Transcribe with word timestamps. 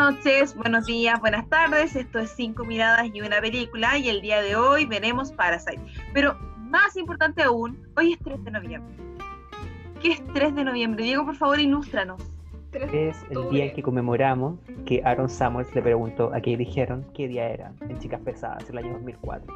noches, 0.00 0.56
buenos 0.56 0.86
días, 0.86 1.20
buenas 1.20 1.46
tardes. 1.50 1.94
Esto 1.94 2.20
es 2.20 2.30
Cinco 2.30 2.64
Miradas 2.64 3.10
y 3.12 3.20
una 3.20 3.38
Película 3.38 3.98
y 3.98 4.08
el 4.08 4.22
día 4.22 4.40
de 4.40 4.56
hoy 4.56 4.86
veremos 4.86 5.30
Parasite. 5.30 5.78
Pero 6.14 6.38
más 6.56 6.96
importante 6.96 7.42
aún, 7.42 7.86
hoy 7.98 8.14
es 8.14 8.18
3 8.20 8.42
de 8.44 8.50
noviembre. 8.50 8.96
¿Qué 10.00 10.12
es 10.12 10.26
3 10.32 10.54
de 10.54 10.64
noviembre? 10.64 11.04
Diego, 11.04 11.26
por 11.26 11.36
favor, 11.36 11.60
ilústranos. 11.60 12.22
Es 12.72 13.22
el 13.28 13.50
día 13.50 13.66
en 13.66 13.74
que 13.74 13.82
conmemoramos 13.82 14.58
que 14.86 15.02
Aaron 15.04 15.28
Samuels 15.28 15.74
le 15.74 15.82
preguntó 15.82 16.32
a 16.32 16.40
qué 16.40 16.56
dijeron 16.56 17.04
qué 17.14 17.28
día 17.28 17.50
era 17.50 17.74
en 17.82 17.98
Chicas 17.98 18.22
Pesadas, 18.22 18.70
el 18.70 18.78
año 18.78 18.94
2004. 18.94 19.54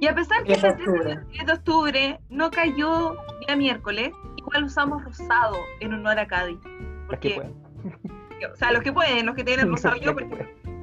Y 0.00 0.08
a 0.08 0.14
pesar 0.16 0.42
que 0.42 0.54
es 0.54 0.64
el 0.64 0.76
3 0.76 1.46
de 1.46 1.52
octubre 1.52 2.20
no 2.28 2.50
cayó 2.50 3.16
día 3.46 3.54
miércoles, 3.54 4.10
igual 4.36 4.64
usamos 4.64 5.04
rosado 5.04 5.58
en 5.78 5.94
honor 5.94 6.18
a 6.18 6.26
Cádiz. 6.26 6.58
Porque, 7.06 7.40
o 8.44 8.56
sea, 8.56 8.72
los 8.72 8.82
que 8.82 8.92
pueden, 8.92 9.26
los 9.26 9.34
que 9.34 9.44
tienen 9.44 9.68
rosado. 9.70 9.96
Yo, 9.96 10.14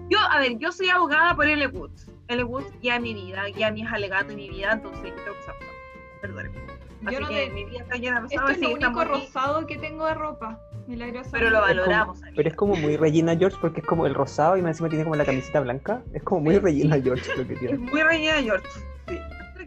yo, 0.10 0.20
a 0.20 0.40
ver, 0.40 0.58
yo 0.58 0.72
soy 0.72 0.90
abogada 0.90 1.36
por 1.36 1.48
L. 1.48 1.68
Woods. 1.68 2.10
L. 2.28 2.44
Woods 2.44 2.72
guía 2.82 3.00
mi 3.00 3.14
vida, 3.14 3.46
guía 3.48 3.72
mis 3.72 3.86
alegatos 3.92 4.32
en 4.32 4.38
mi 4.38 4.50
vida, 4.50 4.72
entonces 4.74 5.04
yo 5.04 5.14
tengo 5.16 5.34
que 5.34 5.40
usar 5.42 5.56
rosado. 5.56 5.74
Perdónenme. 6.22 6.58
Así 7.06 7.16
Yo 7.16 7.20
no 7.22 7.28
que 7.28 7.36
te- 7.36 7.50
mi 7.52 7.66
vida 7.66 7.80
está 7.82 7.96
llena 7.98 8.16
de 8.16 8.22
rosado. 8.22 8.48
Esto 8.50 8.52
es 8.52 8.62
lo 8.70 8.74
único 8.76 9.00
aquí, 9.02 9.10
rosado 9.10 9.68
que 9.68 9.78
tengo 9.78 10.06
de 10.06 10.14
ropa. 10.14 10.60
Milagroso. 10.88 11.30
Pero 11.34 11.50
lo 11.50 11.58
Es 11.60 11.64
como- 11.64 11.68
valoramos. 11.82 12.22
pero 12.36 12.50
es 12.50 12.56
como 12.56 12.76
muy 12.76 12.98
Regina 12.98 13.36
George 13.38 13.58
porque 13.62 13.80
es 13.82 13.86
como 13.86 14.06
el 14.06 14.14
rosado 14.14 14.58
y 14.58 14.62
más 14.62 14.72
encima 14.72 14.90
tiene 14.90 15.04
como 15.04 15.16
la 15.16 15.26
camiseta 15.26 15.60
blanca. 15.62 16.02
Es 16.14 16.24
como 16.24 16.42
muy 16.42 16.58
Regina 16.60 17.00
George 17.02 17.30
lo 17.38 17.46
que 17.48 17.54
Es 17.54 17.60
tiene. 17.60 17.78
muy 17.78 18.02
reñida 18.04 18.42
George. 18.42 18.68
Sí. 19.08 19.20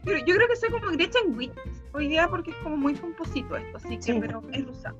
Yo, 0.07 0.13
yo 0.25 0.35
creo 0.37 0.49
que 0.49 0.57
soy 0.57 0.71
como 0.71 0.87
Gretchen 0.93 1.37
Witt 1.37 1.53
hoy 1.93 2.09
día 2.09 2.29
porque 2.29 2.51
es 2.53 2.57
como 2.59 2.77
muy 2.77 2.95
pomposito 2.95 3.57
esto, 3.57 3.77
así 3.79 3.97
que, 3.97 4.03
Sí. 4.03 4.19
pero 4.21 4.41
es 4.53 4.65
rosado. 4.65 4.97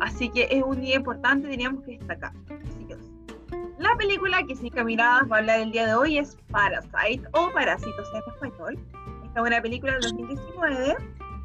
Así 0.00 0.30
que 0.30 0.48
es 0.50 0.62
un 0.62 0.80
día 0.80 0.96
importante, 0.96 1.48
teníamos 1.48 1.84
que 1.84 1.98
destacar. 1.98 2.32
Así 2.66 2.84
que, 2.86 2.96
la 3.78 3.94
película 3.96 4.42
que 4.46 4.56
Cinco 4.56 4.82
Miradas 4.84 5.30
va 5.30 5.36
a 5.36 5.38
hablar 5.40 5.60
el 5.60 5.70
día 5.70 5.86
de 5.86 5.94
hoy 5.94 6.18
es 6.18 6.36
Parasite 6.50 7.22
o 7.32 7.50
Parásitos 7.52 8.08
en 8.14 8.32
español. 8.32 8.78
Esta 9.24 9.40
es 9.40 9.46
una 9.46 9.62
película 9.62 9.92
del 9.92 10.02
2019. 10.02 10.96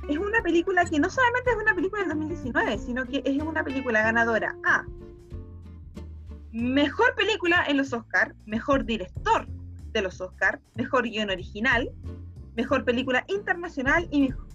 Es 0.10 0.18
una 0.18 0.42
película 0.42 0.86
que 0.86 1.00
no 1.00 1.10
solamente 1.10 1.52
es 1.52 1.58
una 1.58 1.76
película 1.76 2.02
del 2.04 2.10
2019, 2.10 2.78
sino 2.78 3.06
que 3.06 3.22
es 3.26 3.44
una 3.44 3.64
película 3.64 4.02
ganadora 4.02 4.56
a 4.66 4.86
Mejor 6.54 7.14
película 7.16 7.66
en 7.68 7.78
los 7.78 7.92
Oscars, 7.94 8.34
Mejor 8.46 8.86
director 8.86 9.46
de 9.92 10.02
los 10.02 10.22
Oscars, 10.22 10.60
Mejor 10.76 11.04
guion 11.04 11.30
original, 11.30 11.90
Mejor 12.58 12.84
película 12.84 13.24
internacional 13.28 14.08
y 14.12 14.30
mejor... 14.30 14.48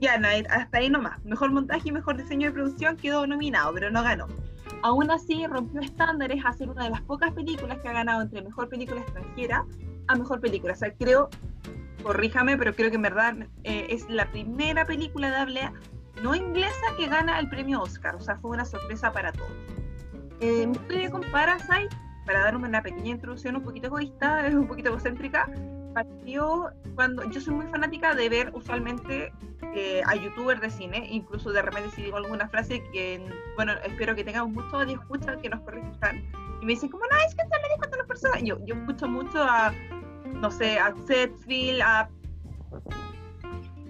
Ya, 0.00 0.18
no, 0.18 0.26
hasta 0.50 0.78
ahí 0.78 0.90
nomás. 0.90 1.24
Mejor 1.24 1.52
montaje 1.52 1.90
y 1.90 1.92
mejor 1.92 2.16
diseño 2.16 2.48
de 2.48 2.52
producción 2.54 2.96
quedó 2.96 3.24
nominado, 3.24 3.72
pero 3.72 3.88
no 3.88 4.02
ganó. 4.02 4.26
Aún 4.82 5.08
así, 5.12 5.46
rompió 5.46 5.80
estándares 5.80 6.44
a 6.44 6.52
ser 6.52 6.70
una 6.70 6.82
de 6.84 6.90
las 6.90 7.02
pocas 7.02 7.30
películas 7.32 7.78
que 7.78 7.88
ha 7.88 7.92
ganado 7.92 8.20
entre 8.20 8.42
mejor 8.42 8.68
película 8.68 9.00
extranjera 9.00 9.64
a 10.08 10.16
mejor 10.16 10.40
película. 10.40 10.72
O 10.72 10.76
sea, 10.76 10.92
creo, 10.92 11.30
corríjame, 12.02 12.56
pero 12.56 12.74
creo 12.74 12.90
que 12.90 12.96
en 12.96 13.02
verdad 13.02 13.36
eh, 13.62 13.86
es 13.90 14.08
la 14.10 14.28
primera 14.32 14.84
película 14.84 15.30
de 15.30 15.36
habla 15.36 15.72
no 16.20 16.34
inglesa 16.34 16.96
que 16.96 17.06
gana 17.06 17.38
el 17.38 17.48
premio 17.48 17.80
Oscar. 17.80 18.16
O 18.16 18.20
sea, 18.20 18.36
fue 18.38 18.50
una 18.50 18.64
sorpresa 18.64 19.12
para 19.12 19.30
todos. 19.32 19.52
Eh, 20.40 20.66
mi 20.66 20.72
historia 20.72 21.10
con 21.10 21.22
Parasite, 21.30 21.96
para 22.26 22.40
dar 22.40 22.56
una 22.56 22.82
pequeña 22.82 23.10
introducción 23.10 23.54
un 23.54 23.62
poquito 23.62 23.86
egoísta, 23.86 24.46
es 24.48 24.54
un 24.54 24.66
poquito 24.66 24.88
egocéntrica, 24.88 25.48
partió 25.92 26.72
cuando 26.94 27.28
yo 27.30 27.40
soy 27.40 27.54
muy 27.54 27.66
fanática 27.66 28.14
de 28.14 28.28
ver 28.28 28.50
usualmente 28.54 29.32
eh, 29.74 30.02
a 30.06 30.14
youtubers 30.14 30.60
de 30.60 30.70
cine, 30.70 31.06
incluso 31.10 31.50
de 31.50 31.62
repente 31.62 31.90
si 31.90 32.02
digo 32.02 32.16
alguna 32.16 32.48
frase 32.48 32.82
que, 32.92 33.24
bueno, 33.56 33.72
espero 33.84 34.14
que 34.14 34.24
tengamos 34.24 34.52
muchos 34.52 34.86
de 34.86 34.92
escucha 34.94 35.36
que 35.36 35.48
nos 35.48 35.60
corrijan, 35.60 36.22
y 36.60 36.66
me 36.66 36.72
dicen 36.72 36.90
como, 36.90 37.04
no, 37.06 37.16
es 37.26 37.34
que 37.34 37.42
te 37.42 37.56
lo 37.56 37.74
dijo 37.74 37.94
a 37.94 37.96
las 37.96 38.06
personas, 38.06 38.42
yo, 38.42 38.58
yo 38.66 38.74
escucho 38.74 39.08
mucho 39.08 39.42
a, 39.42 39.72
no 40.34 40.50
sé, 40.50 40.78
a 40.78 40.94
Setfield, 41.06 41.80
a, 41.82 42.08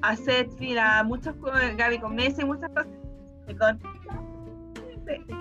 a 0.03 0.17
Setfield, 0.17 0.79
a 0.79 1.03
muchos, 1.03 1.35
Gaby 1.77 1.99
con 1.99 2.15
Messi, 2.15 2.45
muchas 2.45 2.71
cosas, 2.71 2.87
con, 3.59 3.79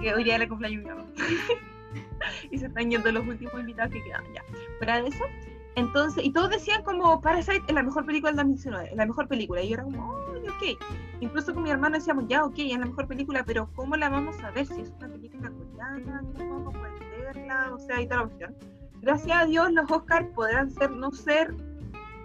que 0.02 0.14
hoy 0.14 0.24
día 0.24 0.36
era 0.36 0.44
el 0.44 0.50
cumpleaños 0.50 0.84
mi 0.84 0.90
y 2.52 2.58
se 2.58 2.66
están 2.66 2.90
yendo 2.90 3.12
los 3.12 3.26
últimos 3.26 3.54
invitados 3.60 3.94
que 3.94 4.04
quedan 4.04 4.24
ya. 4.34 4.44
Fuera 4.78 5.02
de 5.02 5.08
eso, 5.08 5.24
entonces, 5.76 6.24
y 6.26 6.32
todos 6.32 6.50
decían 6.50 6.84
como 6.84 7.22
Parasite 7.22 7.64
es 7.68 7.74
la 7.74 7.84
mejor 7.84 8.06
película 8.06 8.32
del 8.32 8.38
2019, 8.38 8.90
es 8.92 8.96
la 8.98 9.06
mejor 9.06 9.28
película. 9.28 9.62
Y 9.62 9.70
yo 9.70 9.76
era 9.76 9.84
como, 9.84 10.16
"Ay, 10.34 10.50
ok. 10.76 10.84
Incluso 11.22 11.54
con 11.54 11.64
mi 11.64 11.70
hermano 11.70 11.96
decíamos, 11.98 12.26
ya, 12.28 12.44
ok, 12.44 12.56
es 12.58 12.78
la 12.80 12.86
mejor 12.86 13.08
película, 13.08 13.44
pero 13.46 13.70
¿cómo 13.76 13.96
la 13.96 14.10
vamos 14.10 14.38
a 14.44 14.52
ver 14.52 14.66
si 14.66 14.82
es 14.82 14.92
una 14.98 15.08
película 15.08 15.50
coreana? 15.52 16.24
¿Cómo 16.38 16.54
vamos 16.56 16.76
a 16.76 16.80
poder 16.80 17.34
verla? 17.36 17.74
O 17.74 17.80
sea, 17.80 18.02
y 18.02 18.08
toda 18.08 18.22
la 18.22 18.28
cuestión. 18.28 18.56
Gracias 19.02 19.38
a 19.42 19.46
Dios, 19.46 19.72
los 19.72 19.90
Oscars 19.90 20.28
podrán 20.36 20.70
ser, 20.72 20.92
no 20.92 21.12
ser 21.12 21.54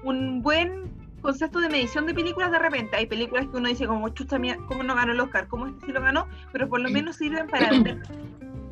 un 0.03 0.43
buen 0.43 0.91
concepto 1.23 1.59
de 1.61 1.69
medición 1.69 2.07
de 2.07 2.15
películas 2.15 2.51
de 2.51 2.59
repente. 2.59 2.97
Hay 2.97 3.07
películas 3.07 3.47
que 3.47 3.57
uno 3.57 3.69
dice 3.69 3.87
como, 3.87 4.09
chucha 4.11 4.39
mía, 4.39 4.57
¿cómo 4.69 4.83
no 4.83 4.95
ganó 4.95 5.13
el 5.13 5.21
Oscar? 5.21 5.49
¿Cómo 5.49 5.67
este 5.67 5.87
sí 5.87 5.93
lo 5.93 6.01
ganó? 6.01 6.27
Pero 6.53 6.69
por 6.69 6.81
lo 6.81 6.89
menos 6.91 7.17
sirven 7.17 7.47
para 7.49 7.71
ver. 7.83 8.03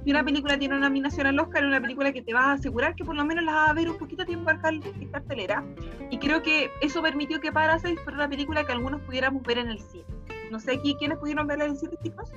Si 0.05 0.11
una 0.11 0.23
película 0.23 0.59
tiene 0.59 0.77
una 0.77 0.89
nominación 0.89 1.27
al 1.27 1.39
Oscar, 1.41 1.63
es 1.63 1.69
una 1.69 1.81
película 1.81 2.13
que 2.13 2.21
te 2.23 2.35
va 2.35 2.51
a 2.51 2.53
asegurar 2.53 2.95
que 2.95 3.05
por 3.05 3.17
lo 3.17 3.25
menos 3.25 3.43
la 3.45 3.53
vas 3.55 3.71
a 3.71 3.73
ver 3.73 3.89
un 3.91 3.97
poquito 3.99 4.25
tiempo 4.27 4.51
en 4.51 4.59
car- 4.59 4.75
en 4.75 5.09
cartelera. 5.09 5.65
Y 6.11 6.19
creo 6.19 6.43
que 6.43 6.71
eso 6.83 7.01
permitió 7.03 7.41
que 7.41 7.51
Parasite 7.51 7.97
fuera 8.03 8.19
una 8.19 8.29
película 8.29 8.65
que 8.65 8.73
algunos 8.73 9.01
pudiéramos 9.03 9.43
ver 9.45 9.59
en 9.59 9.71
el 9.71 9.79
cine. 9.81 10.05
No 10.51 10.61
sé 10.61 10.73
aquí 10.73 10.95
quiénes 10.99 11.17
pudieron 11.19 11.47
verla 11.47 11.65
en 11.65 11.71
el 11.73 11.77
cine, 11.79 11.95
chicos. 12.03 12.31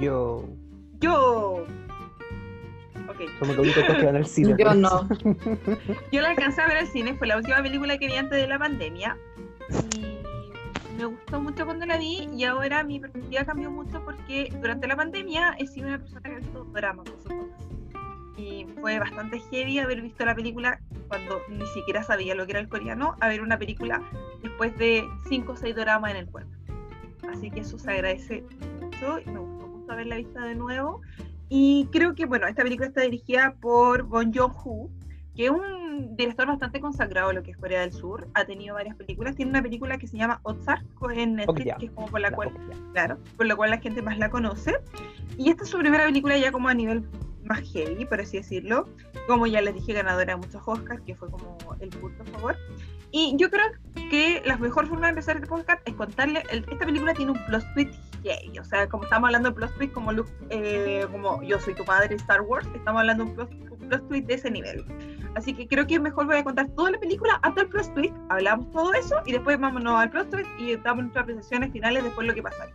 Yo. 0.00 0.48
Yo. 1.00 1.64
Ok. 3.08 3.20
Somos 3.40 3.56
los 3.56 3.66
únicos 3.66 3.84
que 3.96 4.06
van 4.06 4.16
al 4.16 4.26
cine. 4.26 4.54
Yo 4.58 4.74
no. 4.74 5.08
Yo 6.10 6.20
la 6.22 6.30
alcancé 6.30 6.62
a 6.62 6.66
ver 6.66 6.78
al 6.78 6.86
cine, 6.86 7.14
fue 7.14 7.26
la 7.26 7.36
última 7.36 7.62
película 7.62 7.98
que 7.98 8.06
vi 8.06 8.14
antes 8.14 8.40
de 8.40 8.46
la 8.46 8.58
pandemia. 8.58 9.18
Y 9.98 10.01
me 11.02 11.16
gustó 11.16 11.40
mucho 11.40 11.64
cuando 11.64 11.84
la 11.84 11.98
vi 11.98 12.28
y 12.32 12.44
ahora 12.44 12.84
mi 12.84 13.00
perspectiva 13.00 13.44
cambió 13.44 13.72
mucho 13.72 14.04
porque 14.04 14.52
durante 14.60 14.86
la 14.86 14.94
pandemia 14.94 15.56
he 15.58 15.66
sido 15.66 15.88
una 15.88 15.98
persona 15.98 16.20
que 16.20 16.28
ha 16.36 16.38
visto 16.38 16.64
dramas. 16.66 17.08
Y 18.36 18.66
fue 18.80 19.00
bastante 19.00 19.40
heavy 19.50 19.80
haber 19.80 20.00
visto 20.00 20.24
la 20.24 20.36
película 20.36 20.80
cuando 21.08 21.40
ni 21.48 21.66
siquiera 21.66 22.04
sabía 22.04 22.36
lo 22.36 22.46
que 22.46 22.52
era 22.52 22.60
el 22.60 22.68
coreano, 22.68 23.16
a 23.20 23.26
ver 23.26 23.42
una 23.42 23.58
película 23.58 24.00
después 24.42 24.78
de 24.78 25.04
5 25.28 25.52
o 25.52 25.56
6 25.56 25.74
dramas 25.74 26.12
en 26.12 26.18
el 26.18 26.26
cuerpo. 26.26 26.52
Así 27.28 27.50
que 27.50 27.60
eso 27.60 27.80
se 27.80 27.90
agradece 27.90 28.44
mucho 28.80 29.18
y 29.18 29.26
me 29.28 29.40
gustó 29.40 29.66
mucho 29.66 29.92
haberla 29.92 30.16
visto 30.16 30.40
de 30.40 30.54
nuevo. 30.54 31.00
Y 31.48 31.88
creo 31.90 32.14
que, 32.14 32.26
bueno, 32.26 32.46
esta 32.46 32.62
película 32.62 32.88
está 32.88 33.00
dirigida 33.00 33.56
por 33.60 34.04
Bon 34.04 34.32
Joon-ho, 34.32 34.88
que 35.34 35.46
es 35.46 35.50
un 35.50 36.16
director 36.16 36.46
bastante 36.46 36.80
consagrado 36.80 37.32
lo 37.32 37.42
que 37.42 37.52
es 37.52 37.56
Corea 37.56 37.80
del 37.80 37.92
Sur. 37.92 38.28
Ha 38.34 38.44
tenido 38.44 38.74
varias 38.74 38.96
películas. 38.96 39.36
Tiene 39.36 39.50
una 39.50 39.62
película 39.62 39.98
que 39.98 40.06
se 40.06 40.16
llama 40.16 40.40
Ozark 40.42 40.84
en 41.14 41.36
Netflix, 41.36 41.76
que 41.78 41.86
es 41.86 41.92
como 41.92 42.06
por 42.08 42.20
la 42.20 42.30
La 42.30 42.36
cual, 42.36 42.52
claro, 42.92 43.18
por 43.36 43.46
la 43.46 43.56
cual 43.56 43.70
la 43.70 43.78
gente 43.78 44.02
más 44.02 44.18
la 44.18 44.30
conoce. 44.30 44.74
Y 45.38 45.50
esta 45.50 45.64
es 45.64 45.70
su 45.70 45.78
primera 45.78 46.04
película 46.04 46.36
ya 46.36 46.52
como 46.52 46.68
a 46.68 46.74
nivel 46.74 47.04
más 47.44 47.60
heavy, 47.72 48.04
por 48.04 48.20
así 48.20 48.38
decirlo. 48.38 48.88
Como 49.26 49.46
ya 49.46 49.60
les 49.60 49.74
dije, 49.74 49.92
ganadora 49.92 50.34
de 50.34 50.36
muchos 50.36 50.62
Oscars, 50.66 51.02
que 51.02 51.14
fue 51.14 51.30
como 51.30 51.56
el 51.80 51.88
punto 51.90 52.22
a 52.22 52.26
favor. 52.26 52.56
Y 53.12 53.34
yo 53.36 53.50
creo 53.50 53.64
que 54.10 54.42
la 54.44 54.56
mejor 54.56 54.86
forma 54.88 55.06
de 55.06 55.10
empezar 55.10 55.36
este 55.36 55.48
podcast 55.48 55.86
es 55.86 55.94
contarle, 55.94 56.42
el- 56.50 56.64
esta 56.70 56.84
película 56.86 57.12
tiene 57.14 57.32
un 57.32 57.46
plot 57.46 57.62
twist 57.74 57.94
heavy, 58.24 58.58
o 58.58 58.64
sea, 58.64 58.88
como 58.88 59.04
estamos 59.04 59.28
hablando 59.28 59.50
de 59.50 59.54
plot 59.54 59.76
twist 59.76 59.92
como, 59.92 60.12
Luke, 60.12 60.30
eh, 60.50 61.06
como 61.10 61.42
yo 61.42 61.58
soy 61.60 61.74
tu 61.74 61.84
padre 61.84 62.14
Star 62.16 62.40
Wars, 62.40 62.66
estamos 62.74 63.00
hablando 63.00 63.24
de 63.24 63.30
un 63.30 63.36
plot, 63.36 63.52
un 63.70 63.88
plot 63.88 64.08
twist 64.08 64.26
de 64.26 64.34
ese 64.34 64.50
nivel. 64.50 64.84
Así 65.34 65.54
que 65.54 65.66
creo 65.66 65.86
que 65.86 65.98
mejor 66.00 66.26
voy 66.26 66.36
a 66.36 66.44
contar 66.44 66.68
toda 66.70 66.90
la 66.92 66.98
película 66.98 67.38
hasta 67.42 67.62
el 67.62 67.68
plot 67.68 67.94
twist, 67.94 68.14
hablamos 68.28 68.70
todo 68.70 68.92
eso 68.94 69.16
y 69.26 69.32
después 69.32 69.58
vámonos 69.60 70.00
al 70.00 70.10
plot 70.10 70.30
twist 70.30 70.48
y 70.58 70.76
damos 70.76 71.04
nuestras 71.04 71.22
apreciaciones 71.24 71.70
finales 71.72 72.02
después 72.04 72.26
lo 72.26 72.34
que 72.34 72.42
pasa. 72.42 72.68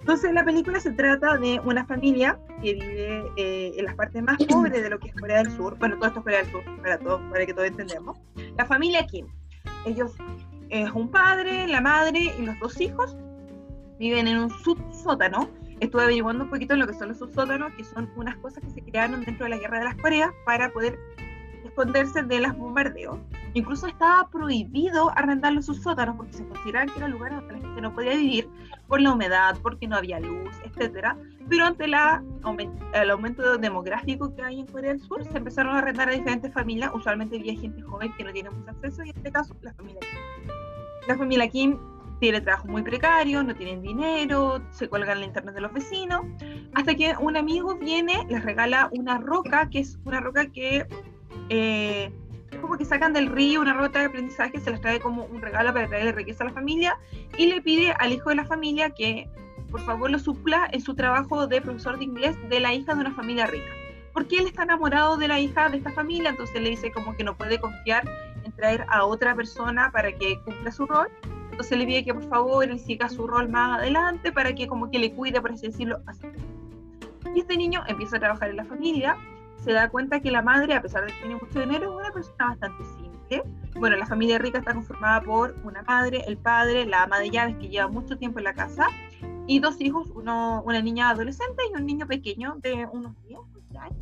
Entonces 0.00 0.32
la 0.32 0.44
película 0.44 0.80
se 0.80 0.92
trata 0.92 1.36
de 1.36 1.60
una 1.64 1.84
familia 1.84 2.38
que 2.62 2.72
vive 2.74 3.24
eh, 3.36 3.72
en 3.76 3.84
las 3.84 3.94
partes 3.94 4.22
más 4.22 4.38
pobres 4.48 4.82
de 4.82 4.88
lo 4.88 4.98
que 4.98 5.08
es 5.08 5.14
Corea 5.14 5.42
del 5.42 5.52
Sur. 5.52 5.76
Bueno, 5.78 5.96
todo 5.96 6.06
esto 6.06 6.20
es 6.20 6.24
Corea 6.24 6.42
del 6.42 6.50
Sur, 6.50 6.62
para, 6.80 6.98
todo, 6.98 7.20
para 7.30 7.44
que 7.44 7.52
todos 7.52 7.68
entendamos. 7.68 8.18
La 8.56 8.64
familia 8.64 9.06
Kim. 9.06 9.26
Ellos 9.84 10.12
es 10.68 10.90
un 10.92 11.10
padre, 11.10 11.66
la 11.66 11.80
madre 11.80 12.32
y 12.38 12.42
los 12.42 12.58
dos 12.60 12.80
hijos. 12.80 13.16
Viven 13.98 14.28
en 14.28 14.38
un 14.38 14.50
subsótano. 14.50 15.48
Estuve 15.80 16.02
averiguando 16.02 16.44
un 16.44 16.50
poquito 16.50 16.74
en 16.74 16.80
lo 16.80 16.86
que 16.86 16.94
son 16.94 17.08
los 17.08 17.18
subsótanos, 17.18 17.72
que 17.74 17.84
son 17.84 18.10
unas 18.16 18.36
cosas 18.36 18.62
que 18.62 18.70
se 18.70 18.82
crearon 18.82 19.24
dentro 19.24 19.44
de 19.44 19.50
la 19.50 19.58
Guerra 19.58 19.78
de 19.78 19.84
las 19.84 19.96
Coreas 19.96 20.30
para 20.44 20.70
poder 20.72 20.98
esconderse 21.64 22.22
de 22.22 22.40
los 22.40 22.56
bombardeos. 22.56 23.18
Incluso 23.54 23.86
estaba 23.86 24.28
prohibido 24.30 25.10
arrendar 25.16 25.52
los 25.52 25.66
subsótanos 25.66 26.16
porque 26.16 26.34
se 26.34 26.46
consideraban 26.46 26.88
que 26.88 26.98
eran 26.98 27.10
lugares 27.10 27.38
donde 27.38 27.54
la 27.54 27.60
gente 27.60 27.80
no 27.80 27.94
podía 27.94 28.14
vivir 28.14 28.48
por 28.86 29.00
la 29.00 29.12
humedad, 29.12 29.56
porque 29.62 29.88
no 29.88 29.96
había 29.96 30.20
luz, 30.20 30.54
etcétera. 30.64 31.16
Pero 31.48 31.66
ante 31.66 31.88
la, 31.88 32.22
el 32.94 33.10
aumento 33.10 33.58
demográfico 33.58 34.34
que 34.34 34.42
hay 34.42 34.60
en 34.60 34.66
Corea 34.66 34.92
del 34.92 35.00
Sur, 35.00 35.24
se 35.24 35.36
empezaron 35.36 35.74
a 35.74 35.78
arrendar 35.78 36.08
a 36.08 36.12
diferentes 36.12 36.52
familias. 36.52 36.92
Usualmente 36.94 37.36
había 37.36 37.58
gente 37.58 37.82
joven 37.82 38.12
que 38.16 38.24
no 38.24 38.32
tiene 38.32 38.50
mucho 38.50 38.70
acceso, 38.70 39.02
y 39.04 39.10
en 39.10 39.16
este 39.16 39.32
caso, 39.32 39.54
la 39.62 39.74
familia 39.74 40.00
Kim. 40.00 40.52
La 41.08 41.16
familia 41.16 41.48
Kim 41.48 41.78
tiene 42.20 42.40
trabajo 42.40 42.68
muy 42.68 42.82
precario, 42.82 43.42
no 43.42 43.54
tienen 43.54 43.80
dinero, 43.82 44.60
se 44.70 44.88
cuelgan 44.88 45.20
la 45.20 45.26
internet 45.26 45.54
de 45.54 45.60
los 45.62 45.72
vecinos, 45.72 46.20
hasta 46.74 46.94
que 46.94 47.14
un 47.18 47.36
amigo 47.36 47.76
viene, 47.76 48.26
les 48.28 48.44
regala 48.44 48.90
una 48.92 49.18
roca, 49.18 49.68
que 49.70 49.80
es 49.80 49.98
una 50.04 50.20
roca 50.20 50.46
que 50.46 50.86
eh, 51.50 52.12
es 52.50 52.58
como 52.58 52.78
que 52.78 52.84
sacan 52.84 53.12
del 53.12 53.26
río 53.26 53.60
una 53.60 53.74
ruta 53.74 53.98
de 53.98 54.06
aprendizaje, 54.06 54.60
se 54.60 54.70
las 54.70 54.80
trae 54.80 55.00
como 55.00 55.24
un 55.24 55.42
regalo 55.42 55.72
para 55.72 55.88
traerle 55.88 56.12
riqueza 56.12 56.44
a 56.44 56.46
la 56.46 56.52
familia 56.52 56.98
y 57.36 57.46
le 57.46 57.60
pide 57.60 57.92
al 57.98 58.12
hijo 58.12 58.30
de 58.30 58.36
la 58.36 58.44
familia 58.44 58.90
que 58.90 59.28
por 59.70 59.80
favor 59.82 60.10
lo 60.10 60.18
supla 60.18 60.68
en 60.72 60.80
su 60.80 60.94
trabajo 60.94 61.46
de 61.46 61.60
profesor 61.60 61.98
de 61.98 62.04
inglés 62.04 62.36
de 62.48 62.60
la 62.60 62.72
hija 62.72 62.94
de 62.94 63.00
una 63.00 63.14
familia 63.14 63.46
rica. 63.46 63.70
Porque 64.12 64.38
él 64.38 64.46
está 64.46 64.62
enamorado 64.62 65.16
de 65.16 65.28
la 65.28 65.38
hija 65.38 65.68
de 65.68 65.78
esta 65.78 65.92
familia, 65.92 66.30
entonces 66.30 66.60
le 66.60 66.70
dice 66.70 66.90
como 66.92 67.16
que 67.16 67.24
no 67.24 67.36
puede 67.36 67.60
confiar 67.60 68.08
en 68.44 68.52
traer 68.52 68.84
a 68.88 69.04
otra 69.04 69.34
persona 69.34 69.90
para 69.92 70.12
que 70.12 70.40
cumpla 70.40 70.70
su 70.72 70.86
rol. 70.86 71.08
Entonces 71.50 71.78
le 71.78 71.86
pide 71.86 72.04
que 72.04 72.14
por 72.14 72.28
favor 72.28 72.64
él 72.64 72.78
siga 72.78 73.08
su 73.08 73.26
rol 73.26 73.48
más 73.48 73.78
adelante 73.78 74.32
para 74.32 74.54
que 74.54 74.66
como 74.66 74.90
que 74.90 74.98
le 74.98 75.12
cuide, 75.12 75.40
por 75.40 75.52
así 75.52 75.66
decirlo, 75.66 76.00
a 76.06 76.14
su 76.14 76.26
Y 77.34 77.40
este 77.40 77.56
niño 77.56 77.82
empieza 77.86 78.16
a 78.16 78.20
trabajar 78.20 78.50
en 78.50 78.56
la 78.56 78.64
familia 78.64 79.16
se 79.60 79.72
da 79.72 79.88
cuenta 79.90 80.20
que 80.20 80.30
la 80.30 80.42
madre, 80.42 80.74
a 80.74 80.82
pesar 80.82 81.06
de 81.06 81.12
que 81.12 81.18
tiene 81.20 81.36
mucho 81.36 81.60
dinero, 81.60 81.90
es 81.90 81.96
una 81.96 82.12
persona 82.12 82.46
bastante 82.46 82.84
simple. 82.84 83.42
Bueno, 83.78 83.96
la 83.96 84.06
familia 84.06 84.38
rica 84.38 84.58
está 84.58 84.74
conformada 84.74 85.20
por 85.20 85.54
una 85.64 85.82
madre, 85.82 86.24
el 86.26 86.36
padre, 86.36 86.86
la 86.86 87.04
ama 87.04 87.20
de 87.20 87.30
llaves 87.30 87.56
que 87.56 87.68
lleva 87.68 87.88
mucho 87.88 88.16
tiempo 88.16 88.38
en 88.38 88.44
la 88.44 88.54
casa 88.54 88.88
y 89.46 89.60
dos 89.60 89.80
hijos, 89.80 90.10
uno, 90.14 90.62
una 90.64 90.80
niña 90.80 91.10
adolescente 91.10 91.62
y 91.70 91.76
un 91.76 91.86
niño 91.86 92.06
pequeño 92.06 92.56
de 92.60 92.86
unos 92.92 93.14
10 93.26 93.40
años. 93.78 93.96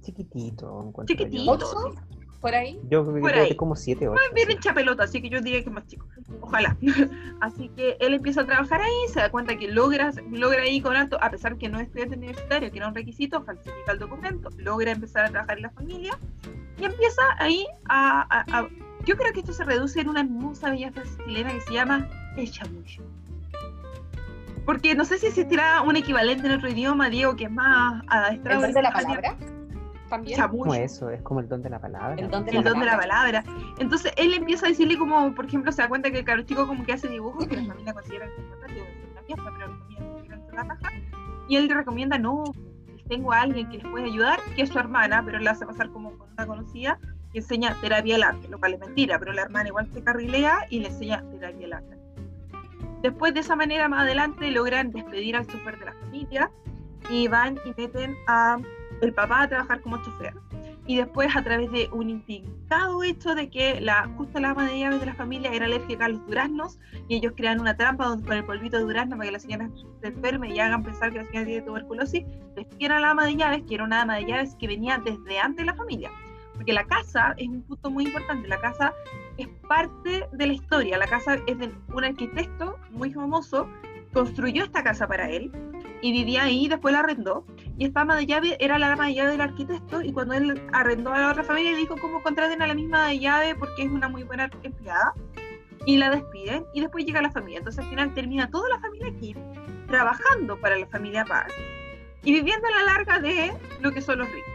Chiquitito. 0.00 0.92
Chiquitito 1.06 1.94
por 2.36 2.54
ahí. 2.54 2.80
Yo 2.90 3.04
creo 3.04 3.48
que 3.48 3.56
como 3.56 3.76
7 3.76 4.08
o 4.08 4.12
8. 4.12 4.20
Bien 4.34 4.50
hincha 4.50 4.74
pelota, 4.74 5.04
así 5.04 5.20
que 5.20 5.28
yo 5.28 5.40
diría 5.40 5.62
que 5.62 5.68
es 5.68 5.74
más 5.74 5.86
chico. 5.86 6.06
Ojalá. 6.40 6.76
así 7.40 7.68
que 7.70 7.96
él 8.00 8.14
empieza 8.14 8.42
a 8.42 8.46
trabajar 8.46 8.80
ahí, 8.80 9.08
se 9.12 9.20
da 9.20 9.30
cuenta 9.30 9.56
que 9.56 9.68
logra, 9.68 10.12
logra 10.30 10.62
ahí 10.62 10.80
con 10.80 10.96
alto, 10.96 11.18
a 11.20 11.30
pesar 11.30 11.56
que 11.56 11.68
no 11.68 11.78
es 11.78 11.86
estudiante 11.86 12.16
universitario, 12.16 12.70
que 12.70 12.78
era 12.78 12.88
un 12.88 12.94
requisito, 12.94 13.42
falsifica 13.42 13.92
el 13.92 13.98
documento, 13.98 14.50
logra 14.58 14.92
empezar 14.92 15.26
a 15.26 15.30
trabajar 15.30 15.56
en 15.58 15.62
la 15.64 15.70
familia 15.70 16.18
y 16.78 16.84
empieza 16.84 17.22
ahí 17.38 17.66
a, 17.88 18.26
a, 18.30 18.68
yo 19.04 19.16
creo 19.16 19.32
que 19.32 19.40
esto 19.40 19.52
se 19.52 19.64
reduce 19.64 20.00
en 20.00 20.08
una 20.08 20.20
hermosa 20.20 20.70
belleza 20.70 21.02
chilena 21.24 21.52
que 21.52 21.60
se 21.60 21.72
llama 21.72 22.08
el 22.36 22.50
chamullo. 22.50 23.02
Porque 24.64 24.96
no 24.96 25.04
sé 25.04 25.18
si 25.18 25.26
existirá 25.26 25.80
un 25.82 25.94
equivalente 25.94 26.46
en 26.48 26.54
otro 26.54 26.68
idioma, 26.68 27.08
Diego, 27.08 27.36
que 27.36 27.44
es 27.44 27.50
más 27.50 28.02
adestrado. 28.08 28.64
¿El 28.64 28.74
de 28.74 28.82
la 28.82 28.92
palabra? 28.92 29.36
También. 30.08 30.40
Como 30.40 30.74
eso, 30.74 31.10
es 31.10 31.22
como 31.22 31.40
el 31.40 31.48
don 31.48 31.62
de 31.62 31.70
la 31.70 31.80
palabra. 31.80 32.14
El 32.16 32.30
don 32.30 32.44
de, 32.44 32.52
la, 32.52 32.96
palabra. 32.96 33.44
Entonces 33.78 34.12
él 34.16 34.34
empieza 34.34 34.66
a 34.66 34.68
decirle 34.68 34.96
como, 34.96 35.34
por 35.34 35.46
ejemplo, 35.46 35.72
se 35.72 35.82
da 35.82 35.88
cuenta 35.88 36.10
que 36.10 36.18
el 36.18 36.24
caro 36.24 36.42
chico 36.42 36.66
como 36.66 36.84
que 36.84 36.92
hace 36.92 37.08
dibujos 37.08 37.46
que 37.46 37.56
la 37.56 37.64
familia 37.72 37.94
considera 37.94 38.26
que 38.26 38.42
es 38.42 38.48
una 39.12 39.22
fiesta, 39.22 39.50
pero 39.58 40.56
la 40.56 40.62
raja. 40.64 40.90
Y 41.48 41.56
él 41.56 41.68
le 41.68 41.74
recomienda, 41.74 42.18
no, 42.18 42.44
tengo 43.08 43.32
a 43.32 43.42
alguien 43.42 43.68
que 43.68 43.78
les 43.78 43.86
puede 43.86 44.06
ayudar, 44.06 44.40
que 44.54 44.62
es 44.62 44.70
su 44.70 44.78
hermana, 44.78 45.22
pero 45.24 45.38
la 45.38 45.52
hace 45.52 45.66
pasar 45.66 45.90
como 45.90 46.16
con 46.16 46.28
una 46.32 46.46
conocida, 46.46 46.98
que 47.32 47.38
enseña 47.38 47.76
terapia 47.80 48.14
del 48.14 48.24
arte, 48.24 48.48
lo 48.48 48.58
cual 48.58 48.74
es 48.74 48.80
mentira, 48.80 49.18
pero 49.18 49.32
la 49.32 49.42
hermana 49.42 49.68
igual 49.68 49.88
se 49.92 50.02
carrilea 50.02 50.66
y 50.70 50.80
le 50.80 50.88
enseña 50.88 51.22
terapia 51.30 51.60
del 51.60 51.72
arte. 51.72 51.96
Después 53.02 53.34
de 53.34 53.40
esa 53.40 53.54
manera, 53.54 53.88
más 53.88 54.02
adelante, 54.02 54.50
logran 54.50 54.90
despedir 54.90 55.36
al 55.36 55.46
chofer 55.46 55.78
de 55.78 55.84
la 55.84 55.92
familia 55.92 56.50
y 57.10 57.28
van 57.28 57.58
y 57.64 57.80
meten 57.80 58.16
a 58.26 58.58
el 59.00 59.12
papá 59.12 59.42
a 59.42 59.48
trabajar 59.48 59.80
como 59.80 60.02
chofer. 60.02 60.34
Y 60.88 60.96
después, 60.98 61.34
a 61.34 61.42
través 61.42 61.70
de 61.72 61.88
un 61.92 62.08
indicado 62.08 63.02
hecho 63.02 63.34
de 63.34 63.50
que 63.50 63.80
la, 63.80 64.08
justo 64.16 64.38
la 64.38 64.50
ama 64.50 64.68
de 64.68 64.78
llaves 64.78 65.00
de 65.00 65.06
la 65.06 65.14
familia 65.14 65.52
era 65.52 65.66
alérgica 65.66 66.04
a 66.04 66.08
los 66.08 66.24
duraznos, 66.26 66.78
y 67.08 67.16
ellos 67.16 67.32
crean 67.36 67.60
una 67.60 67.76
trampa 67.76 68.06
donde, 68.06 68.26
con 68.26 68.36
el 68.36 68.44
polvito 68.44 68.76
de 68.76 68.84
durazno 68.84 69.16
para 69.16 69.28
que 69.28 69.32
la 69.32 69.40
señora 69.40 69.68
se 70.00 70.08
enferme 70.08 70.54
y 70.54 70.60
hagan 70.60 70.84
pensar 70.84 71.10
que 71.12 71.18
la 71.18 71.24
señora 71.24 71.46
tiene 71.46 71.62
tuberculosis, 71.62 72.24
despiden 72.54 72.92
a 72.92 73.00
la 73.00 73.10
ama 73.10 73.26
de 73.26 73.34
llaves, 73.34 73.62
que 73.68 73.74
era 73.74 73.84
una 73.84 74.02
ama 74.02 74.16
de 74.16 74.26
llaves 74.26 74.54
que 74.60 74.68
venía 74.68 75.02
desde 75.04 75.40
antes 75.40 75.66
de 75.66 75.72
la 75.72 75.74
familia. 75.74 76.10
Porque 76.54 76.72
la 76.72 76.84
casa 76.84 77.34
es 77.36 77.48
un 77.48 77.62
punto 77.62 77.90
muy 77.90 78.04
importante, 78.04 78.48
la 78.48 78.60
casa 78.60 78.94
es 79.36 79.48
parte 79.68 80.26
de 80.32 80.46
la 80.46 80.52
historia, 80.52 80.98
la 80.98 81.06
casa 81.06 81.36
es 81.46 81.58
de 81.58 81.70
un 81.92 82.04
arquitecto 82.04 82.78
muy 82.92 83.12
famoso, 83.12 83.68
construyó 84.12 84.64
esta 84.64 84.82
casa 84.82 85.06
para 85.06 85.28
él, 85.28 85.50
y 86.06 86.12
vivía 86.12 86.44
ahí, 86.44 86.68
después 86.68 86.92
la 86.92 87.00
arrendó. 87.00 87.44
Y 87.76 87.86
esta 87.86 88.02
ama 88.02 88.14
de 88.14 88.26
llave 88.26 88.56
era 88.60 88.78
la 88.78 88.92
ama 88.92 89.06
de 89.06 89.14
llave 89.14 89.32
del 89.32 89.40
arquitecto 89.40 90.02
y 90.02 90.12
cuando 90.12 90.34
él 90.34 90.62
arrendó 90.72 91.12
a 91.12 91.18
la 91.18 91.30
otra 91.32 91.42
familia 91.42 91.76
dijo 91.76 91.96
cómo 92.00 92.22
contraten 92.22 92.62
a 92.62 92.66
la 92.68 92.74
misma 92.74 93.08
de 93.08 93.18
llave 93.18 93.56
porque 93.56 93.82
es 93.82 93.90
una 93.90 94.08
muy 94.08 94.22
buena 94.22 94.48
empleada 94.62 95.14
y 95.84 95.96
la 95.96 96.10
despiden 96.10 96.64
y 96.74 96.80
después 96.80 97.04
llega 97.04 97.20
la 97.20 97.32
familia. 97.32 97.58
Entonces 97.58 97.82
al 97.82 97.90
final 97.90 98.14
termina 98.14 98.48
toda 98.48 98.68
la 98.68 98.78
familia 98.78 99.08
aquí 99.08 99.34
trabajando 99.88 100.56
para 100.60 100.78
la 100.78 100.86
familia 100.86 101.24
Park 101.24 101.52
y 102.22 102.32
viviendo 102.32 102.68
a 102.68 102.70
la 102.70 102.92
larga 102.92 103.18
de 103.18 103.52
lo 103.80 103.90
que 103.90 104.00
son 104.00 104.20
los 104.20 104.28
ricos. 104.30 104.50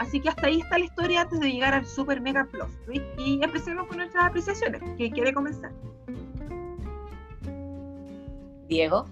Así 0.00 0.20
que 0.20 0.28
hasta 0.28 0.48
ahí 0.48 0.60
está 0.60 0.78
la 0.78 0.84
historia 0.84 1.22
antes 1.22 1.40
de 1.40 1.50
llegar 1.50 1.72
al 1.72 1.86
super 1.86 2.20
mega 2.20 2.44
plus. 2.44 2.70
Y 3.18 3.42
empecemos 3.42 3.86
con 3.86 3.98
nuestras 3.98 4.26
apreciaciones. 4.26 4.82
¿Quién 4.96 5.12
quiere 5.12 5.32
comenzar? 5.32 5.72
Diego. 8.70 9.04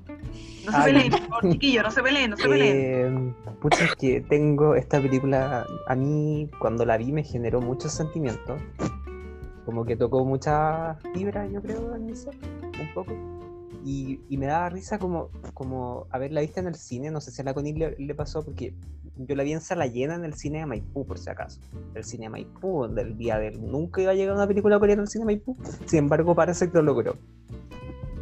No 0.64 0.72
se 0.72 0.82
peleen, 0.84 1.12
chiquillo, 1.50 1.82
no 1.82 1.90
se 1.90 2.02
peleen, 2.02 2.31
no 2.31 2.37
se 2.37 2.49
peleen. 2.49 3.34
Eh, 3.37 3.69
es 3.81 3.94
que 3.96 4.20
tengo 4.20 4.75
esta 4.75 5.00
película, 5.00 5.66
a 5.87 5.94
mí 5.94 6.49
cuando 6.60 6.84
la 6.84 6.96
vi 6.96 7.10
me 7.10 7.25
generó 7.25 7.60
muchos 7.60 7.93
sentimientos. 7.93 8.60
Como 9.64 9.84
que 9.84 9.96
tocó 9.96 10.25
mucha 10.25 10.94
fibra, 11.12 11.46
yo 11.49 11.60
creo, 11.60 11.94
en 11.94 12.06
mi 12.06 12.14
ser, 12.14 12.34
un 12.81 12.94
poco. 12.94 13.12
Y, 13.84 14.20
y, 14.28 14.37
me 14.37 14.46
daba 14.46 14.69
risa 14.69 14.99
como, 14.99 15.31
como 15.55 16.06
haberla 16.10 16.40
visto 16.40 16.60
en 16.60 16.66
el 16.66 16.75
cine, 16.75 17.10
no 17.10 17.20
sé 17.20 17.31
si 17.31 17.43
a 17.43 17.44
la 17.44 17.55
Conil 17.55 17.94
le, 17.99 18.14
pasó, 18.14 18.44
porque 18.44 18.75
yo 19.16 19.37
la 19.37 19.43
vi 19.43 19.52
en 19.52 19.60
sala 19.60 19.87
llena 19.87 20.14
en 20.14 20.25
el 20.25 20.34
cine 20.34 20.58
de 20.60 20.66
Maipú, 20.66 21.06
por 21.06 21.19
si 21.19 21.31
acaso. 21.31 21.60
El 21.94 22.05
cine 22.05 22.26
de 22.26 22.31
Maipú, 22.31 22.87
del 22.88 23.16
día 23.16 23.38
del 23.38 23.60
nunca 23.60 24.02
iba 24.02 24.12
a 24.12 24.14
llegar 24.14 24.34
una 24.34 24.46
película 24.46 24.78
coreana 24.78 25.02
al 25.02 25.08
cine 25.08 25.22
de 25.22 25.26
Maipú, 25.26 25.56
sin 25.87 26.00
embargo 26.00 26.34
parece 26.34 26.70
que 26.70 26.76
lo 26.76 26.82
logró 26.82 27.16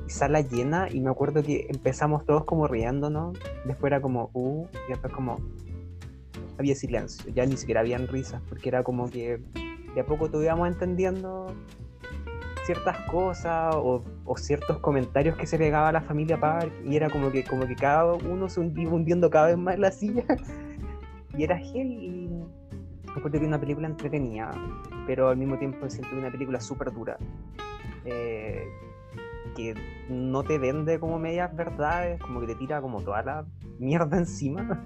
sala 0.06 0.40
llena 0.40 0.88
y 0.90 1.00
me 1.00 1.10
acuerdo 1.10 1.42
que 1.42 1.66
empezamos 1.68 2.24
todos 2.24 2.44
como 2.44 2.68
riéndonos, 2.68 3.38
después 3.64 3.90
era 3.90 4.00
como, 4.00 4.30
uh, 4.32 4.66
y 4.86 4.90
después 4.90 5.12
como 5.12 5.38
había 6.58 6.74
silencio, 6.74 7.30
ya 7.32 7.44
ni 7.44 7.56
siquiera 7.56 7.80
habían 7.80 8.08
risas, 8.08 8.42
porque 8.48 8.68
era 8.68 8.82
como 8.82 9.10
que 9.10 9.40
de 9.94 10.00
a 10.00 10.04
poco 10.04 10.28
íbamos 10.42 10.68
entendiendo 10.68 11.54
ciertas 12.64 12.98
cosas 13.10 13.74
o, 13.76 14.02
ciertos 14.36 14.78
comentarios 14.78 15.36
que 15.36 15.46
se 15.46 15.56
pegaba 15.56 15.88
a 15.88 15.92
la 15.92 16.00
familia 16.00 16.38
Park 16.38 16.72
y 16.84 16.96
era 16.96 17.08
como 17.08 17.30
que 17.30 17.44
como 17.44 17.66
que 17.66 17.76
cada 17.76 18.12
uno 18.12 18.48
se 18.48 18.60
iba 18.76 18.92
hundiendo 18.92 19.30
cada 19.30 19.46
vez 19.46 19.56
más 19.56 19.74
en 19.74 19.80
la 19.80 19.90
silla. 19.90 20.24
Y 21.38 21.44
era 21.44 21.58
gel 21.58 21.92
y 21.92 22.30
me 23.04 23.12
acuerdo 23.12 23.38
que 23.38 23.44
una 23.44 23.60
película 23.60 23.86
entretenida 23.86 24.54
pero 25.06 25.28
al 25.28 25.36
mismo 25.36 25.58
tiempo 25.58 25.88
siento 25.88 26.14
una 26.16 26.30
película 26.30 26.60
súper 26.60 26.92
dura. 26.92 27.16
Eh, 28.04 28.66
que 29.56 29.74
no 30.08 30.44
te 30.44 30.58
vende 30.58 31.00
como 31.00 31.18
medias 31.18 31.54
verdades, 31.56 32.20
como 32.20 32.40
que 32.40 32.46
te 32.46 32.54
tira 32.54 32.80
como 32.80 33.02
toda 33.02 33.22
la 33.22 33.46
mierda 33.78 34.18
encima. 34.18 34.84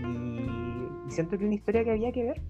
Y, 0.00 1.10
siento 1.10 1.36
que 1.36 1.44
es 1.44 1.48
una 1.48 1.54
historia 1.54 1.84
que 1.84 1.90
había 1.90 2.12
que 2.12 2.24
ver. 2.24 2.40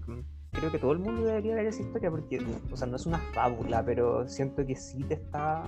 Creo 0.51 0.71
que 0.71 0.79
todo 0.79 0.93
el 0.93 0.99
mundo 0.99 1.25
debería 1.25 1.55
ver 1.55 1.65
esa 1.65 1.81
historia 1.81 2.09
porque, 2.11 2.39
o 2.71 2.77
sea, 2.77 2.87
no 2.87 2.95
es 2.95 3.05
una 3.05 3.17
fábula, 3.17 3.83
pero 3.83 4.27
siento 4.27 4.65
que 4.65 4.75
sí 4.75 5.03
te 5.03 5.15
está 5.15 5.63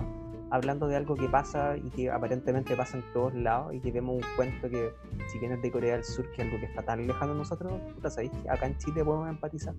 hablando 0.50 0.86
de 0.86 0.96
algo 0.96 1.16
que 1.16 1.28
pasa 1.28 1.76
y 1.76 1.90
que 1.90 2.10
aparentemente 2.10 2.76
pasa 2.76 2.96
en 2.98 3.04
todos 3.12 3.34
lados 3.34 3.74
y 3.74 3.80
que 3.80 3.90
vemos 3.90 4.16
un 4.16 4.22
cuento 4.36 4.70
que 4.70 4.92
si 5.26 5.38
vienes 5.38 5.60
de 5.60 5.70
Corea 5.72 5.94
del 5.94 6.04
Sur, 6.04 6.30
que 6.30 6.42
es 6.42 6.48
algo 6.48 6.60
que 6.60 6.66
está 6.66 6.82
tan 6.82 7.06
lejano 7.06 7.32
de 7.32 7.38
nosotros, 7.38 7.72
puta, 7.94 8.10
sabéis 8.10 8.30
que 8.30 8.48
acá 8.48 8.66
en 8.66 8.78
Chile 8.78 9.04
podemos 9.04 9.28
empatizar. 9.28 9.74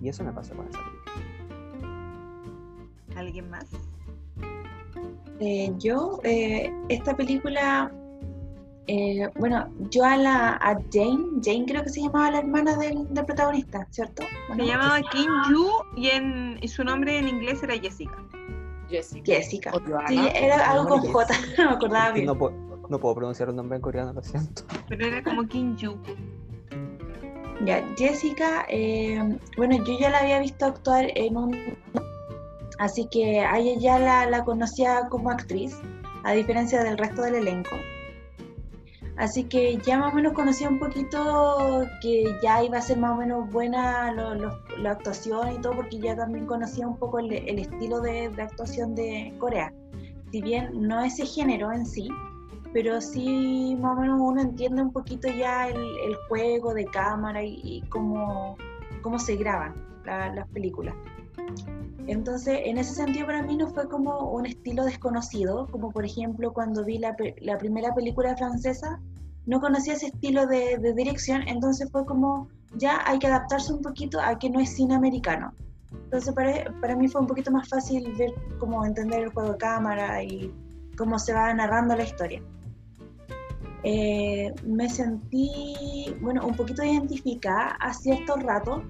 Y 0.00 0.08
eso 0.08 0.24
me 0.24 0.32
pasa 0.32 0.54
con 0.54 0.66
esa 0.66 0.78
película. 0.78 1.12
¿Alguien 3.16 3.50
más? 3.50 3.70
Eh, 5.40 5.72
yo, 5.78 6.20
eh, 6.22 6.72
esta 6.88 7.16
película, 7.16 7.92
eh, 8.86 9.28
bueno, 9.36 9.68
yo 9.90 10.04
a 10.04 10.16
la 10.16 10.50
a 10.54 10.74
Jane, 10.92 11.40
Jane 11.42 11.64
creo 11.66 11.82
que 11.82 11.88
se 11.88 12.02
llamaba 12.02 12.30
la 12.30 12.38
hermana 12.38 12.76
del, 12.76 13.06
protagonista, 13.26 13.86
¿cierto? 13.90 14.22
Se 14.54 14.64
llamaba 14.64 15.00
Kim 15.10 15.30
Yu 15.50 15.68
y, 15.96 16.08
en, 16.08 16.68
su 16.68 16.84
nombre 16.84 17.18
en 17.18 17.28
inglés 17.28 17.62
era 17.62 17.74
Jessica. 17.74 18.16
Jessica. 18.88 19.24
Jessica. 19.24 19.72
Sí, 20.08 20.20
era 20.34 20.70
algo 20.70 20.88
con 20.88 21.00
J, 21.00 21.34
no 21.58 21.70
me 21.70 21.76
acordaba 21.76 22.12
bien. 22.12 22.26
No, 22.26 22.34
no, 22.88 23.00
puedo 23.00 23.14
pronunciar 23.14 23.48
un 23.48 23.56
nombre 23.56 23.76
en 23.76 23.82
coreano, 23.82 24.12
lo 24.12 24.22
siento. 24.22 24.62
Pero 24.88 25.06
era 25.06 25.22
como 25.22 25.48
Kim 25.48 25.76
Yu. 25.76 25.96
Ya, 27.64 27.84
Jessica, 27.96 28.66
bueno, 29.56 29.82
yo 29.84 29.98
ya 29.98 30.10
la 30.10 30.18
había 30.18 30.38
visto 30.38 30.66
actuar 30.66 31.06
en 31.14 31.36
un 31.36 31.56
Así 32.84 33.06
que 33.06 33.40
a 33.40 33.58
ella 33.58 33.80
ya 33.80 34.26
la, 34.28 34.44
conocía 34.44 35.08
como 35.08 35.30
actriz, 35.30 35.74
a 36.22 36.32
diferencia 36.32 36.84
del 36.84 36.98
resto 36.98 37.22
del 37.22 37.36
elenco. 37.36 37.76
Así 39.16 39.44
que 39.44 39.78
ya 39.78 39.96
más 39.96 40.12
o 40.12 40.16
menos 40.16 40.34
conocía 40.34 40.68
un 40.68 40.78
poquito 40.78 41.86
que 42.02 42.36
ya 42.42 42.62
iba 42.62 42.76
a 42.76 42.82
ser 42.82 42.98
más 42.98 43.12
o 43.12 43.16
menos 43.16 43.50
buena 43.50 44.12
la 44.12 44.90
actuación 44.90 45.54
y 45.54 45.58
todo, 45.62 45.76
porque 45.76 45.98
ya 45.98 46.14
también 46.14 46.44
conocía 46.44 46.86
un 46.86 46.98
poco 46.98 47.20
el, 47.20 47.32
estilo 47.58 48.02
de, 48.02 48.28
de 48.28 48.42
actuación 48.42 48.94
de 48.94 49.32
Corea. 49.38 49.72
Si 50.30 50.42
bien 50.42 50.68
no 50.86 51.02
ese 51.02 51.24
género 51.24 51.72
en 51.72 51.86
sí, 51.86 52.10
pero 52.74 53.00
sí 53.00 53.78
más 53.80 53.96
o 53.96 54.00
menos 54.02 54.20
uno 54.20 54.42
entiende 54.42 54.82
un 54.82 54.92
poquito 54.92 55.28
ya 55.28 55.68
el, 55.70 56.14
juego 56.28 56.74
de 56.74 56.84
cámara 56.84 57.42
y, 57.42 57.82
cómo, 57.88 58.58
cómo 59.00 59.18
se 59.18 59.36
graban 59.36 59.72
la- 60.04 60.34
las 60.34 60.46
películas. 60.48 60.94
Entonces, 62.06 62.60
en 62.64 62.76
ese 62.76 62.94
sentido 62.94 63.26
para 63.26 63.42
mí 63.42 63.56
no 63.56 63.68
fue 63.68 63.88
como 63.88 64.30
un 64.30 64.46
estilo 64.46 64.84
desconocido, 64.84 65.66
como 65.70 65.90
por 65.90 66.04
ejemplo 66.04 66.52
cuando 66.52 66.84
vi 66.84 66.98
la, 66.98 67.16
la 67.40 67.56
primera 67.56 67.94
película 67.94 68.36
francesa, 68.36 69.00
no 69.46 69.60
conocía 69.60 69.94
ese 69.94 70.06
estilo 70.06 70.46
de, 70.46 70.78
de 70.78 70.92
dirección, 70.94 71.42
entonces 71.46 71.90
fue 71.90 72.04
como, 72.04 72.48
ya 72.76 73.00
hay 73.06 73.18
que 73.18 73.26
adaptarse 73.26 73.72
un 73.72 73.82
poquito 73.82 74.20
a 74.20 74.38
que 74.38 74.50
no 74.50 74.60
es 74.60 74.74
cine 74.74 74.94
americano. 74.94 75.52
Entonces 75.92 76.34
para, 76.34 76.72
para 76.80 76.96
mí 76.96 77.08
fue 77.08 77.22
un 77.22 77.26
poquito 77.26 77.50
más 77.50 77.68
fácil 77.68 78.12
ver 78.18 78.32
cómo 78.58 78.84
entender 78.84 79.24
el 79.24 79.28
juego 79.30 79.52
de 79.52 79.58
cámara 79.58 80.22
y 80.22 80.52
cómo 80.96 81.18
se 81.18 81.32
va 81.32 81.52
narrando 81.54 81.96
la 81.96 82.04
historia. 82.04 82.42
Eh, 83.82 84.54
me 84.64 84.88
sentí, 84.88 86.14
bueno, 86.22 86.46
un 86.46 86.54
poquito 86.54 86.82
identificada 86.82 87.76
a 87.80 87.92
ciertos 87.92 88.42
ratos, 88.42 88.82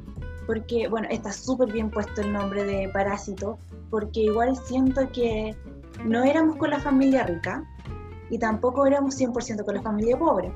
porque, 0.47 0.89
bueno, 0.89 1.09
está 1.11 1.33
súper 1.33 1.73
bien 1.73 1.91
puesto 1.91 2.21
el 2.21 2.33
nombre 2.33 2.65
de 2.65 2.89
Parásito, 2.89 3.59
porque 3.91 4.21
igual 4.21 4.57
siento 4.57 5.11
que 5.13 5.57
no 6.05 6.23
éramos 6.25 6.57
con 6.57 6.71
la 6.71 6.81
familia 6.81 7.25
rica 7.25 7.65
y 8.31 8.39
tampoco 8.39 8.87
éramos 8.87 9.17
100% 9.19 9.65
con 9.65 9.75
la 9.75 9.83
familia 9.83 10.19
pobre. 10.19 10.53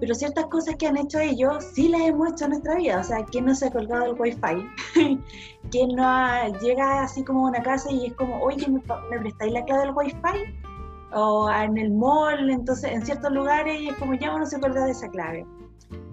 Pero 0.00 0.14
ciertas 0.14 0.46
cosas 0.46 0.74
que 0.76 0.86
han 0.86 0.96
hecho 0.96 1.18
ellos 1.20 1.64
sí 1.74 1.88
las 1.88 2.00
hemos 2.02 2.32
hecho 2.32 2.44
en 2.44 2.50
nuestra 2.50 2.74
vida. 2.74 3.00
O 3.00 3.04
sea, 3.04 3.24
¿quién 3.24 3.44
no 3.44 3.54
se 3.54 3.66
ha 3.66 3.70
colgado 3.70 4.06
el 4.06 4.20
wifi? 4.20 4.68
¿Quién 5.70 5.90
no 5.94 6.04
ha- 6.04 6.48
llega 6.60 7.02
así 7.02 7.22
como 7.24 7.46
a 7.46 7.50
una 7.50 7.62
casa 7.62 7.90
y 7.90 8.06
es 8.06 8.14
como, 8.14 8.40
oye, 8.40 8.66
¿me, 8.68 8.80
¿me 9.10 9.18
prestáis 9.20 9.52
la 9.52 9.64
clave 9.64 9.86
del 9.86 9.94
wifi? 9.94 10.56
O 11.14 11.50
en 11.50 11.78
el 11.78 11.92
mall, 11.92 12.50
entonces 12.50 12.90
en 12.90 13.04
ciertos 13.04 13.30
lugares 13.32 13.80
es 13.90 13.96
como 13.96 14.14
ya 14.14 14.34
uno 14.34 14.44
se 14.46 14.56
acuerda 14.56 14.84
de 14.86 14.92
esa 14.92 15.08
clave. 15.08 15.46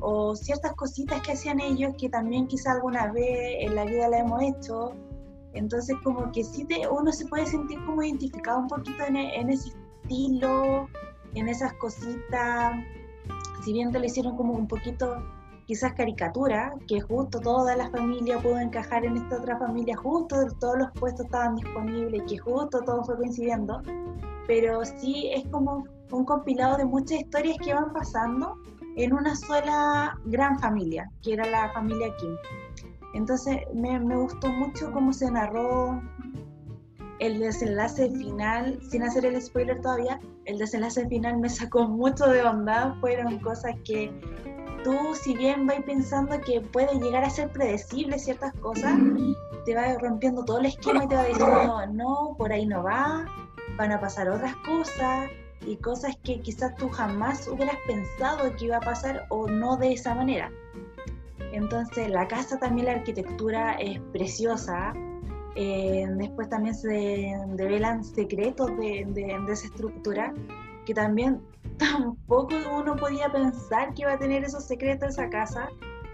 O 0.02 0.36
ciertas 0.36 0.74
cositas 0.74 1.22
que 1.22 1.34
hacían 1.34 1.60
ellos 1.60 1.94
que 1.98 2.10
también 2.10 2.48
quizá 2.48 2.74
alguna 2.74 3.12
vez 3.12 3.58
en 3.60 3.76
la 3.76 3.86
vida 3.86 4.08
la 4.08 4.20
hemos 4.20 4.42
hecho. 4.42 4.94
Entonces 5.54 5.96
como 6.04 6.32
que 6.32 6.44
sí 6.44 6.66
te, 6.66 6.88
uno 6.88 7.12
se 7.12 7.26
puede 7.26 7.46
sentir 7.46 7.84
como 7.86 8.04
identificado 8.04 8.60
un 8.60 8.68
poquito 8.68 9.04
en, 9.08 9.16
e- 9.16 9.36
en 9.40 9.50
ese 9.50 9.70
estilo, 10.04 10.88
en 11.34 11.50
esas 11.50 11.74
cositas. 11.74 12.74
Si 13.64 13.74
bien 13.74 13.92
te 13.92 14.00
lo 14.00 14.06
hicieron 14.06 14.38
como 14.38 14.54
un 14.54 14.68
poquito 14.68 15.22
quizás 15.66 15.94
caricatura, 15.94 16.74
que 16.88 17.00
justo 17.00 17.40
toda 17.40 17.76
la 17.76 17.90
familia 17.92 18.40
pudo 18.40 18.58
encajar 18.58 19.06
en 19.06 19.18
esta 19.18 19.38
otra 19.38 19.56
familia, 19.60 19.96
justo 19.98 20.36
todos 20.60 20.80
los 20.80 20.92
puestos 20.94 21.26
estaban 21.26 21.56
disponibles, 21.56 22.24
que 22.28 22.40
justo 22.40 22.82
todo 22.82 23.04
fue 23.04 23.18
coincidiendo, 23.18 23.80
pero 24.48 24.84
sí 24.84 25.30
es 25.32 25.48
como 25.50 25.84
un 26.12 26.26
compilado 26.26 26.78
de 26.78 26.86
muchas 26.86 27.20
historias 27.20 27.56
que 27.64 27.76
van 27.76 27.94
pasando 27.94 28.58
en 29.04 29.14
una 29.14 29.34
sola 29.34 30.20
gran 30.26 30.60
familia, 30.60 31.10
que 31.24 31.34
era 31.34 31.46
la 31.46 31.72
familia 31.72 32.14
Kim. 32.18 32.36
Entonces 33.14 33.60
me, 33.74 33.98
me 33.98 34.18
gustó 34.18 34.50
mucho 34.50 34.92
cómo 34.92 35.14
se 35.14 35.32
narró 35.32 36.02
el 37.20 37.40
desenlace 37.40 38.10
final, 38.10 38.78
sin 38.90 39.04
hacer 39.04 39.26
el 39.26 39.42
spoiler 39.42 39.82
todavía, 39.82 40.20
el 40.46 40.58
desenlace 40.58 41.08
final 41.08 41.38
me 41.38 41.50
sacó 41.50 41.88
mucho 41.88 42.28
de 42.28 42.42
onda, 42.44 42.96
fueron 43.00 43.40
cosas 43.40 43.74
que 43.86 44.12
tú 44.84 44.96
si 45.22 45.36
bien 45.36 45.66
vas 45.66 45.82
pensando 45.86 46.40
que 46.42 46.62
puede 46.62 47.00
llegar 47.00 47.24
a 47.24 47.30
ser 47.30 47.52
predecible 47.52 48.20
ciertas 48.20 48.54
cosas, 48.56 48.98
te 49.66 49.76
va 49.76 49.98
rompiendo 50.00 50.44
todo 50.44 50.60
el 50.60 50.68
esquema 50.68 51.06
y 51.06 51.08
te 51.08 51.16
va 51.16 51.24
diciendo, 51.24 51.86
no, 51.94 52.36
por 52.38 52.52
ahí 52.52 52.66
no 52.66 52.84
va, 52.84 53.26
van 53.78 53.92
a 53.94 54.00
pasar 54.00 54.30
otras 54.30 54.56
cosas 54.58 55.30
y 55.70 55.78
cosas 55.78 56.18
que 56.24 56.42
quizás 56.42 56.76
tú 56.76 56.90
jamás 56.90 57.48
hubieras 57.48 57.78
pensado 57.86 58.56
que 58.56 58.66
iba 58.66 58.78
a 58.78 58.82
pasar 58.82 59.26
o 59.30 59.48
no 59.48 59.78
de 59.78 59.94
esa 59.94 60.16
manera. 60.16 60.52
Entonces 61.52 62.10
la 62.10 62.28
casa 62.28 62.58
también, 62.60 62.88
la 62.88 62.94
arquitectura 62.94 63.74
es 63.74 64.00
preciosa. 64.12 64.94
Eh, 65.56 66.06
después 66.18 66.50
también 66.50 66.74
se 66.76 67.36
develan 67.50 68.04
secretos 68.04 68.68
de, 68.78 69.06
de- 69.10 69.38
de 69.46 69.52
esa 69.54 69.66
estructura 69.68 70.34
que 70.86 70.94
también 70.94 71.42
tampoco 71.78 72.56
uno 72.76 72.96
podía 72.96 73.32
pensar 73.32 73.94
que 73.94 74.04
iba 74.04 74.14
a 74.14 74.18
tener 74.20 74.44
esos 74.44 74.64
secretos 74.66 75.10
esa 75.10 75.30
casa. 75.30 75.70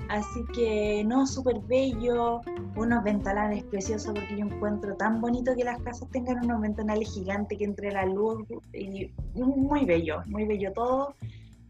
Así 0.09 0.45
que 0.53 1.03
no, 1.05 1.25
súper 1.25 1.59
bello, 1.61 2.41
unos 2.75 3.03
ventanales 3.03 3.63
preciosos 3.63 4.13
porque 4.13 4.37
yo 4.37 4.45
encuentro 4.45 4.95
tan 4.95 5.19
bonito 5.19 5.55
que 5.55 5.63
las 5.63 5.81
casas 5.81 6.09
tengan 6.11 6.45
unos 6.45 6.61
ventanales 6.61 7.11
gigantes 7.13 7.57
que 7.57 7.63
entre 7.63 7.91
la 7.91 8.05
luz 8.05 8.45
y 8.73 9.11
muy 9.33 9.85
bello, 9.85 10.21
muy 10.27 10.45
bello 10.45 10.71
todo. 10.73 11.15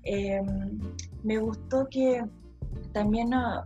Eh, 0.04 0.42
me 1.24 1.38
gustó 1.38 1.88
que 1.90 2.24
también 2.92 3.30
no, 3.30 3.64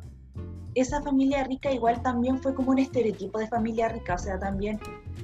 esa 0.75 1.01
familia 1.01 1.43
rica 1.43 1.71
igual 1.71 2.01
también 2.01 2.39
fue 2.39 2.53
como 2.53 2.71
un 2.71 2.79
estereotipo 2.79 3.39
de 3.39 3.47
familia 3.47 3.89
rica, 3.89 4.15
o 4.15 4.17
sea, 4.17 4.39
también 4.39 4.79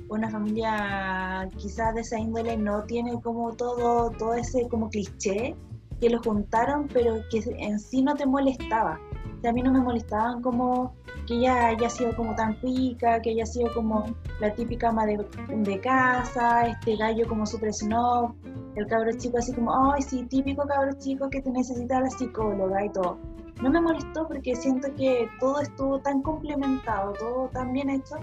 una 0.10 0.30
familia 0.30 1.50
quizás 1.58 1.96
de 1.96 2.02
esa 2.02 2.20
índole 2.20 2.58
no 2.58 2.84
tiene 2.84 3.20
como 3.22 3.54
todo, 3.54 4.10
todo 4.12 4.34
ese 4.34 4.68
como 4.70 4.90
cliché 4.90 5.56
que 6.00 6.10
lo 6.10 6.22
juntaron, 6.22 6.88
pero 6.88 7.22
que 7.30 7.44
en 7.58 7.80
sí 7.80 8.02
no 8.02 8.16
te 8.16 8.26
molestaba 8.26 9.00
a 9.48 9.54
mí 9.54 9.62
no 9.62 9.72
me 9.72 9.80
molestaban 9.80 10.42
como 10.42 10.94
que 11.28 11.36
ella 11.36 11.68
haya 11.68 11.90
sido 11.90 12.16
como 12.16 12.36
tan 12.36 12.60
pica, 12.60 13.22
que 13.22 13.32
ella 13.32 13.44
haya 13.44 13.52
sido 13.52 13.74
como 13.74 14.06
la 14.40 14.54
típica 14.54 14.90
ama 14.90 15.06
de, 15.06 15.80
casa, 15.82 16.68
este 16.68 16.96
gallo 16.98 17.28
como 17.28 17.46
super 17.46 17.74
snob, 17.74 18.34
el 18.76 18.86
cabro 18.88 19.12
chico 19.18 19.38
así 19.38 19.54
como, 19.54 19.94
ay, 19.94 20.02
sí, 20.02 20.24
típico 20.26 20.66
cabro 20.68 20.94
chico 21.00 21.30
que 21.30 21.42
te 21.42 21.50
necesita 21.50 22.02
la 22.02 22.10
psicóloga 22.10 22.86
y 22.86 22.90
todo. 22.92 23.18
No 23.62 23.70
me 23.70 23.80
molestó 23.80 24.28
porque 24.28 24.56
siento 24.56 24.94
que 24.96 25.28
todo 25.40 25.62
estuvo 25.62 26.00
tan 26.00 26.22
complementado, 26.22 27.14
todo 27.14 27.50
tan 27.50 27.72
bien 27.72 27.90
hecho, 27.90 28.16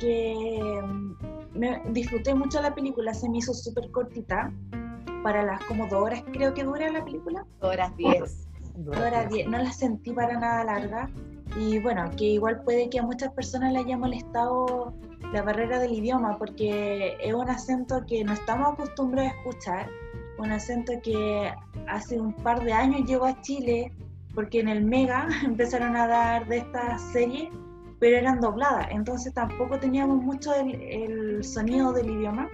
que 0.00 0.82
mm, 0.82 1.58
me 1.58 1.80
disfruté 1.90 2.34
mucho 2.34 2.60
la 2.60 2.74
película, 2.74 3.14
se 3.14 3.28
me 3.28 3.38
hizo 3.38 3.54
súper 3.54 3.90
cortita, 3.90 4.52
para 5.26 5.42
las 5.42 5.64
como 5.64 5.88
dos 5.88 6.04
horas 6.04 6.22
creo 6.32 6.54
que 6.54 6.62
dura 6.62 6.88
la 6.92 7.04
película. 7.04 7.44
Dos 7.60 7.72
horas 7.72 7.96
diez 7.96 8.45
no 8.76 9.58
la 9.58 9.72
sentí 9.72 10.12
para 10.12 10.38
nada 10.38 10.64
larga. 10.64 11.10
Y 11.58 11.78
bueno, 11.78 12.10
que 12.16 12.24
igual 12.24 12.62
puede 12.62 12.90
que 12.90 12.98
a 12.98 13.02
muchas 13.02 13.32
personas 13.32 13.72
le 13.72 13.78
haya 13.78 13.96
molestado 13.96 14.92
la 15.32 15.42
barrera 15.42 15.78
del 15.78 15.92
idioma, 15.92 16.38
porque 16.38 17.16
es 17.20 17.32
un 17.32 17.48
acento 17.48 18.04
que 18.06 18.24
no 18.24 18.32
estamos 18.32 18.74
acostumbrados 18.74 19.32
a 19.32 19.36
escuchar, 19.36 19.90
un 20.38 20.52
acento 20.52 20.92
que 21.02 21.52
hace 21.88 22.20
un 22.20 22.32
par 22.34 22.62
de 22.62 22.72
años 22.72 23.08
llegó 23.08 23.26
a 23.26 23.40
Chile, 23.40 23.92
porque 24.34 24.60
en 24.60 24.68
el 24.68 24.84
Mega 24.84 25.28
empezaron 25.44 25.96
a 25.96 26.06
dar 26.06 26.46
de 26.46 26.58
esta 26.58 26.98
serie, 26.98 27.50
pero 27.98 28.18
eran 28.18 28.40
dobladas, 28.40 28.88
entonces 28.90 29.32
tampoco 29.32 29.78
teníamos 29.78 30.22
mucho 30.22 30.52
el 30.54 31.42
sonido 31.42 31.92
del 31.92 32.10
idioma. 32.10 32.48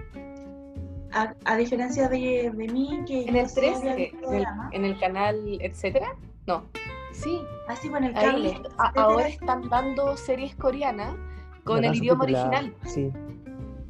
A, 1.13 1.33
a 1.45 1.57
diferencia 1.57 2.09
de, 2.09 2.51
de 2.53 2.67
mí, 2.67 3.03
que 3.07 3.23
En 3.25 3.35
el 3.35 3.47
sí 3.49 3.55
13, 3.61 3.75
había 3.91 3.95
visto 3.95 4.27
en 4.29 4.33
el, 4.35 4.41
drama. 4.41 4.69
en 4.73 4.85
el 4.85 4.99
canal, 4.99 5.57
etcétera. 5.61 6.15
No. 6.47 6.63
Sí. 7.11 7.39
Así 7.67 7.89
con 7.89 8.03
el 8.03 8.15
Ahí 8.17 8.25
cable. 8.25 8.61
a- 8.77 9.01
ahora 9.01 9.27
están 9.27 9.69
dando 9.69 10.17
series 10.17 10.55
coreanas 10.55 11.15
con 11.63 11.81
La 11.81 11.89
el 11.89 11.95
idioma 11.95 12.23
original. 12.23 12.75
Sí, 12.85 13.11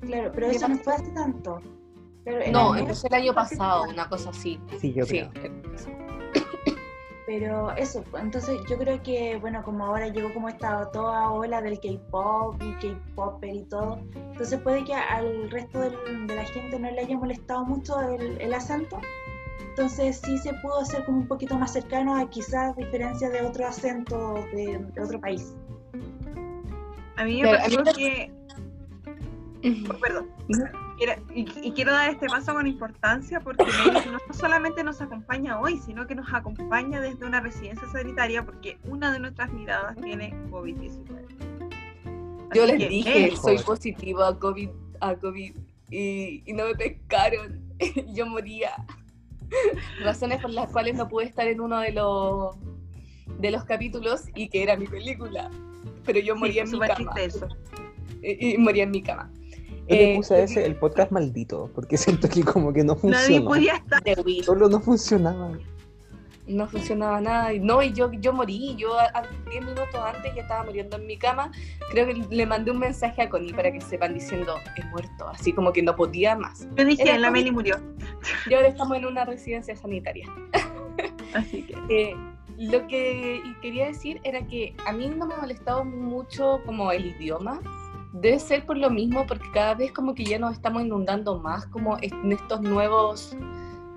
Claro, 0.02 0.32
pero 0.36 0.50
¿Qué 0.50 0.56
eso 0.58 0.68
no 0.68 0.76
fue 0.78 0.94
hace 0.94 1.12
tanto. 1.12 1.62
En 2.26 2.52
No, 2.52 2.76
empezó 2.76 3.08
el 3.08 3.14
año 3.14 3.34
pasado, 3.34 3.84
una 3.90 4.08
cosa 4.10 4.30
así. 4.32 4.60
sí, 4.80 4.92
yo 4.94 5.06
Sí. 5.06 5.22
Pero 7.26 7.72
eso, 7.78 8.04
pues, 8.12 8.22
entonces 8.22 8.60
yo 8.70 8.78
creo 8.78 9.02
que, 9.02 9.38
bueno, 9.38 9.64
como 9.64 9.86
ahora 9.86 10.10
llegó 10.10 10.34
como 10.34 10.50
esta 10.50 10.92
toda 10.92 11.32
ola 11.32 11.62
del 11.62 11.80
K-pop 11.80 12.62
y 12.62 12.72
K-popper 12.86 13.56
y 13.56 13.64
todo, 13.64 14.00
entonces 14.14 14.60
puede 14.60 14.84
que 14.84 14.94
al 14.94 15.50
resto 15.50 15.80
del- 15.80 16.28
de 16.28 16.36
la 16.36 16.44
gente 16.44 16.78
no 16.80 16.92
le 16.92 17.00
haya 17.00 17.18
molestado 17.18 17.64
mucho 17.64 18.00
el, 18.02 18.42
el 18.42 18.54
acento. 18.54 19.00
Entonces 19.70 20.20
sí 20.24 20.38
se 20.38 20.54
pudo 20.56 20.82
hacer 20.82 21.06
como 21.06 21.20
un 21.20 21.28
poquito 21.28 21.58
más 21.58 21.72
cercano 21.74 22.16
a 22.18 22.30
quizás 22.30 22.76
diferencia 22.76 23.30
de 23.30 23.42
otro 23.42 23.66
acento 23.68 24.34
de, 24.54 24.80
de 24.94 25.02
otro 25.02 25.20
país. 25.20 25.56
A 27.16 27.24
mí 27.24 27.42
me 27.42 27.50
Pero 27.50 27.64
a 27.64 27.68
mí 27.70 27.76
pasó 27.78 27.84
me- 27.86 27.94
que. 27.94 28.32
oh, 29.90 30.00
perdón. 30.00 30.30
Quiero- 30.98 31.22
y, 31.34 31.48
y 31.68 31.72
quiero 31.72 31.92
dar 31.92 32.10
este 32.10 32.28
paso 32.28 32.54
con 32.54 32.68
importancia 32.68 33.40
porque 33.40 33.66
no 34.12 34.34
solamente 34.34 34.84
nos 34.84 35.02
acompaña 35.02 35.60
hoy, 35.60 35.80
sino 35.80 36.06
que 36.08 36.16
nos 36.16 36.32
acompaña 36.34 37.02
desde 37.02 37.26
una 37.26 37.40
residencia 37.42 37.88
sanitaria 37.92 38.46
porque 38.46 38.78
una 38.86 39.12
de 39.12 39.20
nuestras 39.20 39.52
miradas 39.52 39.96
tiene 39.98 40.34
COVID-19. 40.52 42.50
Yo 42.54 42.66
les 42.68 42.78
que, 42.78 42.88
dije, 42.90 43.10
Mary, 43.22 43.36
soy 43.36 43.42
joder. 43.58 43.66
positiva 43.66 44.28
a 44.28 44.38
COVID, 44.38 44.70
a 45.02 45.16
COVID 45.16 45.56
y, 45.90 46.44
y 46.46 46.54
no 46.54 46.66
me 46.66 46.76
pescaron. 46.76 47.60
Yo 48.14 48.26
moría. 48.28 48.72
razones 50.04 50.42
por 50.42 50.52
las 50.52 50.72
cuales 50.72 50.96
no 50.96 51.08
pude 51.08 51.26
estar 51.26 51.48
en 51.48 51.60
uno 51.62 51.80
de 51.80 51.92
los 51.92 52.56
de 53.40 53.52
los 53.52 53.64
capítulos 53.66 54.26
y 54.36 54.48
que 54.50 54.64
era 54.64 54.78
mi 54.78 54.86
película. 54.88 55.50
Pero 56.06 56.20
yo 56.20 56.36
moría 56.36 56.64
en 56.64 56.72
mi 56.72 56.80
cama. 56.80 57.14
chistoso. 57.16 57.48
Y, 58.22 58.54
y 58.54 58.58
moría 58.58 58.84
en 58.84 58.92
mi 58.92 59.02
cama. 59.02 59.32
Yo 59.88 59.96
le 59.96 60.14
Eh, 60.14 60.16
puse 60.18 60.36
a 60.36 60.40
ese 60.40 60.66
el 60.66 60.76
podcast 60.76 61.12
maldito, 61.12 61.70
porque 61.76 61.98
siento 62.28 62.30
que 62.30 62.44
como 62.44 62.72
que 62.74 62.84
no 62.84 62.94
Nadie 62.96 63.02
funciona. 63.02 63.46
podía 63.48 63.74
estar. 63.76 64.04
de 64.04 64.16
Wii. 64.22 64.44
Solo 64.44 64.70
no 64.70 64.80
funcionaba. 64.80 65.52
no 66.46 66.68
funcionaba 66.68 67.22
nada. 67.22 67.54
Y 67.54 67.60
no, 67.60 67.82
y 67.82 67.94
yo, 67.94 68.12
yo 68.14 68.34
morí. 68.34 68.76
Yo 68.78 68.98
a, 69.00 69.04
a 69.14 69.24
10 69.50 69.62
minutos 69.66 69.96
antes 69.96 70.36
ya 70.36 70.42
estaba 70.42 70.64
muriendo 70.66 70.98
en 70.98 71.08
mi 71.08 71.18
cama. 71.18 71.52
Creo 71.92 72.06
que 72.06 72.14
le 72.30 72.46
mandé 72.46 72.72
un 72.72 72.80
mensaje 72.80 73.22
a 73.22 73.30
Connie 73.30 73.54
para 73.54 73.72
que 73.72 73.80
sepan 73.80 74.14
diciendo, 74.14 74.56
he 74.78 74.84
muerto. 74.88 75.28
Así 75.30 75.54
como 75.54 75.72
que 75.72 75.82
no 75.82 75.96
podía 75.96 76.36
más. 76.36 76.68
Yo 76.76 76.84
dije, 76.86 77.04
Era 77.04 77.18
la. 77.18 77.32
Meli 77.32 77.52
murió. 77.52 77.78
Y 78.50 78.54
ahora 78.54 78.68
estamos 78.68 78.98
en 78.98 79.06
una 79.06 79.24
residencia 79.26 79.76
sanitaria. 79.76 80.28
Así 81.34 81.64
que. 81.64 81.76
Eh, 81.90 82.16
lo 82.58 82.86
que 82.88 83.42
quería 83.62 83.88
decir 83.88 84.20
era 84.24 84.46
que 84.46 84.76
a 84.86 84.92
mí 84.94 85.08
no 85.10 85.26
me 85.26 85.34
ha 85.34 85.38
molestado 85.38 85.84
mucho 85.84 86.60
como 86.66 86.92
el 86.92 87.06
idioma. 87.08 87.60
Debe 88.14 88.40
ser 88.40 88.66
por 88.66 88.78
lo 88.78 88.90
mismo, 88.90 89.26
porque 89.28 89.46
cada 89.54 89.74
vez 89.74 89.92
como 89.92 90.14
que 90.14 90.24
ya 90.24 90.40
nos 90.40 90.54
estamos 90.54 90.84
inundando 90.84 91.40
más 91.40 91.66
como 91.68 91.98
en 92.02 92.32
estos 92.32 92.62
nuevos, 92.62 93.36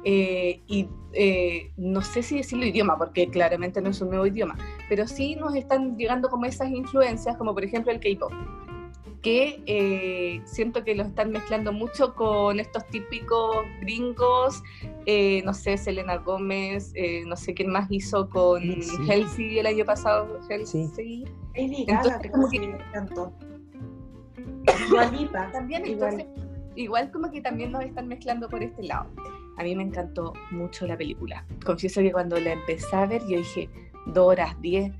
eh, 0.04 0.60
y 0.66 0.88
eh, 1.12 1.72
no 1.76 2.00
sé 2.00 2.22
si 2.22 2.38
decirlo 2.38 2.64
idioma, 2.64 2.96
porque 2.96 3.28
claramente 3.28 3.80
no 3.80 3.90
es 3.90 4.00
un 4.00 4.08
nuevo 4.08 4.26
idioma, 4.26 4.56
pero 4.88 5.06
sí 5.06 5.36
nos 5.36 5.54
están 5.54 5.96
llegando 5.96 6.28
como 6.28 6.44
esas 6.44 6.70
influencias, 6.70 7.36
como 7.36 7.52
por 7.54 7.64
ejemplo 7.64 7.92
el 7.92 8.00
K-pop, 8.00 8.32
que 9.22 9.60
eh, 9.66 10.40
siento 10.44 10.84
que 10.84 10.94
los 10.94 11.08
están 11.08 11.32
mezclando 11.32 11.72
mucho 11.72 12.14
con 12.14 12.60
estos 12.60 12.86
típicos 12.86 13.56
gringos, 13.80 14.62
eh, 15.04 15.42
no 15.44 15.52
sé, 15.52 15.76
Selena 15.76 16.18
Gómez, 16.18 16.92
eh, 16.94 17.24
no 17.26 17.34
sé 17.36 17.52
quién 17.52 17.70
más 17.72 17.88
hizo 17.90 18.30
con 18.30 18.62
Sí. 18.62 18.96
Halsey 19.10 19.58
el 19.58 19.66
año 19.66 19.84
pasado, 19.84 20.38
Halsey. 20.48 21.24
Lady 21.56 21.84
Entonces, 21.88 22.30
como 22.30 22.48
que 22.48 22.78
Lipa, 25.12 25.50
También, 25.52 25.86
igual. 25.86 26.20
entonces, 26.20 26.44
igual 26.74 27.10
como 27.10 27.30
que 27.30 27.40
también 27.40 27.72
nos 27.72 27.84
están 27.84 28.08
mezclando 28.08 28.48
por 28.48 28.62
este 28.62 28.82
lado. 28.82 29.10
A 29.58 29.62
mí 29.62 29.74
me 29.74 29.82
encantó 29.82 30.34
mucho 30.50 30.86
la 30.86 30.96
película. 30.96 31.44
Confieso 31.64 32.00
que 32.02 32.12
cuando 32.12 32.38
la 32.38 32.52
empecé 32.52 32.94
a 32.94 33.06
ver, 33.06 33.22
yo 33.26 33.38
dije, 33.38 33.68
dos 34.06 34.26
horas 34.26 34.54
diez. 34.60 34.92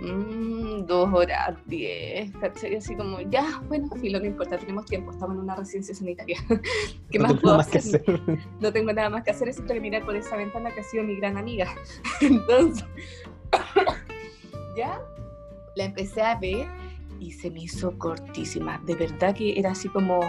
Mm, 0.00 0.86
dos 0.86 1.12
horas 1.12 1.56
diez. 1.66 2.30
¿cachai? 2.40 2.76
Así 2.76 2.94
como, 2.94 3.20
ya, 3.22 3.60
bueno, 3.66 3.88
filo, 3.96 4.20
no 4.20 4.26
importa, 4.26 4.56
tenemos 4.56 4.86
tiempo, 4.86 5.10
estamos 5.10 5.34
en 5.36 5.42
una 5.42 5.56
residencia 5.56 5.94
sanitaria. 5.94 6.38
¿Qué 7.10 7.18
no 7.18 7.24
más 7.24 7.40
puedo 7.40 7.56
más 7.56 7.66
que 7.66 7.78
hacer? 7.78 8.02
hacer. 8.02 8.38
no 8.60 8.72
tengo 8.72 8.92
nada 8.92 9.10
más 9.10 9.24
que 9.24 9.32
hacer 9.32 9.48
excepto 9.48 9.74
que 9.74 9.80
mirar 9.80 10.04
por 10.04 10.14
esa 10.14 10.36
ventana 10.36 10.70
que 10.70 10.80
ha 10.80 10.84
sido 10.84 11.02
mi 11.02 11.16
gran 11.16 11.36
amiga. 11.36 11.74
Entonces, 12.20 12.84
ya 14.76 15.00
la 15.74 15.84
empecé 15.84 16.22
a 16.22 16.38
ver 16.38 16.68
y 17.20 17.32
se 17.32 17.50
me 17.50 17.60
hizo 17.62 17.98
cortísima. 17.98 18.80
De 18.84 18.94
verdad 18.94 19.34
que 19.34 19.58
era 19.58 19.72
así 19.72 19.88
como... 19.88 20.20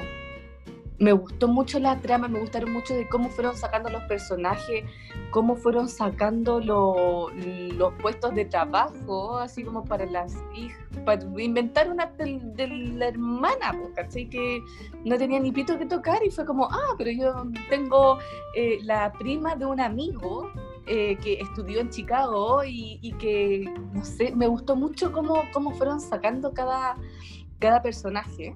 Me 0.97 1.13
gustó 1.13 1.47
mucho 1.47 1.79
la 1.79 1.97
trama, 2.01 2.27
me 2.27 2.41
gustaron 2.41 2.73
mucho 2.73 2.93
de 2.93 3.07
cómo 3.07 3.29
fueron 3.29 3.55
sacando 3.55 3.89
los 3.89 4.03
personajes, 4.03 4.83
cómo 5.31 5.55
fueron 5.55 5.87
sacando 5.87 6.59
lo- 6.59 7.29
los 7.77 7.93
puestos 8.01 8.35
de 8.35 8.43
trabajo, 8.43 9.37
así 9.37 9.63
como 9.63 9.85
para 9.85 10.05
las 10.05 10.35
hijas, 10.53 10.85
para 11.05 11.23
inventar 11.41 11.89
una 11.89 12.07
de, 12.07 12.67
la 12.67 13.07
hermana, 13.07 13.71
¿cachai? 13.95 14.29
Que 14.29 14.61
no 15.05 15.17
tenía 15.17 15.39
ni 15.39 15.53
pito 15.53 15.79
que 15.79 15.85
tocar 15.85 16.21
y 16.25 16.31
fue 16.31 16.45
como, 16.45 16.65
ah, 16.65 16.95
pero 16.97 17.11
yo 17.11 17.49
tengo 17.69 18.17
eh, 18.53 18.79
la 18.83 19.09
prima 19.13 19.55
de 19.55 19.67
un 19.67 19.79
amigo 19.79 20.51
eh, 20.91 21.17
que 21.17 21.33
estudió 21.33 21.81
en 21.81 21.91
Chicago 21.91 22.63
y, 22.63 22.97
y 23.03 23.11
que, 23.13 23.71
no 23.93 24.03
sé, 24.03 24.35
me 24.35 24.47
gustó 24.47 24.75
mucho 24.75 25.11
cómo, 25.11 25.43
cómo 25.53 25.69
fueron 25.75 26.01
sacando 26.01 26.51
cada, 26.51 26.95
cada 27.59 27.83
personaje. 27.83 28.55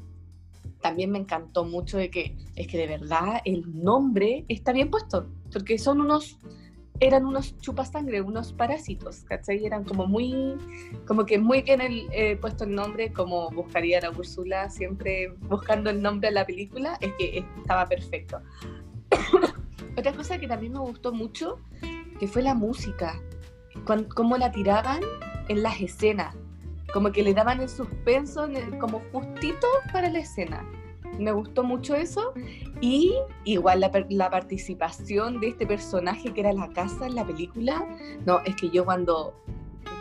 También 0.82 1.12
me 1.12 1.20
encantó 1.20 1.64
mucho 1.64 1.98
de 1.98 2.10
que 2.10 2.36
es 2.56 2.68
que 2.68 2.78
de 2.80 2.88
verdad 2.88 3.40
el 3.46 3.84
nombre 3.84 4.46
está 4.48 4.72
bien 4.72 4.90
puesto, 4.90 5.28
porque 5.52 5.78
son 5.78 6.02
unos, 6.02 6.40
eran 7.00 7.28
unos 7.28 7.56
chupasangre, 7.60 8.22
unos 8.22 8.52
parásitos, 8.52 9.24
¿cachai? 9.26 9.64
Eran 9.64 9.84
como 9.84 10.08
muy, 10.08 10.56
como 11.06 11.28
que 11.28 11.38
muy 11.38 11.62
bien 11.62 11.82
el, 11.82 12.08
eh, 12.12 12.36
puesto 12.36 12.64
el 12.64 12.74
nombre, 12.74 13.14
como 13.14 13.52
buscaría 13.52 14.02
la 14.02 14.10
Úrsula 14.10 14.72
siempre 14.72 15.30
buscando 15.42 15.92
el 15.92 16.02
nombre 16.02 16.30
a 16.30 16.32
la 16.32 16.48
película, 16.48 16.98
es 17.00 17.14
que 17.14 17.46
estaba 17.60 17.86
perfecto. 17.86 18.42
Otra 19.98 20.14
cosa 20.14 20.40
que 20.40 20.48
también 20.48 20.74
me 20.74 20.80
gustó 20.80 21.14
mucho, 21.14 21.60
que 22.20 22.28
fue 22.28 22.42
la 22.42 22.54
música, 22.54 23.20
cómo 24.16 24.38
la 24.38 24.52
tiraban 24.52 25.02
en 25.48 25.64
las 25.64 25.80
escenas, 25.82 26.36
como 26.94 27.12
que 27.12 27.24
le 27.24 27.34
daban 27.34 27.60
el 27.62 27.70
suspenso 27.70 28.46
el- 28.46 28.78
como 28.78 29.02
justito 29.12 29.68
para 29.92 30.10
la 30.10 30.20
escena. 30.20 30.66
Me 31.20 31.32
gustó 31.32 31.64
mucho 31.64 31.96
eso 31.96 32.34
y 32.82 33.14
igual 33.46 33.82
la, 33.82 34.30
participación 34.32 35.40
de 35.40 35.50
este 35.50 35.68
personaje 35.68 36.34
que 36.34 36.42
era 36.42 36.54
la 36.54 36.70
casa 36.70 37.06
en 37.06 37.16
la 37.16 37.26
película. 37.26 37.86
No, 38.26 38.40
es 38.46 38.56
que 38.56 38.70
yo 38.72 38.84
cuando, 38.84 39.34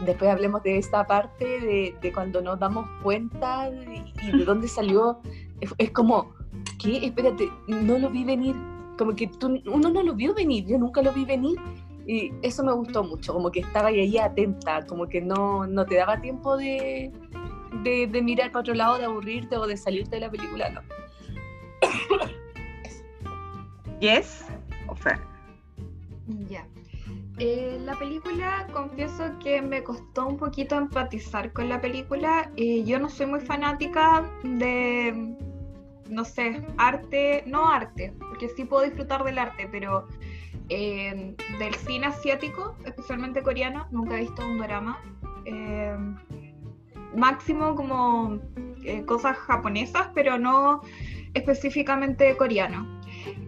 después 0.06 0.30
hablemos 0.30 0.62
de 0.62 0.78
esta 0.78 1.06
parte 1.06 1.44
de, 1.44 1.94
de 2.00 2.12
cuando 2.12 2.40
nos 2.40 2.58
damos 2.58 2.88
cuenta 3.02 3.68
y, 3.68 4.12
y 4.26 4.38
de 4.38 4.44
dónde 4.44 4.68
salió, 4.78 5.20
es, 5.60 5.74
es 5.76 5.90
como, 5.90 6.32
¿qué? 6.80 7.04
Espérate, 7.04 7.50
no 7.68 7.98
lo 7.98 8.08
vi 8.08 8.24
venir. 8.24 8.56
Como 8.96 9.14
que 9.14 9.26
tú, 9.26 9.60
uno 9.66 9.90
no 9.90 10.02
lo 10.02 10.14
vio 10.14 10.34
venir, 10.34 10.66
yo 10.66 10.78
nunca 10.78 11.02
lo 11.02 11.12
vi 11.12 11.24
venir. 11.24 11.58
Y 12.06 12.32
eso 12.42 12.64
me 12.64 12.72
gustó 12.72 13.04
mucho, 13.04 13.32
como 13.32 13.50
que 13.50 13.60
estaba 13.60 13.88
ahí 13.88 14.18
atenta, 14.18 14.84
como 14.86 15.08
que 15.08 15.20
no, 15.20 15.66
no 15.66 15.86
te 15.86 15.96
daba 15.96 16.20
tiempo 16.20 16.56
de, 16.56 17.12
de, 17.84 18.06
de 18.06 18.22
mirar 18.22 18.50
para 18.50 18.60
otro 18.60 18.74
lado, 18.74 18.98
de 18.98 19.04
aburrirte 19.04 19.56
o 19.56 19.66
de 19.66 19.76
salirte 19.76 20.16
de 20.16 20.20
la 20.20 20.30
película, 20.30 20.70
no. 20.70 20.80
Yes. 24.00 24.44
O 24.88 24.96
Fer. 24.96 25.18
Ya. 26.48 26.66
Eh, 27.38 27.78
la 27.84 27.94
película, 27.96 28.66
confieso 28.72 29.24
que 29.38 29.62
me 29.62 29.82
costó 29.82 30.26
un 30.26 30.36
poquito 30.36 30.76
empatizar 30.76 31.52
con 31.52 31.68
la 31.68 31.80
película. 31.80 32.50
Eh, 32.56 32.84
yo 32.84 32.98
no 32.98 33.08
soy 33.08 33.26
muy 33.26 33.40
fanática 33.40 34.28
de, 34.44 35.36
no 36.08 36.24
sé, 36.24 36.64
arte, 36.76 37.44
no 37.46 37.68
arte, 37.68 38.12
porque 38.18 38.48
sí 38.48 38.64
puedo 38.64 38.84
disfrutar 38.84 39.24
del 39.24 39.38
arte, 39.38 39.68
pero 39.70 40.06
eh, 40.68 41.34
del 41.58 41.74
cine 41.74 42.06
asiático, 42.06 42.76
especialmente 42.84 43.42
coreano, 43.42 43.86
nunca 43.90 44.16
he 44.16 44.20
visto 44.20 44.44
un 44.44 44.58
drama. 44.58 44.98
máximo 47.14 47.74
como 47.74 48.38
eh, 48.84 49.04
cosas 49.04 49.36
japonesas, 49.36 50.08
pero 50.14 50.38
no 50.38 50.80
específicamente 51.34 52.36
coreano. 52.36 53.00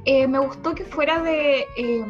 Eh, 0.04 0.26
me 0.28 0.38
gustó 0.38 0.74
que 0.74 0.84
fuera 0.84 1.22
de 1.22 1.66
eh, 1.76 2.04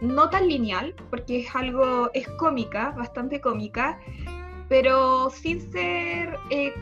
no 0.00 0.30
tan 0.30 0.48
lineal, 0.48 0.94
porque 1.10 1.40
es 1.40 1.54
algo, 1.54 2.10
es 2.14 2.28
cómica, 2.38 2.90
bastante 2.90 3.40
cómica, 3.40 3.98
pero 4.68 5.30
sin 5.30 5.60
ser 5.72 6.38
eh, 6.50 6.72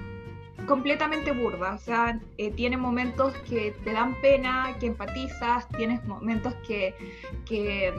completamente 0.66 1.32
burda. 1.32 1.74
O 1.74 1.78
sea, 1.78 2.18
eh, 2.38 2.50
tiene 2.50 2.76
momentos 2.76 3.34
que 3.48 3.74
te 3.84 3.92
dan 3.92 4.20
pena, 4.20 4.76
que 4.78 4.86
empatizas, 4.86 5.68
tienes 5.68 6.04
momentos 6.04 6.54
que, 6.66 6.94
que, 7.44 7.92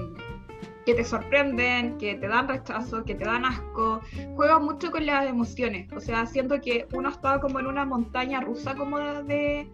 te 0.85 1.03
sorprenden, 1.03 1.97
que 1.97 2.15
te 2.15 2.27
dan 2.27 2.47
rechazo, 2.47 3.03
que 3.03 3.15
te 3.15 3.25
dan 3.25 3.45
asco. 3.45 4.01
Juega 4.35 4.59
mucho 4.59 4.91
con 4.91 5.05
las 5.05 5.27
emociones. 5.27 5.91
O 5.93 5.99
sea, 5.99 6.25
siento 6.25 6.59
que 6.61 6.87
uno 6.93 7.09
estaba 7.09 7.39
como 7.39 7.59
en 7.59 7.67
una 7.67 7.85
montaña 7.85 8.41
rusa 8.41 8.75
como 8.75 8.99
de, 8.99 9.69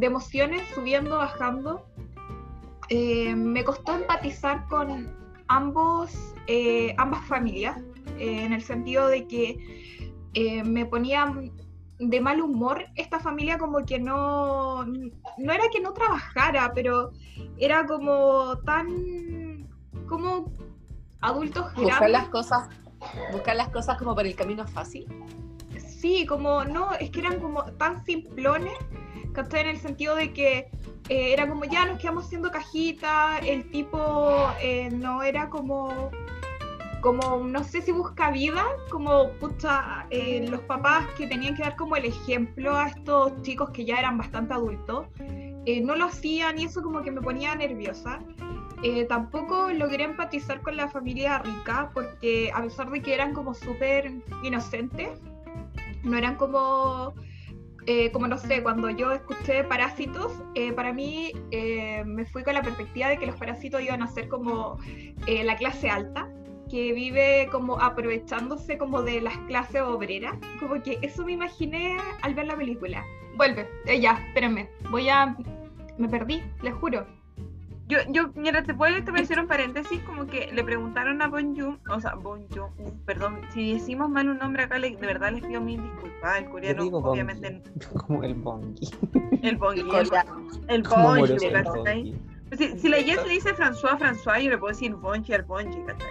emociones, 0.00 0.62
subiendo, 0.74 1.18
bajando. 1.18 1.86
Eh, 2.88 3.34
me 3.34 3.64
costó 3.64 3.94
empatizar 3.94 4.66
con 4.68 5.16
ambos, 5.48 6.34
eh, 6.46 6.94
ambas 6.98 7.24
familias, 7.26 7.78
eh, 8.18 8.44
en 8.44 8.52
el 8.52 8.62
sentido 8.62 9.08
de 9.08 9.26
que 9.26 9.84
me 10.64 10.84
ponía 10.84 11.32
de 12.10 12.20
mal 12.20 12.40
humor 12.40 12.86
esta 12.94 13.18
familia 13.20 13.58
como 13.58 13.84
que 13.84 13.98
no, 13.98 14.84
no 14.84 15.52
era 15.52 15.64
que 15.72 15.80
no 15.80 15.92
trabajara, 15.92 16.72
pero 16.74 17.12
era 17.58 17.86
como 17.86 18.58
tan, 18.64 19.68
como 20.08 20.52
adultos 21.20 21.74
Buscar 21.74 21.86
grandes. 21.86 22.12
las 22.12 22.28
cosas, 22.28 22.68
buscar 23.32 23.56
las 23.56 23.68
cosas 23.70 23.98
como 23.98 24.14
por 24.14 24.26
el 24.26 24.34
camino 24.34 24.66
fácil. 24.66 25.06
Sí, 25.78 26.26
como 26.26 26.64
no, 26.64 26.92
es 26.94 27.10
que 27.10 27.20
eran 27.20 27.40
como 27.40 27.64
tan 27.72 28.04
simplones, 28.04 28.76
¿cachai? 29.32 29.62
En 29.62 29.68
el 29.68 29.80
sentido 29.80 30.14
de 30.14 30.32
que 30.32 30.70
eh, 31.08 31.32
era 31.32 31.48
como 31.48 31.64
ya 31.64 31.86
nos 31.86 31.98
quedamos 31.98 32.26
haciendo 32.26 32.50
cajita, 32.50 33.38
el 33.38 33.70
tipo 33.70 34.50
eh, 34.60 34.90
no 34.90 35.22
era 35.22 35.48
como, 35.48 36.10
como 37.04 37.36
no 37.44 37.62
sé 37.62 37.82
si 37.82 37.92
busca 37.92 38.30
vida, 38.30 38.64
como 38.90 39.28
pucha, 39.32 40.06
eh, 40.08 40.46
los 40.48 40.62
papás 40.62 41.06
que 41.18 41.26
tenían 41.26 41.54
que 41.54 41.62
dar 41.62 41.76
como 41.76 41.96
el 41.96 42.06
ejemplo 42.06 42.74
a 42.74 42.88
estos 42.88 43.42
chicos 43.42 43.68
que 43.72 43.84
ya 43.84 43.98
eran 43.98 44.16
bastante 44.16 44.54
adultos. 44.54 45.06
eh, 45.66 45.80
no 45.82 45.96
lo 45.96 46.06
hacían 46.06 46.58
y 46.58 46.64
eso 46.64 46.82
como 46.82 47.02
que 47.02 47.10
me 47.10 47.20
ponía 47.20 47.54
nerviosa. 47.54 48.20
Eh, 48.82 49.04
tampoco 49.04 49.70
logré 49.70 50.04
empatizar 50.04 50.62
con 50.62 50.76
la 50.76 50.88
familia 50.88 51.38
rica 51.38 51.90
porque 51.92 52.50
a 52.54 52.62
pesar 52.62 52.90
de 52.90 53.02
que 53.02 53.12
eran 53.12 53.34
como 53.34 53.52
súper 53.54 54.10
inocentes, 54.42 55.20
no 56.04 56.16
eran 56.16 56.36
como, 56.36 57.14
eh, 57.86 58.10
como 58.12 58.28
no 58.28 58.38
sé, 58.38 58.62
cuando 58.62 58.88
yo 58.88 59.12
escuché 59.12 59.64
Parásitos, 59.64 60.32
para 60.74 60.94
mí 60.94 61.32
me 62.06 62.24
fui 62.24 62.42
con 62.44 62.54
la 62.54 62.62
perspectiva 62.62 63.08
de 63.08 63.18
que 63.18 63.26
los 63.26 63.36
parásitos 63.36 63.82
iban 63.82 64.02
a 64.02 64.06
ser 64.06 64.28
como 64.28 64.78
la 65.26 65.56
clase 65.56 65.90
alta 65.90 66.30
que 66.70 66.92
vive 66.92 67.48
como 67.50 67.80
aprovechándose 67.80 68.78
como 68.78 69.02
de 69.02 69.20
las 69.20 69.36
clases 69.48 69.82
obreras, 69.82 70.34
como 70.60 70.82
que 70.82 70.98
eso 71.02 71.24
me 71.24 71.32
imaginé 71.32 71.96
al 72.22 72.34
ver 72.34 72.46
la 72.46 72.56
película. 72.56 73.04
Vuelve, 73.36 73.68
eh, 73.86 74.00
ya, 74.00 74.22
espérenme, 74.28 74.68
voy 74.90 75.08
a... 75.08 75.36
Me 75.98 76.08
perdí, 76.08 76.42
les 76.62 76.74
juro. 76.74 77.06
Yo, 77.86 77.98
yo, 78.08 78.30
mira, 78.34 78.62
te 78.62 78.72
puedo 78.72 78.96
establecer 78.96 79.38
un 79.38 79.46
paréntesis, 79.46 80.00
como 80.04 80.26
que 80.26 80.50
le 80.52 80.64
preguntaron 80.64 81.20
a 81.20 81.28
Bon 81.28 81.54
Joon, 81.54 81.78
o 81.90 82.00
sea, 82.00 82.14
Bon 82.14 82.42
Joon, 82.48 82.70
perdón, 83.04 83.40
si 83.52 83.74
decimos 83.74 84.08
mal 84.08 84.28
un 84.30 84.38
nombre 84.38 84.62
acá, 84.62 84.78
de 84.78 84.96
verdad 84.96 85.32
les 85.32 85.44
pido 85.44 85.60
mil 85.60 85.82
disculpas, 85.82 86.38
el 86.38 86.48
coreano 86.48 86.84
obviamente... 86.84 87.62
Como 88.06 88.22
el 88.22 88.34
Bongi. 88.34 88.90
El 89.42 89.56
Bongi, 89.58 89.80
el, 89.80 90.10
el 90.68 90.82
Bongi, 90.82 92.16
si, 92.56 92.78
si, 92.78 92.88
la 92.88 92.98
Yes 92.98 93.22
le 93.26 93.34
dice 93.34 93.54
François, 93.54 93.98
François, 93.98 94.40
yo 94.40 94.50
le 94.50 94.58
puedo 94.58 94.72
decir 94.72 94.94
Bonchi 94.94 95.32
al 95.32 95.42
Bonchi, 95.42 95.78
¿cachai? 95.86 96.08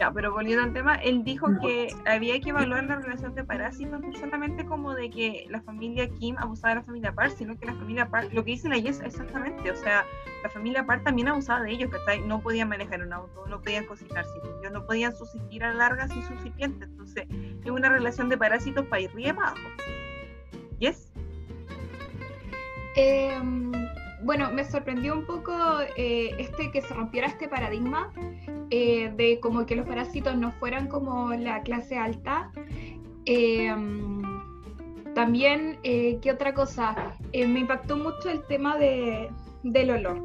Ya, 0.00 0.10
pero 0.10 0.32
volviendo 0.32 0.64
al 0.64 0.72
tema, 0.72 0.94
él 0.94 1.24
dijo 1.24 1.46
que 1.60 1.94
había 2.06 2.40
que 2.40 2.48
evaluar 2.48 2.84
la 2.84 2.96
relación 2.96 3.34
de 3.34 3.44
parásitos 3.44 4.00
no 4.00 4.10
solamente 4.14 4.64
como 4.64 4.94
de 4.94 5.10
que 5.10 5.44
la 5.50 5.60
familia 5.60 6.08
Kim 6.08 6.36
abusaba 6.38 6.70
de 6.70 6.80
la 6.80 6.86
familia 6.86 7.12
Park, 7.12 7.34
sino 7.36 7.58
que 7.58 7.66
la 7.66 7.74
familia 7.74 8.08
Park, 8.08 8.30
lo 8.32 8.42
que 8.42 8.52
dice 8.52 8.70
la 8.70 8.78
Yes 8.78 9.02
exactamente, 9.02 9.70
o 9.70 9.76
sea, 9.76 10.06
la 10.42 10.48
familia 10.48 10.86
Park 10.86 11.04
también 11.04 11.28
abusaba 11.28 11.60
de 11.64 11.72
ellos, 11.72 11.90
¿cachai? 11.90 12.26
No 12.26 12.40
podían 12.40 12.70
manejar 12.70 13.02
un 13.02 13.12
auto, 13.12 13.44
no 13.46 13.60
podían 13.60 13.84
cocinar 13.84 14.24
ellos 14.60 14.72
no 14.72 14.86
podían 14.86 15.14
subsistir 15.14 15.64
a 15.64 15.74
largas 15.74 16.10
y 16.16 16.22
suficientes, 16.22 16.88
entonces 16.88 17.26
es 17.62 17.70
una 17.70 17.90
relación 17.90 18.30
de 18.30 18.38
parásitos 18.38 18.86
para 18.86 19.02
ir 19.02 19.10
para 19.10 19.48
abajo. 19.48 19.68
¿Yes? 20.78 21.12
Eh, 22.96 23.38
bueno, 24.22 24.50
me 24.50 24.64
sorprendió 24.64 25.14
un 25.14 25.24
poco 25.24 25.52
eh, 25.96 26.34
este 26.38 26.70
que 26.70 26.82
se 26.82 26.94
rompiera 26.94 27.26
este 27.26 27.48
paradigma 27.48 28.12
eh, 28.70 29.12
de 29.16 29.40
como 29.40 29.66
que 29.66 29.76
los 29.76 29.86
parásitos 29.86 30.36
no 30.36 30.52
fueran 30.52 30.88
como 30.88 31.32
la 31.34 31.62
clase 31.62 31.96
alta. 31.96 32.50
Eh, 33.26 33.74
también, 35.14 35.78
¿qué 35.82 36.30
otra 36.32 36.54
cosa? 36.54 37.16
me 37.32 37.60
impactó 37.60 37.96
mucho 37.96 38.30
el 38.30 38.42
tema 38.46 38.76
de, 38.78 39.28
del 39.64 39.90
olor, 39.90 40.24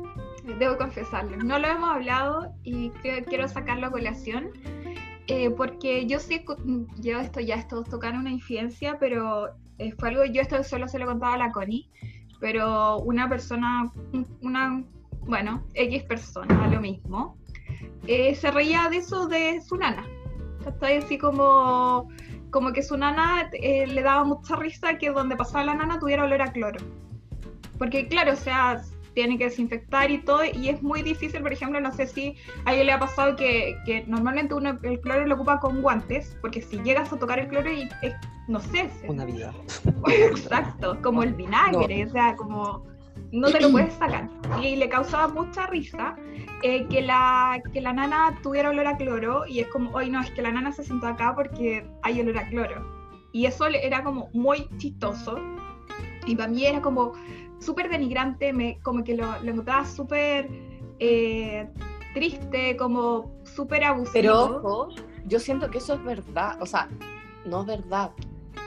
debo 0.59 0.77
confesarlo. 0.77 1.37
No 1.37 1.57
lo 1.57 1.67
hemos 1.67 1.89
hablado 1.89 2.53
y 2.63 2.91
quiero 3.27 3.47
sacarlo 3.47 3.87
a 3.87 3.91
colación. 3.91 4.51
porque 5.57 6.05
yo 6.05 6.19
sí, 6.19 6.45
yo 6.99 7.19
esto 7.19 7.39
ya 7.39 7.55
esto 7.55 7.83
tocar 7.83 8.13
una 8.13 8.29
infidencia, 8.29 8.97
pero 8.99 9.55
fue 9.97 10.09
algo, 10.09 10.25
yo 10.25 10.41
esto 10.41 10.63
solo 10.63 10.87
se 10.87 10.99
lo 10.99 11.07
contaba 11.07 11.33
a 11.33 11.37
la 11.37 11.51
Connie, 11.51 11.89
pero 12.39 12.99
una 12.99 13.29
persona, 13.29 13.91
una, 14.41 14.83
bueno, 15.21 15.63
X 15.73 16.03
persona, 16.03 16.67
lo 16.67 16.81
mismo, 16.81 17.37
eh, 18.07 18.35
se 18.35 18.51
reía 18.51 18.87
de 18.89 18.97
eso 18.97 19.27
de 19.27 19.61
su 19.61 19.77
nana. 19.77 20.05
Está 20.65 20.87
así 20.87 21.17
como, 21.17 22.09
como 22.51 22.73
que 22.73 22.81
su 22.81 22.97
nana 22.97 23.49
eh, 23.53 23.87
le 23.87 24.01
daba 24.01 24.23
mucha 24.23 24.55
risa 24.55 24.97
que 24.97 25.11
donde 25.11 25.35
pasaba 25.35 25.65
la 25.65 25.75
nana 25.75 25.99
tuviera 25.99 26.23
olor 26.23 26.41
a 26.41 26.51
cloro. 26.51 26.79
Porque 27.77 28.07
claro, 28.07 28.33
o 28.33 28.37
sea, 28.37 28.81
tiene 29.15 29.37
que 29.37 29.45
desinfectar 29.45 30.11
y 30.11 30.19
todo, 30.19 30.43
y 30.43 30.69
es 30.69 30.83
muy 30.83 31.01
difícil, 31.01 31.41
por 31.41 31.53
ejemplo, 31.53 31.79
no 31.79 31.91
sé 31.91 32.05
si 32.05 32.35
a 32.65 32.69
alguien 32.69 32.87
le 32.87 32.91
ha 32.91 32.99
pasado 32.99 33.35
que, 33.35 33.77
que 33.85 34.03
normalmente 34.05 34.53
uno 34.53 34.77
el 34.83 34.99
cloro 34.99 35.25
lo 35.25 35.35
ocupa 35.35 35.59
con 35.59 35.81
guantes, 35.81 36.37
porque 36.41 36.61
si 36.61 36.79
llegas 36.81 37.11
a 37.11 37.17
tocar 37.17 37.39
el 37.39 37.47
cloro 37.47 37.71
y 37.71 37.89
es, 38.01 38.13
no 38.47 38.59
sé. 38.59 38.89
Una 39.07 39.25
vida. 39.25 39.53
Exacto, 40.07 40.99
como 41.01 41.23
el 41.23 41.33
vinagre, 41.33 42.05
o 42.05 42.09
sea, 42.09 42.35
como 42.35 42.85
no 43.31 43.49
te 43.49 43.61
lo 43.61 43.71
puedes 43.71 43.93
sacar. 43.93 44.29
Y 44.61 44.75
le 44.75 44.89
causaba 44.89 45.27
mucha 45.29 45.67
risa 45.67 46.15
eh, 46.61 46.85
que, 46.87 47.01
la, 47.01 47.61
que 47.73 47.81
la 47.81 47.93
nana 47.93 48.37
tuviera 48.43 48.69
olor 48.69 48.87
a 48.87 48.97
cloro, 48.97 49.47
y 49.47 49.61
es 49.61 49.67
como, 49.67 49.91
hoy 49.91 50.09
no, 50.09 50.21
es 50.21 50.29
que 50.31 50.41
la 50.41 50.51
nana 50.51 50.71
se 50.71 50.83
sentó 50.83 51.07
acá 51.07 51.33
porque 51.35 51.85
hay 52.03 52.19
olor 52.19 52.37
a 52.37 52.49
cloro. 52.49 52.85
Y 53.31 53.45
eso 53.45 53.65
era 53.67 54.03
como 54.03 54.29
muy 54.33 54.67
chistoso. 54.77 55.39
Y 56.25 56.35
para 56.35 56.49
mí 56.49 56.65
era 56.65 56.81
como, 56.81 57.13
súper 57.65 57.89
denigrante, 57.89 58.53
me, 58.53 58.79
como 58.81 59.03
que 59.03 59.15
lo, 59.15 59.25
lo 59.41 59.51
encontraba 59.51 59.85
súper 59.85 60.49
eh, 60.99 61.67
triste, 62.13 62.77
como 62.77 63.35
súper 63.43 63.83
abusivo. 63.83 64.13
Pero 64.13 64.57
ojo, 64.57 64.89
yo 65.25 65.39
siento 65.39 65.69
que 65.69 65.79
eso 65.79 65.95
es 65.95 66.03
verdad, 66.03 66.61
o 66.61 66.65
sea, 66.65 66.87
no 67.45 67.61
es 67.61 67.67
verdad, 67.67 68.11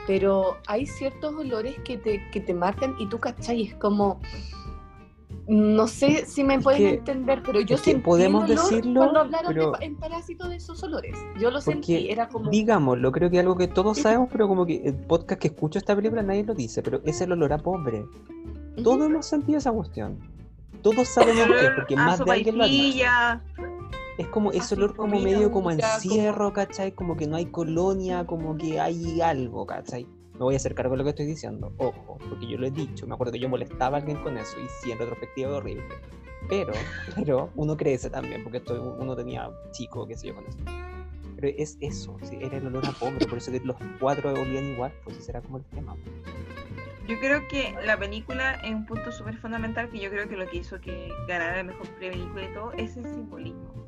pero 0.05 0.57
hay 0.67 0.85
ciertos 0.85 1.33
olores 1.35 1.75
que 1.85 1.97
te, 1.97 2.29
que 2.31 2.41
te 2.41 2.53
marcan 2.53 2.95
y 2.99 3.07
tú, 3.07 3.19
¿cachai? 3.19 3.67
Es 3.67 3.75
como... 3.75 4.19
No 5.49 5.87
sé 5.87 6.27
si 6.27 6.43
me 6.43 6.59
pueden 6.59 6.85
entender, 6.85 7.41
pero 7.43 7.59
yo 7.59 7.75
sí 7.75 7.95
podemos 7.95 8.47
decirlo 8.47 9.01
cuando 9.01 9.21
hablaron 9.21 9.73
en 9.81 9.95
Parásito 9.95 10.47
de 10.47 10.57
esos 10.57 10.83
olores. 10.83 11.17
Yo 11.39 11.49
lo 11.49 11.59
sentí, 11.59 12.11
era 12.11 12.29
como. 12.29 12.51
Digámoslo, 12.51 13.11
creo 13.11 13.31
que 13.31 13.37
es 13.37 13.41
algo 13.41 13.57
que 13.57 13.67
todos 13.67 13.97
sabemos, 13.97 14.29
pero 14.31 14.47
como 14.47 14.67
que 14.67 14.79
el 14.85 14.93
podcast 14.93 15.41
que 15.41 15.47
escucho 15.47 15.79
esta 15.79 15.95
película 15.95 16.21
nadie 16.21 16.43
lo 16.43 16.53
dice, 16.53 16.83
pero 16.83 17.01
es 17.03 17.19
el 17.21 17.31
olor 17.31 17.51
a 17.53 17.57
pobre. 17.57 18.05
Todos 18.83 19.07
hemos 19.07 19.25
sentido 19.25 19.57
esa 19.57 19.71
cuestión. 19.71 20.19
Todos 20.83 21.07
sabemos 21.07 21.47
que 21.59 21.69
porque 21.75 21.95
más 21.95 22.23
de 22.23 22.31
alguien 22.31 22.55
lo 22.55 22.65
ha 22.65 23.41
Es 24.19 24.27
como 24.27 24.51
ese 24.51 24.75
olor 24.75 24.95
como 24.95 25.19
medio 25.19 25.51
como 25.51 25.71
encierro, 25.71 26.53
¿cachai? 26.53 26.91
Como 26.91 27.17
que 27.17 27.25
no 27.25 27.37
hay 27.37 27.47
colonia, 27.47 28.27
como 28.27 28.55
que 28.55 28.79
hay 28.79 29.19
algo, 29.19 29.65
¿cachai? 29.65 30.05
Me 30.39 30.45
voy 30.45 30.53
a 30.53 30.57
hacer 30.57 30.73
cargo 30.73 30.93
de 30.93 30.99
lo 30.99 31.03
que 31.03 31.09
estoy 31.09 31.25
diciendo. 31.25 31.73
Ojo, 31.75 32.17
porque 32.29 32.47
yo 32.47 32.57
lo 32.57 32.65
he 32.65 32.71
dicho. 32.71 33.05
Me 33.05 33.13
acuerdo 33.13 33.33
que 33.33 33.39
yo 33.39 33.49
molestaba 33.49 33.97
a 33.97 33.99
alguien 33.99 34.15
con 34.23 34.37
eso 34.37 34.57
y 34.57 34.69
sí, 34.81 34.89
en 34.89 34.97
retrospectiva 34.97 35.57
horrible. 35.57 35.83
Pero, 36.47 36.71
pero 37.15 37.49
uno 37.57 37.75
crece 37.75 38.09
también, 38.09 38.41
porque 38.41 38.59
esto, 38.59 38.95
uno 38.97 39.17
tenía 39.17 39.51
chico, 39.71 40.07
qué 40.07 40.15
sé 40.15 40.27
yo, 40.27 40.35
con 40.35 40.45
eso. 40.45 40.57
Pero 41.35 41.53
es 41.57 41.77
eso, 41.81 42.15
¿sí? 42.23 42.37
era 42.39 42.55
el 42.55 42.67
olor 42.67 42.85
a 42.85 42.91
pobre, 42.93 43.25
por 43.25 43.37
eso 43.37 43.51
los 43.51 43.75
cuatro 43.99 44.31
olían 44.31 44.63
igual, 44.63 44.93
pues 45.03 45.17
ese 45.17 45.31
era 45.31 45.41
como 45.41 45.57
el 45.57 45.65
tema. 45.65 45.97
Yo 47.05 47.19
creo 47.19 47.45
que 47.49 47.75
la 47.85 47.97
película 47.97 48.53
es 48.63 48.73
un 48.73 48.85
punto 48.85 49.11
súper 49.11 49.35
fundamental 49.35 49.89
que 49.89 49.99
yo 49.99 50.09
creo 50.09 50.29
que 50.29 50.37
lo 50.37 50.47
que 50.49 50.57
hizo 50.57 50.79
que 50.79 51.11
ganara 51.27 51.59
el 51.59 51.67
mejor 51.67 51.87
película 51.99 52.45
y 52.45 52.53
todo 52.53 52.71
es 52.73 52.95
el 52.95 53.03
simbolismo. 53.03 53.78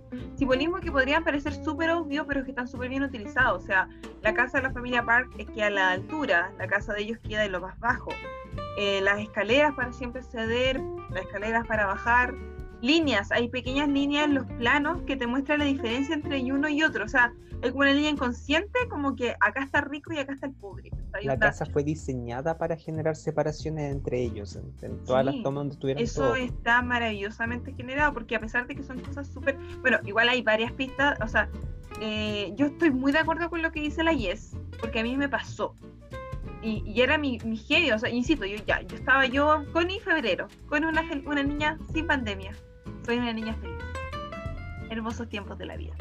Simbolismo 0.41 0.79
que 0.79 0.91
podría 0.91 1.21
parecer 1.21 1.53
súper 1.53 1.91
obvio, 1.91 2.25
pero 2.25 2.43
que 2.43 2.49
están 2.49 2.67
súper 2.67 2.89
bien 2.89 3.03
utilizados. 3.03 3.61
O 3.61 3.65
sea, 3.67 3.87
la 4.23 4.33
casa 4.33 4.57
de 4.57 4.63
la 4.63 4.73
familia 4.73 5.05
Park 5.05 5.29
es 5.37 5.47
que 5.47 5.61
a 5.63 5.69
la 5.69 5.91
altura, 5.91 6.51
la 6.57 6.65
casa 6.65 6.93
de 6.93 7.01
ellos 7.03 7.19
queda 7.19 7.45
en 7.45 7.51
lo 7.51 7.61
más 7.61 7.79
bajo. 7.79 8.09
Eh, 8.75 9.01
las 9.01 9.19
escaleras 9.19 9.75
para 9.75 9.93
siempre 9.93 10.23
ceder, 10.23 10.81
las 11.11 11.25
escaleras 11.25 11.67
para 11.67 11.85
bajar, 11.85 12.33
líneas, 12.81 13.31
hay 13.31 13.49
pequeñas 13.49 13.87
líneas 13.89 14.25
en 14.25 14.35
los 14.35 14.45
planos 14.45 15.01
que 15.03 15.15
te 15.15 15.27
muestran 15.27 15.59
la 15.59 15.65
diferencia 15.65 16.15
entre 16.15 16.41
uno 16.51 16.67
y 16.67 16.83
otro. 16.83 17.05
O 17.05 17.07
sea, 17.07 17.33
es 17.61 17.71
como 17.71 17.81
una 17.81 17.93
línea 17.93 18.09
inconsciente, 18.09 18.79
como 18.89 19.15
que 19.15 19.35
acá 19.39 19.63
está 19.63 19.81
rico 19.81 20.11
y 20.13 20.17
acá 20.17 20.33
está 20.33 20.47
el 20.47 20.53
pobre. 20.53 20.91
La 21.23 21.37
casa 21.37 21.65
fue 21.65 21.83
diseñada 21.83 22.57
para 22.57 22.75
generar 22.75 23.15
separaciones 23.15 23.91
entre 23.91 24.21
ellos, 24.21 24.55
en, 24.81 25.03
todas 25.05 25.23
las 25.23 25.35
tomas 25.43 25.61
donde 25.61 25.73
estuvieron. 25.73 26.01
Eso 26.01 26.35
está 26.35 26.81
maravillosamente 26.81 27.73
generado, 27.73 28.13
porque 28.13 28.35
a 28.35 28.39
pesar 28.39 28.65
de 28.65 28.75
que 28.75 28.83
son 28.83 28.99
cosas 28.99 29.27
súper. 29.27 29.57
Bueno, 29.81 29.99
igual 30.05 30.29
hay 30.29 30.41
varias 30.41 30.71
pistas, 30.71 31.19
o 31.21 31.27
sea, 31.27 31.49
eh, 32.01 32.51
yo 32.55 32.67
estoy 32.67 32.89
muy 32.89 33.11
de 33.11 33.19
acuerdo 33.19 33.49
con 33.49 33.61
lo 33.61 33.71
que 33.71 33.81
dice 33.81 34.03
la 34.03 34.13
Yes, 34.13 34.57
porque 34.79 35.01
a 35.01 35.03
mí 35.03 35.15
me 35.15 35.29
pasó. 35.29 35.75
Y, 36.63 37.01
era 37.01 37.17
mi, 37.17 37.39
mi 37.43 37.57
genio, 37.57 37.95
o 37.95 37.99
sea, 37.99 38.09
insisto, 38.09 38.45
yo 38.45 38.57
ya, 38.67 38.81
yo 38.81 38.95
estaba 38.95 39.25
yo 39.25 39.65
con 39.73 39.87
mi 39.87 39.99
febrero, 39.99 40.47
con 40.67 40.85
una, 40.85 41.03
una 41.25 41.41
niña 41.41 41.77
sin 41.91 42.05
pandemia 42.05 42.55
soy 43.05 43.17
una 43.17 43.33
niña 43.33 43.55
feliz. 43.55 43.77
Hermosos 44.89 45.29
tiempos 45.29 45.57
de 45.57 45.65
la 45.65 45.77
vida. 45.77 45.93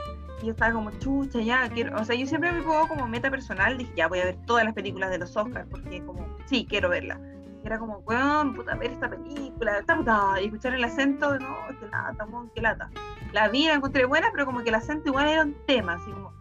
Y 0.43 0.47
yo 0.47 0.53
estaba 0.53 0.73
como, 0.73 0.91
chucha, 0.99 1.41
ya, 1.41 1.69
quiero, 1.69 1.97
o 2.01 2.05
sea, 2.05 2.17
yo 2.17 2.27
siempre 2.27 2.51
me 2.51 2.63
pongo 2.63 2.89
como 2.89 3.07
meta 3.07 3.31
personal, 3.31 3.77
dije, 3.79 3.93
ya 3.97 4.09
voy 4.09 4.21
a 4.21 4.25
ver 4.25 4.39
todas 4.47 4.65
las 4.65 4.75
películas 4.75 5.11
de 5.11 5.19
los 5.19 5.37
Oscars, 5.37 5.69
porque 5.71 6.03
como, 6.05 6.27
sí, 6.47 6.67
quiero 6.69 6.89
verla. 6.89 7.21
Era 7.63 7.79
como, 7.79 7.99
weón, 7.99 8.55
puta, 8.55 8.75
ver 8.75 8.93
esta 8.93 9.11
película, 9.11 9.85
puta, 9.87 10.41
y 10.41 10.47
escuchar 10.47 10.75
el 10.75 10.83
acento, 10.83 11.39
no, 11.39 11.57
qué 11.79 11.87
lata, 11.87 12.25
weón, 12.25 12.51
qué 12.55 12.63
lata. 12.63 12.91
La 13.33 13.49
vi, 13.49 13.67
la 13.67 13.75
encontré 13.75 14.07
buena, 14.07 14.29
pero 14.33 14.47
como 14.47 14.63
que 14.63 14.71
el 14.71 14.75
acento 14.75 15.11
igual 15.11 15.29
era 15.29 15.43
un 15.43 15.55
tema, 15.67 15.95
así 15.95 16.11
como, 16.11 16.33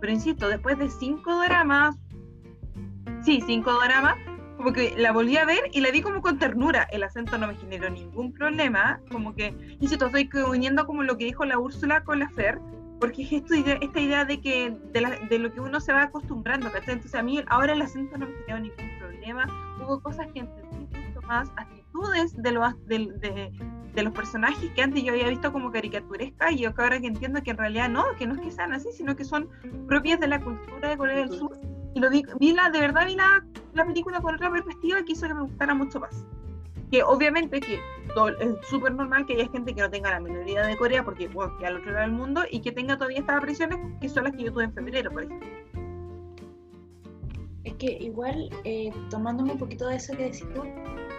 pero 0.00 0.12
insisto, 0.12 0.48
después 0.48 0.78
de 0.78 0.88
cinco 0.88 1.38
dramas, 1.42 1.96
sí, 3.22 3.42
cinco 3.46 3.72
dramas, 3.84 4.16
como 4.62 4.72
que 4.74 4.94
la 4.96 5.10
volví 5.10 5.36
a 5.36 5.44
ver 5.44 5.58
y 5.72 5.80
la 5.80 5.90
vi 5.90 6.02
como 6.02 6.22
con 6.22 6.38
ternura. 6.38 6.86
El 6.92 7.02
acento 7.02 7.36
no 7.36 7.48
me 7.48 7.56
generó 7.56 7.90
ningún 7.90 8.32
problema. 8.32 9.00
Como 9.10 9.34
que, 9.34 9.48
insisto, 9.80 10.06
estoy 10.06 10.28
uniendo 10.48 10.86
como 10.86 11.02
lo 11.02 11.18
que 11.18 11.24
dijo 11.24 11.44
la 11.44 11.58
Úrsula 11.58 12.04
con 12.04 12.20
la 12.20 12.28
Fer, 12.30 12.60
porque 13.00 13.22
es 13.22 13.32
esto, 13.32 13.54
esta 13.54 14.00
idea 14.00 14.24
de 14.24 14.40
que 14.40 14.72
de, 14.92 15.38
lo 15.40 15.52
que 15.52 15.60
uno 15.60 15.80
se 15.80 15.92
va 15.92 16.04
acostumbrando, 16.04 16.70
¿cachai? 16.70 16.94
Entonces 16.94 17.18
a 17.18 17.24
mí 17.24 17.42
ahora 17.48 17.72
el 17.72 17.82
acento 17.82 18.16
no 18.16 18.26
me 18.28 18.34
generó 18.46 18.60
ningún 18.60 18.98
problema. 19.00 19.46
Hubo 19.84 20.00
cosas 20.00 20.28
que 20.32 20.38
entendí 20.40 20.96
mucho 21.08 21.26
más, 21.26 21.50
actitudes 21.56 22.40
de 22.40 22.52
los, 22.52 22.86
de, 22.86 22.98
de- 23.18 23.52
de 23.92 24.02
los 24.02 24.14
personajes 24.14 24.70
que 24.70 24.80
antes 24.80 25.02
yo 25.02 25.12
había 25.12 25.28
visto 25.28 25.52
como 25.52 25.70
caricaturescas 25.70 26.52
y 26.52 26.58
yo 26.60 26.74
que 26.74 26.80
ahora 26.82 26.98
que 26.98 27.08
entiendo 27.08 27.42
que 27.42 27.50
en 27.50 27.58
realidad 27.58 27.90
no, 27.90 28.04
que 28.18 28.26
no 28.26 28.34
es 28.36 28.40
que 28.40 28.50
sean 28.50 28.72
así, 28.72 28.88
sino 28.92 29.16
que 29.16 29.24
son 29.24 29.50
propias 29.86 30.18
de 30.18 30.28
la 30.28 30.40
cultura 30.40 30.88
de 30.88 30.96
Corea 30.96 31.16
del 31.16 31.28
Sur. 31.30 31.58
Y 31.94 32.00
lo 32.00 32.10
vi, 32.10 32.24
vi 32.38 32.52
la, 32.52 32.70
de 32.70 32.80
verdad 32.80 33.06
vi 33.06 33.16
la, 33.16 33.44
la 33.74 33.84
película 33.84 34.20
con 34.20 34.34
otra 34.34 34.50
perspectiva 34.50 35.02
que 35.04 35.12
hizo 35.12 35.26
que 35.26 35.34
me 35.34 35.42
gustara 35.42 35.74
mucho 35.74 36.00
más. 36.00 36.24
Que 36.90 37.02
obviamente 37.02 37.60
que 37.60 37.74
es 37.74 38.66
súper 38.68 38.94
normal 38.94 39.24
que 39.24 39.34
haya 39.34 39.48
gente 39.50 39.74
que 39.74 39.80
no 39.80 39.90
tenga 39.90 40.10
la 40.10 40.20
menor 40.20 40.46
idea 40.46 40.66
de 40.66 40.76
Corea 40.76 41.04
porque 41.04 41.28
bueno, 41.28 41.56
que 41.58 41.66
al 41.66 41.78
otro 41.78 41.92
lado 41.92 42.02
del 42.02 42.12
mundo 42.12 42.42
y 42.50 42.60
que 42.60 42.72
tenga 42.72 42.96
todavía 42.96 43.20
estas 43.20 43.36
apariciones 43.36 43.78
que 44.00 44.08
son 44.08 44.24
las 44.24 44.34
que 44.34 44.44
yo 44.44 44.52
tuve 44.52 44.64
en 44.64 44.74
febrero, 44.74 45.10
por 45.10 45.24
ejemplo. 45.24 45.48
Es 47.64 47.74
que 47.74 47.92
igual, 48.00 48.50
eh, 48.64 48.92
tomándome 49.08 49.52
un 49.52 49.58
poquito 49.58 49.86
de 49.86 49.96
eso 49.96 50.14
que 50.16 50.24
decís 50.24 50.46
tú, 50.54 50.62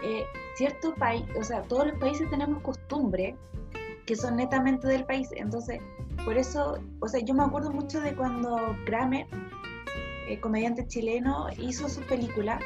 eh, 0.04 0.26
cierto 0.56 0.94
país, 0.96 1.24
o 1.40 1.44
sea, 1.44 1.62
todos 1.64 1.88
los 1.88 2.00
países 2.00 2.30
tenemos 2.30 2.62
costumbres 2.62 3.36
que 4.06 4.16
son 4.16 4.36
netamente 4.36 4.88
del 4.88 5.06
país. 5.06 5.30
Entonces, 5.36 5.82
por 6.26 6.38
eso, 6.38 6.78
o 7.00 7.08
sea, 7.08 7.22
yo 7.22 7.34
me 7.34 7.44
acuerdo 7.44 7.72
mucho 7.72 8.02
de 8.02 8.14
cuando 8.14 8.58
Kramer, 8.86 9.26
eh, 10.28 10.40
comediante 10.40 10.88
chileno, 10.88 11.48
hizo 11.58 11.88
su 11.90 12.02
película. 12.02 12.60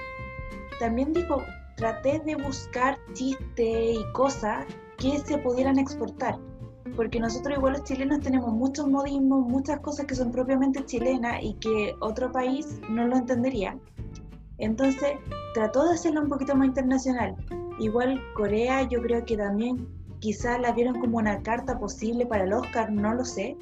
También 0.80 1.14
dijo, 1.14 1.42
traté 1.76 2.20
de 2.20 2.36
buscar 2.36 2.98
chistes 3.14 3.98
y 3.98 4.04
cosas 4.14 4.66
que 4.98 5.20
se 5.20 5.38
pudieran 5.38 5.80
exportar. 5.80 6.38
Porque 6.96 7.20
nosotros 7.20 7.58
igual 7.58 7.74
los 7.74 7.84
chilenos 7.84 8.22
tenemos 8.22 8.52
muchos 8.52 8.88
modismos, 8.88 9.48
muchas 9.48 9.80
cosas 9.82 10.06
que 10.06 10.16
son 10.16 10.32
propiamente 10.32 10.84
chilenas 10.86 11.44
y 11.44 11.54
que 11.56 11.96
otro 12.00 12.32
país 12.32 12.80
no 12.90 13.08
lo 13.08 13.18
entendería. 13.18 13.78
Entonces 14.58 15.20
trató 15.54 15.86
de 15.88 15.94
hacerlo 15.94 16.22
un 16.22 16.30
poquito 16.30 16.56
más 16.56 16.68
internacional. 16.68 17.36
Igual 17.80 18.22
Corea 18.34 18.84
yo 18.84 19.02
creo 19.02 19.24
que 19.26 19.38
también 19.38 19.88
quizás 20.20 20.60
la 20.60 20.72
vieron 20.72 21.00
como 21.00 21.18
una 21.18 21.44
carta 21.44 21.78
posible 21.78 22.26
para 22.26 22.46
el 22.46 22.54
Oscar, 22.54 22.92
no 22.92 23.14
lo 23.14 23.24
sé, 23.24 23.56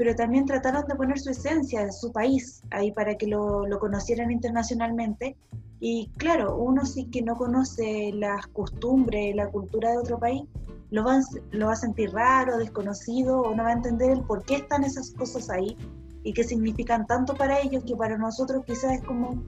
pero 0.00 0.14
también 0.14 0.46
trataron 0.46 0.86
de 0.88 0.94
poner 0.94 1.20
su 1.20 1.28
esencia 1.28 1.84
de 1.84 1.92
su 1.92 2.10
país 2.10 2.62
ahí 2.70 2.90
para 2.90 3.16
que 3.16 3.26
lo, 3.26 3.66
lo 3.66 3.78
conocieran 3.78 4.30
internacionalmente. 4.30 5.36
Y 5.78 6.08
claro, 6.16 6.56
uno 6.56 6.86
sí 6.86 7.04
que 7.10 7.20
no 7.20 7.36
conoce 7.36 8.10
las 8.14 8.46
costumbres, 8.46 9.36
la 9.36 9.50
cultura 9.50 9.90
de 9.90 9.98
otro 9.98 10.18
país, 10.18 10.44
lo 10.90 11.04
va, 11.04 11.20
lo 11.50 11.66
va 11.66 11.74
a 11.74 11.76
sentir 11.76 12.12
raro, 12.14 12.56
desconocido, 12.56 13.42
o 13.42 13.54
no 13.54 13.62
va 13.62 13.68
a 13.68 13.72
entender 13.74 14.12
el 14.12 14.22
por 14.22 14.42
qué 14.42 14.54
están 14.54 14.84
esas 14.84 15.10
cosas 15.10 15.50
ahí 15.50 15.76
y 16.22 16.32
qué 16.32 16.44
significan 16.44 17.06
tanto 17.06 17.34
para 17.34 17.60
ellos 17.60 17.84
que 17.84 17.94
para 17.94 18.16
nosotros 18.16 18.64
quizás 18.64 18.92
es 18.92 19.02
como, 19.02 19.42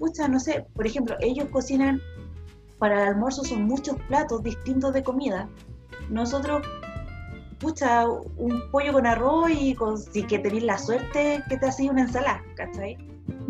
pucha, 0.00 0.26
no 0.26 0.40
sé, 0.40 0.66
por 0.74 0.88
ejemplo, 0.88 1.14
ellos 1.20 1.46
cocinan, 1.52 2.00
para 2.80 3.00
el 3.00 3.08
almuerzo 3.10 3.44
son 3.44 3.62
muchos 3.62 3.96
platos 4.08 4.42
distintos 4.42 4.92
de 4.92 5.04
comida. 5.04 5.48
Nosotros, 6.10 6.66
pucha, 7.58 8.06
un 8.08 8.70
pollo 8.70 8.92
con 8.92 9.06
arroz 9.06 9.50
y 9.50 9.74
con, 9.74 9.98
si 9.98 10.22
que 10.24 10.38
tenés 10.38 10.62
la 10.62 10.78
suerte 10.78 11.42
que 11.48 11.56
te 11.56 11.66
haces 11.66 11.90
una 11.90 12.02
ensalada, 12.02 12.42
¿cachai? 12.56 12.96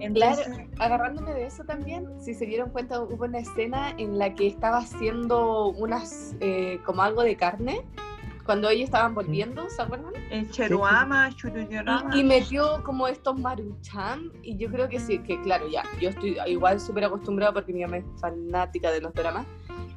Entonces, 0.01 0.49
agarrándome 0.79 1.33
de 1.35 1.47
eso 1.47 1.65
también, 1.65 2.09
si 2.21 2.35
se 2.35 2.47
dieron 2.47 2.71
cuenta, 2.71 3.01
hubo 3.01 3.25
una 3.25 3.39
escena 3.39 3.95
en 3.99 4.19
la 4.19 4.35
que 4.35 4.47
estaba 4.47 4.79
haciendo 4.79 5.69
unas, 5.69 6.35
eh, 6.41 6.79
como 6.85 7.03
algo 7.03 7.23
de 7.23 7.37
carne, 7.37 7.83
cuando 8.45 8.69
ellos 8.69 8.85
estaban 8.85 9.15
volviendo, 9.15 9.69
¿se 9.71 9.83
acuerdan? 9.83 10.13
El 10.31 10.51
Cheruama. 10.51 11.31
Y, 12.13 12.21
y 12.21 12.25
metió 12.25 12.83
como 12.85 13.09
estos 13.09 13.39
maruchan, 13.39 14.31
y 14.43 14.57
yo 14.57 14.71
creo 14.71 14.89
que 14.89 15.01
sí, 15.01 15.19
que 15.19 15.41
claro, 15.43 15.69
ya, 15.69 15.83
yo 16.01 16.11
estoy 16.11 16.37
igual 16.47 16.79
súper 16.81 17.05
acostumbrada 17.05 17.53
porque 17.53 17.73
mi 17.73 17.83
mamá 17.83 17.99
es 17.99 18.05
fanática 18.21 18.91
de 18.91 19.01
los 19.01 19.13
dramas, 19.15 19.47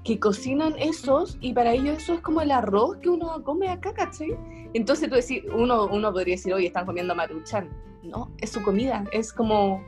que 0.03 0.19
cocinan 0.19 0.75
esos, 0.79 1.37
y 1.41 1.53
para 1.53 1.73
ellos 1.73 1.97
eso 1.97 2.13
es 2.13 2.21
como 2.21 2.41
el 2.41 2.51
arroz 2.51 2.97
que 2.97 3.09
uno 3.09 3.43
come 3.43 3.69
acá, 3.69 3.93
¿cachai? 3.93 4.37
Entonces 4.73 5.09
tú 5.09 5.15
decís, 5.15 5.43
uno, 5.53 5.85
uno 5.85 6.13
podría 6.13 6.35
decir, 6.35 6.53
oye, 6.53 6.67
están 6.67 6.85
comiendo 6.85 7.13
maruchan. 7.13 7.69
No, 8.03 8.31
es 8.39 8.51
su 8.51 8.61
comida, 8.61 9.03
es 9.11 9.33
como 9.33 9.83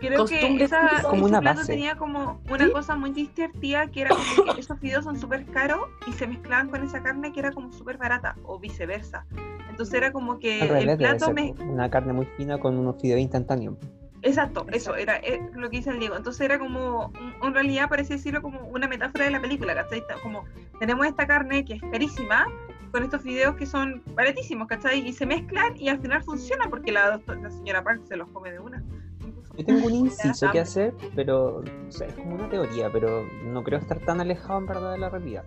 Creo 0.00 0.26
que 0.26 0.62
esa. 0.62 1.02
Como 1.02 1.16
ese 1.16 1.24
una 1.24 1.40
plato 1.40 1.60
base. 1.60 1.72
tenía 1.72 1.96
como 1.96 2.40
una 2.50 2.66
¿Sí? 2.66 2.72
cosa 2.72 2.96
muy 2.96 3.10
divertida 3.10 3.88
que 3.88 4.02
era 4.02 4.10
como 4.10 4.54
que 4.54 4.60
esos 4.60 4.78
fideos 4.78 5.04
son 5.04 5.18
súper 5.18 5.44
caros 5.46 5.88
y 6.06 6.12
se 6.12 6.26
mezclaban 6.26 6.68
con 6.68 6.82
esa 6.84 7.02
carne 7.02 7.32
que 7.32 7.40
era 7.40 7.52
como 7.52 7.72
súper 7.72 7.96
barata 7.98 8.36
o 8.44 8.58
viceversa. 8.58 9.26
Entonces 9.68 9.94
era 9.94 10.12
como 10.12 10.38
que 10.38 10.60
el 10.60 10.96
plato 10.96 11.32
me... 11.32 11.54
una 11.60 11.88
carne 11.90 12.12
muy 12.12 12.26
fina 12.36 12.58
con 12.58 12.76
unos 12.76 13.00
fideos 13.00 13.20
instantáneos. 13.20 13.76
Exacto, 14.22 14.66
eso 14.72 14.96
era 14.96 15.16
eh, 15.18 15.40
lo 15.54 15.70
que 15.70 15.76
dice 15.76 15.90
el 15.90 16.00
Diego. 16.00 16.16
Entonces 16.16 16.40
era 16.40 16.58
como, 16.58 17.12
en 17.42 17.54
realidad 17.54 17.88
parece 17.88 18.14
decirlo 18.14 18.42
como 18.42 18.60
una 18.68 18.88
metáfora 18.88 19.24
de 19.24 19.30
la 19.30 19.40
película, 19.40 19.74
¿cachai? 19.74 20.02
Como 20.22 20.44
tenemos 20.80 21.06
esta 21.06 21.26
carne 21.26 21.64
que 21.64 21.74
es 21.74 21.82
carísima 21.82 22.46
con 22.90 23.04
estos 23.04 23.22
fideos 23.22 23.54
que 23.56 23.66
son 23.66 24.02
baratísimos, 24.14 24.66
¿cachai? 24.66 25.06
Y 25.06 25.12
se 25.12 25.26
mezclan 25.26 25.76
y 25.76 25.88
al 25.88 26.00
final 26.00 26.22
funciona 26.22 26.68
porque 26.68 26.90
la, 26.90 27.20
la 27.26 27.50
señora 27.50 27.84
Park 27.84 28.02
se 28.08 28.16
los 28.16 28.28
come 28.30 28.50
de 28.50 28.58
una. 28.58 28.82
Yo 29.58 29.64
tengo 29.64 29.86
un 29.86 29.94
inciso 30.06 30.40
que 30.40 30.46
hambre. 30.46 30.60
hacer, 30.60 30.94
pero 31.14 31.56
o 31.58 31.62
sea, 31.90 32.06
es 32.06 32.14
como 32.14 32.34
una 32.36 32.48
teoría, 32.48 32.90
pero 32.92 33.24
no 33.44 33.62
creo 33.64 33.78
estar 33.78 33.98
tan 33.98 34.20
alejado 34.20 34.58
en 34.60 34.66
verdad 34.66 34.92
de 34.92 34.98
la 34.98 35.08
realidad. 35.10 35.44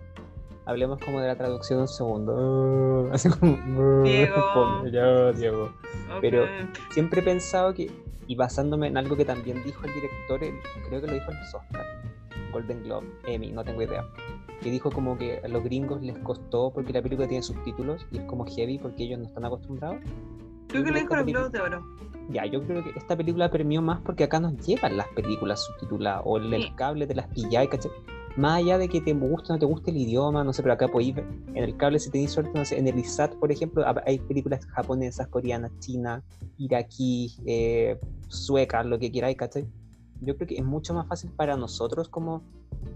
Hablemos 0.64 1.00
como 1.00 1.20
de 1.20 1.26
la 1.26 1.34
traducción 1.36 1.80
un 1.80 1.88
segundo. 1.88 3.08
Así 3.12 3.28
como. 3.28 3.56
Diego. 4.04 4.82
Diego. 5.34 5.72
Pero- 6.20 6.44
Ok. 6.44 6.48
Siempre 6.92 7.20
he 7.20 7.24
pensado 7.24 7.74
que, 7.74 7.90
y 8.28 8.36
basándome 8.36 8.86
en 8.86 8.96
algo 8.96 9.16
que 9.16 9.24
también 9.24 9.62
dijo 9.64 9.84
el 9.86 9.92
director, 9.94 10.38
creo 10.88 11.00
que 11.00 11.06
lo 11.08 11.12
dijo 11.14 11.30
en 11.32 11.38
los 11.40 11.54
Oscar, 11.54 11.84
Golden 12.52 12.82
Globe, 12.84 13.06
Emmy, 13.26 13.50
no 13.50 13.64
tengo 13.64 13.82
idea, 13.82 14.04
que 14.60 14.70
dijo 14.70 14.90
como 14.92 15.18
que 15.18 15.40
a 15.42 15.48
los 15.48 15.64
gringos 15.64 16.00
les 16.02 16.16
costó 16.18 16.70
porque 16.72 16.92
la 16.92 17.02
película 17.02 17.26
tiene 17.26 17.42
subtítulos 17.42 18.06
y 18.12 18.18
es 18.18 18.24
como 18.26 18.44
heavy 18.46 18.78
porque 18.78 19.04
ellos 19.04 19.18
no 19.18 19.26
están 19.26 19.44
acostumbrados. 19.44 19.96
Creo 20.68 20.84
que 20.84 20.90
lo 20.92 20.98
dijo 20.98 21.14
los 21.16 21.24
película- 21.24 21.48
globos 21.48 21.52
de 21.52 21.60
oro. 21.60 21.84
Ya, 22.32 22.46
yo 22.46 22.62
creo 22.62 22.82
que 22.82 22.90
esta 22.96 23.16
película 23.16 23.50
premió 23.50 23.82
más 23.82 24.00
porque 24.00 24.24
acá 24.24 24.40
nos 24.40 24.56
llegan 24.66 24.96
las 24.96 25.08
películas 25.08 25.64
subtituladas 25.64 26.22
o 26.24 26.38
el, 26.38 26.52
el 26.54 26.74
cable 26.74 27.06
te 27.06 27.14
las 27.14 27.26
pilláis, 27.28 27.68
¿cachai? 27.68 27.90
Más 28.36 28.60
allá 28.60 28.78
de 28.78 28.88
que 28.88 29.02
te 29.02 29.12
guste 29.12 29.52
o 29.52 29.56
no 29.56 29.58
te 29.58 29.66
guste 29.66 29.90
el 29.90 29.98
idioma, 29.98 30.42
no 30.42 30.54
sé, 30.54 30.62
pero 30.62 30.72
acá 30.72 30.88
podéis 30.88 31.16
ver 31.16 31.26
en 31.54 31.64
el 31.64 31.76
cable 31.76 31.98
si 31.98 32.10
tenéis 32.10 32.30
suerte, 32.30 32.50
no 32.54 32.64
sé, 32.64 32.78
en 32.78 32.88
el 32.88 32.98
ISAT, 32.98 33.34
por 33.34 33.52
ejemplo, 33.52 33.84
hay 34.06 34.18
películas 34.20 34.64
japonesas, 34.66 35.28
coreanas, 35.28 35.70
chinas, 35.80 36.22
iraquí, 36.56 37.34
eh, 37.44 38.00
suecas, 38.28 38.86
lo 38.86 38.98
que 38.98 39.12
queráis, 39.12 39.36
¿cachai? 39.36 39.66
Yo 40.22 40.36
creo 40.36 40.48
que 40.48 40.54
es 40.54 40.64
mucho 40.64 40.94
más 40.94 41.06
fácil 41.08 41.30
para 41.32 41.56
nosotros 41.56 42.08
como 42.08 42.42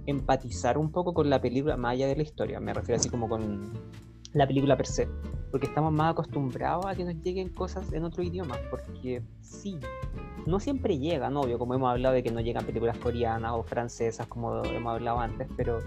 empatizar 0.06 0.78
un 0.78 0.90
poco 0.90 1.12
con 1.12 1.28
la 1.28 1.40
película 1.40 1.76
más 1.76 1.92
allá 1.92 2.06
de 2.06 2.16
la 2.16 2.22
historia, 2.22 2.58
me 2.58 2.72
refiero 2.72 2.98
así 2.98 3.10
como 3.10 3.28
con 3.28 3.72
la 4.36 4.46
película 4.46 4.76
per 4.76 4.86
se, 4.86 5.08
porque 5.50 5.66
estamos 5.66 5.90
más 5.92 6.12
acostumbrados 6.12 6.84
a 6.84 6.94
que 6.94 7.04
nos 7.04 7.14
lleguen 7.22 7.48
cosas 7.48 7.90
en 7.94 8.04
otro 8.04 8.22
idioma, 8.22 8.54
porque 8.70 9.22
sí, 9.40 9.80
no 10.46 10.60
siempre 10.60 10.98
llegan, 10.98 11.34
obvio, 11.38 11.58
como 11.58 11.72
hemos 11.72 11.90
hablado 11.90 12.14
de 12.14 12.22
que 12.22 12.30
no 12.30 12.40
llegan 12.40 12.66
películas 12.66 12.98
coreanas 12.98 13.52
o 13.54 13.62
francesas, 13.62 14.26
como 14.26 14.62
hemos 14.62 14.92
hablado 14.92 15.20
antes, 15.20 15.48
pero 15.56 15.78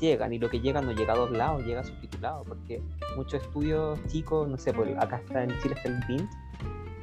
llegan 0.00 0.32
y 0.32 0.38
lo 0.38 0.48
que 0.48 0.60
llega 0.60 0.80
no 0.80 0.92
llega 0.92 1.14
doblado, 1.14 1.60
llega 1.60 1.84
subtitulado, 1.84 2.42
porque 2.44 2.82
muchos 3.16 3.42
estudios 3.42 3.98
chicos, 4.06 4.48
no 4.48 4.56
sé, 4.56 4.72
pues 4.72 4.96
acá 4.96 5.18
está 5.18 5.44
en 5.44 5.50
Chile 5.60 5.74
está 5.76 5.90
el 5.90 6.00
BINT, 6.08 6.30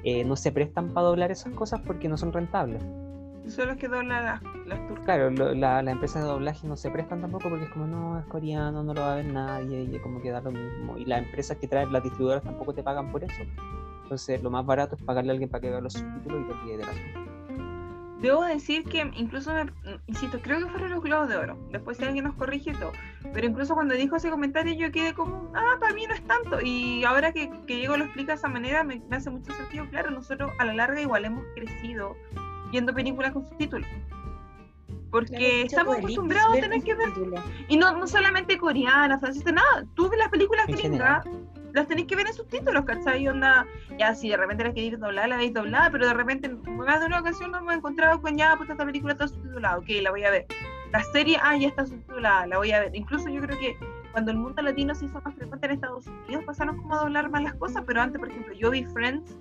eh, 0.04 0.23
no 0.23 0.36
se 0.36 0.51
prestan 0.51 0.93
para 0.93 1.08
doblar 1.08 1.30
esas 1.30 1.54
cosas 1.54 1.80
porque 1.86 2.10
no 2.10 2.17
son 2.17 2.34
rentables. 2.34 2.84
Son 3.47 3.67
los 3.67 3.77
que 3.77 3.88
doblan 3.88 4.25
las, 4.25 4.41
las 4.65 4.88
turcas. 4.88 5.05
Claro, 5.05 5.29
lo- 5.29 5.53
la- 5.53 5.81
las 5.84 5.93
empresas 5.93 6.23
de 6.23 6.27
doblaje 6.27 6.67
no 6.67 6.75
se 6.75 6.89
prestan 6.89 7.21
tampoco 7.21 7.49
porque 7.49 7.65
es 7.65 7.69
como, 7.71 7.86
no, 7.88 8.19
es 8.19 8.25
coreano, 8.25 8.84
no 8.84 8.93
lo 8.93 9.01
va 9.01 9.13
a 9.13 9.15
ver 9.17 9.25
nadie, 9.25 9.84
y 9.84 9.99
como 9.99 10.21
que 10.21 10.31
da 10.31 10.41
lo 10.41 10.51
mismo. 10.51 10.97
Y 10.97 11.05
las 11.05 11.19
empresas 11.23 11.58
que 11.58 11.67
traen, 11.67 11.91
las 11.93 12.01
distribuidoras 12.03 12.43
tampoco 12.43 12.73
te 12.73 12.81
pagan 12.84 13.12
por 13.12 13.23
eso. 13.23 13.43
Entonces, 14.03 14.41
lo 14.43 14.49
más 14.51 14.65
barato 14.65 14.95
es 14.95 15.01
pagarle 15.03 15.31
a 15.31 15.34
alguien 15.34 15.49
para 15.49 15.62
que 15.62 15.67
haga 15.69 15.81
los 15.81 15.93
subtítulos 15.93 16.41
y 16.41 16.45
te 16.45 16.53
olvide 16.53 16.77
de 16.77 16.86
la 16.86 16.91
Debo 18.21 18.43
decir 18.45 18.84
que 18.86 19.01
incluso, 19.17 19.53
me, 19.53 19.65
insisto, 20.08 20.39
creo 20.41 20.60
que 20.60 20.67
fueron 20.67 20.89
los 20.91 21.03
globos 21.03 21.27
de 21.27 21.36
oro. 21.38 21.58
Después 21.71 21.97
si 21.97 22.05
alguien 22.05 22.23
nos 22.25 22.34
corrige 22.36 22.73
todo. 22.73 22.91
Pero 23.34 23.45
incluso 23.45 23.75
cuando 23.75 23.93
dijo 23.93 24.15
ese 24.15 24.29
comentario 24.31 24.73
yo 24.73 24.91
quedé 24.91 25.13
como, 25.13 25.51
ah, 25.53 25.75
para 25.79 25.93
mí 25.93 26.05
no 26.08 26.13
es 26.15 26.21
tanto. 26.25 26.60
Y 26.62 27.03
ahora 27.03 27.34
que, 27.34 27.49
que 27.67 27.75
Diego 27.75 27.97
lo 27.97 28.05
explica 28.05 28.31
de 28.31 28.38
esa 28.38 28.47
manera 28.47 28.84
me, 28.84 28.99
me 29.10 29.17
hace 29.17 29.29
mucho 29.29 29.51
sentido. 29.53 29.86
Claro, 29.91 30.10
nosotros 30.12 30.49
a 30.60 30.65
la 30.65 30.73
larga 30.73 31.01
igual 31.01 31.25
hemos 31.25 31.43
crecido 31.55 32.15
viendo 32.71 32.93
películas 32.93 33.34
con 33.34 33.45
subtítulos. 33.47 33.88
Porque 35.12 35.62
estamos 35.62 35.97
acostumbrados 35.97 36.58
a 36.58 36.62
tener 36.62 36.84
que 36.84 36.93
ver 36.93 37.10
Y 37.69 37.78
no, 37.78 37.97
no 37.97 38.06
solamente 38.06 38.58
coreana, 38.58 39.17
francesa, 39.17 39.51
nada. 39.51 39.86
Tú 39.95 40.10
ves 40.10 40.19
las 40.19 40.30
películas 40.30 40.67
gringas, 40.67 41.25
las 41.75 41.88
tenés 41.88 42.06
que 42.06 42.15
ver 42.15 42.28
en 42.28 42.34
subtítulos, 42.34 42.86
¿cachai? 42.86 43.28
Onda, 43.28 43.65
ya 43.97 44.15
si 44.15 44.30
de 44.30 44.38
repente 44.38 44.63
las 44.63 44.73
queréis 44.73 44.99
doblar, 44.99 45.30
la 45.30 45.38
veis 45.38 45.54
doblada, 45.54 45.89
pero 45.89 46.08
de 46.08 46.13
repente, 46.13 46.47
en 46.47 46.78
más 46.78 46.99
de 46.99 47.06
una 47.06 47.19
ocasión 47.19 47.51
nos 47.51 47.62
hemos 47.62 47.75
encontrado 47.75 48.21
con 48.21 48.38
ya, 48.38 48.56
pues 48.58 48.69
esta 48.69 48.86
película 48.86 49.13
está 49.13 49.28
subtitulada, 49.28 49.78
ok, 49.78 49.88
la 50.01 50.12
voy 50.12 50.23
a 50.23 50.32
ver. 50.32 50.45
La 50.91 51.04
serie, 51.04 51.38
ah, 51.41 51.58
ya 51.58 51.67
está 51.67 51.86
subtitulada, 51.86 52.47
la 52.47 52.58
voy 52.58 52.71
a 52.71 52.80
ver. 52.80 52.95
Incluso 52.95 53.30
yo 53.30 53.41
creo 53.41 53.60
que 53.60 53.78
cuando 54.13 54.32
el 54.32 54.38
mundo 54.38 54.62
latino 54.62 54.95
se 54.95 55.06
hizo 55.06 55.19
más 55.21 55.36
frecuente 55.36 55.65
en 55.65 55.73
Estados 55.73 56.08
Unidos, 56.08 56.45
pasaron 56.45 56.78
como 56.78 56.95
a 56.95 56.99
doblar 56.99 57.30
más 57.30 57.43
las 57.43 57.56
cosas, 57.56 57.84
pero 57.86 58.01
antes, 58.01 58.19
por 58.19 58.30
ejemplo, 58.30 58.54
yo 58.54 58.71
vi 58.71 58.86
Friends, 58.86 59.38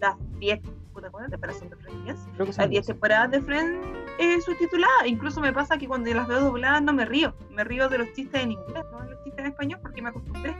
las 0.00 0.16
10, 0.38 0.60
puta, 0.94 1.10
¿cuántas 1.10 1.30
temporadas 1.32 1.58
son 1.60 1.68
de 1.70 1.76
Friends? 1.76 2.20
Creo 2.34 2.38
que 2.38 2.44
Las 2.46 2.56
son 2.56 2.70
10 2.70 2.80
dos. 2.82 2.86
temporadas 2.86 3.30
de 3.32 3.42
Friends 3.42 3.86
eh, 4.18 4.40
subtituladas. 4.40 5.06
Incluso 5.06 5.40
me 5.40 5.52
pasa 5.52 5.76
que 5.76 5.86
cuando 5.88 6.12
las 6.14 6.26
veo 6.28 6.40
dobladas 6.40 6.82
no 6.82 6.92
me 6.94 7.04
río. 7.04 7.34
Me 7.50 7.64
río 7.64 7.88
de 7.88 7.98
los 7.98 8.12
chistes 8.14 8.42
en 8.42 8.52
inglés, 8.52 8.84
no 8.92 9.00
de 9.02 9.10
los 9.10 9.24
chistes 9.24 9.40
en 9.44 9.50
español 9.50 9.80
porque 9.82 10.00
me 10.00 10.08
acostumbré. 10.08 10.56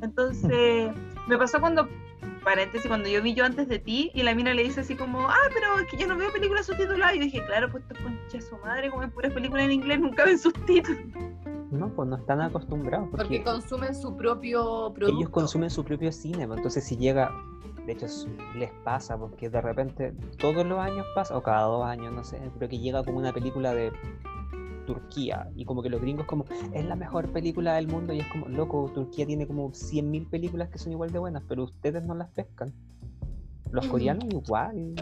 Entonces, 0.00 0.92
me 1.26 1.36
pasó 1.38 1.60
cuando, 1.60 1.88
paréntesis, 2.44 2.86
cuando 2.86 3.08
yo 3.08 3.20
vi 3.22 3.34
yo 3.34 3.44
antes 3.44 3.68
de 3.68 3.78
ti 3.78 4.10
y 4.14 4.22
la 4.22 4.34
mina 4.34 4.54
le 4.54 4.62
dice 4.62 4.80
así 4.80 4.94
como, 4.94 5.28
ah, 5.28 5.36
pero 5.52 5.78
es 5.80 5.86
que 5.90 5.96
yo 5.96 6.06
no 6.06 6.16
veo 6.16 6.32
películas 6.32 6.66
subtituladas. 6.66 7.14
Y 7.14 7.18
yo 7.18 7.24
dije, 7.24 7.44
claro, 7.46 7.68
pues 7.70 7.82
esto 7.88 7.96
concha 8.02 8.40
su 8.40 8.56
madre, 8.58 8.90
como 8.90 9.02
en 9.02 9.10
puras 9.10 9.32
películas 9.32 9.64
en 9.64 9.72
inglés, 9.72 10.00
nunca 10.00 10.24
ven 10.24 10.38
subtítulos. 10.38 11.00
No, 11.70 11.88
pues 11.90 12.08
no 12.08 12.16
están 12.16 12.40
acostumbrados. 12.40 13.08
Porque 13.10 13.24
Porque, 13.24 13.42
consumen 13.44 13.94
su 13.94 14.16
propio 14.16 14.90
producto. 14.94 15.18
ellos 15.18 15.28
consumen 15.30 15.68
su 15.70 15.84
propio 15.84 16.10
cine. 16.12 16.46
pues, 16.46 16.58
Entonces, 16.58 16.84
si 16.84 16.96
llega, 16.96 17.30
de 17.88 17.94
hecho, 17.94 18.06
les 18.54 18.70
pasa, 18.84 19.16
porque 19.16 19.48
de 19.48 19.62
repente 19.62 20.12
todos 20.36 20.66
los 20.66 20.78
años 20.78 21.06
pasa, 21.14 21.34
o 21.34 21.42
cada 21.42 21.62
dos 21.62 21.86
años, 21.86 22.12
no 22.12 22.22
sé, 22.22 22.38
pero 22.58 22.68
que 22.68 22.78
llega 22.78 23.02
como 23.02 23.16
una 23.16 23.32
película 23.32 23.72
de 23.72 23.90
Turquía 24.86 25.48
y 25.56 25.64
como 25.64 25.82
que 25.82 25.88
los 25.88 25.98
gringos 25.98 26.26
como 26.26 26.44
es 26.74 26.84
la 26.84 26.96
mejor 26.96 27.32
película 27.32 27.76
del 27.76 27.88
mundo 27.88 28.12
y 28.12 28.20
es 28.20 28.26
como 28.26 28.48
loco 28.48 28.90
Turquía 28.94 29.26
tiene 29.26 29.46
como 29.46 29.70
100.000 29.70 30.28
películas 30.30 30.70
que 30.70 30.78
son 30.78 30.92
igual 30.92 31.12
de 31.12 31.18
buenas 31.18 31.42
pero 31.46 31.64
ustedes 31.64 32.02
no 32.04 32.14
las 32.14 32.30
pescan 32.30 32.72
los 33.72 33.86
coreanos 33.86 34.24
igual 34.30 34.94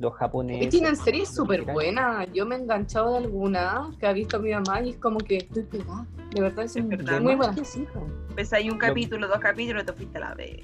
los 0.00 0.14
japoneses 0.14 0.70
tienen 0.70 0.96
series 0.96 1.28
súper 1.28 1.62
buenas. 1.70 2.26
Yo 2.32 2.46
me 2.46 2.54
he 2.56 2.58
enganchado 2.58 3.12
de 3.12 3.18
alguna 3.18 3.90
que 4.00 4.06
ha 4.06 4.12
visto 4.14 4.40
mi 4.40 4.50
mamá 4.52 4.80
y 4.82 4.90
es 4.90 4.96
como 4.96 5.18
que 5.18 5.36
estoy 5.38 5.62
pegada. 5.64 6.06
De 6.34 6.40
verdad, 6.40 6.64
es 6.64 6.74
Es 6.76 6.88
verdad. 6.88 7.20
muy 7.20 7.34
buena. 7.34 7.54
Ves 8.34 8.52
ahí 8.54 8.68
un 8.70 8.74
Lo- 8.76 8.80
capítulo, 8.80 9.28
dos 9.28 9.38
capítulos, 9.38 9.84
te 9.84 9.92
fuiste 9.92 10.16
a 10.18 10.20
la 10.22 10.34
vez. 10.34 10.60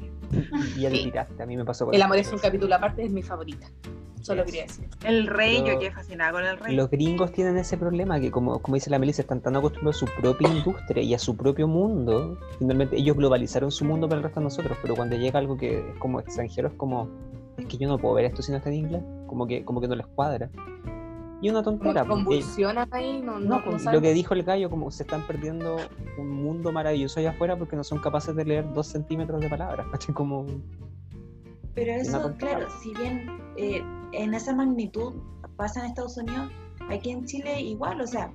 y 0.77 0.81
ya 0.81 0.91
tiraste 0.91 1.43
a 1.43 1.47
mí 1.47 1.57
me 1.57 1.65
pasó 1.67 1.85
con 1.85 1.95
El 1.95 2.01
amor 2.03 2.17
es 2.17 2.33
un 2.33 2.39
capítulo 2.39 2.75
aparte, 2.75 3.05
es 3.05 3.11
mi 3.13 3.23
favorita. 3.23 3.67
Solo 4.23 4.45
quería 4.45 4.63
decir. 4.65 4.87
El 5.05 5.27
rey, 5.27 5.61
Pero- 5.63 5.75
yo 5.75 5.79
quedé 5.81 5.91
fascinada 5.93 6.33
con 6.33 6.45
el 6.45 6.59
rey. 6.59 6.75
Los 6.77 6.91
gringos 6.91 7.33
tienen 7.33 7.57
ese 7.57 7.77
problema 7.79 8.21
que, 8.21 8.31
como, 8.31 8.61
como 8.61 8.75
dice 8.75 8.91
la 8.91 8.99
Melissa, 8.99 9.23
están 9.23 9.41
tan 9.41 9.57
acostumbrados 9.57 9.97
a 10.03 10.07
su 10.07 10.21
propia 10.21 10.49
industria 10.49 11.03
y 11.03 11.15
a 11.15 11.19
su 11.19 11.37
propio 11.37 11.67
mundo. 11.69 12.39
Finalmente, 12.59 12.97
ellos 12.97 13.17
globalizaron 13.17 13.71
su 13.71 13.85
mundo 13.87 14.09
para 14.09 14.19
el 14.19 14.25
resto 14.25 14.41
de 14.41 14.45
nosotros, 14.45 14.77
pero 14.83 14.95
cuando 14.95 15.17
llega 15.17 15.39
algo 15.39 15.57
que 15.57 15.79
es 15.79 15.97
como 15.99 16.21
extranjero, 16.21 16.69
es 16.69 16.75
como, 16.75 17.09
es 17.61 17.67
que 17.67 17.79
yo 17.79 17.89
no 17.89 17.99
puedo 17.99 18.15
ver 18.15 18.27
esto 18.27 18.43
si 18.43 18.51
no 18.53 18.59
está 18.59 18.71
en 18.71 18.77
inglés. 18.77 19.03
Como 19.27 19.47
que, 19.47 19.65
como 19.65 19.81
que 19.81 19.89
no 19.89 19.95
les 19.95 20.07
cuadra. 20.07 20.51
Y 21.41 21.49
una 21.49 21.63
tontera. 21.63 22.05
porque- 22.05 22.25
convulsionan 22.25 22.89
ahí, 22.93 23.23
no, 23.23 23.39
no, 23.41 23.41
no, 23.41 23.59
no 23.59 23.65
pues, 23.65 23.85
lo 23.85 24.01
que 24.01 24.13
dijo 24.13 24.35
el 24.35 24.43
gallo, 24.43 24.69
como 24.69 24.91
se 24.91 25.05
están 25.05 25.27
perdiendo 25.27 25.77
un 26.19 26.29
mundo 26.29 26.71
maravilloso 26.71 27.21
allá 27.21 27.31
afuera 27.31 27.57
porque 27.57 27.77
no 27.77 27.85
son 27.85 27.99
capaces 27.99 28.37
de 28.37 28.45
leer 28.45 28.73
dos 28.75 28.89
centímetros 28.89 29.41
de 29.41 29.49
palabras. 29.49 29.87
¿cachai? 29.91 30.15
Como, 30.15 30.47
Pero 31.75 31.93
eso, 31.93 32.35
claro, 32.37 32.67
si 32.83 32.93
bien 32.95 33.31
eh, 33.57 33.83
en 34.13 34.35
esa 34.35 34.55
magnitud 34.55 35.15
pasa 35.57 35.81
en 35.81 35.87
Estados 35.87 36.17
Unidos, 36.19 36.51
aquí 36.91 37.11
en 37.11 37.25
Chile 37.25 37.61
igual, 37.61 38.01
o 38.01 38.07
sea, 38.07 38.31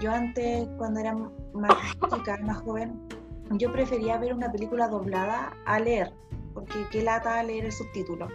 yo 0.00 0.10
antes 0.10 0.68
cuando 0.78 1.00
era 1.00 1.14
más 1.52 1.72
chica, 2.14 2.38
más 2.42 2.58
joven, 2.58 2.98
yo 3.52 3.70
prefería 3.72 4.18
ver 4.18 4.32
una 4.34 4.50
película 4.50 4.88
doblada 4.88 5.54
a 5.66 5.80
leer, 5.80 6.12
porque 6.54 6.74
qué 6.90 7.02
lata 7.02 7.42
leer 7.42 7.66
el 7.66 7.72
subtítulo. 7.72 8.28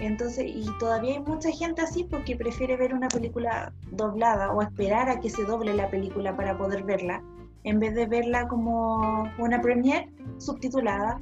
Entonces, 0.00 0.46
y 0.46 0.66
todavía 0.78 1.14
hay 1.14 1.20
mucha 1.20 1.50
gente 1.50 1.82
así 1.82 2.04
porque 2.04 2.36
prefiere 2.36 2.76
ver 2.76 2.94
una 2.94 3.08
película 3.08 3.72
doblada 3.90 4.52
o 4.52 4.62
esperar 4.62 5.08
a 5.08 5.20
que 5.20 5.28
se 5.30 5.44
doble 5.44 5.74
la 5.74 5.90
película 5.90 6.36
para 6.36 6.56
poder 6.56 6.84
verla, 6.84 7.22
en 7.64 7.80
vez 7.80 7.94
de 7.94 8.06
verla 8.06 8.46
como 8.48 9.28
una 9.38 9.60
premiere 9.60 10.08
subtitulada, 10.38 11.18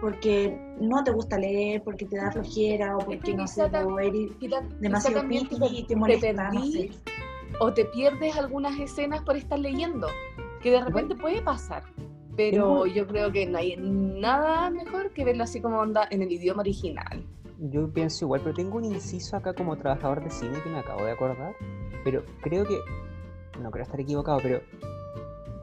porque 0.00 0.58
no 0.80 1.04
te 1.04 1.10
gusta 1.12 1.38
leer, 1.38 1.82
porque 1.82 2.06
te 2.06 2.16
da 2.16 2.30
flojera 2.32 2.96
o 2.96 3.00
porque 3.00 3.34
no 3.34 3.46
sé, 3.46 3.62
quizá 3.64 3.70
tam- 3.70 3.92
o 3.92 3.98
eres 3.98 4.30
demasiado 4.80 5.20
te, 5.28 5.66
y 5.66 5.84
te 5.84 5.96
molesta, 5.96 6.50
no 6.50 6.64
sé. 6.66 6.90
o 7.60 7.72
te 7.72 7.84
pierdes 7.86 8.36
algunas 8.36 8.78
escenas 8.80 9.20
por 9.22 9.36
estar 9.36 9.58
leyendo, 9.58 10.08
que 10.62 10.70
de 10.70 10.80
repente 10.82 11.14
puede 11.14 11.42
pasar. 11.42 11.82
Pero 12.36 12.86
yo 12.86 13.06
creo 13.06 13.30
que 13.30 13.46
no 13.46 13.58
hay 13.58 13.76
nada 13.76 14.68
mejor 14.70 15.12
que 15.12 15.24
verlo 15.24 15.44
así 15.44 15.60
como 15.60 15.78
onda 15.78 16.08
en 16.10 16.20
el 16.22 16.32
idioma 16.32 16.62
original. 16.62 17.22
Yo 17.58 17.88
pienso 17.92 18.24
igual, 18.24 18.40
pero 18.42 18.54
tengo 18.54 18.76
un 18.78 18.84
inciso 18.84 19.36
acá 19.36 19.54
como 19.54 19.76
trabajador 19.76 20.22
de 20.22 20.30
cine 20.30 20.60
que 20.62 20.68
me 20.70 20.78
acabo 20.78 21.04
de 21.04 21.12
acordar. 21.12 21.54
Pero 22.02 22.24
creo 22.42 22.64
que. 22.64 22.78
No 23.60 23.70
creo 23.70 23.84
estar 23.84 24.00
equivocado, 24.00 24.38
pero. 24.42 24.60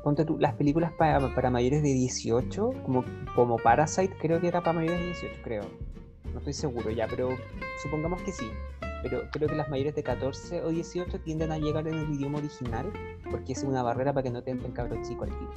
Ponte 0.04 0.26
tú, 0.26 0.38
las 0.40 0.56
películas 0.56 0.92
para, 0.94 1.20
para 1.36 1.52
mayores 1.52 1.84
de 1.84 1.90
18, 1.94 2.72
como, 2.84 3.06
como 3.36 3.58
Parasite, 3.58 4.16
creo 4.20 4.42
que 4.42 4.48
era 4.48 4.62
para 4.62 4.74
mayores 4.74 5.00
de 5.00 5.06
18, 5.08 5.36
creo. 5.44 5.62
No 6.34 6.40
estoy 6.40 6.54
seguro 6.54 6.90
ya, 6.90 7.08
pero 7.08 7.30
supongamos 7.84 8.20
que 8.24 8.32
sí. 8.32 8.50
Pero 9.04 9.22
creo 9.32 9.48
que 9.48 9.56
las 9.56 9.70
mayores 9.70 9.94
de 9.94 10.02
14 10.02 10.64
o 10.64 10.70
18 10.70 11.20
tienden 11.20 11.52
a 11.52 11.60
llegar 11.60 11.88
en 11.88 11.96
el 11.96 12.14
idioma 12.14 12.40
original, 12.40 12.92
porque 13.30 13.54
es 13.54 13.64
una 13.64 13.84
barrera 13.84 14.12
para 14.12 14.24
que 14.24 14.32
no 14.32 14.42
te 14.42 14.50
entren 14.52 14.72
cabros 14.72 15.08
chicos 15.08 15.30
al 15.30 15.38
tiro. 15.38 15.52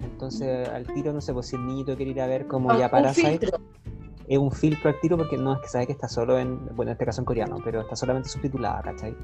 Entonces, 0.00 0.68
al 0.68 0.86
tiro, 0.86 1.12
no 1.12 1.20
sé, 1.20 1.32
pues 1.32 1.46
si 1.48 1.56
el 1.56 1.66
niñito 1.66 1.96
quiere 1.96 2.12
ir 2.12 2.20
a 2.20 2.26
ver 2.26 2.46
como 2.46 2.68
Un- 2.70 2.78
ya 2.78 2.84
un 2.84 2.90
Parasite 2.90 3.38
filtro. 3.38 3.58
Es 4.32 4.38
un 4.38 4.50
filtro 4.50 4.88
al 4.88 4.98
tiro 5.00 5.16
porque 5.18 5.36
no 5.36 5.54
es 5.54 5.60
que 5.60 5.68
sabe 5.68 5.86
que 5.86 5.92
está 5.92 6.08
solo 6.08 6.38
en, 6.38 6.58
bueno, 6.74 6.90
en 6.90 6.94
este 6.94 7.04
caso 7.04 7.20
en 7.20 7.24
coreano, 7.26 7.58
pero 7.62 7.80
está 7.82 7.96
solamente 7.96 8.28
subtitulada, 8.28 8.80
¿cachai? 8.82 9.14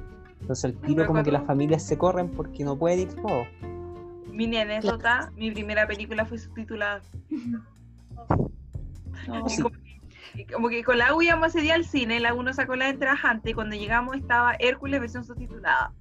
Entonces 0.41 0.65
al 0.65 0.75
tiro 0.81 1.05
como 1.07 1.23
que 1.23 1.31
las 1.31 1.45
familias 1.45 1.83
se 1.83 1.97
corren 1.97 2.29
porque 2.29 2.63
no 2.63 2.77
pueden 2.77 2.99
ir 2.99 3.15
todo. 3.15 3.45
Mini 4.31 4.57
anécdota, 4.57 5.31
mi 5.35 5.51
primera 5.51 5.87
película 5.87 6.25
fue 6.25 6.37
subtitulada. 6.37 7.01
No, 9.27 9.45
Y 9.45 9.49
Sí. 9.49 9.63
como, 10.53 10.69
que 10.69 10.83
con 10.83 10.97
la 10.97 11.13
U 11.15 11.21
íbamos 11.21 11.47
ese 11.49 11.61
día 11.61 11.73
al 11.73 11.85
cine, 11.85 12.19
la 12.19 12.33
U 12.33 12.43
nos 12.43 12.57
sacó 12.57 12.75
la 12.75 12.87
entrada 12.87 13.17
antes 13.23 13.51
y 13.51 13.53
cuando 13.53 13.75
llegamos 13.75 14.15
estaba 14.15 14.53
Hércules 14.59 14.99
versión 15.01 15.25
subtitulada. 15.25 15.91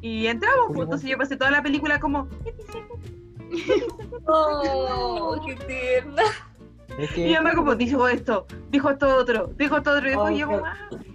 Y 0.00 0.26
entramos, 0.26 0.68
pues, 0.68 0.84
entonces 0.84 1.10
yo 1.10 1.18
pasé 1.18 1.36
toda 1.36 1.50
la 1.50 1.62
película 1.62 2.00
como... 2.00 2.28
Oh, 4.26 5.40
qué 5.46 5.54
tierna. 5.54 6.22
Es 6.98 7.16
Mi 7.16 7.28
que 7.28 7.34
mamá 7.34 7.54
como 7.54 7.76
dijo 7.76 8.08
esto, 8.08 8.46
dijo 8.70 8.90
esto 8.90 9.16
otro, 9.16 9.52
dijo 9.56 9.76
esto 9.76 9.92
otro, 9.92 10.04
y 10.04 10.10
después 10.10 10.30
Ay, 10.30 10.38
yo 10.38 10.62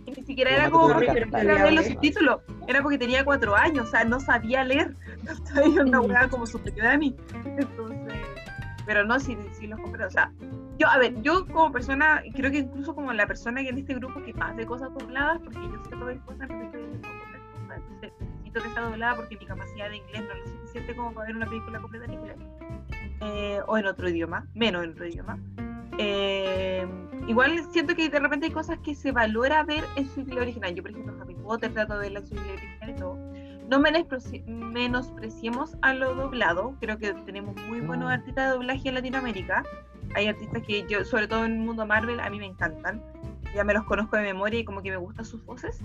y 0.06 0.12
ni 0.12 0.24
siquiera 0.24 0.52
era 0.52 0.70
como 0.70 0.94
porque 0.94 1.26
no 1.26 1.32
sabía 1.32 1.56
leer 1.56 1.74
los 1.74 1.86
subtítulos, 1.86 2.42
era 2.68 2.82
porque 2.82 2.98
tenía 2.98 3.26
cuatro 3.26 3.54
años, 3.54 3.88
o 3.88 3.92
sea, 3.92 4.06
no 4.06 4.20
sabía 4.22 4.64
leer, 4.64 4.96
sabía 5.54 5.82
una 5.82 6.00
weá 6.00 6.30
como 6.30 6.46
superior 6.46 6.88
a 6.88 6.98
mí, 6.98 7.14
entonces, 7.44 8.14
pero 8.86 9.04
no, 9.04 9.20
sí, 9.20 9.38
sí 9.60 9.68
los 9.68 9.78
compré, 9.82 10.06
o 10.06 10.10
sea, 10.10 10.32
yo, 10.80 10.88
a 10.88 10.98
ver, 10.98 11.22
yo 11.22 11.46
como 11.48 11.72
persona, 11.74 12.24
creo 12.34 12.50
que 12.50 12.60
incluso 12.60 12.96
como 12.96 13.12
la 13.12 13.28
persona 13.28 13.62
que 13.62 13.70
en 13.70 13.78
este 13.78 13.94
grupo 13.96 14.24
que 14.24 14.34
más 14.34 14.56
de 14.56 14.66
cosas 14.66 14.90
dobladas, 14.98 15.40
porque 15.44 15.60
yo 15.60 15.84
sé 15.90 15.96
ver 15.98 16.18
cosas, 16.20 16.48
pero 16.48 16.64
entonces 16.64 18.14
necesito 18.20 18.64
que 18.64 18.70
sea 18.70 18.84
doblada 18.84 19.16
porque 19.16 19.38
mi 19.38 19.46
capacidad 19.46 19.90
de 19.90 19.98
inglés 19.98 20.24
no 20.24 20.32
es 20.32 20.40
lo 20.40 20.60
suficiente 20.60 20.96
como 20.96 21.14
para 21.14 21.28
ver 21.28 21.36
una 21.36 21.46
película 21.46 21.80
completa 21.82 22.06
en 22.06 22.14
inglés, 22.14 22.38
eh, 23.22 23.60
o 23.68 23.78
en 23.78 23.86
otro 23.86 24.10
idioma, 24.10 24.48
menos 24.54 24.84
en 24.84 24.92
otro 24.92 25.08
idioma. 25.08 25.40
Eh, 25.98 26.86
igual 27.28 27.60
siento 27.72 27.96
que 27.96 28.10
de 28.10 28.20
repente 28.20 28.48
hay 28.48 28.52
cosas 28.52 28.80
que 28.80 28.96
se 28.96 29.12
valora 29.12 29.64
ver 29.64 29.84
en 29.96 30.08
su 30.10 30.22
idioma 30.22 30.42
original. 30.42 30.74
Yo, 30.76 30.82
por 30.84 30.92
ejemplo, 30.92 31.14
Harry 31.22 31.36
Potter 31.36 31.74
trato 31.74 31.94
de 31.94 32.00
verla 32.02 32.20
en 32.20 32.28
su 32.28 32.34
idioma 32.36 32.52
original 32.54 32.90
y 32.90 32.94
todo. 32.96 33.16
No 33.70 33.80
menospreci- 33.80 34.46
menospreciemos 34.46 35.78
a 35.82 35.94
lo 35.94 36.14
doblado. 36.16 36.76
Creo 36.82 36.98
que 36.98 37.14
tenemos 37.26 37.56
muy 37.68 37.80
buenos 37.82 38.10
No. 38.10 38.14
artistas 38.14 38.48
de 38.50 38.54
doblaje 38.56 38.90
en 38.90 38.96
Latinoamérica. 38.96 39.64
Hay 40.16 40.28
artistas 40.28 40.62
que 40.64 40.86
yo, 40.90 41.06
sobre 41.06 41.28
todo 41.28 41.46
en 41.46 41.54
el 41.54 41.60
mundo 41.60 41.86
Marvel, 41.86 42.20
a 42.20 42.30
mí 42.30 42.38
me 42.40 42.46
encantan. 42.46 43.02
Ya 43.56 43.64
me 43.64 43.74
los 43.74 43.84
conozco 43.86 44.18
de 44.18 44.24
memoria 44.24 44.60
y 44.60 44.66
como 44.66 44.82
que 44.82 44.92
me 44.92 44.98
gustan 44.98 45.26
sus 45.26 45.44
voces. 45.46 45.80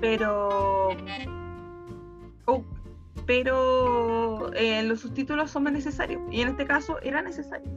Pero. 0.00 0.88
Oh, 2.46 2.62
pero 3.26 4.52
eh, 4.54 4.82
los 4.82 5.00
subtítulos 5.00 5.50
son 5.50 5.62
más 5.64 5.72
necesarios. 5.72 6.20
Y 6.30 6.40
en 6.42 6.48
este 6.48 6.66
caso 6.66 6.98
era 7.00 7.22
necesario. 7.22 7.70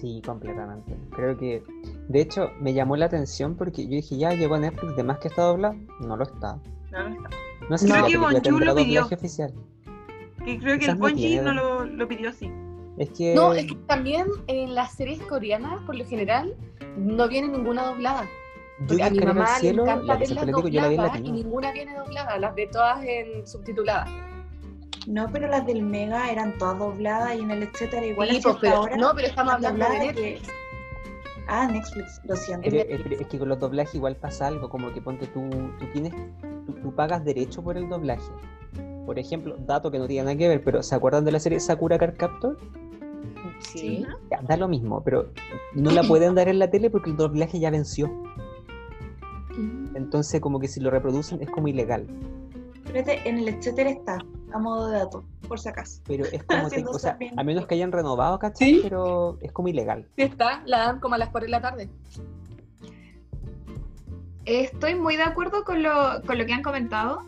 Sí, 0.00 0.22
completamente. 0.24 0.96
Creo 1.14 1.36
que, 1.36 1.62
de 2.08 2.20
hecho, 2.20 2.50
me 2.60 2.72
llamó 2.72 2.96
la 2.96 3.06
atención 3.06 3.56
porque 3.56 3.84
yo 3.84 3.90
dije, 3.90 4.16
ya 4.16 4.32
llegó 4.32 4.54
a 4.54 4.58
Netflix, 4.58 4.96
de 4.96 5.02
más 5.02 5.18
que 5.18 5.28
está 5.28 5.42
doblado, 5.42 5.74
no 6.00 6.16
lo 6.16 6.24
está. 6.24 6.58
No, 6.90 7.08
no 7.08 7.14
está. 7.16 7.30
No 7.68 7.78
sé 7.78 7.86
Creo 7.86 8.06
si 8.06 8.34
la 8.34 8.40
que 8.40 8.50
lo 8.50 8.74
pidió. 8.74 9.04
oficial. 9.04 9.54
Que 10.44 10.58
creo 10.58 10.74
que 10.74 10.80
Quizás 10.80 10.94
el 10.94 11.00
Bonji 11.00 11.38
no 11.38 11.52
lo, 11.52 11.84
lo 11.84 12.08
pidió 12.08 12.30
así. 12.30 12.50
Es 12.98 13.10
que... 13.10 13.34
No, 13.34 13.52
es 13.52 13.66
que 13.66 13.74
también 13.86 14.26
en 14.46 14.74
las 14.74 14.94
series 14.94 15.20
coreanas, 15.22 15.82
por 15.84 15.94
lo 15.94 16.04
general, 16.04 16.56
no 16.96 17.28
viene 17.28 17.48
ninguna 17.48 17.86
doblada. 17.86 18.26
yo 18.88 19.04
a 19.04 19.10
mi 19.10 19.20
mamá 19.20 19.46
cielo, 19.58 19.84
le 19.84 19.92
encanta 19.92 20.16
verlas 20.16 20.46
dobladas 20.46 21.20
y 21.20 21.32
ninguna 21.32 21.72
viene 21.72 21.94
doblada, 21.94 22.38
las 22.38 22.54
ve 22.54 22.66
todas 22.66 23.04
en 23.04 23.46
subtituladas. 23.46 24.08
No, 25.06 25.28
pero 25.32 25.48
las 25.48 25.66
del 25.66 25.82
Mega 25.82 26.30
eran 26.30 26.56
todas 26.58 26.78
dobladas 26.78 27.34
y 27.36 27.40
en 27.40 27.50
el 27.50 27.62
etcétera 27.62 28.04
igual 28.06 28.28
Sí, 28.30 28.36
a 28.36 28.40
pues, 28.42 28.58
cierta 28.60 28.60
pero, 28.60 28.80
hora 28.82 28.96
no, 28.96 29.12
pero 29.14 29.28
estamos 29.28 29.54
hablando 29.54 29.84
de 29.88 29.98
que- 29.98 30.06
Netflix. 30.06 30.48
Ah, 31.52 31.66
Netflix, 31.66 32.20
lo 32.24 32.36
siento. 32.36 32.68
Es 32.68 33.26
que 33.26 33.38
con 33.38 33.48
los 33.48 33.58
doblajes 33.58 33.94
igual 33.96 34.14
pasa 34.14 34.46
algo, 34.46 34.68
como 34.68 34.92
que 34.92 35.00
ponte 35.02 35.26
tú, 35.26 35.40
tú 35.80 35.86
tienes, 35.92 36.12
tú, 36.66 36.72
tú 36.74 36.94
pagas 36.94 37.24
derecho 37.24 37.60
por 37.62 37.76
el 37.76 37.88
doblaje. 37.88 38.22
Por 39.04 39.18
ejemplo, 39.18 39.56
dato 39.66 39.90
que 39.90 39.98
no 39.98 40.06
tiene 40.06 40.24
nada 40.26 40.36
que 40.36 40.46
ver, 40.48 40.62
pero 40.62 40.80
¿se 40.84 40.94
acuerdan 40.94 41.24
de 41.24 41.32
la 41.32 41.40
serie 41.40 41.58
Sakura 41.58 41.98
Card 41.98 42.16
Captor? 42.16 42.56
Sí. 43.58 44.06
Ya, 44.30 44.40
da 44.42 44.56
lo 44.56 44.68
mismo, 44.68 45.02
pero 45.02 45.32
no 45.74 45.90
la 45.90 46.02
pueden 46.04 46.34
dar 46.36 46.46
en 46.48 46.60
la 46.60 46.70
tele 46.70 46.88
porque 46.88 47.10
el 47.10 47.16
doblaje 47.16 47.58
ya 47.58 47.70
venció. 47.70 48.06
Mm. 49.56 49.96
Entonces, 49.96 50.40
como 50.40 50.60
que 50.60 50.68
si 50.68 50.78
lo 50.78 50.90
reproducen 50.90 51.42
es 51.42 51.50
como 51.50 51.66
ilegal. 51.66 52.06
Espérate, 52.92 53.28
en 53.28 53.38
el 53.38 53.48
etcétera 53.48 53.90
está, 53.90 54.18
a 54.52 54.58
modo 54.58 54.88
de 54.88 54.98
dato. 54.98 55.24
por 55.46 55.58
si 55.60 55.68
acaso. 55.68 56.00
Pero 56.06 56.24
es 56.24 56.42
como, 56.44 56.68
te- 56.70 56.84
o 56.84 56.98
sea, 56.98 57.16
a 57.36 57.44
menos 57.44 57.66
que 57.66 57.74
hayan 57.76 57.92
renovado, 57.92 58.38
¿cachai? 58.38 58.74
Sí. 58.74 58.80
Pero 58.82 59.38
es 59.40 59.52
como 59.52 59.68
ilegal. 59.68 60.08
Sí 60.16 60.22
está, 60.22 60.62
la 60.66 60.78
dan 60.78 61.00
como 61.00 61.14
a 61.14 61.18
las 61.18 61.28
4 61.30 61.46
de 61.46 61.50
la 61.50 61.60
tarde. 61.60 61.88
Estoy 64.44 64.94
muy 64.94 65.16
de 65.16 65.22
acuerdo 65.22 65.64
con 65.64 65.82
lo, 65.82 66.22
con 66.26 66.38
lo 66.38 66.46
que 66.46 66.52
han 66.52 66.62
comentado, 66.62 67.22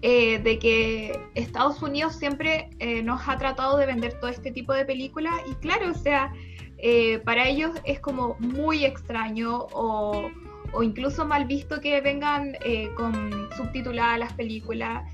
eh, 0.00 0.38
de 0.40 0.58
que 0.58 1.20
Estados 1.34 1.80
Unidos 1.82 2.16
siempre 2.16 2.70
eh, 2.80 3.02
nos 3.02 3.28
ha 3.28 3.36
tratado 3.38 3.76
de 3.76 3.86
vender 3.86 4.18
todo 4.18 4.30
este 4.30 4.50
tipo 4.50 4.72
de 4.72 4.84
películas 4.84 5.34
y 5.48 5.54
claro, 5.56 5.90
o 5.90 5.94
sea, 5.94 6.32
eh, 6.78 7.18
para 7.20 7.46
ellos 7.48 7.70
es 7.84 8.00
como 8.00 8.34
muy 8.40 8.84
extraño 8.84 9.66
o, 9.72 10.28
o 10.72 10.82
incluso 10.82 11.26
mal 11.26 11.44
visto 11.44 11.80
que 11.80 12.00
vengan 12.00 12.56
eh, 12.64 12.90
con 12.96 13.48
subtituladas 13.56 14.18
las 14.18 14.32
películas 14.34 15.04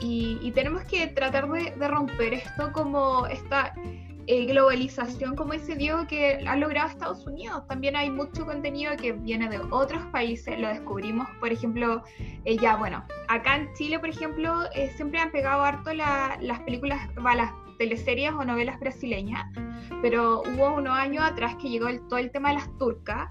y, 0.00 0.50
tenemos 0.52 0.84
que 0.84 1.06
tratar 1.06 1.48
de, 1.50 1.88
romper 1.88 2.34
esto 2.34 2.72
como 2.72 3.26
esta 3.26 3.74
eh, 4.26 4.44
globalización, 4.46 5.34
como 5.36 5.52
dice 5.52 5.76
Diego, 5.76 6.06
que 6.06 6.44
ha 6.46 6.56
logrado 6.56 6.88
Estados 6.88 7.26
Unidos. 7.26 7.66
También 7.68 7.96
hay 7.96 8.10
mucho 8.10 8.44
contenido 8.44 8.92
que 8.96 9.12
viene 9.12 9.48
de 9.48 9.60
otros 9.70 10.02
países, 10.06 10.58
lo 10.58 10.68
descubrimos, 10.68 11.28
por 11.40 11.52
ejemplo, 11.52 12.02
eh, 12.44 12.56
ya, 12.56 12.76
bueno, 12.76 13.04
acá 13.28 13.56
en 13.56 13.72
Chile, 13.74 13.98
por 13.98 14.08
ejemplo, 14.08 14.64
eh, 14.74 14.90
siempre 14.96 15.20
han 15.20 15.30
pegado 15.30 15.62
harto 15.62 15.92
la- 15.94 16.38
las 16.40 16.60
películas, 16.60 17.08
va, 17.24 17.34
las 17.34 17.52
teleseries 17.78 18.32
o 18.32 18.44
novelas 18.44 18.78
brasileñas, 18.80 19.46
pero 20.02 20.42
hubo 20.42 20.74
unos 20.74 20.96
años 20.96 21.24
atrás 21.24 21.56
que 21.56 21.68
llegó 21.68 21.86
todo 22.08 22.18
el 22.18 22.30
tema 22.30 22.50
de 22.50 22.56
las 22.56 22.78
turcas. 22.78 23.28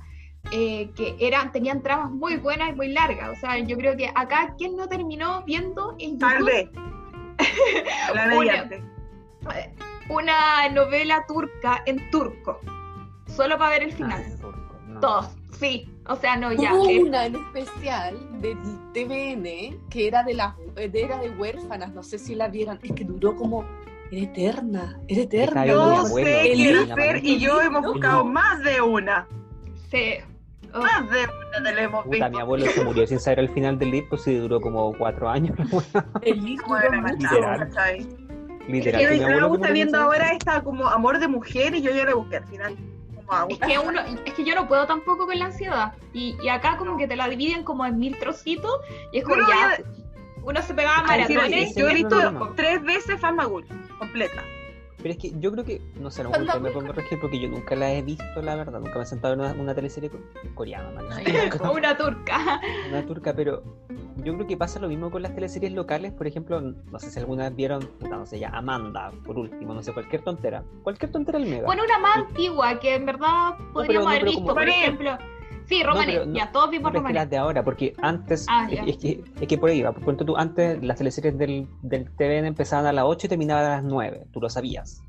Eh, 0.51 0.91
que 0.95 1.15
eran, 1.19 1.51
tenían 1.51 1.81
tramas 1.81 2.11
muy 2.11 2.37
buenas 2.37 2.69
y 2.69 2.73
muy 2.73 2.89
largas. 2.89 3.29
O 3.29 3.39
sea, 3.39 3.57
yo 3.59 3.77
creo 3.77 3.95
que 3.95 4.11
acá, 4.13 4.53
¿quién 4.57 4.75
no 4.75 4.87
terminó 4.87 5.43
viendo 5.43 5.95
en 5.99 6.19
YouTube 6.19 6.69
Una. 8.11 8.25
mediante. 8.27 8.83
una 10.09 10.69
novela 10.69 11.25
turca 11.27 11.81
en 11.85 12.09
turco? 12.11 12.59
Solo 13.27 13.57
para 13.57 13.71
ver 13.71 13.83
el 13.83 13.93
final. 13.93 14.23
Ah, 14.25 14.37
turco, 14.39 14.75
no. 14.87 14.99
Todos, 14.99 15.29
sí. 15.59 15.89
O 16.07 16.15
sea, 16.17 16.35
no, 16.35 16.51
ya. 16.51 16.73
Hubo 16.73 16.89
eh, 16.89 17.03
una 17.03 17.25
en 17.25 17.35
especial 17.35 18.41
del 18.41 18.57
TVN 18.93 19.89
que 19.89 20.07
era 20.07 20.23
de 20.23 20.33
las 20.33 20.53
era 20.75 21.17
de 21.17 21.29
huérfanas, 21.31 21.93
no 21.93 22.03
sé 22.03 22.19
si 22.19 22.35
la 22.35 22.49
vieron, 22.49 22.79
es 22.83 22.91
que 22.91 23.05
duró 23.05 23.35
como 23.35 23.65
era 24.11 24.21
eterna, 24.21 24.99
era 25.07 25.21
eterna. 25.23 25.61
Abuelo, 25.61 26.05
sé 26.05 26.53
qué 26.55 26.91
hacer 26.91 27.25
y 27.25 27.39
yo 27.39 27.61
hemos 27.61 27.83
buscado 27.85 28.25
más 28.25 28.61
de 28.63 28.81
una. 28.81 29.27
sí. 29.89 30.15
Oh, 30.75 30.79
Más 30.81 31.09
de 31.11 31.27
una 31.49 31.59
de 31.69 31.75
la 31.75 31.81
hemos 31.83 32.03
Puta, 32.03 32.15
visto. 32.15 32.29
mi 32.31 32.39
abuelo 32.39 32.65
se 32.65 32.83
murió 32.83 33.05
sin 33.07 33.19
saber 33.19 33.39
el 33.39 33.49
final 33.49 33.77
del 33.77 33.91
libro, 33.91 34.09
pues 34.09 34.23
sí 34.23 34.35
duró 34.35 34.59
como 34.59 34.91
cuatro 34.97 35.29
años. 35.29 35.55
El 36.21 36.43
libro 36.43 36.65
Bueno. 36.67 37.07
Literal. 37.17 37.69
Literal. 38.67 39.01
Y 39.01 39.05
que 39.07 39.13
mi 39.17 39.23
abuelo 39.23 39.49
murió 39.49 39.73
viendo 39.73 39.97
ahora 39.99 40.31
esta 40.31 40.61
como 40.63 40.87
amor 40.87 41.19
de 41.19 41.27
mujer 41.27 41.75
y 41.75 41.81
yo 41.81 41.91
ya 41.91 42.05
la 42.05 42.15
busqué 42.15 42.37
al 42.37 42.47
final. 42.47 42.75
Es 43.49 43.57
que, 43.59 43.79
uno, 43.79 43.99
es 44.25 44.33
que 44.33 44.43
yo 44.43 44.53
no 44.53 44.67
puedo 44.67 44.85
tampoco 44.85 45.25
con 45.25 45.37
la 45.39 45.45
ansiedad. 45.45 45.93
Y, 46.13 46.35
y 46.43 46.49
acá 46.49 46.77
como 46.77 46.97
que 46.97 47.07
te 47.07 47.15
la 47.15 47.27
dividen 47.29 47.63
como 47.63 47.85
en 47.85 47.97
mil 47.97 48.17
trocitos 48.19 48.79
y 49.11 49.19
es 49.19 49.23
como 49.23 49.37
Pero 49.37 49.47
ya, 49.47 49.77
uno 50.43 50.61
se 50.61 50.73
pegaba 50.73 50.97
sí, 50.97 51.33
maratones. 51.33 51.73
sí, 51.73 51.79
yo 51.79 51.87
he 51.89 51.93
visto 51.93 52.15
no, 52.21 52.31
no, 52.31 52.39
no. 52.47 52.53
tres 52.53 52.83
veces 52.83 53.19
Famagul, 53.19 53.65
completa. 53.97 54.43
Pero 55.03 55.11
es 55.15 55.17
que 55.19 55.31
yo 55.37 55.51
creo 55.51 55.65
que, 55.65 55.81
no 55.99 56.09
sé, 56.09 56.21
a 56.21 56.23
lo 56.23 56.29
mejor 56.31 56.61
me 56.61 56.71
pongo 56.71 56.89
a 56.91 56.93
regir 56.95 57.19
porque 57.19 57.37
yo 57.37 57.49
nunca 57.49 57.75
la 57.75 57.91
he 57.93 58.01
visto, 58.01 58.41
la 58.41 58.55
verdad. 58.55 58.79
Nunca 58.79 58.95
me 58.95 59.03
he 59.03 59.05
sentado 59.05 59.33
en 59.33 59.41
una, 59.41 59.51
una 59.51 59.75
teleserie 59.75 60.09
co- 60.09 60.17
coreana, 60.55 60.89
man. 61.01 61.05
o 61.61 61.71
una 61.75 61.97
turca. 61.97 62.61
una 62.87 63.05
turca, 63.05 63.33
pero 63.35 63.61
yo 64.23 64.33
creo 64.33 64.47
que 64.47 64.55
pasa 64.55 64.79
lo 64.79 64.87
mismo 64.87 65.11
con 65.11 65.21
las 65.21 65.35
teleseries 65.35 65.73
locales. 65.73 66.13
Por 66.13 66.25
ejemplo, 66.25 66.61
no 66.61 66.99
sé 66.99 67.11
si 67.11 67.19
alguna 67.19 67.49
vez 67.49 67.55
vieron, 67.57 67.81
puta, 67.99 68.15
no 68.15 68.25
sé, 68.25 68.39
ya 68.39 68.47
Amanda, 68.49 69.11
por 69.25 69.37
último, 69.37 69.73
no 69.73 69.83
sé, 69.83 69.91
cualquier 69.91 70.21
tontera. 70.21 70.63
Cualquier 70.83 71.11
tontera 71.11 71.37
al 71.37 71.47
mega. 71.47 71.65
Bueno, 71.65 71.83
una 71.83 71.99
más 71.99 72.17
antigua 72.17 72.79
que 72.79 72.95
en 72.95 73.05
verdad 73.05 73.57
podríamos 73.73 74.05
no, 74.05 74.09
haber 74.11 74.23
visto, 74.23 74.39
como- 74.41 74.53
por 74.53 74.69
ejemplo. 74.69 75.17
Sí, 75.67 75.81
Romané, 75.83 76.13
pero 76.13 76.25
no- 76.25 76.35
ya, 76.35 76.51
todos 76.51 76.65
No, 76.67 76.71
vimos 76.71 76.91
pero 76.91 76.99
es 76.99 77.01
que 77.03 77.07
Romané. 77.09 77.13
las 77.19 77.29
de 77.29 77.37
ahora, 77.37 77.63
porque 77.63 77.93
antes, 78.01 78.45
Ah, 78.49 78.67
es, 78.69 78.97
que, 78.97 79.23
es 79.39 79.47
que 79.47 79.57
por 79.57 79.69
ahí 79.69 79.81
va, 79.81 79.91
por 79.91 80.03
cuento 80.03 80.25
tú, 80.25 80.35
antes 80.35 80.83
las 80.83 80.97
teleseries 80.97 81.37
del, 81.37 81.67
del 81.81 82.09
TVN 82.11 82.47
empezaban 82.47 82.85
a 82.85 82.93
las 82.93 83.05
8 83.05 83.27
y 83.27 83.29
terminaban 83.29 83.65
a 83.65 83.69
las 83.77 83.83
9, 83.83 84.25
tú 84.31 84.39
lo 84.41 84.49
sabías. 84.49 85.01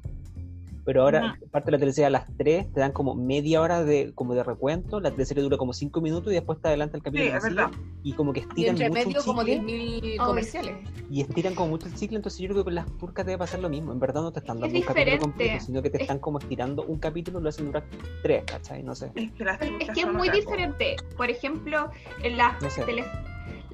Pero 0.84 1.02
ahora, 1.02 1.38
parte 1.50 1.66
de 1.70 1.72
la 1.72 1.78
teleserie 1.78 2.06
a 2.06 2.10
las 2.10 2.26
3, 2.36 2.70
te 2.72 2.80
dan 2.80 2.92
como 2.92 3.14
media 3.14 3.62
hora 3.62 3.82
de, 3.84 4.12
como 4.14 4.34
de 4.34 4.44
recuento, 4.44 5.00
la 5.00 5.10
teleserie 5.10 5.42
dura 5.42 5.56
como 5.56 5.72
5 5.72 6.00
minutos 6.02 6.30
y 6.30 6.34
después 6.34 6.60
te 6.60 6.68
adelanta 6.68 6.96
el 6.98 7.02
Sí, 7.02 7.04
capítulo 7.04 7.40
sigue, 7.40 7.54
verdad. 7.54 7.70
y 8.02 8.12
como 8.12 8.32
que 8.34 8.40
Y 8.40 8.42
estiran 8.42 8.70
entre 8.76 8.88
mucho 8.90 9.00
el 9.00 9.06
medio 9.08 9.22
como 9.24 9.44
chicle, 9.44 9.60
10.000 9.62 10.04
Ay, 10.12 10.18
comerciales. 10.18 10.76
y 11.10 11.20
estiran 11.22 11.54
como 11.54 11.68
mucho 11.70 11.88
el 11.88 11.96
ciclo, 11.96 12.16
entonces 12.18 12.38
yo 12.40 12.48
creo 12.48 12.58
que 12.58 12.64
con 12.64 12.74
las 12.74 12.86
turcas 12.98 13.24
debe 13.24 13.38
pasar 13.38 13.60
lo 13.60 13.70
mismo, 13.70 13.92
en 13.92 13.98
verdad 13.98 14.20
no 14.22 14.32
te 14.32 14.40
están 14.40 14.56
Es 14.58 14.62
dando 14.62 14.78
un 14.78 14.84
capítulo 14.84 15.18
completo, 15.18 15.60
sino 15.64 15.80
que 15.82 15.88
te 15.90 15.96
Es- 15.96 16.02
están 16.02 16.18
como 16.18 16.38
estirando 16.38 16.84
un 16.84 16.98
capítulo, 16.98 17.40
lo 17.40 17.48
hacen 17.48 17.66
durar 17.66 17.84
3, 18.22 18.44
¿cachai? 18.44 18.82
No 18.82 18.94
sé. 18.94 19.10
Es 19.14 19.32
que 19.32 19.44
Es 19.80 19.90
que 19.94 20.06
muy 20.06 20.28
diferente. 20.28 20.96
Por 21.16 21.30
ejemplo, 21.30 21.90
en 22.22 22.36
las, 22.36 22.60
No 22.60 22.68
sé. 22.68 22.84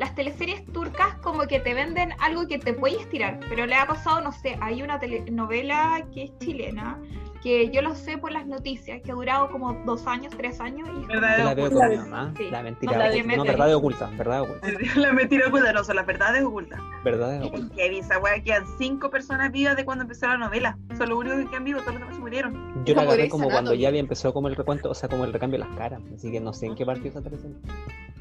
Las 0.01 0.15
teleseries 0.15 0.65
turcas 0.73 1.15
como 1.17 1.47
que 1.47 1.61
te 1.61 1.75
venden 1.75 2.15
algo 2.21 2.49
que 2.49 2.59
te 2.59 2.73
puedes 2.73 3.07
tirar, 3.11 3.39
pero 3.51 3.67
le 3.67 3.75
ha 3.75 3.87
pasado, 3.87 4.23
no 4.23 4.33
sé, 4.33 4.57
hay 4.63 4.83
una 4.83 4.99
telenovela 4.99 6.07
que 6.15 6.25
es 6.25 6.39
chilena, 6.39 6.99
que 7.43 7.71
yo 7.71 7.81
lo 7.81 7.95
sé 7.95 8.19
por 8.19 8.33
las 8.33 8.47
noticias, 8.47 9.01
que 9.03 9.11
ha 9.13 9.15
durado 9.15 9.51
como 9.51 9.73
dos 9.87 10.07
años, 10.07 10.33
tres 10.37 10.61
años. 10.61 10.89
Y 11.03 11.07
¿Verdad? 11.07 11.39
La 11.45 11.55
veo 11.55 11.67
oculta. 11.67 11.87
con 11.89 11.97
mi 11.97 12.03
mamá, 12.11 12.35
Sí. 12.37 12.51
la 12.51 12.63
mentira, 12.63 12.93
No, 12.93 12.99
la 12.99 13.09
de 13.09 13.23
no, 13.23 13.45
verdad 13.45 13.75
oculta, 13.75 14.11
verdad 14.17 14.43
oculta, 14.43 14.69
La 14.97 15.13
mentira 15.13 15.49
oculta, 15.49 15.73
no, 15.73 15.83
son 15.85 15.97
las 15.97 16.07
verdades 16.07 16.43
ocultas. 16.45 16.81
verdad 17.03 17.43
oculta. 17.45 17.75
Que 17.75 17.99
esa 17.99 18.19
weá 18.19 18.43
quedan 18.43 18.65
cinco 18.79 19.11
personas 19.11 19.51
vivas 19.53 19.75
de 19.77 19.85
cuando 19.87 20.03
empezó 20.03 20.27
la 20.27 20.37
novela. 20.37 20.77
Son 20.99 21.09
los 21.09 21.19
únicos 21.19 21.39
que 21.41 21.47
quedan 21.51 21.65
vivos, 21.65 21.83
todos 21.83 21.95
los 21.95 22.01
demás 22.03 22.15
se 22.17 22.21
murieron. 22.21 22.85
Yo 22.85 22.95
la 22.95 23.03
agarré 23.03 23.29
como 23.31 23.49
cuando 23.49 23.73
ya 23.75 23.89
había 23.89 24.01
empezado 24.01 24.35
como 24.35 24.49
el 24.49 24.57
recuento, 24.57 24.91
o 24.91 24.95
sea, 24.95 25.09
como 25.09 25.25
el 25.25 25.33
recambio 25.33 25.59
de 25.61 25.67
las 25.67 25.77
caras. 25.79 26.01
Así 26.15 26.31
que 26.31 26.41
no 26.41 26.53
sé 26.53 26.67
en 26.67 26.75
qué 26.75 26.85
partido 26.85 27.09
esa 27.09 27.23
teleserie. 27.23 27.57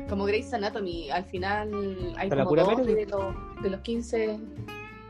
Como 0.08 0.26
Grey's 0.26 0.54
Anatomy, 0.54 1.10
al 1.12 1.26
final 1.26 1.70
hay 2.18 2.24
Está 2.30 2.36
la 2.38 2.44
como 2.46 2.50
pura 2.50 2.64
dos 2.64 2.86
de 2.86 3.06
los, 3.06 3.36
de 3.62 3.70
los 3.70 3.82
15. 3.82 4.40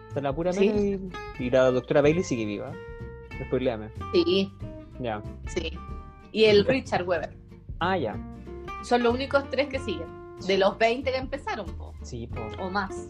Está 0.09 0.21
la 0.21 0.33
pura 0.33 0.51
Sí. 0.51 0.99
Y 1.37 1.49
la 1.51 1.69
doctora 1.71 2.01
Bailey 2.01 2.23
sigue 2.23 2.45
viva. 2.45 2.71
Después 3.39 3.61
léame. 3.61 3.89
Sí, 4.13 4.51
Ya. 4.99 5.21
sí. 5.47 5.71
Y 6.31 6.43
el 6.45 6.65
Richard 6.65 7.07
Weber. 7.07 7.35
Ah, 7.79 7.97
ya. 7.97 8.15
Son 8.83 9.01
los 9.03 9.13
únicos 9.13 9.43
tres 9.49 9.67
que 9.69 9.79
siguen. 9.79 10.07
De 10.45 10.57
los 10.57 10.77
20 10.77 11.11
que 11.11 11.17
empezaron, 11.17 11.65
po, 11.77 11.93
Sí, 12.01 12.27
po. 12.27 12.41
o 12.63 12.69
más. 12.69 13.09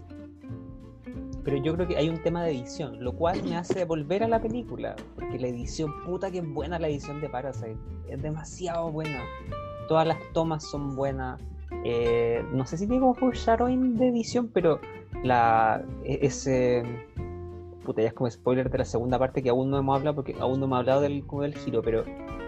Pero 1.43 1.57
yo 1.57 1.73
creo 1.75 1.87
que 1.87 1.97
hay 1.97 2.09
un 2.09 2.21
tema 2.21 2.43
de 2.43 2.51
edición, 2.51 3.03
lo 3.03 3.13
cual 3.13 3.41
me 3.43 3.55
hace 3.55 3.85
volver 3.85 4.23
a 4.23 4.27
la 4.27 4.41
película. 4.41 4.95
Porque 5.15 5.39
la 5.39 5.47
edición, 5.47 5.91
puta 6.05 6.29
que 6.31 6.39
es 6.39 6.47
buena 6.53 6.77
la 6.79 6.87
edición 6.87 7.21
de 7.21 7.29
Parasite. 7.29 7.77
Es 8.07 8.21
demasiado 8.21 8.91
buena. 8.91 9.21
Todas 9.87 10.07
las 10.07 10.17
tomas 10.33 10.63
son 10.69 10.95
buenas. 10.95 11.41
Eh, 11.85 12.43
no 12.51 12.65
sé 12.65 12.77
si 12.77 12.85
digo 12.85 13.13
foreshadowing 13.15 13.95
de 13.97 14.09
edición, 14.09 14.49
pero 14.53 14.79
la 15.23 15.83
e- 16.03 16.19
ese 16.23 16.83
puta 17.89 18.03
ya 18.03 18.09
es 18.09 18.13
como 18.13 18.29
spoiler 18.29 18.69
de 18.69 18.77
la 18.77 18.85
segunda 18.85 19.17
parte 19.17 19.41
que 19.41 19.49
aún 19.49 19.71
no 19.71 19.79
hemos 19.79 19.97
hablado 19.97 20.17
porque 20.17 20.35
aún 20.39 20.59
no 20.59 20.67
hemos 20.67 20.77
hablado 20.77 21.01
del, 21.01 21.25
como 21.25 21.41
del 21.41 21.55
giro, 21.55 21.81
pero 21.81 22.05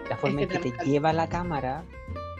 la 0.08 0.16
forma 0.16 0.36
que 0.36 0.42
en 0.44 0.48
que 0.50 0.70
te 0.70 0.84
lleva 0.84 1.12
la 1.12 1.28
cámara 1.28 1.82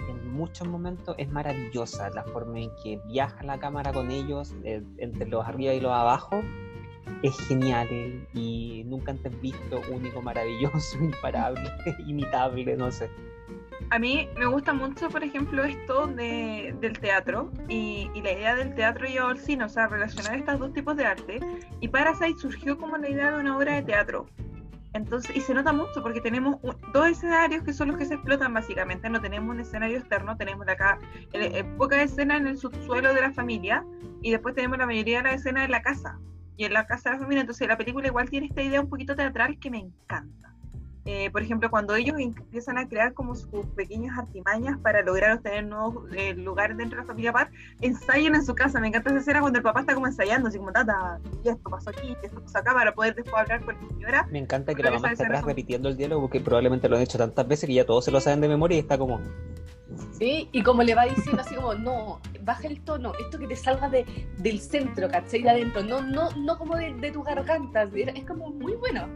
en 0.09 0.33
muchos 0.33 0.69
momentos 0.69 1.17
es 1.19 1.29
maravillosa. 1.29 2.11
La 2.11 2.23
forma 2.23 2.61
en 2.61 2.71
que 2.81 3.01
viaja 3.09 3.43
la 3.43 3.59
cámara 3.59 3.93
con 3.93 4.13
ellos, 4.13 4.55
eh, 4.63 4.85
entre 4.99 5.27
los 5.27 5.45
arriba 5.45 5.73
y 5.73 5.81
los 5.81 5.91
abajo, 5.91 6.43
es 7.25 7.37
genial 7.49 7.89
y 8.35 8.85
nunca 8.87 9.11
antes 9.11 9.41
visto, 9.41 9.81
único, 9.93 10.23
maravilloso, 10.23 10.99
imparable, 11.03 11.73
imitable, 12.07 12.77
no 12.77 12.93
sé. 12.93 13.11
A 13.91 13.99
mí 13.99 14.29
me 14.39 14.47
gusta 14.47 14.73
mucho, 14.73 15.11
por 15.11 15.23
ejemplo, 15.23 15.65
esto 15.65 16.07
de, 16.07 16.75
del 16.81 16.99
teatro 16.99 17.53
y, 17.69 18.09
la 18.23 18.33
idea 18.33 18.55
del 18.55 18.75
teatro 18.75 19.07
y 19.07 19.17
el 19.17 19.39
cine, 19.39 19.65
o 19.65 19.69
sea, 19.69 19.87
relacionar 19.87 20.39
estos 20.39 20.59
dos 20.59 20.73
tipos 20.73 20.97
de 20.97 21.05
arte. 21.05 21.41
Y 21.81 21.89
Parasite 21.89 22.39
surgió 22.39 22.79
como 22.79 22.97
la 22.97 23.11
idea 23.11 23.33
de 23.33 23.41
una 23.41 23.57
obra 23.57 23.75
de 23.75 23.83
teatro. 23.83 24.27
Entonces, 24.95 25.37
y 25.37 25.41
se 25.41 25.55
nota 25.55 25.73
mucho 25.73 26.03
porque 26.03 26.21
tenemos 26.21 26.57
dos 26.93 27.07
escenarios 27.07 27.63
que 27.65 27.73
son 27.73 27.89
los 27.89 27.97
que 27.97 28.05
se 28.05 28.15
explotan 28.15 28.53
básicamente. 28.53 29.09
No 29.09 29.21
tenemos 29.21 29.55
un 29.55 29.61
escenario 29.61 29.99
externo, 29.99 30.37
tenemos 30.37 30.67
de 30.67 30.73
acá 30.73 30.99
eh, 31.33 31.51
eh, 31.55 31.65
pocas 31.77 31.99
escenas 32.01 32.41
en 32.41 32.47
el 32.47 32.59
subsuelo 32.59 33.13
de 33.15 33.21
la 33.21 33.33
familia 33.33 33.85
y 34.23 34.31
después 34.31 34.55
tenemos 34.55 34.79
la 34.79 34.87
mayoría 34.87 35.19
de 35.19 35.25
las 35.25 35.35
escenas 35.37 35.65
en 35.65 35.71
la 35.71 35.83
casa 35.83 36.19
y 36.57 36.65
en 36.65 36.75
la 36.75 36.87
casa 36.87 37.11
de 37.11 37.17
la 37.17 37.23
familia. 37.23 37.41
Entonces, 37.43 37.69
la 37.69 37.79
película 37.79 38.07
igual 38.07 38.29
tiene 38.29 38.47
esta 38.47 38.63
idea 38.63 38.81
un 38.81 38.89
poquito 38.89 39.17
teatral 39.17 39.59
que 39.59 39.71
me 39.71 39.79
encanta. 39.79 40.52
Eh, 41.05 41.31
por 41.33 41.43
ejemplo, 41.43 41.69
cuando 41.69 41.97
ellos 41.97 42.17
empiezan 42.19 42.79
a 42.79 42.89
crear 42.89 43.13
como 43.13 43.35
sus 43.35 43.67
pequeñas 43.75 44.17
artimañas 44.17 44.79
para 44.79 45.03
lograr 45.03 45.37
obtener 45.37 45.67
nuevos 45.67 46.05
eh, 46.15 46.33
lugares 46.35 46.77
dentro 46.77 46.97
de 46.97 47.03
la 47.03 47.07
familia 47.07 47.33
Par, 47.33 47.51
ensayan 47.81 48.37
en 48.37 48.45
su 48.45 48.55
casa. 48.55 48.79
Me 48.79 48.87
encanta 48.89 49.11
esa 49.11 49.19
escena 49.19 49.41
cuando 49.41 49.59
el 49.59 49.65
papá 49.65 49.81
está 49.81 49.95
como 49.95 50.07
ensayando, 50.07 50.49
así 50.49 50.59
como, 50.59 50.71
tata, 50.71 51.19
y 51.43 51.49
esto 51.49 51.69
pasó 51.71 51.91
aquí, 51.91 52.17
y 52.23 52.27
esto 52.27 52.41
pasó 52.41 52.59
acá, 52.59 52.73
para 52.73 52.95
poder 52.95 53.17
después 53.17 53.35
hablar 53.37 53.65
con 53.65 53.75
la 53.75 53.89
señora. 53.89 54.29
Me 54.31 54.39
encanta 54.39 54.75
que 54.75 54.83
la 54.85 54.93
mamá 54.93 55.11
está 55.13 55.25
atrás 55.25 55.41
son- 55.41 55.49
repitiendo 55.49 55.89
el 55.89 55.97
diálogo 55.97 56.23
porque 56.23 56.39
probablemente 56.41 56.89
lo 56.89 56.97
han 56.97 57.03
hecho 57.03 57.19
tantas 57.19 57.49
veces 57.49 57.67
que 57.67 57.75
ya 57.75 57.85
todos 57.85 58.05
se 58.05 58.13
lo 58.13 58.21
saben 58.21 58.41
de 58.41 58.49
memoria 58.49 58.77
y 58.77 58.81
está 58.81 58.97
como... 58.97 59.21
Sí, 60.13 60.49
y 60.53 60.63
como 60.63 60.83
le 60.83 60.95
va 60.95 61.05
diciendo 61.05 61.43
así 61.43 61.55
como, 61.55 61.75
no, 61.75 62.21
baja 62.45 62.67
el 62.67 62.81
tono, 62.81 63.13
esto 63.21 63.39
que 63.39 63.47
te 63.49 63.57
salga 63.57 63.89
de, 63.91 64.07
del 64.39 64.61
centro, 64.61 65.09
¿cachai? 65.11 65.43
De 65.43 65.51
adentro, 65.51 65.83
no, 65.83 66.01
no, 66.01 66.31
no 66.31 66.57
como 66.57 66.77
de, 66.77 66.95
de 66.95 67.11
tu 67.13 67.23
garganta, 67.23 67.83
es 67.95 68.25
como 68.25 68.51
muy 68.51 68.75
bueno. 68.75 69.07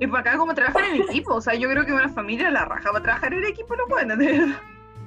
Y 0.00 0.06
por 0.06 0.20
acá 0.20 0.36
como 0.36 0.54
trabajan 0.54 0.94
en 0.94 1.02
equipo, 1.02 1.34
o 1.34 1.40
sea, 1.40 1.54
yo 1.54 1.68
creo 1.68 1.84
que 1.84 1.92
una 1.92 2.08
familia 2.08 2.50
la 2.50 2.64
raja 2.64 2.90
para 2.90 3.02
trabajar 3.02 3.34
en 3.34 3.44
equipo 3.44 3.76
no 3.76 3.86
pueden, 3.86 4.08
de 4.08 4.16
verdad. 4.16 4.56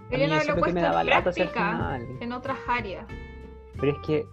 Deberían 0.10 0.32
haberlo 0.34 0.36
eso 0.36 0.42
es 0.42 0.48
lo 0.48 0.54
que 0.56 0.60
puesto 0.60 0.76
me 0.76 0.82
daba 0.82 1.02
en 1.02 1.08
práctica 1.24 2.00
en 2.22 2.32
otras 2.32 2.58
áreas. 2.68 3.06
Pero 3.80 3.92
es 3.92 3.98
que. 4.06 4.26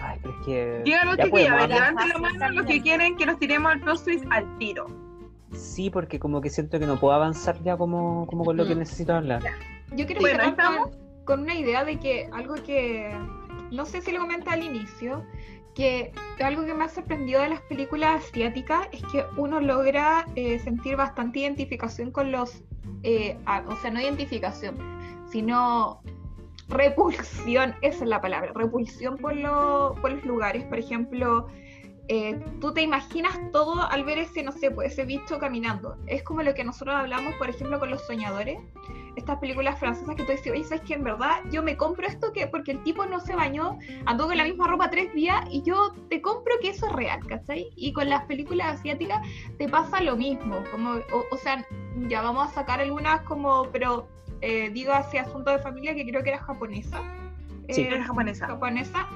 Ay, 0.00 0.18
pero 0.22 0.34
es 0.38 0.46
que. 0.46 0.82
Ya, 0.84 1.02
hablar. 1.02 1.68
levanten 1.68 2.08
la 2.10 2.18
mano 2.18 2.48
los 2.50 2.66
que 2.66 2.82
quieren 2.82 3.16
que 3.16 3.24
nos 3.26 3.38
tiremos 3.38 3.72
al 3.72 3.80
plot 3.80 4.04
twist 4.04 4.24
al 4.30 4.58
tiro. 4.58 4.86
Sí, 5.52 5.88
porque 5.88 6.18
como 6.18 6.40
que 6.42 6.50
siento 6.50 6.78
que 6.78 6.86
no 6.86 6.98
puedo 7.00 7.14
avanzar 7.14 7.62
ya 7.62 7.76
como, 7.76 8.26
como 8.26 8.44
con 8.44 8.56
lo 8.56 8.66
que 8.66 8.74
Mm. 8.74 8.78
necesito 8.80 9.14
hablar. 9.14 9.42
Yo 9.92 10.04
quiero 10.04 10.20
Bueno, 10.20 10.42
estamos. 10.42 10.88
con, 10.90 11.24
con 11.24 11.40
una 11.42 11.54
idea 11.54 11.84
de 11.84 11.98
que 11.98 12.28
algo 12.32 12.54
que 12.54 13.16
no 13.70 13.86
sé 13.86 14.02
si 14.02 14.12
lo 14.12 14.20
comenté 14.20 14.50
al 14.50 14.62
inicio, 14.62 15.24
que 15.74 16.12
algo 16.42 16.64
que 16.64 16.74
me 16.74 16.84
ha 16.84 16.88
sorprendido 16.88 17.40
de 17.42 17.48
las 17.48 17.60
películas 17.62 18.24
asiáticas 18.24 18.88
es 18.92 19.02
que 19.12 19.24
uno 19.36 19.60
logra 19.60 20.26
eh, 20.36 20.58
sentir 20.58 20.96
bastante 20.96 21.40
identificación 21.40 22.10
con 22.10 22.30
los, 22.32 22.62
eh, 23.02 23.36
o 23.68 23.76
sea, 23.76 23.90
no 23.90 24.00
identificación, 24.00 24.76
sino 25.30 26.00
repulsión, 26.68 27.74
esa 27.82 28.04
es 28.04 28.08
la 28.10 28.20
palabra, 28.20 28.52
repulsión 28.54 29.16
por, 29.18 29.36
lo- 29.36 29.94
por 30.00 30.12
los 30.12 30.24
lugares. 30.24 30.64
Por 30.64 30.78
ejemplo, 30.78 31.46
eh, 32.08 32.38
tú 32.60 32.72
te 32.74 32.82
imaginas 32.82 33.38
todo 33.52 33.82
al 33.90 34.04
ver 34.04 34.18
ese, 34.18 34.42
no 34.42 34.52
sé, 34.52 34.70
pues 34.70 34.92
ese 34.92 35.04
bicho 35.04 35.38
caminando. 35.38 35.96
Es 36.06 36.22
como 36.22 36.42
lo 36.42 36.54
que 36.54 36.62
nosotros 36.64 36.94
hablamos, 36.94 37.34
por 37.36 37.48
ejemplo, 37.48 37.78
con 37.78 37.90
los 37.90 38.06
soñadores. 38.06 38.58
Estas 39.16 39.38
películas 39.38 39.78
francesas 39.78 40.14
que 40.16 40.24
tú 40.24 40.32
dices, 40.32 40.52
oye, 40.52 40.64
¿sabes 40.64 40.82
que 40.82 40.94
En 40.94 41.04
verdad 41.04 41.36
yo 41.50 41.62
me 41.62 41.76
compro 41.76 42.06
esto 42.06 42.32
que 42.32 42.46
porque 42.48 42.72
el 42.72 42.82
tipo 42.82 43.06
no 43.06 43.20
se 43.20 43.34
bañó, 43.36 43.78
andó 44.06 44.26
con 44.26 44.36
la 44.36 44.44
misma 44.44 44.66
ropa 44.66 44.90
tres 44.90 45.14
días 45.14 45.44
y 45.50 45.62
yo 45.62 45.94
te 46.10 46.20
compro 46.20 46.54
que 46.60 46.70
eso 46.70 46.86
es 46.86 46.92
real, 46.92 47.20
¿cachai? 47.26 47.70
Y 47.76 47.92
con 47.92 48.08
las 48.10 48.24
películas 48.24 48.80
asiáticas 48.80 49.20
te 49.56 49.68
pasa 49.68 50.00
lo 50.02 50.16
mismo. 50.16 50.62
Como, 50.72 50.94
o, 51.12 51.24
o 51.30 51.36
sea, 51.38 51.64
ya 52.08 52.22
vamos 52.22 52.48
a 52.48 52.52
sacar 52.52 52.80
algunas 52.80 53.22
como, 53.22 53.68
pero 53.70 54.08
eh, 54.40 54.68
digo 54.70 54.92
hacia 54.92 55.22
asunto 55.22 55.50
de 55.52 55.58
familia 55.60 55.94
que 55.94 56.04
creo 56.04 56.22
que 56.22 56.30
era 56.30 56.38
japonesa. 56.40 57.00
Sí. 57.70 57.80
Eh, 57.82 57.88
Era 57.88 58.04
japonesa. 58.04 58.46
japonesa. 58.46 59.08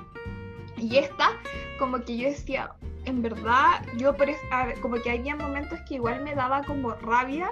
Y 0.76 0.96
esta, 0.96 1.30
como 1.78 2.00
que 2.04 2.16
yo 2.18 2.28
decía, 2.28 2.72
en 3.04 3.22
verdad, 3.22 3.82
yo 3.96 4.14
como 4.82 4.96
que 4.96 5.10
había 5.10 5.36
momentos 5.36 5.78
que 5.88 5.94
igual 5.94 6.22
me 6.24 6.34
daba 6.34 6.62
como 6.64 6.90
rabia 6.90 7.50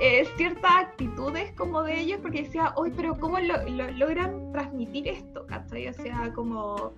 eh, 0.00 0.26
ciertas 0.36 0.70
actitudes 0.72 1.52
como 1.52 1.82
de 1.82 2.00
ellos, 2.00 2.18
porque 2.20 2.42
decía, 2.42 2.72
hoy, 2.76 2.92
pero 2.96 3.14
¿cómo 3.18 3.38
lo, 3.38 3.56
lo- 3.68 3.90
logran 3.92 4.52
transmitir 4.52 5.06
esto? 5.08 5.46
¿Cachai? 5.46 5.86
O 5.88 5.92
sea, 5.94 6.32
como, 6.34 6.92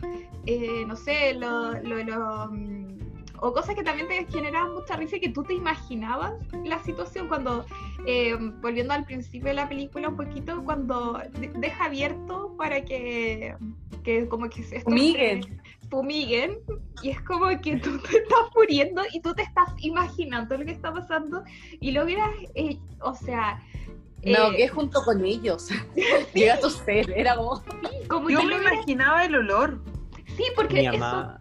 eh, 0.46 0.84
no 0.86 0.96
sé, 0.96 1.34
lo, 1.34 1.72
lo, 1.82 2.02
lo, 2.02 2.48
mm, 2.50 2.95
o 3.40 3.52
cosas 3.52 3.74
que 3.74 3.82
también 3.82 4.08
te 4.08 4.24
generaban 4.26 4.72
mucha 4.74 4.96
risa 4.96 5.16
y 5.16 5.20
que 5.20 5.28
tú 5.30 5.42
te 5.42 5.54
imaginabas 5.54 6.32
la 6.64 6.82
situación 6.82 7.28
cuando, 7.28 7.64
eh, 8.06 8.36
volviendo 8.60 8.92
al 8.94 9.04
principio 9.04 9.48
de 9.48 9.54
la 9.54 9.68
película 9.68 10.08
un 10.08 10.16
poquito, 10.16 10.62
cuando 10.64 11.20
de- 11.38 11.52
deja 11.56 11.84
abierto 11.86 12.54
para 12.56 12.84
que, 12.84 13.54
que 14.04 14.28
como 14.28 14.48
que 14.48 14.62
se 14.62 14.80
Fumiguen. 14.80 15.60
fumiguen 15.90 16.58
y 17.02 17.10
es 17.10 17.20
como 17.22 17.48
que 17.60 17.76
tú 17.76 17.98
te 17.98 18.18
estás 18.18 18.48
muriendo 18.54 19.02
y 19.12 19.20
tú 19.20 19.34
te 19.34 19.42
estás 19.42 19.68
imaginando 19.78 20.56
lo 20.58 20.64
que 20.64 20.72
está 20.72 20.92
pasando 20.92 21.42
y 21.80 21.92
logras, 21.92 22.30
eh, 22.54 22.78
o 23.00 23.14
sea, 23.14 23.62
No, 24.24 24.50
eh, 24.50 24.56
que 24.56 24.64
es 24.64 24.70
junto 24.72 25.02
con 25.04 25.24
ellos. 25.24 25.68
Llega 26.34 26.54
a 26.54 26.58
toser, 26.60 27.12
era 27.16 27.36
como. 27.36 27.62
como 28.08 28.30
Yo 28.30 28.42
me 28.42 28.56
imaginaba 28.56 29.24
el 29.24 29.36
olor. 29.36 29.80
sí, 30.36 30.44
porque 30.56 30.80
Mi 30.80 30.86
eso, 30.88 30.98
mamá, 30.98 31.38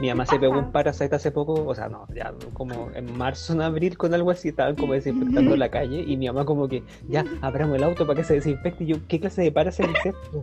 mi 0.00 0.08
mamá 0.08 0.26
se 0.26 0.38
pegó 0.38 0.58
un 0.58 0.72
parasite 0.72 1.14
hace 1.14 1.30
poco, 1.30 1.52
o 1.66 1.74
sea, 1.74 1.88
no, 1.88 2.06
ya 2.14 2.32
como 2.52 2.90
en 2.94 3.16
marzo, 3.16 3.52
en 3.52 3.62
abril, 3.62 3.96
con 3.96 4.12
algo 4.12 4.30
así, 4.30 4.48
estaban 4.48 4.74
como 4.74 4.92
desinfectando 4.92 5.56
la 5.56 5.70
calle 5.70 6.04
y 6.06 6.16
mi 6.16 6.26
mamá 6.26 6.44
como 6.44 6.68
que, 6.68 6.82
ya, 7.08 7.24
abramos 7.42 7.76
el 7.76 7.84
auto 7.84 8.06
para 8.06 8.18
que 8.18 8.24
se 8.24 8.34
desinfecte. 8.34 8.84
Y 8.84 8.88
yo, 8.88 8.96
¿qué 9.08 9.20
clase 9.20 9.42
de 9.42 9.52
parasite 9.52 9.90
es 9.90 10.06
esto? 10.06 10.40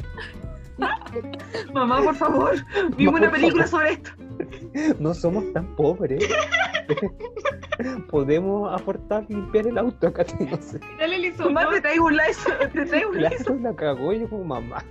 Mamá, 1.74 2.02
por 2.02 2.16
favor, 2.16 2.56
vimos 2.97 3.20
una 3.20 3.32
película 3.32 3.68
favor. 3.68 3.88
sobre 3.88 3.91
esto. 3.93 4.95
No 4.99 5.14
somos 5.14 5.52
tan 5.54 5.76
pobres. 5.76 6.28
Podemos 8.10 8.74
aportar 8.74 9.26
limpiar 9.30 9.68
el 9.68 9.78
auto 9.78 10.08
acá, 10.08 10.26
no 10.39 10.62
sé. 10.62 10.80
dale 10.97 11.28
el 11.28 11.36
Mamá, 11.38 11.70
te 11.70 11.82
traigo 11.82 12.06
un 12.06 12.18
lice, 12.18 12.52
te 12.74 12.86
traigo 12.86 13.12
un. 13.12 13.18
Claro, 13.18 13.60
la 13.62 13.76
cagó 13.76 14.14
yo 14.14 14.30
como 14.30 14.43
mamá. 14.43 14.84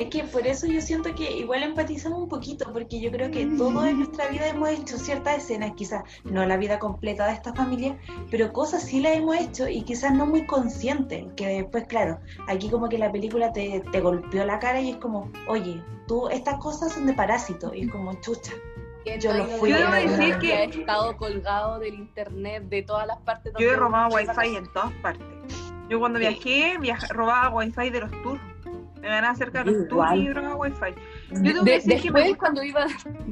Es 0.00 0.08
que 0.08 0.24
por 0.24 0.46
eso 0.46 0.66
yo 0.66 0.80
siento 0.80 1.14
que 1.14 1.30
igual 1.30 1.62
empatizamos 1.62 2.22
un 2.22 2.28
poquito, 2.30 2.72
porque 2.72 3.00
yo 3.02 3.10
creo 3.10 3.30
que 3.30 3.44
todos 3.58 3.84
en 3.84 3.98
nuestra 3.98 4.28
vida 4.28 4.48
hemos 4.48 4.70
hecho 4.70 4.96
ciertas 4.96 5.36
escenas, 5.36 5.72
quizás 5.76 6.04
no 6.24 6.46
la 6.46 6.56
vida 6.56 6.78
completa 6.78 7.26
de 7.26 7.34
esta 7.34 7.52
familia, 7.52 7.98
pero 8.30 8.50
cosas 8.50 8.82
sí 8.82 9.00
las 9.00 9.14
hemos 9.16 9.36
hecho 9.36 9.68
y 9.68 9.82
quizás 9.82 10.14
no 10.14 10.24
muy 10.24 10.46
conscientes, 10.46 11.26
que 11.36 11.46
después, 11.46 11.84
claro, 11.86 12.18
aquí 12.48 12.70
como 12.70 12.88
que 12.88 12.96
la 12.96 13.12
película 13.12 13.52
te, 13.52 13.82
te 13.92 14.00
golpeó 14.00 14.46
la 14.46 14.58
cara 14.58 14.80
y 14.80 14.88
es 14.92 14.96
como, 14.96 15.30
oye, 15.46 15.82
tú, 16.08 16.28
estas 16.30 16.56
cosas 16.56 16.92
son 16.94 17.04
de 17.04 17.12
parásito, 17.12 17.74
y 17.74 17.82
es 17.82 17.90
como, 17.90 18.14
chucha. 18.22 18.52
Yo 19.20 19.34
lo 19.34 19.44
fui 19.44 19.68
Yo 19.70 19.76
debo 19.76 19.92
decir 19.92 20.38
que- 20.38 20.52
ha 20.54 20.64
estado 20.64 21.14
colgado 21.18 21.78
del 21.78 21.94
internet 21.94 22.62
de 22.70 22.82
todas 22.82 23.06
las 23.06 23.18
partes. 23.18 23.52
Yo 23.58 23.70
he 23.70 23.76
robado 23.76 24.14
wifi 24.14 24.56
en 24.56 24.72
todas 24.72 24.92
partes. 25.02 25.26
Yo 25.90 25.98
cuando 25.98 26.18
Sí. 26.18 26.26
viajé, 26.26 26.78
viaja- 26.78 27.08
robaba 27.08 27.50
wifi 27.54 27.90
de 27.90 28.00
los 28.00 28.10
tours. 28.22 28.40
Me 29.00 29.08
van 29.08 29.24
a 29.24 29.30
acercar 29.30 29.66
y 29.68 29.72
yo 30.24 30.34
robaba 30.34 30.56
wifi. 30.56 30.94
Yo 31.30 31.42
tengo 31.42 31.62
De- 31.64 31.70
que 31.70 31.76
decir 31.76 32.02
que 32.02 32.10
me 32.10 32.20
después, 32.20 32.38
cuando 32.38 32.62
iba 32.62 32.86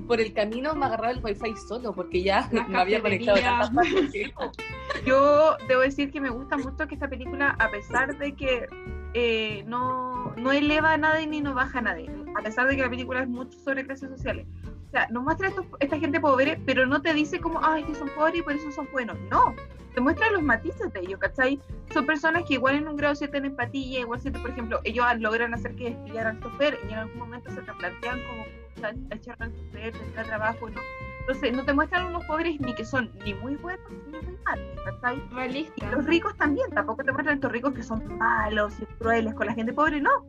por 0.07 0.21
el 0.21 0.33
camino, 0.33 0.75
me 0.75 0.87
agarraba 0.87 1.11
el 1.13 1.21
wifi 1.23 1.55
solo 1.69 1.93
porque 1.95 2.23
ya 2.23 2.49
Las 2.53 2.69
me 2.69 2.79
había 2.79 3.01
conectado 3.03 3.37
de 3.37 3.43
cafeterías. 3.43 3.75
tantas 3.75 3.93
partes. 3.93 4.13
que- 4.13 5.05
Yo 5.07 5.57
debo 5.69 5.81
decir 5.83 6.11
que 6.11 6.21
me 6.21 6.31
gusta 6.31 6.57
mucho 6.57 6.87
que 6.89 6.95
esta 6.95 7.09
película, 7.09 7.55
a 7.59 7.71
pesar 7.71 8.17
de 8.17 8.35
que 8.35 8.67
eh, 9.15 9.63
no, 9.67 10.33
no 10.37 10.53
eleva 10.53 10.93
a 10.93 10.97
nadie 10.99 11.27
ni 11.27 11.41
no 11.41 11.55
baja 11.55 11.79
a 11.79 11.83
nadie, 11.83 12.11
a 12.39 12.43
pesar 12.43 12.67
de 12.69 12.77
que 12.77 12.83
la 12.83 12.91
película 12.91 13.21
es 13.23 13.29
mucho 13.29 13.59
sobre 13.59 13.85
clases 13.87 14.11
sociales. 14.11 14.47
O 14.89 14.91
sea, 14.91 15.07
nos 15.11 15.23
muestra 15.23 15.49
estos- 15.49 15.67
esta 15.81 15.99
gente 15.99 16.19
pobre, 16.21 16.59
pero 16.65 16.87
no 16.87 17.03
te 17.03 17.13
dice 17.13 17.41
como, 17.41 17.61
ay, 17.63 17.85
que 17.85 17.95
son 17.95 18.09
pobres 18.17 18.39
y 18.39 18.43
por 18.43 18.53
eso 18.55 18.71
son 18.73 18.89
buenos. 18.91 19.19
No, 19.31 19.55
te 19.99 20.03
muestra 20.03 20.31
los 20.31 20.45
matices 20.45 20.93
de 20.93 21.01
ellos, 21.01 21.19
¿cachai? 21.19 21.61
Son 21.93 22.07
personas 22.07 22.45
que 22.45 22.55
igual 22.55 22.77
en 22.77 22.87
un 22.87 22.97
grado 22.97 23.17
sienten 23.17 23.47
empatía, 23.47 23.99
igual 23.99 24.21
sienten, 24.21 24.43
por 24.43 24.53
ejemplo, 24.53 24.81
ellos 24.85 25.05
logran 25.19 25.55
hacer 25.55 25.75
que 25.75 25.91
despidan 25.91 26.29
al 26.29 26.41
chofer 26.41 26.79
y 26.89 26.93
en 26.93 26.99
algún 27.01 27.19
momento 27.19 27.51
se 27.51 27.61
te 27.63 27.73
plantean 27.73 28.21
como, 28.29 28.45
"Pucha, 28.77 28.91
echar 29.11 29.35
al 29.41 29.53
chofer, 29.53 29.93
tendrá 29.93 30.23
trabajo, 30.23 30.71
¿no? 30.71 30.81
Entonces, 31.23 31.53
no 31.53 31.65
te 31.65 31.73
muestran 31.73 32.07
unos 32.07 32.25
pobres 32.27 32.61
ni 32.61 32.73
que 32.77 32.85
son 32.85 33.11
ni 33.25 33.35
muy 33.35 33.57
buenos 33.57 33.91
ni 34.07 34.19
muy 34.19 34.39
malos, 34.45 34.67
¿cachai? 34.85 35.21
realista. 35.33 35.91
Los 35.91 36.05
ricos 36.05 36.37
también, 36.37 36.71
tampoco 36.71 37.03
te 37.03 37.11
muestran 37.11 37.35
estos 37.39 37.51
ricos 37.51 37.75
que 37.75 37.83
son 37.83 38.19
malos 38.19 38.75
y 38.81 38.87
crueles 39.01 39.35
con 39.35 39.49
la 39.49 39.55
gente 39.55 39.73
pobre, 39.73 40.01
no. 40.01 40.25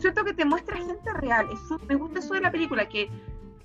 Siento 0.00 0.24
que 0.24 0.34
te 0.34 0.44
muestra 0.44 0.76
gente 0.78 1.12
real. 1.14 1.46
Eso, 1.52 1.78
me 1.88 1.94
gusta 1.94 2.18
eso 2.18 2.34
de 2.34 2.40
la 2.40 2.50
película, 2.50 2.88
que 2.88 3.08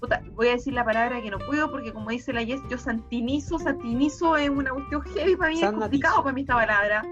puta, 0.05 0.21
voy 0.33 0.47
a 0.47 0.51
decir 0.51 0.73
la 0.73 0.83
palabra 0.85 1.21
que 1.21 1.29
no 1.29 1.37
puedo 1.39 1.69
porque 1.71 1.91
como 1.93 2.09
dice 2.09 2.31
la 2.33 2.43
Yes, 2.43 2.61
yo 2.69 2.77
santinizo, 2.77 3.59
santinizo 3.59 4.37
es 4.37 4.49
una 4.49 4.71
cuestión 4.71 5.01
heavy 5.01 5.35
para 5.35 5.51
mí, 5.51 5.61
es 5.61 5.71
complicado 5.71 6.23
para 6.23 6.33
mí 6.33 6.41
esta 6.41 6.55
palabra. 6.55 7.03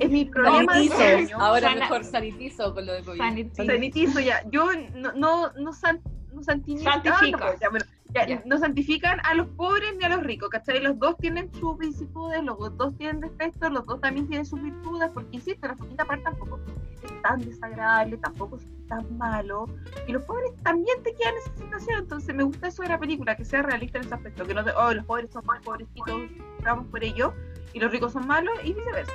Es 0.00 0.10
mi 0.10 0.24
problema 0.26 0.74
de 0.74 0.88
Sanitizo. 0.88 1.34
año. 1.34 1.44
Ahora 1.44 1.68
Sana- 1.68 1.80
mejor 1.80 2.04
sanitizo 2.04 2.74
con 2.74 2.86
lo 2.86 2.92
de 2.92 3.02
COVID. 3.02 3.18
sanitizo. 3.18 3.64
Sanitizo 3.64 4.20
ya. 4.20 4.42
Yo 4.50 4.68
no, 4.94 5.12
no, 5.12 5.52
no, 5.52 5.72
san, 5.72 6.00
no 6.32 6.42
santinizo. 6.42 6.84
Santifica. 6.84 7.18
Ah, 7.20 7.30
no, 7.30 7.38
pues, 7.38 7.60
ya, 7.60 7.68
bueno, 7.70 7.84
ya, 8.14 8.26
Ya. 8.26 8.42
no 8.46 8.58
santifican 8.58 9.18
a 9.24 9.34
los 9.34 9.48
pobres 9.48 9.94
ni 9.98 10.04
a 10.04 10.08
los 10.08 10.22
ricos, 10.22 10.48
¿cachai? 10.48 10.82
Los 10.82 10.98
dos 10.98 11.16
tienen 11.18 11.52
sus 11.54 11.76
vicisitudes, 11.78 12.42
los 12.44 12.76
dos 12.76 12.96
tienen 12.96 13.20
defectos, 13.20 13.70
los 13.72 13.84
dos 13.86 14.00
también 14.00 14.26
tienen 14.28 14.46
sus 14.46 14.62
virtudes, 14.62 15.10
porque 15.12 15.28
insisto, 15.32 15.68
la 15.68 15.76
segunda 15.76 16.04
parte 16.04 16.24
tampoco 16.24 16.60
es 17.02 17.22
tan 17.22 17.40
desagradable, 17.40 18.16
tampoco 18.18 18.56
es 18.56 18.66
tan 18.88 19.18
malo, 19.18 19.66
y 20.06 20.12
los 20.12 20.22
pobres 20.24 20.52
también 20.62 21.02
te 21.02 21.14
quedan 21.14 21.34
en 21.34 21.40
esa 21.40 21.56
situación, 21.56 21.98
entonces 22.00 22.34
me 22.34 22.44
gusta 22.44 22.68
eso 22.68 22.82
de 22.82 22.88
la 22.88 22.98
película, 22.98 23.36
que 23.36 23.44
sea 23.44 23.62
realista 23.62 23.98
en 23.98 24.04
ese 24.04 24.14
aspecto, 24.14 24.46
que 24.46 24.54
no 24.54 24.64
te, 24.64 24.70
oh, 24.70 24.92
los 24.94 25.04
pobres 25.04 25.30
son 25.30 25.44
más 25.44 25.60
pobrecitos, 25.62 26.20
vamos 26.62 26.86
por 26.86 27.02
ello, 27.02 27.34
y 27.72 27.80
los 27.80 27.90
ricos 27.90 28.12
son 28.12 28.26
malos, 28.26 28.54
y 28.64 28.72
viceversa. 28.72 29.12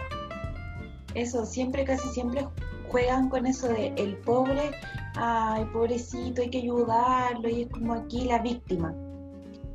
Eso, 1.15 1.45
siempre, 1.45 1.83
casi 1.83 2.07
siempre 2.09 2.47
juegan 2.91 3.29
con 3.29 3.45
eso 3.45 3.67
de 3.67 3.93
el 3.97 4.17
pobre, 4.17 4.71
ay, 5.15 5.65
pobrecito, 5.73 6.41
hay 6.41 6.49
que 6.49 6.59
ayudarlo, 6.59 7.49
y 7.49 7.63
es 7.63 7.69
como 7.69 7.93
aquí 7.93 8.25
la 8.25 8.39
víctima. 8.39 8.93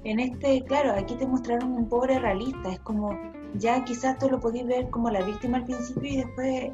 En 0.04 0.20
este, 0.20 0.62
claro, 0.64 0.92
aquí 0.92 1.14
te 1.16 1.26
mostraron 1.26 1.72
un 1.72 1.88
pobre 1.88 2.18
realista, 2.18 2.72
es 2.72 2.80
como, 2.80 3.18
ya 3.54 3.84
quizás 3.84 4.18
tú 4.18 4.28
lo 4.30 4.38
podías 4.38 4.66
ver 4.66 4.90
como 4.90 5.10
la 5.10 5.22
víctima 5.22 5.58
al 5.58 5.64
principio 5.64 6.12
y 6.12 6.16
después 6.18 6.70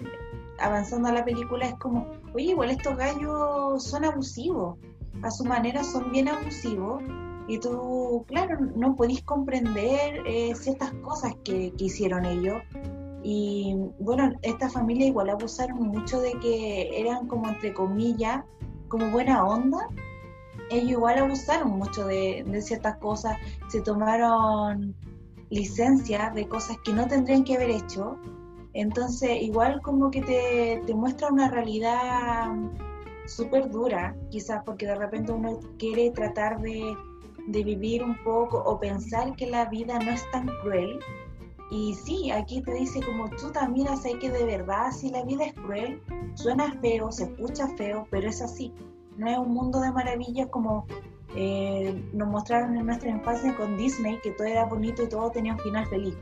avanzando 0.58 1.08
a 1.08 1.12
la 1.12 1.24
película 1.24 1.66
es 1.66 1.74
como, 1.74 2.06
oye, 2.34 2.50
igual 2.50 2.70
estos 2.70 2.96
gallos 2.96 3.82
son 3.82 4.04
abusivos, 4.04 4.76
a 5.22 5.30
su 5.30 5.44
manera 5.44 5.82
son 5.84 6.10
bien 6.12 6.28
abusivos. 6.28 7.02
Y 7.48 7.58
tú, 7.58 8.24
claro, 8.28 8.56
no 8.76 8.94
podís 8.94 9.22
comprender 9.24 10.22
eh, 10.26 10.54
ciertas 10.54 10.92
cosas 11.02 11.34
que, 11.42 11.72
que 11.72 11.86
hicieron 11.86 12.24
ellos, 12.24 12.62
Y 13.22 13.76
bueno, 13.98 14.32
esta 14.42 14.68
familia 14.68 15.06
igual 15.06 15.30
abusaron 15.30 15.78
mucho 15.78 16.20
de 16.20 16.32
que 16.40 17.00
eran 17.00 17.26
como 17.28 17.48
entre 17.48 17.72
comillas, 17.72 18.44
como 18.88 19.10
buena 19.10 19.44
onda. 19.44 19.88
Ellos 20.70 20.90
igual 20.90 21.18
abusaron 21.18 21.70
mucho 21.70 22.06
de, 22.06 22.44
de 22.46 22.62
ciertas 22.62 22.96
cosas, 22.98 23.36
se 23.68 23.80
tomaron 23.82 24.94
licencia 25.50 26.30
de 26.34 26.48
cosas 26.48 26.78
que 26.84 26.92
no 26.92 27.06
tendrían 27.06 27.44
que 27.44 27.56
haber 27.56 27.70
hecho. 27.70 28.16
Entonces, 28.74 29.42
igual 29.42 29.82
como 29.82 30.10
que 30.10 30.22
te, 30.22 30.82
te 30.86 30.94
muestra 30.94 31.28
una 31.28 31.50
realidad 31.50 32.50
súper 33.26 33.70
dura, 33.70 34.16
quizás 34.30 34.62
porque 34.64 34.86
de 34.86 34.94
repente 34.94 35.32
uno 35.32 35.60
quiere 35.78 36.10
tratar 36.10 36.60
de, 36.60 36.96
de 37.46 37.64
vivir 37.64 38.02
un 38.02 38.16
poco 38.24 38.58
o 38.58 38.78
pensar 38.80 39.36
que 39.36 39.46
la 39.46 39.66
vida 39.66 39.98
no 39.98 40.10
es 40.10 40.24
tan 40.30 40.46
cruel. 40.62 40.98
Y 41.72 41.94
sí, 41.94 42.30
aquí 42.30 42.60
te 42.60 42.74
dice 42.74 43.00
como 43.00 43.30
tú 43.30 43.50
también 43.50 43.96
sé 43.96 44.18
que 44.18 44.30
de 44.30 44.44
verdad 44.44 44.92
si 44.92 45.08
la 45.08 45.24
vida 45.24 45.46
es 45.46 45.54
cruel, 45.54 46.02
suena 46.34 46.70
feo, 46.82 47.10
se 47.10 47.24
escucha 47.24 47.66
feo, 47.78 48.06
pero 48.10 48.28
es 48.28 48.42
así. 48.42 48.74
No 49.16 49.26
es 49.26 49.38
un 49.38 49.54
mundo 49.54 49.80
de 49.80 49.90
maravillas 49.90 50.48
como 50.48 50.86
eh, 51.34 51.98
nos 52.12 52.28
mostraron 52.28 52.76
en 52.76 52.84
nuestra 52.84 53.08
infancia 53.08 53.56
con 53.56 53.78
Disney, 53.78 54.18
que 54.22 54.32
todo 54.32 54.46
era 54.46 54.66
bonito 54.66 55.02
y 55.02 55.08
todo 55.08 55.30
tenía 55.30 55.54
un 55.54 55.60
final 55.60 55.86
feliz. 55.86 56.14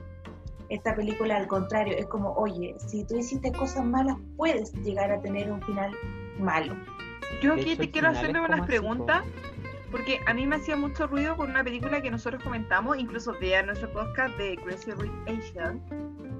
Esta 0.68 0.94
película 0.94 1.36
al 1.36 1.48
contrario, 1.48 1.96
es 1.98 2.06
como, 2.06 2.32
oye, 2.34 2.76
si 2.78 3.02
tú 3.02 3.16
hiciste 3.16 3.50
cosas 3.50 3.84
malas, 3.84 4.18
puedes 4.36 4.72
llegar 4.84 5.10
a 5.10 5.20
tener 5.20 5.50
un 5.50 5.60
final 5.62 5.90
malo. 6.38 6.76
Yo 7.42 7.54
aquí 7.54 7.74
te 7.74 7.90
quiero 7.90 8.10
hacerle 8.10 8.38
unas 8.38 8.60
como 8.60 8.66
preguntas, 8.66 9.24
porque 9.90 10.20
a 10.26 10.34
mí 10.34 10.46
me 10.46 10.56
hacía 10.56 10.76
mucho 10.76 11.06
ruido 11.06 11.36
con 11.36 11.50
una 11.50 11.64
película 11.64 12.00
que 12.00 12.10
nosotros 12.10 12.42
comentamos, 12.42 12.98
incluso 12.98 13.34
vean 13.40 13.66
nuestro 13.66 13.92
podcast 13.92 14.36
de 14.38 14.56
Crazy 14.56 14.92
Rich 14.92 15.12
Asian, 15.26 15.80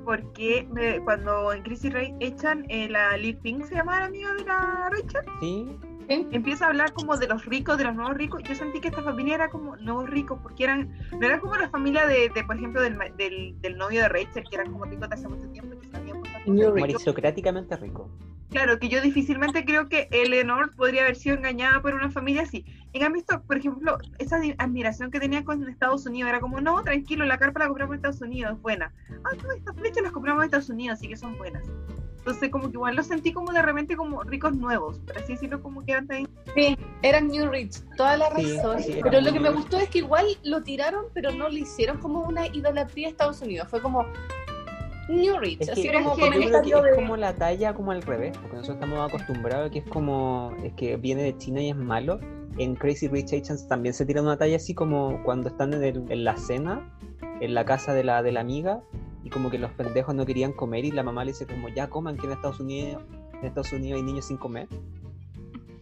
porque 0.05 0.67
me- 0.73 1.01
cuando 1.01 1.53
en 1.53 1.63
Crazy 1.63 1.91
Rich 1.91 2.15
Asian, 2.35 2.65
eh, 2.69 2.89
la 2.89 3.17
Lee 3.17 3.35
Pink 3.35 3.65
se 3.65 3.75
llama 3.75 4.01
la 4.01 4.07
amiga 4.07 4.33
de 4.35 4.45
la 4.45 4.91
Rachel, 4.91 5.25
Sí, 5.41 5.77
empieza 6.09 6.65
a 6.65 6.69
hablar 6.69 6.93
como 6.93 7.17
de 7.17 7.29
los 7.29 7.45
ricos, 7.47 7.79
de 7.79 7.85
los 7.85 7.95
nuevos 7.95 8.17
ricos. 8.17 8.43
Yo 8.43 8.55
sentí 8.55 8.81
que 8.81 8.89
esta 8.89 9.03
familia 9.03 9.37
era 9.37 9.49
como 9.51 9.77
nuevos 9.77 10.09
ricos, 10.11 10.41
porque 10.43 10.65
eran, 10.65 10.93
no 11.13 11.25
era 11.27 11.39
como 11.39 11.55
la 11.57 11.69
familia 11.71 12.07
de, 12.07 12.31
de, 12.31 12.45
por 12.45 12.57
ejemplo, 12.57 12.83
del, 12.83 12.97
ma- 12.97 13.09
del, 13.17 13.55
del 13.61 13.77
novio 13.79 14.03
de 14.03 14.09
Rachel, 14.09 14.45
que 14.49 14.57
eran 14.57 14.73
como 14.73 14.87
ricos 14.87 15.09
de 15.09 15.15
hace 15.15 15.29
mucho 15.29 15.49
tiempo 15.51 15.75
y 15.77 15.79
que 15.79 15.91
como 16.73 16.85
aristocráticamente 16.85 17.77
rico. 17.77 18.11
Claro, 18.51 18.79
que 18.81 18.89
yo 18.89 19.01
difícilmente 19.01 19.65
creo 19.65 19.89
que 19.89 20.09
Eleanor 20.11 20.75
podría 20.75 21.03
haber 21.03 21.15
sido 21.17 21.37
engañada 21.37 21.81
por 21.81 21.95
una 21.95 22.11
familia 22.11 22.43
así. 22.43 22.65
En 22.93 23.01
cambio, 23.01 23.21
esto, 23.21 23.43
por 23.43 23.57
ejemplo, 23.59 23.97
esa 24.19 24.41
admiración 24.59 25.13
que 25.13 25.21
tenía 25.21 25.45
con 25.45 25.67
Estados 25.69 26.05
Unidos 26.07 26.31
era 26.31 26.41
como, 26.41 26.61
no, 26.61 26.83
tranquilo, 26.83 27.25
la 27.25 27.39
carpa 27.39 27.61
la 27.61 27.69
compramos 27.69 27.95
en 27.95 27.99
Estados 27.99 28.21
Unidos, 28.21 28.55
es 28.55 28.61
buena. 28.63 28.93
Ah, 29.25 29.37
no, 29.43 29.53
estas 29.53 29.77
flechas 29.77 30.03
las 30.03 30.13
compramos 30.13 30.43
en 30.43 30.47
Estados 30.47 30.69
Unidos, 30.69 30.99
así 30.99 31.07
que 31.09 31.17
son 31.17 31.39
buenas. 31.39 31.63
Entonces, 32.19 32.51
como 32.51 32.65
que 32.67 32.73
igual 32.75 32.97
lo 32.97 33.03
sentí 33.03 33.33
como 33.33 33.53
de 33.53 33.63
repente 33.63 33.97
como 33.97 34.23
ricos 34.25 34.55
nuevos, 34.55 34.99
por 34.99 35.17
así 35.17 35.33
decirlo, 35.35 35.63
como 35.63 35.85
que 35.85 35.93
eran 35.93 36.07
también. 36.09 36.29
Sí, 36.55 36.77
eran 37.03 37.29
New 37.29 37.51
Rich, 37.51 37.83
toda 37.97 38.17
la 38.19 38.35
Sí, 38.37 38.57
razón. 38.57 38.83
sí, 38.83 38.93
eran 38.93 39.03
pero 39.05 39.21
lo 39.23 39.33
que 39.33 39.41
me 39.41 39.51
gustó 39.51 39.79
es 39.79 39.89
que 39.89 39.99
igual 39.99 40.27
lo 40.43 40.63
tiraron, 40.63 41.07
pero 41.15 41.31
no 41.31 41.49
lo 41.49 41.57
hicieron 41.57 41.99
como 41.99 42.23
una 42.23 42.47
idolatría 42.49 43.07
a 43.07 43.11
Estados 43.11 43.41
Unidos. 43.41 43.69
Fue 43.71 43.81
como 43.81 44.05
New 45.11 45.39
Rich, 45.41 45.61
Es 45.63 45.69
así 45.71 45.83
que, 45.83 45.93
como 45.93 46.11
es 46.11 46.17
que 46.17 46.31
creo 46.31 46.63
que 46.63 46.89
es 46.91 46.95
como 46.95 47.17
la 47.17 47.35
talla 47.35 47.75
como 47.75 47.91
al 47.91 48.03
revés, 48.03 48.37
porque 48.39 48.57
nosotros 48.57 48.77
estamos 48.83 49.09
acostumbrados 49.09 49.69
a 49.69 49.71
que 49.71 49.81
es 49.81 49.85
como, 49.87 50.55
es 50.63 50.73
que 50.75 50.97
viene 50.97 51.23
de 51.23 51.37
China 51.37 51.61
y 51.61 51.71
es 51.71 51.77
malo. 51.77 52.21
En 52.59 52.75
Crazy 52.77 53.09
Rich 53.09 53.33
Asians 53.33 53.67
también 53.69 53.95
se 53.95 54.05
tira 54.07 54.23
una 54.23 54.37
talla 54.37 54.57
así 54.57 54.75
como 54.75 55.23
cuando 55.25 55.49
están 55.49 55.73
en, 55.75 55.83
el- 55.83 56.05
en 56.11 56.25
la 56.25 56.37
cena, 56.37 56.93
en 57.41 57.55
la 57.55 57.65
casa 57.65 57.95
de 57.95 58.05
la, 58.05 58.23
de 58.23 58.33
la 58.33 58.41
amiga, 58.41 58.83
y 59.25 59.31
como 59.31 59.51
que 59.51 59.59
los 59.59 59.71
pendejos 59.73 60.15
no 60.15 60.25
querían 60.27 60.53
comer 60.53 60.85
y 60.85 60.91
la 60.93 61.03
mamá 61.03 61.25
le 61.25 61.33
dice 61.33 61.47
como 61.47 61.69
ya 61.69 61.89
coman 61.89 62.17
que 62.17 62.27
en 62.27 62.33
Estados 62.33 62.61
Unidos, 62.61 63.03
en 63.41 63.45
Estados 63.47 63.73
Unidos 63.73 63.99
hay 64.01 64.03
niños 64.05 64.27
sin 64.27 64.37
comer. 64.37 64.69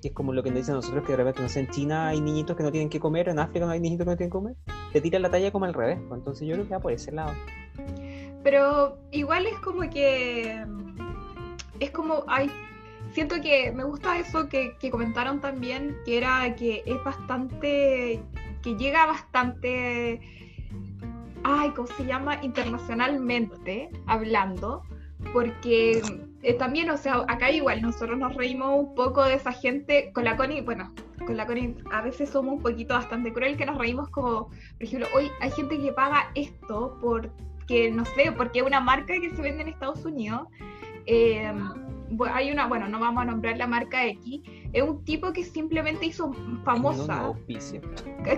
Y 0.03 0.09
es 0.09 0.12
como 0.14 0.33
lo 0.33 0.43
que 0.45 0.51
nos 0.51 0.59
dicen 0.61 0.74
nosotros 0.74 1.05
que 1.05 1.12
de 1.12 1.16
repente, 1.18 1.43
no 1.43 1.49
sé, 1.49 1.61
en 1.61 1.68
China 1.70 2.09
hay 2.09 2.20
niñitos 2.20 2.57
que 2.57 2.62
no 2.62 2.70
tienen 2.70 2.89
que 2.89 3.01
comer, 3.01 3.29
en 3.29 3.39
África 3.41 3.66
no 3.66 3.72
hay 3.72 3.81
niñitos 3.81 4.05
que 4.05 4.11
no 4.12 4.16
tienen 4.16 4.31
que 4.31 4.33
comer. 4.39 4.55
Te 4.93 5.01
tira 5.01 5.18
la 5.18 5.29
talla 5.31 5.51
como 5.51 5.64
al 5.64 5.74
revés, 5.74 5.99
pues, 6.09 6.18
entonces 6.18 6.47
yo 6.47 6.55
creo 6.55 6.66
que 6.68 6.74
va 6.74 6.81
por 6.81 6.93
ese 6.93 7.11
lado. 7.12 7.33
Pero 8.51 8.97
igual 9.11 9.45
es 9.45 9.59
como 9.59 9.81
que. 9.91 10.65
Es 11.81 11.91
como. 11.91 12.25
Hay, 12.29 12.51
siento 13.13 13.43
que 13.43 13.71
me 13.73 13.85
gusta 13.85 14.19
eso 14.19 14.49
que, 14.49 14.75
que 14.81 14.91
comentaron 14.91 15.39
también, 15.43 15.99
que 16.07 16.17
era 16.17 16.57
que 16.57 16.83
es 16.87 17.05
bastante. 17.05 18.23
que 18.63 18.75
llega 18.77 19.05
bastante. 19.05 20.23
Ay, 21.45 21.73
¿cómo 21.77 21.89
se 21.89 22.07
llama? 22.07 22.43
Internacionalmente 22.43 23.91
hablando. 24.07 24.83
Porque 25.35 26.01
eh, 26.43 26.55
también, 26.55 26.89
o 26.89 26.97
sea, 26.97 27.27
acá 27.29 27.51
igual 27.51 27.83
nosotros 27.83 28.17
nos 28.17 28.35
reímos 28.35 28.71
un 28.79 28.95
poco 28.95 29.25
de 29.25 29.35
esa 29.35 29.53
gente. 29.53 30.11
Con 30.15 30.25
la 30.25 30.39
Connie, 30.39 30.63
bueno, 30.63 30.95
con 31.27 31.37
la 31.37 31.45
Connie 31.45 31.77
a 31.93 32.01
veces 32.01 32.31
somos 32.31 32.55
un 32.55 32.63
poquito 32.63 32.95
bastante 32.95 33.31
cruel, 33.31 33.59
que 33.59 33.67
nos 33.67 33.77
reímos 33.77 34.09
como, 34.09 34.47
por 34.49 34.83
ejemplo, 34.83 35.07
hoy 35.15 35.31
hay 35.43 35.51
gente 35.51 35.79
que 35.79 35.93
paga 35.93 36.31
esto 36.35 36.97
por 37.03 37.31
que 37.69 37.91
no 37.93 38.05
sé, 38.05 38.33
porque 38.37 38.59
es 38.61 38.64
una 38.66 38.81
marca 38.81 39.14
que 39.21 39.31
se 39.31 39.41
vende 39.43 39.62
en 39.62 39.69
Estados 39.69 40.05
Unidos. 40.05 40.49
eh, 41.07 41.53
hay 42.33 42.51
una, 42.51 42.66
bueno, 42.66 42.89
no 42.89 42.99
vamos 42.99 43.21
a 43.23 43.27
nombrar 43.27 43.59
la 43.59 43.66
marca 43.66 44.07
X, 44.07 44.41
es 44.73 44.83
un 44.83 45.05
tipo 45.05 45.31
que 45.33 45.45
simplemente 45.45 46.07
hizo 46.07 46.29
No, 46.29 46.39
no 46.39 46.64
famosa, 46.64 47.21
auspicia. 47.21 47.81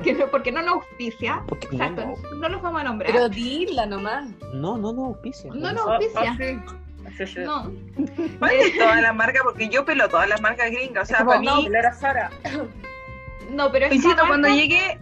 que 0.02 0.12
no- 0.12 0.26
porque 0.28 0.50
no 0.50 0.60
nos 0.60 0.74
auspicia, 0.74 1.44
Porque 1.46 1.68
no, 1.68 1.74
exacto, 1.84 2.16
no, 2.32 2.36
no 2.36 2.48
los 2.48 2.62
vamos 2.62 2.80
a 2.80 2.84
nombrar. 2.84 3.12
Pero 3.12 3.28
dila 3.28 3.86
nomás. 3.86 4.28
No, 4.52 4.76
no, 4.76 4.92
no 4.92 5.04
auspicia. 5.06 5.52
no 5.54 5.72
nos 5.72 5.86
auspicia, 5.86 6.36
no. 7.44 7.72
¿Cuál 8.40 8.50
es 8.60 8.76
toda 8.76 9.00
la 9.00 9.12
marca? 9.12 9.40
Porque 9.44 9.68
yo 9.68 9.84
pelo 9.84 10.08
todas 10.08 10.28
las 10.28 10.40
marcas 10.40 10.70
gringas, 10.72 11.04
o 11.04 11.06
sea, 11.06 11.18
Como, 11.18 11.30
para 11.30 11.42
no, 11.42 11.56
mí... 11.56 11.66
era 11.66 11.92
Sara. 11.92 12.30
No, 13.52 13.70
pero 13.70 13.84
esta 13.86 13.94
Insisto, 13.94 14.22
cuando 14.26 14.48
marca- 14.48 14.62
llegue... 14.62 14.98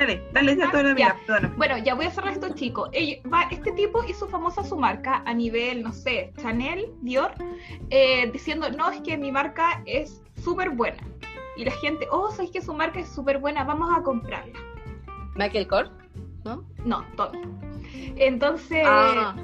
Dale, 0.00 0.22
dale, 0.32 0.56
ya 0.56 0.70
toda 0.70 0.82
la 0.82 0.94
perdóname. 0.94 1.54
Bueno, 1.58 1.76
ya 1.76 1.94
voy 1.94 2.06
a 2.06 2.10
cerrar 2.10 2.32
esto, 2.32 2.48
chicos. 2.54 2.88
Este 2.94 3.72
tipo 3.72 4.02
hizo 4.04 4.26
famosa 4.28 4.64
su 4.64 4.74
marca 4.74 5.22
a 5.26 5.34
nivel, 5.34 5.82
no 5.82 5.92
sé, 5.92 6.32
Chanel, 6.40 6.86
Dior, 7.02 7.32
eh, 7.90 8.30
diciendo, 8.32 8.70
no, 8.70 8.90
es 8.90 9.02
que 9.02 9.18
mi 9.18 9.30
marca 9.30 9.82
es 9.84 10.22
súper 10.42 10.70
buena. 10.70 10.96
Y 11.58 11.66
la 11.66 11.72
gente, 11.72 12.06
oh, 12.10 12.30
sabéis 12.30 12.50
que 12.50 12.62
su 12.62 12.72
marca 12.72 12.98
es 12.98 13.10
súper 13.10 13.40
buena, 13.40 13.62
vamos 13.64 13.90
a 13.94 14.02
comprarla. 14.02 14.58
Michael 15.34 15.68
Kors, 15.68 15.90
¿no? 16.44 16.64
No, 16.86 17.04
Tommy. 17.16 17.38
Entonces, 18.16 18.86
Ah, 18.86 19.36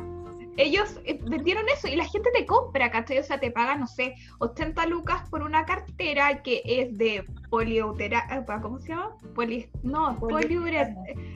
ellos 0.57 0.99
eh, 1.05 1.19
vendieron 1.23 1.69
eso 1.69 1.87
y 1.89 1.97
la 1.97 2.07
gente 2.07 2.31
te 2.35 2.47
compra, 2.47 2.91
¿cachai? 2.91 3.19
O 3.19 3.23
sea, 3.23 3.39
te 3.39 3.51
pagan, 3.51 3.81
no 3.81 3.87
sé, 3.87 4.15
80 4.39 4.87
lucas 4.87 5.29
por 5.29 5.43
una 5.43 5.67
cartera 5.67 6.43
que 6.43 6.63
es 6.65 6.97
de 6.97 7.27
poliutera... 7.51 8.27
eh, 8.31 8.45
¿Cómo 8.63 8.79
se 8.81 8.89
llama? 8.89 9.17
Poli... 9.35 9.71
No, 9.83 10.17
poliuret... 10.19 10.89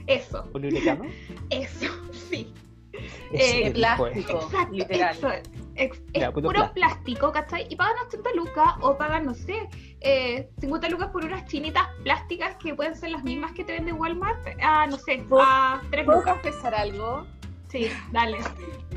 Eso, 0.06 0.44
¿Poliuretano? 0.52 1.04
eso, 1.50 1.86
sí. 2.12 2.52
Eh, 3.32 3.70
plástico. 3.72 4.40
Exacto, 4.42 4.72
literal. 4.74 5.16
eso, 5.16 5.28
es 5.76 6.02
Ya, 6.12 6.32
puro 6.32 6.48
puro 6.48 6.72
plástico, 6.74 7.30
¿cachai? 7.32 7.66
Y 7.70 7.76
pagan 7.76 7.94
80 8.08 8.30
lucas 8.34 8.74
o 8.80 8.98
pagan, 8.98 9.24
no 9.24 9.34
sé, 9.34 9.68
eh, 10.00 10.50
50 10.60 10.88
lucas 10.88 11.08
por 11.10 11.24
unas 11.24 11.46
chinitas 11.46 11.86
plásticas 12.02 12.56
que 12.56 12.74
pueden 12.74 12.96
ser 12.96 13.10
las 13.12 13.22
mismas 13.22 13.52
que 13.52 13.64
te 13.64 13.72
vende 13.72 13.92
Walmart 13.92 14.44
a, 14.60 14.86
no 14.88 14.96
sé, 14.98 15.24
¿Puedo- 15.28 15.40
a 15.42 15.80
3 15.90 16.04
¿Puedo 16.04 16.18
lucas. 16.18 16.34
confesar 16.42 16.74
algo? 16.74 17.24
Sí, 17.70 17.86
dale. 18.12 18.38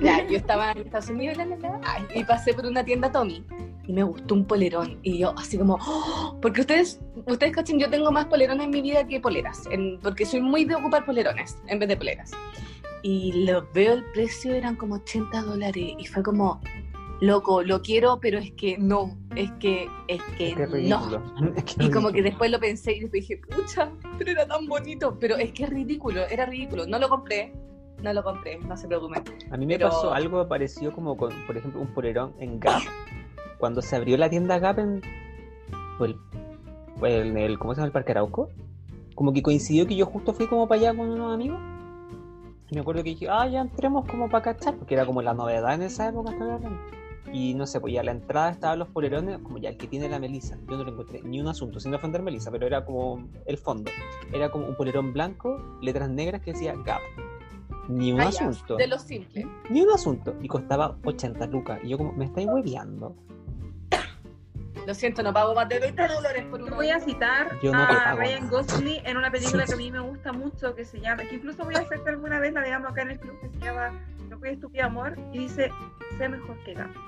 Ya, 0.01 0.26
yo 0.28 0.38
estaba 0.38 0.71
en 0.71 0.80
Estados 0.80 1.09
Unidos 1.09 1.38
la, 1.38 1.45
la, 1.45 1.57
la, 1.57 1.80
ay, 1.84 2.03
y 2.15 2.24
pasé 2.24 2.53
por 2.53 2.65
una 2.65 2.84
tienda 2.84 3.11
Tommy 3.11 3.45
y 3.86 3.93
me 3.93 4.01
gustó 4.03 4.34
un 4.34 4.45
polerón 4.45 4.97
y 5.03 5.19
yo 5.19 5.34
así 5.38 5.57
como, 5.57 5.78
¡oh! 5.86 6.38
porque 6.41 6.61
ustedes, 6.61 6.99
ustedes 7.28 7.53
cachen, 7.53 7.78
yo 7.80 7.89
tengo 7.89 8.11
más 8.11 8.26
polerones 8.26 8.63
en 8.65 8.71
mi 8.71 8.82
vida 8.82 9.05
que 9.05 9.19
poleras, 9.19 9.67
en- 9.69 9.99
porque 10.01 10.26
soy 10.26 10.41
muy 10.41 10.65
de 10.65 10.76
ocupar 10.76 11.05
polerones 11.05 11.57
en 11.67 11.80
vez 11.80 11.88
de 11.89 11.97
poleras. 11.97 12.32
Y 13.03 13.45
lo 13.45 13.67
veo 13.74 13.93
el 13.93 14.03
precio, 14.13 14.53
eran 14.53 14.76
como 14.78 14.95
80 14.95 15.41
dólares 15.43 15.93
y 15.99 16.05
fue 16.05 16.24
como, 16.24 16.61
loco, 17.19 17.61
lo 17.61 17.82
quiero, 17.82 18.19
pero 18.21 18.39
es 18.39 18.51
que 18.53 18.78
no, 18.78 19.17
es 19.36 19.51
que, 19.59 19.88
es 20.07 20.21
que 20.38 20.47
Es 20.49 20.55
que 20.55 20.63
es 20.63 20.89
no. 20.89 21.21
Es 21.55 21.63
que 21.65 21.84
Y 21.84 21.91
como 21.91 22.11
que 22.11 22.21
después 22.24 22.49
lo 22.49 22.59
pensé 22.59 22.93
y 22.93 23.01
después 23.01 23.28
dije, 23.28 23.41
pucha, 23.53 23.91
pero 24.17 24.32
era 24.32 24.47
tan 24.47 24.65
bonito. 24.67 25.17
Pero 25.19 25.36
es 25.36 25.51
que 25.51 25.65
es 25.65 25.69
ridículo, 25.69 26.21
era 26.28 26.45
ridículo. 26.45 26.88
No 26.88 26.97
lo 26.97 27.09
compré, 27.09 27.53
no 28.04 28.14
lo 28.14 28.24
compré, 28.24 28.60
no 28.60 28.76
se 28.78 28.88
preocupen. 28.88 29.24
A 29.49 29.58
mí 29.58 29.66
me 29.66 29.78
pero- 29.78 29.89
pasó 29.89 30.14
algo 30.14 30.47
parecido 30.47 30.91
como 30.91 31.16
con, 31.18 31.32
por 31.47 31.58
ejemplo, 31.58 31.82
un 31.82 31.88
polerón 31.88 32.34
en 32.38 32.60
Gap. 32.60 32.82
Cuando 33.58 33.82
se 33.82 33.95
abrió 33.95 34.18
la 34.18 34.30
tienda 34.30 34.60
Gap 34.60 34.78
en, 34.80 35.01
el, 36.01 36.18
en 37.01 37.38
el, 37.38 37.58
¿cómo 37.58 37.74
se 37.74 37.78
llama? 37.78 37.88
El 37.88 37.93
Parque 37.93 38.12
Arauco. 38.12 38.49
Como 39.16 39.32
que 39.32 39.41
coincidió 39.41 39.88
que 39.88 39.95
yo 39.95 40.06
justo 40.06 40.34
fui 40.34 40.47
como 40.47 40.68
para 40.68 40.82
allá 40.82 40.97
con 40.97 41.10
unos 41.10 41.34
amigos. 41.34 41.60
Y 42.70 42.76
me 42.76 42.82
acuerdo 42.82 43.04
que 43.04 43.12
dije, 43.12 43.28
ah, 43.30 43.47
ya 43.47 43.62
entremos 43.62 44.06
como 44.06 44.30
para 44.30 44.43
cachar, 44.43 44.76
porque 44.76 44.95
era 44.95 45.06
como 45.06 45.22
la 45.22 45.34
novedad 45.34 45.74
en 45.76 45.84
esa 45.84 46.10
época. 46.10 46.34
Y 47.32 47.54
no 47.54 47.66
sé, 47.66 47.80
pues 47.80 47.93
ya 47.93 48.01
a 48.01 48.04
la 48.04 48.12
entrada 48.12 48.49
estaban 48.51 48.80
los 48.80 48.89
polerones, 48.89 49.39
como 49.39 49.60
ya 49.60 49.70
el 49.70 49.78
que 49.78 49.88
tiene 49.88 50.10
la 50.10 50.20
Melissa. 50.20 50.58
Yo 50.70 50.78
no 50.78 50.84
le 50.84 50.91
encontré 50.91 51.22
ni 51.24 51.39
un 51.39 51.47
asunto, 51.47 51.80
sin 51.80 51.93
ofender 51.93 52.22
a 52.22 52.24
Melissa, 52.24 52.51
pero 52.51 52.66
era 52.68 52.84
como 52.84 53.28
el 53.45 53.58
fondo. 53.58 53.91
Era 54.34 54.49
como 54.49 54.68
un 54.68 54.76
polerón 54.76 55.14
blanco, 55.14 55.58
letras 55.82 56.10
negras 56.10 56.41
que 56.41 56.51
decía 56.54 56.76
Gap. 56.84 57.01
Ni 57.90 58.12
un 58.14 58.22
Ah, 58.22 58.28
asunto. 58.30 58.76
De 58.78 58.88
lo 58.88 58.98
simple. 58.98 59.46
Ni 59.70 59.82
un 59.82 59.90
asunto. 59.92 60.36
Y 60.42 60.48
costaba 60.48 60.96
80 61.04 61.46
lucas. 61.48 61.80
Y 61.84 61.90
yo 61.90 61.98
como, 61.98 62.14
me 62.14 62.26
estáis 62.26 62.48
hueveando. 62.48 63.16
Lo 64.86 64.94
siento, 64.94 65.24
no 65.24 65.32
pago 65.32 65.56
más 65.56 65.70
de 65.70 65.80
20 65.80 66.08
dólares 66.10 66.46
por 66.50 66.60
Yo 66.60 66.66
uno. 66.66 66.76
voy 66.76 66.90
a 66.90 67.00
citar 67.00 67.58
Yo 67.62 67.72
no 67.72 67.88
te 67.88 67.94
a 67.94 68.04
pago 68.04 68.20
Ryan. 68.20 68.50
Gosling 68.50 69.02
en 69.06 69.16
una 69.16 69.32
película 69.32 69.64
que 69.68 69.74
a 69.74 69.78
mí 69.78 69.90
me 69.92 70.02
gusta 70.02 70.34
mucho, 70.34 70.76
que 70.76 70.84
se 70.84 71.00
llama, 71.00 71.24
que 71.24 71.36
incluso 71.36 71.64
voy 71.64 71.76
a 71.76 71.80
hacer 71.80 72.04
que 72.04 72.10
alguna 72.10 72.40
vez 72.40 72.52
la 72.54 72.60
veamos 72.62 72.92
acá 72.92 73.04
en 73.04 73.12
el 73.12 73.20
club, 73.20 73.40
que 73.40 73.50
se 73.50 73.60
llama 73.60 73.92
No 74.30 74.38
fue 74.40 74.52
estúpido 74.52 74.86
amor, 74.86 75.18
y 75.32 75.38
dice, 75.40 75.70
sé 76.18 76.28
mejor 76.28 76.58
que 76.66 76.74
Gato. 76.74 77.00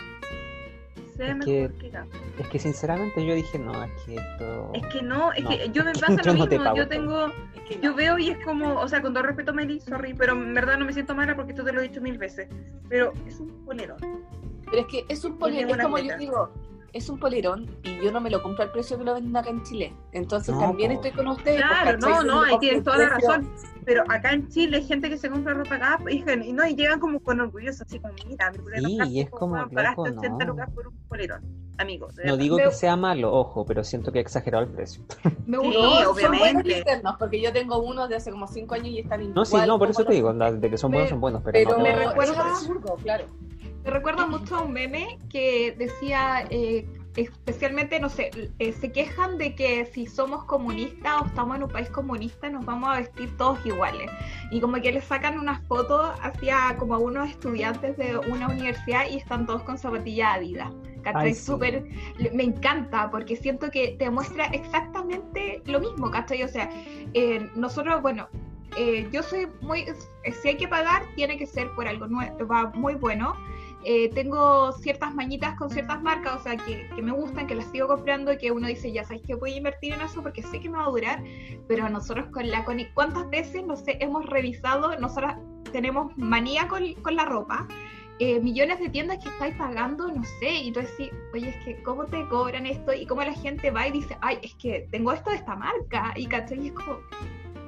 Es 1.17 1.35
mejor 1.35 1.45
que- 1.45 1.71
que 1.79 1.89
Gato. 1.89 2.09
Es 2.39 2.47
que 2.47 2.59
sinceramente 2.59 3.25
yo 3.25 3.33
dije, 3.35 3.57
no, 3.59 3.83
es 3.83 3.91
que 4.05 4.15
esto. 4.15 4.71
Es 4.73 4.85
que 4.87 5.01
no, 5.01 5.31
es 5.33 5.43
No. 5.43 5.49
que 5.49 5.69
yo 5.71 5.83
me 5.85 5.93
pasa 5.93 6.21
Yo 6.21 6.33
lo 6.33 6.39
no 6.39 6.43
te 6.45 6.49
mismo, 6.57 6.63
pago 6.65 6.77
yo 6.77 6.87
tengo, 6.87 7.25
Es 7.55 7.61
que 7.69 7.79
yo 7.81 7.95
veo 7.95 8.17
y 8.17 8.29
es 8.29 8.43
como, 8.45 8.75
o 8.79 8.87
sea, 8.87 9.01
con 9.01 9.13
todo 9.13 9.23
respeto 9.23 9.53
Meli, 9.53 9.79
sorry, 9.79 10.13
pero 10.13 10.33
en 10.33 10.53
verdad 10.53 10.77
no 10.77 10.85
me 10.85 10.93
siento 10.93 11.15
mala 11.15 11.35
porque 11.35 11.51
esto 11.53 11.63
te 11.63 11.71
lo 11.71 11.79
he 11.81 11.87
dicho 11.87 12.01
mil 12.01 12.17
veces, 12.17 12.47
pero 12.89 13.13
es 13.27 13.39
un 13.39 13.47
polerón. 13.65 13.97
Pero 14.65 14.79
es 14.81 14.85
que 14.87 15.05
es 15.09 15.23
un 15.25 15.37
polerón, 15.37 15.71
es 15.71 15.77
como 15.85 15.97
yo 15.99 16.17
digo, 16.17 16.49
es 16.95 17.09
un 17.09 17.19
polerón 17.19 17.69
y 17.83 17.97
yo 18.03 18.09
no 18.11 18.21
me 18.21 18.29
lo 18.29 18.41
compro 18.41 18.63
al 18.63 18.71
precio 18.71 18.97
que 18.97 19.03
lo 19.03 19.13
venden 19.13 19.35
acá 19.35 19.49
en 19.49 19.61
Chile. 19.63 19.93
Entonces 20.13 20.55
No, 20.55 20.61
también 20.61 20.93
estoy 20.93 21.11
con 21.11 21.27
ustedes. 21.27 21.57
Claro, 21.61 21.91
pues, 21.91 21.99
no, 21.99 22.07
¿cachai? 22.07 22.25
no, 22.27 22.41
ahí 22.41 22.69
el 22.69 22.83
toda 22.83 22.97
la 22.97 23.09
razón. 23.09 23.51
Pero 23.83 24.03
acá 24.09 24.31
en 24.31 24.47
Chile 24.47 24.77
hay 24.77 24.83
gente 24.85 25.09
que 25.09 25.17
se 25.17 25.29
compra 25.29 25.53
ropa 25.53 25.75
acá 25.75 25.99
y, 26.09 26.23
y 26.47 26.53
no, 26.53 26.65
y 26.65 26.73
llegan 26.75 26.99
como 27.01 27.19
con 27.19 27.39
orgulloso, 27.41 27.83
así 27.85 27.99
como, 27.99 28.13
mira, 28.27 28.49
mi 28.51 28.57
polerón 28.59 28.85
Sí, 28.89 28.97
y 29.09 29.19
es 29.19 29.29
como, 29.29 29.55
pagaste 29.69 29.81
loco, 29.83 30.01
80 30.19 30.29
no. 30.45 30.51
lucas 30.53 30.69
por 30.73 30.87
un 30.87 30.95
polerón, 31.09 31.41
amigo. 31.77 32.07
No 32.07 32.13
verdad. 32.15 32.37
digo 32.37 32.55
Me- 32.57 32.63
que 32.63 32.71
sea 32.71 32.95
malo, 32.95 33.33
ojo, 33.33 33.65
pero 33.65 33.83
siento 33.83 34.11
que 34.13 34.19
he 34.19 34.21
exagerado 34.21 34.63
el 34.63 34.69
precio. 34.71 35.03
Me 35.45 35.57
Sí, 35.59 35.63
gustó. 35.65 35.81
No, 35.83 35.95
son 35.99 36.07
obviamente. 36.15 36.39
buenos 36.53 36.77
internos, 36.77 37.15
porque 37.19 37.41
yo 37.41 37.51
tengo 37.53 37.77
unos 37.79 38.07
de 38.09 38.15
hace 38.15 38.31
como 38.31 38.47
5 38.47 38.73
años 38.73 38.87
y 38.87 38.99
están 38.99 39.33
No, 39.33 39.43
sí, 39.43 39.57
no, 39.67 39.77
por 39.77 39.89
eso 39.89 40.03
te 40.05 40.13
digo, 40.13 40.33
de 40.33 40.69
que 40.69 40.77
son 40.77 40.91
buenos, 40.91 41.09
son 41.09 41.19
buenos, 41.19 41.41
pero, 41.43 41.53
Pero 41.53 41.77
no. 41.77 41.83
me 41.83 41.93
recuerda- 41.93 42.41
absurdo, 42.51 42.95
claro. 43.03 43.25
Me 43.85 43.91
recuerda 43.91 44.25
mucho 44.25 44.55
a 44.55 44.61
un 44.63 44.73
meme 44.73 45.19
que 45.29 45.75
decía, 45.77 46.47
eh, 46.49 46.87
especialmente, 47.15 47.99
no 47.99 48.09
sé, 48.09 48.31
eh, 48.59 48.73
se 48.73 48.91
quejan 48.91 49.37
de 49.37 49.53
que 49.55 49.85
si 49.85 50.07
somos 50.07 50.43
comunistas 50.45 51.21
o 51.21 51.25
estamos 51.27 51.55
en 51.57 51.63
un 51.63 51.69
país 51.69 51.89
comunista 51.89 52.49
nos 52.49 52.65
vamos 52.65 52.89
a 52.89 52.97
vestir 52.97 53.29
todos 53.37 53.63
iguales. 53.65 54.09
Y 54.49 54.59
como 54.59 54.81
que 54.81 54.91
le 54.91 55.01
sacan 55.01 55.37
unas 55.39 55.61
fotos 55.67 56.11
hacia 56.21 56.75
como 56.77 56.95
a 56.95 56.97
unos 56.97 57.29
estudiantes 57.29 57.95
de 57.97 58.17
una 58.17 58.47
universidad 58.49 59.05
y 59.09 59.17
están 59.17 59.45
todos 59.45 59.61
con 59.63 59.77
zapatillas 59.77 60.37
Adidas. 60.37 60.71
¿Cachai? 61.03 61.27
Ay, 61.27 61.33
sí. 61.35 61.45
Súper, 61.45 61.85
le- 62.17 62.31
me 62.31 62.43
encanta 62.43 63.11
porque 63.11 63.35
siento 63.35 63.69
que 63.69 63.95
te 63.99 64.09
muestra 64.09 64.45
exactamente 64.47 65.61
lo 65.67 65.79
mismo, 65.79 66.09
¿cachai? 66.09 66.41
O 66.41 66.47
sea, 66.47 66.67
eh, 67.13 67.47
nosotros, 67.55 68.01
bueno, 68.01 68.27
eh, 68.75 69.07
yo 69.11 69.21
soy 69.21 69.47
muy, 69.61 69.81
eh, 69.81 70.31
si 70.41 70.49
hay 70.49 70.57
que 70.57 70.67
pagar, 70.67 71.03
tiene 71.15 71.37
que 71.37 71.45
ser 71.45 71.69
por 71.75 71.87
algo 71.87 72.07
va 72.51 72.71
muy 72.73 72.95
bueno. 72.95 73.35
Eh, 73.87 74.09
tengo 74.15 74.71
ciertas 74.71 75.13
mañitas 75.13 75.55
con 75.57 75.69
ciertas 75.69 76.01
marcas, 76.01 76.37
o 76.37 76.43
sea, 76.43 76.57
que, 76.57 76.89
que 76.95 77.01
me 77.03 77.11
gustan, 77.11 77.45
que 77.45 77.53
las 77.53 77.65
sigo 77.67 77.87
comprando 77.87 78.33
y 78.33 78.37
que 78.39 78.51
uno 78.51 78.67
dice, 78.67 78.91
ya 78.91 79.03
sabes 79.03 79.21
que 79.21 79.35
voy 79.35 79.53
a 79.53 79.57
invertir 79.57 79.93
en 79.93 80.01
eso 80.01 80.23
porque 80.23 80.41
sé 80.41 80.59
que 80.59 80.69
me 80.69 80.79
va 80.79 80.85
a 80.85 80.89
durar, 80.89 81.23
pero 81.67 81.87
nosotros 81.87 82.25
con 82.33 82.49
la 82.49 82.65
Connie, 82.65 82.89
¿cuántas 82.95 83.29
veces, 83.29 83.63
no 83.63 83.75
sé, 83.75 83.97
hemos 84.01 84.25
revisado, 84.25 84.97
nosotros 84.99 85.33
tenemos 85.71 86.17
manía 86.17 86.67
con, 86.67 86.95
con 86.95 87.15
la 87.15 87.25
ropa, 87.25 87.67
eh, 88.17 88.39
millones 88.39 88.79
de 88.79 88.89
tiendas 88.89 89.19
que 89.21 89.29
estáis 89.29 89.55
pagando, 89.55 90.07
no 90.07 90.23
sé, 90.39 90.49
y 90.49 90.71
tú 90.71 90.79
decís, 90.79 91.11
oye, 91.33 91.49
es 91.49 91.65
que 91.65 91.83
¿cómo 91.83 92.05
te 92.05 92.27
cobran 92.29 92.65
esto? 92.65 92.93
Y 92.93 93.05
cómo 93.05 93.21
la 93.21 93.33
gente 93.33 93.71
va 93.71 93.87
y 93.87 93.91
dice, 93.91 94.17
ay, 94.21 94.39
es 94.41 94.55
que 94.55 94.87
tengo 94.89 95.11
esto 95.11 95.29
de 95.29 95.35
esta 95.35 95.55
marca, 95.55 96.13
y 96.15 96.25
¿cachai? 96.25 96.63
Y 96.63 96.67
es 96.67 96.73
como, 96.73 96.97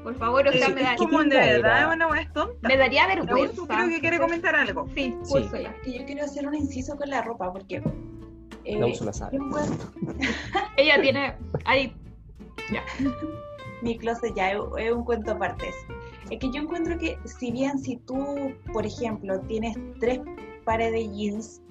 por 0.03 0.15
favor, 0.15 0.47
o 0.47 0.51
sea, 0.51 0.69
me, 0.69 0.81
da- 0.81 0.93
es 0.93 0.97
como 0.97 1.23
de 1.23 1.35
verdad 1.37 1.93
una 1.93 2.07
wea 2.07 2.31
tonta. 2.33 2.67
me 2.67 2.77
daría 2.77 3.07
vergüenza. 3.07 3.61
Creo 3.67 3.89
que 3.89 3.99
quiere 3.99 4.19
comentar 4.19 4.55
algo. 4.55 4.87
Sí, 4.95 5.15
Sí. 5.23 5.33
Úrsula. 5.33 5.75
Y 5.85 5.99
yo 5.99 6.05
quiero 6.05 6.23
hacer 6.25 6.47
un 6.47 6.55
inciso 6.55 6.95
con 6.95 7.09
la 7.09 7.21
ropa, 7.21 7.51
porque. 7.51 7.81
eh, 8.65 8.77
La 8.79 8.85
Úrsula 8.87 9.11
sabe. 9.13 9.37
Ella 10.77 11.01
tiene, 11.01 11.35
ahí, 11.65 11.93
mi 13.81 13.97
closet 13.97 14.33
ya 14.35 14.51
es, 14.51 14.59
es 14.79 14.91
un 14.91 15.03
cuento 15.03 15.31
aparte. 15.31 15.69
Es 16.29 16.39
que 16.39 16.51
yo 16.51 16.61
encuentro 16.61 16.97
que 16.97 17.17
si 17.25 17.51
bien 17.51 17.79
si 17.79 17.97
tú, 17.97 18.53
por 18.73 18.85
ejemplo, 18.85 19.39
tienes 19.41 19.77
tres 19.99 20.19
pares 20.65 20.91
de 20.91 21.07
jeans 21.09 21.61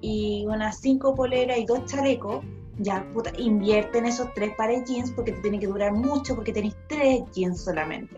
y 0.00 0.44
unas 0.46 0.80
cinco 0.80 1.14
poleras 1.14 1.58
y 1.58 1.64
dos 1.66 1.84
chalecos, 1.86 2.44
ya 2.78 3.04
puta, 3.12 3.30
invierte 3.38 3.98
en 3.98 4.06
esos 4.06 4.32
tres 4.34 4.54
pares 4.56 4.80
de 4.80 4.94
jeans 4.94 5.12
porque 5.12 5.32
te 5.32 5.40
tiene 5.42 5.58
que 5.58 5.66
durar 5.66 5.92
mucho 5.92 6.34
porque 6.34 6.52
tenéis 6.52 6.76
tres 6.88 7.22
jeans 7.32 7.62
solamente. 7.62 8.16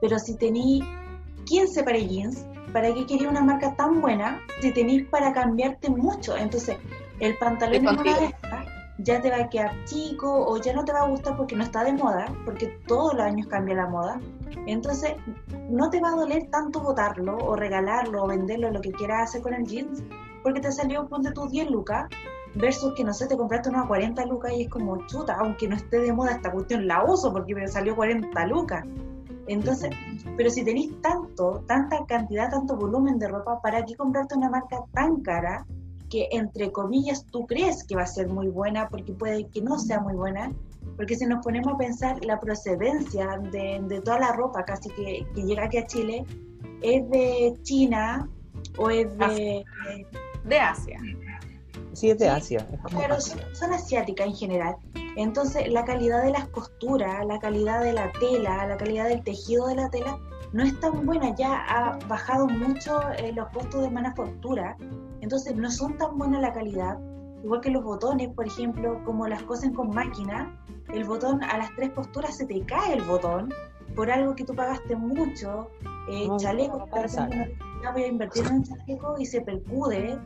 Pero 0.00 0.18
si 0.18 0.36
tenéis 0.36 0.84
15 1.46 1.82
pares 1.82 2.02
de 2.02 2.08
jeans, 2.08 2.46
¿para 2.72 2.92
qué 2.92 3.06
quería 3.06 3.28
una 3.28 3.42
marca 3.42 3.74
tan 3.76 4.00
buena 4.00 4.40
si 4.60 4.72
tenéis 4.72 5.08
para 5.08 5.32
cambiarte 5.32 5.90
mucho? 5.90 6.36
Entonces, 6.36 6.76
el 7.20 7.36
pantalón 7.38 7.76
en 7.76 7.88
una 7.88 8.18
de 8.18 8.26
estas 8.26 8.66
ya 8.98 9.20
te 9.20 9.30
va 9.30 9.38
a 9.38 9.48
quedar 9.48 9.72
chico 9.84 10.46
o 10.46 10.56
ya 10.58 10.72
no 10.72 10.84
te 10.84 10.92
va 10.92 11.00
a 11.00 11.08
gustar 11.08 11.36
porque 11.36 11.56
no 11.56 11.64
está 11.64 11.84
de 11.84 11.92
moda, 11.92 12.26
porque 12.44 12.66
todos 12.86 13.14
los 13.14 13.22
años 13.22 13.46
cambia 13.48 13.74
la 13.74 13.88
moda. 13.88 14.20
Entonces, 14.66 15.14
no 15.68 15.90
te 15.90 16.00
va 16.00 16.08
a 16.08 16.16
doler 16.16 16.48
tanto 16.50 16.80
botarlo 16.80 17.36
o 17.38 17.56
regalarlo 17.56 18.24
o 18.24 18.26
venderlo, 18.26 18.70
lo 18.70 18.80
que 18.80 18.92
quieras 18.92 19.30
hacer 19.30 19.42
con 19.42 19.54
el 19.54 19.66
jeans, 19.66 20.02
porque 20.42 20.60
te 20.60 20.70
salió, 20.70 21.08
ponte 21.08 21.32
tus 21.32 21.50
10 21.50 21.70
lucas, 21.70 22.08
versus 22.54 22.94
que 22.94 23.04
no 23.04 23.12
sé, 23.12 23.26
te 23.26 23.36
compraste 23.36 23.68
unas 23.68 23.86
40 23.86 24.26
lucas 24.26 24.52
y 24.52 24.62
es 24.62 24.68
como 24.68 25.06
chuta, 25.06 25.36
aunque 25.38 25.68
no 25.68 25.76
esté 25.76 25.98
de 25.98 26.12
moda 26.12 26.32
esta 26.32 26.52
cuestión, 26.52 26.86
la 26.86 27.04
uso 27.04 27.32
porque 27.32 27.54
me 27.54 27.66
salió 27.68 27.96
40 27.96 28.46
lucas. 28.46 28.84
Entonces, 29.46 29.90
pero 30.36 30.48
si 30.48 30.64
tenéis 30.64 30.92
tanto, 31.02 31.62
tanta 31.66 32.04
cantidad, 32.06 32.50
tanto 32.50 32.76
volumen 32.76 33.18
de 33.18 33.28
ropa, 33.28 33.60
¿para 33.60 33.84
qué 33.84 33.94
comprarte 33.94 34.36
una 34.36 34.48
marca 34.48 34.78
tan 34.92 35.20
cara 35.20 35.66
que 36.08 36.28
entre 36.30 36.70
comillas 36.72 37.26
tú 37.26 37.46
crees 37.46 37.84
que 37.84 37.96
va 37.96 38.02
a 38.02 38.06
ser 38.06 38.28
muy 38.28 38.48
buena 38.48 38.88
porque 38.88 39.12
puede 39.12 39.48
que 39.48 39.60
no 39.60 39.78
sea 39.78 40.00
muy 40.00 40.14
buena? 40.14 40.52
Porque 40.96 41.16
si 41.16 41.26
nos 41.26 41.44
ponemos 41.44 41.74
a 41.74 41.76
pensar 41.76 42.24
la 42.24 42.40
procedencia 42.40 43.38
de, 43.50 43.82
de 43.86 44.00
toda 44.00 44.18
la 44.20 44.32
ropa 44.32 44.64
casi 44.64 44.88
que, 44.90 45.26
que 45.34 45.42
llega 45.42 45.64
aquí 45.64 45.78
a 45.78 45.86
Chile, 45.86 46.24
es 46.80 47.10
de 47.10 47.54
China 47.62 48.28
o 48.78 48.90
es 48.90 49.16
de... 49.18 49.64
De 50.44 50.58
Asia. 50.58 51.00
Sí, 51.94 52.10
es 52.10 52.18
de 52.18 52.28
Asia. 52.28 52.66
es 52.72 52.80
Claro, 52.92 53.14
Asia. 53.14 53.36
son, 53.36 53.54
son 53.56 53.72
asiáticas 53.72 54.26
en 54.26 54.34
general. 54.34 54.76
Entonces, 55.16 55.68
la 55.72 55.84
calidad 55.84 56.22
de 56.24 56.30
las 56.30 56.48
costuras, 56.48 57.24
la 57.26 57.38
calidad 57.38 57.82
de 57.82 57.92
la 57.92 58.10
tela, 58.12 58.66
la 58.66 58.76
calidad 58.76 59.08
del 59.08 59.22
tejido 59.22 59.68
de 59.68 59.76
la 59.76 59.88
tela, 59.90 60.18
no 60.52 60.62
es 60.64 60.78
tan 60.80 61.06
buena. 61.06 61.34
Ya 61.36 61.64
ha 61.68 61.98
bajado 62.08 62.46
mucho 62.48 63.00
eh, 63.18 63.32
los 63.32 63.48
costos 63.50 63.82
de 63.82 63.90
manufactura. 63.90 64.76
Entonces, 65.20 65.54
no 65.56 65.70
son 65.70 65.96
tan 65.96 66.18
buena 66.18 66.40
la 66.40 66.52
calidad. 66.52 66.98
Igual 67.44 67.60
que 67.60 67.70
los 67.70 67.84
botones, 67.84 68.28
por 68.34 68.46
ejemplo, 68.46 69.02
como 69.04 69.26
las 69.28 69.42
cosen 69.42 69.72
con 69.74 69.90
máquina, 69.90 70.58
el 70.92 71.04
botón 71.04 71.42
a 71.44 71.58
las 71.58 71.70
tres 71.76 71.90
costuras 71.90 72.36
se 72.36 72.46
te 72.46 72.60
cae 72.66 72.94
el 72.94 73.02
botón 73.02 73.52
por 73.94 74.10
algo 74.10 74.34
que 74.34 74.44
tú 74.44 74.54
pagaste 74.54 74.96
mucho. 74.96 75.68
Eh, 76.08 76.26
No, 76.26 76.36
chaleco, 76.38 76.78
no 76.78 76.84
de 76.86 76.90
puede 76.90 77.08
ser. 77.08 77.22
repente 77.24 77.36
uno 77.36 77.46
dice, 77.46 77.82
"Ya 77.82 77.92
voy 77.92 78.02
a 78.02 78.06
invertir 78.08 78.46
en 78.46 78.52
un 78.54 78.62
chaleco 78.64 79.14
y 79.18 79.26
se 79.26 79.40
percude. 79.42 80.18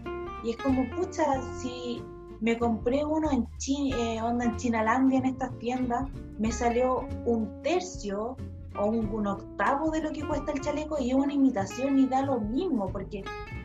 Y 0.45 0.51
es 0.51 0.57
como, 0.57 0.89
pucha, 0.91 1.25
si 1.59 2.03
me 2.41 2.59
compré 2.59 3.05
uno 3.05 3.31
en 3.31 3.47
Chi- 3.59 3.93
eh, 3.93 4.23
onda 4.23 4.45
en 4.45 4.57
Chinalandia 4.57 5.19
en 5.19 5.27
estas 5.27 5.57
tiendas, 5.59 6.09
me 6.39 6.53
salió 6.53 7.01
un 7.25 7.63
tercio 7.63 8.37
o 8.79 8.87
un, 8.87 9.09
un 9.09 9.27
octavo 9.27 9.91
de 9.91 10.03
lo 10.03 10.13
que 10.13 10.27
cuesta 10.27 10.53
el 10.53 10.61
chaleco 10.61 10.99
y 11.01 11.11
es 11.11 11.17
una 11.17 11.33
imitación 11.33 11.99
y 11.99 12.07
da 12.07 12.23
lo 12.23 12.39
mismo, 12.41 12.87
porque 12.93 13.25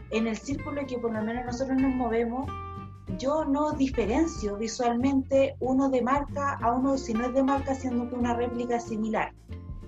en 0.09 0.27
el 0.27 0.35
círculo 0.37 0.81
que 0.87 0.97
por 0.97 1.13
lo 1.13 1.21
menos 1.21 1.45
nosotros 1.45 1.77
nos 1.79 1.93
movemos, 1.93 2.49
yo 3.19 3.45
no 3.45 3.73
diferencio 3.73 4.57
visualmente 4.57 5.55
uno 5.59 5.89
de 5.89 6.01
marca 6.01 6.57
a 6.61 6.71
uno 6.71 6.97
si 6.97 7.13
no 7.13 7.25
es 7.27 7.33
de 7.33 7.43
marca, 7.43 7.75
siendo 7.75 8.09
que 8.09 8.15
una 8.15 8.33
réplica 8.33 8.79
similar. 8.79 9.31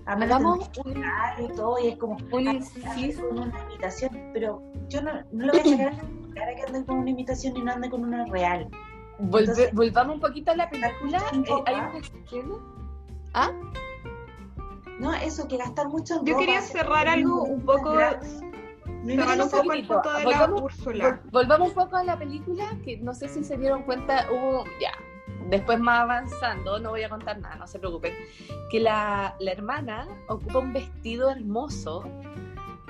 Hagamos 0.08 0.70
un, 0.86 1.04
y 1.44 1.48
todo, 1.56 1.80
y 1.80 1.88
es 1.88 1.98
como 1.98 2.16
un 2.32 2.48
ah, 2.48 2.54
inciso. 2.54 3.28
con 3.28 3.40
una 3.40 3.60
imitación, 3.70 4.30
pero 4.34 4.62
yo 4.88 5.02
no, 5.02 5.12
no 5.32 5.46
le 5.46 5.52
voy 5.52 5.60
a 5.60 5.64
sacar 5.94 5.94
a 5.94 6.04
la 6.28 6.34
cara 6.36 6.56
que 6.56 6.62
ande 6.64 6.86
con 6.86 6.98
una 7.00 7.10
imitación 7.10 7.58
y 7.58 7.62
no 7.64 7.72
ande 7.72 7.90
con 7.90 8.04
una 8.04 8.26
real. 8.26 8.68
Volve- 9.20 9.40
Entonces- 9.40 9.74
volvamos 9.74 10.16
un 10.16 10.22
poquito 10.22 10.52
a 10.52 10.56
la 10.56 10.70
película. 10.70 11.22
en 11.34 11.40
Eh, 11.42 11.46
hay 11.66 11.76
ropa. 11.76 11.90
una 11.90 11.98
escena. 12.00 12.56
¿Ah? 13.34 13.52
No, 15.00 15.14
eso, 15.14 15.48
que 15.48 15.58
gastar 15.58 15.88
mucho 15.90 16.16
en 16.20 16.26
Yo 16.26 16.34
ropa, 16.34 16.46
quería 16.46 16.62
cerrar 16.62 17.08
algo 17.08 17.44
un 17.44 17.62
poco, 17.66 17.92
cerrar 17.96 18.20
un 19.42 19.50
poco 19.50 19.74
el 19.74 19.88
punto 19.88 20.14
de 20.14 20.20
la 20.20 20.24
Volvamos- 20.24 20.62
Úrsula. 20.62 21.04
Vol- 21.04 21.32
volvamos 21.32 21.68
un 21.70 21.74
poco 21.74 21.96
a 21.98 22.04
la 22.04 22.18
película, 22.18 22.78
que 22.84 22.98
no 22.98 23.14
sé 23.14 23.28
si 23.28 23.44
se 23.44 23.58
dieron 23.58 23.84
cuenta, 23.84 24.28
hubo, 24.32 24.64
ya, 24.80 24.92
después 25.50 25.80
más 25.80 26.02
avanzando, 26.02 26.80
no 26.80 26.92
voy 26.92 27.04
a 27.04 27.10
contar 27.10 27.40
nada, 27.40 27.56
no 27.56 27.68
se 27.68 27.80
preocupen, 27.80 28.14
que 28.70 28.80
la, 28.80 29.36
la 29.40 29.52
hermana 29.52 30.08
ocupa 30.28 30.60
un 30.60 30.74
vestido 30.74 31.30
hermoso 31.30 32.04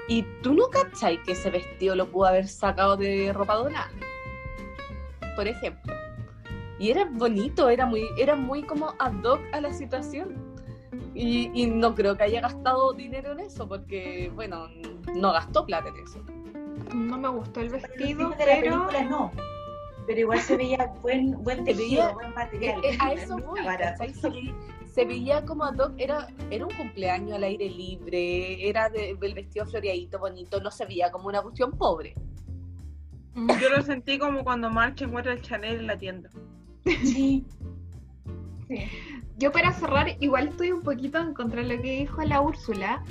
y 0.07 0.23
tú 0.41 0.53
no 0.53 0.69
cachai 0.69 1.21
que 1.23 1.31
ese 1.31 1.49
vestido 1.49 1.95
lo 1.95 2.07
pudo 2.07 2.27
haber 2.27 2.47
sacado 2.47 2.95
de 2.95 3.33
ropa 3.33 3.55
donada, 3.55 3.89
por 5.35 5.47
ejemplo. 5.47 5.93
Y 6.77 6.91
era 6.91 7.05
bonito, 7.05 7.69
era 7.69 7.85
muy, 7.85 8.05
era 8.17 8.35
muy 8.35 8.63
como 8.63 8.93
ad 8.99 9.23
hoc 9.23 9.39
a 9.53 9.61
la 9.61 9.73
situación. 9.73 10.53
Y, 11.13 11.49
y 11.53 11.67
no 11.67 11.95
creo 11.95 12.17
que 12.17 12.23
haya 12.23 12.41
gastado 12.41 12.91
dinero 12.93 13.31
en 13.31 13.39
eso, 13.39 13.67
porque, 13.67 14.29
bueno, 14.35 14.67
no 15.15 15.31
gastó 15.31 15.65
plata 15.65 15.87
en 15.89 15.95
eso. 15.97 16.19
No 16.93 17.17
me 17.17 17.29
gustó 17.29 17.61
el 17.61 17.69
vestido, 17.69 18.31
fines 18.31 18.37
de 18.37 18.45
la 18.45 18.59
pero 18.59 18.87
película 18.87 19.03
no. 19.03 19.31
Pero 20.07 20.19
igual 20.19 20.39
se 20.39 20.55
veía 20.57 20.85
buen, 21.01 21.31
buen 21.43 21.63
tejido, 21.63 22.13
buen 22.13 22.33
material. 22.33 22.79
Eh, 22.83 22.89
eh, 22.93 22.97
a 22.99 23.13
eso. 23.13 23.37
Se, 24.13 24.29
veía- 24.29 24.55
se 24.93 25.05
veía 25.05 25.45
como 25.45 25.63
ad 25.65 25.77
hoc, 25.79 25.93
era, 25.97 26.27
era 26.51 26.65
un 26.65 26.73
cumpleaños 26.75 27.33
al 27.33 27.43
aire 27.43 27.69
libre, 27.69 28.67
era 28.69 28.89
de- 28.89 29.17
el 29.19 29.33
vestido 29.33 29.65
floreadito, 29.65 30.19
bonito, 30.19 30.59
no 30.61 30.71
se 30.71 30.85
veía 30.85 31.11
como 31.11 31.27
una 31.27 31.41
cuestión 31.41 31.71
pobre. 31.71 32.13
Mm, 33.33 33.49
Yo 33.59 33.69
lo 33.69 33.81
sentí 33.81 34.17
como 34.17 34.43
cuando 34.43 34.69
March 34.69 35.01
encuentra 35.01 35.33
el 35.33 35.41
Chanel 35.41 35.79
en 35.79 35.87
la 35.87 35.97
tienda. 35.97 36.29
Sí. 36.85 37.45
Sí. 38.67 38.77
Yo 39.37 39.51
para 39.51 39.73
cerrar, 39.73 40.07
igual 40.21 40.47
estoy 40.49 40.71
un 40.71 40.81
poquito 40.81 41.17
en 41.19 41.33
contra 41.33 41.61
de 41.61 41.75
lo 41.75 41.81
que 41.81 41.99
dijo 41.99 42.21
la 42.23 42.39
Úrsula, 42.41 43.03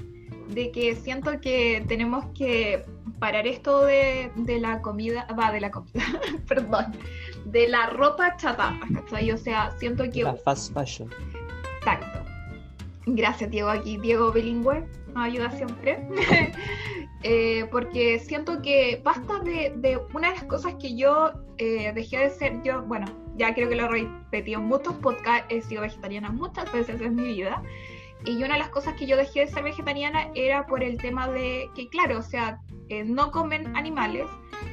de 0.48 0.70
que 0.70 0.94
siento 0.96 1.38
que 1.40 1.84
tenemos 1.86 2.24
que 2.36 2.84
parar 3.18 3.46
esto 3.46 3.84
de, 3.84 4.30
de 4.36 4.58
la 4.60 4.80
comida, 4.80 5.26
va, 5.38 5.52
de 5.52 5.60
la 5.60 5.70
comida, 5.70 6.04
perdón, 6.48 6.92
de 7.44 7.68
la 7.68 7.86
ropa 7.90 8.36
chatarra, 8.36 8.86
¿cachai? 8.94 9.30
O 9.30 9.38
sea, 9.38 9.70
siento 9.78 10.04
que... 10.10 10.22
La 10.22 10.34
fast 10.34 10.72
fashion. 10.72 11.10
Exacto. 11.78 12.20
Gracias, 13.06 13.50
Diego, 13.50 13.68
aquí, 13.68 13.98
Diego 13.98 14.32
bilingüe, 14.32 14.86
nos 15.14 15.24
ayuda 15.24 15.50
siempre. 15.50 16.06
Eh, 17.26 17.66
porque 17.72 18.18
siento 18.18 18.60
que 18.60 19.00
basta 19.02 19.38
de, 19.38 19.72
de 19.76 19.98
una 20.12 20.28
de 20.28 20.34
las 20.34 20.44
cosas 20.44 20.74
que 20.74 20.94
yo 20.94 21.32
eh, 21.56 21.90
dejé 21.94 22.18
de 22.18 22.28
ser, 22.28 22.62
yo, 22.62 22.82
bueno, 22.82 23.06
ya 23.36 23.54
creo 23.54 23.70
que 23.70 23.76
lo 23.76 23.86
he 23.86 23.88
repetido 23.88 24.60
en 24.60 24.66
muchos 24.66 24.92
podcasts, 24.96 25.46
he 25.48 25.62
sido 25.62 25.80
vegetariana 25.80 26.30
muchas 26.30 26.70
veces 26.70 27.00
en 27.00 27.14
mi 27.14 27.22
vida. 27.22 27.62
Y 28.24 28.42
una 28.42 28.54
de 28.54 28.60
las 28.60 28.70
cosas 28.70 28.94
que 28.94 29.06
yo 29.06 29.16
dejé 29.16 29.40
de 29.40 29.46
ser 29.48 29.62
vegetariana 29.62 30.28
era 30.34 30.66
por 30.66 30.82
el 30.82 30.96
tema 30.96 31.28
de 31.28 31.68
que, 31.74 31.88
claro, 31.88 32.18
o 32.18 32.22
sea, 32.22 32.60
eh, 32.88 33.04
no 33.04 33.30
comen 33.30 33.76
animales, 33.76 34.26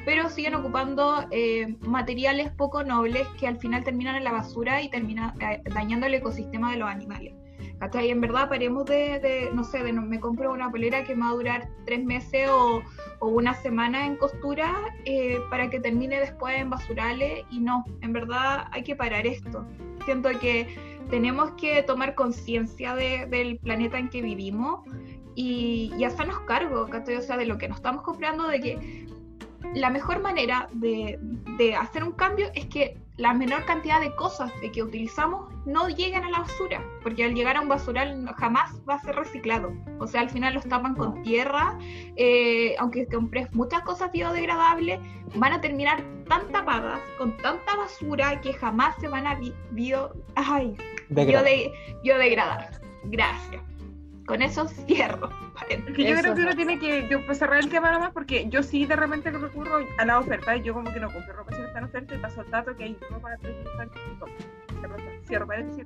pero 0.06 0.30
siguen 0.30 0.56
ocupando 0.56 1.26
eh, 1.32 1.76
materiales 1.82 2.52
poco 2.52 2.84
nobles 2.84 3.28
que 3.40 3.48
al 3.48 3.58
final 3.58 3.84
terminan 3.84 4.16
en 4.16 4.24
la 4.24 4.32
basura 4.32 4.82
y 4.82 4.90
terminan 4.90 5.34
eh, 5.42 5.62
dañando 5.74 6.08
el 6.08 6.14
ecosistema 6.14 6.72
de 6.72 6.78
los 6.78 6.90
animales. 6.90 7.34
¿Cachai? 7.80 8.12
En 8.12 8.22
verdad 8.22 8.48
paremos 8.48 8.86
de, 8.86 9.20
de, 9.20 9.50
no 9.54 9.64
sé, 9.64 9.84
de 9.84 9.92
no, 9.92 10.04
me 10.04 10.20
compro 10.20 10.52
una 10.52 10.70
polera 10.70 11.04
que 11.04 11.16
va 11.16 11.30
a 11.30 11.34
durar 11.34 11.68
tres 11.86 12.04
meses 12.04 12.48
o, 12.48 12.84
o 13.20 13.28
una 13.28 13.56
semana 13.56 14.06
en 14.06 14.18
costura 14.18 14.72
eh, 15.06 15.40
para 15.50 15.68
que 15.68 15.80
termine 15.80 16.20
después 16.20 16.56
en 16.58 16.70
basurales 16.70 17.44
y 17.50 17.60
no, 17.60 17.84
en 18.02 18.14
verdad 18.14 18.68
hay 18.72 18.84
que 18.84 18.96
parar 18.96 19.26
esto. 19.26 19.66
Siento 20.06 20.30
que 20.40 20.68
tenemos 21.10 21.52
que 21.52 21.84
tomar 21.84 22.16
conciencia 22.16 22.96
de, 22.96 23.26
del 23.28 23.58
planeta 23.58 23.98
en 23.98 24.10
que 24.10 24.22
vivimos 24.22 24.82
y, 25.36 26.04
hacernos 26.04 26.40
cargo, 26.42 26.88
¿cachai? 26.90 27.16
O 27.16 27.22
sea, 27.22 27.38
de 27.38 27.46
lo 27.46 27.58
que 27.58 27.68
nos 27.68 27.78
estamos 27.78 28.04
comprando, 28.04 28.48
de 28.48 28.60
que 28.60 29.08
la 29.76 29.90
mejor 29.90 30.22
manera 30.22 30.68
de, 30.74 31.18
de, 31.58 31.76
hacer 31.76 32.04
un 32.04 32.12
cambio 32.12 32.52
es 32.56 32.66
que 32.66 32.98
la 33.18 33.34
menor 33.34 33.66
cantidad 33.66 34.02
de 34.02 34.16
cosas 34.16 34.52
de 34.62 34.72
que 34.72 34.82
utilizamos 34.82 35.54
no 35.66 35.88
lleguen 35.90 36.24
a 36.24 36.30
la 36.30 36.40
basura, 36.40 36.84
porque 37.04 37.24
al 37.24 37.36
llegar 37.36 37.56
a 37.56 37.62
un 37.62 37.68
basural 37.70 38.28
jamás 38.38 38.72
va 38.90 38.96
a 38.96 39.00
ser 39.00 39.16
reciclado. 39.16 39.74
O 40.00 40.08
sea, 40.08 40.22
al 40.22 40.30
final 40.30 40.56
los 40.56 40.66
tapan 40.66 40.96
con 40.96 41.22
tierra, 41.22 41.78
eh, 42.16 42.76
aunque 42.80 43.06
compres 43.08 43.54
muchas 43.54 43.82
cosas 43.84 44.12
biodegradables, 44.12 45.00
van 45.36 45.54
a 45.54 45.62
terminar 45.62 46.04
tan 46.28 46.48
tapadas, 46.52 47.00
con 47.18 47.38
tanta 47.38 47.76
basura, 47.76 48.42
que 48.42 48.54
jamás 48.54 48.96
se 49.00 49.08
van 49.08 49.28
a 49.28 49.40
bio, 49.72 50.14
ay, 50.36 50.76
biodegradar. 51.10 52.72
Gracias. 53.04 53.71
Con 54.32 54.42
eso 54.42 54.66
cierro. 54.66 55.30
Es 55.70 55.84
que 55.94 56.06
yo 56.06 56.16
creo 56.22 56.34
que 56.34 56.42
uno 56.42 56.56
tiene 56.56 56.80
que 56.80 57.06
yo, 57.10 57.26
pues, 57.26 57.38
cerrar 57.38 57.60
el 57.60 57.70
tema 57.70 57.92
nomás 57.92 58.14
porque 58.14 58.48
yo 58.48 58.64
sí 58.64 58.86
de 58.86 58.96
repente 58.96 59.30
recurro 59.30 59.86
a 59.98 60.06
la 60.06 60.20
oferta 60.20 60.56
y 60.56 60.62
yo 60.64 60.74
como 60.74 60.90
que 60.94 61.02
no 61.02 61.12
compro 61.12 61.34
ropa 61.34 61.54
si 61.54 61.60
no 61.60 61.68
está 61.68 61.80
en 61.80 61.86
oferta 61.86 62.16
y 62.16 62.18
paso 62.18 62.42
el 62.42 62.50
dato 62.50 62.74
que 62.78 62.86
hay 62.86 62.98
ropa 63.10 63.34
a 63.34 63.38
350 63.38 64.26
cierro 65.28 65.48
paréntesis 65.48 65.86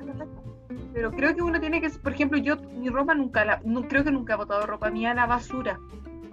pero 0.93 1.11
creo 1.11 1.35
que 1.35 1.41
uno 1.41 1.59
tiene 1.59 1.81
que 1.81 1.89
por 1.89 2.13
ejemplo 2.13 2.37
yo 2.37 2.57
mi 2.57 2.89
ropa 2.89 3.15
nunca 3.15 3.43
la, 3.45 3.61
no, 3.65 3.87
creo 3.87 4.03
que 4.03 4.11
nunca 4.11 4.33
he 4.33 4.37
botado 4.37 4.67
ropa 4.67 4.91
mía 4.91 5.11
a 5.11 5.15
la 5.15 5.25
basura 5.25 5.79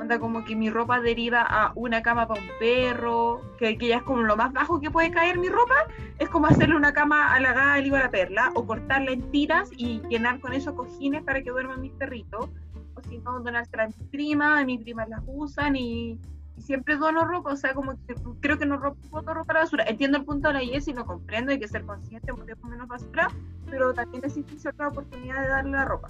onda 0.03 0.19
como 0.19 0.45
que 0.45 0.55
mi 0.55 0.69
ropa 0.69 1.01
deriva 1.01 1.43
a 1.43 1.73
una 1.75 2.03
cama 2.03 2.27
para 2.27 2.41
un 2.41 2.49
perro 2.59 3.41
que, 3.59 3.79
que 3.79 3.89
ya 3.89 3.97
es 3.99 4.03
como 4.03 4.23
lo 4.23 4.37
más 4.37 4.53
bajo 4.53 4.81
que 4.81 4.91
puede 4.91 5.11
caer 5.11 5.39
mi 5.39 5.49
ropa 5.49 5.75
es 6.19 6.29
como 6.29 6.47
hacerle 6.47 6.77
una 6.77 6.93
cama 6.93 7.35
a 7.35 7.41
la 7.41 7.53
gal 7.53 7.91
o 7.91 7.97
a 7.97 8.01
la 8.01 8.11
perla 8.11 8.51
o 8.55 8.67
cortarla 8.67 9.13
en 9.13 9.31
tiras 9.31 9.71
y 9.77 10.01
llenar 10.09 10.41
con 10.41 10.53
eso 10.53 10.75
cojines 10.75 11.23
para 11.23 11.43
que 11.43 11.51
duerman 11.51 11.81
mis 11.81 11.93
perritos 11.93 12.51
o 12.95 13.01
si 13.09 13.19
no 13.19 13.41
donársela 13.41 13.85
a 13.85 13.87
mi 13.87 13.95
prima, 14.11 14.65
mis 14.65 14.81
primas 14.81 15.09
las 15.09 15.23
usan 15.27 15.77
y, 15.77 16.19
y, 16.57 16.63
siempre 16.63 16.97
dono 16.97 17.25
ropa, 17.25 17.53
o 17.53 17.57
sea, 17.57 17.73
como 17.73 17.93
que 18.07 18.15
creo 18.41 18.59
que 18.59 18.67
no 18.67 18.79
boto 19.11 19.33
ropa 19.35 19.53
a 19.53 19.55
la 19.55 19.61
basura. 19.61 19.85
Entiendo 19.85 20.19
el 20.19 20.25
punto 20.25 20.49
de 20.49 20.55
la 20.55 20.61
Jessie, 20.61 20.93
lo 20.93 21.07
comprendo, 21.07 21.53
hay 21.53 21.59
que 21.59 21.69
ser 21.69 21.85
consciente 21.85 22.35
porque 22.35 22.55
menos 22.69 22.89
basura, 22.89 23.29
pero 23.71 23.95
también 23.95 24.25
existe 24.25 24.59
cierta 24.59 24.89
oportunidad 24.89 25.41
de 25.41 25.49
darle 25.49 25.71
la 25.73 25.85
ropa. 25.87 26.09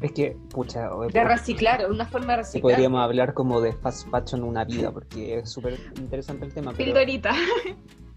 Es 0.00 0.12
que, 0.12 0.36
pucha, 0.50 0.90
de 1.12 1.24
reciclar, 1.24 1.90
una 1.90 2.04
forma 2.04 2.32
de 2.32 2.36
reciclar. 2.38 2.62
Podríamos 2.62 3.00
hablar 3.00 3.32
como 3.32 3.60
de 3.60 3.72
fast 3.72 4.08
fashion 4.10 4.42
una 4.42 4.64
vida, 4.64 4.92
porque 4.92 5.38
es 5.38 5.50
súper 5.50 5.78
interesante 5.96 6.44
el 6.44 6.52
tema. 6.52 6.72
Pero... 6.72 6.84
Pildorita. 6.84 7.32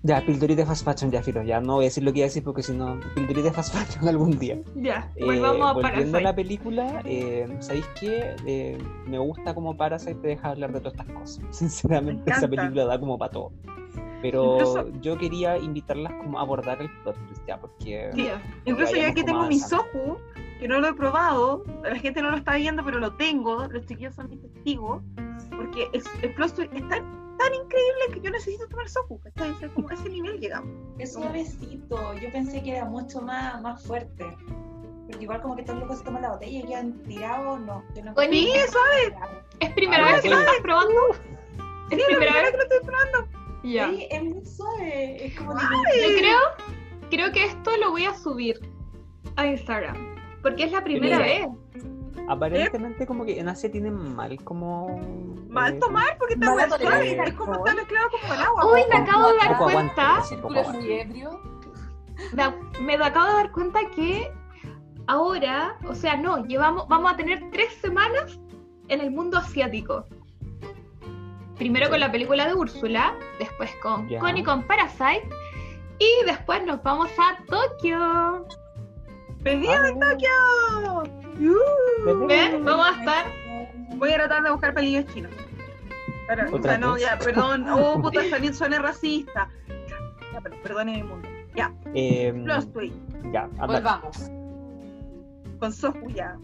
Ya, 0.01 0.25
pildorita 0.25 0.61
de 0.61 0.65
fast 0.65 0.85
fashion, 0.85 1.11
ya, 1.11 1.21
filo, 1.21 1.43
ya 1.43 1.59
no 1.59 1.75
voy 1.75 1.83
a 1.83 1.87
decir 1.87 2.03
lo 2.03 2.13
que 2.13 2.19
iba 2.19 2.25
a 2.25 2.29
decir 2.29 2.41
porque 2.41 2.63
si 2.63 2.71
no, 2.71 2.97
pildorita 3.15 3.49
de 3.49 3.51
fast 3.51 3.73
fashion 3.75 4.07
algún 4.07 4.39
día. 4.39 4.57
Ya, 4.75 5.11
eh, 5.17 5.25
volvamos 5.25 5.69
a 5.69 5.73
Volviendo 5.73 6.17
a 6.19 6.21
la 6.21 6.33
película, 6.33 7.01
eh, 7.03 7.45
¿sabéis 7.59 7.85
qué? 7.99 8.33
Eh, 8.45 8.77
me 9.07 9.19
gusta 9.19 9.53
como 9.53 9.75
Parasite 9.75 10.15
te 10.15 10.27
deja 10.29 10.51
hablar 10.51 10.71
de 10.71 10.79
todas 10.79 10.93
estas 10.93 11.13
cosas. 11.13 11.45
Sinceramente, 11.51 12.31
esa 12.31 12.47
película 12.47 12.85
da 12.85 12.97
como 12.97 13.17
para 13.17 13.31
todo. 13.31 13.51
Pero 14.21 14.55
Incluso- 14.55 14.89
yo 15.01 15.17
quería 15.17 15.57
invitarlas 15.57 16.11
como 16.13 16.39
a 16.39 16.41
abordar 16.41 16.81
el 16.81 16.89
plot 17.03 17.15
twist 17.27 17.45
ya, 17.47 17.57
porque... 17.59 18.09
Sí, 18.13 18.29
incluso 18.65 18.93
aquí 18.95 19.21
como 19.21 19.25
tengo 19.25 19.47
mi. 19.47 19.59
Sohu, 19.59 20.17
que 20.59 20.67
no 20.67 20.79
lo 20.81 20.89
he 20.89 20.93
probado, 20.93 21.63
la 21.83 21.95
gente 21.97 22.21
no 22.21 22.31
lo 22.31 22.37
está 22.37 22.55
viendo, 22.55 22.83
pero 22.83 22.99
lo 22.99 23.13
tengo, 23.13 23.65
los 23.67 23.85
chiquillos 23.85 24.15
son 24.15 24.29
mis 24.29 24.41
testigos, 24.41 25.01
porque 25.55 25.87
el, 25.93 26.03
el 26.21 26.33
plot 26.35 26.53
twist 26.53 26.73
es 26.73 26.81
tan, 26.89 27.37
tan 27.37 27.53
increíble 27.53 28.01
que 28.13 28.19
yo 28.19 28.29
necesito 28.29 28.67
tomar 28.67 28.89
Sohu, 28.89 29.19
¿cachai? 29.21 29.51
O 29.51 29.55
sea, 29.57 29.69
como 29.69 29.89
a 29.89 29.93
ese 29.93 30.09
nivel 30.09 30.37
llegamos. 30.39 30.69
Es 30.97 31.13
suavecito. 31.13 32.13
Yo 32.15 32.29
pensé 32.33 32.61
que 32.61 32.71
era 32.75 32.83
mucho 32.85 33.21
más, 33.21 33.61
más 33.61 33.81
fuerte. 33.85 34.25
Porque 35.07 35.23
igual 35.23 35.41
como 35.41 35.55
que 35.55 35.63
todos 35.63 35.79
locos 35.79 35.99
se 35.99 36.03
toman 36.03 36.21
la 36.23 36.31
botella 36.33 36.59
y 36.59 36.63
quedan 36.63 36.93
tirados, 37.03 37.59
no. 37.61 37.81
Yo 37.95 38.03
no 38.03 38.13
Oye, 38.17 38.29
Sí, 38.31 38.51
es 38.53 38.69
suave. 38.71 39.15
¿Es 39.61 39.69
primera 39.73 40.07
Ah, 40.07 40.11
vez 40.11 40.21
que 40.21 40.29
lo 40.29 40.39
estás 40.39 40.55
probando? 40.61 40.99
¿Es 41.89 42.03
primera 42.05 42.33
vez? 42.33 42.51
que 42.51 42.57
lo 42.57 42.63
estoy 42.63 42.79
probando. 42.85 43.38
Ya. 43.63 43.89
Sí, 43.89 44.07
es 44.09 44.23
muy 44.23 44.45
suave. 44.45 45.25
Es 45.25 45.37
como 45.37 45.53
Yo 45.53 46.17
creo, 46.17 46.39
creo 47.09 47.31
que 47.31 47.45
esto 47.45 47.71
lo 47.77 47.91
voy 47.91 48.05
a 48.05 48.13
subir 48.13 48.59
a 49.35 49.45
Instagram. 49.45 50.15
Porque 50.41 50.63
es 50.63 50.71
la 50.71 50.83
primera 50.83 51.17
Mira. 51.17 51.27
vez. 51.27 51.47
Aparentemente 52.27 53.07
como 53.07 53.25
que 53.25 53.39
en 53.39 53.49
Asia 53.49 53.71
tienen 53.71 54.15
mal 54.15 54.37
como... 54.43 54.99
Mal 55.49 55.73
eh, 55.73 55.79
tomar 55.79 56.17
porque 56.19 56.35
está 56.35 56.51
muy 56.51 56.61
suave, 56.61 57.19
es 57.25 57.33
como 57.33 57.53
está 57.55 57.73
mezclado 57.73 58.09
como 58.11 58.27
con 58.27 58.37
agua. 58.37 58.73
Uy, 58.73 58.81
me 58.89 58.97
acabo 58.97 59.29
de 59.29 59.37
dar 59.37 59.57
cuenta, 59.57 60.23
El 60.31 61.07
me, 62.85 62.97
me 62.97 63.05
acabo 63.05 63.27
de 63.27 63.33
dar 63.33 63.51
cuenta 63.51 63.79
que 63.95 64.31
ahora, 65.07 65.75
o 65.87 65.95
sea, 65.95 66.15
no, 66.17 66.45
llevamos, 66.45 66.87
vamos 66.87 67.13
a 67.13 67.17
tener 67.17 67.49
tres 67.51 67.73
semanas 67.81 68.39
en 68.89 69.01
el 69.01 69.09
mundo 69.09 69.37
asiático. 69.37 70.05
Primero 71.59 71.89
con 71.89 71.99
la 71.99 72.11
película 72.11 72.47
de 72.47 72.55
Úrsula, 72.55 73.13
después 73.37 73.69
con 73.81 74.07
Ya. 74.07 74.19
Connie 74.19 74.43
con 74.43 74.63
Parasite 74.63 75.27
y 75.99 76.25
después 76.25 76.65
nos 76.65 76.81
vamos 76.81 77.09
a 77.19 77.37
Tokio. 77.45 78.47
¡Pedida 79.43 79.81
de 79.81 79.91
Tokio! 79.93 81.03
Uh, 81.39 82.27
¿Ven? 82.27 82.65
Vamos 82.65 82.87
a 82.87 82.99
estar 82.99 83.25
Voy 83.95 84.11
a 84.13 84.15
tratar 84.15 84.43
de 84.43 84.51
buscar 84.51 84.73
pelillos 84.73 85.05
chinos. 85.13 85.31
Pero, 86.27 86.49
o 86.49 86.55
¿Otra 86.55 86.71
sea, 86.71 86.79
no, 86.79 86.97
ya, 86.97 87.19
perdón. 87.19 87.65
Oh, 87.69 88.01
puta, 88.01 88.21
también 88.29 88.53
suena 88.53 88.79
racista. 88.79 89.49
Ya, 90.33 90.41
pero 90.41 90.61
perdone 90.61 90.97
mi 90.97 91.03
mundo. 91.03 91.27
Ya, 91.55 91.73
eh, 91.93 92.31
Lost 92.45 92.71
Twist, 92.71 92.95
ya, 93.33 93.43
anda. 93.57 93.65
Volvamos. 93.65 94.31
con 95.59 95.73
Sohu 95.73 96.09
ya. 96.09 96.37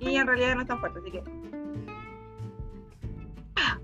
Y 0.00 0.16
en 0.16 0.26
realidad 0.26 0.56
no 0.56 0.62
es 0.62 0.68
tan 0.68 0.80
fuerte, 0.80 0.98
así 0.98 1.10
que. 1.10 1.22
Ah, 3.56 3.78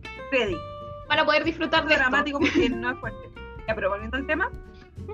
Ready. 1.05 1.09
para 1.09 1.25
poder 1.25 1.45
disfrutar 1.45 1.87
de 1.87 1.95
esto. 1.95 2.03
dramático 2.03 2.39
porque 2.41 2.69
no 2.71 2.91
es 2.91 2.99
fuerte. 2.99 3.31
Ya, 3.67 3.75
pero 3.75 3.91
volviendo 3.91 4.17
al 4.17 4.27
tema, 4.27 4.51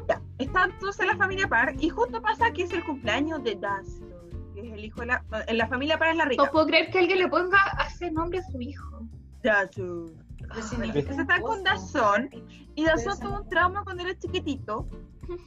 ya, 0.08 0.20
están 0.38 0.76
todos 0.80 0.98
en 1.00 1.06
la 1.06 1.16
familia 1.16 1.46
Par 1.48 1.74
y 1.78 1.88
justo 1.88 2.20
pasa 2.20 2.50
que 2.52 2.62
es 2.64 2.72
el 2.72 2.84
cumpleaños 2.84 3.42
de 3.44 3.54
Dustin, 3.54 4.08
que 4.54 4.66
es 4.66 4.72
el 4.72 4.84
hijo 4.84 5.00
de 5.00 5.06
la. 5.06 5.24
no, 5.30 5.38
En 5.46 5.58
la 5.58 5.68
familia 5.68 5.98
Par 5.98 6.08
es 6.10 6.16
la 6.16 6.24
No 6.24 6.30
rica. 6.30 6.50
puedo 6.50 6.66
creer 6.66 6.90
que 6.90 6.98
alguien 6.98 7.18
le 7.20 7.28
ponga 7.28 7.58
ese 7.86 8.10
nombre 8.10 8.40
a 8.40 8.42
su 8.42 8.60
hijo. 8.60 9.00
Dazón. 9.42 10.12
Entonces 10.40 11.18
están 11.18 11.42
con 11.42 11.62
Dazón 11.62 12.28
y 12.74 12.84
Dazón 12.84 13.20
tuvo 13.20 13.40
un 13.42 13.48
trauma 13.48 13.84
cuando 13.84 14.02
era 14.02 14.18
chiquitito 14.18 14.88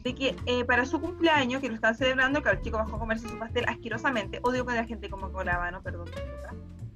de 0.04 0.16
que 0.16 0.36
eh, 0.46 0.64
para 0.64 0.86
su 0.86 1.02
cumpleaños, 1.02 1.60
que 1.62 1.68
lo 1.68 1.76
están 1.76 1.94
celebrando, 1.96 2.41
que 2.41 2.50
el 2.50 2.62
chico 2.62 2.78
bajó 2.78 2.96
a 2.96 3.00
comerse 3.00 3.28
su 3.28 3.38
pastel 3.38 3.66
asquerosamente, 3.68 4.39
odio 4.44 4.66
que 4.66 4.74
la 4.76 4.86
gente 4.86 5.10
como 5.10 5.30
colaba, 5.32 5.70
¿no? 5.72 5.82
Perdón. 5.82 6.08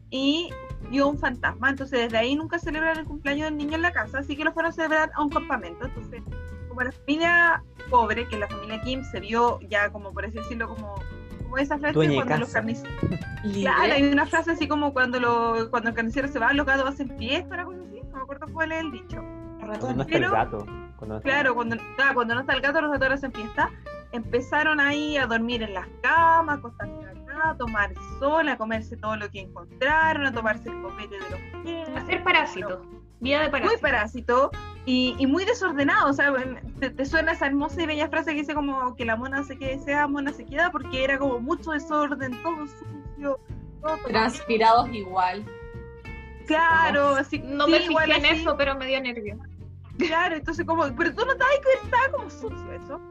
Y 0.10 0.50
vio 0.90 1.08
un 1.08 1.18
fantasma, 1.18 1.70
entonces 1.70 2.00
desde 2.04 2.18
ahí 2.18 2.36
nunca 2.36 2.60
celebran 2.60 2.98
el 2.98 3.06
cumpleaños 3.06 3.46
del 3.46 3.58
niño 3.58 3.76
en 3.76 3.82
la 3.82 3.92
casa, 3.92 4.20
así 4.20 4.36
que 4.38 4.44
lo 4.44 4.54
fueron 4.54 4.72
a 4.72 4.74
celebrar 4.74 5.12
a 5.16 5.22
un 5.22 5.30
campamento. 5.30 5.86
Entonces, 5.86 6.22
como 6.70 6.82
la 6.82 6.92
familia 6.92 7.64
pobre, 7.90 8.28
que 8.28 8.38
la 8.38 8.48
familia 8.48 8.82
Kim 8.82 9.04
se 9.04 9.20
vio 9.20 9.60
ya 9.70 9.90
como 9.90 10.14
por 10.14 10.26
así 10.26 10.38
decirlo, 10.38 10.70
como, 10.70 10.96
como 11.44 11.58
esa 11.58 11.78
frase 11.78 11.94
Dueña 11.94 12.16
cuando 12.24 12.38
los 12.40 12.54
carniceros. 12.54 12.94
Claro, 13.54 13.94
hay 13.94 14.04
una 14.04 14.26
frase 14.26 14.52
así 14.52 14.68
como 14.68 14.92
cuando, 14.94 15.20
lo, 15.20 15.70
cuando 15.70 15.90
el 15.90 15.96
carnicero 15.96 16.28
se 16.28 16.38
va, 16.40 16.52
los 16.54 16.66
gatos 16.66 16.88
hacen 16.90 17.18
fiesta, 17.18 17.54
una 17.54 17.66
cosa 17.66 17.80
así, 17.88 18.02
no 18.10 18.18
me 18.18 18.22
acuerdo 18.24 18.48
cuál 18.52 18.72
es 18.74 18.80
el 18.82 18.92
dicho. 18.92 19.22
Cuando 19.60 19.94
no 19.94 20.02
está 20.02 20.06
Pero- 20.06 20.26
el 20.26 20.32
gato. 20.32 20.58
Cuando 20.98 21.14
no 21.14 21.18
está- 21.18 21.30
Claro, 21.30 21.56
cuando, 21.56 21.78
claro, 21.96 22.14
cuando 22.16 22.34
no 22.36 22.42
está 22.42 22.54
el 22.54 22.62
gato, 22.62 22.82
los 22.82 22.92
gatos 22.92 23.12
hacen 23.12 23.32
fiesta. 23.32 23.70
Empezaron 24.12 24.80
ahí 24.80 25.16
a 25.18 25.28
dormir 25.28 25.62
en 25.64 25.74
las 25.76 25.88
camas, 26.02 26.58
acostarse 26.60 26.94
a 27.44 27.56
tomar 27.58 27.94
sol, 28.20 28.48
a 28.50 28.58
comerse 28.58 28.98
todo 28.98 29.16
lo 29.16 29.30
que 29.30 29.42
encontraron, 29.42 30.26
a 30.26 30.32
tomarse 30.34 30.70
el 30.70 30.82
copete 30.82 31.16
de 31.16 31.30
los 31.30 31.64
pies. 31.64 31.90
Hacer 31.96 32.24
parásito. 32.24 32.82
Vida 33.20 33.38
de 33.40 33.44
Muy 33.46 33.52
parásito. 33.52 33.82
parásito 33.82 34.52
y, 34.86 35.16
y 35.18 35.26
muy 35.28 35.44
desordenado. 35.46 36.10
O 36.10 36.14
sea, 36.14 36.34
te, 36.80 36.90
te 36.92 37.06
suena 37.06 37.32
esa 37.32 37.48
hermosa 37.48 37.82
y 37.82 37.88
bella 37.88 38.10
frase 38.10 38.32
que 38.32 38.42
dice 38.42 38.54
como 38.54 38.96
que 38.96 39.06
la 39.06 39.16
mona 39.16 39.44
se 39.44 39.58
quede, 39.58 39.80
sea 39.80 40.08
mona 40.08 40.32
se 40.34 40.46
queda, 40.46 40.72
porque 40.72 41.04
era 41.04 41.18
como 41.18 41.40
mucho 41.40 41.72
desorden, 41.72 42.42
todo 42.44 42.68
sucio, 42.68 43.40
todo 43.82 43.98
Transpirados 44.08 44.90
igual. 44.94 45.46
claro, 46.46 47.16
así 47.16 47.40
No 47.40 47.66
sí, 47.66 47.72
me 47.72 47.78
fijé 47.80 47.90
igual 47.92 48.12
en 48.12 48.26
así. 48.26 48.36
eso, 48.42 48.56
pero 48.58 48.76
me 48.76 48.86
dio 48.88 49.02
nervio. 49.02 49.38
Claro, 49.98 50.36
entonces 50.36 50.64
como, 50.66 50.84
pero 50.96 51.12
tú 51.16 51.26
notabas 51.26 51.56
que 51.64 51.86
estaba 51.86 52.12
como 52.12 52.30
sucio 52.30 52.72
eso. 52.74 53.02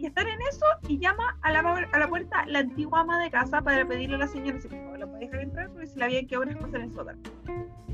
Y 0.00 0.06
estar 0.06 0.26
en 0.26 0.40
eso 0.40 0.64
y 0.88 0.98
llama 0.98 1.36
a 1.42 1.52
la, 1.52 1.60
a 1.60 1.98
la 1.98 2.08
puerta 2.08 2.46
la 2.46 2.60
antigua 2.60 3.00
ama 3.00 3.22
de 3.22 3.30
casa 3.30 3.60
para 3.60 3.86
pedirle 3.86 4.16
a 4.16 4.20
la 4.20 4.28
señora 4.28 4.58
si 4.58 4.68
favor 4.68 4.98
la 4.98 5.06
puede 5.06 5.26
dejar 5.26 5.42
entrar 5.42 5.68
porque 5.68 5.88
se 5.88 5.98
le 5.98 6.04
habían 6.06 6.26
quedado 6.26 6.44
unas 6.44 6.56
cosas 6.56 6.74
en 6.76 6.80
el 6.80 6.92
sótano. 6.94 7.20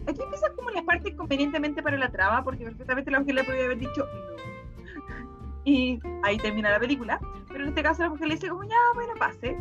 Aquí 0.07 0.23
empiezan 0.23 0.55
como 0.55 0.71
las 0.71 0.85
partes 0.85 1.17
convenientemente 1.17 1.83
para 1.83 1.97
la 1.97 2.09
trama 2.09 2.45
porque 2.45 2.63
perfectamente 2.63 3.11
la 3.11 3.19
mujer 3.19 3.35
le 3.35 3.43
podía 3.45 3.65
haber 3.65 3.79
dicho 3.79 4.07
no. 4.07 4.37
Y 5.65 5.99
ahí 6.23 6.37
termina 6.39 6.71
la 6.71 6.79
película. 6.79 7.19
Pero 7.49 7.65
en 7.65 7.71
este 7.71 7.83
caso 7.83 8.05
la 8.05 8.11
mujer 8.11 8.29
le 8.29 8.35
dice 8.35 8.49
como 8.51 8.63
ya, 8.63 8.77
bueno, 8.95 9.13
pase. 9.19 9.57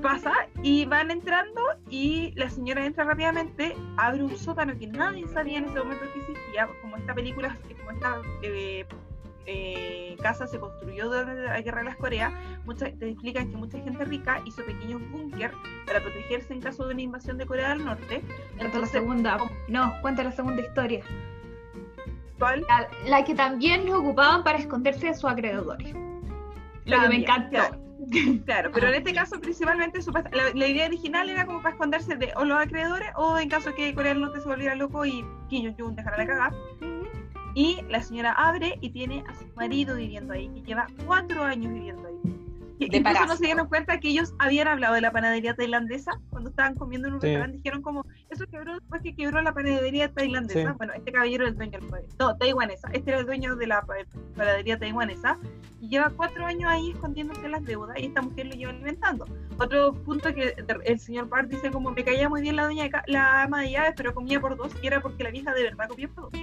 Pasa 0.00 0.32
y 0.62 0.86
van 0.86 1.10
entrando 1.10 1.60
y 1.90 2.32
la 2.36 2.48
señora 2.48 2.86
entra 2.86 3.04
rápidamente, 3.04 3.76
abre 3.98 4.22
un 4.22 4.34
sótano 4.34 4.76
que 4.78 4.86
nadie 4.86 5.28
sabía 5.28 5.58
en 5.58 5.66
ese 5.66 5.78
momento 5.78 6.06
que 6.12 6.20
existía, 6.20 6.68
como 6.80 6.96
esta 6.96 7.14
película, 7.14 7.54
como 7.78 7.90
esta 7.90 8.22
eh, 8.42 8.86
eh, 9.46 10.16
casa 10.22 10.46
se 10.46 10.58
construyó 10.58 11.06
durante 11.06 11.34
la 11.42 11.60
guerra 11.60 11.78
de 11.78 11.84
las 11.84 11.96
Coreas, 11.96 12.32
mucha- 12.64 12.90
te 12.92 13.10
explican 13.10 13.50
que 13.50 13.56
mucha 13.56 13.78
gente 13.80 14.04
rica 14.04 14.40
hizo 14.46 14.64
pequeños 14.64 15.00
búnker 15.10 15.52
para 15.86 16.00
protegerse 16.00 16.52
en 16.52 16.60
caso 16.60 16.86
de 16.86 16.94
una 16.94 17.02
invasión 17.02 17.38
de 17.38 17.46
Corea 17.46 17.70
del 17.70 17.84
Norte. 17.84 18.22
Cuenta 18.56 18.78
la 18.78 18.86
segunda. 18.86 19.38
No, 19.68 19.92
cuenta 20.00 20.22
la 20.22 20.32
segunda 20.32 20.62
historia. 20.62 21.04
¿cuál? 22.38 22.64
La, 22.68 22.88
la 23.08 23.24
que 23.24 23.34
también 23.34 23.86
lo 23.86 24.00
ocupaban 24.00 24.42
para 24.42 24.58
esconderse 24.58 25.06
de 25.06 25.14
sus 25.14 25.30
acreedores. 25.30 25.94
Lo 26.84 27.00
que 27.00 27.08
me 27.08 27.16
encantó. 27.16 27.50
Claro, 27.50 27.78
Claro, 28.46 28.70
pero 28.74 28.88
en 28.88 28.94
este 28.94 29.14
caso 29.14 29.40
principalmente 29.40 30.00
la 30.54 30.66
idea 30.66 30.86
original 30.86 31.30
era 31.30 31.46
como 31.46 31.62
para 31.62 31.74
esconderse 31.74 32.16
de 32.16 32.32
o 32.34 32.44
los 32.44 32.58
acreedores 32.58 33.08
o 33.14 33.38
en 33.38 33.48
caso 33.48 33.72
que 33.76 33.94
Corea 33.94 34.12
del 34.12 34.22
Norte 34.22 34.40
se 34.40 34.48
volviera 34.48 34.74
loco 34.74 35.06
y 35.06 35.24
Kim 35.48 35.72
Jong-un 35.76 35.94
dejara 35.94 36.16
la 36.18 36.26
cagada. 36.26 36.52
Y 37.54 37.80
la 37.88 38.02
señora 38.02 38.32
abre 38.32 38.78
y 38.80 38.90
tiene 38.90 39.24
a 39.28 39.34
su 39.34 39.44
marido 39.56 39.96
viviendo 39.96 40.32
ahí, 40.32 40.48
que 40.48 40.62
lleva 40.62 40.86
cuatro 41.06 41.42
años 41.44 41.72
viviendo 41.72 42.08
ahí. 42.08 42.14
Y 42.78 42.88
De 42.88 42.96
incluso 42.96 43.26
no 43.26 43.36
se 43.36 43.44
dieron 43.44 43.68
cuenta 43.68 44.00
que 44.00 44.08
ellos 44.08 44.34
habían 44.40 44.66
hablado 44.66 44.94
de 44.94 45.00
la 45.02 45.12
panadería 45.12 45.54
tailandesa 45.54 46.10
cuando 46.30 46.50
estaban 46.50 46.74
comiendo 46.74 47.06
en 47.06 47.14
un 47.14 47.20
Sí. 47.20 47.26
restaurante. 47.28 47.56
Dijeron 47.58 47.80
como, 47.82 48.04
eso 48.28 48.44
quebró 48.48 48.74
después 48.74 49.02
que 49.02 49.14
quebró 49.14 49.40
la 49.40 49.54
panadería 49.54 50.12
tailandesa. 50.12 50.70
Sí. 50.72 50.76
Bueno, 50.78 50.92
este 50.94 51.12
caballero 51.12 51.44
es 51.44 51.50
el 51.52 51.56
dueño 51.58 51.78
del 51.78 51.90
No, 52.18 52.36
taiwanesa. 52.38 52.88
Este 52.92 53.10
era 53.12 53.20
el 53.20 53.26
dueño 53.26 53.54
de 53.54 53.66
la 53.68 53.82
pa- 53.82 53.94
panadería 54.34 54.78
taiwanesa. 54.80 55.38
Y 55.80 55.90
lleva 55.90 56.10
cuatro 56.10 56.44
años 56.44 56.68
ahí 56.68 56.90
escondiéndose 56.90 57.48
las 57.48 57.64
deudas 57.64 57.96
y 58.00 58.06
esta 58.06 58.20
mujer 58.22 58.46
lo 58.46 58.52
lleva 58.54 58.72
alimentando. 58.72 59.26
Otro 59.58 59.92
punto 59.94 60.34
que 60.34 60.56
el 60.84 60.98
señor 60.98 61.28
Park 61.28 61.50
dice 61.50 61.70
como, 61.70 61.92
me 61.92 62.02
caía 62.02 62.28
muy 62.28 62.40
bien 62.40 62.56
la 62.56 62.64
dueña 62.64 62.82
de 62.84 62.90
ca- 62.90 63.04
la 63.06 63.42
ama 63.42 63.60
de 63.62 63.70
llaves, 63.70 63.92
pero 63.96 64.12
comía 64.12 64.40
por 64.40 64.56
dos 64.56 64.72
y 64.82 64.86
era 64.88 65.00
porque 65.00 65.22
la 65.22 65.30
vieja 65.30 65.54
de 65.54 65.62
verdad 65.62 65.88
comía 65.88 66.08
por 66.08 66.32
dos. 66.32 66.40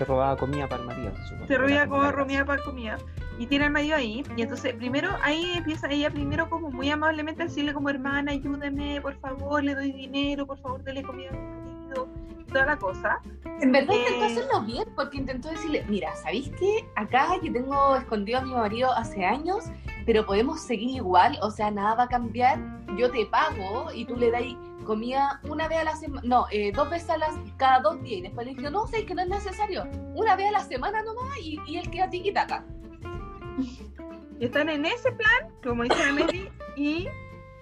Se 0.00 0.06
robaba 0.06 0.34
comida 0.34 0.66
para 0.66 0.80
el 0.80 0.86
marido. 0.88 1.12
se 1.14 1.28
supone. 1.28 1.46
se 1.46 1.88
como 1.88 2.02
la 2.02 2.10
romía 2.10 2.42
para 2.46 2.62
comida 2.62 2.96
y 3.38 3.46
tiene 3.46 3.66
el 3.66 3.70
medio 3.70 3.94
ahí 3.96 4.24
y 4.34 4.40
entonces 4.40 4.72
primero 4.72 5.10
ahí 5.22 5.52
empieza 5.58 5.90
ella 5.90 6.08
primero 6.10 6.48
como 6.48 6.70
muy 6.70 6.90
amablemente 6.90 7.42
a 7.42 7.44
decirle 7.44 7.74
como 7.74 7.90
hermana 7.90 8.32
ayúdeme 8.32 8.98
por 9.02 9.14
favor 9.20 9.62
le 9.62 9.74
doy 9.74 9.92
dinero 9.92 10.46
por 10.46 10.58
favor 10.58 10.82
dele 10.84 11.02
comida 11.02 11.28
a 11.28 11.32
mi 11.32 11.38
marido 11.38 12.08
toda 12.50 12.64
la 12.64 12.78
cosa 12.78 13.20
En 13.60 13.72
verdad 13.72 13.94
Eh, 13.94 13.98
intentó 13.98 14.24
hacerlo 14.24 14.60
bien 14.62 14.88
porque 14.96 15.18
intentó 15.18 15.50
decirle, 15.50 15.84
mira, 15.86 16.16
¿sabéis 16.16 16.50
qué? 16.58 16.88
Acá 16.96 17.36
yo 17.42 17.52
tengo 17.52 17.94
escondido 17.96 18.38
a 18.38 18.42
mi 18.42 18.54
marido 18.54 18.90
hace 18.92 19.22
años, 19.22 19.66
pero 20.06 20.24
podemos 20.24 20.62
seguir 20.62 20.96
igual, 20.96 21.38
o 21.42 21.50
sea, 21.50 21.70
nada 21.70 21.94
va 21.94 22.02
a 22.04 22.08
cambiar, 22.08 22.58
yo 22.96 23.10
te 23.10 23.26
pago 23.26 23.92
y 23.94 24.06
tú 24.06 24.16
le 24.16 24.30
das 24.30 24.44
comida 24.90 25.40
una 25.44 25.68
vez 25.68 25.78
a 25.78 25.84
la 25.84 25.94
semana, 25.94 26.20
no, 26.24 26.46
eh, 26.50 26.72
dos 26.74 26.90
veces 26.90 27.10
a 27.10 27.16
las, 27.16 27.36
cada 27.56 27.78
dos 27.78 28.02
días. 28.02 28.18
Y 28.18 28.22
después 28.22 28.44
le 28.44 28.54
dije, 28.54 28.68
no, 28.72 28.88
sé 28.88 29.06
que 29.06 29.14
no 29.14 29.22
es 29.22 29.28
necesario, 29.28 29.86
una 30.16 30.34
vez 30.34 30.48
a 30.48 30.50
la 30.50 30.64
semana 30.64 31.00
nomás 31.04 31.38
y, 31.40 31.60
y 31.68 31.76
él 31.76 31.88
queda 31.92 32.10
tiquitaca. 32.10 32.64
están 34.40 34.68
en 34.68 34.84
ese 34.86 35.12
plan 35.12 35.48
como 35.62 35.84
dice 35.84 36.12
Meli 36.12 36.48
y 36.76 37.06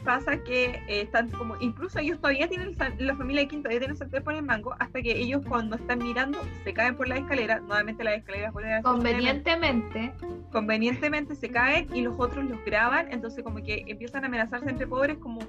pasa 0.04 0.42
que 0.42 0.80
eh, 0.88 1.02
están 1.02 1.30
como 1.30 1.56
incluso 1.60 1.98
ellos 1.98 2.20
todavía 2.20 2.48
tienen 2.48 2.76
la 2.98 3.16
familia 3.16 3.42
de 3.42 3.48
Kim 3.48 3.62
todavía 3.62 3.80
tienen 3.80 3.96
sartén 3.96 4.22
por 4.22 4.34
el 4.34 4.42
mango 4.42 4.74
hasta 4.78 5.02
que 5.02 5.16
ellos 5.18 5.42
cuando 5.48 5.76
están 5.76 5.98
mirando 5.98 6.38
se 6.64 6.72
caen 6.72 6.96
por 6.96 7.08
la 7.08 7.16
escalera 7.16 7.60
nuevamente 7.60 8.04
las 8.04 8.18
escaleras 8.18 8.52
vuelven 8.52 8.74
a 8.74 8.82
Convenientemente, 8.82 10.12
convenientemente 10.52 11.34
se 11.34 11.50
caen 11.50 11.88
y 11.94 12.02
los 12.02 12.14
otros 12.18 12.44
los 12.44 12.64
graban, 12.64 13.12
entonces 13.12 13.42
como 13.42 13.62
que 13.62 13.84
empiezan 13.86 14.24
a 14.24 14.28
amenazarse 14.28 14.68
entre 14.68 14.86
pobres 14.86 15.18
como 15.18 15.40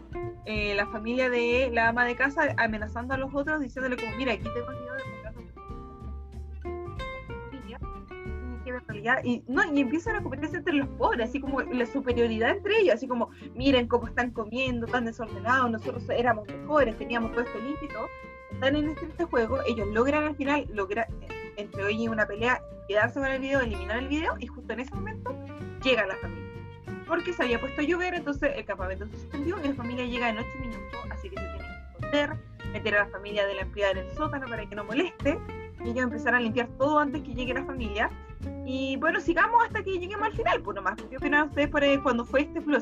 eh, 0.45 0.73
la 0.75 0.87
familia 0.87 1.29
de 1.29 1.69
la 1.73 1.89
ama 1.89 2.05
de 2.05 2.15
casa 2.15 2.53
amenazando 2.57 3.13
a 3.13 3.17
los 3.17 3.33
otros 3.33 3.61
diciéndole 3.61 3.97
como 3.97 4.15
mira 4.17 4.33
aquí 4.33 4.43
tengo 4.43 4.71
miedo 4.71 4.95
de 4.95 5.18
y 9.23 9.43
no 9.47 9.73
y 9.73 9.81
empiezan 9.81 10.15
a 10.15 10.21
competirse 10.21 10.57
entre 10.57 10.73
los 10.73 10.87
pobres 10.89 11.29
así 11.29 11.39
como 11.39 11.61
la 11.61 11.85
superioridad 11.85 12.51
entre 12.51 12.79
ellos 12.79 12.95
así 12.95 13.07
como 13.07 13.29
miren 13.55 13.87
cómo 13.87 14.07
están 14.07 14.31
comiendo 14.31 14.87
tan 14.87 15.05
desordenados 15.05 15.71
nosotros 15.71 16.09
éramos 16.09 16.47
mejores 16.47 16.97
teníamos 16.97 17.31
todo 17.31 17.41
esto 17.41 17.59
todo 17.93 18.07
están 18.51 18.75
en 18.75 18.89
este, 18.89 19.05
este 19.05 19.23
juego 19.25 19.59
ellos 19.67 19.87
logran 19.89 20.23
al 20.23 20.35
final 20.35 20.65
lograr 20.73 21.07
entre 21.59 21.89
ellos 21.89 22.01
y 22.03 22.07
una 22.07 22.25
pelea 22.25 22.61
quedarse 22.89 23.19
con 23.19 23.29
el 23.29 23.39
video, 23.39 23.61
eliminar 23.61 23.97
el 23.97 24.07
video 24.07 24.35
y 24.39 24.47
justo 24.47 24.73
en 24.73 24.79
ese 24.79 24.93
momento 24.95 25.35
llega 25.83 26.07
la 26.07 26.15
familia. 26.17 26.49
Porque 27.07 27.33
se 27.33 27.43
había 27.43 27.59
puesto 27.59 27.81
a 27.81 27.83
llover, 27.83 28.15
entonces 28.15 28.51
el 28.55 28.65
campamento 28.65 29.05
se 29.05 29.17
suspendió 29.17 29.57
y 29.63 29.67
la 29.67 29.75
familia 29.75 30.05
llega 30.05 30.29
en 30.29 30.39
8 30.39 30.47
minutos, 30.59 30.99
así 31.11 31.29
que 31.29 31.37
se 31.37 31.45
tienen 31.45 31.59
que 31.59 31.91
esconder, 31.91 32.37
meter 32.73 32.95
a 32.95 33.05
la 33.05 33.11
familia 33.11 33.45
de 33.45 33.55
la 33.55 33.61
empleada 33.61 33.91
en 33.91 33.97
el 33.99 34.15
sótano 34.15 34.47
para 34.47 34.65
que 34.65 34.75
no 34.75 34.83
moleste 34.83 35.39
y 35.83 35.89
ellos 35.89 36.03
empezar 36.03 36.35
a 36.35 36.39
limpiar 36.39 36.67
todo 36.77 36.99
antes 36.99 37.21
que 37.21 37.33
llegue 37.33 37.53
la 37.53 37.63
familia. 37.63 38.09
Y 38.65 38.97
bueno, 38.97 39.19
sigamos 39.19 39.63
hasta 39.65 39.83
que 39.83 39.97
lleguemos 39.97 40.27
al 40.27 40.33
final, 40.33 40.61
pues 40.61 40.75
nomás. 40.75 40.95
¿Qué 41.09 41.17
opinan 41.17 41.47
ustedes 41.49 41.69
por 41.69 41.83
ahí 41.83 41.97
cuando 41.97 42.25
fue 42.25 42.41
este 42.41 42.61
me 42.61 42.77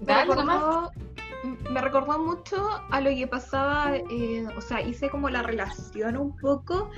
Dale 0.00 0.34
nomás. 0.34 0.90
Me 1.70 1.80
recordó 1.80 2.18
mucho 2.18 2.68
a 2.90 3.00
lo 3.00 3.10
que 3.10 3.26
pasaba, 3.26 3.96
eh, 3.96 4.46
o 4.56 4.60
sea, 4.60 4.80
hice 4.80 5.10
como 5.10 5.28
la 5.28 5.42
relación 5.42 6.16
un 6.16 6.36
poco, 6.36 6.90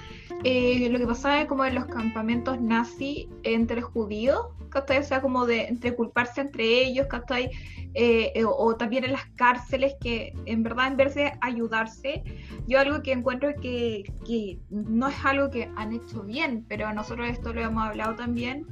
eh, 0.43 0.89
lo 0.91 0.99
que 0.99 1.07
pasaba 1.07 1.47
como 1.47 1.65
en 1.65 1.75
los 1.75 1.87
campamentos 1.87 2.61
nazi 2.61 3.29
entre 3.43 3.83
judíos, 3.83 4.47
¿cachai? 4.71 4.99
O 4.99 5.03
sea, 5.03 5.23
como 5.23 5.47
de 5.47 5.67
entre 5.67 5.95
culparse 5.95 6.43
entre 6.43 6.85
ellos, 6.85 7.07
¿cachai? 7.07 7.51
Eh, 7.95 8.33
eh, 8.35 8.45
o, 8.45 8.77
también 8.77 9.05
en 9.05 9.13
las 9.13 9.27
cárceles, 9.37 9.95
que 10.01 10.35
en 10.47 10.65
verdad 10.65 10.89
en 10.89 10.97
vez 10.97 11.15
de 11.15 11.33
ayudarse, 11.41 12.25
yo 12.67 12.81
algo 12.81 13.03
que 13.03 13.13
encuentro 13.13 13.55
que, 13.61 14.13
que 14.27 14.59
no 14.69 15.09
es 15.09 15.25
algo 15.25 15.49
que 15.49 15.71
han 15.77 15.93
hecho 15.93 16.25
bien, 16.25 16.65
pero 16.69 16.93
nosotros 16.93 17.29
esto 17.29 17.53
lo 17.53 17.63
hemos 17.63 17.85
hablado 17.85 18.17
también, 18.17 18.67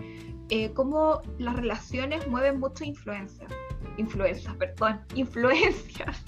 eh, 0.50 0.72
cómo 0.74 1.22
las 1.38 1.54
relaciones 1.54 2.26
mueven 2.26 2.58
mucha 2.58 2.84
influencia 2.84 3.46
influencias, 3.96 4.54
perdón, 4.56 5.00
influencias, 5.14 6.22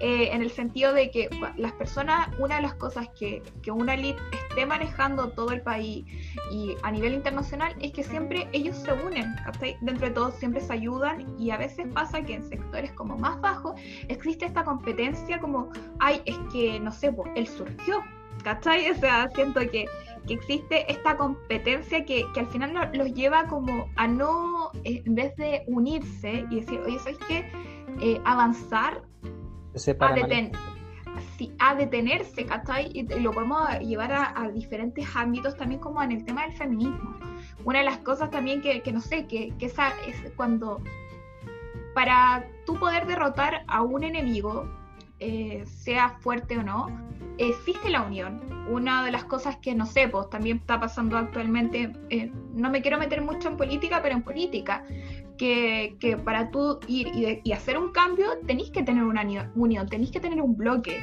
eh, 0.00 0.30
en 0.32 0.42
el 0.42 0.50
sentido 0.50 0.92
de 0.92 1.10
que 1.10 1.28
las 1.56 1.72
personas, 1.72 2.28
una 2.40 2.56
de 2.56 2.62
las 2.62 2.74
cosas 2.74 3.08
que, 3.16 3.40
que 3.62 3.70
una 3.70 3.94
elite 3.94 4.20
esté 4.48 4.66
manejando 4.66 5.30
todo 5.30 5.52
el 5.52 5.62
país 5.62 6.04
y 6.50 6.74
a 6.82 6.90
nivel 6.90 7.14
internacional 7.14 7.72
es 7.80 7.92
que 7.92 8.02
siempre 8.02 8.48
ellos 8.52 8.76
se 8.76 8.92
unen, 8.92 9.32
¿cachai? 9.44 9.76
Dentro 9.80 10.08
de 10.08 10.14
todo 10.14 10.32
siempre 10.32 10.60
se 10.60 10.72
ayudan 10.72 11.24
y 11.38 11.50
a 11.50 11.56
veces 11.56 11.86
pasa 11.94 12.20
que 12.20 12.34
en 12.34 12.42
sectores 12.42 12.90
como 12.92 13.16
más 13.16 13.40
bajos 13.40 13.80
existe 14.08 14.44
esta 14.44 14.64
competencia 14.64 15.38
como, 15.38 15.70
ay, 16.00 16.20
es 16.24 16.36
que, 16.52 16.80
no 16.80 16.90
sé, 16.90 17.14
él 17.36 17.46
surgió, 17.46 18.02
¿cachai? 18.42 18.90
O 18.90 18.94
sea, 18.96 19.30
siento 19.34 19.60
que 19.70 19.86
que 20.26 20.34
existe 20.34 20.90
esta 20.90 21.16
competencia 21.16 22.04
que, 22.04 22.24
que 22.32 22.40
al 22.40 22.46
final 22.46 22.72
lo- 22.74 22.92
los 23.04 23.12
lleva 23.14 23.46
como 23.46 23.88
a 23.96 24.06
no, 24.06 24.70
eh, 24.84 25.02
en 25.04 25.14
vez 25.14 25.34
de 25.36 25.62
unirse 25.66 26.44
y 26.50 26.60
decir, 26.60 26.80
oye, 26.86 26.98
¿sabes 26.98 27.18
qué? 27.28 27.44
Eh, 28.00 28.20
avanzar 28.24 29.02
a, 30.12 30.14
deten- 30.28 30.52
sí, 31.36 31.52
a 31.58 31.74
detenerse, 31.74 32.44
¿cachai? 32.46 32.90
Y 32.94 33.02
lo 33.20 33.32
podemos 33.32 33.68
llevar 33.80 34.12
a, 34.12 34.40
a 34.42 34.48
diferentes 34.50 35.06
ámbitos 35.16 35.56
también 35.56 35.80
como 35.80 36.02
en 36.02 36.12
el 36.12 36.24
tema 36.24 36.42
del 36.46 36.52
feminismo. 36.52 37.16
Una 37.64 37.80
de 37.80 37.84
las 37.84 37.98
cosas 37.98 38.30
también 38.30 38.60
que, 38.62 38.80
que 38.82 38.92
no 38.92 39.00
sé, 39.00 39.26
que, 39.26 39.52
que 39.58 39.66
esa 39.66 39.88
es 40.06 40.30
cuando 40.36 40.80
para 41.94 42.46
tú 42.64 42.78
poder 42.78 43.06
derrotar 43.06 43.64
a 43.66 43.82
un 43.82 44.02
enemigo, 44.02 44.66
eh, 45.22 45.64
sea 45.66 46.10
fuerte 46.20 46.58
o 46.58 46.62
no, 46.62 46.88
existe 47.38 47.88
la 47.90 48.02
unión. 48.02 48.40
Una 48.68 49.04
de 49.04 49.10
las 49.10 49.24
cosas 49.24 49.56
que 49.56 49.74
no 49.74 49.86
sé, 49.86 50.08
pues 50.08 50.28
también 50.30 50.58
está 50.58 50.78
pasando 50.78 51.16
actualmente, 51.16 51.92
eh, 52.10 52.30
no 52.54 52.70
me 52.70 52.80
quiero 52.82 52.98
meter 52.98 53.20
mucho 53.22 53.48
en 53.48 53.56
política, 53.56 54.00
pero 54.02 54.14
en 54.14 54.22
política, 54.22 54.84
que, 55.38 55.96
que 55.98 56.16
para 56.16 56.50
tú 56.50 56.78
ir 56.86 57.08
y, 57.08 57.40
y 57.42 57.52
hacer 57.52 57.78
un 57.78 57.90
cambio 57.92 58.26
tenéis 58.46 58.70
que 58.70 58.82
tener 58.82 59.02
una 59.04 59.24
ni- 59.24 59.38
unión, 59.56 59.88
tenéis 59.88 60.10
que 60.12 60.20
tener 60.20 60.40
un 60.40 60.56
bloque. 60.56 61.02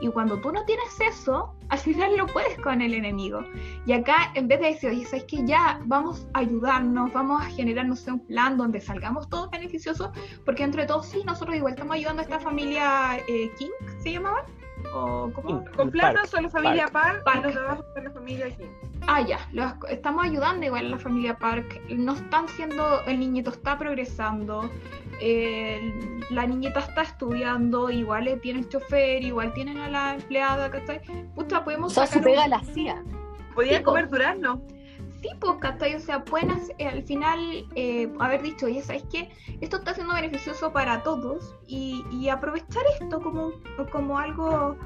Y 0.00 0.08
cuando 0.08 0.38
tú 0.38 0.50
no 0.52 0.64
tienes 0.64 0.98
eso, 1.00 1.54
al 1.68 1.78
final 1.78 2.16
no 2.16 2.26
puedes 2.26 2.58
con 2.60 2.80
el 2.80 2.94
enemigo. 2.94 3.44
Y 3.86 3.92
acá, 3.92 4.32
en 4.34 4.48
vez 4.48 4.60
de 4.60 4.66
decir, 4.68 4.90
oye, 4.90 5.04
¿sabes 5.04 5.24
que 5.24 5.44
Ya 5.44 5.80
vamos 5.84 6.26
a 6.34 6.40
ayudarnos, 6.40 7.12
vamos 7.12 7.42
a 7.42 7.46
generar, 7.46 7.86
no 7.86 7.96
sé, 7.96 8.12
un 8.12 8.20
plan 8.20 8.56
donde 8.56 8.80
salgamos 8.80 9.28
todos 9.28 9.50
beneficiosos, 9.50 10.10
porque 10.44 10.64
entre 10.64 10.86
todos 10.86 11.06
sí, 11.06 11.22
nosotros 11.24 11.56
igual 11.56 11.74
estamos 11.74 11.96
ayudando 11.96 12.20
a 12.20 12.24
esta 12.24 12.40
familia 12.40 13.18
eh, 13.28 13.50
King, 13.58 13.70
¿se 14.02 14.12
llamaban? 14.12 14.44
¿O 14.92 15.30
plata 15.90 16.26
son 16.26 16.42
la 16.44 16.50
familia 16.50 16.88
Park, 16.88 17.22
Park. 17.24 17.38
y 17.40 17.42
los 17.44 17.54
de 17.54 17.60
abajo 17.60 17.84
son 17.94 18.04
la 18.04 18.10
familia 18.10 18.50
King. 18.56 18.66
Ah, 19.06 19.20
ya, 19.22 19.38
los- 19.52 19.72
estamos 19.88 20.24
ayudando 20.24 20.66
igual 20.66 20.86
a 20.86 20.88
la 20.90 20.98
familia 20.98 21.36
Park. 21.38 21.80
No 21.90 22.12
están 22.14 22.48
siendo, 22.48 23.02
el 23.06 23.18
niñito 23.20 23.50
está 23.50 23.78
progresando, 23.78 24.68
eh, 25.20 26.20
la 26.30 26.46
niñita 26.46 26.80
está 26.80 27.02
estudiando, 27.02 27.90
igual 27.90 28.28
eh, 28.28 28.36
tienen 28.38 28.68
chofer, 28.68 29.22
igual 29.22 29.52
tienen 29.54 29.78
a 29.78 29.88
la 29.88 30.14
empleada, 30.14 30.70
¿cachai? 30.70 31.00
Puta, 31.34 31.60
O 31.60 31.64
podemos 31.64 31.92
sea, 31.92 32.06
su 32.06 32.14
sacar 32.14 32.28
un- 32.28 32.34
pega 32.34 32.48
la 32.48 32.56
hacía. 32.56 33.02
Podían 33.54 33.82
comer 33.82 34.08
durazno. 34.08 34.62
Sí, 35.22 35.28
pues, 35.38 35.56
¿cachai? 35.60 35.94
O 35.94 36.00
sea, 36.00 36.24
pueden 36.24 36.50
hacer- 36.50 36.74
eh, 36.78 36.86
al 36.88 37.02
final 37.02 37.38
eh, 37.74 38.10
haber 38.20 38.42
dicho, 38.42 38.66
oye, 38.66 38.80
¿sabes 38.82 39.04
qué? 39.12 39.28
Esto 39.60 39.76
está 39.76 39.92
siendo 39.94 40.14
beneficioso 40.14 40.72
para 40.72 41.02
todos 41.02 41.54
y, 41.66 42.02
y 42.10 42.28
aprovechar 42.30 42.82
esto 43.00 43.20
como, 43.20 43.52
como 43.92 44.18
algo 44.18 44.76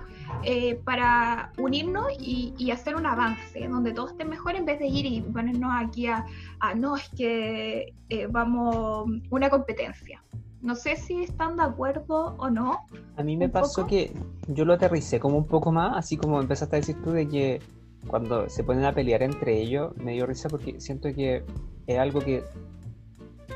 eh, 0.42 0.74
para 0.84 1.52
unirnos 1.58 2.06
y, 2.18 2.52
y 2.58 2.70
hacer 2.72 2.96
un 2.96 3.06
avance 3.06 3.68
donde 3.68 3.92
todos 3.92 4.10
estén 4.12 4.28
mejor 4.28 4.56
en 4.56 4.64
vez 4.64 4.78
de 4.80 4.86
ir 4.88 5.06
y 5.06 5.20
ponernos 5.20 5.70
aquí 5.76 6.06
a, 6.08 6.24
a, 6.60 6.74
no, 6.74 6.96
es 6.96 7.08
que 7.10 7.94
eh, 8.08 8.26
vamos, 8.28 9.06
una 9.30 9.48
competencia. 9.50 10.22
No 10.62 10.74
sé 10.74 10.96
si 10.96 11.22
están 11.22 11.56
de 11.58 11.62
acuerdo 11.62 12.34
o 12.38 12.48
no. 12.50 12.86
A 13.18 13.22
mí 13.22 13.36
me 13.36 13.48
pasó 13.50 13.82
poco. 13.82 13.88
que 13.88 14.12
yo 14.48 14.64
lo 14.64 14.72
aterricé 14.72 15.20
como 15.20 15.36
un 15.36 15.46
poco 15.46 15.70
más, 15.70 15.92
así 15.96 16.16
como 16.16 16.40
empezaste 16.40 16.74
a 16.76 16.78
decir 16.80 16.96
tú 17.02 17.10
de 17.12 17.28
que 17.28 17.60
cuando 18.06 18.48
se 18.48 18.64
ponen 18.64 18.84
a 18.84 18.92
pelear 18.92 19.22
entre 19.22 19.60
ellos, 19.60 19.96
me 19.96 20.12
dio 20.12 20.26
risa 20.26 20.48
porque 20.48 20.80
siento 20.80 21.12
que 21.14 21.44
es 21.86 21.98
algo 21.98 22.20
que, 22.20 22.44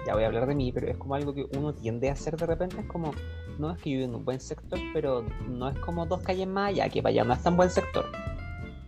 ya 0.06 0.14
voy 0.14 0.24
a 0.24 0.26
hablar 0.26 0.46
de 0.46 0.54
mí, 0.54 0.72
pero 0.72 0.88
es 0.88 0.96
como 0.96 1.14
algo 1.14 1.34
que 1.34 1.46
uno 1.56 1.74
tiende 1.74 2.08
a 2.08 2.12
hacer 2.12 2.36
de 2.36 2.46
repente, 2.46 2.80
es 2.80 2.86
como, 2.86 3.12
no 3.58 3.70
es 3.70 3.80
que 3.80 3.90
yo 3.90 3.98
vivo 3.98 4.08
en 4.08 4.14
un 4.14 4.24
buen 4.24 4.40
sector, 4.40 4.78
pero 4.92 5.24
no 5.48 5.68
es 5.68 5.78
como 5.80 6.06
dos 6.06 6.22
calles 6.22 6.46
más 6.46 6.70
allá, 6.70 6.88
que 6.88 7.02
para 7.02 7.10
allá 7.10 7.24
no 7.24 7.34
es 7.34 7.42
tan 7.42 7.56
buen 7.56 7.70
sector. 7.70 8.06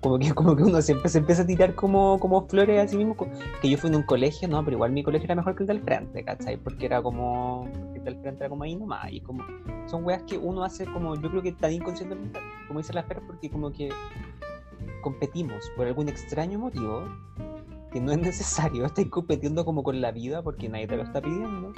Como 0.00 0.18
que, 0.18 0.32
como 0.34 0.56
que 0.56 0.62
uno 0.62 0.80
siempre 0.80 1.08
se 1.08 1.18
empieza 1.18 1.42
a 1.42 1.46
tirar 1.46 1.74
como, 1.74 2.18
como 2.18 2.48
flores 2.48 2.82
a 2.82 2.88
sí 2.88 2.96
mismo, 2.96 3.16
que 3.60 3.68
yo 3.68 3.76
fui 3.76 3.90
en 3.90 3.96
un 3.96 4.02
colegio, 4.02 4.48
no, 4.48 4.64
pero 4.64 4.76
igual 4.76 4.92
mi 4.92 5.02
colegio 5.02 5.26
era 5.26 5.34
mejor 5.34 5.54
que 5.54 5.64
el 5.64 5.66
del 5.66 5.80
frente, 5.82 6.24
¿cachai? 6.24 6.56
Porque 6.56 6.86
era 6.86 7.02
como, 7.02 7.68
el 7.94 8.02
del 8.02 8.16
frente 8.20 8.44
era 8.44 8.48
como 8.48 8.64
ahí 8.64 8.76
nomás, 8.76 9.12
y 9.12 9.20
como, 9.20 9.44
son 9.86 10.04
weas 10.04 10.22
que 10.22 10.38
uno 10.38 10.64
hace 10.64 10.86
como, 10.86 11.14
yo 11.16 11.30
creo 11.30 11.42
que 11.42 11.52
tan 11.52 11.72
inconscientemente, 11.72 12.40
como 12.66 12.80
dice 12.80 12.92
la 12.92 13.02
Fer, 13.02 13.20
porque 13.26 13.50
como 13.50 13.70
que 13.72 13.90
competimos 15.00 15.70
por 15.76 15.86
algún 15.86 16.08
extraño 16.08 16.58
motivo 16.58 17.04
que 17.92 18.00
no 18.00 18.12
es 18.12 18.18
necesario, 18.18 18.84
estáis 18.86 19.08
compitiendo 19.08 19.64
como 19.64 19.82
con 19.82 20.00
la 20.00 20.12
vida 20.12 20.42
porque 20.42 20.68
nadie 20.68 20.86
te 20.86 20.96
lo 20.96 21.02
está 21.02 21.20
pidiendo, 21.20 21.72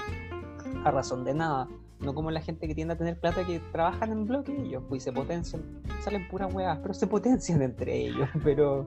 a 0.84 0.90
razón 0.90 1.24
de 1.24 1.34
nada. 1.34 1.68
No 2.00 2.14
como 2.14 2.32
la 2.32 2.40
gente 2.40 2.66
que 2.66 2.74
tiende 2.74 2.94
a 2.94 2.98
tener 2.98 3.18
plata 3.20 3.46
que 3.46 3.60
trabajan 3.70 4.10
en 4.10 4.26
bloque 4.26 4.52
ellos, 4.60 4.82
pues 4.88 5.04
se 5.04 5.12
potencian, 5.12 5.62
salen 6.00 6.26
puras 6.28 6.52
weas, 6.52 6.78
pero 6.82 6.94
se 6.94 7.06
potencian 7.06 7.62
entre 7.62 7.96
ellos, 7.96 8.28
pero 8.44 8.86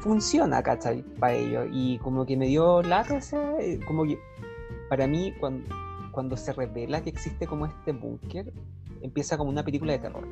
funciona, 0.00 0.62
¿cachai? 0.62 1.02
Para 1.18 1.34
ellos. 1.34 1.68
Y 1.72 1.98
como 1.98 2.26
que 2.26 2.36
me 2.36 2.46
dio 2.46 2.82
lata 2.82 3.16
ese, 3.16 3.80
como 3.86 4.04
que 4.04 4.18
para 4.90 5.06
mí 5.06 5.32
cuando, 5.40 5.64
cuando 6.10 6.36
se 6.36 6.52
revela 6.52 7.02
que 7.02 7.08
existe 7.08 7.46
como 7.46 7.64
este 7.64 7.92
búnker, 7.92 8.52
empieza 9.00 9.38
como 9.38 9.48
una 9.48 9.64
película 9.64 9.92
de 9.92 10.00
terror. 10.00 10.26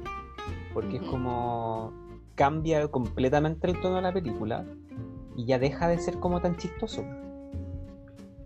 Porque 0.74 0.96
es 0.96 1.02
como 1.04 1.92
cambia 2.38 2.86
completamente 2.86 3.66
el 3.66 3.80
tono 3.80 3.96
de 3.96 4.02
la 4.02 4.12
película 4.12 4.64
y 5.36 5.44
ya 5.44 5.58
deja 5.58 5.88
de 5.88 5.98
ser 5.98 6.20
como 6.20 6.40
tan 6.40 6.56
chistoso. 6.56 7.04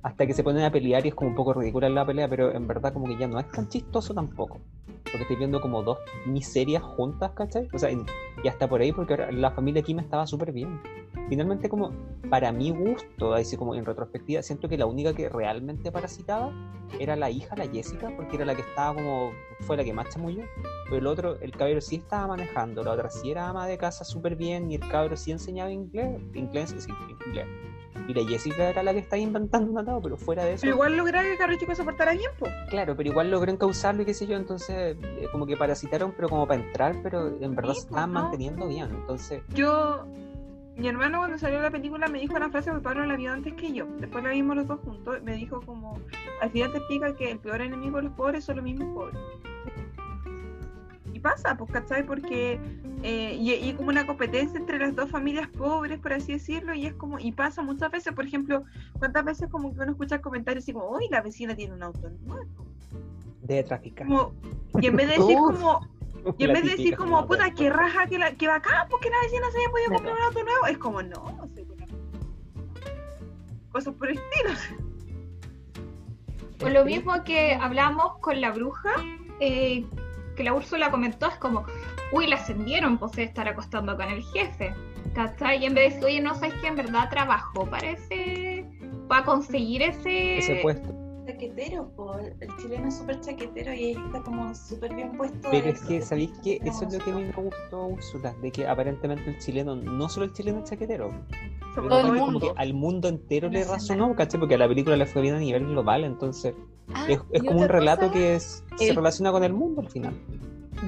Hasta 0.02 0.26
que 0.26 0.34
se 0.34 0.42
ponen 0.42 0.64
a 0.64 0.72
pelear 0.72 1.04
y 1.06 1.10
es 1.10 1.14
como 1.14 1.30
un 1.30 1.36
poco 1.36 1.54
ridícula 1.54 1.88
la 1.88 2.04
pelea, 2.04 2.28
pero 2.28 2.52
en 2.52 2.66
verdad 2.66 2.92
como 2.92 3.06
que 3.06 3.16
ya 3.16 3.28
no 3.28 3.38
es 3.38 3.48
tan 3.52 3.68
chistoso 3.68 4.12
tampoco. 4.12 4.60
Porque 5.04 5.22
estoy 5.22 5.36
viendo 5.36 5.60
como 5.60 5.82
dos 5.82 5.98
miserias 6.26 6.82
juntas, 6.82 7.30
¿cachai? 7.32 7.68
O 7.72 7.78
sea, 7.78 7.90
y 7.90 8.48
hasta 8.48 8.68
por 8.68 8.80
ahí, 8.80 8.92
porque 8.92 9.16
la 9.30 9.52
familia 9.52 9.82
Kim 9.82 10.00
estaba 10.00 10.26
súper 10.26 10.50
bien. 10.50 10.80
Finalmente, 11.28 11.68
como 11.68 11.92
para 12.28 12.50
mi 12.50 12.70
gusto, 12.70 13.34
así 13.34 13.56
como 13.56 13.76
en 13.76 13.84
retrospectiva, 13.84 14.42
siento 14.42 14.68
que 14.68 14.76
la 14.76 14.86
única 14.86 15.14
que 15.14 15.28
realmente 15.28 15.92
parasitaba 15.92 16.52
era 16.98 17.14
la 17.14 17.30
hija, 17.30 17.54
la 17.56 17.68
Jessica, 17.68 18.10
porque 18.16 18.36
era 18.36 18.44
la 18.44 18.56
que 18.56 18.62
estaba 18.62 18.94
como, 18.94 19.32
fue 19.60 19.76
la 19.76 19.84
que 19.84 19.92
más 19.92 20.08
chamulló. 20.08 20.42
Pero 20.86 20.96
el 20.96 21.06
otro, 21.06 21.40
el 21.40 21.52
caballero 21.52 21.80
sí 21.80 21.96
estaba 21.96 22.26
manejando, 22.26 22.82
la 22.82 22.92
otra 22.92 23.08
sí 23.08 23.30
era 23.30 23.48
ama 23.48 23.68
de 23.68 23.78
casa 23.78 24.04
súper 24.04 24.34
bien 24.34 24.70
y 24.70 24.74
el 24.74 24.88
cabro 24.88 25.16
sí 25.16 25.30
enseñaba 25.30 25.70
inglés, 25.70 26.20
inglés, 26.34 26.74
sí, 26.76 26.90
inglés. 27.26 27.46
Y 28.08 28.14
la 28.14 28.24
Jessica 28.28 28.70
era 28.70 28.82
la 28.82 28.92
que 28.92 28.98
estaba 29.00 29.18
inventando 29.20 29.70
un 29.70 29.78
atado, 29.78 30.00
pero 30.02 30.16
fuera 30.16 30.44
de 30.44 30.54
eso. 30.54 30.62
Pero 30.62 30.74
igual 30.74 30.96
lograr 30.96 31.24
que 31.24 31.36
carro 31.36 31.54
chico 31.56 31.74
se 31.74 31.84
portara 31.84 32.12
bien, 32.12 32.30
po. 32.38 32.46
Claro, 32.70 32.96
pero 32.96 33.08
igual 33.08 33.30
logró 33.30 33.50
encauzarlo 33.52 34.02
y 34.02 34.04
qué 34.06 34.14
sé 34.14 34.26
yo, 34.26 34.36
entonces 34.36 34.96
eh, 35.02 35.26
como 35.30 35.46
que 35.46 35.56
parasitaron, 35.56 36.12
pero 36.16 36.28
como 36.28 36.46
para 36.46 36.60
entrar, 36.62 36.96
pero 37.02 37.28
en 37.40 37.54
verdad 37.54 37.74
Sí, 37.74 37.80
se 37.82 37.86
pues, 37.88 37.90
estaban 38.00 38.12
no. 38.12 38.22
manteniendo 38.22 38.66
bien. 38.68 38.88
Entonces, 38.90 39.42
Yo, 39.54 40.04
mi 40.76 40.88
hermano 40.88 41.18
cuando 41.18 41.38
salió 41.38 41.60
la 41.60 41.70
película 41.70 42.08
me 42.08 42.18
dijo 42.18 42.34
una 42.34 42.50
frase 42.50 42.72
que 42.72 42.78
Pablo 42.80 43.04
la 43.06 43.16
vio 43.16 43.30
antes 43.32 43.52
que 43.54 43.72
yo. 43.72 43.86
Después 43.98 44.24
la 44.24 44.30
vimos 44.30 44.56
los 44.56 44.66
dos 44.66 44.80
juntos. 44.80 45.22
Me 45.22 45.36
dijo 45.36 45.60
como, 45.60 46.00
al 46.40 46.50
final 46.50 46.72
te 46.72 46.78
explica 46.78 47.14
que 47.14 47.30
el 47.30 47.38
peor 47.38 47.60
enemigo 47.60 47.98
de 47.98 48.04
los 48.04 48.12
pobres 48.14 48.44
son 48.44 48.56
los 48.56 48.64
mismos 48.64 48.88
pobres. 48.94 49.20
Pasa, 51.22 51.56
pues, 51.56 51.70
¿cachai? 51.70 52.04
Porque, 52.04 52.58
eh, 53.02 53.36
y, 53.38 53.52
y 53.52 53.74
como 53.74 53.90
una 53.90 54.06
competencia 54.06 54.58
entre 54.58 54.78
las 54.78 54.94
dos 54.94 55.08
familias 55.10 55.48
pobres, 55.48 56.00
por 56.00 56.12
así 56.12 56.32
decirlo, 56.32 56.74
y 56.74 56.86
es 56.86 56.94
como, 56.94 57.18
y 57.18 57.32
pasa 57.32 57.62
muchas 57.62 57.90
veces, 57.90 58.12
por 58.12 58.24
ejemplo, 58.24 58.64
¿cuántas 58.98 59.24
veces 59.24 59.48
como 59.48 59.72
que 59.72 59.80
uno 59.80 59.92
escucha 59.92 60.20
comentarios 60.20 60.64
así 60.64 60.72
como, 60.72 60.90
uy, 60.90 61.06
la 61.10 61.22
vecina 61.22 61.54
tiene 61.54 61.74
un 61.74 61.82
auto 61.82 62.10
nuevo? 62.26 62.66
debe 63.42 63.64
traficar. 63.64 64.06
Como, 64.06 64.32
y 64.80 64.86
en 64.86 64.96
vez 64.96 65.08
de 65.08 65.18
decir 65.18 65.36
como, 65.36 65.80
y 66.38 66.44
en 66.44 66.52
vez 66.52 66.62
de 66.62 66.70
decir 66.70 66.96
como, 66.96 67.26
puta, 67.26 67.50
qué 67.50 67.68
raja, 67.70 68.06
que, 68.06 68.18
la, 68.18 68.32
que 68.32 68.46
bacán, 68.46 68.88
porque 68.88 69.10
la 69.10 69.20
vecina 69.22 69.50
se 69.50 69.58
haya 69.58 69.70
podido 69.70 69.90
comprar 69.90 70.16
un 70.16 70.22
auto 70.22 70.44
nuevo, 70.44 70.66
es 70.66 70.78
como, 70.78 71.02
no. 71.02 71.48
Cosas 73.70 73.94
por 73.94 74.10
el 74.10 74.18
estilo. 74.18 74.50
Pues 76.58 76.72
lo 76.72 76.84
mismo 76.84 77.24
que 77.24 77.54
hablamos 77.54 78.18
con 78.18 78.40
la 78.40 78.52
bruja, 78.52 78.90
eh, 79.40 79.84
que 80.42 80.46
la 80.46 80.54
Úrsula 80.54 80.90
comentó, 80.90 81.28
es 81.28 81.36
como, 81.36 81.64
uy, 82.12 82.26
la 82.26 82.36
ascendieron, 82.36 82.98
pues 82.98 83.12
se 83.12 83.18
debe 83.18 83.28
estar 83.28 83.48
acostando 83.48 83.96
con 83.96 84.08
el 84.08 84.22
jefe. 84.24 84.74
¿Cachai? 85.14 85.62
Y 85.62 85.66
en 85.66 85.74
vez 85.74 85.84
de 85.84 85.88
decir, 85.90 86.04
oye, 86.04 86.20
no 86.20 86.34
sabes 86.34 86.54
que 86.54 86.66
en 86.66 86.76
verdad 86.76 87.08
trabajó 87.10 87.66
para 87.66 87.90
ese, 87.90 88.66
para 89.08 89.24
conseguir 89.24 89.82
ese, 89.82 90.38
Ese 90.38 90.56
puesto. 90.56 90.92
Chaquetero, 91.26 91.88
po. 91.94 92.18
el 92.18 92.56
chileno 92.60 92.88
es 92.88 92.98
súper 92.98 93.20
chaquetero 93.20 93.72
y 93.72 93.84
ahí 93.84 93.96
está 94.06 94.20
como 94.22 94.52
súper 94.54 94.92
bien 94.94 95.12
puesto. 95.12 95.48
Pero 95.52 95.68
es 95.68 95.80
que, 95.82 95.98
eso. 95.98 96.08
¿sabéis 96.08 96.32
qué? 96.42 96.56
Era 96.56 96.70
Eso 96.72 96.86
es 96.86 96.94
lo 96.94 97.04
que 97.04 97.10
a 97.12 97.14
mí 97.14 97.24
me 97.24 97.32
gustó, 97.32 97.86
Úrsula, 97.86 98.34
de 98.42 98.50
que 98.50 98.66
aparentemente 98.66 99.30
el 99.30 99.38
chileno, 99.38 99.76
no 99.76 100.08
solo 100.08 100.26
el 100.26 100.32
chileno 100.32 100.58
es 100.60 100.70
chaquetero, 100.70 101.12
Todo 101.76 102.00
el 102.00 102.12
mundo. 102.14 102.40
que 102.40 102.60
al 102.60 102.74
mundo 102.74 103.08
entero 103.08 103.48
le 103.48 103.64
razonó, 103.64 104.16
¿cachai? 104.16 104.40
Porque 104.40 104.56
a 104.56 104.58
la 104.58 104.66
película 104.66 104.96
le 104.96 105.06
fue 105.06 105.22
bien 105.22 105.36
a 105.36 105.38
nivel 105.38 105.66
global, 105.68 106.02
entonces 106.02 106.54
Ah, 106.94 107.06
es, 107.08 107.18
como 107.42 107.58
un 107.58 107.64
otra 107.64 107.78
relato 107.78 108.00
cosa- 108.08 108.12
que 108.12 108.34
es- 108.34 108.64
se 108.76 108.88
el- 108.90 108.96
relaciona 108.96 109.32
con 109.32 109.44
el 109.44 109.52
mundo 109.52 109.80
al 109.82 109.88
final. 109.88 110.14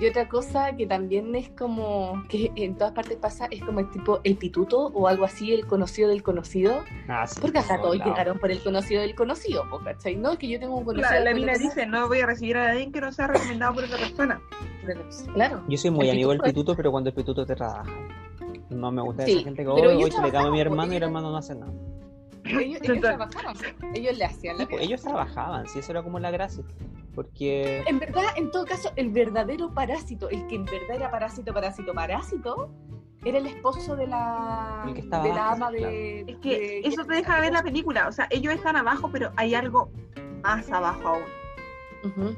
Y 0.01 0.07
otra 0.09 0.29
cosa 0.29 0.75
que 0.75 0.87
también 0.89 1.33
es 1.37 1.51
como, 1.51 2.25
que 2.29 2.51
en 2.57 2.75
todas 2.77 2.93
partes 2.95 3.17
pasa, 3.17 3.47
es 3.53 3.63
como 3.63 3.79
el 3.79 3.89
tipo 3.91 4.19
el 4.25 4.37
pituto 4.37 4.87
o 4.89 5.07
algo 5.07 5.25
así, 5.25 5.53
el 5.53 5.67
conocido 5.67 6.09
del 6.09 6.25
conocido. 6.25 6.83
Ah, 7.07 7.25
sí, 7.29 7.41
Porque 7.41 7.61
por 7.61 7.81
todos 7.81 7.97
llegaron 8.05 8.41
por 8.41 8.51
el 8.51 8.61
conocido 8.61 9.03
del 9.03 9.15
conocido, 9.15 9.63
¿cachai? 9.85 10.17
No, 10.17 10.33
es 10.33 10.39
que 10.39 10.49
yo 10.49 10.59
tengo 10.59 10.77
un 10.77 10.85
conocido 10.85 11.11
La, 11.13 11.21
la 11.21 11.35
mina 11.35 11.53
dice, 11.53 11.87
no 11.87 12.09
voy 12.09 12.19
a 12.21 12.27
recibir 12.27 12.57
a 12.57 12.69
nadie 12.69 12.91
que 12.91 13.01
no 13.01 13.13
sea 13.13 13.29
recomendado 13.29 13.75
por 13.75 13.85
otra 13.85 13.99
persona. 13.99 14.41
Claro. 15.33 15.63
Yo 15.69 15.79
soy 15.79 15.91
muy 15.93 16.07
El 16.09 16.13
amigo 16.17 16.31
del 16.33 16.41
pituto 16.41 16.73
es- 16.73 16.77
pero 16.77 16.91
cuando 16.91 17.11
el 17.11 17.15
pituto 17.15 17.47
te 17.47 17.55
trabaja. 17.55 17.85
No 18.71 18.91
me 18.91 19.01
gusta 19.03 19.25
Sí, 19.27 19.33
esa 19.33 19.45
gente 19.45 19.63
que 19.63 19.69
hoy, 19.69 20.11
se 20.11 20.23
le 20.23 20.37
a 20.37 20.51
mi 20.51 20.61
hermano 20.61 20.93
y 20.93 20.97
el 20.97 21.03
hermano 21.05 21.31
no 21.31 21.37
hace 21.37 21.55
nada. 21.55 21.73
Ellos, 22.61 22.81
ellos 22.83 23.01
trabajaban, 23.01 23.57
ellos 23.95 24.19
le 24.19 24.25
hacían 24.27 24.59
la 24.59 24.65
Pues 24.65 24.77
pega. 24.77 24.83
ellos 24.83 25.03
trabajaban, 25.03 25.67
sí, 25.67 25.79
eso 25.79 25.93
era 25.93 26.03
como 26.03 26.19
la 26.19 26.31
gracia. 26.31 26.63
Porque 27.15 27.83
En 27.87 27.99
verdad, 27.99 28.25
en 28.37 28.51
todo 28.51 28.67
caso, 28.67 28.93
el 28.97 29.11
verdadero 29.11 29.73
parásito, 29.73 30.29
el 30.29 30.47
que 30.47 30.57
en 30.57 30.65
verdad 30.65 30.97
era 30.97 31.11
parásito, 31.11 31.55
parásito, 31.55 31.95
parásito, 31.95 32.71
era 33.25 33.39
el 33.39 33.47
esposo 33.47 33.97
de 33.97 34.07
la, 34.09 34.85
El 34.87 34.95
que 34.95 35.01
estaba 35.01 35.25
de 35.25 35.31
la 35.31 35.53
ama 35.53 35.71
de. 35.71 36.25
Es 36.27 36.37
que 36.39 36.59
de 36.59 36.81
eso 36.85 37.05
te 37.07 37.15
deja 37.15 37.41
ver 37.41 37.53
la 37.53 37.63
película. 37.63 38.09
O 38.09 38.13
sea, 38.13 38.27
ellos 38.31 38.53
están 38.53 38.77
abajo, 38.77 39.09
pero 39.11 39.31
hay 39.37 39.55
algo 39.55 39.91
más 40.43 40.71
abajo 40.71 41.09
aún. 41.09 42.37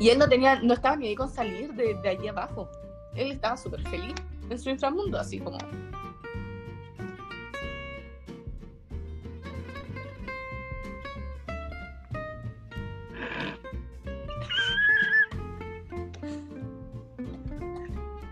Y 0.00 0.08
él 0.10 0.18
no 0.18 0.28
tenía, 0.28 0.60
no 0.62 0.72
estaba 0.72 0.96
ni 0.96 1.08
ahí 1.08 1.14
con 1.14 1.28
salir 1.28 1.74
de, 1.74 1.94
de 1.94 2.08
allí 2.08 2.28
abajo. 2.28 2.68
Él 3.14 3.32
estaba 3.32 3.56
súper 3.56 3.82
feliz 3.88 4.14
en 4.48 4.58
su 4.58 4.70
inframundo, 4.70 5.18
así 5.18 5.38
como. 5.40 5.58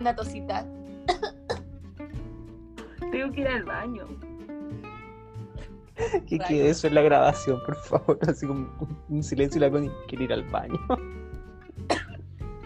Una 0.06 0.14
tosita. 0.14 0.64
Tengo 3.10 3.32
que 3.32 3.40
ir 3.40 3.48
al 3.48 3.64
baño. 3.64 4.04
que 6.28 6.38
quede 6.38 6.68
eso 6.70 6.86
en 6.86 6.94
la 6.94 7.02
grabación, 7.02 7.58
por 7.66 7.74
favor. 7.76 8.16
Así 8.28 8.46
como 8.46 8.68
un 9.08 9.22
silencio 9.24 9.58
y 9.58 9.62
la 9.62 9.70
Connie 9.70 9.90
quiere 10.06 10.24
ir 10.24 10.32
al 10.32 10.44
baño. 10.44 10.78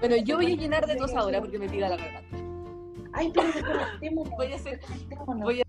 Bueno, 0.00 0.16
yo 0.22 0.36
voy 0.36 0.52
a 0.52 0.56
llenar 0.56 0.86
de 0.86 0.96
tos 0.96 1.14
ahora 1.14 1.40
porque 1.40 1.58
me 1.58 1.66
tira 1.68 1.88
la 1.88 1.96
garganta. 1.96 2.36
Ay, 3.14 3.32
pero 3.34 3.46
desconectémonos. 3.46 4.30
Voy 4.36 4.52
a 4.52 4.56
hacer- 4.56 4.80
voy 5.26 5.60
a- 5.62 5.64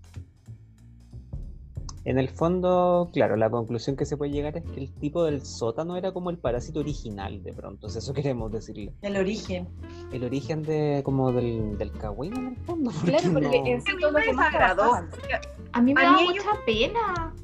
En 2.04 2.18
el 2.18 2.28
fondo, 2.30 3.10
claro, 3.12 3.36
la 3.36 3.48
conclusión 3.48 3.94
que 3.96 4.04
se 4.04 4.16
puede 4.16 4.32
llegar 4.32 4.56
es 4.56 4.64
que 4.64 4.80
el 4.80 4.92
tipo 4.92 5.22
del 5.24 5.44
sótano 5.44 5.96
era 5.96 6.12
como 6.12 6.30
el 6.30 6.38
parásito 6.38 6.80
original 6.80 7.42
de 7.44 7.52
pronto. 7.52 7.86
o 7.86 7.90
sea, 7.90 8.00
eso 8.00 8.12
queremos 8.14 8.50
decirle. 8.50 8.92
El 9.02 9.16
origen. 9.16 9.68
El 10.12 10.24
origen 10.24 10.62
de 10.62 11.02
como 11.04 11.30
del, 11.32 11.78
del 11.78 11.92
cagüín 11.92 12.36
en 12.36 12.46
el 12.48 12.56
fondo. 12.56 12.90
Claro, 13.04 13.32
porque 13.32 13.60
no- 13.60 13.66
en 13.66 13.82
sí 13.82 13.92
trabajaban. 13.98 15.10
porque 15.10 15.34
A 15.72 15.80
mí 15.80 15.94
me 15.94 16.00
A 16.00 16.04
da 16.04 16.12
mí 16.16 16.24
mucha 16.24 16.50
pena. 16.66 17.34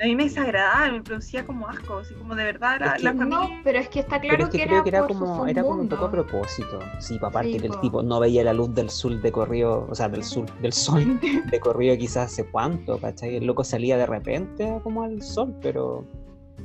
A 0.00 0.04
mí 0.06 0.16
me 0.16 0.24
desagradaba, 0.24 0.90
me 0.92 1.02
producía 1.02 1.44
como 1.44 1.68
asco. 1.68 1.98
Así 1.98 2.14
como 2.14 2.34
de 2.34 2.44
verdad 2.44 2.80
Es 2.82 2.92
que- 2.94 3.02
la 3.02 3.12
No, 3.12 3.48
pero 3.62 3.78
es 3.78 3.88
que 3.90 4.00
está 4.00 4.18
Pero 4.20 4.28
claro 4.36 4.44
es 4.44 4.50
que, 4.50 4.58
que, 4.58 4.64
creo 4.64 4.74
era, 4.76 4.82
que 4.84 4.88
era 4.88 4.98
por 5.06 5.08
como, 5.08 5.36
su 5.42 5.46
era 5.46 5.62
como 5.62 5.80
un 5.82 5.88
poco 5.88 6.04
a 6.06 6.10
propósito. 6.10 6.78
Sí, 7.00 7.18
aparte 7.22 7.52
Sí, 7.52 7.58
que 7.58 7.66
el 7.66 7.72
po. 7.72 7.80
tipo 7.80 8.02
no 8.02 8.18
veía 8.18 8.42
la 8.44 8.52
luz 8.54 8.74
del 8.74 8.88
sur 8.88 9.20
de 9.20 9.30
corrido, 9.32 9.86
o 9.90 9.94
sea, 9.94 10.08
del 10.08 10.24
sur, 10.24 10.46
del 10.60 10.72
sol 10.72 11.20
de 11.52 11.60
corrido 11.60 11.96
quizás 11.98 12.32
hace 12.32 12.44
cuánto, 12.50 12.98
¿cachai? 12.98 13.36
El 13.36 13.44
loco 13.46 13.62
salía 13.62 13.98
de 13.98 14.06
repente 14.06 14.80
como 14.82 15.02
al 15.02 15.20
sol, 15.22 15.54
pero 15.60 16.06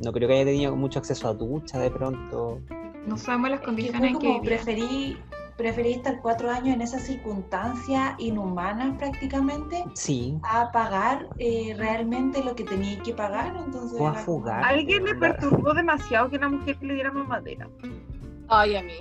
no 0.02 0.12
creo 0.14 0.28
que 0.30 0.36
haya 0.36 0.46
tenido 0.46 0.76
mucho 0.76 1.00
acceso 1.00 1.28
a 1.28 1.34
ducha 1.34 1.78
de 1.80 1.92
pronto. 1.92 2.62
No 3.06 3.18
sabemos 3.18 3.50
las 3.50 3.60
Es 3.60 3.62
que 3.62 3.66
condiciones 3.66 4.12
en 4.12 4.20
que 4.20 4.28
como 4.28 4.42
vivía. 4.42 4.58
preferí, 4.58 5.18
preferí 5.58 5.94
estar 5.94 6.20
cuatro 6.22 6.50
años 6.52 6.76
en 6.76 6.82
esas 6.82 7.04
circunstancias 7.04 8.14
inhumanas 8.18 8.98
prácticamente 8.98 9.86
Sí, 9.94 10.38
a 10.44 10.72
pagar 10.72 11.28
eh, 11.38 11.74
realmente 11.78 12.44
lo 12.44 12.56
que 12.56 12.64
tenía 12.66 13.00
que 13.00 13.14
pagar. 13.14 13.56
Entonces, 13.66 14.00
O 14.00 14.08
a 14.08 14.12
como- 14.12 14.24
fugar. 14.26 14.64
Alguien 14.64 15.04
le 15.06 15.14
La- 15.14 15.20
perturbó 15.20 15.74
demasiado 15.74 16.30
que 16.30 16.38
la 16.38 16.50
mujer 16.50 16.78
le 16.82 16.94
diera 16.96 17.12
mamadera. 17.12 17.70
Ay, 18.48 18.76
a 18.76 18.82
mí. 18.84 18.94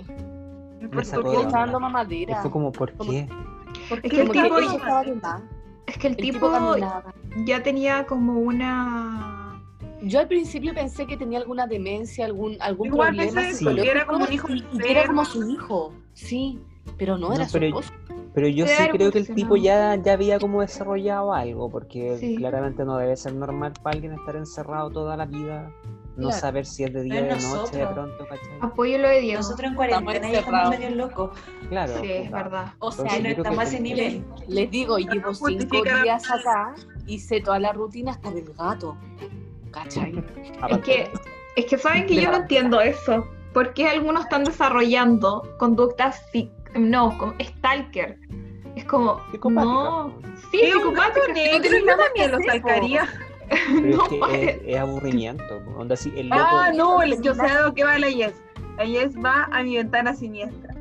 Me 0.79 0.87
Me 0.87 0.89
perturbó. 0.89 1.43
dando 1.43 1.77
Y 1.77 1.81
mamadera. 1.81 2.41
fue 2.41 2.51
como, 2.51 2.71
¿por 2.71 2.91
qué? 2.93 3.27
Porque 3.89 4.07
Es 4.07 4.13
que 4.13 4.21
el 4.21 4.29
tipo-. 4.31 4.57
Es 5.87 5.97
que 5.97 6.07
el, 6.07 6.15
tipo 6.17 6.75
ya 7.45 7.61
tenía 7.61 8.05
como 8.05 8.39
una... 8.39 9.61
Yo 10.01 10.19
al 10.19 10.27
principio 10.27 10.73
pensé 10.73 11.05
que 11.05 11.15
tenía 11.17 11.39
alguna 11.39 11.67
demencia, 11.67 12.25
algún, 12.25 12.57
algún 12.59 12.87
Igual 12.87 13.09
problema 13.15 13.31
pensé 13.33 13.49
eso, 13.49 13.57
psicológico. 13.59 13.83
que 13.85 13.91
era 13.91 14.05
como 14.07 14.25
un 14.25 14.33
hijo 14.33 14.47
y, 14.51 14.65
y 14.71 14.77
que 14.77 14.91
era 14.91 15.07
como 15.07 15.25
su 15.25 15.49
hijo, 15.49 15.93
sí, 16.15 16.59
pero 16.97 17.17
no, 17.19 17.29
No, 17.29 17.35
era 17.35 17.45
su 17.47 17.53
pero- 17.59 17.67
esposo. 17.67 17.93
Pero 18.33 18.49
yo 18.49 18.67
sí 18.67 18.73
creo 18.91 19.11
que 19.13 19.19
el 19.19 19.33
tipo 19.33 19.55
ya, 19.55 19.95
ya 19.95 20.11
había 20.11 20.39
como 20.39 20.59
desarrollado 20.59 21.33
algo, 21.33 21.69
porque 21.71 22.17
Sí. 22.19 22.35
claramente 22.35 22.83
no 22.83 22.97
debe 22.97 23.15
ser 23.15 23.33
normal 23.33 23.71
para 23.81 23.93
alguien 23.95 24.11
estar 24.11 24.35
encerrado 24.35 24.89
toda 24.89 25.15
la 25.15 25.25
vida, 25.25 25.71
no 26.17 26.27
Claro. 26.27 26.37
saber 26.41 26.65
si 26.65 26.83
es 26.83 26.91
de 26.93 27.03
día 27.03 27.21
o 27.21 27.23
de 27.23 27.29
es 27.29 27.49
noche 27.53 27.77
de 27.77 27.87
pronto, 27.87 28.25
¿cachai? 28.27 28.49
Apoyo 28.59 28.97
lo 28.97 29.07
de 29.07 29.21
Diego. 29.21 29.37
Nosotros 29.39 29.69
en 29.71 29.75
cuarentena 29.75 30.29
ya 30.29 30.39
estamos 30.39 30.65
encerrados. 30.65 30.69
medio 30.79 30.95
locos. 30.95 31.31
Claro. 31.69 31.93
Sí, 32.01 32.11
es 32.11 32.25
puta. 32.25 32.43
verdad. 32.43 32.73
O 32.79 32.91
sea, 32.91 33.03
Entonces, 33.05 33.23
no 33.23 33.29
estamos 33.43 33.59
a 33.59 33.63
ese 33.63 33.77
el- 33.77 33.83
nivel. 33.83 34.25
les 34.49 34.71
digo, 34.71 34.97
llevo 34.97 35.13
cinco 35.13 35.33
justifica 35.33 35.93
la- 35.95 36.03
días 36.03 36.29
acá, 36.29 36.75
hice 37.07 37.39
toda 37.39 37.59
la 37.59 37.71
rutina 37.71 38.11
hasta 38.11 38.31
del 38.31 38.53
gato. 38.53 38.97
¿Cachai? 39.71 40.11
Es 40.71 40.77
que, 40.79 41.09
es 41.55 41.65
que 41.67 41.77
saben 41.77 42.05
que 42.05 42.15
yo 42.21 42.31
no 42.31 42.37
entiendo 42.39 42.81
eso. 42.81 43.23
¿Por 43.55 43.73
qué 43.73 43.87
algunos 43.87 44.25
están 44.25 44.43
desarrollando 44.43 45.55
conductas 45.57 46.21
no, 46.75 47.17
como 47.17 47.33
stalker? 47.41 48.19
Es 48.75 48.83
como, 48.83 49.21
no, 49.49 50.13
sí, 50.51 50.59
Es 50.61 50.73
psicopática, 50.73 51.33
negro, 51.33 51.69
yo 51.87 51.95
también 51.95 52.31
lo. 52.33 52.37
Pero 52.39 52.59
no, 53.71 54.03
es 54.03 54.09
que 54.09 54.17
pues. 54.17 54.41
es, 54.41 54.57
es 54.65 54.77
aburrimiento. 54.77 55.61
Onda 55.77 55.93
así, 55.93 56.11
el 56.17 56.27
loco. 56.27 56.41
Ah, 56.43 56.73
no, 56.75 57.05
yo 57.05 57.33
sé 57.33 57.43
a 57.43 57.61
lo 57.61 57.73
que 57.73 57.85
va 57.85 57.97
la 57.97 58.09
Yes. 58.09 58.33
La 58.77 58.83
Yes 58.83 59.15
va 59.15 59.47
a 59.53 59.63
mi 59.63 59.77
ventana 59.77 60.13
siniestra. 60.13 60.75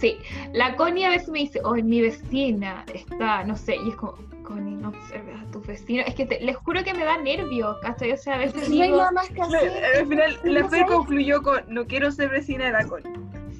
Sí, 0.00 0.16
la 0.54 0.76
Connie 0.76 1.04
a 1.04 1.10
veces 1.10 1.28
me 1.28 1.40
dice, 1.40 1.60
oh, 1.62 1.74
mi 1.74 2.00
vecina 2.00 2.86
está, 2.94 3.44
no 3.44 3.54
sé, 3.54 3.76
y 3.76 3.90
es 3.90 3.96
como, 3.96 4.14
Connie, 4.48 4.76
no 4.76 4.88
observes 4.88 5.36
a 5.40 5.50
tu 5.50 5.60
vecino. 5.60 6.02
Es 6.06 6.14
que 6.14 6.24
te- 6.26 6.40
les 6.40 6.56
juro 6.56 6.82
que 6.82 6.94
me 6.94 7.04
da 7.04 7.18
nervios, 7.18 7.76
¿cachai? 7.82 8.12
O 8.12 8.16
sea, 8.16 8.34
a 8.36 8.38
veces 8.38 8.68
No 8.70 8.74
hay 8.76 8.82
digo, 8.88 8.96
nada 8.96 9.12
más 9.12 9.28
que 9.28 9.42
hacer. 9.42 9.84
Al 10.00 10.06
final, 10.06 10.40
la 10.44 10.60
No 10.62 10.68
Fe 10.70 10.78
sabes. 10.80 10.94
concluyó 10.96 11.42
con: 11.42 11.60
No 11.68 11.86
quiero 11.86 12.10
ser 12.10 12.30
vecina 12.30 12.64
de 12.66 12.72
la 12.72 12.86
Connie. 12.86 13.12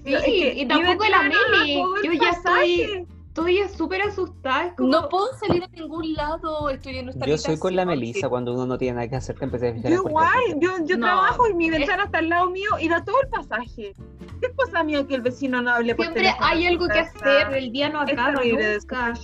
sí, 0.04 0.14
Es 0.14 0.22
que 0.24 0.54
y 0.62 0.66
tampoco 0.66 1.04
la 1.08 1.22
Meli. 1.22 1.74
Yo 2.04 2.12
ya 2.12 2.30
estoy, 2.30 3.06
estoy 3.28 3.68
súper 3.76 4.02
asustada. 4.02 4.66
Es 4.68 4.72
como, 4.74 4.88
No 4.88 5.08
puedo 5.10 5.28
salir 5.38 5.62
a 5.62 5.68
ningún 5.68 6.14
lado, 6.14 6.70
estoy 6.70 6.98
en 6.98 7.04
nuestra 7.06 7.26
Yo 7.26 7.36
soy 7.36 7.58
con 7.58 7.76
la 7.76 7.82
habitación, 7.82 8.00
Melissa 8.00 8.28
cuando 8.30 8.54
uno 8.54 8.66
no 8.66 8.78
tiene 8.78 8.94
nada 8.96 9.08
que 9.08 9.16
hacer, 9.16 9.36
te 9.38 9.44
empecé 9.44 9.68
a 9.68 9.72
fijar 9.74 9.92
Yo 9.92 9.98
igual, 10.08 10.32
yo, 10.56 10.70
yo 10.86 10.96
No. 10.96 11.06
trabajo 11.06 11.48
y 11.48 11.54
mi 11.54 11.68
ventana 11.70 12.04
está 12.04 12.18
al 12.18 12.28
lado 12.30 12.50
mío 12.50 12.70
y 12.80 12.88
da 12.88 13.04
todo 13.04 13.20
el 13.22 13.28
pasaje. 13.28 13.94
¿Qué 14.40 14.52
cosa 14.54 14.82
mía 14.84 15.06
que 15.06 15.14
el 15.14 15.22
vecino 15.22 15.60
no 15.62 15.70
hable 15.72 15.94
por 15.94 16.04
Siempre 16.06 16.22
teléfono 16.24 16.46
hay 16.46 16.66
algo 16.66 16.86
que 16.88 16.98
hacer, 16.98 17.52
el 17.54 17.72
día 17.72 17.88
no 17.88 18.02
Es 18.04 18.12
acaba 18.12 18.34
terrible, 18.38 18.74
nunca. 18.78 19.14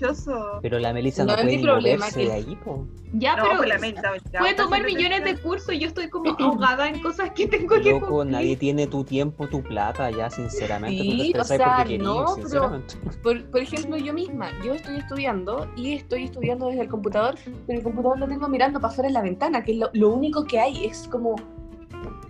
Pero 0.62 0.78
la 0.78 0.92
Melissa 0.92 1.24
No 1.24 1.32
no, 1.32 1.38
es 1.38 1.44
puede 1.44 1.62
problema 1.62 1.96
moverse 1.98 2.20
que- 2.20 2.26
de 2.26 2.32
ahí, 2.32 2.56
po. 2.64 2.86
Ya, 3.16 3.36
No, 3.36 3.44
pero 3.44 3.58
pues 3.58 3.94
puede 4.40 4.54
tomar 4.54 4.84
millones 4.84 5.22
de 5.22 5.36
cursos 5.36 5.72
y 5.72 5.78
yo 5.78 5.86
estoy 5.86 6.08
como 6.10 6.34
ahogada 6.40 6.88
en 6.88 7.00
cosas 7.00 7.30
que 7.30 7.46
tengo 7.46 7.76
que 7.80 7.92
Loco, 7.92 8.08
cumplir. 8.08 8.32
nadie 8.32 8.56
tiene 8.56 8.88
tu 8.88 9.04
tiempo, 9.04 9.46
tu 9.46 9.62
plata, 9.62 10.10
ya, 10.10 10.28
sinceramente. 10.30 11.04
tú 11.04 11.10
te 11.16 11.22
Sí, 11.22 11.32
o 11.38 11.44
sea, 11.44 11.76
porque 11.76 11.90
querías, 11.98 12.02
no, 12.02 12.36
pero- 13.22 13.40
por 13.52 13.60
ejemplo, 13.60 13.96
yo 13.98 14.12
misma, 14.12 14.50
yo 14.64 14.74
estoy 14.74 14.96
estudiando 14.96 15.68
y 15.76 15.92
estoy 15.94 16.24
estudiando 16.24 16.66
desde 16.66 16.80
el 16.82 16.88
computador, 16.88 17.36
pero 17.68 17.78
el 17.78 17.84
computador 17.84 18.18
lo 18.18 18.26
tengo 18.26 18.48
mirando 18.48 18.80
para 18.80 18.92
afuera 18.92 19.06
en 19.08 19.14
la 19.14 19.22
ventana, 19.22 19.62
que 19.62 19.72
es 19.72 19.78
lo, 19.78 19.90
lo 19.92 20.08
único 20.08 20.44
que 20.44 20.58
hay, 20.58 20.84
es 20.86 21.06
como... 21.06 21.36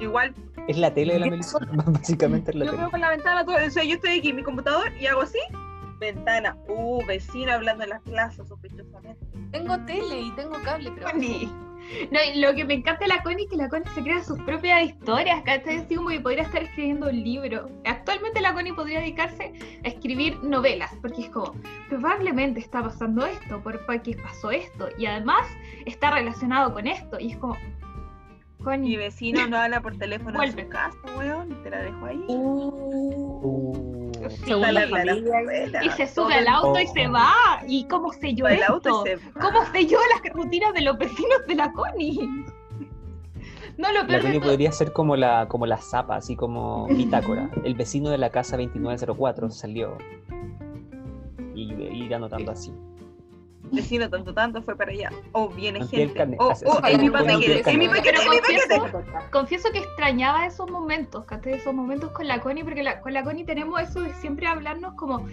Igual, 0.00 0.34
Es 0.68 0.78
la 0.78 0.94
tele 0.94 1.14
de 1.14 1.18
la 1.20 1.26
Yo 1.26 1.30
Melissa, 1.32 1.58
básicamente 1.86 2.50
es 2.50 2.56
la 2.56 2.64
yo 2.64 2.70
tele. 2.70 2.82
veo 2.82 2.90
por 2.90 3.00
la 3.00 3.10
ventana 3.10 3.44
todo. 3.44 3.56
O 3.56 3.70
sea, 3.70 3.84
yo 3.84 3.94
estoy 3.94 4.18
aquí 4.18 4.30
en 4.30 4.36
mi 4.36 4.42
computador 4.42 4.92
y 4.98 5.06
hago 5.06 5.22
así. 5.22 5.38
Ventana. 5.98 6.56
Uh, 6.68 7.04
vecino 7.06 7.52
hablando 7.52 7.84
en 7.84 7.90
las 7.90 8.02
clases, 8.02 8.48
sospechosamente. 8.48 9.24
Tengo 9.52 9.78
tele 9.86 10.20
y 10.20 10.30
tengo 10.32 10.60
cable, 10.64 10.90
pero... 10.94 11.10
Connie. 11.10 11.48
No, 12.10 12.18
y 12.34 12.40
lo 12.40 12.54
que 12.54 12.64
me 12.64 12.74
encanta 12.74 13.04
de 13.04 13.08
la 13.08 13.22
Connie 13.22 13.44
es 13.44 13.50
que 13.50 13.56
la 13.56 13.68
Connie 13.68 13.88
se 13.94 14.02
crea 14.02 14.22
sus 14.24 14.40
propias 14.42 14.84
historias, 14.84 15.42
¿cachai? 15.44 15.76
Así 15.76 15.94
como 15.94 16.08
que 16.08 16.20
podría 16.20 16.44
estar 16.44 16.62
escribiendo 16.62 17.08
un 17.08 17.22
libro. 17.22 17.68
Actualmente 17.84 18.40
la 18.40 18.54
Connie 18.54 18.72
podría 18.72 19.00
dedicarse 19.00 19.52
a 19.84 19.88
escribir 19.88 20.42
novelas, 20.42 20.90
porque 21.02 21.22
es 21.22 21.28
como, 21.28 21.54
probablemente 21.90 22.60
está 22.60 22.82
pasando 22.82 23.26
esto, 23.26 23.62
por 23.62 23.84
porque 23.84 24.16
pasó 24.16 24.50
esto, 24.50 24.88
y 24.98 25.06
además 25.06 25.46
está 25.84 26.10
relacionado 26.10 26.72
con 26.72 26.86
esto, 26.86 27.20
y 27.20 27.32
es 27.32 27.36
como, 27.36 27.56
Mi 28.64 28.70
Connie, 28.70 28.96
vecino 28.96 29.46
no 29.46 29.58
habla 29.58 29.80
por 29.80 29.96
teléfono 29.98 30.42
en 30.42 30.52
su 30.52 30.68
casa, 30.68 30.96
weón. 31.18 31.62
Te 31.62 31.70
la 31.70 31.82
dejo 31.82 32.06
ahí. 32.06 32.24
Uh, 32.28 34.04
Uh, 34.46 34.56
la 34.56 34.72
la 34.72 35.84
y 35.84 35.90
se 35.90 36.06
sube 36.06 36.34
al 36.34 36.48
auto 36.48 36.80
y 36.80 36.86
se 36.86 37.06
va, 37.08 37.34
y 37.66 37.86
cómo 37.88 38.10
al 38.10 38.62
auto 38.62 39.04
esto, 39.04 39.30
cómo 39.38 39.64
selló 39.66 39.98
las 40.14 40.32
rutinas 40.32 40.72
de 40.72 40.80
los 40.80 40.96
vecinos 40.96 41.46
de 41.46 41.54
la 41.54 41.70
Connie. 41.72 42.26
No, 43.76 43.92
lo 43.92 44.00
La 44.00 44.06
peor 44.06 44.22
de 44.22 44.22
Connie 44.22 44.40
podría 44.40 44.72
ser 44.72 44.92
como 44.92 45.16
la, 45.16 45.46
como 45.48 45.66
la 45.66 45.76
zapa, 45.76 46.16
así 46.16 46.36
como 46.36 46.86
bitácora. 46.86 47.50
El 47.64 47.74
vecino 47.74 48.08
de 48.08 48.18
la 48.18 48.30
casa 48.30 48.56
2904 48.56 49.50
salió. 49.50 49.98
Y 51.54 51.74
y 51.74 52.04
ir 52.04 52.14
anotando 52.14 52.52
así. 52.52 52.72
Vecino 53.72 54.08
tanto 54.08 54.32
tanto 54.34 54.62
fue 54.62 54.76
para 54.76 54.92
allá, 54.92 55.10
o 55.32 55.48
viene 55.48 55.80
Antiel 55.80 56.12
gente, 56.14 56.36
o, 56.38 56.52
es 56.52 56.62
mi 57.00 57.10
paquete, 57.10 57.32
Antiel 57.34 57.50
es 57.52 57.66
mi 57.66 57.86
Cane- 57.86 57.88
paquete, 57.88 58.18
es 58.18 58.28
mi 58.30 58.40
paquete. 58.40 59.30
confieso- 59.32 59.72
que 59.72 59.78
extrañaba 59.78 60.46
esos 60.46 60.70
momentos, 60.70 61.24
¿cachai? 61.24 61.54
Esos 61.54 61.74
momentos 61.74 62.10
con 62.12 62.28
la 62.28 62.40
Connie, 62.40 62.62
porque 62.62 62.82
la- 62.82 63.00
con 63.00 63.12
la 63.12 63.24
Connie 63.24 63.44
tenemos 63.44 63.80
eso 63.80 64.00
de 64.02 64.12
siempre 64.14 64.46
hablarnos 64.46 64.94
como, 64.94 65.26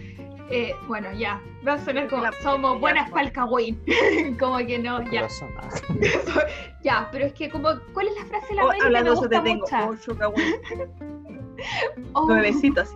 eh, 0.49 0.74
bueno, 0.88 1.12
ya, 1.14 1.40
va 1.68 1.74
a 1.74 1.80
sonar 1.86 2.10
como, 2.10 2.24
La- 2.24 2.32
somos 2.41 2.74
ya, 2.74 2.80
buenas 2.80 3.10
para 3.12 3.28
el 3.28 3.34
como 4.40 4.58
que 4.60 4.80
no, 4.80 5.02
ya, 5.12 5.28
ya, 6.84 7.10
pero 7.12 7.26
es 7.26 7.34
que 7.34 7.49
como, 7.49 7.70
¿cuál 7.94 8.08
es 8.08 8.16
la 8.18 8.26
frase 8.26 8.48
de 8.48 8.56
la 8.56 8.64
O, 8.66 8.68
Meli 8.70 8.80
que 8.80 9.03
me 9.03 9.10
gusta 9.12 9.30
te 9.44 9.56
mucho? 9.56 9.68
Oh, 12.14 12.26
nuevecitos. 12.28 12.90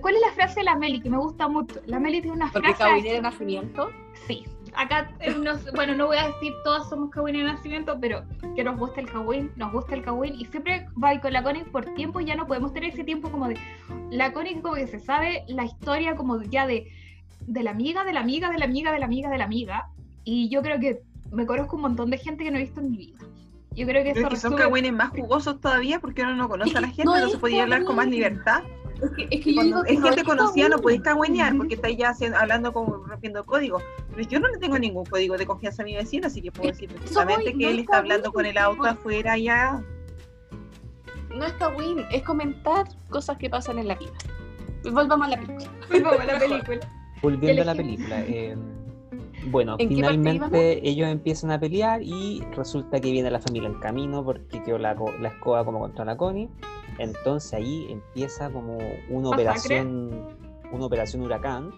¿Cuál 0.00 0.14
es 0.14 0.20
la 0.20 0.32
frase 0.32 0.60
de 0.60 0.64
la 0.64 0.76
Meli 0.76 1.00
que 1.00 1.10
me 1.10 1.16
gusta 1.18 1.48
mucho? 1.48 1.80
La 1.86 1.98
Meli 1.98 2.20
tiene 2.20 2.36
una 2.36 2.50
Porque 2.52 2.68
frase... 2.74 2.82
Kawin 2.84 3.04
de 3.04 3.20
nacimiento. 3.22 3.90
Sí, 4.26 4.44
acá, 4.74 5.10
eh, 5.20 5.34
bueno, 5.74 5.94
no 5.94 6.06
voy 6.06 6.16
a 6.16 6.28
decir 6.28 6.52
todas 6.64 6.88
somos 6.88 7.10
Kawin 7.10 7.36
de 7.36 7.44
nacimiento, 7.44 7.98
pero 8.00 8.24
que 8.54 8.64
nos 8.64 8.78
gusta 8.78 9.00
el 9.00 9.10
Kawin, 9.10 9.50
nos 9.56 9.72
gusta 9.72 9.94
el 9.94 10.02
Kawin, 10.02 10.34
y 10.34 10.44
siempre 10.46 10.86
va 11.02 11.18
con 11.20 11.32
la 11.32 11.42
Connie 11.42 11.64
por 11.64 11.84
tiempo, 11.94 12.20
ya 12.20 12.34
no 12.34 12.46
podemos 12.46 12.72
tener 12.72 12.90
ese 12.90 13.04
tiempo 13.04 13.30
como 13.30 13.48
de. 13.48 13.56
La 14.10 14.32
Connie 14.32 14.60
como 14.60 14.74
que 14.74 14.86
se 14.86 15.00
sabe 15.00 15.44
la 15.48 15.64
historia 15.64 16.14
como 16.14 16.42
ya 16.42 16.66
de, 16.66 16.88
de 17.46 17.62
la 17.62 17.70
amiga, 17.70 18.04
de 18.04 18.12
la 18.12 18.20
amiga, 18.20 18.50
de 18.50 18.58
la 18.58 18.64
amiga, 18.64 18.92
de 18.92 18.98
la 18.98 19.06
amiga, 19.06 19.30
de 19.30 19.38
la 19.38 19.44
amiga, 19.44 19.88
y 20.24 20.48
yo 20.48 20.62
creo 20.62 20.78
que 20.78 21.02
me 21.30 21.46
conozco 21.46 21.76
un 21.76 21.82
montón 21.82 22.10
de 22.10 22.18
gente 22.18 22.44
que 22.44 22.50
no 22.50 22.58
he 22.58 22.62
visto 22.62 22.80
en 22.80 22.90
mi 22.90 22.96
vida. 22.98 23.18
Yo 23.74 23.86
creo 23.86 24.04
que 24.04 24.12
Pero 24.12 24.26
eso 24.26 24.34
es 24.36 24.42
que 24.42 24.48
son 24.48 24.56
cagüines 24.56 24.92
más 24.92 25.10
jugosos 25.10 25.60
todavía 25.60 25.98
porque 25.98 26.22
uno 26.22 26.36
no 26.36 26.48
conoce 26.48 26.76
a 26.76 26.82
la 26.82 26.88
gente, 26.88 27.04
no 27.04 27.28
se 27.28 27.38
podía 27.38 27.62
hablar 27.62 27.84
con 27.84 27.96
más 27.96 28.06
libertad. 28.06 28.62
Es 29.02 29.10
que, 29.10 29.28
es 29.30 29.44
que 29.44 29.50
yo 29.50 29.56
Cuando 29.56 29.82
digo 29.82 29.82
que 29.84 29.92
es 29.94 29.98
no 30.00 30.06
gente 30.06 30.24
conocida 30.24 30.64
no 30.64 30.70
Kawin. 30.76 30.82
podéis 30.82 31.00
cagüenear 31.02 31.56
porque 31.56 31.74
estáis 31.74 31.98
ya 31.98 32.10
haciendo- 32.10 32.38
hablando 32.38 32.72
como 32.72 32.96
rompiendo 32.96 33.44
código. 33.44 33.80
Pero 34.14 34.28
yo 34.28 34.40
no 34.40 34.48
le 34.48 34.58
tengo 34.58 34.78
ningún 34.78 35.04
código 35.06 35.36
de 35.36 35.46
confianza 35.46 35.82
a 35.82 35.84
mi 35.84 35.94
vecino, 35.96 36.26
así 36.28 36.40
que 36.42 36.52
puedo 36.52 36.68
decir 36.70 36.88
perfectamente 36.88 37.52
que 37.52 37.64
no 37.64 37.68
él 37.70 37.74
es 37.78 37.80
está 37.84 37.98
hablando 37.98 38.24
cagüín, 38.30 38.34
con 38.34 38.46
el 38.46 38.58
auto 38.58 38.84
afuera 38.84 39.36
ya. 39.38 39.82
No 41.34 41.44
es 41.46 41.52
Kawin, 41.54 42.04
es 42.12 42.22
comentar 42.22 42.86
cosas 43.10 43.38
que 43.38 43.48
pasan 43.50 43.78
en 43.78 43.88
la 43.88 43.94
vida. 43.96 44.12
Volvamos 44.92 45.26
a 45.26 45.30
la 45.30 45.36
película. 45.38 45.70
Volvamos 45.90 46.20
a 46.20 46.24
la 46.24 46.38
película. 46.38 46.80
Volviendo 47.22 47.62
a 47.62 47.64
la 47.64 47.74
película. 47.74 48.20
eh, 48.26 48.56
bueno, 49.46 49.76
¿En 49.78 49.88
qué 49.88 49.96
parte 50.02 50.16
finalmente 50.18 50.88
ellos 50.88 51.08
empiezan 51.08 51.50
a 51.50 51.58
pelear 51.58 52.00
y 52.02 52.44
resulta 52.54 53.00
que 53.00 53.10
viene 53.10 53.28
la 53.30 53.40
familia 53.40 53.68
en 53.68 53.80
camino 53.80 54.24
porque 54.24 54.62
quedó 54.62 54.78
la, 54.78 54.94
la 55.20 55.28
escoba 55.28 55.64
como 55.64 55.80
contra 55.80 56.04
la 56.04 56.16
Connie. 56.16 56.48
Entonces 56.98 57.52
ahí 57.54 57.86
empieza 57.90 58.50
como 58.50 58.78
una 59.08 59.30
operación, 59.30 60.28
una 60.72 60.86
operación 60.86 61.22
huracán. 61.22 61.70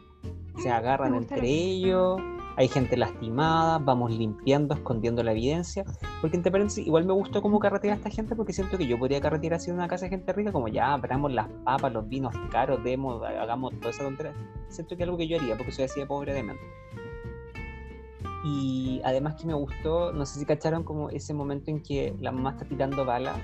Se 0.58 0.70
agarran 0.70 1.12
me 1.12 1.18
gusta 1.18 1.34
entre 1.34 1.48
ellos, 1.48 2.20
hay 2.56 2.68
gente 2.68 2.96
lastimada, 2.96 3.78
vamos 3.78 4.12
limpiando, 4.12 4.74
escondiendo 4.74 5.22
la 5.22 5.32
evidencia. 5.32 5.84
Porque 6.20 6.36
entre 6.36 6.52
paréntesis, 6.52 6.86
igual 6.86 7.04
me 7.04 7.12
gustó 7.12 7.42
cómo 7.42 7.58
carretea 7.58 7.92
a 7.92 7.96
esta 7.96 8.10
gente 8.10 8.36
porque 8.36 8.52
siento 8.52 8.78
que 8.78 8.86
yo 8.86 8.98
podría 8.98 9.20
carretear 9.20 9.54
así 9.54 9.70
en 9.70 9.76
una 9.76 9.88
casa 9.88 10.06
de 10.06 10.10
gente 10.10 10.32
rica, 10.32 10.52
como 10.52 10.68
ya, 10.68 10.92
abramos 10.92 11.32
las 11.32 11.48
papas, 11.64 11.92
los 11.92 12.08
vinos 12.08 12.34
caros, 12.50 12.82
demos, 12.84 13.22
hagamos 13.24 13.74
toda 13.80 13.90
esa 13.90 14.04
tontería. 14.04 14.34
Siento 14.68 14.96
que 14.96 15.02
es 15.02 15.06
algo 15.06 15.18
que 15.18 15.26
yo 15.26 15.38
haría 15.38 15.56
porque 15.56 15.72
soy 15.72 15.84
así 15.86 16.00
de 16.00 16.06
pobre 16.06 16.32
de 16.32 16.42
mente. 16.42 16.62
Y 18.44 19.00
además 19.04 19.34
que 19.40 19.46
me 19.46 19.54
gustó, 19.54 20.12
no 20.12 20.26
sé 20.26 20.38
si 20.38 20.46
cacharon 20.46 20.84
como 20.84 21.08
ese 21.08 21.32
momento 21.32 21.70
en 21.70 21.82
que 21.82 22.14
la 22.20 22.30
mamá 22.30 22.50
está 22.50 22.66
tirando 22.66 23.04
balas. 23.04 23.38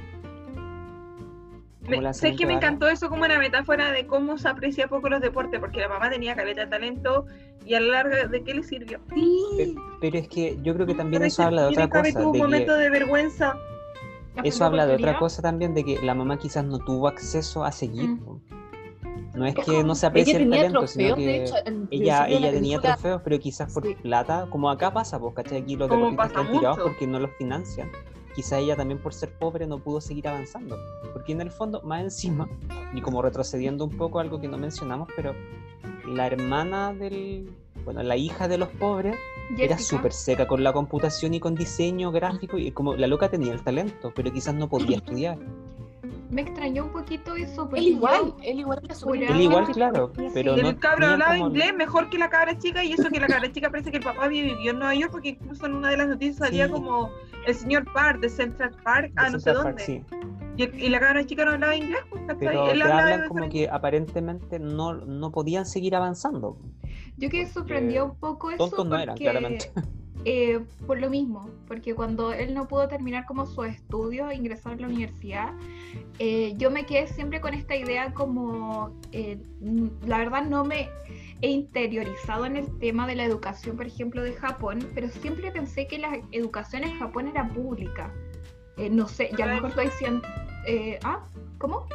Me, 1.88 2.12
¿Sabes 2.12 2.36
que 2.36 2.46
me 2.46 2.52
encantó 2.52 2.88
eso 2.88 3.08
como 3.08 3.24
una 3.24 3.38
metáfora 3.38 3.90
de 3.90 4.06
cómo 4.06 4.36
se 4.38 4.48
aprecia 4.48 4.86
poco 4.88 5.08
los 5.08 5.20
deportes? 5.20 5.58
Porque 5.60 5.80
la 5.80 5.88
mamá 5.88 6.10
tenía 6.10 6.36
caleta 6.36 6.62
de 6.62 6.66
talento 6.66 7.24
y 7.64 7.74
a 7.74 7.80
la 7.80 7.88
larga, 8.02 8.26
¿de 8.26 8.42
qué 8.44 8.54
le 8.54 8.62
sirvió? 8.62 9.00
Pe- 9.08 9.74
Pero 10.00 10.18
es 10.18 10.28
que 10.28 10.58
yo 10.62 10.74
creo 10.74 10.86
que 10.86 10.94
también 10.94 11.20
Pero 11.20 11.28
eso 11.28 11.42
habla 11.42 11.62
de 11.62 11.68
otra 11.68 11.88
que 11.88 11.98
cosa. 11.98 12.12
tuvo 12.12 12.20
de 12.20 12.26
un 12.26 12.32
que- 12.32 12.38
momento 12.42 12.74
de 12.74 12.90
vergüenza. 12.90 13.56
Eso 14.44 14.64
habla 14.64 14.86
de 14.86 14.94
otra 14.94 15.18
cosa 15.18 15.42
también, 15.42 15.74
de 15.74 15.84
que 15.84 15.98
la 16.02 16.14
mamá 16.14 16.38
quizás 16.38 16.64
no 16.64 16.78
tuvo 16.78 17.08
acceso 17.08 17.64
a 17.64 17.72
seguir. 17.72 18.10
Mm. 18.10 18.40
No 19.34 19.46
es 19.46 19.54
que 19.54 19.82
no 19.84 19.94
se 19.94 20.06
aprecie 20.06 20.36
el 20.36 20.50
talento, 20.50 20.86
sino 20.86 21.14
que 21.14 21.44
hecho, 21.44 21.54
ella, 21.90 22.26
ella 22.28 22.50
tenía 22.50 22.76
película. 22.78 22.94
trofeos, 22.94 23.22
pero 23.22 23.38
quizás 23.38 23.72
por 23.72 23.86
Sí. 23.86 23.94
plata, 24.02 24.46
como 24.50 24.70
acá 24.70 24.92
pasa, 24.92 25.18
pues, 25.18 25.34
¿cachai? 25.34 25.58
Aquí 25.62 25.76
los 25.76 25.88
deportistas 25.88 26.26
están 26.28 26.50
tirados 26.50 26.78
porque 26.82 27.06
no 27.06 27.18
los 27.20 27.30
financian. 27.38 27.90
Quizás 28.34 28.60
ella 28.60 28.76
también 28.76 28.98
por 29.00 29.12
ser 29.12 29.30
pobre 29.32 29.66
no 29.66 29.78
pudo 29.78 30.00
seguir 30.00 30.28
avanzando. 30.28 30.76
Porque 31.12 31.32
en 31.32 31.40
el 31.40 31.50
fondo, 31.50 31.82
más 31.82 32.02
encima, 32.02 32.48
y 32.94 33.00
como 33.00 33.22
retrocediendo 33.22 33.84
un 33.84 33.96
poco 33.96 34.20
algo 34.20 34.40
que 34.40 34.48
no 34.48 34.56
mencionamos, 34.56 35.08
pero 35.16 35.34
la 36.06 36.26
hermana 36.26 36.92
del, 36.94 37.50
bueno, 37.84 38.02
la 38.02 38.16
hija 38.16 38.48
de 38.48 38.58
los 38.58 38.68
pobres 38.68 39.16
era 39.58 39.76
Jessica. 39.76 39.96
súper 39.96 40.12
seca 40.12 40.46
con 40.46 40.62
la 40.62 40.72
computación 40.72 41.34
y 41.34 41.40
con 41.40 41.54
diseño 41.56 42.12
gráfico 42.12 42.56
y 42.58 42.70
como 42.70 42.94
la 42.94 43.06
loca 43.08 43.28
tenía 43.28 43.52
el 43.52 43.62
talento, 43.62 44.12
pero 44.14 44.32
quizás 44.32 44.54
no 44.54 44.68
podía 44.68 44.96
estudiar. 45.04 45.38
Me 46.30 46.42
extrañó 46.42 46.84
un 46.84 46.90
poquito 46.92 47.34
eso. 47.34 47.68
Él 47.74 47.88
igual, 47.88 48.32
él 48.44 48.60
igual 48.60 48.78
era 48.84 48.94
Juraba 48.94 49.34
Él 49.34 49.40
igual, 49.40 49.66
claro, 49.72 50.12
pero 50.32 50.56
no 50.56 50.68
el 50.68 50.78
cabro 50.78 51.08
hablaba 51.08 51.32
como- 51.36 51.48
inglés 51.48 51.74
mejor 51.74 52.08
que 52.08 52.18
la 52.18 52.30
cabra 52.30 52.56
chica 52.56 52.84
y 52.84 52.92
eso 52.92 53.08
que 53.10 53.18
la 53.18 53.26
cabra 53.26 53.50
chica 53.50 53.68
parece 53.68 53.90
que 53.90 53.96
el 53.96 54.04
papá 54.04 54.26
había 54.26 54.42
vivido 54.44 54.70
en 54.70 54.78
Nueva 54.78 54.94
York 54.94 55.10
porque 55.10 55.30
incluso 55.30 55.66
en 55.66 55.74
una 55.74 55.90
de 55.90 55.96
las 55.96 56.06
noticias 56.06 56.36
salía 56.36 56.66
Sí. 56.66 56.72
como 56.72 57.10
el 57.46 57.54
señor 57.54 57.90
Park 57.92 58.20
de 58.20 58.28
Central 58.28 58.76
Park, 58.82 59.12
ah, 59.16 59.26
de 59.26 59.30
no 59.32 59.38
sé 59.38 59.44
Central 59.44 59.76
dónde. 59.76 59.84
Park, 59.84 59.86
sí. 59.86 60.04
Y, 60.56 60.86
y 60.86 60.88
la 60.88 61.00
cabra 61.00 61.24
chica 61.24 61.44
no 61.44 61.52
hablaba 61.52 61.74
inglés, 61.74 62.00
pues. 62.10 62.22
Pero 62.38 62.70
Él 62.70 62.78
te 62.78 62.82
hablaba 62.82 63.12
hablan 63.12 63.28
como 63.28 63.48
que 63.48 63.68
aparentemente 63.68 64.58
no, 64.58 64.94
no 64.94 65.32
podían 65.32 65.64
seguir 65.64 65.96
avanzando. 65.96 66.58
Yo 67.16 67.30
quedé 67.30 67.46
sorprendida 67.46 68.04
un 68.04 68.16
poco 68.16 68.50
eso. 68.50 68.58
Tontos 68.58 68.86
no 68.86 68.96
eran, 68.96 69.14
porque, 69.14 69.24
claramente. 69.24 69.72
eh, 70.24 70.60
por 70.86 70.98
lo 70.98 71.08
mismo, 71.08 71.48
porque 71.66 71.94
cuando 71.94 72.32
él 72.32 72.54
no 72.54 72.68
pudo 72.68 72.88
terminar 72.88 73.24
como 73.26 73.46
su 73.46 73.64
estudio, 73.64 74.30
ingresar 74.32 74.74
a 74.74 74.76
la 74.76 74.86
universidad, 74.88 75.52
eh, 76.18 76.54
yo 76.56 76.70
me 76.70 76.84
quedé 76.84 77.06
siempre 77.06 77.40
con 77.40 77.54
esta 77.54 77.74
idea 77.74 78.12
como, 78.12 78.92
eh, 79.12 79.38
la 80.06 80.18
verdad 80.18 80.44
no 80.44 80.64
me 80.64 80.88
he 81.42 81.48
interiorizado 81.48 82.44
en 82.44 82.56
el 82.56 82.78
tema 82.78 83.06
de 83.06 83.14
la 83.14 83.24
educación, 83.24 83.76
por 83.76 83.86
ejemplo, 83.86 84.22
de 84.22 84.32
Japón, 84.32 84.78
pero 84.94 85.08
siempre 85.08 85.50
pensé 85.50 85.86
que 85.86 85.98
la 85.98 86.20
educación 86.32 86.84
en 86.84 86.98
Japón 86.98 87.28
era 87.28 87.48
pública. 87.48 88.12
Eh, 88.76 88.90
no 88.90 89.08
sé, 89.08 89.30
ya 89.36 89.44
a 89.44 89.48
lo 89.48 89.54
mejor 89.54 89.70
estoy 89.70 89.86
diciendo... 89.86 90.26
eh, 90.66 90.98
¿Ah? 91.02 91.24
¿Cómo? 91.58 91.86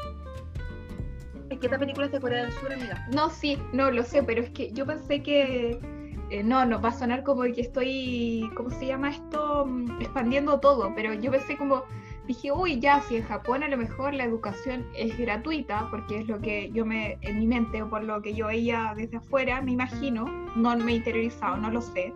Es 1.49 1.59
que 1.59 1.67
esta 1.67 1.77
película 1.77 2.07
es 2.07 2.11
de 2.11 2.19
Corea 2.19 2.43
del 2.43 2.53
Sur, 2.53 2.73
amiga. 2.73 3.07
No, 3.13 3.29
sí, 3.29 3.57
no 3.71 3.91
lo 3.91 4.03
sé, 4.03 4.23
pero 4.23 4.41
es 4.41 4.49
que 4.49 4.71
yo 4.71 4.85
pensé 4.85 5.21
que 5.21 5.79
eh, 6.31 6.43
no, 6.43 6.65
no 6.65 6.81
va 6.81 6.89
a 6.89 6.93
sonar 6.93 7.23
como 7.23 7.43
que 7.43 7.61
estoy, 7.61 8.49
¿cómo 8.55 8.71
se 8.71 8.87
llama 8.87 9.09
esto? 9.09 9.65
Mm, 9.65 10.01
Expandiendo 10.01 10.59
todo, 10.59 10.91
pero 10.95 11.13
yo 11.13 11.31
pensé 11.31 11.55
como, 11.55 11.83
dije, 12.27 12.51
uy, 12.51 12.79
ya, 12.79 13.01
si 13.01 13.17
en 13.17 13.23
Japón 13.23 13.63
a 13.63 13.67
lo 13.67 13.77
mejor 13.77 14.13
la 14.13 14.23
educación 14.23 14.85
es 14.95 15.17
gratuita, 15.17 15.87
porque 15.91 16.19
es 16.19 16.27
lo 16.27 16.39
que 16.39 16.71
yo 16.71 16.85
me, 16.85 17.17
en 17.21 17.39
mi 17.39 17.47
mente, 17.47 17.81
o 17.81 17.89
por 17.89 18.03
lo 18.03 18.21
que 18.21 18.33
yo 18.33 18.47
veía 18.47 18.93
desde 18.95 19.17
afuera, 19.17 19.61
me 19.61 19.71
imagino, 19.71 20.25
no 20.55 20.75
me 20.77 20.93
he 20.93 20.95
interiorizado, 20.95 21.57
no 21.57 21.69
lo 21.69 21.81
sé. 21.81 22.13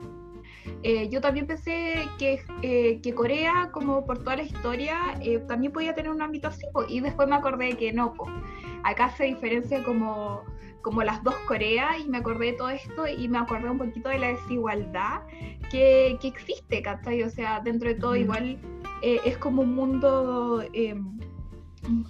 Eh, 0.84 1.10
yo 1.10 1.19
también 1.22 1.48
pensé 1.48 2.07
que, 2.18 2.41
eh, 2.61 2.99
que 3.02 3.14
Corea, 3.14 3.69
como 3.72 4.06
por 4.06 4.19
toda 4.19 4.38
la 4.38 4.44
historia, 4.44 5.18
eh, 5.22 5.40
también 5.40 5.72
podía 5.72 5.94
tener 5.94 6.11
un 6.11 6.22
ámbito 6.22 6.48
así, 6.48 6.65
y 6.88 6.99
después 7.02 7.27
me 7.27 7.36
acordé 7.36 7.76
que 7.77 7.91
no, 7.91 8.14
po. 8.14 8.27
acá 8.84 9.10
se 9.11 9.26
diferencia 9.26 9.84
como, 9.84 10.44
como 10.81 11.03
las 11.03 11.23
dos 11.23 11.35
Coreas, 11.47 11.99
y 12.03 12.10
me 12.10 12.18
acordé 12.18 12.47
de 12.47 12.53
todo 12.53 12.69
esto, 12.69 13.07
y 13.07 13.27
me 13.27 13.38
acordé 13.38 13.69
un 13.69 13.77
poquito 13.77 14.10
de 14.10 14.19
la 14.19 14.27
desigualdad 14.30 15.22
que, 15.72 16.18
que 16.22 16.27
existe, 16.27 16.81
¿cachai? 16.81 17.23
O 17.23 17.30
sea, 17.30 17.60
dentro 17.60 17.89
de 17.89 17.95
todo 17.95 18.11
Ujú. 18.11 18.22
igual 18.22 18.60
eh, 19.01 19.19
es 19.26 19.38
como 19.38 19.61
un 19.61 19.76
mundo... 19.76 20.64
eh, 20.73 20.95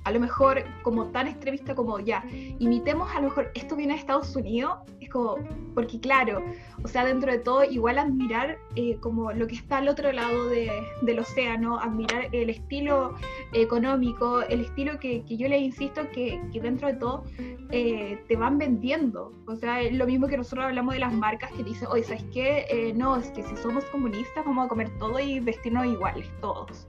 a 0.04 0.12
lo 0.12 0.20
mejor 0.20 0.64
como 0.82 1.06
tan 1.12 1.28
extremista 1.28 1.76
como 1.76 2.00
ya, 2.00 2.24
imitemos 2.60 3.10
a 3.16 3.22
lo 3.22 3.30
mejor 3.30 3.52
esto 3.54 3.76
viene 3.76 3.94
de 3.94 4.00
Estados 4.00 4.36
Unidos, 4.36 4.80
como, 5.10 5.38
porque 5.76 6.00
claro, 6.00 6.44
o 6.84 6.88
sea, 6.88 7.04
dentro 7.06 7.32
de 7.32 7.40
todo, 7.40 7.64
igual 7.64 7.98
admirar 7.98 8.58
eh, 8.76 8.98
como 9.02 9.32
lo 9.32 9.48
que 9.48 9.56
está 9.56 9.78
al 9.80 9.88
otro 9.90 10.12
lado 10.12 10.48
de- 10.50 10.72
del 11.02 11.20
océano, 11.20 11.80
admirar 11.80 12.30
el 12.32 12.50
estilo 12.50 13.16
económico, 13.54 14.42
el 14.42 14.62
estilo 14.62 15.00
que, 15.00 15.24
que 15.26 15.38
yo 15.38 15.48
le 15.48 15.60
insisto 15.60 16.02
que, 16.14 16.42
que 16.52 16.62
dentro 16.62 16.88
de 16.88 16.94
todo 16.94 17.24
eh, 17.72 18.24
te 18.28 18.36
van 18.36 18.58
vendiendo. 18.58 19.34
O 19.48 19.56
sea, 19.56 19.82
es 19.82 19.94
lo 19.94 20.06
mismo 20.06 20.28
que 20.28 20.38
nosotros 20.38 20.66
hablamos 20.66 20.94
de 20.94 21.00
las 21.00 21.14
marcas 21.14 21.52
que 21.52 21.64
dicen, 21.64 21.88
oye, 21.92 22.04
¿sabes 22.04 22.24
qué? 22.34 22.66
Eh, 22.70 22.94
no, 22.96 23.16
es 23.18 23.32
que 23.32 23.44
si 23.44 23.56
somos 23.58 23.84
comunistas 23.86 24.46
vamos 24.46 24.66
a 24.66 24.70
comer 24.70 24.90
todo 24.98 25.20
y 25.20 25.40
vestirnos 25.40 25.86
iguales, 25.86 26.28
todos. 26.42 26.88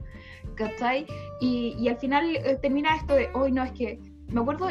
¿Cachai? 0.55 1.05
Y, 1.39 1.75
y 1.79 1.87
al 1.87 1.97
final 1.97 2.35
eh, 2.35 2.57
termina 2.61 2.95
esto 2.95 3.15
de, 3.15 3.29
hoy 3.33 3.51
no, 3.51 3.63
es 3.63 3.71
que 3.71 3.99
me 4.31 4.41
acuerdo, 4.41 4.67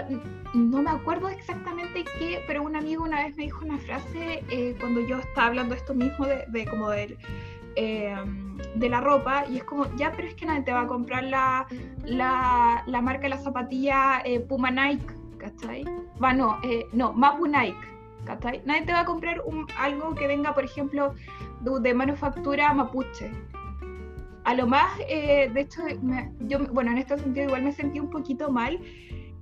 no 0.55 0.83
me 0.83 0.91
acuerdo 0.91 1.29
exactamente 1.29 2.05
qué, 2.19 2.43
pero 2.47 2.63
un 2.63 2.77
amigo 2.77 3.05
una 3.05 3.25
vez 3.25 3.37
me 3.37 3.45
dijo 3.45 3.65
una 3.65 3.79
frase 3.79 4.43
eh, 4.51 4.77
cuando 4.81 5.01
yo 5.01 5.19
estaba 5.19 5.49
hablando 5.49 5.75
esto 5.75 5.95
mismo 5.95 6.27
de, 6.27 6.45
de 6.49 6.65
como 6.67 6.91
del, 6.91 7.19
eh, 7.77 8.17
de 8.75 8.89
la 8.89 9.01
ropa 9.01 9.45
y 9.49 9.59
es 9.59 9.65
como, 9.65 9.87
ya, 9.97 10.13
pero 10.13 10.29
es 10.29 10.35
que 10.35 10.47
nadie 10.47 10.63
te 10.63 10.73
va 10.73 10.83
a 10.83 10.87
comprar 10.87 11.25
la, 11.25 11.67
la, 12.05 12.83
la 12.87 13.01
marca 13.03 13.23
de 13.23 13.29
la 13.31 13.39
zapatilla 13.39 14.23
eh, 14.25 14.41
Puma 14.41 14.71
Nike, 14.71 15.07
¿cachai? 15.39 15.85
Va, 16.23 16.33
no, 16.33 16.59
eh, 16.63 16.87
no, 16.93 17.13
Mapu 17.13 17.47
Nike, 17.47 17.77
¿cachai? 18.25 18.63
Nadie 18.65 18.83
te 18.83 18.93
va 18.93 19.01
a 19.01 19.05
comprar 19.05 19.43
algo 19.79 20.15
que 20.15 20.27
venga, 20.27 20.55
por 20.55 20.65
ejemplo, 20.65 21.15
de, 21.61 21.81
de 21.81 21.95
manufactura 21.95 22.73
mapuche. 22.73 23.31
A 24.45 24.55
lo 24.55 24.67
más, 24.67 24.97
de 24.99 25.53
hecho, 25.55 25.83
me- 26.03 26.33
yo, 26.41 26.59
bueno, 26.73 26.91
en 26.93 26.99
este 26.99 27.19
sentido 27.19 27.47
igual 27.47 27.63
me 27.63 27.73
sentí 27.73 28.01
un 28.01 28.09
poquito 28.11 28.51
mal, 28.51 28.81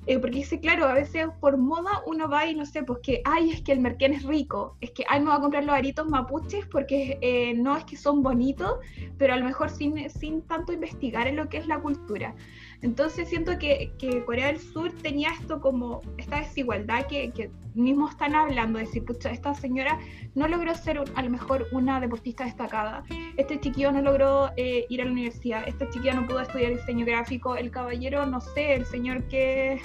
eh, 0.08 0.18
porque 0.18 0.38
dice, 0.38 0.58
claro, 0.58 0.86
a 0.86 0.94
veces 0.94 1.26
por 1.38 1.58
moda 1.58 2.02
uno 2.06 2.30
va 2.30 2.46
y 2.46 2.54
no 2.54 2.64
sé, 2.64 2.82
pues 2.82 3.00
que, 3.02 3.20
ay, 3.26 3.50
es 3.50 3.60
que 3.60 3.72
el 3.72 3.80
merquén 3.80 4.14
es 4.14 4.22
rico, 4.22 4.74
es 4.80 4.90
que, 4.92 5.04
ay, 5.06 5.20
me 5.20 5.26
voy 5.26 5.36
a 5.36 5.40
comprar 5.40 5.64
los 5.64 5.74
aritos 5.74 6.08
mapuches 6.08 6.64
porque 6.64 7.18
eh, 7.20 7.52
no 7.52 7.76
es 7.76 7.84
que 7.84 7.98
son 7.98 8.22
bonitos, 8.22 8.78
pero 9.18 9.34
a 9.34 9.36
lo 9.36 9.44
mejor 9.44 9.68
sin, 9.68 10.08
sin 10.08 10.40
tanto 10.46 10.72
investigar 10.72 11.28
en 11.28 11.36
lo 11.36 11.50
que 11.50 11.58
es 11.58 11.66
la 11.66 11.78
cultura. 11.80 12.34
Entonces 12.80 13.28
siento 13.28 13.58
que, 13.58 13.92
que 13.98 14.24
Corea 14.24 14.46
del 14.48 14.60
Sur 14.60 14.92
tenía 15.02 15.30
esto 15.30 15.60
como, 15.60 16.00
esta 16.16 16.38
desigualdad 16.38 17.06
que, 17.06 17.30
que 17.32 17.50
mismo 17.74 18.08
están 18.08 18.34
hablando, 18.36 18.78
de 18.78 18.84
decir, 18.84 19.04
pucha, 19.04 19.30
esta 19.30 19.52
señora 19.54 19.98
no 20.36 20.46
logró 20.46 20.72
ser 20.76 21.00
un- 21.00 21.06
a 21.16 21.22
lo 21.22 21.30
mejor 21.30 21.66
una 21.72 21.98
deportista 22.00 22.44
destacada, 22.44 23.02
este 23.36 23.58
chiquillo 23.58 23.90
no 23.90 24.00
logró 24.02 24.50
eh, 24.56 24.86
ir 24.88 25.02
a 25.02 25.06
la 25.06 25.10
universidad, 25.10 25.66
esta 25.66 25.88
chiquilla 25.90 26.14
no 26.14 26.26
pudo 26.26 26.40
estudiar 26.40 26.70
diseño 26.72 27.04
gráfico, 27.04 27.56
el 27.56 27.70
caballero, 27.72 28.24
no 28.26 28.40
sé, 28.40 28.74
el 28.74 28.86
señor 28.86 29.24
que 29.24 29.80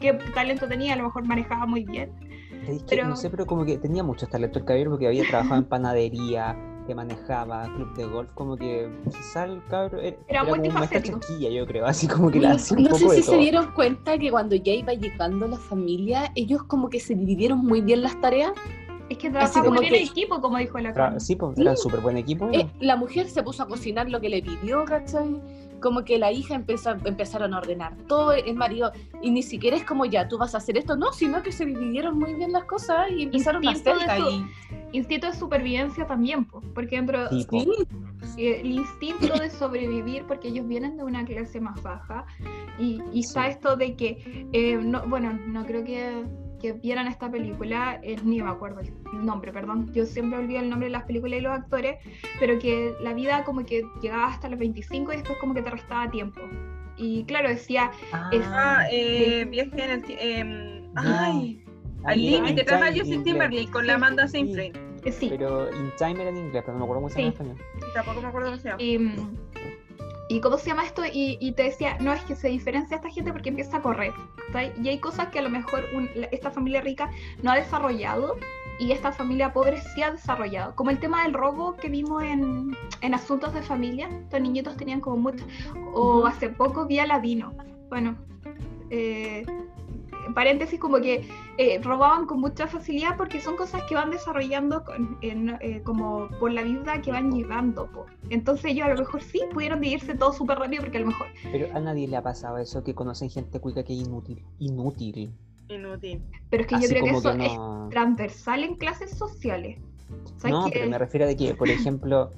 qué 0.00 0.12
talento 0.34 0.66
tenía, 0.66 0.94
a 0.94 0.96
lo 0.96 1.04
mejor 1.04 1.24
manejaba 1.26 1.66
muy 1.66 1.84
bien. 1.84 2.10
Es 2.66 2.82
que, 2.82 2.96
Pero- 2.96 3.08
no 3.08 3.16
sé, 3.16 3.30
pero 3.30 3.46
como 3.46 3.64
que 3.64 3.78
tenía 3.78 4.02
mucho 4.02 4.26
talento 4.26 4.58
el 4.58 4.64
caballero 4.64 4.90
porque 4.90 5.06
había 5.06 5.24
trabajado 5.28 5.56
en 5.60 5.66
panadería, 5.66 6.56
que 6.86 6.94
manejaba, 6.94 7.64
club 7.74 7.94
de 7.94 8.04
golf, 8.04 8.30
como 8.34 8.56
que 8.56 8.88
quizá 9.06 9.44
el 9.44 9.62
cabro 9.68 10.00
era, 10.00 10.16
Era 10.28 10.40
como 10.40 10.52
un 10.54 10.58
maestro 10.60 10.78
multifacético. 10.80 11.18
chasquilla, 11.20 11.50
yo 11.50 11.66
creo, 11.66 11.86
así 11.86 12.06
como 12.06 12.30
que 12.30 12.40
No, 12.40 12.48
un 12.48 12.82
no 12.82 12.90
poco 12.90 12.98
sé 12.98 13.16
de 13.16 13.22
si 13.22 13.26
todo. 13.26 13.34
se 13.36 13.40
dieron 13.40 13.72
cuenta 13.72 14.18
que 14.18 14.30
cuando 14.30 14.54
ya 14.56 14.72
iba 14.72 14.92
llegando 14.92 15.46
la 15.48 15.56
familia, 15.56 16.30
ellos 16.34 16.62
como 16.64 16.88
que 16.90 17.00
se 17.00 17.14
dividieron 17.14 17.58
muy 17.64 17.80
bien 17.80 18.02
las 18.02 18.20
tareas. 18.20 18.52
Es 19.10 19.18
que 19.18 19.28
trabajaba 19.28 19.66
como 19.66 19.74
muy 19.76 19.82
bien 19.90 19.92
que- 19.94 20.02
en 20.02 20.08
equipo, 20.08 20.40
como 20.40 20.56
dijo 20.56 20.78
la. 20.78 21.20
Sí, 21.20 21.36
pues 21.36 21.58
era 21.58 21.76
súper 21.76 22.00
buen 22.00 22.16
equipo. 22.16 22.48
Eh, 22.52 22.66
la 22.80 22.96
mujer 22.96 23.28
se 23.28 23.42
puso 23.42 23.62
a 23.62 23.68
cocinar 23.68 24.08
lo 24.08 24.18
que 24.20 24.30
le 24.30 24.42
pidió, 24.42 24.84
¿cachai? 24.86 25.40
Como 25.84 26.02
que 26.02 26.16
la 26.18 26.32
hija 26.32 26.54
empezó, 26.54 26.92
empezaron 27.04 27.52
a 27.52 27.58
ordenar 27.58 27.94
todo, 28.08 28.32
el 28.32 28.54
marido, 28.54 28.90
y 29.20 29.30
ni 29.30 29.42
siquiera 29.42 29.76
es 29.76 29.84
como 29.84 30.06
ya 30.06 30.26
tú 30.28 30.38
vas 30.38 30.54
a 30.54 30.58
hacer 30.58 30.78
esto, 30.78 30.96
no, 30.96 31.12
sino 31.12 31.42
que 31.42 31.52
se 31.52 31.66
dividieron 31.66 32.18
muy 32.18 32.32
bien 32.32 32.52
las 32.52 32.64
cosas 32.64 33.10
y 33.10 33.24
empezaron 33.24 33.66
a 33.66 33.70
Instinto 33.72 33.98
de 33.98 34.04
hacerlas. 34.06 34.28
su- 34.32 34.46
Instinto 34.92 35.26
de 35.26 35.34
supervivencia 35.34 36.06
también, 36.06 36.46
po, 36.46 36.62
porque 36.74 36.96
dentro 36.96 37.28
Sí, 37.28 37.68
eh, 38.38 38.60
el 38.62 38.70
instinto 38.70 39.38
de 39.38 39.50
sobrevivir, 39.50 40.24
porque 40.26 40.48
ellos 40.48 40.66
vienen 40.66 40.96
de 40.96 41.04
una 41.04 41.22
clase 41.26 41.60
más 41.60 41.82
baja, 41.82 42.24
y, 42.78 43.02
y 43.12 43.20
está 43.20 43.48
esto 43.48 43.76
de 43.76 43.94
que, 43.94 44.48
eh, 44.54 44.76
no, 44.82 45.02
bueno, 45.06 45.38
no 45.48 45.66
creo 45.66 45.84
que, 45.84 46.24
que 46.64 46.72
vieran 46.72 47.06
esta 47.08 47.30
película, 47.30 48.00
eh, 48.02 48.16
ni 48.24 48.40
me 48.40 48.48
acuerdo 48.50 48.80
el 48.80 49.26
nombre, 49.26 49.52
perdón, 49.52 49.92
yo 49.92 50.06
siempre 50.06 50.38
olvido 50.38 50.60
el 50.60 50.70
nombre 50.70 50.86
de 50.86 50.92
las 50.92 51.02
películas 51.04 51.38
y 51.38 51.42
los 51.42 51.52
actores, 51.52 51.96
pero 52.40 52.58
que 52.58 52.94
la 53.02 53.12
vida 53.12 53.44
como 53.44 53.66
que 53.66 53.84
llegaba 54.00 54.28
hasta 54.28 54.48
los 54.48 54.58
25 54.58 55.12
y 55.12 55.16
después 55.16 55.36
como 55.40 55.52
que 55.52 55.60
te 55.60 55.68
restaba 55.68 56.10
tiempo. 56.10 56.40
Y 56.96 57.24
claro, 57.24 57.50
decía, 57.50 57.90
es- 58.32 58.40
Ah, 58.46 58.86
eh, 58.90 59.44
viaje 59.50 59.72
en 59.84 59.90
el 59.90 60.04
em, 60.18 60.92
No. 60.94 61.02
ay, 61.04 61.62
Ah, 62.06 62.10
al 62.12 62.18
límite, 62.22 62.64
Time 62.64 62.92
Justin 62.96 63.12
en 63.14 63.24
Timberlake 63.24 63.70
con 63.70 63.86
la 63.86 63.94
Amanda 63.96 64.26
sí. 64.26 64.38
Seyfried. 64.46 64.76
eh, 65.04 65.12
sí, 65.12 65.26
Pero 65.28 65.70
In 65.70 65.90
Time 65.98 66.22
era 66.22 66.30
en 66.30 66.38
inglés, 66.38 66.62
pero 66.64 66.72
no 66.72 66.78
me 66.78 66.84
acuerdo 66.84 67.02
cómo 67.02 67.08
se 67.10 67.18
llama 67.20 67.26
en 67.28 67.36
Sí. 67.36 67.42
español. 67.42 67.92
Tampoco 67.92 68.20
me 68.22 68.28
acuerdo 68.28 68.48
cómo 68.52 68.58
se 68.62 68.68
llama. 68.70 69.28
Y, 70.28 70.34
mm, 70.34 70.36
¿Y 70.36 70.40
cómo 70.40 70.58
se 70.58 70.66
llama 70.66 70.84
esto? 70.84 71.02
Y, 71.04 71.38
y 71.40 71.52
te 71.52 71.64
decía, 71.64 71.96
no, 72.00 72.12
es 72.12 72.22
que 72.22 72.34
se 72.36 72.48
diferencia 72.48 72.96
esta 72.96 73.10
gente 73.10 73.32
porque 73.32 73.48
empieza 73.50 73.78
a 73.78 73.82
correr. 73.82 74.12
Y 74.82 74.88
hay 74.88 74.98
cosas 74.98 75.28
que 75.28 75.38
a 75.38 75.42
lo 75.42 75.50
mejor 75.50 75.84
un- 75.94 76.08
esta 76.30 76.50
familia 76.50 76.80
rica 76.80 77.10
no 77.42 77.50
ha 77.50 77.56
desarrollado 77.56 78.36
y 78.78 78.90
esta 78.92 79.12
familia 79.12 79.52
pobre 79.52 79.80
sí 79.80 80.02
ha 80.02 80.10
desarrollado. 80.10 80.74
Como 80.74 80.90
el 80.90 80.98
tema 80.98 81.22
del 81.24 81.32
robo 81.34 81.76
que 81.76 81.88
vimos 81.88 82.22
en, 82.22 82.76
en 83.00 83.14
Asuntos 83.14 83.52
de 83.54 83.62
Familia. 83.62 84.08
Estos 84.08 84.40
niñitos 84.40 84.76
tenían 84.76 85.00
como 85.00 85.16
mucho... 85.16 85.44
O 85.92 86.26
hace 86.26 86.48
poco 86.48 86.86
vi 86.86 86.98
a 86.98 87.06
Ladino. 87.06 87.52
Bueno, 87.88 88.16
eh, 88.90 89.44
paréntesis 90.32 90.78
como 90.80 90.98
que 91.00 91.28
eh, 91.58 91.80
robaban 91.82 92.26
con 92.26 92.40
mucha 92.40 92.66
facilidad 92.66 93.16
porque 93.16 93.40
son 93.40 93.56
cosas 93.56 93.82
que 93.84 93.94
van 93.94 94.10
desarrollando 94.10 94.84
con- 94.84 95.18
en, 95.20 95.56
eh, 95.60 95.82
como 95.84 96.28
por 96.40 96.52
la 96.52 96.62
vida 96.62 97.00
que 97.02 97.10
van 97.12 97.30
llegando. 97.32 97.86
po. 97.92 98.06
Entonces 98.30 98.66
ellos 98.72 98.86
a 98.86 98.90
lo 98.94 98.98
mejor 99.00 99.22
sí 99.22 99.40
pudieron 99.52 99.80
dividirse 99.80 100.14
todo 100.14 100.32
súper 100.32 100.58
rápido 100.58 100.82
porque 100.82 100.98
a 100.98 101.00
lo 101.00 101.06
mejor... 101.08 101.26
Pero 101.50 101.68
a 101.76 101.80
nadie 101.80 102.08
le 102.08 102.16
ha 102.16 102.22
pasado 102.22 102.58
eso 102.58 102.82
que 102.84 102.94
conocen 102.94 103.28
gente 103.28 103.60
cuica 103.60 103.82
que 103.82 103.92
es 103.92 104.06
inútil. 104.06 104.42
Inútil. 104.60 105.32
Inútil. 105.68 106.22
Pero 106.50 106.62
es 106.62 106.66
que 106.68 106.74
yo 106.80 106.88
creo 106.88 107.04
que 107.04 107.10
eso 107.10 107.36
que 107.36 107.46
es 107.46 107.58
transversal 107.90 108.64
en 108.64 108.74
clases 108.76 109.10
sociales. 109.16 109.78
¿Sabes 110.36 110.52
No, 110.52 110.66
pero 110.72 110.88
me 110.90 110.98
refiero 110.98 111.24
a 111.24 111.28
de 111.28 111.36
que, 111.36 111.54
por 111.54 111.68
ejemplo, 111.68 112.30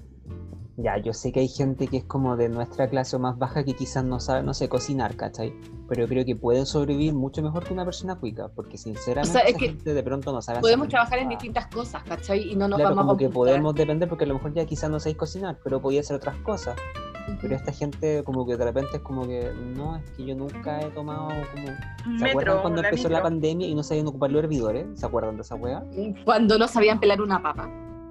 ya, 0.79 0.99
yo 0.99 1.13
sé 1.15 1.33
que 1.33 1.41
hay 1.41 1.49
gente 1.49 1.87
que 1.89 1.97
es 1.99 2.05
como 2.05 2.37
de 2.37 2.49
nuestra 2.49 2.89
clase 2.89 3.17
o 3.17 3.19
más 3.19 3.39
baja 3.39 3.65
que 3.65 3.75
quizás 3.75 4.05
no 4.05 4.21
sabe, 4.21 4.43
no 4.43 4.53
sé, 4.55 4.69
cocinar, 4.69 5.17
¿cachai? 5.17 5.55
Pero 5.89 6.03
yo 6.03 6.09
creo 6.09 6.25
que 6.25 6.37
pueden 6.37 6.67
sobrevivir 6.67 7.15
mucho 7.15 7.41
mejor 7.43 7.65
que 7.65 7.73
una 7.73 7.85
persona 7.85 8.17
cuica, 8.17 8.49
porque 8.55 8.77
sinceramente 8.77 9.31
O 9.31 9.33
sea, 9.33 9.43
es 9.49 9.57
que 9.57 9.69
gente 9.69 9.95
de 9.95 10.03
pronto 10.03 10.33
no 10.33 10.43
sabe 10.43 10.59
hacer 10.59 10.63
podemos 10.63 10.89
trabajar 10.89 11.19
en 11.19 11.25
nada. 11.27 11.37
distintas 11.37 11.67
cosas, 11.69 12.03
¿cachai? 12.05 12.51
Y 12.53 12.57
no 12.57 12.69
nos 12.69 12.77
Claro, 12.79 12.95
vamos 12.95 13.05
a 13.05 13.07
como 13.07 13.17
que 13.17 13.25
computar. 13.27 13.53
podemos 13.53 13.75
depender 13.75 14.09
porque 14.09 14.25
a 14.25 14.27
lo 14.27 14.35
mejor 14.35 14.53
ya 14.53 14.67
quizás 14.67 14.91
no 14.91 15.01
sabéis 15.01 15.17
cocinar, 15.17 15.59
pero 15.65 15.81
podía 15.81 16.01
hacer 16.01 16.17
otras 16.17 16.37
cosas. 16.39 16.77
Ujú. 17.29 17.39
Pero 17.41 17.57
esta 17.57 17.73
gente 17.73 18.23
como 18.25 18.47
que 18.47 18.57
de 18.57 18.65
repente 18.65 18.97
es 18.99 19.03
como 19.03 19.27
que, 19.27 19.51
no, 19.75 19.97
es 19.97 20.11
que 20.11 20.27
yo 20.27 20.35
nunca 20.37 20.81
he 20.81 20.91
tomado 20.91 21.29
como... 21.55 21.67
¿Se 22.19 22.25
acuerdan 22.27 22.37
Metro, 22.37 22.63
cuando 22.63 22.83
la 22.83 22.89
empezó 22.91 23.09
la 23.09 23.17
micro. 23.19 23.23
pandemia 23.25 23.67
y 23.67 23.75
no 23.75 23.83
sabían 23.83 24.07
ocupar 24.09 24.31
los 24.31 24.45
hervidores? 24.45 24.87
¿Se 24.95 25.07
acuerdan 25.07 25.37
de 25.37 25.43
esa 25.43 25.55
wea? 25.57 25.83
Cuando 26.25 26.59
no 26.59 26.69
sabían 26.69 27.01
pelar 27.01 27.21
una 27.23 27.43
papa. 27.43 27.69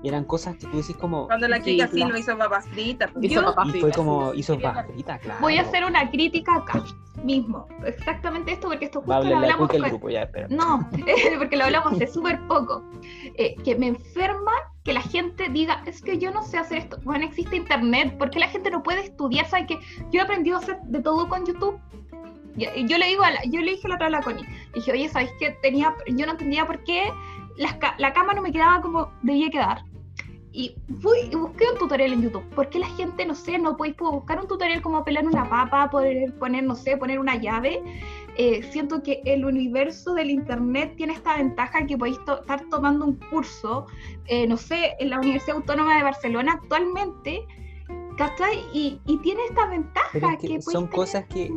Eran 0.07 0.23
cosas 0.25 0.55
que 0.57 0.67
tú 0.67 0.77
decís 0.77 0.95
como... 0.97 1.27
Cuando 1.27 1.47
la 1.47 1.57
Sí, 1.57 1.71
Kika 1.77 1.85
la- 1.85 1.91
Silva 1.91 2.19
hizo 2.19 2.37
papas 2.37 2.67
fritas. 2.67 3.09
pues. 3.11 3.25
Hizo 3.25 3.41
Yo- 3.41 3.45
papas 3.47 3.67
Y 3.67 3.71
fue 3.71 3.79
fritas, 3.81 3.97
como, 3.97 4.31
sí, 4.33 4.39
hizo 4.39 4.55
sí, 4.55 4.61
papas 4.61 4.85
fritas, 4.87 5.19
claro. 5.19 5.39
Voy 5.41 5.57
a 5.57 5.61
hacer 5.61 5.85
una 5.85 6.09
crítica 6.11 6.55
acá 6.55 6.83
mismo. 7.23 7.67
Exactamente 7.85 8.51
esto 8.51 8.67
porque 8.67 8.85
esto 8.85 8.99
justo 9.01 9.23
lo 9.23 9.29
la 9.29 9.37
hablamos 9.37 9.69
con- 9.69 9.81
grupo, 9.81 10.09
ya. 10.09 10.29
No, 10.49 10.87
porque 11.39 11.57
lo 11.57 11.63
hablamos 11.65 11.93
hace 11.93 12.07
súper 12.07 12.39
poco. 12.47 12.83
Eh, 13.35 13.55
que 13.63 13.75
me 13.75 13.87
enferma 13.87 14.51
que 14.83 14.93
la 14.93 15.01
gente 15.01 15.49
diga, 15.49 15.81
es 15.87 16.01
que 16.01 16.17
yo 16.19 16.29
no 16.31 16.43
sé 16.43 16.57
hacer 16.59 16.77
esto. 16.77 16.97
Bueno, 17.03 17.25
existe 17.25 17.55
internet, 17.55 18.15
¿por 18.19 18.29
qué 18.29 18.39
la 18.39 18.47
gente 18.49 18.69
no 18.69 18.83
puede 18.83 19.01
estudiar? 19.01 19.47
¿Sabes 19.47 19.65
que 19.67 19.79
Yo 20.11 20.19
he 20.19 20.21
aprendido 20.21 20.57
a 20.57 20.59
hacer 20.59 20.77
de 20.83 21.01
todo 21.01 21.27
con 21.27 21.45
YouTube. 21.45 21.79
Y- 22.57 22.65
y 22.81 22.87
Yo 22.87 22.97
le 22.97 23.07
digo 23.07 23.23
a 23.23 23.31
la- 23.31 23.43
yo 23.45 23.59
le 23.61 23.71
dije 23.71 23.87
la 23.87 23.95
otra 23.95 24.07
a 24.07 24.09
la 24.11 24.21
Connie, 24.21 24.45
dije, 24.73 24.91
oye, 24.91 25.09
¿sabes 25.09 25.31
qué? 25.39 25.57
Tenía, 25.61 25.93
yo 26.07 26.25
no 26.25 26.33
entendía 26.33 26.65
por 26.65 26.83
qué 26.83 27.09
las 27.57 27.73
ca- 27.75 27.95
la 27.97 28.13
cama 28.13 28.33
no 28.33 28.41
me 28.41 28.51
quedaba 28.51 28.81
como 28.81 29.11
debía 29.23 29.49
quedar. 29.49 29.83
Y 30.57 30.73
fui 31.01 31.17
y 31.29 31.35
busqué 31.35 31.65
un 31.69 31.77
tutorial 31.77 32.13
en 32.13 32.21
YouTube. 32.21 32.45
¿Por 32.55 32.69
qué 32.69 32.79
la 32.79 32.87
gente, 32.87 33.25
no 33.25 33.35
sé, 33.35 33.57
no 33.59 33.75
podéis 33.75 33.97
buscar 33.97 34.39
un 34.39 34.47
tutorial 34.47 34.81
como 34.81 35.03
pelar 35.03 35.25
una 35.27 35.49
papa, 35.49 35.89
poder 35.89 36.33
poner, 36.35 36.63
no 36.63 36.75
sé, 36.75 36.95
poner 36.95 37.19
una 37.19 37.35
llave? 37.35 37.81
Eh, 38.37 38.63
siento 38.71 39.03
que 39.03 39.21
el 39.25 39.43
universo 39.43 40.13
del 40.13 40.29
internet 40.29 40.93
tiene 40.95 41.11
esta 41.13 41.35
ventaja 41.35 41.85
que 41.85 41.97
podéis 41.97 42.23
to- 42.23 42.39
estar 42.39 42.61
tomando 42.69 43.03
un 43.05 43.15
curso, 43.29 43.87
eh, 44.27 44.47
no 44.47 44.55
sé, 44.55 44.93
en 44.99 45.09
la 45.09 45.19
Universidad 45.19 45.57
Autónoma 45.57 45.97
de 45.97 46.03
Barcelona 46.03 46.53
actualmente, 46.53 47.41
¿cachai? 48.17 48.59
Y, 48.73 49.01
y 49.05 49.17
tiene 49.17 49.41
esta 49.49 49.67
ventaja 49.67 50.33
es 50.33 50.39
que 50.39 50.47
que 50.47 50.61
son 50.61 50.87
podéis 50.87 50.95
cosas 50.95 51.25
que, 51.25 51.51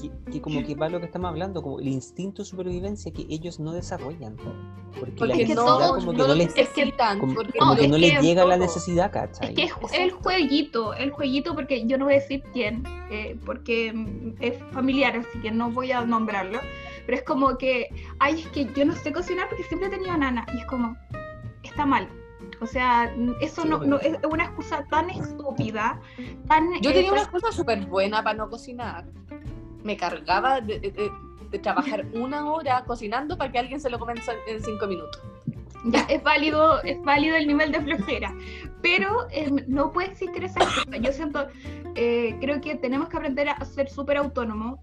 que, 0.00 0.10
que 0.30 0.40
como 0.40 0.62
que 0.62 0.74
va 0.74 0.88
lo 0.88 0.98
que 1.00 1.06
estamos 1.06 1.28
hablando, 1.28 1.62
como 1.62 1.78
el 1.80 1.88
instinto 1.88 2.42
de 2.42 2.46
supervivencia 2.46 3.12
que 3.12 3.26
ellos 3.28 3.60
no 3.60 3.72
desarrollan. 3.72 4.36
Porque, 4.36 5.12
la 5.12 5.16
Porque 5.18 5.32
es 5.32 5.36
que 5.48 5.54
necesidad 5.54 5.64
no, 5.88 5.94
como 5.94 6.12
que 6.12 6.18
no 6.18 6.28
no 6.28 6.34
les, 6.34 6.54
necesitan. 6.56 7.18
como, 7.18 7.34
porque 7.34 7.58
como 7.58 7.72
no, 7.72 7.76
que 7.78 7.84
es 7.84 7.90
no 7.90 7.96
que 7.96 8.00
les 8.00 8.20
llega 8.22 8.44
la 8.44 8.56
necesidad, 8.56 9.06
Es 9.06 9.12
¿cachai? 9.12 9.54
que 9.54 9.62
es 9.64 9.72
el 9.94 10.10
jueguito, 10.12 10.94
el 10.94 11.10
jueguito, 11.10 11.54
porque 11.54 11.86
yo 11.86 11.98
no 11.98 12.04
voy 12.04 12.14
a 12.14 12.18
decir 12.18 12.42
quién, 12.52 12.84
eh, 13.10 13.36
porque 13.44 13.92
es 14.40 14.54
familiar, 14.72 15.16
así 15.16 15.38
que 15.40 15.50
no 15.50 15.70
voy 15.70 15.92
a 15.92 16.04
nombrarlo, 16.04 16.60
pero 17.06 17.18
es 17.18 17.24
como 17.24 17.56
que, 17.58 17.88
ay, 18.20 18.40
es 18.42 18.46
que 18.48 18.66
yo 18.76 18.84
no 18.84 18.94
sé 18.94 19.12
cocinar 19.12 19.48
porque 19.48 19.64
siempre 19.64 19.88
he 19.88 19.90
tenido 19.90 20.16
nana, 20.16 20.46
y 20.54 20.58
es 20.58 20.66
como, 20.66 20.94
está 21.62 21.84
mal. 21.86 22.08
O 22.60 22.66
sea, 22.66 23.12
eso 23.40 23.62
Sí, 23.62 23.68
no, 23.68 23.78
obvio. 23.78 23.88
no- 23.88 23.98
es 24.00 24.16
una 24.30 24.44
excusa 24.44 24.84
tan 24.88 25.10
estúpida, 25.10 26.00
tan... 26.46 26.70
Yo 26.80 26.90
eh, 26.90 26.94
tenía 26.94 27.10
una 27.12 27.22
tan- 27.22 27.34
excusa 27.34 27.50
súper 27.52 27.86
buena 27.86 28.22
para 28.22 28.36
no 28.36 28.48
cocinar. 28.48 29.04
Me 29.82 29.96
cargaba 29.96 30.60
de, 30.60 30.78
de- 30.80 31.58
trabajar 31.58 32.06
una 32.14 32.50
hora 32.50 32.82
cocinando 32.86 33.36
para 33.36 33.52
que 33.52 33.58
alguien 33.58 33.78
se 33.78 33.90
lo 33.90 33.98
coma 33.98 34.14
en, 34.46 34.62
cinco 34.62 34.86
minutos. 34.86 35.20
Ya, 35.84 36.00
es 36.08 36.22
válido, 36.22 36.82
es 36.82 37.02
válido 37.02 37.36
el 37.36 37.46
nivel 37.46 37.72
de 37.72 37.80
flojera, 37.82 38.34
pero 38.80 39.26
eh, 39.30 39.50
no 39.66 39.92
puede 39.92 40.12
existir 40.12 40.44
esa. 40.44 40.60
Yo 41.00 41.12
siento, 41.12 41.48
eh, 41.94 42.36
creo 42.40 42.60
que 42.60 42.76
tenemos 42.76 43.08
que 43.08 43.16
aprender 43.18 43.48
a 43.50 43.62
ser 43.64 43.90
súper 43.90 44.16
autónomos. 44.16 44.78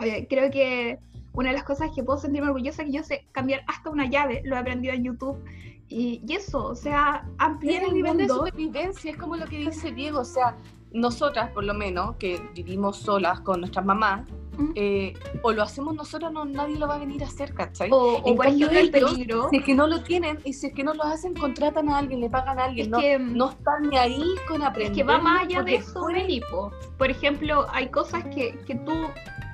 Eh, 0.00 0.26
creo 0.28 0.50
que 0.50 0.98
una 1.32 1.50
de 1.50 1.54
las 1.54 1.64
cosas 1.64 1.90
que 1.94 2.02
puedo 2.02 2.18
sentirme 2.18 2.48
orgullosa 2.48 2.82
es 2.82 2.88
que 2.88 2.94
yo 2.94 3.02
sé 3.02 3.26
cambiar 3.32 3.62
hasta 3.66 3.90
una 3.90 4.06
llave, 4.06 4.42
lo 4.44 4.56
he 4.56 4.58
aprendido 4.58 4.92
en 4.92 5.04
YouTube. 5.04 5.42
Y, 5.88 6.20
y 6.26 6.34
eso, 6.34 6.64
o 6.64 6.74
sea, 6.74 7.24
ampliar 7.38 7.82
el 7.84 7.90
el 7.90 7.94
nivel 7.94 8.16
de 8.18 8.28
supervivencia, 8.28 9.10
es 9.12 9.16
como 9.16 9.36
lo 9.36 9.46
que 9.46 9.56
dice 9.56 9.90
Diego, 9.92 10.20
o 10.20 10.24
sea, 10.24 10.54
nosotras 10.92 11.50
por 11.50 11.64
lo 11.64 11.74
menos, 11.74 12.16
que 12.16 12.40
vivimos 12.54 12.96
solas 12.98 13.40
con 13.40 13.60
nuestras 13.60 13.84
mamás, 13.84 14.26
¿Mm? 14.56 14.70
eh, 14.74 15.12
o 15.42 15.52
lo 15.52 15.62
hacemos 15.62 15.94
nosotros, 15.94 16.32
no, 16.32 16.44
nadie 16.44 16.78
lo 16.78 16.88
va 16.88 16.96
a 16.96 16.98
venir 16.98 17.22
a 17.22 17.26
hacer, 17.26 17.52
¿cachai? 17.54 17.90
O, 17.92 17.96
o 17.96 18.28
En 18.28 18.36
por 18.36 18.46
cambio, 18.46 18.70
ellos, 18.70 18.90
peligro. 18.90 19.48
Si 19.50 19.56
es 19.58 19.64
que 19.64 19.74
no 19.74 19.86
lo 19.86 20.02
tienen 20.02 20.38
y 20.44 20.52
si 20.54 20.66
es 20.68 20.72
que 20.72 20.82
no 20.82 20.94
lo 20.94 21.04
hacen, 21.04 21.34
contratan 21.34 21.88
a 21.90 21.98
alguien, 21.98 22.20
le 22.20 22.30
pagan 22.30 22.58
a 22.58 22.64
alguien, 22.64 22.86
Es 22.86 22.90
no, 22.90 22.98
que, 22.98 23.18
no 23.18 23.50
están 23.50 23.88
ni 23.90 23.96
ahí 23.98 24.24
con 24.48 24.62
Es 24.62 24.68
aprender. 24.68 24.92
que 24.96 25.02
va 25.04 25.18
más 25.18 25.42
allá 25.42 25.62
de 25.62 25.76
eso, 25.76 26.00
pueden- 26.00 26.22
Meli, 26.22 26.40
po. 26.50 26.72
Por 26.96 27.10
ejemplo, 27.10 27.66
hay 27.70 27.88
cosas 27.88 28.24
que, 28.34 28.58
que 28.66 28.74
tú, 28.74 28.92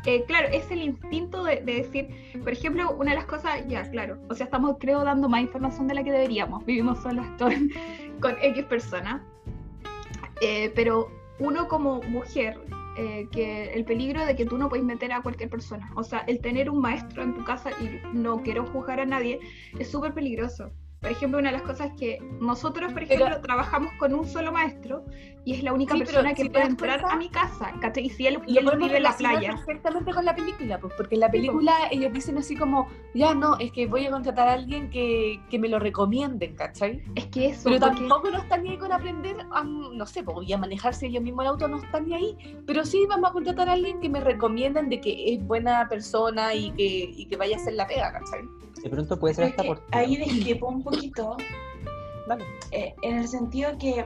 eh, 0.06 0.24
claro, 0.26 0.48
es 0.52 0.70
el 0.70 0.82
instinto 0.82 1.44
de, 1.44 1.56
de 1.62 1.74
decir, 1.82 2.08
por 2.42 2.52
ejemplo, 2.52 2.92
una 2.96 3.10
de 3.10 3.16
las 3.16 3.26
cosas, 3.26 3.66
ya, 3.68 3.82
claro, 3.90 4.18
o 4.30 4.34
sea, 4.34 4.44
estamos 4.44 4.76
creo 4.78 5.02
dando 5.04 5.28
más 5.28 5.40
información 5.42 5.86
de 5.88 5.94
la 5.94 6.04
que 6.04 6.12
deberíamos, 6.12 6.64
vivimos 6.64 7.00
solas 7.02 7.26
con, 7.38 7.70
con 8.22 8.36
X 8.40 8.64
personas, 8.66 9.20
Eh, 10.40 10.72
pero 10.74 11.08
uno 11.38 11.68
como 11.68 12.02
mujer, 12.02 12.58
eh, 12.96 13.26
que 13.32 13.72
el 13.74 13.84
peligro 13.84 14.24
de 14.24 14.36
que 14.36 14.46
tú 14.46 14.56
no 14.56 14.68
puedes 14.68 14.84
meter 14.84 15.12
a 15.12 15.22
cualquier 15.22 15.50
persona, 15.50 15.90
o 15.96 16.04
sea, 16.04 16.20
el 16.20 16.40
tener 16.40 16.70
un 16.70 16.80
maestro 16.80 17.22
en 17.22 17.34
tu 17.34 17.44
casa 17.44 17.70
y 17.80 18.00
no 18.16 18.42
quiero 18.42 18.66
juzgar 18.66 19.00
a 19.00 19.04
nadie, 19.04 19.40
es 19.78 19.90
súper 19.90 20.14
peligroso. 20.14 20.70
Por 21.04 21.12
ejemplo, 21.12 21.38
una 21.38 21.50
de 21.52 21.58
las 21.58 21.66
cosas 21.66 21.90
que 21.98 22.18
nosotros, 22.40 22.90
por 22.94 23.06
Pero- 23.06 23.26
ejemplo, 23.26 23.40
trabajamos 23.42 23.92
con 23.98 24.14
un 24.14 24.24
solo 24.26 24.50
maestro 24.52 25.04
y 25.44 25.52
es 25.52 25.62
la 25.62 25.74
única 25.74 25.92
Sí, 25.92 25.98
pero 26.00 26.12
persona 26.12 26.32
que 26.32 26.44
si 26.44 26.48
puede 26.48 26.64
entrar 26.64 27.00
cuenta- 27.02 27.14
a 27.14 27.18
mi 27.18 27.28
casa, 27.28 27.72
¿cachai? 27.82 28.06
Y 28.06 28.08
si 28.08 28.26
él, 28.26 28.40
y 28.46 28.56
él 28.56 28.66
vive 28.78 28.96
en 28.96 29.02
la 29.02 29.14
playa. 29.14 29.50
perfectamente 29.50 30.14
con 30.14 30.24
la 30.24 30.34
película, 30.34 30.78
pues, 30.80 30.94
porque 30.96 31.16
en 31.16 31.20
la 31.20 31.30
película 31.30 31.74
ellos 31.90 32.10
dicen 32.10 32.38
así 32.38 32.56
como, 32.56 32.88
ya 33.12 33.34
no, 33.34 33.58
es 33.58 33.70
que 33.72 33.86
voy 33.86 34.06
a 34.06 34.10
contratar 34.12 34.48
a 34.48 34.54
alguien 34.54 34.88
que, 34.88 35.38
que 35.50 35.58
me 35.58 35.68
lo 35.68 35.78
recomienden, 35.78 36.54
¿cachai? 36.56 37.02
Es 37.16 37.26
que 37.26 37.48
eso, 37.48 37.64
Pero 37.68 37.80
porque- 37.80 37.96
tampoco 38.00 38.30
no 38.30 38.38
están 38.38 38.62
ni 38.62 38.70
ahí 38.70 38.78
con 38.78 38.90
aprender, 38.90 39.36
a, 39.52 39.62
no 39.62 40.06
sé, 40.06 40.22
pues, 40.22 40.48
y 40.48 40.54
a 40.54 40.56
manejarse 40.56 41.04
ellos 41.08 41.22
mismos 41.22 41.44
el 41.44 41.50
auto, 41.50 41.68
no 41.68 41.76
están 41.82 42.06
ni 42.06 42.14
ahí. 42.14 42.62
Pero 42.66 42.82
sí 42.86 43.04
vamos 43.06 43.28
a 43.28 43.32
contratar 43.34 43.68
a 43.68 43.72
alguien 43.74 44.00
que 44.00 44.08
me 44.08 44.20
recomienden 44.20 44.88
de 44.88 45.02
que 45.02 45.34
es 45.34 45.44
buena 45.46 45.86
persona 45.86 46.54
y 46.54 46.70
que, 46.70 47.10
y 47.14 47.26
que 47.26 47.36
vaya 47.36 47.56
a 47.56 47.60
hacer 47.60 47.74
la 47.74 47.86
pega, 47.86 48.10
¿cachai? 48.10 48.40
De 48.84 48.90
pronto 48.90 49.18
puede 49.18 49.34
ser 49.34 49.44
hasta 49.46 49.64
por. 49.64 49.82
ahí 49.92 50.16
discrepo 50.16 50.68
un 50.68 50.82
poquito, 50.84 51.36
eh, 52.70 52.94
en 53.02 53.16
el 53.18 53.26
sentido 53.26 53.76
que 53.78 54.04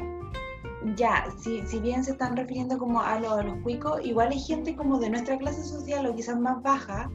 ya, 0.96 1.26
si, 1.38 1.66
si 1.66 1.80
bien 1.80 2.04
se 2.04 2.12
están 2.12 2.36
refiriendo 2.36 2.78
como 2.78 3.00
a, 3.02 3.18
lo- 3.18 3.32
a 3.34 3.42
los 3.42 3.60
cuicos, 3.62 4.00
igual 4.04 4.28
hay 4.30 4.38
gente 4.38 4.76
como 4.76 4.98
de 5.00 5.10
nuestra 5.10 5.36
clase 5.36 5.62
social 5.64 6.06
o 6.06 6.14
quizás 6.14 6.38
más 6.38 6.62
baja, 6.62 7.10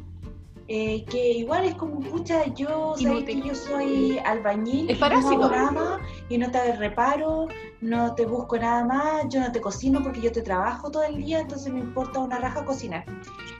eh, 0.67 1.03
que 1.05 1.31
igual 1.31 1.65
es 1.65 1.75
como, 1.75 1.99
pucha, 1.99 2.45
yo, 2.53 2.95
sabes 2.97 3.25
que 3.25 3.41
yo 3.41 3.53
soy 3.53 4.17
albañil, 4.19 4.89
Es 4.89 4.97
no 4.97 4.99
parásito. 5.01 5.33
hago 5.43 5.49
nada 5.49 5.71
más, 5.71 5.99
y 6.29 6.37
no 6.37 6.49
te 6.51 6.75
reparo, 6.77 7.47
no 7.81 8.15
te 8.15 8.25
busco 8.25 8.57
nada 8.57 8.85
más, 8.85 9.27
yo 9.29 9.41
no 9.41 9.51
te 9.51 9.59
cocino 9.59 10.01
porque 10.01 10.21
yo 10.21 10.31
te 10.31 10.41
trabajo 10.41 10.89
todo 10.89 11.03
el 11.03 11.17
día, 11.17 11.41
entonces 11.41 11.71
me 11.73 11.79
importa 11.81 12.19
una 12.19 12.37
raja 12.39 12.63
cocinar. 12.63 13.03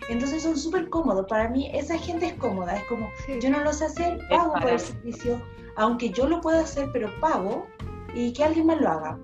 Entonces 0.09 0.43
son 0.43 0.57
súper 0.57 0.89
cómodos, 0.89 1.25
para 1.27 1.49
mí 1.49 1.69
esa 1.73 1.97
gente 1.97 2.27
es 2.27 2.33
cómoda, 2.35 2.75
es 2.77 2.83
como, 2.85 3.07
Sí. 3.25 3.33
yo 3.41 3.49
no 3.49 3.59
lo 3.59 3.73
sé 3.73 3.85
hacer, 3.85 4.19
pago 4.29 4.53
por 4.53 4.69
el 4.69 4.79
servicio, 4.79 5.41
aunque 5.75 6.09
yo 6.09 6.27
lo 6.27 6.39
pueda 6.39 6.61
hacer, 6.61 6.89
pero 6.93 7.09
pago 7.19 7.65
y 8.15 8.31
que 8.31 8.43
alguien 8.45 8.67
más 8.67 8.79
lo 8.79 8.89
haga. 8.89 9.19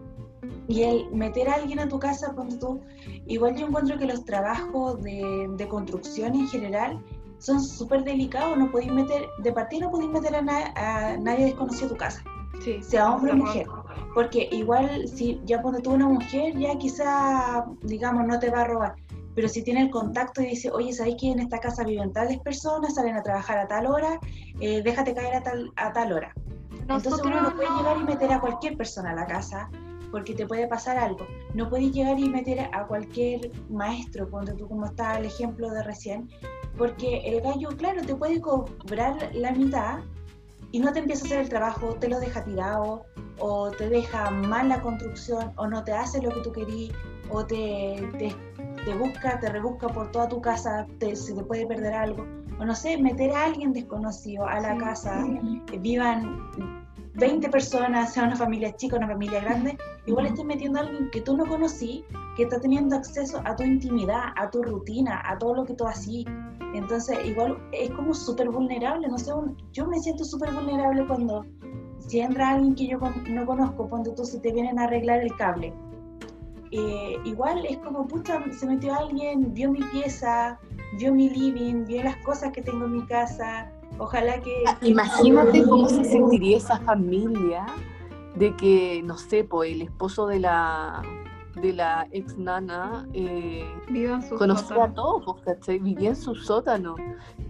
Y 0.68 0.84
el 0.84 1.10
meter 1.11 1.49
a 1.49 1.53
alguien 1.56 1.80
a 1.80 1.88
tu 1.88 1.97
casa, 1.97 2.34
ponte 2.35 2.57
tú, 2.57 2.81
igual 3.26 3.56
yo 3.56 3.68
encuentro 3.68 3.97
que 3.97 4.06
los 4.06 4.23
trabajos 4.26 5.01
de, 5.01 5.47
de 5.57 5.68
construcción 5.68 6.35
en 6.35 6.47
general 6.47 7.03
son 7.40 7.60
súper 7.61 8.03
delicados, 8.03 8.57
no 8.57 8.70
podéis 8.72 8.91
meter, 8.91 9.28
de 9.40 9.52
partida 9.52 9.86
no 9.86 9.91
podéis 9.91 10.11
meter 10.11 10.36
a, 10.36 10.41
na- 10.41 10.74
a 10.76 11.18
nadie 11.18 11.45
desconocido 11.45 11.88
a 11.88 11.90
tu 11.90 11.98
casa, 11.98 12.24
Sí. 12.64 12.82
sea 12.84 13.10
hombre 13.14 13.32
o 13.32 13.36
mujer. 13.38 13.66
Porque 14.14 14.49
igual 14.52 15.07
si 15.07 15.40
ya 15.45 15.61
ponte 15.61 15.82
tú 15.82 15.91
una 15.91 16.07
mujer, 16.07 16.57
ya 16.57 16.78
quizá, 16.78 17.66
digamos, 17.84 18.26
no 18.28 18.38
te 18.40 18.49
va 18.49 18.61
a 18.61 18.66
robar. 18.66 18.95
Pero 19.36 19.48
si 19.48 19.64
tiene 19.64 19.82
el 19.84 19.90
contacto 19.90 20.41
y 20.41 20.48
dice, 20.48 20.70
oye, 20.72 20.91
¿sabes 20.91 21.16
que 21.20 21.32
en 21.32 21.40
esta 21.40 21.60
casa 21.60 21.84
viven 21.84 22.11
tales 22.11 22.40
personas, 22.40 22.95
salen 22.95 23.16
a 23.16 23.24
trabajar 23.24 23.57
a 23.60 23.68
tal 23.68 23.86
hora, 23.88 24.20
eh, 24.60 24.82
déjate 24.84 25.14
caer 25.14 25.36
a 25.36 25.44
tal, 25.44 25.72
a 25.78 25.94
tal 25.94 26.11
hora? 26.11 26.34
Entonces 26.72 27.14
uno 27.24 27.41
no 27.41 27.56
puede 27.56 27.70
llegar 27.78 27.98
y 27.98 28.03
meter 28.03 28.34
a 28.34 28.41
cualquier 28.41 28.76
persona 28.76 29.11
a 29.11 29.16
la 29.16 29.26
casa 29.28 29.70
porque 30.11 30.34
te 30.34 30.45
puede 30.48 30.68
pasar 30.68 30.98
algo. 30.98 31.26
No 31.53 31.69
puedes 31.69 31.91
llegar 31.91 32.19
y 32.19 32.30
meter 32.30 32.69
a 32.73 32.88
cualquier 32.88 33.52
maestro, 33.69 34.30
ponte 34.30 34.53
tú 34.53 34.68
como 34.68 34.86
está 34.86 35.18
el 35.18 35.26
ejemplo 35.26 35.69
de 35.69 35.84
recién, 35.84 36.30
porque 36.77 37.22
el 37.26 37.41
gallo, 37.41 37.69
claro, 37.77 38.02
te 38.02 38.15
puede 38.15 38.40
cobrar 38.40 39.30
la 39.34 39.52
mitad 39.52 39.99
y 40.72 40.80
no 40.80 40.91
te 40.94 40.99
empieza 40.99 41.23
a 41.23 41.27
hacer 41.27 41.40
el 41.40 41.49
trabajo, 41.49 41.95
te 41.95 42.07
lo 42.07 42.19
deja 42.19 42.44
tirado, 42.44 43.03
o 43.40 43.72
te 43.72 43.90
deja 43.90 44.30
mal 44.30 44.69
la 44.69 44.81
construcción, 44.81 45.52
o 45.56 45.68
no 45.68 45.84
te 45.84 45.94
hace 45.94 46.22
lo 46.22 46.30
que 46.30 46.41
tú 46.41 46.52
querías, 46.52 46.95
o 47.30 47.45
te, 47.45 48.07
te, 48.18 48.36
te 48.86 48.94
busca, 48.95 49.40
te 49.40 49.49
rebusca 49.49 49.88
por 49.88 50.11
toda 50.11 50.27
tu 50.27 50.41
casa, 50.41 50.86
te, 50.99 51.15
se 51.15 51.34
te 51.34 51.44
puede 51.44 51.65
perder 51.65 51.94
algo, 51.94 52.26
o 52.60 52.65
no 52.65 52.76
sé, 52.76 52.98
meter 52.98 53.31
a 53.31 53.45
alguien 53.45 53.73
desconocido 53.73 54.45
a 54.45 54.60
la 54.60 54.73
Sí. 54.73 54.80
casa, 54.80 55.26
que 55.65 55.77
vivan 55.80 56.86
20 57.20 57.50
personas, 57.50 58.14
sea 58.14 58.24
una 58.24 58.36
familia 58.36 58.74
chica, 58.76 58.96
una 58.96 59.08
familia 59.08 59.41
grande, 59.41 59.78
igual 60.06 60.28
estás 60.28 60.46
metiendo 60.46 60.80
a 60.80 60.84
alguien 60.84 61.10
que 61.12 61.22
tú 61.22 61.36
no 61.36 61.46
conocí, 61.46 62.06
que 62.38 62.44
está 62.44 62.60
teniendo 62.60 62.96
acceso 62.96 63.41
a 63.44 63.56
tu 63.56 63.64
intimidad, 63.64 64.32
a 64.38 64.50
tu 64.50 64.64
rutina, 64.64 65.22
a 65.26 65.38
todo 65.38 65.56
lo 65.56 65.66
que 65.66 65.74
tú 65.74 65.86
haces. 65.86 66.26
Entonces, 66.74 67.18
igual 67.26 67.58
es 67.74 67.90
como 67.91 68.14
súper 68.14 68.50
vulnerable, 68.50 69.08
no 69.08 69.18
sé, 69.18 69.32
yo 69.74 69.88
me 69.88 70.00
siento 70.00 70.24
súper 70.24 70.54
vulnerable 70.54 71.06
cuando 71.08 71.46
si 72.00 72.22
entra 72.22 72.52
alguien 72.52 72.76
que 72.76 72.88
yo 72.88 73.00
no 73.00 73.46
conozco, 73.46 73.88
ponte 73.88 74.12
tú, 74.12 74.24
si 74.24 74.40
te 74.40 74.54
vienen 74.54 74.80
a 74.80 74.84
arreglar 74.86 75.22
el 75.22 75.36
cable. 75.36 75.74
Eh, 76.72 77.18
igual 77.26 77.66
es 77.66 77.78
como, 77.80 78.08
pucha, 78.08 78.40
se 78.52 78.66
metió 78.66 78.94
alguien, 78.94 79.54
vio 79.54 79.72
mi 79.72 79.82
pieza, 79.91 80.60
vio 80.98 81.14
mi 81.14 81.30
living, 81.30 81.86
vio 81.86 82.04
las 82.04 82.16
cosas 82.18 82.52
que 82.52 82.62
tengo 82.62 82.86
en 82.86 82.94
mi 82.94 83.06
casa, 83.08 83.72
ojalá 84.00 84.40
que... 84.42 84.64
Imagínate 84.82 85.64
cómo 85.64 85.88
se 85.90 86.04
sentiría 86.06 86.58
esa 86.58 86.80
familia 86.80 87.66
de 88.36 88.56
que, 88.56 89.02
no 89.04 89.18
sé, 89.18 89.44
pues 89.44 89.72
el 89.72 89.82
esposo 89.84 90.28
de 90.28 90.40
la 90.40 91.02
de 91.56 91.74
la 91.74 92.08
ex 92.12 92.38
nana 92.38 93.06
eh, 93.14 93.66
conocía 94.38 94.86
a 94.86 94.94
todos, 94.94 95.42
¿cachai? 95.44 95.80
Vivía 95.80 96.10
en 96.10 96.16
su 96.16 96.34
sótano. 96.36 96.96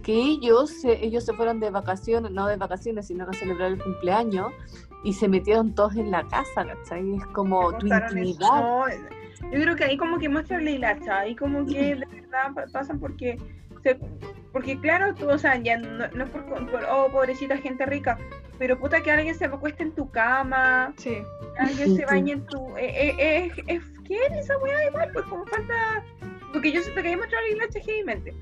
Que 0.02 0.14
ellos, 0.14 0.70
se- 0.70 1.04
ellos 1.04 1.24
se 1.24 1.32
fueron 1.32 1.60
de 1.60 1.70
vacaciones, 1.70 2.32
no 2.32 2.46
de 2.48 2.56
vacaciones, 2.56 3.06
sino 3.06 3.24
que 3.28 3.36
a 3.36 3.38
celebrar 3.38 3.70
el 3.72 3.80
cumpleaños 3.80 4.52
y 5.04 5.12
se 5.12 5.28
metieron 5.28 5.74
todos 5.76 5.94
en 5.94 6.10
la 6.10 6.26
casa, 6.26 6.66
¿cachai? 6.66 7.14
Es 7.14 7.26
como 7.26 7.72
tu 7.78 7.86
intimidad. 7.86 8.60
No, 8.62 8.84
yo 9.52 9.60
creo 9.62 9.76
que 9.76 9.84
ahí 9.84 9.96
como 9.96 10.18
que 10.18 10.28
muestran 10.28 10.64
la 10.64 10.70
hilacha, 10.72 11.20
ahí 11.20 11.36
como 11.36 11.64
que 11.64 11.94
de 11.94 12.06
verdad 12.06 12.52
pa- 12.54 12.66
pasan 12.72 12.98
porque, 12.98 13.38
se- 13.82 13.98
porque 14.52 14.78
claro, 14.80 15.14
tú, 15.14 15.28
o 15.30 15.38
sea, 15.38 15.56
ya 15.58 15.78
no, 15.78 16.08
no 16.08 16.24
es 16.24 16.30
por, 16.30 16.44
por, 16.70 16.84
oh, 16.90 17.08
pobrecita 17.12 17.56
gente 17.56 17.86
rica, 17.86 18.18
pero 18.58 18.78
puta 18.78 19.00
que 19.02 19.10
alguien 19.10 19.34
se 19.34 19.44
acueste 19.44 19.82
en 19.84 19.92
tu 19.92 20.10
cama, 20.10 20.92
Sí. 20.96 21.10
que 21.10 21.24
alguien 21.58 21.96
se 21.96 22.04
bañe 22.06 22.32
en 22.32 22.46
tu... 22.46 22.76
Eh, 22.76 23.14
eh, 23.18 23.52
eh, 23.68 23.80
es 24.08 24.32
esa 24.44 24.58
weá 24.58 24.86
igual, 24.88 25.10
pues 25.12 25.24
como 25.26 25.46
falta... 25.46 26.04
Porque 26.52 26.72
yo 26.72 26.82
siento 26.82 27.00
que 27.00 27.16
muestran 27.16 27.42
la 27.44 27.50
hilacha 27.56 27.78
heavymente. 27.78 28.34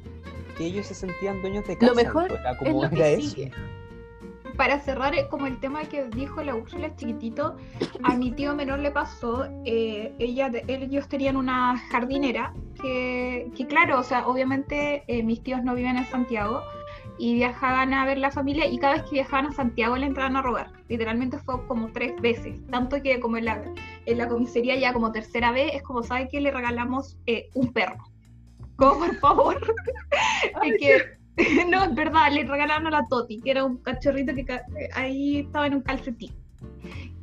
Que 0.56 0.65
ellos 0.65 0.86
se 0.86 0.94
sentían 0.94 1.43
dueños 1.43 1.66
de 1.69 1.77
casa. 1.77 1.93
Lo 1.93 1.94
mejor 1.94 2.32
era 2.32 2.52
es 2.52 2.73
lo 2.73 2.89
que 2.90 3.12
eso. 3.15 3.28
sigue. 3.31 3.52
Para 4.56 4.81
cerrar, 4.81 5.15
eh, 5.15 5.28
como 5.28 5.47
el 5.47 5.60
tema 5.60 5.85
que 5.85 6.05
dijo 6.09 6.43
la 6.43 6.55
Úrsula 6.56 6.97
chiquitito, 6.97 7.56
a 8.02 8.16
mi 8.16 8.32
tío 8.32 8.55
menor 8.56 8.78
le 8.81 8.90
pasó, 8.90 9.47
eh, 9.66 10.12
ella, 10.19 10.48
de- 10.48 10.65
ellos 10.66 11.06
tenían 11.09 11.36
una 11.36 11.77
jardinera 11.90 12.55
que, 12.81 13.51
que 13.57 13.67
claro, 13.67 14.01
o 14.01 14.03
sea, 14.03 14.27
obviamente 14.27 15.05
eh, 15.07 15.23
mis 15.23 15.43
tíos 15.43 15.63
no 15.63 15.75
viven 15.75 15.97
en 15.97 16.07
Santiago 16.07 16.63
y 17.19 17.35
viajaban 17.35 17.93
a 17.93 18.07
ver 18.07 18.19
la 18.19 18.31
familia 18.31 18.67
y 18.67 18.79
cada 18.79 18.95
vez 18.95 19.03
que 19.03 19.17
viajaban 19.17 19.47
a 19.47 19.53
Santiago 19.53 19.97
le 19.97 20.07
entraban 20.07 20.37
a 20.37 20.43
robar. 20.43 20.71
Literalmente 20.89 21.39
fue 21.39 21.67
como 21.67 21.93
tres 21.93 22.21
veces, 22.21 22.65
tanto 22.71 23.03
que 23.03 23.19
como 23.21 23.37
en 23.37 23.47
la, 23.47 23.63
en 24.07 24.19
la 24.19 24.29
comisaría 24.29 24.77
ya 24.77 24.93
como 24.93 25.13
tercera 25.13 25.53
vez 25.53 25.75
es 25.75 25.83
como, 25.83 26.03
¿sabe 26.03 26.29
que 26.29 26.41
Le 26.41 26.51
regalamos 26.51 27.19
eh, 27.27 27.49
un 27.55 27.73
perro. 27.73 28.05
Como 28.77 28.99
por 28.99 29.15
favor. 29.17 29.75
Que 30.79 31.19
no, 31.69 31.85
es 31.85 31.95
verdad, 31.95 32.33
le 32.33 32.45
regalaron 32.45 32.87
a 32.89 32.91
la 32.91 33.07
Toti, 33.09 33.41
que 33.41 33.51
era 33.53 33.65
un 33.65 33.79
cachorrito 33.79 34.35
que 34.35 34.41
eh, 34.41 34.89
ahí 34.95 35.41
estaba 35.41 35.67
en 35.67 35.75
un 35.75 35.83
calcetín. 35.83 36.33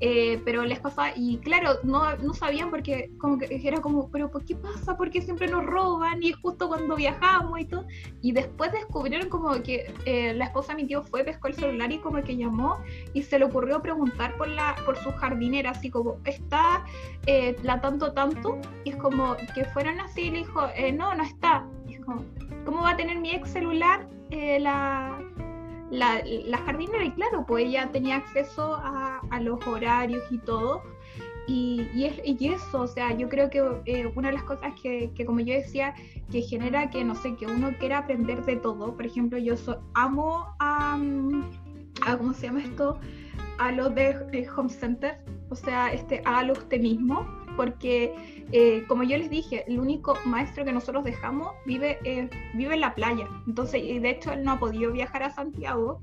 Eh, 0.01 0.41
pero 0.43 0.65
les 0.65 0.79
pasaba, 0.79 1.11
y 1.15 1.37
claro, 1.37 1.79
no, 1.83 2.15
no 2.17 2.33
sabían 2.33 2.69
porque 2.69 3.11
como 3.17 3.37
que 3.37 3.47
era 3.63 3.79
como, 3.79 4.09
pero 4.11 4.29
¿por 4.29 4.43
qué 4.43 4.55
pasa? 4.55 4.97
¿Por 4.97 5.09
qué 5.09 5.21
siempre 5.21 5.47
nos 5.47 5.65
roban? 5.65 6.21
Y 6.21 6.33
justo 6.33 6.67
cuando 6.67 6.95
viajamos 6.95 7.59
y 7.59 7.65
todo. 7.65 7.85
Y 8.21 8.33
después 8.33 8.71
descubrieron 8.73 9.29
como 9.29 9.51
que 9.63 9.93
eh, 10.05 10.33
la 10.33 10.45
esposa 10.45 10.73
de 10.73 10.81
mi 10.81 10.87
tío 10.87 11.01
fue, 11.03 11.23
pescó 11.23 11.47
el 11.47 11.55
celular 11.55 11.91
y 11.91 11.99
como 11.99 12.21
que 12.23 12.35
llamó 12.35 12.77
y 13.13 13.23
se 13.23 13.39
le 13.39 13.45
ocurrió 13.45 13.81
preguntar 13.81 14.35
por 14.37 14.49
la 14.49 14.75
por 14.85 14.97
su 14.97 15.11
jardinera, 15.13 15.71
así 15.71 15.89
como, 15.89 16.17
¿está 16.25 16.85
eh, 17.25 17.55
la 17.63 17.79
tanto 17.79 18.11
tanto? 18.11 18.59
Y 18.83 18.89
es 18.89 18.95
como 18.97 19.37
que 19.53 19.63
fueron 19.65 19.99
así 20.01 20.23
y 20.23 20.31
le 20.31 20.37
dijo, 20.39 20.67
"Eh, 20.75 20.91
no, 20.91 21.15
no 21.15 21.23
está. 21.23 21.65
¿cómo 22.65 22.81
va 22.81 22.91
a 22.91 22.97
tener 22.97 23.17
mi 23.17 23.31
ex 23.31 23.49
celular 23.49 24.07
la, 24.59 25.17
la, 25.91 26.21
la? 26.23 27.03
Y 27.03 27.11
claro, 27.11 27.45
pues 27.47 27.65
ella 27.65 27.89
tenía 27.91 28.17
acceso 28.17 28.75
a, 28.75 29.21
los 29.41 29.65
horarios 29.67 30.23
y 30.29 30.37
todo. 30.39 30.83
Y, 31.47 32.03
es, 32.03 32.19
eso, 32.25 32.81
o 32.81 32.87
sea, 32.87 33.15
yo 33.15 33.29
creo 33.29 33.49
que 33.49 33.63
eh, 33.85 34.11
una 34.15 34.29
de 34.29 34.35
las 34.35 34.43
cosas 34.43 34.73
que, 34.81 35.11
como 35.25 35.39
yo 35.41 35.53
decía, 35.53 35.93
que 36.31 36.41
genera 36.41 36.89
que, 36.89 37.03
no 37.03 37.13
sé, 37.13 37.35
que 37.35 37.45
uno 37.45 37.71
quiera 37.79 37.99
aprender 37.99 38.43
de 38.45 38.55
todo. 38.55 38.95
Por 38.95 39.05
ejemplo, 39.05 39.37
yo 39.37 39.55
so, 39.55 39.79
amo 39.93 40.55
a, 40.59 40.97
¿cómo 42.17 42.33
se 42.33 42.47
llama 42.47 42.63
esto? 42.63 42.99
A 43.59 43.71
los 43.71 43.93
de, 43.93 44.13
de 44.31 44.49
Home 44.49 44.69
Center, 44.69 45.19
o 45.49 45.55
sea, 45.55 45.93
este, 45.93 46.21
hágalo 46.25 46.53
usted 46.53 46.81
mismo, 46.81 47.25
porque 47.55 48.34
eh, 48.51 48.83
como 48.87 49.03
yo 49.03 49.17
les 49.17 49.29
dije, 49.29 49.63
el 49.67 49.79
único 49.79 50.15
maestro 50.25 50.65
que 50.65 50.71
nosotros 50.71 51.03
dejamos 51.03 51.53
vive, 51.65 51.99
eh, 52.03 52.29
vive 52.53 52.75
en 52.75 52.81
la 52.81 52.95
playa. 52.95 53.27
Entonces, 53.47 53.81
y 53.83 53.99
de 53.99 54.09
hecho, 54.11 54.31
él 54.31 54.43
no 54.43 54.53
ha 54.53 54.59
podido 54.59 54.91
viajar 54.91 55.23
a 55.23 55.29
Santiago. 55.29 56.01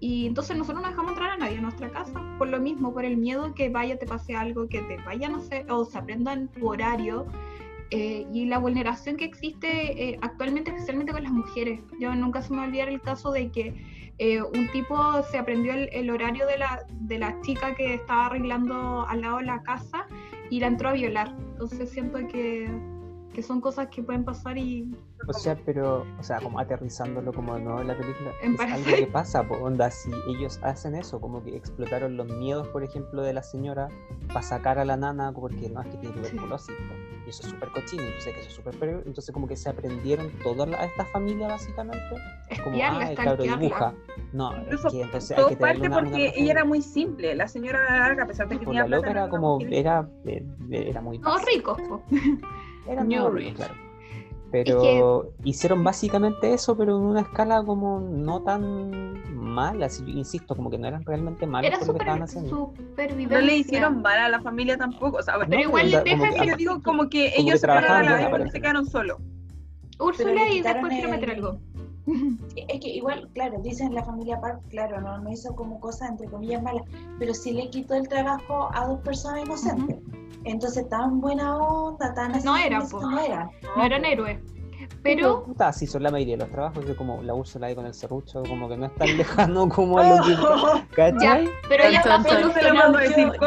Y 0.00 0.26
entonces 0.26 0.56
nosotros 0.56 0.82
no 0.82 0.90
dejamos 0.90 1.12
entrar 1.12 1.30
a 1.30 1.36
nadie 1.36 1.58
a 1.58 1.60
nuestra 1.62 1.88
casa, 1.90 2.22
por 2.36 2.48
lo 2.48 2.60
mismo, 2.60 2.92
por 2.92 3.04
el 3.04 3.16
miedo 3.16 3.54
que 3.54 3.70
vaya, 3.70 3.98
te 3.98 4.06
pase 4.06 4.34
algo, 4.34 4.68
que 4.68 4.82
te 4.82 4.96
vaya, 4.98 5.28
no 5.28 5.40
sé, 5.40 5.64
o 5.70 5.84
se 5.84 5.96
aprendan 5.96 6.48
tu 6.48 6.68
horario. 6.68 7.26
Eh, 7.90 8.26
y 8.32 8.46
la 8.46 8.58
vulneración 8.58 9.16
que 9.16 9.24
existe 9.24 10.08
eh, 10.10 10.18
actualmente, 10.20 10.70
especialmente 10.70 11.12
con 11.12 11.22
las 11.22 11.32
mujeres. 11.32 11.80
Yo 12.00 12.14
nunca 12.14 12.42
se 12.42 12.50
me 12.50 12.56
va 12.56 12.64
a 12.64 12.66
olvidar 12.66 12.88
el 12.88 13.00
caso 13.00 13.30
de 13.30 13.50
que 13.50 13.74
eh, 14.18 14.42
un 14.42 14.70
tipo 14.72 15.22
se 15.30 15.38
aprendió 15.38 15.72
el, 15.72 15.88
el, 15.92 16.10
horario 16.10 16.46
de 16.46 16.58
la, 16.58 16.84
de 16.90 17.18
la 17.18 17.40
chica 17.42 17.74
que 17.74 17.94
estaba 17.94 18.26
arreglando 18.26 19.06
al 19.06 19.20
lado 19.20 19.38
de 19.38 19.44
la 19.44 19.62
casa 19.62 20.06
y 20.54 20.60
la 20.60 20.68
entró 20.68 20.90
a 20.90 20.92
violar. 20.92 21.34
Entonces 21.36 21.90
siento 21.90 22.18
que, 22.28 22.70
que 23.34 23.42
son 23.42 23.60
cosas 23.60 23.88
que 23.88 24.02
pueden 24.02 24.24
pasar 24.24 24.56
y... 24.56 24.90
O 25.26 25.32
sea, 25.32 25.56
pero, 25.64 26.04
o 26.18 26.22
sea, 26.22 26.38
como 26.40 26.58
aterrizándolo 26.58 27.32
como 27.32 27.58
nuevo 27.58 27.80
en 27.80 27.88
la 27.88 27.96
película, 27.96 28.30
En 28.42 28.54
es 28.54 28.60
algo 28.60 28.96
que 28.96 29.06
pasa, 29.06 29.42
po, 29.42 29.54
onda, 29.56 29.90
si 29.90 30.10
ellos 30.28 30.58
hacen 30.62 30.94
eso, 30.94 31.18
como 31.20 31.42
que 31.42 31.56
explotaron 31.56 32.16
los 32.16 32.26
miedos, 32.28 32.68
por 32.68 32.82
ejemplo, 32.84 33.22
de 33.22 33.32
la 33.32 33.42
señora 33.42 33.88
para 34.28 34.42
sacar 34.42 34.78
a 34.78 34.84
la 34.84 34.96
nana, 34.98 35.32
porque 35.32 35.68
no 35.70 35.80
es 35.80 35.88
que 35.88 35.96
tiene 35.96 36.14
tuberculosis, 36.16 36.74
y 37.26 37.30
eso 37.30 37.42
es 37.42 37.48
súper 37.48 37.70
cochino, 37.70 38.02
yo 38.02 38.20
sé 38.20 38.32
que 38.32 38.40
eso 38.40 38.48
es 38.50 38.54
súper 38.54 38.78
peligroso, 38.78 39.08
entonces 39.08 39.32
como 39.32 39.48
que 39.48 39.56
se 39.56 39.70
aprendieron 39.70 40.30
toda 40.42 40.66
la- 40.66 40.84
esta 40.84 41.06
familia 41.06 41.48
básicamente, 41.48 42.04
como, 42.62 42.76
Espiarla, 42.76 43.04
ah, 43.06 43.10
el 43.10 43.16
cabro 43.16 43.44
dibuja, 43.44 43.94
no, 44.34 44.52
Incluso 44.60 44.88
es 44.88 44.92
que 44.92 45.00
entonces 45.00 45.30
hay 45.30 45.36
Todo 45.36 45.48
que 45.48 45.56
tener 45.56 45.72
parte 45.74 45.86
una, 45.88 45.96
una 45.98 46.08
porque 46.10 46.26
razón. 46.26 46.42
ella 46.42 46.52
era 46.52 46.64
muy 46.64 46.82
simple. 46.82 47.34
La 47.36 47.46
señora 47.48 47.98
larga, 47.98 48.24
a 48.24 48.26
pesar 48.26 48.48
de 48.48 48.58
que 48.58 48.64
Pues 48.64 48.66
tenía 48.76 48.82
la 48.82 48.88
loca 48.96 49.10
plata, 49.10 49.10
era 49.20 49.24
no 49.26 49.30
como, 49.30 49.58
era, 49.70 50.08
eh, 50.26 50.44
era 50.70 51.00
muy 51.00 51.18
No, 51.18 51.30
básica. 51.30 51.50
ricos, 51.54 51.78
po. 52.84 52.92
Era 52.92 53.04
New 53.04 53.22
muy 53.30 53.40
Rich. 53.40 53.46
rico, 53.46 53.56
claro. 53.56 53.74
Pero 54.50 55.32
hicieron 55.42 55.82
básicamente 55.82 56.52
eso, 56.54 56.76
pero 56.76 56.96
en 56.96 57.02
una 57.02 57.22
escala 57.22 57.64
como 57.64 57.98
no 57.98 58.40
tan 58.42 59.34
mala, 59.34 59.88
insisto, 60.06 60.54
como 60.54 60.70
que 60.70 60.78
no 60.78 60.86
eran 60.86 61.04
realmente 61.04 61.44
malos 61.44 61.70
Era 61.70 61.78
por 61.80 61.88
lo 61.88 61.94
que 61.94 61.98
estaban 62.00 62.22
haciendo. 62.22 62.72
No 63.28 63.40
le 63.40 63.56
hicieron 63.56 64.00
mal 64.00 64.18
a 64.18 64.28
la 64.28 64.40
familia 64.40 64.76
tampoco. 64.78 65.16
O 65.18 65.22
sea, 65.22 65.34
Pero 65.40 65.60
igual 65.60 65.86
onda, 65.86 66.02
deja 66.04 66.28
como 66.28 66.40
que 66.40 66.46
yo 66.46 66.56
digo 66.56 66.82
como 66.82 67.08
que 67.08 67.32
Como 67.34 67.48
ellos 67.48 67.52
que 67.54 67.58
se 67.58 67.66
fueron 67.66 67.84
a 67.84 67.86
trabajaban 67.86 68.04
la 68.04 68.10
bien, 68.10 68.14
vez 68.16 68.22
y 68.22 68.28
aparece. 68.28 68.50
se 68.52 68.60
quedaron 68.60 68.86
solos. 68.86 69.18
Úrsula 69.98 70.48
y 70.50 70.60
después 70.62 70.92
quiero 70.92 71.08
meter 71.10 71.30
algo. 71.30 71.58
Es 72.06 72.80
que 72.80 72.88
igual, 72.88 73.28
claro, 73.32 73.58
dicen 73.62 73.94
la 73.94 74.04
familia 74.04 74.40
Park, 74.40 74.60
claro, 74.68 75.00
no, 75.00 75.18
no 75.18 75.30
hizo 75.30 75.54
como 75.54 75.80
cosas 75.80 76.10
entre 76.10 76.26
comillas 76.28 76.62
malas, 76.62 76.82
pero 77.18 77.32
sí 77.32 77.52
le 77.52 77.70
quitó 77.70 77.94
el 77.94 78.08
trabajo 78.08 78.68
a 78.74 78.86
dos 78.86 79.00
personas 79.00 79.44
inocentes. 79.44 79.96
Entonces, 80.44 80.86
tan 80.90 81.20
buena 81.20 81.56
onda, 81.56 82.12
tan 82.12 82.32
así, 82.32 82.44
No 82.44 82.56
eso 82.56 82.98
po. 82.98 83.10
no 83.10 83.18
eran. 83.18 83.50
No 83.76 83.82
eran 83.84 84.04
héroes. 84.04 84.38
Pero 85.02 85.44
puta, 85.44 85.68
así 85.68 85.86
son 85.86 86.02
la 86.02 86.10
mayoría 86.10 86.36
de 86.36 86.42
los 86.44 86.50
trabajos, 86.50 86.84
que 86.84 86.94
como 86.96 87.22
la 87.22 87.34
Úrsula 87.34 87.66
ahí 87.66 87.74
con 87.74 87.86
el 87.86 87.94
serrucho, 87.94 88.42
como 88.48 88.68
que 88.68 88.76
no 88.76 88.86
es 88.86 88.94
tan 88.94 89.08
lejano 89.16 89.68
como 89.68 89.98
a 89.98 90.08
lo 90.08 90.22
que. 90.24 90.32
ya, 90.32 90.86
¿Cachai? 90.94 91.48
pero 91.68 91.90
ya 91.90 91.98
está 91.98 92.18
Yo- 92.18 92.24
yo- 92.24 92.30
solucionando, 92.52 92.98
realmente. 92.98 93.38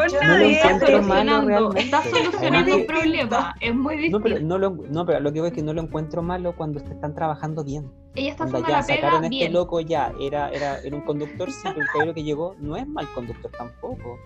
está 1.80 2.02
solucionando 2.02 2.76
un 2.76 2.86
problema. 2.86 3.54
Es 3.60 3.74
muy 3.74 4.08
No, 4.10 4.20
pero, 4.20 4.40
no, 4.40 4.58
lo, 4.58 4.70
no, 4.70 5.06
pero 5.06 5.20
lo 5.20 5.32
que 5.32 5.40
voy 5.40 5.48
es 5.48 5.54
que 5.54 5.62
no 5.62 5.72
lo 5.72 5.82
encuentro 5.82 6.22
malo 6.22 6.54
cuando 6.56 6.80
te 6.80 6.92
están 6.92 7.14
trabajando 7.14 7.64
bien. 7.64 7.90
Ella 8.14 8.30
está 8.30 8.44
haciendo 8.44 8.68
ya 8.68 8.80
la 8.80 8.86
pega 8.86 8.96
sacaron 9.02 9.24
este 9.24 9.36
bien. 9.36 9.52
loco 9.52 9.80
ya, 9.80 10.12
era, 10.20 10.50
era, 10.50 10.78
era 10.78 10.96
un 10.96 11.02
conductor, 11.02 11.50
sí, 11.50 11.60
pero 11.64 11.80
el 11.82 11.86
caballero 11.88 12.14
que 12.14 12.24
llegó 12.24 12.54
no 12.58 12.76
es 12.76 12.86
mal 12.86 13.06
conductor 13.14 13.50
tampoco. 13.56 14.18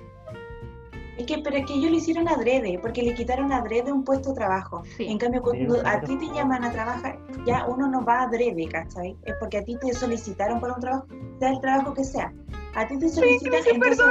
Es 1.18 1.26
que, 1.26 1.38
pero 1.38 1.56
es 1.56 1.66
que 1.66 1.74
ellos 1.74 1.90
lo 1.90 1.96
hicieron 1.96 2.28
adrede, 2.28 2.78
porque 2.80 3.02
le 3.02 3.14
quitaron 3.14 3.52
adrede 3.52 3.92
un 3.92 4.02
puesto 4.02 4.30
de 4.30 4.36
trabajo. 4.36 4.82
Sí. 4.96 5.06
En 5.08 5.18
cambio, 5.18 5.42
cuando 5.42 5.86
a 5.86 6.00
ti 6.00 6.16
te 6.16 6.26
llaman 6.26 6.64
a 6.64 6.72
trabajar, 6.72 7.18
ya 7.46 7.66
uno 7.66 7.86
no 7.86 8.04
va 8.04 8.22
adrede, 8.22 8.66
¿cachai? 8.68 9.16
Es 9.24 9.34
porque 9.38 9.58
a 9.58 9.64
ti 9.64 9.76
te 9.76 9.92
solicitaron 9.92 10.60
para 10.60 10.74
un 10.74 10.80
trabajo, 10.80 11.06
sea 11.38 11.50
el 11.50 11.60
trabajo 11.60 11.92
que 11.94 12.04
sea. 12.04 12.32
A 12.74 12.86
ti 12.86 12.98
te 12.98 13.08
solicitan, 13.10 13.62
sí, 13.62 13.70
entonces, 13.74 14.06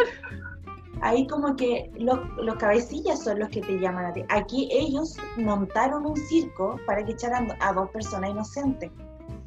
ahí 1.02 1.26
como 1.26 1.56
que 1.56 1.92
los, 1.98 2.20
los 2.38 2.56
cabecillas 2.56 3.24
son 3.24 3.40
los 3.40 3.50
que 3.50 3.62
te 3.62 3.80
llaman 3.80 4.06
a 4.06 4.14
ti. 4.14 4.24
Aquí 4.30 4.70
ellos 4.72 5.18
montaron 5.38 6.06
un 6.06 6.16
circo 6.16 6.80
para 6.86 7.04
que 7.04 7.14
echaran 7.14 7.50
a 7.60 7.74
dos 7.74 7.90
personas 7.90 8.30
inocentes. 8.30 8.92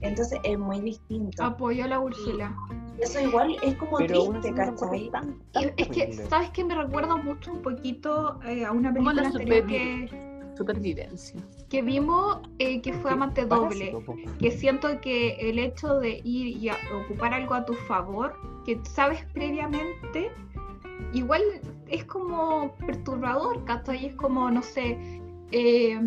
Entonces 0.05 0.39
es 0.45 0.59
muy 0.59 0.81
distinto. 0.81 1.43
Apoyo 1.43 1.85
a 1.85 1.89
la 1.89 2.01
Úrsula. 2.01 2.55
Eso 2.99 3.21
igual 3.21 3.57
es 3.63 3.75
como 3.77 3.97
Pero 3.99 4.29
triste, 4.31 4.55
¿cachai? 4.55 5.11
tan- 5.11 5.31
Y 5.33 5.53
tan 5.53 5.73
es 5.77 5.89
que. 5.89 6.13
¿sabes 6.29 6.51
qué? 6.51 6.65
Me 6.65 6.75
recuerda 6.75 7.17
mucho 7.17 7.53
un 7.53 7.63
poquito 7.63 8.39
eh, 8.47 8.65
a 8.65 8.71
una 8.73 8.93
película 8.93 9.23
la 9.23 9.29
anterior 9.29 9.65
supervi- 9.65 10.09
que, 10.11 10.35
Supervivencia. 10.57 11.41
que 11.69 11.83
vimos, 11.83 12.39
eh, 12.61 12.81
que 12.81 12.93
fue 12.93 13.11
Amante 13.11 13.45
Doble. 13.47 13.97
Que 14.39 14.51
siento 14.53 15.01
que 15.01 15.33
el 15.51 15.59
hecho 15.59 15.99
de 15.99 16.21
ir 16.23 16.57
y 16.57 16.69
a- 16.69 16.77
ocupar 17.05 17.35
algo 17.35 17.55
a 17.55 17.65
tu 17.65 17.75
favor, 17.75 18.35
que 18.65 18.79
sabes 18.85 19.25
previamente, 19.33 20.31
igual 21.13 21.43
es 21.89 22.05
como 22.05 22.73
perturbador, 22.87 23.65
¿cachai? 23.65 24.07
Es 24.07 24.15
como, 24.15 24.49
no 24.51 24.63
sé, 24.63 24.97
eh, 25.51 25.99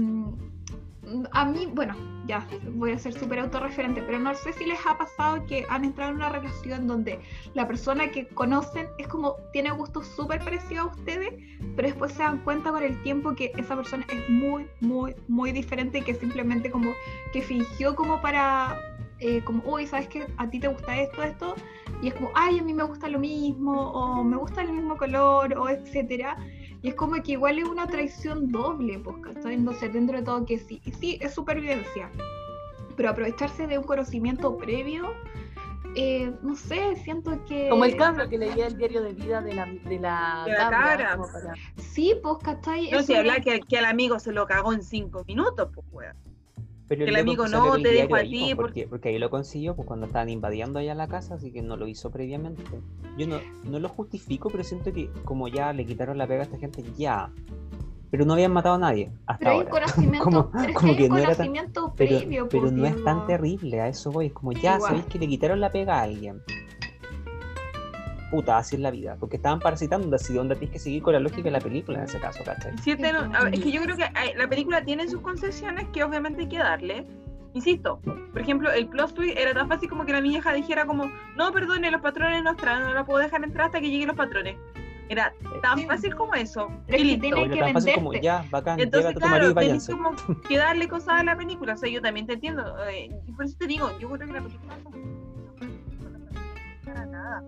a 1.31 1.45
mí, 1.45 1.67
bueno, 1.73 1.95
ya 2.27 2.45
voy 2.73 2.91
a 2.91 2.99
ser 2.99 3.13
súper 3.13 3.39
autorreferente, 3.39 4.01
pero 4.01 4.19
no 4.19 4.33
sé 4.35 4.51
si 4.53 4.65
les 4.65 4.79
ha 4.85 4.97
pasado 4.97 5.45
que 5.45 5.65
han 5.69 5.85
entrado 5.85 6.11
en 6.11 6.17
una 6.17 6.29
relación 6.29 6.87
donde 6.87 7.19
la 7.53 7.67
persona 7.67 8.11
que 8.11 8.27
conocen 8.27 8.87
es 8.97 9.07
como, 9.07 9.37
tiene 9.53 9.71
gustos 9.71 10.07
súper 10.07 10.43
parecidos 10.43 10.87
a 10.87 10.95
ustedes, 10.95 11.33
pero 11.75 11.87
después 11.87 12.11
se 12.13 12.23
dan 12.23 12.39
cuenta 12.39 12.71
con 12.71 12.83
el 12.83 13.01
tiempo 13.03 13.33
que 13.35 13.51
esa 13.57 13.75
persona 13.75 14.05
es 14.11 14.29
muy, 14.29 14.67
muy, 14.81 15.15
muy 15.27 15.51
diferente 15.51 15.99
y 15.99 16.01
que 16.01 16.13
simplemente 16.13 16.69
como 16.69 16.91
que 17.31 17.41
fingió 17.41 17.95
como 17.95 18.21
para, 18.21 18.77
eh, 19.19 19.41
como, 19.43 19.63
uy, 19.65 19.87
¿sabes 19.87 20.07
qué? 20.09 20.27
A 20.37 20.49
ti 20.49 20.59
te 20.59 20.67
gusta 20.67 20.97
esto, 20.97 21.23
esto, 21.23 21.55
y 22.01 22.09
es 22.09 22.13
como, 22.13 22.29
ay, 22.35 22.59
a 22.59 22.63
mí 22.63 22.73
me 22.73 22.83
gusta 22.83 23.07
lo 23.07 23.19
mismo, 23.19 23.91
o 23.91 24.23
me 24.23 24.35
gusta 24.35 24.61
el 24.61 24.73
mismo 24.73 24.97
color, 24.97 25.57
o 25.57 25.69
etcétera. 25.69 26.37
Y 26.81 26.89
es 26.89 26.95
como 26.95 27.21
que 27.23 27.33
igual 27.33 27.57
es 27.59 27.65
una 27.65 27.87
traición 27.87 28.51
doble, 28.51 28.99
pues, 28.99 29.17
¿cachai? 29.23 29.55
Entonces, 29.55 29.91
dentro 29.93 30.17
de 30.17 30.23
todo 30.23 30.45
que 30.45 30.59
sí, 30.59 30.81
sí, 30.99 31.17
es 31.21 31.33
supervivencia, 31.33 32.09
pero 32.95 33.09
aprovecharse 33.09 33.67
de 33.67 33.77
un 33.77 33.83
conocimiento 33.83 34.55
previo, 34.57 35.11
eh, 35.95 36.31
no 36.43 36.55
sé, 36.55 36.95
siento 37.03 37.43
que... 37.45 37.69
Como 37.69 37.85
el 37.85 37.95
cabro 37.95 38.29
que 38.29 38.37
leía 38.37 38.67
el 38.67 38.77
diario 38.77 39.01
de 39.01 39.13
vida 39.13 39.41
de 39.41 39.53
la, 39.55 39.65
de 39.65 39.99
la, 39.99 40.43
De 40.45 40.51
la 40.51 40.69
cabra, 40.69 41.17
para- 41.17 41.55
Sí, 41.77 42.15
pues, 42.21 42.37
¿cachai? 42.43 42.91
No, 42.91 43.01
si 43.01 43.15
habla 43.15 43.39
que, 43.39 43.59
que 43.61 43.77
al 43.79 43.85
amigo 43.85 44.19
se 44.19 44.31
lo 44.31 44.45
cagó 44.45 44.73
en 44.73 44.83
cinco 44.83 45.23
minutos, 45.27 45.69
pues, 45.73 45.87
weón. 45.91 46.15
Pero 46.87 47.03
que 47.03 47.09
el 47.11 47.15
amigo 47.17 47.47
no, 47.47 47.75
el 47.75 47.83
te 47.83 47.89
dejo 47.91 48.15
a 48.15 48.21
ti 48.21 48.49
po, 48.51 48.55
por- 48.55 48.65
porque, 48.67 48.87
porque 48.87 49.09
ahí 49.09 49.19
lo 49.19 49.29
consiguió 49.29 49.75
pues, 49.75 49.87
cuando 49.87 50.05
estaban 50.05 50.29
invadiendo 50.29 50.79
allá 50.79 50.95
la 50.95 51.07
casa, 51.07 51.35
así 51.35 51.51
que 51.51 51.61
no 51.61 51.75
lo 51.77 51.87
hizo 51.87 52.09
previamente. 52.11 52.63
Yo 53.17 53.27
no, 53.27 53.39
no 53.65 53.79
lo 53.79 53.89
justifico, 53.89 54.49
pero 54.49 54.63
siento 54.63 54.93
que 54.93 55.09
como 55.25 55.47
ya 55.49 55.73
le 55.73 55.85
quitaron 55.85 56.17
la 56.17 56.27
pega 56.27 56.41
a 56.41 56.43
esta 56.43 56.57
gente, 56.57 56.83
ya. 56.97 57.29
Pero 58.09 58.23
no 58.25 58.33
habían 58.33 58.53
matado 58.53 58.75
a 58.75 58.77
nadie 58.77 59.11
hasta 59.25 59.39
Pero 59.39 59.51
hay 59.51 59.57
un 59.57 59.67
ahora. 59.67 59.79
conocimiento, 59.81 60.23
Como- 60.23 60.51
pero 60.51 60.73
como 60.75 60.95
que 60.95 61.09
no 61.09 61.17
era 61.17 61.27
tan- 61.35 61.35
conocimiento 61.47 61.93
Pero, 61.97 62.19
previo, 62.19 62.47
pero 62.49 62.61
pues, 62.63 62.73
no 62.73 62.85
es 62.85 63.03
tan 63.03 63.27
terrible, 63.27 63.81
a 63.81 63.87
eso 63.89 64.11
voy. 64.11 64.27
Es 64.27 64.33
como 64.33 64.53
ya 64.53 64.75
Igual. 64.75 64.81
sabéis 64.81 65.05
que 65.07 65.19
le 65.19 65.27
quitaron 65.27 65.59
la 65.59 65.71
pega 65.73 65.99
a 65.99 66.03
alguien. 66.03 66.41
Puta, 68.31 68.57
así 68.57 68.75
es 68.75 68.81
la 68.81 68.91
vida. 68.91 69.15
Porque 69.19 69.37
estaban 69.37 69.59
parasitando, 69.59 70.13
así 70.15 70.33
de 70.33 70.39
onda 70.39 70.55
tienes 70.55 70.73
que 70.73 70.79
seguir 70.79 71.01
con 71.01 71.13
la 71.13 71.19
lógica 71.19 71.43
de 71.43 71.51
la 71.51 71.61
película 71.61 71.99
en 71.99 72.03
ese 72.05 72.19
caso, 72.19 72.43
¿cachai? 72.43 72.73
Es 72.75 72.81
que 73.61 73.71
yo 73.71 73.81
creo 73.81 73.95
que 73.95 74.03
hay- 74.13 74.33
la 74.35 74.47
película 74.47 74.83
tiene 74.83 75.07
sus 75.07 75.21
concesiones 75.21 75.87
que 75.93 76.03
obviamente 76.03 76.41
hay 76.41 76.49
que 76.49 76.57
darle. 76.57 77.05
Insisto, 77.53 77.99
por 78.01 78.39
ejemplo, 78.41 78.69
el 78.71 78.87
plot 78.87 79.13
twist 79.15 79.37
era 79.37 79.53
tan 79.53 79.67
fácil 79.67 79.89
como 79.89 80.05
que 80.05 80.11
la 80.11 80.21
mi 80.21 80.35
hija 80.35 80.53
dijera 80.53 80.85
como, 80.85 81.09
no, 81.37 81.51
perdone, 81.51 81.89
los 81.89 82.01
patrones 82.01 82.43
no 82.43 82.51
entran, 82.51 82.83
no 82.83 82.93
la 82.93 83.03
puedo 83.05 83.19
dejar 83.19 83.43
entrar 83.43 83.67
hasta 83.67 83.79
que 83.79 83.89
lleguen 83.89 84.07
los 84.09 84.17
patrones. 84.17 84.57
Era 85.09 85.33
tan 85.61 85.79
Sí. 85.79 85.85
fácil 85.85 86.13
como 86.15 86.33
eso. 86.35 86.67
Pero 86.85 86.97
y 87.01 87.13
es 87.13 87.21
que 87.21 87.27
listo. 87.29 87.49
que 87.49 87.59
tan 87.59 87.73
fácil 87.73 87.93
como 87.95 88.13
ya, 88.13 88.45
bacán, 88.51 88.79
Entonces, 88.79 89.15
claro, 89.15 89.37
tenés 89.39 89.53
váyanse. 89.53 89.91
como 89.93 90.11
que 90.47 90.57
darle 90.57 90.87
cosas 90.89 91.21
a 91.21 91.23
la 91.23 91.37
película. 91.37 91.73
O 91.75 91.77
sea, 91.77 91.89
yo 91.89 92.01
también 92.01 92.27
te 92.27 92.33
entiendo. 92.33 92.75
eh, 92.89 93.09
y 93.25 93.31
por 93.31 93.45
eso 93.45 93.55
te 93.57 93.67
digo, 93.67 93.89
yo 93.99 94.09
creo 94.09 94.27
que 94.27 94.33
la 94.33 94.41
película 94.41 94.73
no 94.83 94.91
para 96.85 97.05
nada. 97.05 97.43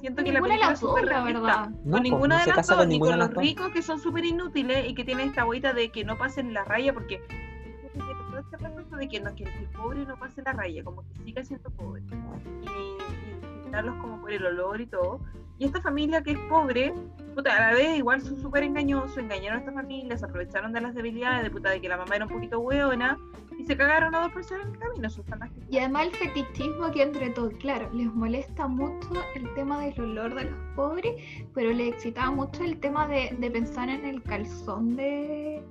Siento 0.00 0.22
que 0.22 0.32
la 0.32 0.40
Ninguna 0.40 0.48
película 0.48 0.70
las 0.70 0.72
es 0.74 0.80
súper 0.80 1.04
dos, 1.04 1.10
la 1.12 1.24
realista. 1.24 1.40
verdad. 1.40 1.70
No, 1.84 1.92
con 1.92 2.02
ninguna 2.02 2.38
no 2.38 2.44
de 2.44 2.56
las 2.56 2.66
dos, 2.66 2.86
ni 2.86 3.00
con 3.00 3.18
los 3.18 3.34
ricos 3.34 3.68
que 3.72 3.82
son 3.82 4.00
súper 4.00 4.24
inútiles 4.24 4.88
y 4.88 4.94
que 4.94 5.04
tienen 5.04 5.28
esta 5.28 5.44
hueita 5.44 5.72
de 5.72 5.90
que 5.90 6.04
no 6.04 6.16
pasen 6.16 6.54
la 6.54 6.64
raya, 6.64 6.92
porque 6.92 7.20
todo 8.58 8.80
este 8.80 8.96
de 8.96 9.08
que, 9.08 9.20
no, 9.20 9.34
que 9.34 9.44
el 9.44 9.68
pobre 9.76 10.04
no 10.04 10.18
pase 10.18 10.42
la 10.42 10.52
raya, 10.52 10.82
como 10.84 11.02
que 11.02 11.24
siga 11.24 11.44
siendo 11.44 11.70
pobre. 11.70 12.02
Y, 12.02 12.66
y 12.66 13.42
discriminarlos 13.42 13.96
como 13.96 14.20
por 14.20 14.32
el 14.32 14.44
olor 14.46 14.80
y 14.80 14.86
todo. 14.86 15.20
Y 15.58 15.64
esta 15.64 15.80
familia 15.80 16.22
que 16.22 16.32
es 16.32 16.38
pobre, 16.48 16.94
puta, 17.38 17.56
a 17.56 17.70
la 17.70 17.76
vez 17.76 17.96
igual 17.96 18.20
son 18.20 18.36
súper 18.40 18.64
engañosos, 18.64 19.16
engañaron 19.16 19.58
a 19.58 19.60
esta 19.60 19.72
familia, 19.72 20.16
se 20.18 20.24
aprovecharon 20.24 20.72
de 20.72 20.80
las 20.80 20.92
debilidades, 20.92 21.44
de 21.44 21.50
puta, 21.52 21.70
de 21.70 21.80
que 21.80 21.88
la 21.88 21.96
mamá 21.96 22.16
era 22.16 22.24
un 22.24 22.32
poquito 22.32 22.58
hueona, 22.58 23.16
y 23.56 23.64
se 23.64 23.76
cagaron 23.76 24.12
a 24.16 24.22
dos 24.22 24.32
personas 24.32 24.66
en 24.66 24.72
el 24.72 24.78
camino, 24.80 25.08
que- 25.08 25.60
Y 25.70 25.78
además 25.78 26.06
el 26.06 26.10
fetichismo 26.14 26.90
que 26.90 27.02
entre 27.04 27.30
todo, 27.30 27.50
claro, 27.60 27.88
les 27.94 28.12
molesta 28.12 28.66
mucho 28.66 29.22
el 29.36 29.54
tema 29.54 29.80
del 29.80 30.00
olor 30.00 30.34
de 30.34 30.44
los 30.46 30.58
pobres, 30.74 31.14
pero 31.54 31.70
les 31.72 31.92
excitaba 31.94 32.32
mucho 32.32 32.64
el 32.64 32.80
tema 32.80 33.06
de, 33.06 33.36
de 33.38 33.50
pensar 33.52 33.88
en 33.88 34.04
el 34.04 34.20
calzón 34.20 34.96
de, 34.96 35.62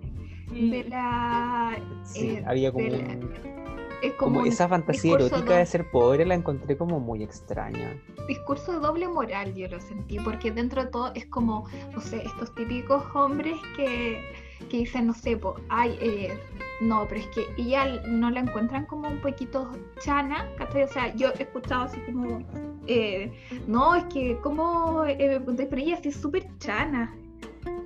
de 0.49 0.85
la... 0.85 1.77
Sí, 2.03 2.29
eh, 2.37 2.43
había 2.47 2.71
como, 2.71 2.85
de 2.85 2.97
la- 2.97 3.13
un- 3.13 3.76
es 4.01 4.13
como, 4.13 4.35
como 4.39 4.45
esa 4.45 4.67
fantasía 4.67 5.15
erótica 5.15 5.57
de 5.57 5.65
ser 5.65 5.89
pobre 5.91 6.25
la 6.25 6.35
encontré 6.35 6.77
como 6.77 6.99
muy 6.99 7.23
extraña. 7.23 7.95
discurso 8.27 8.73
de 8.73 8.79
doble 8.79 9.07
moral, 9.07 9.53
yo 9.55 9.67
lo 9.67 9.79
sentí, 9.79 10.19
porque 10.19 10.51
dentro 10.51 10.83
de 10.83 10.89
todo 10.89 11.11
es 11.15 11.25
como, 11.27 11.65
no 11.93 12.01
sé, 12.01 12.23
estos 12.25 12.53
típicos 12.55 13.03
hombres 13.13 13.55
que, 13.75 14.21
que 14.69 14.77
dicen, 14.77 15.07
no 15.07 15.13
sé, 15.13 15.37
po, 15.37 15.55
ay, 15.69 15.97
eh, 16.01 16.39
no, 16.81 17.07
pero 17.07 17.21
es 17.21 17.27
que 17.27 17.45
ella 17.57 18.01
no 18.07 18.29
la 18.29 18.41
encuentran 18.41 18.85
como 18.85 19.07
un 19.07 19.19
poquito 19.19 19.71
chana, 19.99 20.47
¿cachai? 20.57 20.83
O 20.83 20.87
sea, 20.87 21.15
yo 21.15 21.29
he 21.37 21.43
escuchado 21.43 21.85
así 21.85 21.99
como, 22.01 22.39
eh, 22.85 23.31
no, 23.67 23.95
es 23.95 24.03
que, 24.05 24.37
¿cómo 24.41 25.05
eh? 25.05 25.41
Pero 25.45 25.77
ella 25.77 25.97
sí 26.01 26.09
es 26.09 26.15
súper 26.15 26.45
chana. 26.59 27.15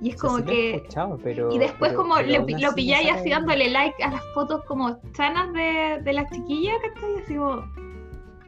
Y 0.00 0.10
es 0.10 0.16
O 0.16 0.18
sea, 0.18 0.28
como 0.28 0.38
sí 0.38 0.44
que... 0.44 0.88
pero- 1.22 1.52
Y 1.52 1.58
después 1.58 1.90
pero- 1.90 2.02
como 2.02 2.14
pero 2.16 2.28
le- 2.28 2.36
aún 2.38 2.60
lo 2.60 2.74
pilláis 2.74 3.10
así 3.12 3.30
dándole 3.30 3.70
like 3.70 4.02
a 4.02 4.10
las 4.10 4.22
fotos 4.34 4.64
como 4.64 4.98
chanas 5.12 5.52
de, 5.52 6.00
de 6.02 6.12
las 6.12 6.30
chiquillas, 6.30 6.74
¿cachai? 6.82 7.22
Así 7.24 7.34
como... 7.36 7.64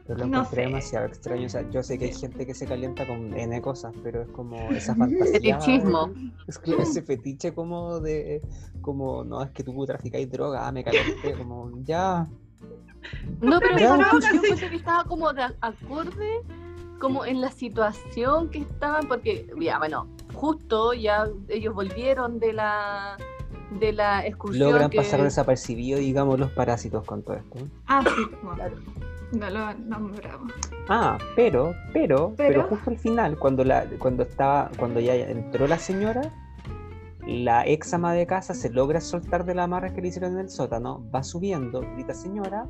Pero 0.07 0.19
lo 0.19 0.25
No 0.27 0.37
encontré 0.41 0.61
sé. 0.63 0.67
demasiado 0.69 1.05
extraño. 1.07 1.45
O 1.47 1.49
sea, 1.49 1.67
yo 1.71 1.81
sé 1.81 1.97
que 1.97 2.05
hay 2.05 2.13
gente 2.13 2.45
que 2.45 2.53
se 2.53 2.67
calienta 2.67 3.07
con 3.07 3.33
N 3.33 3.59
cosas, 3.61 3.91
pero 4.03 4.21
es 4.21 4.27
como 4.29 4.55
esa 4.71 4.93
fantasía. 4.95 5.59
Fetichismo. 5.59 6.11
Es 6.47 6.59
que 6.59 6.75
ese 6.75 7.01
fetiche 7.01 7.53
como 7.55 7.99
de. 7.99 8.39
Como, 8.81 9.23
no, 9.23 9.41
es 9.41 9.49
que 9.49 9.63
tú 9.63 9.83
traficáis 9.83 10.29
droga, 10.29 10.67
ah, 10.67 10.71
me 10.71 10.83
calenté, 10.83 11.33
como, 11.35 11.71
ya. 11.83 12.27
No, 13.41 13.59
pero 13.59 13.79
yo 13.79 13.95
encuentro 13.95 14.69
que 14.69 14.75
estaba 14.75 15.03
como 15.05 15.33
de 15.33 15.41
acorde 15.61 16.39
como 16.99 17.25
en 17.25 17.41
la 17.41 17.49
situación 17.49 18.49
que 18.51 18.59
estaban, 18.59 19.07
porque 19.07 19.47
ya 19.59 19.79
bueno, 19.79 20.07
justo 20.35 20.93
ya 20.93 21.27
ellos 21.49 21.73
volvieron 21.73 22.39
de 22.39 22.53
la 22.53 23.17
de 23.79 23.91
la 23.93 24.25
excursión 24.25 24.69
Logran 24.69 24.89
que 24.89 24.97
pasar 24.97 25.21
desapercibidos, 25.23 25.99
digamos, 25.99 26.39
los 26.39 26.51
parásitos 26.51 27.03
con 27.05 27.23
todo 27.23 27.35
esto. 27.37 27.57
Ah, 27.87 28.03
sí, 28.03 28.35
como... 28.41 28.55
No 29.31 29.49
lo 29.49 29.73
nombramos. 29.73 30.53
Ah, 30.87 31.17
pero, 31.35 31.73
pero, 31.91 32.33
pero, 32.37 32.53
Pero- 32.53 32.63
justo 32.67 32.91
al 32.91 32.99
final, 32.99 33.37
cuando 33.39 33.63
la, 33.63 33.85
cuando 33.97 34.23
estaba, 34.23 34.69
cuando 34.77 34.99
ya 34.99 35.15
entró 35.15 35.67
la 35.67 35.79
señora, 35.79 36.31
la 37.25 37.65
ex 37.65 37.91
ama 37.93 38.13
de 38.13 38.27
casa 38.27 38.53
se 38.53 38.69
logra 38.69 39.01
soltar 39.01 39.45
de 39.45 39.55
la 39.55 39.63
amarra 39.63 39.93
que 39.93 40.01
le 40.01 40.09
hicieron 40.09 40.33
en 40.33 40.39
el 40.41 40.49
sótano, 40.49 41.03
va 41.13 41.23
subiendo, 41.23 41.81
grita 41.81 42.13
señora, 42.13 42.67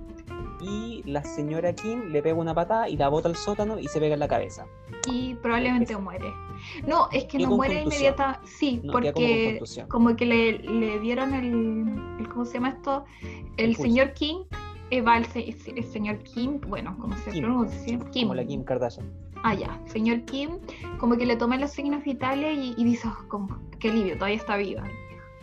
y 0.62 1.04
la 1.06 1.24
señora 1.24 1.74
Kim 1.74 2.10
le 2.12 2.22
pega 2.22 2.36
una 2.36 2.54
patada 2.54 2.88
y 2.90 2.98
la 2.98 3.10
bota 3.10 3.28
al 3.30 3.36
sótano 3.36 3.80
y 3.80 3.88
se 3.88 4.00
pega 4.00 4.14
en 4.14 4.20
la 4.20 4.28
cabeza. 4.28 4.66
y 5.12 5.36
probablemente 5.36 5.96
muere. 5.98 6.32
No, 6.88 7.10
es 7.12 7.26
que 7.26 7.38
no 7.40 7.52
muere 7.52 7.82
inmediata, 7.84 8.40
sí, 8.46 8.78
No, 8.84 8.94
como 8.94 9.04
porque 9.04 9.60
como, 9.90 10.16
que 10.16 10.26
le, 10.26 10.60
le 10.60 11.00
dieron 11.00 11.34
el, 11.34 12.20
el- 12.20 12.30
¿cómo 12.30 12.46
se 12.46 12.56
llama 12.56 12.70
esto? 12.70 13.06
El, 13.58 13.76
señor 13.76 14.14
King, 14.14 14.46
eh, 14.90 15.02
va 15.02 15.18
el, 15.18 15.26
se- 15.26 15.50
el 15.50 15.84
señor 15.86 16.20
Kim, 16.20 16.60
bueno, 16.62 16.98
como 17.00 17.16
se 17.18 17.32
Kim, 17.32 17.44
pronuncia, 17.44 18.00
Kim. 18.12 18.24
Como 18.28 18.36
la 18.36 18.46
Kim 18.46 18.64
Kardashian. 18.64 19.06
Ah, 19.44 19.54
ya, 19.54 19.80
señor 19.86 20.22
Kim, 20.26 20.58
como 21.00 21.18
que 21.18 21.26
le 21.26 21.36
toma 21.36 21.58
los 21.58 21.70
signos 21.72 22.04
vitales 22.04 22.58
y, 22.58 22.74
y 22.78 22.84
dice, 22.84 23.08
"Oh, 23.08 23.28
como, 23.28 23.60
qué 23.80 23.90
alivio, 23.90 24.16
todavía 24.16 24.38
está 24.38 24.58
viva. 24.58 24.84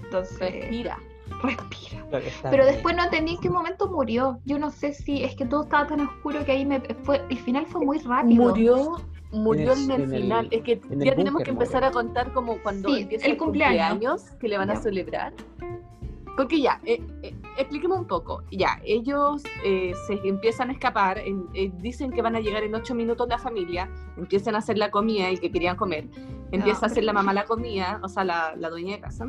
Entonces, 0.03 0.41
respira. 0.41 0.99
Respira. 1.43 2.05
Pero 2.51 2.65
después 2.67 2.95
no 2.97 3.05
entendí 3.05 3.33
en 3.35 3.41
qué 3.41 3.51
momento 3.51 3.89
murió. 3.91 4.39
Yo 4.45 4.59
no 4.59 4.71
sé 4.71 4.93
si 4.95 5.23
es 5.25 5.35
que 5.35 5.45
todo 5.47 5.63
estaba 5.63 5.87
tan 5.87 6.01
oscuro 6.01 6.45
que 6.45 6.53
ahí 6.53 6.67
me 6.67 6.81
fue, 7.05 7.23
el 7.29 7.39
final 7.39 7.67
fue 7.67 7.85
muy 7.85 7.99
rápido. 7.99 8.49
Murió 8.51 8.97
murió 9.35 9.73
En 9.73 9.79
en 9.79 9.91
el- 9.91 10.01
en 10.03 10.13
el- 10.15 10.21
final. 10.23 10.49
es 10.51 10.63
que 10.63 10.81
ya 10.91 11.15
tenemos 11.17 11.43
que 11.43 11.51
empezar 11.51 11.77
murió. 11.83 11.89
a 11.89 11.93
contar 11.93 12.33
como 12.35 12.59
cuando 12.63 12.91
Sí, 12.91 13.01
empieza 13.01 13.25
el 13.27 13.33
el 13.33 13.39
cumpleaños. 13.39 13.89
cumpleaños, 13.91 14.31
que 14.39 14.49
le 14.49 14.59
van 14.59 14.71
a 14.71 14.77
celebrar. 14.77 15.33
Porque 16.37 16.61
ya, 16.61 16.81
eh, 16.85 17.01
eh, 17.23 17.35
expliquemos 17.59 17.99
un 17.99 18.07
poco. 18.07 18.43
Ya, 18.51 18.79
ellos 18.85 19.43
eh, 19.65 19.93
se 20.07 20.15
empiezan 20.29 20.69
a 20.69 20.73
escapar, 20.75 21.19
en- 21.19 21.47
eh, 21.55 21.71
dicen 21.79 22.11
que 22.11 22.21
van 22.23 22.37
a 22.37 22.41
llegar 22.41 22.63
en 22.63 22.75
ocho 22.75 22.95
minutos 22.95 23.27
la 23.29 23.39
familia, 23.39 23.89
empiezan 24.19 24.55
a 24.55 24.59
hacer 24.59 24.77
la 24.79 24.91
comida 24.91 25.31
y 25.31 25.39
que 25.39 25.51
querían 25.51 25.77
comer. 25.77 26.09
Empieza 26.51 26.85
a 26.87 26.89
hacer 26.91 27.05
la 27.05 27.13
mamá 27.15 27.33
la 27.33 27.45
comida, 27.45 28.01
o 28.03 28.09
sea, 28.09 28.25
la, 28.25 28.55
la 28.57 28.69
dueña 28.69 28.97
de 28.97 29.01
casa. 29.01 29.27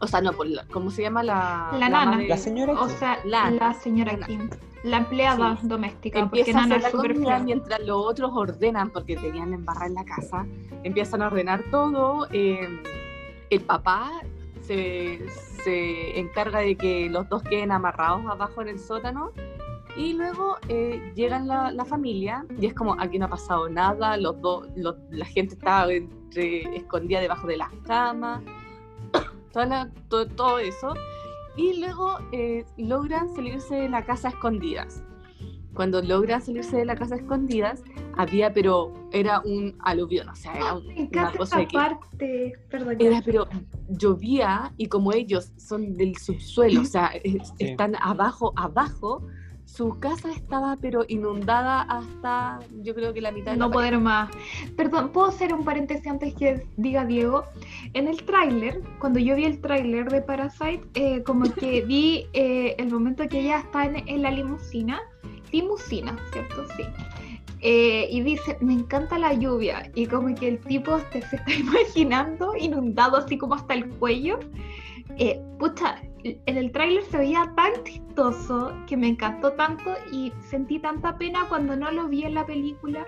O 0.00 0.06
sea, 0.06 0.20
no, 0.20 0.32
por 0.32 0.46
la- 0.46 0.64
¿cómo 0.72 0.90
se 0.90 1.02
llama 1.02 1.22
la, 1.22 1.70
La 1.78 1.86
ama 1.86 2.04
nana. 2.04 2.16
de- 2.18 2.28
La 2.28 2.36
señora 2.36 2.72
O 2.74 2.86
Kim. 2.86 2.96
sea, 2.96 3.18
la, 3.24 3.50
La- 3.50 3.74
señora 3.74 4.16
la- 4.16 4.26
Kim, 4.26 4.48
la 4.84 4.98
empleada 4.98 5.56
Sí. 5.60 5.66
doméstica, 5.66 6.20
porque 6.20 6.38
empieza 6.40 6.58
a 6.58 6.62
Nana 6.62 6.76
hacer 6.76 6.88
es 6.88 6.94
la 6.94 7.14
comida 7.14 7.38
mientras 7.40 7.80
los 7.80 7.96
otros 8.06 8.30
ordenan 8.34 8.90
porque 8.90 9.16
tenían 9.16 9.50
la 9.50 9.56
embarrada 9.56 9.86
en 9.86 9.94
la 9.94 10.04
casa. 10.04 10.46
Empiezan 10.84 11.22
a 11.22 11.26
ordenar 11.26 11.64
todo 11.70 12.28
eh, 12.32 12.68
el 13.50 13.60
papá 13.62 14.12
se, 14.60 15.26
se 15.64 16.18
encarga 16.20 16.60
de 16.60 16.76
que 16.76 17.08
los 17.10 17.28
dos 17.28 17.42
queden 17.42 17.72
amarrados 17.72 18.24
abajo 18.26 18.62
en 18.62 18.68
el 18.68 18.78
sótano. 18.78 19.32
Y 19.96 20.12
luego 20.12 20.58
eh, 20.68 21.12
llegan 21.16 21.48
la, 21.48 21.72
la 21.72 21.84
familia 21.84 22.44
y 22.60 22.66
es 22.66 22.74
como 22.74 22.94
aquí 23.00 23.18
no 23.18 23.24
ha 23.26 23.30
pasado 23.30 23.68
nada 23.68 24.16
los 24.16 24.40
dos 24.40 24.68
los- 24.76 24.94
la 25.10 25.24
gente 25.24 25.54
está 25.54 25.90
entre- 25.90 26.76
escondida 26.76 27.18
debajo 27.20 27.48
de 27.48 27.56
las 27.56 27.70
camas 27.84 28.42
toda 29.58 29.66
la- 29.66 29.90
todo, 30.08 30.26
todo 30.28 30.58
eso 30.60 30.94
y 31.56 31.80
luego 31.80 32.18
eh, 32.32 32.64
logran 32.76 33.34
salirse 33.34 33.74
de 33.74 33.88
la 33.88 34.04
casa 34.04 34.28
a 34.28 34.30
escondidas. 34.30 35.02
Cuando 35.74 36.00
logran 36.02 36.40
salirse 36.42 36.76
de 36.76 36.84
la 36.84 36.94
casa 36.96 37.14
a 37.16 37.18
escondidas, 37.18 37.82
había, 38.16 38.52
pero 38.52 38.92
era 39.12 39.40
un 39.40 39.76
aluvión, 39.80 40.28
o 40.28 40.34
sea, 40.36 40.54
era 40.54 40.74
un- 40.74 40.86
Me 40.86 41.08
una 41.12 41.32
cosa 41.32 41.60
esta 41.60 41.68
que 41.68 41.76
parte. 41.76 42.52
Perdón. 42.70 42.96
era, 43.00 43.22
pero 43.24 43.46
llovía 43.88 44.72
y 44.76 44.86
como 44.86 45.12
ellos 45.12 45.52
son 45.56 45.96
del 45.96 46.16
subsuelo, 46.16 46.82
o 46.82 46.84
sea, 46.84 47.08
es- 47.22 47.48
Sí. 47.58 47.64
están 47.64 47.94
abajo, 48.00 48.52
abajo, 48.56 49.26
su 49.68 49.98
casa 50.00 50.30
estaba 50.32 50.76
pero 50.80 51.04
inundada 51.08 51.82
hasta, 51.82 52.58
yo 52.82 52.94
creo 52.94 53.12
que 53.12 53.20
la 53.20 53.30
mitad 53.32 53.52
de 53.52 53.58
No 53.58 53.66
la 53.68 53.74
pared. 53.74 53.88
poder 53.90 54.00
más. 54.02 54.30
Perdón, 54.76 55.10
¿puedo 55.10 55.28
hacer 55.28 55.52
un 55.52 55.62
paréntesis 55.62 56.06
antes 56.06 56.34
que 56.34 56.66
diga 56.78 57.04
Diego? 57.04 57.44
En 57.92 58.08
el 58.08 58.22
tráiler, 58.24 58.80
cuando 58.98 59.18
yo 59.18 59.36
vi 59.36 59.44
el 59.44 59.60
tráiler 59.60 60.08
de 60.10 60.22
Parasite, 60.22 60.80
eh, 60.94 61.22
como 61.22 61.44
que 61.54 61.82
vi 61.82 62.26
eh, 62.32 62.76
el 62.78 62.90
momento 62.90 63.28
que 63.28 63.40
ella 63.40 63.58
está 63.58 63.84
en, 63.84 64.08
en 64.08 64.22
la 64.22 64.30
limusina, 64.30 65.00
limusina, 65.52 66.16
¿cierto? 66.32 66.64
Sí. 66.76 66.84
Eh, 67.60 68.08
y 68.10 68.20
dice, 68.22 68.56
me 68.60 68.72
encanta 68.72 69.18
la 69.18 69.34
lluvia. 69.34 69.90
Y 69.94 70.06
como 70.06 70.34
que 70.34 70.48
el 70.48 70.58
tipo 70.60 70.96
te- 71.12 71.22
se 71.22 71.36
está 71.36 71.52
imaginando 71.58 72.54
inundado 72.56 73.16
así 73.18 73.36
como 73.36 73.54
hasta 73.54 73.74
el 73.74 73.86
cuello. 73.88 74.38
Eh, 75.18 75.40
pucha, 75.58 76.00
en 76.24 76.56
el 76.56 76.72
tráiler 76.72 77.02
se 77.04 77.18
veía 77.18 77.52
tan 77.56 77.72
chistoso 77.84 78.72
que 78.86 78.96
me 78.96 79.08
encantó 79.08 79.52
tanto 79.52 79.94
y 80.12 80.32
sentí 80.40 80.78
tanta 80.78 81.16
pena 81.18 81.46
cuando 81.48 81.76
no 81.76 81.90
lo 81.90 82.08
vi 82.08 82.24
en 82.24 82.34
la 82.34 82.44
película. 82.46 83.06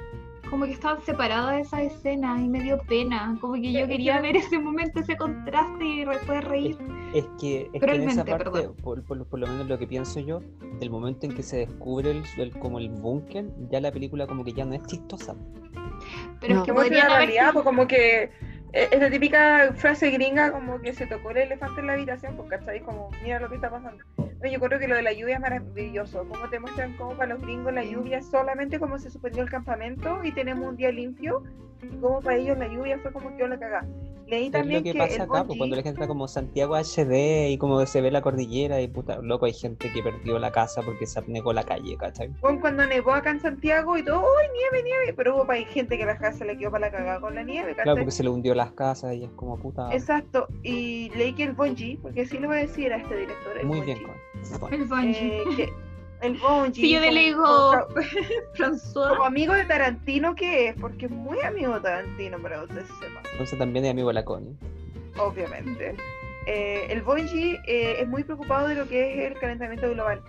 Como 0.48 0.64
que 0.64 0.72
estaban 0.72 1.00
separadas 1.02 1.54
de 1.54 1.60
esa 1.60 1.82
escena 1.82 2.40
y 2.40 2.48
me 2.48 2.60
dio 2.60 2.78
pena. 2.88 3.36
Como 3.40 3.54
que 3.54 3.72
yo 3.72 3.86
quería 3.86 4.20
ver 4.20 4.36
ese 4.36 4.58
momento, 4.58 4.98
ese 4.98 5.16
contraste 5.16 5.84
y 5.84 6.04
poder 6.26 6.44
reír. 6.48 6.76
Es 7.14 7.24
que, 7.40 7.70
es 7.72 7.80
que 7.82 7.90
en 7.94 8.08
esa 8.08 8.24
parte, 8.24 8.68
por, 8.82 9.04
por- 9.04 9.26
por 9.26 9.38
lo 9.38 9.46
menos 9.46 9.68
lo 9.68 9.78
que 9.78 9.86
pienso 9.86 10.18
yo, 10.18 10.40
del 10.80 10.90
momento 10.90 11.26
en 11.26 11.34
que 11.36 11.42
se 11.44 11.58
descubre 11.58 12.10
el, 12.10 12.22
el- 12.38 12.50
como 12.58 12.78
el 12.80 12.88
búnker, 12.88 13.46
ya 13.70 13.80
la 13.80 13.92
película 13.92 14.26
como 14.26 14.44
que 14.44 14.52
ya 14.52 14.64
no 14.64 14.74
es 14.74 14.82
chistosa. 14.86 15.36
Pero 16.40 16.54
No. 16.54 16.60
es 16.62 16.66
que 16.66 16.72
podrían 16.72 17.06
haber 17.06 17.16
realidad, 17.28 17.52
pues 17.52 17.64
como 17.64 17.86
que 17.86 18.30
eh, 18.72 18.88
esa 18.92 19.10
típica 19.10 19.72
frase 19.74 20.10
gringa 20.10 20.52
como 20.52 20.80
que 20.80 20.92
se 20.92 21.06
tocó 21.06 21.30
el 21.30 21.38
elefante 21.38 21.80
en 21.80 21.86
la 21.86 21.94
habitación, 21.94 22.36
pues 22.36 22.48
cachai, 22.48 22.80
como 22.80 23.10
mira 23.22 23.40
lo 23.40 23.48
que 23.48 23.56
está 23.56 23.70
pasando. 23.70 24.04
Yo 24.18 24.60
creo 24.60 24.78
que 24.78 24.88
lo 24.88 24.96
de 24.96 25.02
la 25.02 25.12
lluvia 25.12 25.34
es 25.34 25.40
maravilloso, 25.40 26.26
como 26.28 26.48
te 26.48 26.60
muestran 26.60 26.96
como 26.96 27.14
para 27.14 27.34
los 27.34 27.42
gringos 27.42 27.74
la 27.74 27.84
lluvia 27.84 28.18
es 28.18 28.26
solamente 28.30 28.78
como 28.78 28.98
se 28.98 29.10
suspendió 29.10 29.42
el 29.42 29.50
campamento 29.50 30.24
y 30.24 30.32
tenemos 30.32 30.68
un 30.68 30.76
día 30.76 30.90
limpio, 30.90 31.42
y 31.82 31.96
como 31.98 32.20
para 32.20 32.36
ellos 32.36 32.58
la 32.58 32.68
lluvia 32.68 32.98
fue 32.98 33.12
como 33.12 33.30
que 33.30 33.38
yo 33.38 33.48
la 33.48 33.58
cagá. 33.58 33.86
Leí 34.30 34.46
Es 34.46 34.52
también 34.52 34.80
lo 34.80 34.84
que 34.84 34.92
que, 34.92 34.98
pasa 34.98 35.22
acá, 35.24 35.26
pues, 35.26 35.44
bungee- 35.44 35.58
cuando 35.58 35.76
la 35.76 35.82
gente 35.82 35.96
está 36.00 36.06
como 36.08 36.28
Santiago 36.28 36.74
HD 36.76 37.50
y 37.50 37.58
como 37.58 37.84
se 37.84 38.00
ve 38.00 38.10
la 38.10 38.22
cordillera 38.22 38.80
y 38.80 38.86
puta, 38.88 39.18
loco, 39.20 39.46
hay 39.46 39.52
gente 39.52 39.92
que 39.92 40.02
perdió 40.02 40.38
la 40.38 40.52
casa 40.52 40.82
porque 40.82 41.06
se 41.06 41.18
abnegó 41.18 41.52
la 41.52 41.64
calle, 41.64 41.96
¿cachai? 41.96 42.28
Bueno, 42.40 42.60
cuando 42.60 42.86
nevó 42.86 43.12
acá 43.12 43.30
en 43.30 43.40
Santiago 43.40 43.98
y 43.98 44.04
todo, 44.04 44.20
¡uy, 44.20 44.46
nieve, 44.54 44.84
nieve! 44.88 45.14
Pero 45.16 45.34
hubo 45.42 45.50
hay 45.50 45.64
gente 45.64 45.98
que 45.98 46.04
la 46.06 46.16
casa 46.16 46.44
le 46.44 46.56
quedó 46.56 46.70
para 46.70 46.86
la 46.86 46.92
cagada 46.92 47.20
con 47.20 47.34
la 47.34 47.42
nieve, 47.42 47.70
¿cachai? 47.70 47.84
Claro, 47.84 47.98
porque 47.98 48.12
se 48.12 48.22
le 48.22 48.30
hundió 48.30 48.54
las 48.54 48.72
casas 48.72 49.14
y 49.16 49.24
es 49.24 49.30
como 49.32 49.58
puta. 49.58 49.92
Exacto, 49.92 50.46
y 50.62 51.10
leí 51.16 51.32
que 51.32 51.44
el 51.44 51.52
bungee, 51.54 51.98
porque 52.00 52.24
sí 52.26 52.38
le 52.38 52.46
voy 52.46 52.56
a 52.58 52.60
decir 52.60 52.92
a 52.92 52.96
este 52.98 53.16
director, 53.16 53.58
el 53.58 53.66
Muy 53.66 53.78
bungee, 53.78 53.94
bien, 53.94 54.06
con. 54.06 54.60
bueno. 54.60 54.76
el 54.76 54.84
bungee. 54.84 55.38
eh, 55.38 55.44
que 55.56 55.72
El 56.22 56.36
Bonji. 56.38 56.80
Si 56.82 56.92
yo 56.92 57.00
le 57.00 57.10
digo 57.20 57.86
François, 58.54 59.10
Como 59.10 59.24
amigo 59.24 59.54
de 59.54 59.64
Tarantino, 59.64 60.34
¿qué 60.34 60.68
es? 60.68 60.74
Porque 60.80 61.06
es 61.06 61.10
muy 61.10 61.40
amigo 61.40 61.74
de 61.74 61.80
Tarantino, 61.80 62.38
para 62.40 62.58
que 62.58 62.64
ustedes 62.64 62.88
sepan, 63.00 63.22
Entonces 63.32 63.58
también 63.58 63.84
es 63.84 63.90
amigo 63.92 64.08
de 64.08 64.14
la 64.14 64.24
Connie. 64.24 64.54
obviamente. 65.18 65.96
Eh, 66.46 66.86
el 66.88 67.02
Bonji 67.02 67.56
eh, 67.66 67.96
es 68.00 68.08
muy 68.08 68.24
preocupado 68.24 68.68
de 68.68 68.74
lo 68.74 68.88
que 68.88 69.26
es 69.26 69.32
el 69.32 69.38
calentamiento 69.38 69.90
global. 69.90 70.22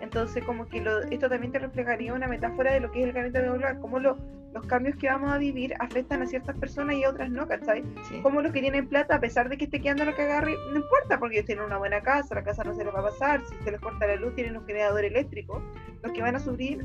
Entonces, 0.00 0.42
como 0.44 0.66
que 0.66 0.80
lo- 0.80 1.02
esto 1.02 1.28
también 1.28 1.52
te 1.52 1.58
reflejaría 1.58 2.14
una 2.14 2.26
metáfora 2.28 2.72
de 2.72 2.80
lo 2.80 2.90
que 2.90 3.00
es 3.02 3.06
el 3.08 3.14
calentamiento 3.14 3.56
global, 3.58 3.78
cómo 3.80 3.98
lo- 3.98 4.16
los 4.52 4.66
cambios 4.66 4.96
que 4.96 5.06
vamos 5.08 5.30
a 5.30 5.38
vivir 5.38 5.74
afectan 5.78 6.22
a 6.22 6.26
ciertas 6.26 6.56
personas 6.56 6.96
y 6.96 7.04
a 7.04 7.10
otras 7.10 7.30
no, 7.30 7.46
¿cachai? 7.46 7.84
sí. 8.08 8.20
Como 8.22 8.42
los 8.42 8.52
que 8.52 8.60
tienen 8.60 8.88
plata, 8.88 9.14
a 9.16 9.20
pesar 9.20 9.48
de 9.48 9.56
que 9.56 9.64
esté 9.64 9.80
quedando 9.80 10.04
lo 10.04 10.14
que 10.14 10.22
agarre, 10.22 10.54
no 10.72 10.76
importa, 10.80 11.18
porque 11.20 11.36
ellos 11.36 11.46
tienen 11.46 11.64
una 11.64 11.78
buena 11.78 12.00
casa, 12.00 12.34
la 12.34 12.42
casa 12.42 12.64
no 12.64 12.74
se 12.74 12.84
les 12.84 12.92
va 12.92 12.98
a 13.00 13.04
pasar, 13.04 13.40
si 13.48 13.54
se 13.62 13.70
les 13.70 13.80
corta 13.80 14.06
la 14.08 14.16
luz, 14.16 14.34
tienen 14.34 14.56
un 14.56 14.66
generador 14.66 15.04
eléctrico. 15.04 15.62
Los 16.02 16.12
que 16.12 16.22
van 16.22 16.34
a 16.34 16.40
sufrir 16.40 16.84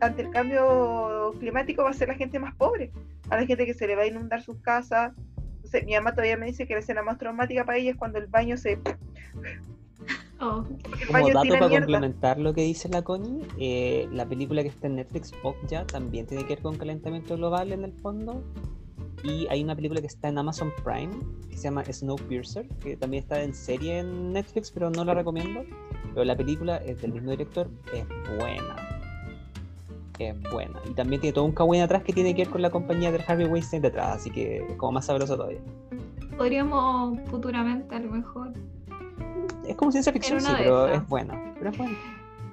ante 0.00 0.22
el 0.22 0.30
cambio 0.30 1.32
climático 1.40 1.82
va 1.84 1.90
a 1.90 1.94
ser 1.94 2.08
la 2.08 2.14
gente 2.14 2.38
más 2.38 2.54
pobre, 2.56 2.90
a 3.30 3.36
la 3.36 3.46
gente 3.46 3.64
que 3.64 3.74
se 3.74 3.86
le 3.86 3.96
va 3.96 4.02
a 4.02 4.06
inundar 4.06 4.42
sus 4.42 4.60
casas. 4.60 5.12
Sé, 5.64 5.82
mi 5.84 5.94
mamá 5.94 6.12
todavía 6.12 6.36
me 6.36 6.46
dice 6.46 6.66
que 6.66 6.74
la 6.74 6.80
escena 6.80 7.02
más 7.02 7.18
traumática 7.18 7.64
para 7.64 7.78
ella 7.78 7.90
es 7.92 7.96
cuando 7.96 8.18
el 8.18 8.26
baño 8.26 8.56
se. 8.58 8.78
Oh, 10.40 10.64
Como 11.10 11.28
dato 11.30 11.48
para 11.48 11.68
mierda. 11.68 11.68
complementar 11.68 12.38
lo 12.38 12.54
que 12.54 12.62
dice 12.62 12.88
la 12.88 13.02
Connie, 13.02 13.42
eh, 13.58 14.08
la 14.12 14.24
película 14.26 14.62
que 14.62 14.68
está 14.68 14.86
en 14.86 14.96
Netflix, 14.96 15.32
ya 15.68 15.84
también 15.86 16.26
tiene 16.26 16.44
que 16.44 16.54
ver 16.54 16.62
con 16.62 16.76
calentamiento 16.76 17.36
global 17.36 17.72
en 17.72 17.84
el 17.84 17.92
fondo. 17.92 18.42
Y 19.24 19.48
hay 19.48 19.64
una 19.64 19.74
película 19.74 20.00
que 20.00 20.06
está 20.06 20.28
en 20.28 20.38
Amazon 20.38 20.72
Prime 20.84 21.10
que 21.50 21.56
se 21.56 21.64
llama 21.64 21.84
Snowpiercer, 21.84 22.68
que 22.80 22.96
también 22.96 23.24
está 23.24 23.42
en 23.42 23.52
serie 23.52 23.98
en 23.98 24.32
Netflix, 24.32 24.70
pero 24.70 24.90
no 24.90 25.04
la 25.04 25.12
recomiendo. 25.14 25.64
Pero 26.14 26.24
la 26.24 26.36
película 26.36 26.76
es 26.76 27.02
del 27.02 27.12
mismo 27.12 27.32
director, 27.32 27.68
es 27.92 28.06
buena. 28.38 28.76
Es 30.20 30.40
buena. 30.52 30.80
Y 30.88 30.94
también 30.94 31.20
tiene 31.20 31.34
todo 31.34 31.44
un 31.46 31.52
cagüín 31.52 31.80
atrás 31.80 32.04
que 32.04 32.12
tiene 32.12 32.32
que 32.34 32.44
ver 32.44 32.52
con 32.52 32.62
la 32.62 32.70
compañía 32.70 33.10
del 33.10 33.22
Harvey 33.26 33.46
Weinstein 33.46 33.82
detrás, 33.82 34.16
así 34.18 34.30
que 34.30 34.58
es 34.58 34.76
como 34.76 34.92
más 34.92 35.06
sabroso 35.06 35.36
todavía. 35.36 35.60
podríamos 36.36 37.18
futuramente 37.28 37.96
a 37.96 37.98
lo 37.98 38.10
mejor 38.12 38.52
como 39.78 39.92
ciencia 39.92 40.12
ficción, 40.12 40.40
sí, 40.40 40.52
pero 40.58 40.88
es 40.88 41.06
buena. 41.08 41.54
Pero 41.54 41.70
es 41.70 41.78
buena. 41.78 41.96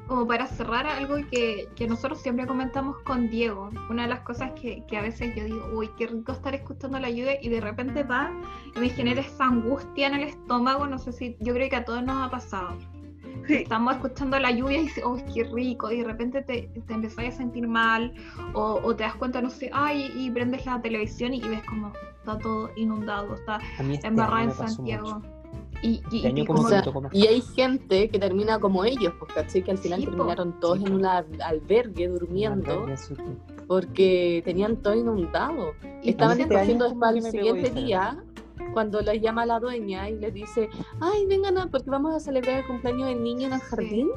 como 0.08 0.28
para 0.28 0.46
cerrar 0.46 0.86
algo 0.86 1.16
que, 1.32 1.68
que 1.76 1.88
nosotros 1.88 2.22
siempre 2.22 2.46
comentamos 2.46 2.98
con 3.00 3.30
Diego, 3.30 3.72
una 3.90 4.04
de 4.04 4.10
las 4.10 4.22
cosas 4.22 4.52
que, 4.54 4.86
que 4.88 4.98
a 4.98 5.02
veces 5.02 5.36
yo 5.36 5.44
digo, 5.44 5.68
uy, 5.74 5.90
qué 5.98 6.08
rico 6.08 6.32
estar 6.32 6.54
escuchando 6.54 7.00
la 7.00 7.10
lluvia 7.10 7.42
y 7.42 7.50
de 7.50 7.60
repente 7.60 8.04
va 8.04 8.32
y 8.76 8.80
me 8.80 8.90
genera 8.90 9.22
esa 9.22 9.46
angustia 9.46 10.08
en 10.08 10.14
el 10.14 10.24
estómago, 10.24 10.86
no 10.86 11.00
sé 11.00 11.12
si, 11.12 11.36
yo 11.40 11.54
creo 11.54 11.70
que 11.70 11.76
a 11.76 11.86
todos 11.86 12.04
nos 12.04 12.28
ha 12.28 12.30
pasado. 12.30 12.78
Sí, 13.48 13.56
Estamos 13.56 13.96
escuchando 13.96 14.40
la 14.40 14.52
lluvia 14.52 14.80
y 14.80 14.82
dices, 14.84 15.04
uy, 15.06 15.24
qué 15.34 15.44
rico, 15.44 15.92
y 15.92 15.98
de 15.98 16.04
repente 16.04 16.42
te, 16.42 16.70
te 16.88 16.94
empezás 16.94 17.26
a 17.26 17.32
sentir 17.32 17.68
mal 17.68 18.14
o, 18.54 18.80
o 18.84 18.96
te 18.96 19.04
das 19.04 19.16
cuenta, 19.16 19.42
no 19.42 19.50
sé, 19.50 19.70
ay, 19.74 20.12
y 20.16 20.32
prendes 20.32 20.66
la 20.66 20.82
televisión 20.82 21.34
y, 21.34 21.42
ves 21.42 21.64
como 21.64 21.92
está 22.20 22.40
todo 22.40 22.72
inundado, 22.76 23.36
está 23.36 23.60
este 23.80 24.08
embarrado 24.08 24.44
en 24.44 24.52
Santiago. 24.52 25.16
mucho. 25.16 25.35
Y, 25.86 26.02
y- 26.12 26.26
año 26.26 26.44
y 26.44 26.46
como 26.46 26.62
O 26.62 26.68
sea, 26.68 26.82
hay 27.28 27.42
gente 27.42 28.10
que 28.10 28.18
termina 28.20 28.60
como 28.60 28.84
ellos, 28.86 29.14
pues 29.20 29.32
caché 29.34 29.62
que 29.64 29.72
al 29.72 29.78
final 29.78 30.00
Sí, 30.00 30.06
po. 30.08 30.12
terminaron 30.14 30.60
todos 30.60 30.80
Sí, 30.80 30.86
en 30.86 30.94
un 30.94 31.06
al- 31.06 31.42
albergue 31.44 32.08
durmiendo 32.08 32.86
porque 33.68 34.42
tenían 34.46 34.78
todo 34.78 34.96
inundado. 34.96 35.74
Y 36.02 36.10
Estaban 36.10 36.40
el 36.40 36.48
me 37.22 37.32
pegó 37.32 37.46
siguiente 37.56 37.82
día 37.82 38.24
cuando 38.74 39.02
les 39.02 39.22
llama 39.22 39.46
la 39.46 39.60
dueña 39.60 40.10
y 40.10 40.16
les 40.16 40.34
dice, 40.34 40.70
ay, 41.00 41.26
vengan 41.28 41.58
a, 41.58 41.68
porque 41.68 41.90
vamos 41.90 42.14
a 42.16 42.20
celebrar 42.20 42.60
el 42.60 42.68
cumpleaños 42.68 43.08
del 43.10 43.24
niño 43.24 43.48
en 43.48 43.54
el 43.54 43.60
Sí. 43.62 43.66
jardín, 43.70 44.10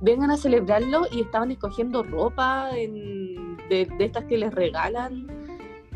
vengan 0.00 0.30
a 0.30 0.36
celebrarlo 0.36 1.02
y 1.12 1.20
estaban 1.20 1.50
escogiendo 1.50 2.02
ropa 2.02 2.70
en- 2.76 3.56
de, 3.68 3.86
de 3.86 4.04
estas 4.04 4.24
que 4.24 4.36
les 4.38 4.52
regalan 4.52 5.26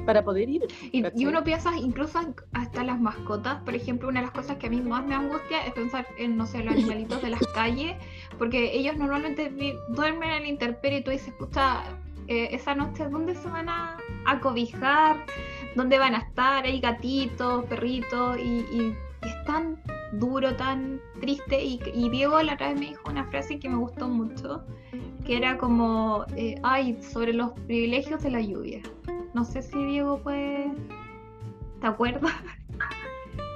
para 0.06 0.24
poder 0.24 0.48
ir. 0.48 0.62
Y, 0.92 1.26
uno 1.26 1.44
piensa 1.44 1.76
incluso 1.76 2.20
hasta 2.52 2.84
las 2.84 3.00
mascotas, 3.00 3.60
por 3.62 3.74
ejemplo, 3.74 4.08
una 4.08 4.20
de 4.20 4.26
las 4.26 4.34
cosas 4.34 4.56
que 4.56 4.68
a 4.68 4.70
mí 4.70 4.80
más 4.80 5.04
me 5.04 5.14
angustia 5.14 5.66
es 5.66 5.74
pensar 5.74 6.06
en, 6.16 6.36
no 6.36 6.46
sé, 6.46 6.62
los 6.62 6.74
animalitos 6.74 7.20
de 7.20 7.30
las 7.30 7.46
calles, 7.54 7.96
porque 8.38 8.72
ellos 8.72 8.96
normalmente 8.96 9.52
duermen 9.88 10.30
en 10.30 10.42
la 10.42 10.48
intemperie 10.48 11.00
y 11.00 11.02
tú 11.02 11.10
dices, 11.10 11.28
escucha, 11.28 11.82
eh, 12.28 12.48
esa 12.52 12.74
noche, 12.74 13.08
¿dónde 13.08 13.34
se 13.34 13.48
van 13.48 13.68
a, 13.68 13.98
a 14.24 14.40
cobijar? 14.40 15.16
¿Dónde 15.74 15.98
van 15.98 16.14
a 16.14 16.18
estar? 16.18 16.64
Hay 16.64 16.80
gatitos, 16.80 17.64
perritos, 17.66 18.38
y, 18.38 18.64
y 18.72 18.94
es 19.22 19.44
tan 19.44 19.80
duro, 20.12 20.54
tan 20.56 21.00
triste. 21.20 21.62
Y, 21.62 21.80
y 21.94 22.08
Diego 22.08 22.40
la 22.42 22.54
otra 22.54 22.68
vez 22.68 22.80
me 22.80 22.86
dijo 22.86 23.10
una 23.10 23.24
frase 23.24 23.58
que 23.58 23.68
me 23.68 23.76
gustó 23.76 24.08
mucho, 24.08 24.64
que 25.24 25.36
era 25.36 25.58
como, 25.58 26.24
eh, 26.36 26.56
ay, 26.62 26.98
sobre 27.02 27.32
los 27.32 27.52
privilegios 27.66 28.22
de 28.22 28.30
la 28.30 28.40
lluvia. 28.40 28.82
No 29.36 29.44
sé 29.44 29.60
si 29.60 29.84
Diego 29.84 30.16
puede... 30.20 30.72
¿Te 31.82 31.86
acuerdas? 31.86 32.32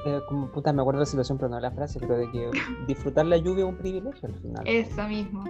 Eh, 0.04 0.20
como 0.28 0.48
puta, 0.48 0.74
me 0.74 0.82
acuerdo 0.82 0.98
de 0.98 1.06
la 1.06 1.10
situación, 1.10 1.38
pero 1.38 1.48
no 1.48 1.56
de 1.56 1.62
la 1.62 1.70
frase, 1.70 1.98
pero 1.98 2.18
de 2.18 2.30
que 2.30 2.50
disfrutar 2.86 3.24
la 3.24 3.38
lluvia 3.38 3.64
es 3.64 3.70
un 3.70 3.78
privilegio 3.78 4.28
al 4.28 4.34
final. 4.34 4.62
Eso 4.66 5.08
mismo. 5.08 5.42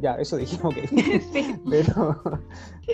Ya, 0.00 0.14
eso 0.14 0.38
dijimos 0.38 0.74
que. 0.74 0.88
Sí. 1.32 1.54
pero, 1.68 2.22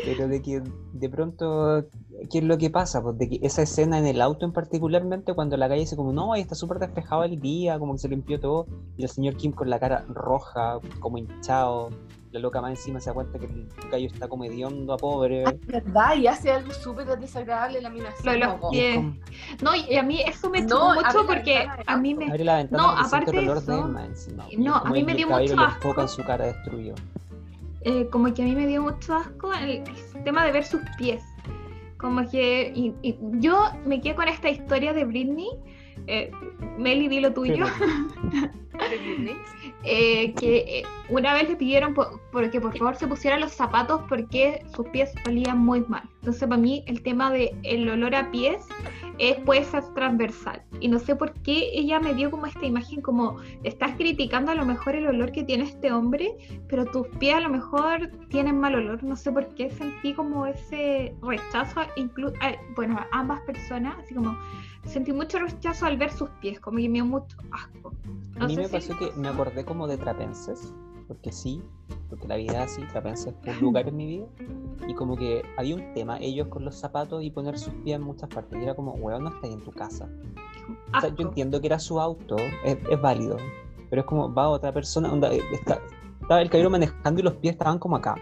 pero 0.05 0.27
de 0.27 0.43
que 0.43 0.64
de 0.94 1.09
pronto, 1.09 1.85
¿qué 2.28 2.39
es 2.39 2.44
lo 2.44 2.59
que 2.59 2.70
pasa? 2.70 3.01
Pues 3.01 3.19
de 3.19 3.28
que 3.28 3.39
esa 3.43 3.62
escena 3.62 4.01
en 4.01 4.06
el 4.06 4.20
auto 4.20 4.44
en 4.44 4.52
particularmente, 4.52 5.35
cuando 5.35 5.56
la 5.56 5.69
calle 5.69 5.82
dice 5.82 5.94
como, 5.94 6.12
no, 6.12 6.32
ahí 6.32 6.40
está 6.40 6.56
súper 6.56 6.81
despejado 6.81 7.23
el 7.23 7.40
día, 7.40 7.78
como 7.78 7.93
que 7.93 8.01
se 8.01 8.09
limpió 8.09 8.40
todo, 8.40 8.66
y 8.97 9.05
el 9.05 9.09
señor 9.09 9.36
Kim 9.36 9.52
con 9.52 9.70
la 9.70 9.78
cara 9.78 10.05
roja, 10.09 10.81
como 10.98 11.19
hinchado, 11.19 11.90
la 12.32 12.40
loca 12.40 12.60
más 12.62 12.70
encima 12.70 12.98
se 12.98 13.10
da 13.10 13.14
cuenta 13.14 13.38
que 13.38 13.44
el 13.44 13.68
gallo 13.90 14.06
está 14.06 14.26
como 14.26 14.44
hediondo 14.44 14.94
a 14.94 14.96
pobre. 14.96 15.44
Ah, 15.46 15.52
¿Verdad? 15.66 16.16
Y 16.16 16.26
hace 16.26 16.50
algo 16.50 16.72
súper 16.72 17.06
desagradable 17.18 17.80
la 17.82 17.90
mina. 17.90 18.09
Lo 18.24 18.32
de 18.32 18.38
los 18.38 18.54
pies. 18.70 19.04
No, 19.62 19.70
y 19.76 19.96
a 19.96 20.02
mí 20.02 20.22
eso 20.22 20.48
me 20.48 20.62
No, 20.62 20.68
chocó 20.68 20.84
abre 20.86 21.02
mucho 21.04 21.18
la 21.20 21.26
porque 21.26 21.66
a 21.86 21.96
mí 21.98 22.14
me... 22.14 22.26
abre 22.28 22.44
la 22.44 22.56
ventana 22.56 22.82
No, 22.82 22.88
aparte 22.90 23.30
el 23.32 23.38
olor 23.50 23.60
de 23.60 23.66
de 23.66 23.78
eso, 23.78 23.86
él 23.86 23.92
más 23.92 24.04
encima. 24.06 24.46
no, 24.59 24.76
a 24.76 24.90
mí 24.90 25.04
me 25.04 25.14
dio 25.14 25.28
mucho 25.28 25.54
lo 25.56 25.62
asco. 25.62 26.00
en 26.00 26.09
su 26.09 26.24
cara 26.24 26.46
destruido. 26.46 26.94
eh, 27.82 28.09
como 28.10 28.32
que 28.32 28.42
a 28.42 28.44
mí 28.46 28.54
me 28.54 28.66
dio 28.66 28.80
mucho 28.82 29.14
asco 29.14 29.52
el 29.52 29.84
tema 30.24 30.44
de 30.46 30.52
ver 30.52 30.64
sus 30.64 30.80
pies. 30.96 31.22
Como 31.98 32.28
que 32.30 32.72
y- 32.74 32.94
y 33.02 33.18
yo 33.40 33.70
me 33.84 34.00
quedé 34.00 34.14
con 34.14 34.26
esta 34.28 34.48
historia 34.48 34.92
de 34.94 35.04
Britney. 35.04 35.50
Eh, 36.06 36.32
Meli, 36.78 37.06
di 37.09 37.20
lo 37.20 37.32
tuyo. 37.32 37.66
Eh, 39.84 40.32
que 40.34 40.56
eh, 40.59 40.82
una 41.09 41.34
vez 41.34 41.48
le 41.48 41.56
pidieron 41.56 41.94
por, 41.94 42.20
porque 42.30 42.60
por 42.60 42.76
favor 42.76 42.96
se 42.96 43.06
pusiera 43.06 43.38
los 43.38 43.52
zapatos 43.52 44.02
porque 44.09 44.64
sus 44.74 44.86
pies 44.88 45.12
olían 45.26 45.59
muy 45.59 45.80
mal. 45.88 46.02
Entonces 46.20 46.48
para 46.48 46.60
mí 46.60 46.84
el 46.86 47.02
tema 47.02 47.30
de 47.30 47.54
el 47.64 47.88
olor 47.88 48.14
a 48.14 48.30
pies 48.30 48.64
es 49.18 49.36
puede 49.40 49.64
ser 49.64 49.82
transversal. 49.94 50.62
Y 50.80 50.88
no 50.88 50.98
sé 50.98 51.16
por 51.16 51.32
qué 51.42 51.70
ella 51.74 52.00
me 52.00 52.14
dio 52.14 52.30
como 52.30 52.46
esta 52.46 52.64
imagen 52.64 53.00
como 53.02 53.38
estás 53.64 53.92
criticando 53.96 54.52
a 54.52 54.54
lo 54.54 54.64
mejor 54.64 54.94
el 54.94 55.06
olor 55.06 55.32
que 55.32 55.42
tiene 55.44 55.64
este 55.64 55.92
hombre, 55.92 56.36
pero 56.68 56.84
tus 56.86 57.06
pies 57.18 57.34
a 57.34 57.40
lo 57.40 57.48
mejor 57.50 58.10
tienen 58.28 58.59
mal 58.59 58.74
olor. 58.74 59.02
No 59.02 59.16
sé 59.16 59.30
por 59.32 59.52
qué 59.54 59.68
sentí 59.70 60.14
como 60.14 60.46
ese 60.46 61.14
rechazo, 61.22 61.80
inclu 61.96 62.28
a- 62.40 62.56
bueno, 62.76 62.98
ambas 63.12 63.40
personas, 63.42 63.96
así 64.02 64.14
como 64.14 64.36
sentí 64.84 65.12
mucho 65.12 65.38
rechazo 65.38 65.86
al 65.86 65.96
ver 65.96 66.12
sus 66.12 66.28
pies, 66.40 66.60
como 66.60 66.78
que 66.78 66.88
me 66.88 66.94
dio 66.94 67.04
mucho 67.06 67.36
asco. 67.50 67.92
No 68.36 68.44
A 68.44 68.48
mí 68.48 68.56
me 68.56 68.66
si- 68.66 68.72
pasó 68.72 68.96
que 68.98 69.12
me 69.16 69.28
acordé 69.28 69.64
como 69.64 69.86
de 69.86 69.96
Trapenses, 69.96 70.72
porque 71.09 71.30
sí, 71.32 71.62
porque 72.09 72.26
la 72.28 72.36
vida 72.36 72.62
así, 72.62 72.82
Trapenses 72.92 73.34
fue 73.42 73.52
un 73.52 73.60
lugar 73.60 73.88
en 73.88 73.96
mi 73.96 74.06
vida, 74.06 74.26
y 74.88 74.94
como 74.94 75.16
que 75.16 75.42
había 75.56 75.76
un 75.76 75.94
tema, 75.94 76.18
ellos 76.18 76.48
con 76.48 76.64
los 76.64 76.74
zapatos 76.76 77.22
y 77.22 77.30
poner 77.30 77.59
sus 77.59 77.72
pies 77.84 77.96
en 77.96 78.02
muchas 78.02 78.28
partes, 78.28 78.59
y 78.59 78.62
era 78.64 78.74
como, 78.74 78.92
weón, 78.94 79.24
no 79.24 79.30
estáis 79.30 79.54
en 79.54 79.60
tu 79.62 79.70
casa. 79.72 80.09
O 80.96 81.00
sea, 81.00 81.10
yo 81.14 81.26
entiendo 81.28 81.60
que 81.60 81.66
era 81.66 81.78
su 81.78 82.00
auto, 82.00 82.36
es, 82.64 82.76
es 82.90 83.00
válido, 83.00 83.36
pero 83.90 84.00
es 84.02 84.06
como, 84.06 84.32
va 84.32 84.48
otra 84.48 84.72
persona, 84.72 85.12
onda, 85.12 85.32
eh, 85.32 85.40
está, 85.52 85.80
estaba 86.20 86.40
el 86.40 86.48
caballero 86.48 86.70
manejando 86.70 87.20
y 87.20 87.22
los 87.22 87.34
pies 87.34 87.52
estaban 87.52 87.78
como 87.78 87.96
acá. 87.96 88.14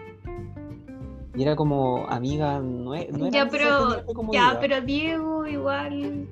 Y 1.33 1.43
era 1.43 1.55
como, 1.55 2.05
amiga, 2.09 2.59
no, 2.59 2.93
es, 2.93 3.09
no 3.11 3.25
era 3.27 3.45
Ya, 3.45 3.49
pero, 3.49 4.05
ya, 4.33 4.57
pero 4.59 4.81
Diego 4.81 5.47
igual 5.47 6.27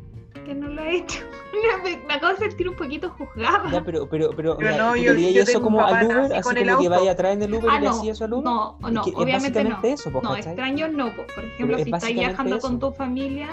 que 0.46 0.54
no 0.56 0.68
lo 0.70 0.82
ha 0.82 0.90
hecho. 0.90 1.20
me, 1.84 1.98
me 1.98 2.14
acabo 2.14 2.34
de 2.34 2.40
sentir 2.50 2.70
un 2.70 2.76
poquito 2.76 3.10
juzgada. 3.10 3.70
Ya, 3.72 3.84
pero, 3.84 4.08
pero, 4.08 4.32
pero, 4.36 4.58
Pero 4.58 4.78
no, 4.78 4.92
¿tú 4.94 4.98
yo- 4.98 5.14
yo 5.14 5.42
eso 5.44 5.62
como 5.62 5.86
al 5.86 6.06
Uber, 6.06 6.18
así 6.34 6.42
con 6.42 6.56
como 6.56 6.80
que 6.82 6.90
vaya 6.90 7.12
atrás 7.12 7.34
en 7.34 7.42
el 7.44 7.54
Uber 7.54 7.70
Ah, 7.72 7.78
y 7.78 7.82
le 7.82 7.86
no, 7.88 7.92
hacías 7.96 8.18
eso 8.18 8.26
al 8.26 8.34
Uber? 8.34 8.44
No, 8.46 8.78
Es 8.86 8.92
no, 8.92 9.04
que 9.04 9.10
es 9.10 9.16
obviamente 9.16 9.64
no. 9.64 9.80
eso, 9.84 10.12
po, 10.12 10.22
no, 10.22 10.36
extraños 10.36 10.92
no. 10.92 11.16
po. 11.16 11.24
Por 11.34 11.44
ejemplo, 11.46 11.78
es 11.78 11.84
si 11.84 11.90
estás 11.90 12.02
básicamente 12.04 12.28
viajando 12.28 12.60
con 12.60 12.72
eso. 12.76 12.80
tu 12.90 12.94
familia, 12.96 13.48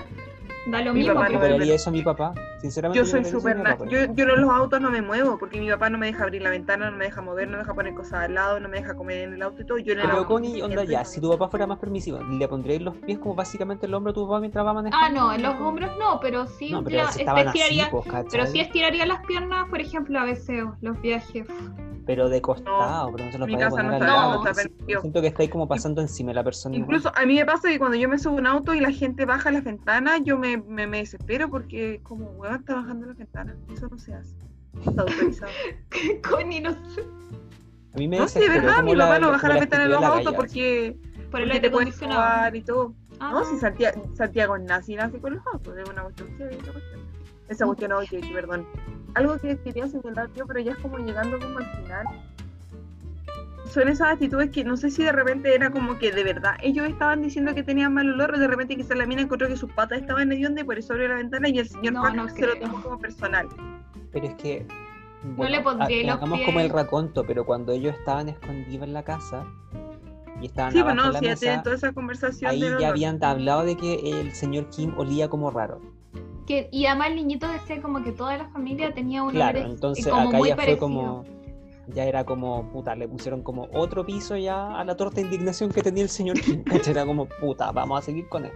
da 0.67 0.81
lo 0.83 0.93
Mi 0.93 1.01
mismo. 1.01 1.15
papá 1.15 1.29
no 1.29 1.39
me- 1.41 1.47
haría 1.55 1.75
eso 1.75 1.91
a 1.91 1.93
mi 1.93 2.03
papá, 2.03 2.35
sinceramente. 2.59 2.99
Yo 2.99 3.05
soy 3.11 3.25
súper... 3.25 3.57
Yo, 3.89 4.13
yo 4.15 4.25
en 4.25 4.41
los 4.41 4.51
autos 4.51 4.81
no 4.81 4.91
me 4.91 5.03
muevo 5.03 5.39
porque 5.39 5.61
mi 5.61 5.71
papá 5.71 5.91
no 5.91 5.99
me 5.99 6.07
deja 6.07 6.25
abrir 6.25 6.43
la 6.43 6.51
ventana, 6.51 6.91
no 6.91 6.97
me 6.97 7.05
deja 7.07 7.21
mover, 7.23 7.47
no 7.47 7.53
me 7.53 7.59
deja 7.59 7.75
poner 7.75 7.95
cosas 7.95 8.25
al 8.25 8.35
lado, 8.35 8.61
no 8.61 8.69
me 8.69 8.79
deja 8.79 8.95
comer 8.95 9.19
en 9.19 9.35
el 9.35 9.43
auto 9.43 9.63
y 9.63 9.67
todo. 9.67 9.79
Yo 9.79 9.93
en 9.93 10.01
el 10.01 10.07
Pero 10.07 10.19
auto 10.19 10.29
Connie, 10.29 10.61
onda 10.63 10.85
ya, 10.85 11.05
si 11.05 11.21
tu 11.21 11.31
papá 11.31 11.49
fuera 11.49 11.67
más 11.67 11.79
permisivo, 11.79 12.19
¿le 12.19 12.49
pondríais 12.49 12.83
los 12.83 12.97
pies 12.97 13.19
como 13.19 13.35
básicamente 13.35 13.87
el 13.87 13.95
hombro 13.95 14.11
a 14.11 14.15
tu 14.15 14.27
papá 14.27 14.41
mientras 14.41 14.65
va 14.67 14.73
manejando? 14.75 15.07
Ah, 15.07 15.11
no, 15.11 15.33
en 15.33 15.43
los 15.43 15.55
hombros 15.61 15.91
no, 15.99 16.19
pero 16.21 16.47
sí, 16.47 16.71
No, 16.73 16.83
pero 16.83 16.97
la- 16.99 17.13
si 17.13 17.21
estaban 17.21 17.49
así, 17.49 17.59
estiraría, 17.59 17.91
pues, 17.91 18.05
pero 18.31 18.47
sí 18.47 18.61
estiraría 18.61 19.07
las 19.07 19.21
piernas, 19.27 19.67
por 19.69 19.81
ejemplo, 19.81 20.19
a 20.19 20.25
veces 20.25 20.65
los 20.81 21.01
viajes. 21.01 21.47
Pero 22.05 22.29
de 22.29 22.41
costado, 22.41 23.11
pero 23.11 23.25
no 23.25 23.33
se 23.33 23.39
los 23.39 23.49
mi 23.49 23.57
casa 23.57 23.71
poner 23.71 23.87
no 23.87 23.97
al 23.97 24.01
lado. 24.07 24.45
no 24.45 24.49
está. 24.49 24.63
Siento 25.01 25.21
que 25.21 25.27
está 25.27 25.43
ahí 25.43 25.49
como 25.49 25.67
pasando 25.67 26.01
encima 26.01 26.31
de 26.31 26.35
la 26.37 26.45
persona. 26.45 26.77
igual. 26.77 26.89
Incluso 26.97 27.13
a 27.17 27.27
mí 27.27 27.35
me 27.35 27.45
pasa 27.45 27.69
que 27.69 27.81
cuando 27.81 27.97
yo 27.97 28.09
me 28.09 28.17
subo 28.17 28.37
a 28.37 28.39
un 28.39 28.47
auto 28.47 28.75
y 28.75 28.81
la 28.81 28.93
gente 28.93 29.25
baja 29.27 29.51
las 29.51 29.65
ventanas, 29.65 30.21
yo 30.23 30.39
me, 30.39 30.56
me, 30.59 30.87
me 30.87 30.99
desespero 30.99 31.49
porque 31.51 32.01
como 32.03 32.27
huevón 32.33 32.61
está 32.61 32.74
bajando 32.77 33.07
las 33.07 33.16
ventanas. 33.16 33.57
Eso 33.73 33.89
no 33.89 33.99
se 33.99 34.15
hace. 34.15 34.35
Está 34.87 35.03
autorizado. 35.03 35.53
Connie, 36.28 36.61
no 36.61 36.73
sé. 36.73 37.03
A 37.95 37.99
mí 37.99 38.09
me 38.09 38.19
no, 38.19 38.28
sí, 38.28 38.39
desesperó 38.41 38.66
verdad, 38.66 38.83
mi 38.83 38.95
papá 38.95 39.19
no 39.19 39.27
la- 39.27 39.33
baja 39.33 39.49
la 39.49 39.55
ventanas 39.61 39.89
de 39.89 39.95
actitud 39.95 40.01
los 40.01 40.01
la 40.01 40.16
autos 40.19 40.35
porque, 40.35 40.97
Por 41.03 41.15
el 41.16 41.31
porque 41.31 41.43
aire 41.53 41.61
te 41.61 41.66
acondicionado. 41.69 42.20
robar 42.20 42.57
y 42.57 42.62
todo. 42.62 42.95
Ah. 43.20 43.31
No, 43.33 43.45
si 43.45 43.57
Santiago, 43.59 44.03
Santiago 44.15 44.59
nazi, 44.59 44.95
nazi 44.97 45.19
con 45.19 45.35
los 45.35 45.47
autos, 45.47 45.77
es 45.78 45.89
una 45.89 46.03
cuestión 46.03 46.28
que 46.37 46.45
esa 46.45 46.73
cuestión. 46.73 47.01
Esa 47.49 47.65
cuestión, 47.66 47.93
que- 48.11 48.33
perdón. 48.35 48.66
Algo 49.15 49.39
que 49.39 49.57
quería 49.61 49.89
señalar 49.89 50.31
yo, 50.35 50.47
pero 50.47 50.61
ya 50.61 50.73
es 50.73 50.78
como 50.78 50.99
llegando 50.99 51.39
como 51.39 51.59
al 51.59 51.65
final. 51.77 52.07
Son 53.71 53.89
esas 53.89 54.13
actitudes 54.13 54.51
que 54.51 54.65
no 54.65 54.77
sé 54.77 54.91
si 54.91 55.03
de 55.03 55.13
repente 55.13 55.55
era 55.55 55.71
como 55.71 55.99
que 55.99 56.13
de 56.13 56.23
verdad 56.25 56.55
ellos 56.63 56.87
estaban 56.89 57.21
diciendo 57.23 57.55
que 57.55 57.63
tenían 57.63 57.93
mal 57.93 58.09
olor, 58.11 58.35
o 58.35 58.39
de 58.39 58.47
repente 58.47 58.77
quizás 58.77 58.97
la 58.97 59.07
mina 59.07 59.23
encontró 59.23 59.49
que 59.49 59.57
sus 59.57 59.71
patas 59.73 60.01
estaban 60.01 60.31
hediondas 60.33 60.63
y 60.65 60.67
por 60.67 60.79
eso 60.79 60.93
abrió 60.93 61.09
la 61.09 61.17
ventana 61.17 61.49
y 61.49 61.59
el 61.59 61.69
señor 61.69 61.93
No, 61.95 62.11
no 62.15 62.29
se 62.29 62.47
lo 62.47 62.57
tomó 62.59 62.81
como 62.83 62.99
personal. 62.99 63.49
Pero 64.13 64.27
es 64.27 64.35
que. 64.37 64.67
le 65.37 65.61
pondría 65.61 66.03
los 66.07 66.15
hagamos 66.17 66.39
pies. 66.39 66.47
como 66.47 66.61
el 66.61 66.71
raconto, 66.71 67.25
pero 67.27 67.45
cuando 67.45 67.73
ellos 67.73 67.95
estaban 67.99 68.29
escondidos 68.29 68.87
en 68.87 68.93
la 68.95 69.03
casa 69.03 69.45
y 70.41 70.47
estaban 70.47 70.73
Sí, 70.73 70.79
abajo 70.79 70.95
bueno, 70.95 71.07
en 71.09 71.13
la 71.15 71.19
si 71.21 71.27
mesa, 71.27 71.63
toda 71.63 71.77
esa 71.77 71.93
conversación 71.93 72.51
ahí 72.51 72.61
ya 72.79 72.89
habían 72.89 73.23
hablado 73.25 73.65
de 73.65 73.77
que 73.77 74.21
el 74.21 74.33
señor 74.33 74.69
Kim 74.71 74.93
olía 74.97 75.29
como 75.29 75.51
raro. 75.51 75.81
Que, 76.47 76.69
y 76.71 76.87
además 76.87 77.09
el 77.09 77.17
niñito 77.17 77.49
decía 77.49 77.83
como 77.83 78.05
que 78.05 78.13
toda 78.13 78.37
la 78.39 78.49
familia 78.51 78.95
tenía 78.95 79.25
un 79.25 79.31
Claro, 79.33 79.59
olor 79.59 79.67
ex- 79.71 79.75
entonces 79.75 80.07
como 80.07 80.29
acá 80.29 80.39
muy 80.39 80.49
ya 80.49 80.55
fue 80.55 80.65
parecido. 80.65 80.79
como. 80.79 81.36
Ya 81.89 82.05
era 82.05 82.25
como, 82.25 82.69
puta, 82.71 82.97
le 82.97 83.09
pusieron 83.09 83.43
como 83.43 83.69
otro 83.73 84.05
piso 84.05 84.37
ya 84.37 84.77
a 84.77 84.85
la 84.85 84.97
torta 84.97 85.17
de 85.17 85.23
indignación 85.23 85.71
que 85.71 85.83
tenía 85.83 86.03
el 86.03 86.09
señor. 86.09 86.37
¿cachai? 86.65 86.93
Era 86.93 87.07
como, 87.07 87.27
puta, 87.27 87.71
vamos 87.73 88.01
a 88.01 88.03
seguir 88.03 88.29
con 88.29 88.45
él. 88.45 88.53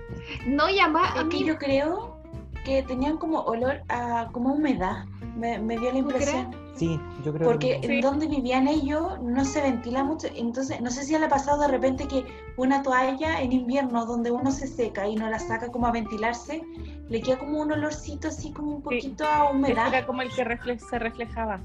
No, 0.47 0.69
y 0.69 0.81
además 0.81 1.17
a 1.17 1.25
mí 1.25 1.45
yo 1.45 1.57
creo 1.57 2.20
que 2.65 2.83
tenían 2.83 3.17
como 3.17 3.41
olor 3.41 3.83
a 3.89 4.29
como 4.33 4.53
humedad. 4.55 5.05
Me, 5.37 5.59
me 5.59 5.75
dio 5.79 5.87
la 5.87 5.93
¿Tú 5.93 5.99
impresión. 5.99 6.55
Sí, 6.75 6.99
yo 7.25 7.33
creo 7.33 7.49
Porque 7.49 7.81
que. 7.81 7.87
Sí. 7.87 7.93
en 7.95 8.01
donde 8.01 8.27
vivían 8.27 8.67
ellos 8.69 9.21
no 9.23 9.45
se 9.45 9.61
ventila 9.63 10.03
mucho. 10.05 10.29
Entonces, 10.35 10.81
no 10.81 10.91
sé 10.91 11.05
si 11.05 11.17
le 11.19 11.25
ha 11.25 11.29
pasado 11.29 11.61
de 11.63 11.69
repente 11.69 12.07
que 12.09 12.25
una 12.57 12.83
toalla 12.83 13.41
en 13.43 13.53
invierno 13.53 14.07
donde 14.07 14.31
uno 14.31 14.51
se 14.51 14.67
seca 14.67 15.07
y 15.09 15.15
no 15.17 15.29
la 15.29 15.39
saca 15.39 15.69
como 15.71 15.87
a 15.87 15.93
ventilarse, 15.93 16.63
le 17.09 17.21
queda 17.21 17.39
como 17.39 17.61
un 17.61 17.73
olorcito 17.73 18.29
así 18.29 18.51
como 18.53 18.77
un 18.77 18.83
poquito 18.83 19.25
a 19.27 19.51
humedad. 19.51 19.89
Era 19.89 20.07
como 20.07 20.23
el 20.23 20.31
que 20.31 20.45
refle- 20.45 20.79
se 20.79 20.99
reflejaba. 20.99 21.61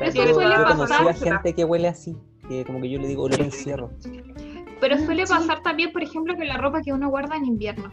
Eso 0.00 0.24
yo, 0.24 0.34
suele 0.34 0.54
yo 0.56 0.64
conocí 0.64 0.92
a 0.92 1.12
gente 1.14 1.54
que 1.54 1.64
huele 1.64 1.88
así, 1.88 2.16
que 2.48 2.64
como 2.64 2.80
que 2.80 2.90
yo 2.90 2.98
le 2.98 3.06
digo 3.08 3.22
olor 3.24 3.40
a 3.40 3.44
encierro. 3.44 3.90
Pero 4.80 4.96
Mm, 4.96 5.04
suele 5.06 5.26
sí. 5.26 5.32
pasar 5.32 5.62
también, 5.62 5.92
por 5.92 6.02
ejemplo, 6.02 6.34
con 6.36 6.46
la 6.46 6.56
ropa 6.56 6.82
que 6.82 6.92
uno 6.92 7.08
guarda 7.08 7.36
en 7.36 7.46
invierno. 7.46 7.92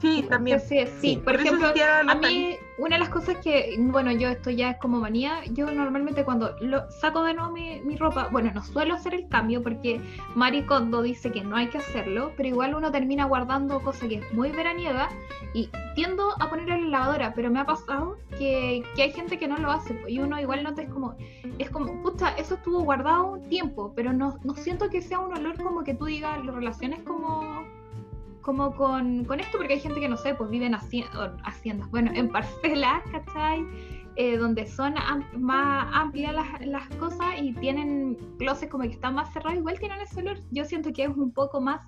Sí, 0.00 0.24
también. 0.28 0.60
Sí, 0.60 0.80
sí, 0.86 0.92
Sí. 1.00 1.20
por 1.24 1.34
ejemplo, 1.36 1.68
a 2.08 2.14
mí 2.14 2.56
una 2.78 2.96
de 2.96 3.00
las 3.00 3.10
cosas 3.10 3.36
que, 3.38 3.76
bueno, 3.78 4.12
yo 4.12 4.28
esto 4.28 4.50
ya 4.50 4.70
es 4.70 4.76
como 4.78 4.98
manía, 4.98 5.44
yo 5.52 5.70
normalmente 5.70 6.24
cuando 6.24 6.56
lo, 6.60 6.90
saco 6.90 7.22
de 7.22 7.34
nuevo 7.34 7.52
mi, 7.52 7.80
mi 7.80 7.96
ropa, 7.96 8.28
bueno, 8.32 8.50
no 8.54 8.62
suelo 8.62 8.94
hacer 8.94 9.14
el 9.14 9.28
cambio 9.28 9.62
porque 9.62 10.00
Mari 10.34 10.64
Kondo 10.64 11.02
dice 11.02 11.30
que 11.30 11.42
no 11.42 11.56
hay 11.56 11.68
que 11.68 11.78
hacerlo, 11.78 12.32
pero 12.36 12.48
igual 12.48 12.74
uno 12.74 12.90
termina 12.90 13.26
guardando 13.26 13.80
cosas 13.80 14.08
que 14.08 14.16
es 14.16 14.32
muy 14.32 14.50
veraniega 14.50 15.10
y 15.54 15.68
tiendo 15.94 16.32
a 16.40 16.48
ponerlo 16.48 16.74
en 16.74 16.90
la 16.90 16.98
lavadora, 16.98 17.34
pero 17.34 17.50
me 17.50 17.60
ha 17.60 17.66
pasado 17.66 18.16
que, 18.38 18.82
que 18.96 19.02
hay 19.02 19.12
gente 19.12 19.38
que 19.38 19.48
no 19.48 19.58
lo 19.58 19.70
hace 19.70 19.94
pues, 19.94 20.12
y 20.12 20.18
uno 20.18 20.40
igual 20.40 20.62
nota 20.62 20.82
es 20.82 20.88
como, 20.88 21.14
es 21.58 21.68
como, 21.70 22.02
puta, 22.02 22.30
eso 22.36 22.54
estuvo 22.54 22.82
guardado 22.82 23.32
un 23.32 23.42
tiempo, 23.48 23.92
pero 23.94 24.12
no, 24.12 24.38
no 24.44 24.54
siento 24.54 24.88
que 24.88 25.02
sea 25.02 25.18
un 25.18 25.36
olor 25.36 25.62
como 25.62 25.84
que 25.84 25.94
tú 25.94 26.06
digas, 26.06 26.42
lo 26.42 26.52
relaciones 26.52 27.00
como 27.02 27.64
como 28.42 28.74
con, 28.74 29.24
con 29.24 29.40
esto, 29.40 29.56
porque 29.56 29.74
hay 29.74 29.80
gente 29.80 30.00
que 30.00 30.08
no 30.08 30.16
sé, 30.16 30.34
pues 30.34 30.50
haci- 30.50 31.08
o 31.16 31.36
haciendas, 31.46 31.88
bueno, 31.90 32.10
en 32.14 32.28
parcelas, 32.30 33.02
¿cachai? 33.10 33.64
Eh, 34.16 34.36
donde 34.36 34.66
son 34.66 34.94
más 35.38 35.88
amplias 35.94 36.34
las, 36.34 36.66
las 36.66 36.86
cosas 36.96 37.28
y 37.40 37.54
tienen 37.54 38.18
closets 38.38 38.70
como 38.70 38.84
que 38.84 38.90
están 38.90 39.14
más 39.14 39.32
cerrados, 39.32 39.58
igual 39.58 39.78
tienen 39.78 40.00
ese 40.02 40.20
olor. 40.20 40.36
Yo 40.50 40.66
siento 40.66 40.92
que 40.92 41.04
es 41.04 41.08
un 41.08 41.32
poco 41.32 41.62
más 41.62 41.80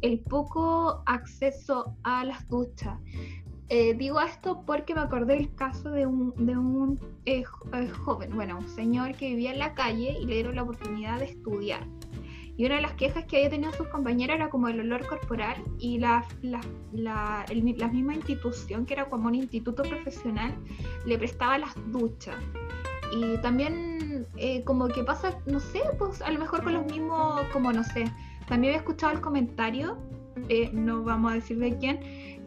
el 0.00 0.18
poco 0.20 1.02
acceso 1.06 1.94
a 2.02 2.24
las 2.24 2.48
duchas. 2.48 2.98
Eh, 3.68 3.94
digo 3.94 4.20
esto 4.20 4.64
porque 4.66 4.96
me 4.96 5.00
acordé 5.02 5.36
del 5.36 5.54
caso 5.54 5.90
de 5.92 6.06
un, 6.06 6.34
de 6.44 6.58
un 6.58 6.98
eh, 7.24 7.44
eh, 7.72 7.88
joven, 7.88 8.34
bueno, 8.34 8.58
un 8.58 8.68
señor 8.68 9.14
que 9.14 9.28
vivía 9.28 9.52
en 9.52 9.60
la 9.60 9.74
calle 9.74 10.16
y 10.20 10.26
le 10.26 10.34
dieron 10.34 10.56
la 10.56 10.64
oportunidad 10.64 11.20
de 11.20 11.26
estudiar. 11.26 11.86
Y 12.60 12.66
una 12.66 12.74
de 12.74 12.82
las 12.82 12.92
quejas 12.92 13.24
que 13.24 13.38
había 13.38 13.48
tenido 13.48 13.72
sus 13.72 13.86
compañeros 13.86 14.36
era 14.36 14.50
como 14.50 14.68
el 14.68 14.78
olor 14.80 15.06
corporal 15.06 15.56
y 15.78 15.96
la, 15.98 16.26
la, 16.42 16.60
la, 16.92 17.46
el 17.48 17.62
misma 17.62 18.14
institución, 18.14 18.84
que 18.84 18.92
era 18.92 19.06
como 19.08 19.28
un 19.28 19.34
instituto 19.34 19.82
profesional, 19.82 20.54
le 21.06 21.16
prestaba 21.16 21.56
las 21.56 21.74
duchas. 21.90 22.36
Y 23.16 23.38
también 23.38 24.26
eh, 24.36 24.62
como 24.64 24.88
que 24.88 25.02
pasa, 25.02 25.38
no 25.46 25.58
sé, 25.58 25.80
pues 25.98 26.20
a 26.20 26.30
lo 26.30 26.38
mejor 26.38 26.62
con 26.62 26.74
los 26.74 26.84
mismos, 26.84 27.40
como 27.50 27.72
no 27.72 27.82
sé, 27.82 28.04
también 28.46 28.74
había 28.74 28.80
escuchado 28.80 29.14
el 29.14 29.22
comentario, 29.22 29.96
eh, 30.50 30.68
no 30.74 31.02
vamos 31.02 31.32
a 31.32 31.34
decir 31.36 31.56
de 31.60 31.78
quién, 31.78 31.98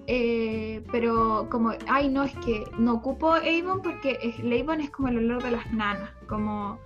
eh, 0.06 0.84
pero 0.92 1.48
como, 1.50 1.72
ay 1.88 2.08
no, 2.10 2.22
es 2.22 2.36
que 2.46 2.66
no 2.78 2.94
ocupo 2.94 3.34
Avon 3.34 3.82
porque 3.82 4.20
es- 4.22 4.38
el 4.38 4.62
Avon 4.62 4.80
es 4.80 4.92
como 4.92 5.08
el 5.08 5.18
olor 5.18 5.42
de 5.42 5.50
las 5.50 5.74
nanas, 5.74 6.12
como, 6.30 6.78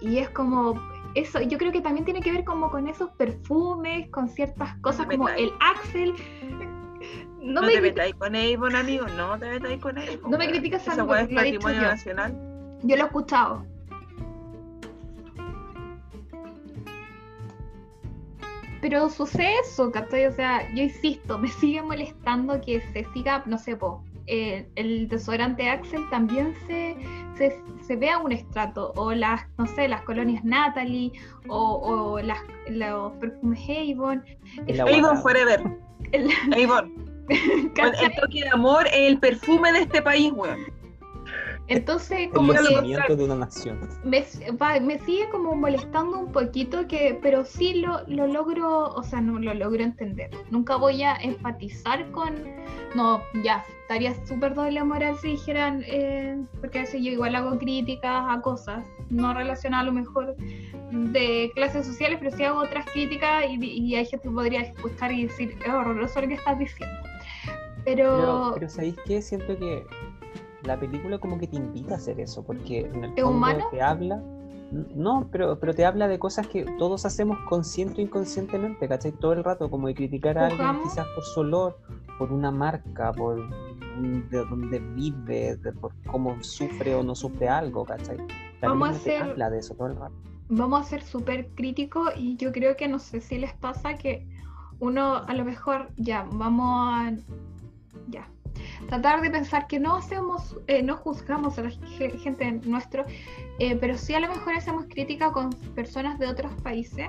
y 0.00 0.18
es 0.18 0.28
como, 0.30 0.74
eso, 1.14 1.40
yo 1.40 1.58
creo 1.58 1.72
que 1.72 1.80
también 1.80 2.04
tiene 2.04 2.20
que 2.20 2.32
ver 2.32 2.44
como 2.44 2.70
con 2.70 2.88
esos 2.88 3.10
perfumes, 3.12 4.08
con 4.10 4.28
ciertas 4.28 4.76
cosas 4.78 5.06
como 5.06 5.24
metáis. 5.24 5.48
el 5.48 5.52
Axel. 5.60 6.14
No, 7.42 7.60
No, 7.60 7.66
me 7.66 7.72
te 7.72 7.80
metáis 7.80 8.14
con 8.14 8.36
Avon, 8.36 8.76
amigo. 8.76 9.04
No 9.08 9.36
te 9.36 9.48
metáis 9.48 9.80
con 9.82 9.98
Avon. 9.98 10.30
No 10.30 10.38
me 10.38 10.48
criticas 10.48 10.86
algo, 10.86 11.10
weá 11.10 11.22
es 11.22 11.34
patrimonio 11.34 11.80
yo. 11.80 11.88
nacional. 11.88 12.32
yo 12.84 12.96
lo 12.96 13.02
he 13.02 13.06
escuchado. 13.06 13.66
Pero 18.80 19.08
sucede 19.10 19.58
eso, 19.60 19.90
¿cachai? 19.90 20.26
O 20.26 20.32
sea, 20.32 20.72
yo 20.74 20.82
insisto, 20.84 21.38
me 21.38 21.48
sigue 21.48 21.82
molestando 21.82 22.60
que 22.60 22.80
se 22.92 23.04
siga, 23.12 23.42
no 23.46 23.58
sé, 23.58 23.76
po, 23.76 24.04
eh, 24.32 24.66
el 24.76 25.08
desodorante 25.08 25.68
Axel 25.68 26.00
también 26.10 26.54
se, 26.66 26.96
se, 27.36 27.60
se 27.86 27.96
vea 27.96 28.18
un 28.18 28.32
estrato, 28.32 28.92
o 28.96 29.12
las, 29.12 29.42
no 29.58 29.66
sé, 29.66 29.88
las 29.88 30.00
colonias 30.02 30.42
Natalie, 30.42 31.12
o, 31.48 31.58
o 31.58 32.20
las, 32.20 32.38
los 32.68 33.12
perfumes 33.20 33.60
Avon. 33.68 34.24
Avon. 34.80 35.22
Forever. 35.22 35.60
El- 36.12 36.30
el 37.28 38.14
toque 38.20 38.40
de 38.40 38.48
amor 38.52 38.86
es 38.86 39.10
el 39.10 39.18
perfume 39.18 39.70
de 39.72 39.80
este 39.80 40.00
país, 40.00 40.32
weón. 40.34 40.60
Entonces, 41.72 42.18
El 42.20 42.30
como 42.30 42.52
que 42.52 42.58
nacimiento 42.60 43.16
de 43.16 43.24
una 43.24 43.34
nación. 43.36 43.78
me, 44.04 44.24
va- 44.60 44.80
me 44.80 44.98
sigue 45.00 45.28
como 45.30 45.54
molestando 45.54 46.18
un 46.18 46.32
poquito 46.32 46.86
que, 46.88 47.18
pero 47.22 47.44
sí 47.44 47.74
lo, 47.74 48.02
lo 48.06 48.26
logro, 48.26 48.88
o 48.94 49.02
sea, 49.02 49.20
no 49.20 49.38
lo 49.38 49.54
logro 49.54 49.82
entender. 49.82 50.30
Nunca 50.50 50.76
voy 50.76 51.02
a 51.02 51.14
empatizar 51.16 52.10
con, 52.12 52.34
no, 52.94 53.22
ya, 53.42 53.64
estaría 53.82 54.14
súper 54.26 54.54
doble 54.54 54.82
moral 54.84 55.16
si 55.20 55.28
dijeran, 55.28 55.82
eh, 55.86 56.36
porque 56.60 56.78
a 56.78 56.82
veces 56.82 57.02
yo 57.02 57.10
igual 57.10 57.34
hago 57.34 57.58
críticas 57.58 58.24
a 58.28 58.40
cosas, 58.40 58.84
no 59.10 59.34
relacionadas 59.34 59.82
a 59.84 59.86
lo 59.86 59.92
mejor 59.92 60.36
de 60.90 61.50
clases 61.54 61.86
sociales, 61.86 62.18
pero 62.20 62.36
sí 62.36 62.44
hago 62.44 62.60
otras 62.60 62.84
críticas 62.92 63.44
y, 63.48 63.64
y 63.64 63.94
hay 63.96 64.06
gente 64.06 64.28
que 64.28 64.34
podría 64.34 64.60
escuchar 64.60 65.12
y 65.12 65.26
decir, 65.26 65.56
es 65.64 65.72
horroroso 65.72 66.20
lo 66.20 66.28
que 66.28 66.34
estás 66.34 66.58
diciendo. 66.58 66.96
Pero, 67.84 68.12
Pero, 68.16 68.50
pero 68.54 68.68
¿sabéis 68.68 68.96
qué? 69.06 69.20
Siento 69.20 69.58
que 69.58 69.84
la 70.64 70.78
película 70.78 71.18
como 71.18 71.38
que 71.38 71.46
te 71.46 71.56
invita 71.56 71.94
a 71.94 71.96
hacer 71.96 72.20
eso, 72.20 72.42
porque 72.44 72.80
en 72.80 73.04
el 73.04 73.10
¿Es 73.14 73.22
fondo 73.22 73.36
humano? 73.36 73.64
te 73.70 73.82
habla... 73.82 74.22
No, 74.94 75.28
pero, 75.30 75.58
pero 75.60 75.74
te 75.74 75.84
habla 75.84 76.08
de 76.08 76.18
cosas 76.18 76.46
que 76.48 76.64
todos 76.78 77.04
hacemos 77.04 77.36
consciente 77.46 78.00
o 78.00 78.04
inconscientemente, 78.04 78.88
¿cachai? 78.88 79.12
Todo 79.12 79.34
el 79.34 79.44
rato, 79.44 79.70
como 79.70 79.86
de 79.88 79.94
criticar 79.94 80.38
a 80.38 80.46
alguien 80.46 80.82
quizás 80.82 81.06
por 81.14 81.24
su 81.24 81.40
olor, 81.40 81.78
por 82.18 82.32
una 82.32 82.50
marca, 82.50 83.12
por 83.12 83.36
de 84.00 84.38
dónde 84.48 84.78
vive, 84.78 85.56
de- 85.56 85.72
por 85.72 85.92
cómo 86.06 86.42
sufre 86.42 86.94
o 86.94 87.02
no 87.02 87.14
sufre 87.14 87.50
algo, 87.50 87.84
¿cachai? 87.84 88.16
La 88.62 88.68
Vamos 88.68 88.96
a 88.96 88.98
te 89.00 89.18
habla 89.18 89.50
de 89.50 89.58
eso 89.58 89.74
todo 89.74 89.88
el 89.88 89.96
rato. 89.96 90.14
vamos 90.48 90.80
a 90.80 90.84
ser 90.84 91.02
súper 91.02 91.48
críticos 91.54 92.10
y 92.16 92.36
yo 92.36 92.50
creo 92.52 92.74
que 92.74 92.88
no 92.88 92.98
sé 92.98 93.20
si 93.20 93.36
les 93.38 93.52
pasa 93.52 93.94
que 93.98 94.26
uno 94.80 95.16
a 95.16 95.34
lo 95.34 95.44
mejor 95.44 95.90
ya 95.96 96.26
vamos 96.32 96.94
a 96.94 97.12
ya 98.08 98.26
tratar 98.88 99.20
de 99.22 99.30
pensar 99.30 99.66
que 99.66 99.78
no 99.80 99.96
hacemos 99.96 100.56
eh, 100.66 100.82
no 100.82 100.96
juzgamos 100.96 101.58
a 101.58 101.62
la 101.62 101.70
ge- 101.70 102.18
gente 102.18 102.50
nuestro 102.64 103.04
eh, 103.58 103.76
pero 103.80 103.96
sí 103.98 104.14
a 104.14 104.20
lo 104.20 104.28
mejor 104.28 104.54
hacemos 104.54 104.84
crítica 104.88 105.32
con 105.32 105.50
personas 105.74 106.18
de 106.18 106.26
otros 106.26 106.52
países 106.62 107.08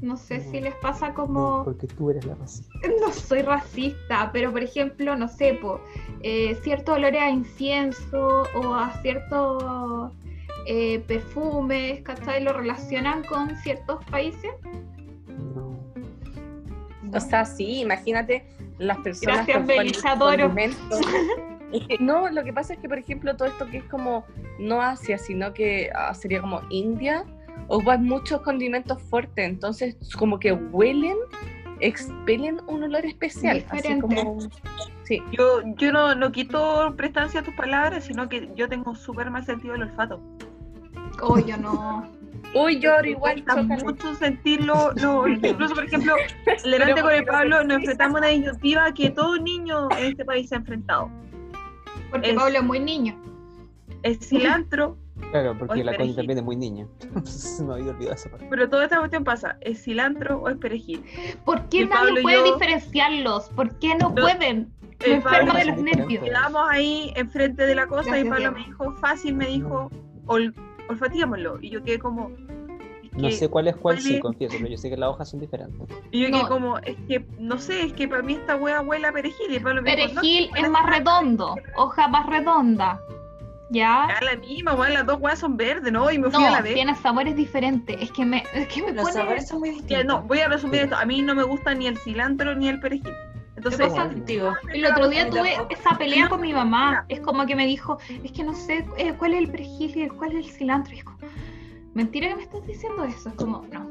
no 0.00 0.16
sé 0.16 0.40
si 0.40 0.58
No. 0.58 0.64
les 0.64 0.74
pasa 0.76 1.08
No, 1.08 1.14
como 1.14 1.64
porque 1.64 1.86
tú 1.86 2.10
eres 2.10 2.24
la 2.24 2.34
racista. 2.34 2.72
no 3.00 3.12
soy 3.12 3.42
racista, 3.42 4.30
pero 4.32 4.50
por 4.50 4.60
ejemplo, 4.60 5.14
no 5.14 5.28
sé, 5.28 5.54
po, 5.62 5.80
eh, 6.22 6.58
cierto 6.64 6.94
olor 6.94 7.14
a 7.14 7.30
incienso 7.30 8.42
o 8.56 8.74
a 8.74 8.90
cierto 9.02 10.10
eh, 10.66 10.98
perfumes, 11.06 12.00
¿cachai? 12.02 12.42
Lo 12.42 12.52
relacionan 12.52 13.22
con 13.22 13.54
ciertos 13.58 14.04
países. 14.06 14.50
No. 15.54 15.71
O 17.12 17.20
sea, 17.20 17.44
sí, 17.44 17.80
imagínate 17.80 18.44
las 18.78 18.98
personas 18.98 19.36
Gracias, 19.46 19.58
con 19.58 19.66
Belisa, 19.66 20.00
con- 20.02 20.10
adoro. 20.22 20.48
condimentos. 20.48 21.00
Es 21.72 21.86
que 21.86 21.96
no, 22.00 22.28
lo 22.28 22.44
que 22.44 22.52
pasa 22.52 22.74
es 22.74 22.80
que, 22.80 22.86
por 22.88 22.98
ejemplo, 22.98 23.34
todo 23.34 23.48
esto 23.48 23.64
que 23.70 23.78
es 23.78 23.84
como 23.84 24.26
no 24.58 24.82
Asia, 24.82 25.16
sino 25.16 25.54
que 25.54 25.90
ah, 25.94 26.12
sería 26.12 26.42
como 26.42 26.60
India, 26.68 27.24
ocupan 27.66 28.04
muchos 28.04 28.42
condimentos 28.42 29.00
fuertes, 29.04 29.46
entonces 29.48 29.96
como 30.18 30.38
que 30.38 30.52
huelen, 30.52 31.16
expelen 31.80 32.60
un 32.66 32.82
olor 32.82 33.06
especial. 33.06 33.64
Así 33.70 33.76
Diferente. 33.88 34.02
como, 34.22 34.38
sí, 35.04 35.22
Yo, 35.32 35.62
yo 35.78 35.92
no, 35.92 36.14
no 36.14 36.30
quito 36.30 36.92
prestancia 36.94 37.40
a 37.40 37.42
tus 37.42 37.54
palabras, 37.54 38.04
sino 38.04 38.28
que 38.28 38.50
yo 38.54 38.68
tengo 38.68 38.94
súper 38.94 39.30
mal 39.30 39.46
sentido 39.46 39.72
del 39.72 39.84
olfato. 39.84 40.20
Oh, 41.22 41.38
yo 41.38 41.56
no. 41.56 42.06
Uy, 42.54 42.80
yo 42.80 42.92
Me 43.02 43.10
igual 43.10 43.38
chócale. 43.44 43.84
mucho 43.84 44.14
sentirlo. 44.16 44.92
lo- 44.96 45.26
incluso, 45.28 45.74
por 45.74 45.84
ejemplo, 45.84 46.14
delante 46.64 47.00
con 47.02 47.12
el 47.12 47.24
Pablo 47.24 47.64
nos 47.64 47.78
enfrentamos 47.78 48.16
a 48.16 48.18
una 48.18 48.28
disyuntiva 48.28 48.92
que 48.92 49.10
todo 49.10 49.38
niño 49.38 49.88
en 49.98 50.04
este 50.06 50.24
país 50.24 50.48
se 50.48 50.54
ha 50.54 50.58
enfrentado. 50.58 51.10
Porque 52.10 52.30
Es- 52.30 52.36
Pablo 52.36 52.58
es 52.58 52.64
muy 52.64 52.80
niño. 52.80 53.16
El 54.02 54.16
cilantro, 54.20 54.98
Claro, 55.30 55.56
porque 55.56 55.84
la 55.84 55.96
Connie 55.96 56.14
también 56.16 56.38
es 56.38 56.44
muy 56.44 56.56
niña. 56.56 56.86
Se 57.24 57.62
me 57.62 57.74
había 57.74 57.92
olvidado 57.92 58.14
esa 58.16 58.28
parte. 58.30 58.46
pero 58.50 58.68
toda 58.68 58.84
esta 58.84 58.98
cuestión 58.98 59.22
pasa, 59.24 59.56
¿es 59.60 59.82
cilantro 59.84 60.38
o 60.40 60.48
es 60.48 60.56
perejil? 60.56 61.04
¿Por 61.44 61.68
qué 61.68 61.82
Y 61.82 61.84
nadie 61.86 62.06
Pablo 62.08 62.22
puede 62.22 62.36
yo- 62.38 62.52
diferenciarlos? 62.54 63.48
¿Por 63.50 63.78
qué 63.78 63.94
no 63.94 64.08
No, 64.08 64.14
pueden? 64.16 64.72
Me 65.00 65.06
El 65.06 65.12
enfermo 65.14 65.52
de 65.52 65.64
los 65.66 65.76
nervios. 65.78 66.24
quedamos 66.24 66.62
ahí 66.68 67.12
enfrente 67.16 67.64
de 67.66 67.74
la 67.76 67.86
cosa 67.86 68.18
y 68.18 68.24
Pablo 68.24 68.52
me 68.52 68.58
dijo, 68.64 68.92
fácil, 68.96 69.34
me 69.36 69.46
dijo, 69.46 69.90
ol, 70.26 70.54
olfateémoslo. 70.88 71.58
Y 71.60 71.70
yo 71.70 71.82
quedé 71.82 71.98
como... 71.98 72.30
es 73.02 73.12
No 73.12 73.30
sé 73.30 73.48
cuál 73.48 73.68
es 73.68 73.76
cuál, 73.76 73.98
sí, 74.00 74.18
confieso, 74.20 74.56
pero 74.58 74.68
yo 74.70 74.76
sé 74.78 74.90
que 74.90 74.96
las 74.96 75.10
hojas 75.10 75.30
son 75.30 75.40
diferentes. 75.40 75.88
Y 76.10 76.20
yo 76.22 76.26
quedé 76.28 76.42
No. 76.42 76.48
como, 76.48 76.78
es 76.78 76.96
que, 77.08 77.24
no 77.38 77.58
sé, 77.58 77.84
es 77.84 77.92
que 77.92 78.08
para 78.08 78.22
mí 78.22 78.34
esta 78.34 78.56
wea 78.56 78.80
huele 78.80 79.06
a 79.06 79.12
perejil. 79.12 79.52
Y 79.54 79.58
Pablo 79.60 79.82
dijo, 79.82 79.96
no, 79.96 80.20
Perejil 80.20 80.50
es 80.56 80.70
más 80.70 80.86
redondo, 80.86 81.56
hoja 81.76 82.08
más 82.08 82.26
redonda. 82.26 83.00
¿Ya? 83.74 84.06
ya 84.20 84.26
la 84.34 84.36
misma, 84.38 84.74
weón, 84.74 84.92
las 84.92 85.06
dos 85.06 85.18
weas 85.18 85.38
son 85.38 85.56
verdes, 85.56 85.90
¿no? 85.90 86.10
Y 86.10 86.18
me 86.18 86.30
fui 86.30 86.42
No, 86.42 86.46
a 86.46 86.50
la 86.50 86.60
vez. 86.60 86.74
tiene 86.74 86.94
sabores 86.94 87.34
diferentes. 87.34 87.96
Es 88.02 88.12
que 88.12 88.22
me, 88.26 88.44
es 88.52 88.68
que 88.68 88.82
me 88.82 88.92
Los 88.92 89.04
pone... 89.04 89.12
sabores 89.14 89.48
son 89.48 89.60
muy 89.60 89.70
Ya, 89.70 89.76
distintos. 89.76 90.04
no, 90.04 90.22
voy 90.24 90.40
a 90.40 90.48
resumir 90.48 90.82
esto. 90.82 90.94
A 90.96 91.06
mí 91.06 91.22
no 91.22 91.34
me 91.34 91.42
gusta 91.42 91.72
ni 91.74 91.86
el 91.86 91.96
cilantro 91.96 92.54
ni 92.54 92.68
el 92.68 92.80
perejil. 92.80 93.14
Entonces, 93.64 93.92
contigo. 93.92 94.52
El 94.72 94.86
otro 94.86 95.08
día 95.08 95.30
tuve 95.30 95.54
esa 95.70 95.96
pelea 95.96 96.28
con 96.28 96.40
mi 96.40 96.52
mamá. 96.52 97.04
Es 97.08 97.20
como 97.20 97.46
que 97.46 97.54
me 97.54 97.66
dijo, 97.66 97.98
es 98.24 98.32
que 98.32 98.42
no 98.44 98.54
sé 98.54 98.84
eh, 98.96 99.14
cuál 99.18 99.34
es 99.34 99.40
el 99.40 99.50
perejil 99.50 99.96
y 99.96 100.08
cuál 100.08 100.32
es 100.32 100.46
el 100.46 100.52
cilantro. 100.52 100.94
Y 100.94 100.98
es 100.98 101.04
como, 101.04 101.18
mentira 101.94 102.28
que 102.28 102.36
me 102.36 102.42
estás 102.42 102.66
diciendo 102.66 103.04
eso. 103.04 103.28
Es 103.28 103.34
como, 103.36 103.64
no. 103.72 103.88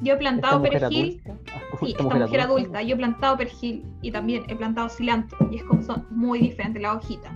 Yo 0.00 0.14
he 0.14 0.16
¿Esta 0.16 0.18
plantado 0.18 0.62
perejil. 0.62 1.20
adulta? 1.24 1.52
Ah, 1.54 1.76
Sí, 1.80 1.90
esta 1.90 2.02
mujer 2.02 2.40
adulta. 2.40 2.82
Yo 2.82 2.94
he 2.94 2.98
plantado 2.98 3.36
perejil 3.36 3.84
y 4.02 4.10
también 4.10 4.44
he 4.48 4.56
plantado 4.56 4.88
cilantro. 4.88 5.48
Y 5.50 5.56
es 5.56 5.64
como 5.64 5.82
son 5.82 6.06
muy 6.10 6.38
diferentes 6.40 6.80
las 6.82 6.96
hojitas. 6.96 7.32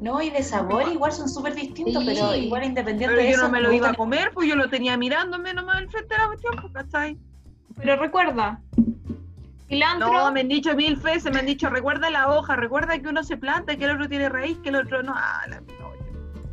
No, 0.00 0.20
y 0.20 0.28
de 0.30 0.42
sabor 0.42 0.84
igual 0.92 1.10
son 1.10 1.28
súper 1.28 1.54
distintos, 1.54 2.02
Sí. 2.04 2.10
pero 2.14 2.34
igual 2.36 2.64
independiente 2.64 3.14
pero 3.14 3.22
de 3.26 3.30
yo 3.32 3.36
eso. 3.36 3.46
no 3.46 3.50
me 3.50 3.60
lo 3.60 3.72
iba 3.72 3.90
a 3.90 3.94
comer, 3.94 4.30
pues 4.34 4.46
yo 4.46 4.54
lo 4.54 4.68
tenía 4.68 4.96
mirándome 4.96 5.54
nomás 5.54 5.76
al 5.78 5.88
frente 5.88 6.14
de 6.14 6.20
la 6.20 6.26
cuestión, 6.26 6.54
pues, 6.60 6.72
¿cachai? 6.74 7.18
Pero 7.76 7.96
recuerda, 7.96 8.60
cilantro. 9.68 10.12
No, 10.12 10.32
me 10.32 10.40
han 10.40 10.48
dicho 10.48 10.74
mil 10.74 10.96
veces, 10.96 11.32
me 11.32 11.40
han 11.40 11.46
dicho, 11.46 11.68
recuerda 11.70 12.10
la 12.10 12.28
hoja, 12.30 12.56
recuerda 12.56 12.98
que 12.98 13.08
uno 13.08 13.22
se 13.24 13.36
planta, 13.36 13.76
que 13.76 13.84
el 13.84 13.92
otro 13.92 14.08
tiene 14.08 14.28
raíz, 14.28 14.58
que 14.58 14.68
el 14.70 14.76
otro 14.76 15.02
no. 15.02 15.12
Ah, 15.16 15.42
la 15.48 15.60
no, 15.60 15.92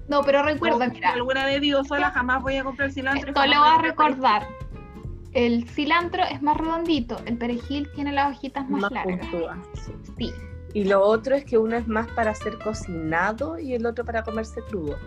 No, 0.08 0.22
pero 0.24 0.44
recuerda, 0.44 0.88
no, 0.88 0.94
mira, 0.94 1.12
si 1.14 1.18
alguna 1.20 1.46
vez 1.46 1.62
vivo 1.62 1.84
sola, 1.84 2.12
jamás 2.12 2.42
voy 2.42 2.58
a 2.58 2.64
comprar 2.64 2.92
cilantro. 2.92 3.30
esto 3.30 3.46
lo 3.46 3.62
vas 3.62 3.80
a 3.80 3.82
recordar. 3.82 4.48
El 5.34 5.68
cilantro 5.68 6.22
es 6.30 6.42
más 6.44 6.58
redondito, 6.58 7.18
el 7.26 7.38
perejil 7.38 7.90
tiene 7.96 8.12
las 8.12 8.36
hojitas 8.36 8.70
más, 8.70 8.82
más 8.84 8.92
largas. 8.92 9.20
puntúa, 9.30 9.58
sí. 9.74 9.94
Sí. 10.18 10.34
Y 10.76 10.86
lo 10.86 11.02
otro 11.02 11.36
es 11.36 11.46
que 11.46 11.58
uno 11.58 11.76
es 11.76 11.88
más 11.88 12.08
para 12.10 12.34
ser 12.36 12.58
cocinado 12.60 13.58
y 13.60 13.74
el 13.76 13.86
otro 13.86 14.04
para 14.06 14.24
comerse 14.24 14.60
crudo. 14.70 14.98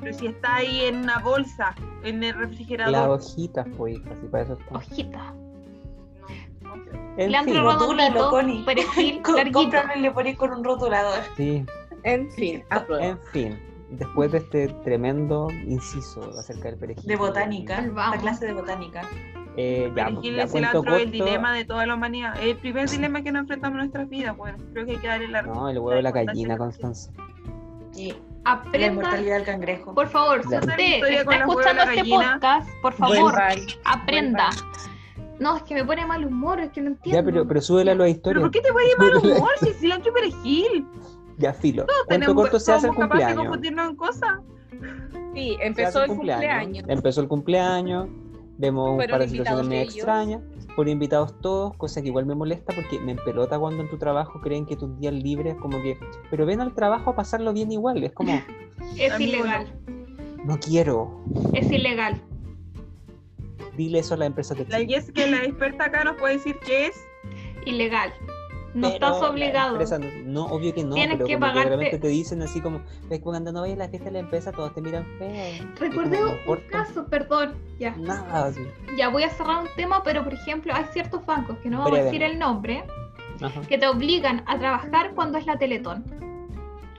Pero 0.00 0.12
si 0.18 0.26
está 0.26 0.56
ahí 0.56 0.82
en 0.82 0.96
una 0.96 1.18
bolsa, 1.18 1.74
en 2.02 2.22
el 2.22 2.30
Las 2.34 2.38
refrigerador. 2.48 3.10
hojitas, 3.20 3.66
pues, 3.76 3.98
así 4.10 4.26
para 4.30 4.44
eso 4.44 4.54
está. 4.54 4.74
Hojitas. 4.74 5.32
Fin, 7.16 7.32
Rotúlalo, 7.34 7.94
redondito, 7.96 8.30
Connie. 8.30 8.64
perejil. 8.64 9.22
Cómpralo 9.52 9.92
y 9.96 10.00
le 10.00 10.36
con 10.36 10.52
un 10.52 10.64
rotulador. 10.64 11.20
sí, 11.36 11.64
En 12.02 12.30
fin, 12.32 12.64
apruebo. 12.70 13.04
en 13.04 13.18
fin. 13.32 13.60
Después 13.90 14.32
de 14.32 14.38
este 14.38 14.68
tremendo 14.82 15.48
inciso 15.66 16.20
acerca 16.38 16.70
del 16.70 16.78
perejil. 16.78 17.04
De 17.06 17.16
botánica. 17.16 17.80
La 17.82 18.16
clase 18.18 18.46
de 18.46 18.52
botánica. 18.54 19.02
Eh, 19.56 19.92
ya, 19.94 20.06
perejil 20.06 20.34
ya 20.36 20.42
el 20.42 20.48
es 20.48 20.54
el 20.54 20.66
corto. 20.72 20.96
dilema 20.96 21.52
de 21.54 21.64
toda 21.64 21.86
la 21.86 21.94
humanidad. 21.94 22.34
El 22.42 22.56
primer 22.56 22.88
dilema 22.90 23.22
que 23.22 23.30
nos 23.30 23.42
enfrentamos 23.42 23.74
en 23.76 23.78
nuestras 23.78 24.08
vidas. 24.08 24.36
Bueno, 24.36 24.58
creo 24.72 24.84
que 24.84 24.92
hay 24.92 24.98
que 24.98 25.06
darle 25.06 25.28
la 25.28 25.42
No, 25.42 25.68
el 25.68 25.78
huevo 25.78 25.90
de 25.90 26.02
la 26.02 26.10
gallina, 26.10 26.56
Constanza. 26.58 27.12
Y 27.94 28.08
la 28.10 28.16
Aprenda, 28.52 28.86
inmortalidad 28.88 29.36
del 29.36 29.44
cangrejo. 29.44 29.94
por 29.94 30.08
favor, 30.08 30.42
si 30.42 30.48
usted 30.56 30.78
está 30.78 31.24
con 31.24 31.34
escuchando 31.34 31.82
este 31.84 31.96
gallina. 31.96 32.32
podcast, 32.32 32.68
por 32.82 32.92
favor, 32.94 33.34
aprenda. 33.84 34.50
No, 35.44 35.56
es 35.58 35.62
que 35.64 35.74
me 35.74 35.84
pone 35.84 36.06
mal 36.06 36.24
humor, 36.24 36.58
es 36.58 36.70
que 36.72 36.80
no 36.80 36.88
entiendo. 36.88 37.20
Ya, 37.20 37.22
pero, 37.24 37.46
pero 37.46 37.60
súbela 37.60 37.92
a 37.92 37.94
las 37.94 38.04
¿Pero 38.06 38.16
historias. 38.16 38.42
por 38.44 38.50
qué 38.50 38.60
te 38.62 38.72
voy 38.72 38.82
a 38.82 38.86
llevar 38.86 39.22
mal 39.22 39.32
humor 39.36 39.50
si 39.60 39.68
es 39.68 39.76
cilantro 39.78 40.10
y 40.10 40.14
perejil? 40.14 40.86
Ya, 41.36 41.52
filo. 41.52 41.84
Tenemos- 42.08 42.34
corto 42.34 42.58
se 42.58 42.72
hace 42.72 42.86
el 42.86 42.92
de 42.94 42.96
cumpleaños. 42.98 43.36
confundirnos 43.42 43.90
en 43.90 43.96
cosas. 43.96 44.38
Sí, 45.34 45.56
empezó 45.60 46.02
el 46.04 46.08
cumpleaños. 46.08 46.84
Empezó 46.88 47.20
el 47.20 47.28
cumpleaños. 47.28 48.08
Vemos 48.56 48.92
un 48.92 48.96
par 49.10 49.20
de 49.20 49.28
situaciones 49.28 49.82
ellos. 49.82 49.94
extrañas. 49.96 50.40
Fueron 50.76 50.92
invitados 50.92 51.38
todos, 51.40 51.76
cosa 51.76 52.00
que 52.00 52.08
igual 52.08 52.24
me 52.24 52.34
molesta 52.34 52.72
porque 52.74 52.98
me 53.00 53.12
empelota 53.12 53.58
cuando 53.58 53.82
en 53.82 53.90
tu 53.90 53.98
trabajo 53.98 54.40
creen 54.40 54.64
que 54.64 54.76
tus 54.76 54.96
días 54.98 55.12
libres 55.12 55.56
como 55.60 55.82
que... 55.82 55.98
Pero 56.30 56.46
ven 56.46 56.60
al 56.62 56.72
trabajo 56.74 57.10
a 57.10 57.16
pasarlo 57.16 57.52
bien 57.52 57.70
igual. 57.70 58.02
Es 58.02 58.12
como, 58.12 58.32
Es 58.96 59.20
ilegal, 59.20 59.66
no 60.44 60.58
quiero. 60.58 61.20
es 61.52 61.70
ilegal. 61.70 62.22
Dile 63.76 63.98
eso 64.00 64.14
a 64.14 64.16
la 64.18 64.26
empresa 64.26 64.54
de 64.54 64.66
La 64.68 64.78
Jess, 64.84 65.10
que 65.12 65.26
la 65.28 65.42
experta 65.44 65.86
acá, 65.86 66.04
nos 66.04 66.16
puede 66.16 66.34
decir 66.34 66.56
qué 66.64 66.86
es. 66.86 67.04
Ilegal. 67.66 68.12
No 68.74 68.90
Pero 68.90 68.94
estás 68.94 69.22
obligado. 69.30 69.70
empresa 69.72 69.98
no, 70.00 70.06
no, 70.24 70.46
obvio 70.46 70.74
que 70.74 70.82
no, 70.82 70.94
Tienes 70.96 71.16
pero 71.16 71.26
que 71.28 71.34
como 71.34 71.46
que 71.46 71.52
pagarte- 71.52 71.70
de 71.70 71.76
repente 71.76 71.98
te 72.00 72.08
dicen 72.08 72.42
así 72.42 72.60
como, 72.60 72.78
es 72.78 73.08
que 73.08 73.20
cuando 73.20 73.52
no 73.52 73.60
vayas 73.60 73.76
a 73.76 73.84
la 73.84 73.88
fiesta 73.88 74.06
de 74.06 74.12
la 74.14 74.18
empresa 74.18 74.50
todos 74.50 74.74
te 74.74 74.80
miran 74.80 75.06
feo. 75.18 75.64
Recordé 75.78 76.18
como, 76.18 76.52
un 76.54 76.60
caso, 76.70 77.06
perdón, 77.06 77.54
ya. 77.78 77.94
Nada, 77.96 78.46
así. 78.46 78.66
Ya 78.98 79.08
voy 79.10 79.22
a 79.22 79.30
cerrar 79.30 79.62
un 79.62 79.68
tema, 79.76 80.02
pero 80.02 80.24
por 80.24 80.34
ejemplo, 80.34 80.74
hay 80.74 80.86
ciertos 80.92 81.24
bancos 81.24 81.56
que 81.58 81.70
no 81.70 81.78
vamos 81.84 81.98
a 81.98 82.02
decir 82.02 82.22
el 82.24 82.36
nombre, 82.36 82.84
Ajá. 83.40 83.60
que 83.62 83.78
te 83.78 83.86
obligan 83.86 84.42
a 84.48 84.58
trabajar 84.58 85.12
cuando 85.14 85.38
es 85.38 85.46
la 85.46 85.56
Teletón. 85.56 86.04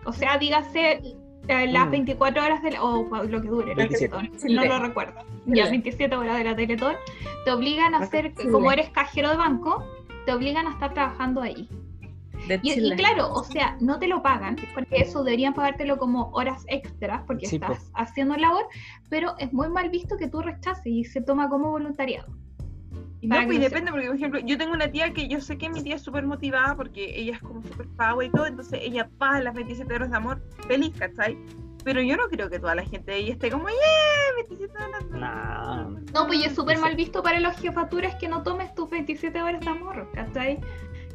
O 0.06 0.14
sea, 0.14 0.38
dígase 0.38 1.18
las 1.47 1.88
Mm. 1.88 1.91
24 1.91 2.43
horas 2.43 2.63
de 2.63 2.72
la, 2.72 2.84
o 2.84 3.03
lo 3.26 3.41
que 3.41 3.47
dure 3.47 3.67
la 3.69 3.76
27. 3.76 4.15
Teletón. 4.15 4.55
No 4.55 4.65
lo 4.65 4.80
recuerdo. 4.80 5.19
Ya, 5.45 5.63
Chile. 5.65 5.69
27 5.72 6.15
horas 6.15 6.38
de 6.38 6.43
la 6.43 6.55
Teletón. 6.55 6.95
Te 7.45 7.51
obligan 7.51 7.93
a 7.93 7.99
hacer, 7.99 8.34
Chile. 8.35 8.51
como 8.51 8.72
eres 8.72 8.89
cajero 8.89 9.30
de 9.30 9.38
banco, 9.38 9.84
te 10.26 10.34
obligan 10.34 10.67
a 10.67 10.72
estar 10.72 10.93
trabajando 10.93 11.41
ahí. 11.41 11.69
Y, 12.61 12.95
claro, 12.95 13.31
o 13.34 13.43
sea, 13.43 13.76
no 13.80 13.97
te 13.97 14.07
lo 14.07 14.22
pagan, 14.22 14.55
porque 14.76 14.97
eso 14.97 15.23
deberían 15.23 15.53
pagártelo 15.55 15.97
como 15.97 16.30
horas 16.31 16.63
extras, 16.67 17.23
porque 17.26 17.47
Sí, 17.47 17.55
estás 17.55 17.89
haciendo 17.95 18.35
labor, 18.38 18.65
pero 19.09 19.34
es 19.39 19.51
muy 19.51 19.67
mal 19.69 19.89
visto 19.89 20.15
que 20.17 20.27
tú 20.27 20.41
rechaces 20.41 20.85
y 20.85 21.05
se 21.05 21.22
toma 21.22 21.49
como 21.49 21.72
voluntariado. 21.72 22.27
No, 23.27 23.45
pues 23.45 23.60
depende, 23.60 23.91
porque 23.91 24.07
por 24.07 24.15
ejemplo, 24.15 24.39
yo 24.41 24.57
tengo 24.57 24.73
una 24.73 24.89
tía 24.89 25.14
que 25.14 25.27
yo 25.27 25.41
sé 25.41 25.57
que 25.57 25.69
mi 25.69 25.81
tía 25.84 25.95
es 25.95 26.02
súper 26.02 26.26
motivada 26.26 26.76
porque 26.76 27.18
ella 27.18 27.34
es 27.34 27.41
como 27.41 27.64
súper 27.64 27.88
power 27.97 28.27
y 28.27 28.31
todo, 28.31 28.45
entonces 28.45 28.80
ella 28.81 29.10
paga 29.18 29.41
las 29.41 29.53
27 29.53 29.93
horas 29.93 30.10
de 30.11 30.18
amor 30.18 30.41
feliz, 30.68 30.93
¿cachai? 30.97 31.38
Pero 31.84 32.02
yo 32.02 32.18
no 32.18 32.27
creo 32.30 32.49
que 32.49 32.60
toda 32.60 32.73
la 32.76 32.84
gente 32.84 33.11
de 33.11 33.18
ella 33.19 33.34
esté 33.34 33.52
como, 33.52 33.68
¡yeah! 33.68 34.47
27 34.47 34.77
horas 34.77 35.11
de 35.11 35.19
Nah. 35.19 35.89
No, 36.14 36.27
pues 36.27 36.45
es 36.45 36.56
súper 36.56 36.80
mal 36.80 36.95
visto 36.95 37.22
para 37.22 37.39
las 37.39 37.60
jefaturas 37.60 38.15
que 38.15 38.27
no 38.27 38.41
tomes 38.41 38.73
tus 38.73 38.89
27 38.89 39.41
horas 39.41 39.61
de 39.61 39.69
amor, 39.69 40.10
¿cachai? 40.14 40.60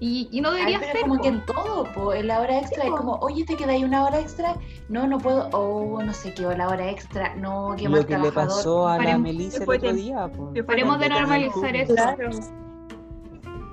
Y, 0.03 0.29
y 0.33 0.41
no 0.41 0.49
Ay, 0.51 0.57
debería 0.61 0.79
pero 0.81 0.93
ser. 0.93 1.01
como 1.03 1.17
po. 1.17 1.23
que 1.23 1.29
en 1.29 1.45
todo, 1.45 1.85
po, 1.93 2.15
en 2.15 2.27
la 2.27 2.41
hora 2.41 2.59
extra 2.59 2.83
Sí, 2.83 2.89
es 2.89 2.95
como, 2.95 3.17
oye, 3.17 3.45
te 3.45 3.55
queda 3.55 3.73
ahí 3.73 3.85
una 3.85 4.05
hora 4.07 4.19
extra, 4.19 4.57
no, 4.89 5.07
no 5.07 5.19
puedo, 5.19 5.49
oh, 5.53 6.03
no 6.03 6.13
sé 6.15 6.33
qué, 6.33 6.47
o 6.47 6.57
la 6.57 6.69
hora 6.69 6.91
extra, 6.91 7.35
no, 7.37 7.75
qué 7.77 7.87
mal 7.89 8.01
Lo 8.01 8.07
que 8.07 8.17
le 8.19 8.33
pasó 8.33 8.89
a 8.89 8.97
la 8.97 9.05
Paremos- 9.05 9.21
Melissa 9.23 9.63
el 9.63 9.69
otro 9.71 9.93
día. 9.93 10.29
pues. 10.35 10.65
Paremos 10.65 10.99
de 11.01 11.09
normalizar 11.11 11.77
eso. 11.77 11.95
Claro. 11.95 12.31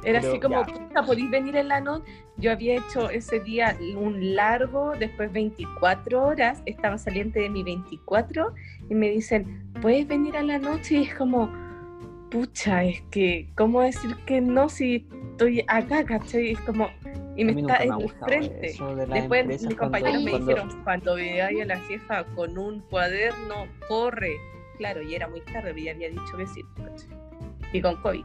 Era 0.04 0.20
Pero 0.22 0.32
así 0.32 0.40
como, 0.40 0.66
ya. 0.66 0.74
puta, 0.74 1.04
podéis 1.04 1.30
venir 1.32 1.56
en 1.56 1.68
la 1.70 1.82
noche. 1.82 2.04
Yo 2.38 2.52
había 2.52 2.76
hecho 2.76 3.10
ese 3.10 3.40
día 3.40 3.76
un 3.98 4.36
largo, 4.36 4.94
después 4.98 5.32
24 5.34 6.24
horas, 6.24 6.62
estaba 6.66 6.98
saliente 6.98 7.40
de 7.40 7.50
mi 7.50 7.64
24, 7.64 8.54
y 8.90 8.94
me 8.96 9.10
dicen, 9.10 9.66
¿puedes 9.82 10.08
venir 10.08 10.38
a 10.38 10.44
la 10.44 10.60
noche? 10.60 11.00
Y 11.00 11.04
es 11.04 11.16
como, 11.16 11.50
pucha, 12.30 12.84
es 12.84 13.02
que, 13.10 13.50
¿cómo 13.58 13.82
decir 13.82 14.16
que 14.26 14.40
no 14.40 14.70
si 14.70 15.08
estoy 15.38 15.64
acá, 15.68 16.04
cachai? 16.04 16.52
Es 16.52 16.60
como, 16.62 16.90
Y 17.36 17.46
me 17.46 17.52
está 17.62 17.78
me 17.80 17.86
en 17.86 17.92
ha 17.92 17.96
el 17.98 18.04
gustado 18.04 18.26
frente. 18.26 18.68
eso 18.68 18.96
de 18.96 19.06
Después 19.06 19.46
mis 19.48 19.62
cuando- 19.62 19.78
compañeros 19.78 20.24
me 20.24 20.40
dijeron, 20.40 20.84
cuando 20.84 21.16
veáis 21.16 21.62
a 21.62 21.66
la 21.66 21.80
jefa 21.82 22.24
con 22.36 22.58
un 22.58 22.80
cuaderno, 22.82 23.68
corre. 23.88 24.32
Claro, 24.78 25.02
y 25.02 25.16
era 25.16 25.28
muy 25.28 25.42
tarde, 25.42 25.82
ya 25.82 25.92
había 25.92 26.10
dicho 26.10 26.38
que 26.38 26.48
sí. 26.48 26.62
¿cachai? 26.76 27.10
Y 27.74 27.82
con 27.82 27.96
COVID. 28.02 28.24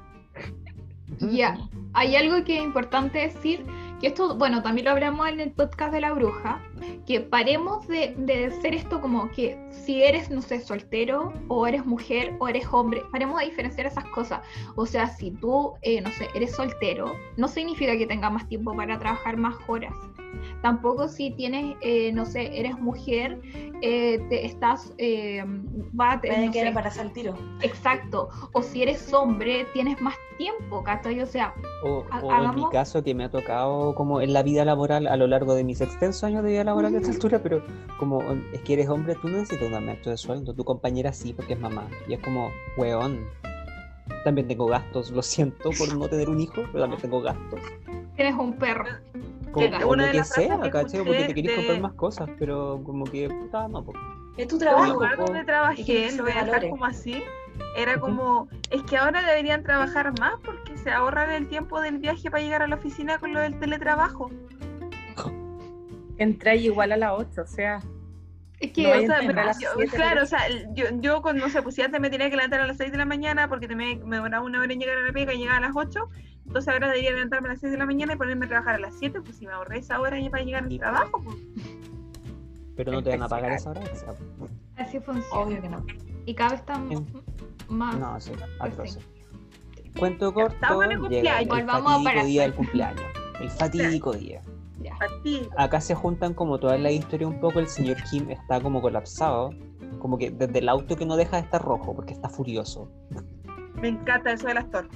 Ya, 1.30 1.58
hay 1.92 2.16
algo 2.16 2.42
que 2.44 2.56
es 2.56 2.62
importante 2.62 3.18
decir, 3.18 3.64
que 4.02 4.08
esto, 4.08 4.34
bueno, 4.36 4.64
también 4.64 4.86
lo 4.86 4.90
hablamos 4.90 5.28
en 5.28 5.38
el 5.38 5.52
podcast 5.52 5.92
de 5.92 6.00
la 6.00 6.12
bruja, 6.12 6.60
que 7.06 7.20
paremos 7.20 7.86
de, 7.86 8.14
de 8.18 8.50
ser 8.60 8.74
esto 8.74 9.00
como 9.00 9.30
que 9.30 9.56
si 9.70 10.02
eres, 10.02 10.28
no 10.28 10.42
sé, 10.42 10.60
soltero, 10.60 11.32
o 11.46 11.68
eres 11.68 11.86
mujer, 11.86 12.34
o 12.40 12.48
eres 12.48 12.66
hombre, 12.72 13.04
paremos 13.12 13.38
de 13.38 13.46
diferenciar 13.46 13.86
esas 13.86 14.04
cosas. 14.06 14.40
O 14.74 14.86
sea, 14.86 15.06
si 15.06 15.30
tú, 15.30 15.74
eh, 15.82 16.00
no 16.00 16.10
sé, 16.10 16.28
eres 16.34 16.50
soltero, 16.56 17.14
no 17.36 17.46
significa 17.46 17.96
que 17.96 18.08
tengas 18.08 18.32
más 18.32 18.48
tiempo 18.48 18.74
para 18.74 18.98
trabajar 18.98 19.36
más 19.36 19.54
horas. 19.68 19.94
Tampoco 20.62 21.06
si 21.06 21.30
tienes, 21.30 21.76
eh, 21.80 22.10
no 22.12 22.26
sé, 22.26 22.58
eres 22.58 22.76
mujer, 22.80 23.40
eh, 23.82 24.18
te 24.28 24.46
estás, 24.46 24.92
eh, 24.98 25.44
va 25.98 26.12
a 26.12 26.20
te- 26.20 26.28
Puede 26.28 26.46
no 26.46 26.52
que 26.52 26.70
para 26.72 26.88
el 26.88 27.12
tiro. 27.12 27.34
Exacto. 27.62 28.28
O 28.52 28.62
si 28.62 28.82
eres 28.82 29.12
hombre, 29.12 29.66
tienes 29.72 30.00
más 30.00 30.14
tiempo, 30.38 30.82
¿cachai? 30.82 31.20
O 31.20 31.26
sea, 31.26 31.52
O, 31.84 32.04
Ha- 32.10 32.20
o 32.20 32.44
en 32.44 32.54
mi 32.54 32.64
caso 32.70 33.02
que 33.02 33.14
me 33.14 33.24
ha 33.24 33.30
tocado 33.30 33.94
como 33.94 34.20
en 34.20 34.32
la 34.32 34.42
vida 34.42 34.64
laboral 34.64 35.06
a 35.08 35.16
lo 35.16 35.26
largo 35.26 35.54
de 35.54 35.64
mis 35.64 35.80
extensos 35.80 36.22
años 36.24 36.42
de 36.44 36.50
vida 36.50 36.64
laboral 36.64 36.94
a 36.94 36.98
esta 36.98 37.10
altura, 37.10 37.40
pero 37.42 37.62
como 37.98 38.20
es 38.52 38.60
que 38.62 38.74
eres 38.74 38.88
hombre, 38.88 39.14
tú 39.20 39.28
no 39.28 39.38
necesitas 39.38 39.68
un 39.68 39.74
aumento 39.74 40.10
de 40.10 40.16
sueldo, 40.16 40.54
tu 40.54 40.64
compañera 40.64 41.12
sí 41.12 41.32
porque 41.32 41.54
es 41.54 41.60
mamá. 41.60 41.88
Y 42.08 42.14
es 42.14 42.20
como, 42.20 42.50
weón, 42.76 43.26
también 44.24 44.46
tengo 44.48 44.66
gastos, 44.66 45.10
lo 45.10 45.22
siento 45.22 45.70
por 45.76 45.94
no 45.96 46.08
tener 46.08 46.28
un 46.28 46.40
hijo, 46.40 46.62
pero 46.72 46.80
también 46.84 47.02
tengo 47.02 47.20
gastos. 47.20 47.60
tienes 48.16 48.34
un 48.36 48.52
perro. 48.54 48.86
Una 49.54 49.78
lo 49.80 50.02
de 50.06 50.12
que 50.12 50.24
sea, 50.24 50.60
que 50.60 50.70
¿cachai? 50.70 51.04
Porque 51.04 51.24
te 51.24 51.34
querés 51.34 51.50
de- 51.50 51.56
comprar 51.56 51.80
más 51.80 51.92
cosas, 51.94 52.28
pero 52.38 52.80
como 52.84 53.04
que, 53.04 53.28
puta, 53.28 53.68
no, 53.68 53.84
po. 53.84 53.92
Es 54.36 54.48
tu 54.48 54.56
En 54.56 54.62
el 54.62 54.68
trabajo. 54.68 54.92
lugar 54.94 55.16
po. 55.16 55.24
donde 55.26 55.44
trabajé, 55.44 56.12
lo 56.16 56.22
voy 56.24 56.32
a 56.32 56.44
dejar 56.44 56.68
como 56.70 56.84
así, 56.86 57.22
era 57.76 57.98
como, 58.00 58.48
es 58.70 58.82
que 58.84 58.96
ahora 58.96 59.22
deberían 59.22 59.62
trabajar 59.62 60.18
más 60.18 60.34
porque 60.44 60.76
se 60.78 60.90
ahorran 60.90 61.30
el 61.30 61.48
tiempo 61.48 61.80
del 61.80 61.98
viaje 61.98 62.30
para 62.30 62.42
llegar 62.42 62.62
a 62.62 62.66
la 62.66 62.76
oficina 62.76 63.18
con 63.18 63.32
lo 63.34 63.40
del 63.40 63.58
teletrabajo. 63.58 64.30
Entré 66.18 66.56
igual 66.56 66.92
a 66.92 66.96
las 66.96 67.12
8, 67.14 67.42
o 67.42 67.46
sea, 67.46 67.80
Es 68.60 68.68
No 68.68 68.74
que, 68.74 68.86
vaya 68.88 69.02
O 69.02 69.06
sea, 69.06 69.18
pero 69.26 69.42
yo- 69.60 69.90
claro, 69.90 70.22
o 70.22 70.26
sea, 70.26 70.38
yo, 70.74 70.84
yo 71.00 71.20
con, 71.20 71.36
no 71.36 71.48
sé, 71.48 71.62
pues 71.62 71.74
si 71.74 71.82
antes 71.82 72.00
me 72.00 72.10
tenía 72.10 72.30
que 72.30 72.36
levantar 72.36 72.60
a 72.60 72.66
las 72.68 72.76
6 72.76 72.92
de 72.92 72.98
la 72.98 73.04
mañana 73.04 73.48
porque 73.48 73.66
te 73.66 73.74
me, 73.74 73.96
me 73.96 74.16
demoraba 74.16 74.44
una 74.44 74.60
hora 74.60 74.72
en 74.72 74.78
llegar 74.78 74.98
a 74.98 75.02
la 75.02 75.12
pega 75.12 75.34
y 75.34 75.38
llegaba 75.38 75.58
a 75.58 75.62
las 75.62 75.72
8, 75.74 76.08
entonces 76.52 76.70
ahora 76.70 76.88
debería 76.88 77.12
levantarme 77.12 77.48
a 77.48 77.52
las 77.52 77.60
6 77.60 77.72
de 77.72 77.78
la 77.78 77.86
mañana 77.86 78.12
y 78.12 78.16
ponerme 78.16 78.44
a 78.44 78.48
trabajar 78.50 78.74
a 78.74 78.78
las 78.78 78.94
7, 78.98 79.22
pues 79.22 79.36
si 79.38 79.46
me 79.46 79.54
ahorré 79.54 79.78
esa 79.78 79.98
hora 79.98 80.20
ya 80.20 80.28
para 80.28 80.42
llegar 80.42 80.64
al 80.64 80.76
trabajo, 80.78 81.22
pues. 81.24 81.36
Pero 82.76 82.92
no 82.92 83.02
te 83.02 83.08
van 83.08 83.22
a 83.22 83.28
pagar 83.28 83.52
esa 83.52 83.70
hora 83.70 83.80
extra. 83.80 84.14
así 84.76 85.00
funciona. 85.00 85.40
Obvio 85.40 85.62
que 85.62 85.68
no. 85.70 85.86
Y 86.26 86.34
cada 86.34 86.50
vez 86.50 86.60
están 86.60 86.92
En- 86.92 87.06
más. 87.70 87.98
No, 87.98 88.20
sí, 88.20 88.32
pues 88.32 88.44
atroz. 88.60 88.92
sí. 88.92 89.90
Cuento 89.98 90.34
corto, 90.34 90.52
estamos 90.54 90.84
en 90.84 90.92
el 90.92 91.00
llega 91.08 91.40
el 91.40 91.48
cumpleaños. 91.48 91.48
Volvamos 91.48 91.92
a 91.92 91.96
fatídico 92.04 92.26
día 92.26 92.42
del 92.42 92.54
cumpleaños. 92.54 93.04
El 93.40 93.50
fatídico 93.50 94.12
día. 94.12 94.42
Ya. 94.82 94.98
Acá 95.56 95.80
se 95.80 95.94
juntan 95.94 96.34
como 96.34 96.58
toda 96.58 96.76
la 96.76 96.90
historia 96.90 97.26
un 97.28 97.40
poco, 97.40 97.60
el 97.60 97.68
señor 97.68 97.96
Kim 98.10 98.28
está 98.30 98.60
como 98.60 98.82
colapsado, 98.82 99.54
como 100.00 100.18
que 100.18 100.30
desde 100.30 100.58
el 100.58 100.68
auto 100.68 100.96
que 100.96 101.06
no 101.06 101.16
deja 101.16 101.36
de 101.38 101.44
estar 101.44 101.62
rojo, 101.62 101.94
porque 101.94 102.12
está 102.12 102.28
furioso. 102.28 102.90
Me 103.80 103.88
encanta 103.88 104.32
eso 104.32 104.48
del 104.48 104.58
actor. 104.58 104.86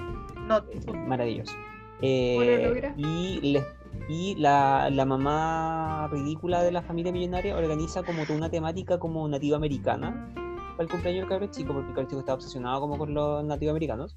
No, 0.47 0.63
Maravilloso. 1.07 1.55
Eh, 2.03 2.93
y 2.97 3.41
les- 3.53 3.65
y 4.09 4.35
la, 4.37 4.91
la 4.91 5.05
mamá 5.07 6.09
ridícula 6.13 6.63
de 6.63 6.71
la 6.71 6.83
familia 6.83 7.11
millonaria 7.13 7.57
organiza 7.57 8.03
como 8.03 8.23
toda 8.25 8.37
una 8.39 8.51
temática 8.51 8.99
como 8.99 9.27
nativa 9.27 9.57
americana 9.57 10.29
para 10.73 10.83
el 10.83 10.89
cumpleaños 10.91 11.23
del 11.23 11.29
cabro 11.31 11.47
chico, 11.51 11.73
porque 11.73 12.01
el 12.01 12.07
chico 12.07 12.21
está 12.21 12.35
obsesionado 12.35 12.81
como 12.81 12.99
con 12.99 13.15
los 13.15 13.43
nativos 13.45 13.71
americanos. 13.73 14.17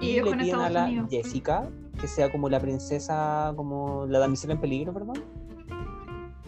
Y 0.00 0.06
Y 0.18 0.20
le 0.20 0.32
piden 0.36 0.56
a 0.56 0.68
la 0.70 0.84
Unidos. 0.86 1.08
Jessica 1.10 1.68
que 2.00 2.08
sea 2.08 2.30
como 2.32 2.48
la 2.48 2.58
princesa, 2.58 3.52
como 3.56 4.04
la 4.06 4.18
damisela 4.18 4.54
en 4.54 4.60
peligro, 4.60 4.92
perdón. 4.92 5.22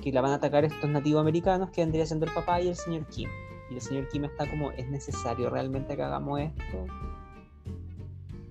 Que 0.02 0.12
la 0.12 0.20
van 0.20 0.32
a 0.32 0.34
atacar 0.34 0.64
estos 0.64 0.90
nativos 0.90 1.20
americanos 1.20 1.70
que 1.70 1.80
vendría 1.82 2.04
siendo 2.04 2.26
el 2.26 2.32
papá 2.32 2.60
y 2.60 2.68
el 2.68 2.74
señor 2.76 3.06
Kim. 3.06 3.28
Y 3.70 3.74
el 3.74 3.80
señor 3.80 4.08
Kim 4.08 4.24
está 4.24 4.50
como, 4.50 4.72
¿es 4.72 4.88
necesario 4.90 5.48
realmente 5.50 5.96
que 5.96 6.02
hagamos 6.02 6.40
esto? 6.40 6.84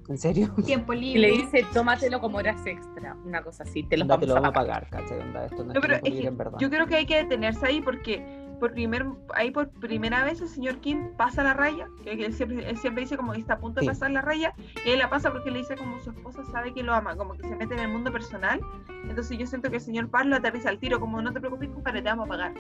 ¿En 0.07 0.17
serio? 0.17 0.53
Tiempo 0.65 0.93
y 0.93 0.99
libre. 0.99 1.21
le 1.21 1.31
dice, 1.31 1.65
tómatelo 1.73 2.19
como 2.21 2.37
horas 2.37 2.63
extra, 2.65 3.15
una 3.25 3.41
cosa 3.41 3.63
así, 3.63 3.83
te 3.83 3.97
los 3.97 4.03
Onda, 4.03 4.19
te 4.19 4.25
vamos 4.27 4.27
lo 4.27 4.35
a 4.35 4.39
vamos 4.41 4.49
a 4.49 4.53
pagar. 4.53 4.89
¿cachai? 4.89 5.19
Onda, 5.19 5.45
esto 5.45 5.63
no, 5.63 5.65
No, 5.65 5.71
es 5.73 5.79
pero 5.81 5.95
es 5.95 6.03
libre 6.03 6.21
que 6.21 6.27
en 6.27 6.37
verdad. 6.37 6.57
yo 6.59 6.69
creo 6.69 6.85
que 6.87 6.95
hay 6.95 7.05
que 7.05 7.17
detenerse 7.17 7.65
ahí 7.65 7.81
porque 7.81 8.23
por 8.59 8.71
primer, 8.71 9.05
ahí 9.33 9.51
por 9.51 9.67
primera 9.69 10.23
vez 10.23 10.39
el 10.39 10.47
señor 10.47 10.77
Kim 10.77 11.09
pasa 11.17 11.43
la 11.43 11.53
raya, 11.53 11.87
que 12.03 12.11
él 12.13 12.33
siempre, 12.33 12.69
él 12.69 12.77
siempre 12.77 13.01
dice 13.03 13.17
como 13.17 13.33
que 13.33 13.39
está 13.39 13.55
a 13.55 13.59
punto 13.59 13.81
de 13.81 13.85
Sí. 13.85 13.87
pasar 13.89 14.11
la 14.11 14.21
raya, 14.21 14.53
y 14.85 14.91
él 14.91 14.99
la 14.99 15.09
pasa 15.09 15.29
porque 15.31 15.51
le 15.51 15.59
dice 15.59 15.75
como 15.75 15.99
su 15.99 16.11
esposa 16.11 16.41
sabe 16.51 16.73
que 16.73 16.81
lo 16.81 16.93
ama, 16.93 17.17
como 17.17 17.33
que 17.33 17.45
se 17.47 17.55
mete 17.55 17.73
en 17.73 17.81
el 17.81 17.89
mundo 17.89 18.11
personal. 18.13 18.61
Entonces 19.09 19.37
yo 19.37 19.45
siento 19.45 19.69
que 19.69 19.75
el 19.77 19.81
señor 19.81 20.07
Paz 20.09 20.25
lo 20.27 20.35
aterriza 20.37 20.69
al 20.69 20.79
tiro, 20.79 20.99
como 21.01 21.21
no 21.21 21.33
te 21.33 21.39
preocupes, 21.41 21.67
compadre, 21.69 22.01
te 22.01 22.09
vamos 22.09 22.27
a 22.27 22.29
pagar. 22.29 22.53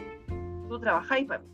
Tú 0.67 0.79
trabajáis 0.79 1.27
para 1.27 1.39
mí. 1.41 1.47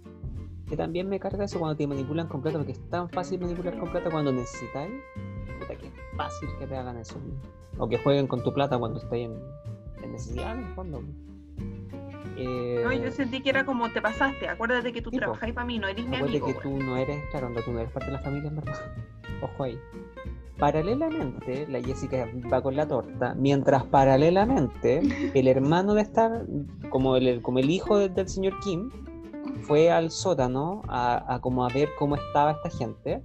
Que 0.68 0.76
también 0.78 1.08
me 1.08 1.20
carga 1.20 1.44
eso 1.46 1.60
cuando 1.60 1.76
te 1.76 1.86
manipulan 1.86 2.28
con 2.28 2.42
plata, 2.42 2.58
porque 2.58 2.72
es 2.72 2.90
tan 2.90 3.10
fácil 3.10 3.40
manipular 3.42 3.78
con 3.78 3.92
plata 3.92 4.10
cuando 4.10 4.32
necesitáis. 4.32 4.92
Puta, 5.62 5.76
que 5.76 5.88
es 5.88 5.94
fácil 6.18 6.50
que 6.60 6.68
te 6.68 6.76
hagan 6.76 6.98
eso. 6.98 7.16
O 7.78 7.88
que 7.88 7.98
jueguen 7.98 8.28
con 8.28 8.44
tu 8.44 8.54
plata 8.54 8.78
cuando 8.78 9.00
estáis 9.00 9.28
en, 9.28 9.40
en 10.04 10.12
necesidad, 10.12 10.58
en 10.58 10.66
el 10.66 10.74
fondo. 10.76 11.02
Eh, 12.38 12.82
No, 12.84 12.92
yo 12.94 13.12
sentí 13.12 13.42
que 13.42 13.50
era 13.50 13.66
como 13.66 13.90
te 13.92 14.02
pasaste, 14.02 14.48
acuérdate 14.48 14.92
que 14.94 15.02
tú 15.02 15.10
Sí, 15.10 15.18
po. 15.18 15.22
trabajáis 15.22 15.54
para 15.54 15.66
mí, 15.66 15.80
no 15.80 15.88
eres 15.88 16.06
mi 16.08 16.16
acuérdate 16.16 16.44
amigo. 16.44 16.60
que 16.62 16.68
tú 16.68 16.78
no 16.78 16.98
eres, 16.98 17.24
claro, 17.32 17.48
onda, 17.48 17.62
tú 17.64 17.72
no 17.72 17.80
eres 17.80 17.92
parte 17.92 18.08
de 18.08 18.14
la 18.14 18.20
familia, 18.20 18.50
en 18.50 18.56
verdad. 18.56 18.80
Ojo 19.42 19.64
ahí. 19.64 19.80
Paralelamente, 20.58 21.66
la 21.70 21.82
Jessica 21.82 22.28
va 22.52 22.62
con 22.62 22.76
la 22.76 22.88
torta, 22.88 23.34
mientras 23.36 23.84
paralelamente 23.86 25.02
el 25.34 25.48
hermano 25.48 25.94
de 25.96 26.04
estar, 26.04 26.46
como 26.90 27.16
el, 27.16 27.42
como 27.42 27.60
el 27.60 27.70
hijo 27.70 27.98
de- 27.98 28.10
del 28.10 28.30
señor 28.30 28.60
Kim, 28.60 28.90
fue 29.62 29.92
al 29.92 30.12
sótano 30.12 30.84
a, 30.88 31.34
a 31.36 31.40
como 31.42 31.66
a 31.66 31.70
ver 31.70 31.90
cómo 31.98 32.16
estaba 32.16 32.52
esta 32.52 32.70
gente 32.70 33.22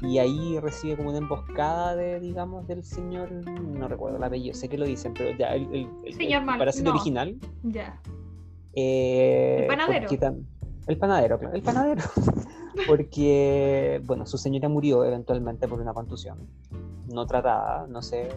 y 0.00 0.18
ahí 0.18 0.58
recibe 0.60 0.96
como 0.96 1.08
una 1.10 1.18
emboscada 1.18 1.96
de, 1.96 2.20
digamos, 2.20 2.66
del 2.68 2.84
señor, 2.84 3.30
no 3.32 3.88
recuerdo 3.88 4.16
el 4.18 4.22
apellido, 4.24 4.54
sé 4.54 4.68
que 4.68 4.78
lo 4.78 4.86
dicen, 4.86 5.12
pero 5.14 5.36
ya 5.36 5.54
el, 5.54 5.62
el, 5.74 5.88
el- 6.04 6.14
Señor 6.14 6.42
el 6.42 6.46
parásito 6.58 6.90
no. 6.90 6.94
original. 6.96 7.36
Ya. 7.64 8.00
eh, 8.74 9.58
El 9.62 9.66
panadero. 9.66 10.08
el 10.86 10.98
panadero, 10.98 11.38
claro, 11.38 11.54
el 11.56 11.62
panadero. 11.62 12.02
porque, 12.86 14.00
bueno, 14.04 14.24
su 14.26 14.38
señora 14.38 14.68
murió 14.68 15.04
eventualmente 15.04 15.66
por 15.66 15.80
una 15.80 15.92
contusión, 15.94 16.38
no 17.12 17.26
tratada, 17.26 17.86
no 17.88 18.02
sé. 18.02 18.28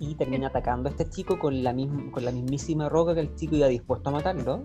Y 0.00 0.14
termina 0.14 0.46
atacando 0.46 0.88
a 0.88 0.92
este 0.92 1.08
chico 1.10 1.38
con 1.38 1.62
la, 1.64 1.72
misma, 1.72 2.10
con 2.12 2.24
la 2.24 2.30
mismísima 2.30 2.88
roca 2.88 3.14
que 3.14 3.20
el 3.20 3.34
chico 3.34 3.56
iba 3.56 3.66
dispuesto 3.66 4.08
a 4.08 4.12
matarlo. 4.12 4.62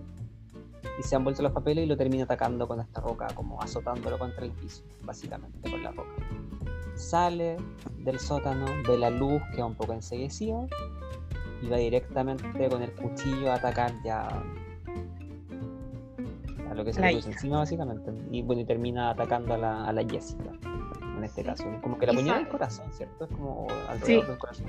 Y 0.98 1.02
se 1.02 1.16
han 1.16 1.24
vuelto 1.24 1.42
los 1.42 1.52
papeles 1.52 1.84
y 1.84 1.88
lo 1.88 1.96
termina 1.96 2.24
atacando 2.24 2.68
con 2.68 2.80
esta 2.80 3.00
roca, 3.00 3.26
como 3.34 3.60
azotándolo 3.60 4.18
contra 4.18 4.44
el 4.44 4.52
piso, 4.52 4.84
básicamente, 5.02 5.68
con 5.70 5.82
la 5.82 5.90
roca. 5.90 6.10
Sale 6.94 7.56
del 7.98 8.18
sótano, 8.20 8.66
ve 8.86 8.96
la 8.98 9.10
luz, 9.10 9.42
queda 9.54 9.66
un 9.66 9.74
poco 9.74 9.92
enseguecida 9.92 10.66
y 11.62 11.68
va 11.68 11.76
directamente 11.78 12.68
con 12.68 12.82
el 12.82 12.92
cuchillo 12.92 13.50
a 13.50 13.56
atacar 13.56 13.92
ya 14.04 14.28
a 16.70 16.74
lo 16.74 16.84
que 16.84 16.92
se 16.92 17.00
le 17.00 17.14
puso 17.14 17.30
encima, 17.30 17.58
básicamente. 17.58 18.12
Y 18.30 18.42
bueno, 18.42 18.62
y 18.62 18.64
termina 18.64 19.10
atacando 19.10 19.54
a 19.54 19.58
la, 19.58 19.84
a 19.84 19.92
la 19.92 20.02
Jessica, 20.08 20.50
en 21.16 21.24
este 21.24 21.42
Sí. 21.42 21.46
caso. 21.48 21.64
Como 21.82 21.98
que 21.98 22.06
la 22.06 22.12
Y 22.12 22.16
apuñala 22.16 22.38
en 22.38 22.44
sabe. 22.44 22.44
el 22.44 22.58
corazón, 22.58 22.92
¿cierto? 22.92 23.24
Es 23.24 23.30
como 23.32 23.66
alrededor 23.88 24.24
Sí. 24.24 24.30
del 24.30 24.38
corazón. 24.38 24.66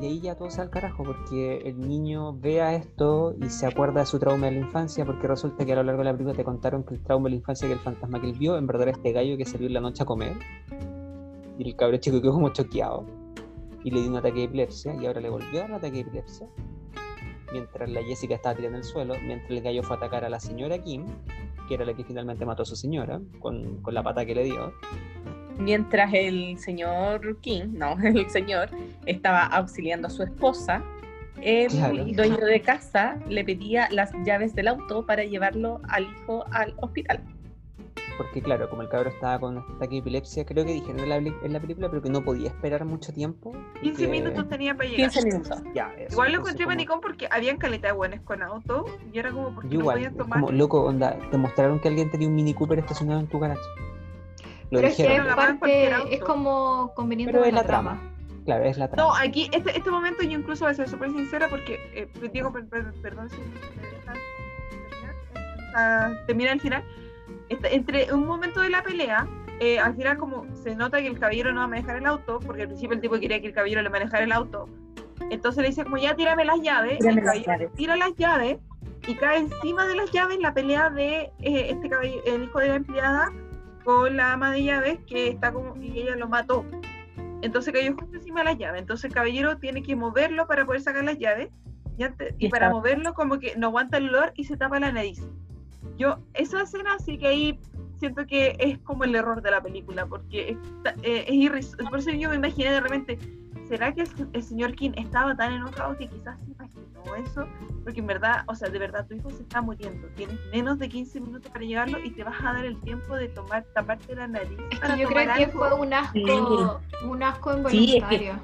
Y 0.00 0.06
ahí 0.06 0.20
ya 0.20 0.36
todo 0.36 0.48
se 0.48 0.60
al 0.60 0.70
carajo, 0.70 1.02
porque 1.02 1.56
el 1.64 1.80
niño 1.80 2.32
vea 2.32 2.74
esto 2.74 3.34
y 3.40 3.50
se 3.50 3.66
acuerda 3.66 4.00
de 4.00 4.06
su 4.06 4.20
trauma 4.20 4.46
de 4.46 4.52
la 4.52 4.58
infancia, 4.58 5.04
porque 5.04 5.26
resulta 5.26 5.64
que 5.64 5.72
a 5.72 5.76
lo 5.76 5.82
largo 5.82 6.00
de 6.00 6.04
la 6.04 6.12
película 6.12 6.36
te 6.36 6.44
contaron 6.44 6.84
que 6.84 6.94
el 6.94 7.02
trauma 7.02 7.24
de 7.24 7.30
la 7.30 7.36
infancia, 7.36 7.66
que 7.66 7.74
el 7.74 7.80
fantasma 7.80 8.20
que 8.20 8.28
él 8.28 8.38
vio, 8.38 8.56
en 8.56 8.66
verdad 8.68 8.88
era 8.88 8.90
este 8.92 9.10
gallo 9.12 9.36
que 9.36 9.44
salió 9.44 9.66
en 9.66 9.74
la 9.74 9.80
noche 9.80 10.04
a 10.04 10.06
comer. 10.06 10.34
Y 11.58 11.68
el 11.68 11.74
cabrón 11.74 11.98
chico 11.98 12.20
quedó 12.20 12.34
como 12.34 12.50
choqueado. 12.50 13.04
Y 13.82 13.90
le 13.90 14.00
dio 14.00 14.10
un 14.10 14.16
ataque 14.16 14.38
de 14.38 14.44
epilepsia, 14.44 14.94
y 14.94 15.06
ahora 15.06 15.20
le 15.20 15.30
volvió 15.30 15.58
a 15.58 15.62
dar 15.62 15.70
un 15.70 15.76
ataque 15.76 15.94
de 15.94 16.00
epilepsia. 16.00 16.46
Mientras 17.52 17.90
la 17.90 18.02
Jessica 18.04 18.36
estaba 18.36 18.54
tirada 18.54 18.74
en 18.74 18.82
el 18.82 18.84
suelo, 18.84 19.14
mientras 19.26 19.50
el 19.50 19.62
gallo 19.62 19.82
fue 19.82 19.96
a 19.96 19.98
atacar 19.98 20.24
a 20.24 20.28
la 20.28 20.38
señora 20.38 20.78
Kim, 20.78 21.06
que 21.66 21.74
era 21.74 21.84
la 21.84 21.94
que 21.94 22.04
finalmente 22.04 22.46
mató 22.46 22.62
a 22.62 22.66
su 22.66 22.76
señora, 22.76 23.20
con, 23.40 23.82
con 23.82 23.94
la 23.94 24.04
pata 24.04 24.24
que 24.24 24.34
le 24.36 24.44
dio. 24.44 24.72
Mientras 25.58 26.12
el 26.14 26.58
señor 26.58 27.40
King, 27.40 27.64
no, 27.72 27.96
el 28.02 28.28
señor, 28.30 28.70
estaba 29.06 29.42
auxiliando 29.44 30.06
a 30.08 30.10
su 30.10 30.22
esposa, 30.22 30.82
el 31.40 31.68
Claro. 31.68 32.04
dueño 32.04 32.36
de 32.44 32.60
casa 32.62 33.16
le 33.28 33.44
pedía 33.44 33.88
las 33.90 34.10
llaves 34.24 34.54
del 34.54 34.68
auto 34.68 35.06
para 35.06 35.24
llevarlo 35.24 35.80
al 35.88 36.04
hijo 36.04 36.44
al 36.52 36.74
hospital. 36.78 37.20
porque 38.16 38.42
claro, 38.42 38.68
como 38.68 38.82
el 38.82 38.88
cabro 38.88 39.10
estaba 39.10 39.38
con 39.38 39.58
un 39.58 39.64
ataque 39.76 39.94
de 39.94 39.98
epilepsia, 39.98 40.44
creo 40.44 40.64
que 40.64 40.72
dijeron 40.72 40.98
en 40.98 41.08
la, 41.08 41.16
en 41.18 41.52
la 41.52 41.60
película, 41.60 41.88
pero 41.88 42.02
que 42.02 42.10
no 42.10 42.24
podía 42.24 42.48
esperar 42.48 42.84
mucho 42.84 43.12
tiempo. 43.12 43.52
y 43.76 43.90
15 43.92 44.02
que- 44.06 44.10
minutos 44.10 44.48
tenía 44.48 44.74
para 44.76 44.88
llegar. 44.88 45.10
15 45.12 45.24
minutos. 45.24 45.62
Ya, 45.72 45.92
eso, 45.96 46.14
Igual 46.14 46.32
lo 46.32 46.38
encontré 46.38 46.64
como- 46.64 46.74
manicón 46.74 47.00
porque 47.00 47.28
habían 47.30 47.58
caleta 47.58 47.86
de 47.88 47.92
buenos 47.94 48.20
con 48.22 48.42
auto 48.42 48.86
y 49.12 49.18
era 49.20 49.30
como 49.30 49.54
porque 49.54 49.68
Yo 49.68 49.74
no 49.74 49.80
igual, 49.82 49.96
podían 49.98 50.16
tomar. 50.16 50.40
como 50.40 50.50
loco, 50.52 50.82
onda, 50.82 51.16
te 51.30 51.36
mostraron 51.36 51.78
que 51.78 51.86
alguien 51.86 52.10
tenía 52.10 52.26
un 52.26 52.34
Mini 52.34 52.54
Cooper 52.54 52.80
estacionado 52.80 53.20
en 53.20 53.28
tu 53.28 53.38
garaje. 53.38 53.60
Lo 54.70 54.78
Pero 54.80 54.88
es 54.88 54.96
que 54.96 55.02
dijeron, 55.04 55.26
la 55.26 55.32
es 55.32 55.36
cualquier 55.36 55.90
parte, 55.92 56.14
es 56.14 56.20
como 56.20 56.92
conveniente 56.94 57.32
pero 57.32 57.44
es 57.44 57.52
la 57.54 57.62
trama. 57.64 58.00
Claro, 58.44 58.64
es 58.64 58.76
la 58.78 58.86
No, 58.88 58.92
trama. 58.94 59.20
aquí, 59.22 59.48
este, 59.52 59.76
este 59.76 59.90
momento 59.90 60.22
yo 60.22 60.38
incluso 60.38 60.64
voy 60.64 60.72
a 60.72 60.74
ser 60.74 60.88
súper 60.88 61.10
sincera 61.10 61.48
porque, 61.48 61.78
eh, 61.94 62.08
Diego, 62.32 62.52
per- 62.52 62.66
per- 62.68 62.92
perdón 63.02 63.30
si 63.30 63.36
terminar, 63.36 64.16
hasta 65.66 66.26
terminar 66.26 66.52
el 66.54 66.60
final. 66.60 66.84
Este, 67.48 67.74
entre 67.74 68.12
un 68.12 68.26
momento 68.26 68.60
de 68.60 68.70
la 68.70 68.82
pelea, 68.82 69.26
eh, 69.60 69.78
al 69.78 69.94
final 69.96 70.18
como 70.18 70.46
se 70.54 70.74
nota 70.74 70.98
que 70.98 71.06
el 71.08 71.18
caballero 71.18 71.52
no 71.52 71.60
va 71.60 71.64
a 71.64 71.68
manejar 71.68 71.96
el 71.96 72.06
auto, 72.06 72.40
porque 72.40 72.62
al 72.62 72.68
principio 72.68 72.94
el 72.94 73.00
tipo 73.00 73.18
quería 73.18 73.40
que 73.40 73.48
el 73.48 73.54
caballero 73.54 73.82
le 73.82 73.90
manejara 73.90 74.24
el 74.24 74.32
auto. 74.32 74.68
Entonces 75.30 75.62
le 75.62 75.68
dice 75.70 75.84
como 75.84 75.96
ya 75.96 76.14
tírame 76.14 76.44
las 76.44 76.60
llaves, 76.60 76.98
Tírame 76.98 77.20
el 77.20 77.26
las 77.26 77.44
llaves. 77.46 77.72
tira 77.74 77.96
las 77.96 78.14
llaves 78.16 78.58
y 79.06 79.14
cae 79.14 79.38
encima 79.38 79.86
de 79.86 79.96
las 79.96 80.10
llaves 80.12 80.38
la 80.40 80.54
pelea 80.54 80.90
de 80.90 81.32
eh, 81.40 81.70
este 81.70 81.88
caballero, 81.88 82.22
el 82.26 82.44
hijo 82.44 82.58
de 82.60 82.68
la 82.68 82.74
empleada 82.76 83.32
con 83.88 84.18
la 84.18 84.34
ama 84.34 84.50
de 84.50 84.64
llaves 84.64 84.98
que 85.06 85.28
está 85.28 85.50
como 85.50 85.74
y 85.82 86.00
ella 86.00 86.14
lo 86.14 86.28
mató. 86.28 86.62
Entonces 87.40 87.72
cayó 87.72 87.96
justo 87.96 88.16
encima 88.18 88.40
de 88.40 88.44
las 88.44 88.58
llaves. 88.58 88.82
Entonces 88.82 89.06
el 89.06 89.14
caballero 89.14 89.56
tiene 89.56 89.82
que 89.82 89.96
moverlo 89.96 90.46
para 90.46 90.66
poder 90.66 90.82
sacar 90.82 91.04
las 91.04 91.18
llaves. 91.18 91.48
Y, 91.96 92.02
antes- 92.02 92.34
y 92.38 92.50
para 92.50 92.68
moverlo 92.68 93.14
como 93.14 93.38
que 93.38 93.56
no 93.56 93.68
aguanta 93.68 93.96
el 93.96 94.10
olor 94.10 94.32
y 94.36 94.44
se 94.44 94.58
tapa 94.58 94.78
la 94.78 94.92
nariz. 94.92 95.26
Yo, 95.96 96.18
esa 96.34 96.60
escena 96.64 96.98
sí 96.98 97.16
que 97.16 97.28
ahí 97.28 97.58
siento 97.98 98.26
que 98.26 98.56
es 98.58 98.78
como 98.80 99.04
el 99.04 99.14
error 99.14 99.40
de 99.40 99.52
la 99.52 99.62
película, 99.62 100.04
porque 100.04 100.50
está- 100.76 100.94
eh, 101.02 101.24
es 101.26 101.34
irris- 101.34 101.88
Por 101.88 101.98
eso 102.00 102.10
yo 102.10 102.28
me 102.28 102.36
imaginé 102.36 102.70
de 102.72 102.80
repente, 102.80 103.18
¿será 103.68 103.92
que 103.92 104.04
el, 104.32 104.42
señor 104.42 104.74
King 104.74 104.90
estaba 104.96 105.36
tan 105.36 105.52
enojado 105.52 105.96
que 105.96 106.08
quizás 106.08 106.38
se 106.40 106.50
imaginó 106.50 107.14
eso? 107.24 107.46
Porque 107.84 108.00
en 108.00 108.06
verdad, 108.06 108.42
o 108.46 108.54
sea, 108.54 108.68
de 108.68 108.78
verdad, 108.78 109.06
tu 109.06 109.14
hijo 109.14 109.30
se 109.30 109.42
está 109.42 109.60
muriendo. 109.62 110.06
Tienes 110.16 110.38
menos 110.52 110.78
de 110.78 110.88
15 110.88 111.20
minutos 111.20 111.50
para 111.50 111.64
llegarlo 111.64 111.98
y 112.02 112.10
te 112.10 112.24
vas 112.24 112.36
a 112.40 112.52
dar 112.52 112.64
el 112.64 112.78
tiempo 112.80 113.14
de 113.16 113.28
tomar, 113.28 113.64
taparte 113.74 114.14
la 114.14 114.26
nariz. 114.26 114.58
Es 114.70 114.80
que 114.80 114.98
yo 114.98 115.08
creo 115.08 115.24
que 115.34 115.44
algo. 115.44 115.58
fue 115.58 115.74
un 115.74 115.92
asco, 115.94 116.80
un 117.08 117.22
asco 117.22 117.68
Sí, 117.68 117.96
es 117.96 118.02
involuntario. 118.02 118.34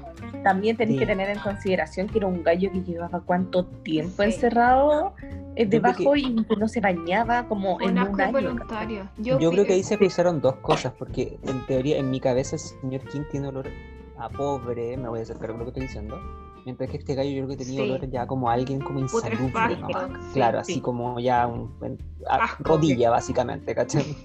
También 0.43 0.77
tenéis 0.77 0.95
Sí. 0.97 0.99
que 0.99 1.05
tener 1.07 1.29
en 1.29 1.39
consideración 1.39 2.07
que 2.07 2.17
era 2.19 2.27
un 2.27 2.43
gallo 2.43 2.71
que 2.71 2.81
llevaba 2.83 3.19
cuánto 3.21 3.65
tiempo 3.65 4.23
Sí. 4.23 4.29
encerrado 4.29 5.13
eh, 5.57 5.65
debajo 5.65 6.11
que- 6.13 6.19
y 6.19 6.43
que 6.43 6.55
no 6.57 6.67
se 6.67 6.81
bañaba 6.81 7.47
como 7.47 7.77
Fue 7.77 7.85
en 7.85 7.91
un 7.93 7.97
un 7.99 8.03
asco 8.09 8.21
año. 8.21 8.39
involuntario. 8.39 9.09
Yo 9.17 9.37
pi- 9.37 9.47
creo 9.49 9.65
que 9.65 9.73
ahí 9.73 9.83
se 9.83 9.97
cruzaron 9.97 10.41
dos 10.41 10.55
cosas, 10.57 10.91
porque 10.99 11.39
en 11.43 11.65
teoría, 11.65 11.97
en 11.97 12.09
mi 12.11 12.19
cabeza, 12.19 12.57
el 12.57 12.59
señor 12.59 13.01
King 13.09 13.21
tiene 13.31 13.47
olor 13.47 13.67
a 14.17 14.29
pobre, 14.29 14.97
me 14.97 15.09
voy 15.09 15.19
a 15.19 15.23
hacer 15.23 15.37
cargo 15.37 15.53
de 15.53 15.59
lo 15.59 15.65
que 15.65 15.69
estoy 15.69 15.83
diciendo. 15.83 16.19
Mientras 16.65 16.89
que 16.89 16.97
este 16.97 17.13
gallo 17.13 17.29
yo 17.29 17.45
creo 17.45 17.57
que 17.57 17.63
tenía 17.63 17.83
Sí. 17.83 17.89
olor 17.91 18.09
ya 18.09 18.25
como 18.25 18.49
a 18.49 18.53
alguien 18.53 18.79
como 18.81 18.99
insalubre, 18.99 19.77
¿no? 19.77 19.87
sí, 19.87 20.33
Claro, 20.33 20.63
sí. 20.63 20.71
así 20.73 20.81
como 20.81 21.19
ya 21.19 21.45
un, 21.45 21.71
en- 21.83 21.97
a- 22.27 22.37
Asco. 22.45 22.63
rodilla 22.63 23.11
básicamente, 23.11 23.75
¿cachai? 23.75 24.15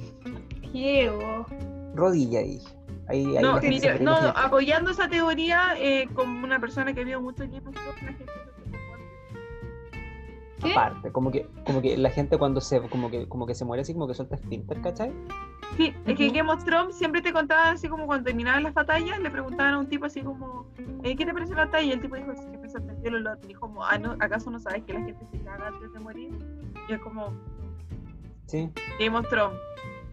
Diego. 0.72 1.44
Rodilla 1.94 2.40
ahí. 2.40 2.58
Ahí, 3.08 3.36
ahí 3.36 3.42
No, 3.42 4.18
apoyando 4.36 4.92
esa 4.92 5.08
teoría, 5.08 5.74
eh, 5.76 6.08
como 6.14 6.44
una 6.44 6.60
persona 6.60 6.94
que 6.94 7.04
vio 7.04 7.20
mucho 7.20 7.42
la 7.44 7.50
gente. 7.50 8.24
¿Qué? 10.62 10.72
aparte, 10.72 11.10
como 11.12 11.30
que, 11.30 11.48
como 11.66 11.80
que 11.82 11.96
la 11.96 12.10
gente 12.10 12.38
cuando 12.38 12.60
se, 12.60 12.80
como 12.88 13.10
que, 13.10 13.26
como 13.28 13.46
que 13.46 13.54
se 13.54 13.64
muere 13.64 13.82
así 13.82 13.92
como 13.92 14.06
que 14.08 14.14
suelta 14.14 14.36
esfínter, 14.36 14.80
¿cachai? 14.80 15.12
Sí, 15.76 15.94
es 16.06 16.16
que. 16.16 16.28
Game 16.30 16.50
of 16.50 16.64
Thrones 16.64 16.96
siempre 16.96 17.22
te 17.22 17.32
contaban 17.32 17.74
así 17.74 17.88
como 17.88 18.06
cuando 18.06 18.24
terminaban 18.24 18.62
las 18.62 18.74
batallas, 18.74 19.18
le 19.20 19.30
preguntaban 19.30 19.74
a 19.74 19.78
un 19.78 19.86
tipo 19.88 20.04
así 20.06 20.20
como, 20.20 20.66
eh, 21.02 21.16
¿qué 21.16 21.24
te 21.24 21.32
parece 21.32 21.54
la 21.54 21.64
batalla? 21.66 21.84
Y 21.84 21.92
el 21.92 22.00
tipo 22.00 22.16
dijo, 22.16 22.32
que 22.50 22.58
me 22.58 22.68
sorprendió 22.68 23.08
el 23.08 23.14
olor. 23.16 23.40
Dijo 23.46 23.60
como, 23.60 23.84
"Ah, 23.84 23.96
no, 23.98 24.16
¿acaso 24.20 24.50
no 24.50 24.58
sabes 24.58 24.82
que 24.84 24.92
la 24.94 25.00
gente 25.02 25.24
se 25.30 25.38
caga 25.44 25.68
antes 25.68 25.92
de 25.92 26.00
morir? 26.00 26.30
Y 26.88 26.92
es 26.92 27.00
como, 27.00 27.32
Sí. 28.46 28.68
Game 28.98 29.16
of 29.16 29.28
Thrones, 29.28 29.56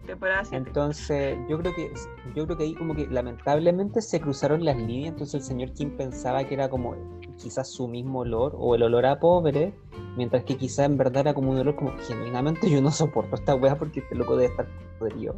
temporada 0.06 0.46
7. 0.46 0.58
Entonces, 0.68 1.38
yo 1.50 1.58
creo 1.58 1.74
que 1.74 1.92
yo 2.36 2.46
creo 2.46 2.56
que 2.56 2.64
ahí 2.66 2.76
como 2.76 2.94
que 2.96 3.08
lamentablemente 3.08 4.00
se 4.02 4.22
cruzaron 4.22 4.64
las 4.64 4.78
líneas, 4.78 5.10
entonces 5.14 5.36
el 5.36 5.42
señor 5.42 5.72
Kim 5.74 5.98
pensaba 5.98 6.44
que 6.44 6.54
era 6.54 6.70
como 6.70 6.96
quizás 7.42 7.70
su 7.72 7.88
mismo 7.88 8.20
olor 8.20 8.54
o 8.58 8.76
el 8.76 8.84
olor 8.84 9.06
a 9.06 9.20
pobre, 9.20 9.74
mientras 10.16 10.44
que 10.44 10.58
quizás 10.58 10.86
en 10.88 10.98
verdad 10.98 11.22
era 11.22 11.34
como 11.34 11.52
un 11.52 11.58
olor 11.60 11.76
como 11.76 11.92
genuinamente 12.08 12.70
yo 12.70 12.82
no 12.82 12.92
soporto 12.92 13.36
esta 13.36 13.56
wea 13.56 13.78
porque 13.78 14.00
este 14.02 14.16
loco 14.16 14.36
debe 14.36 14.52
estar 14.52 14.68
podrido. 15.00 15.36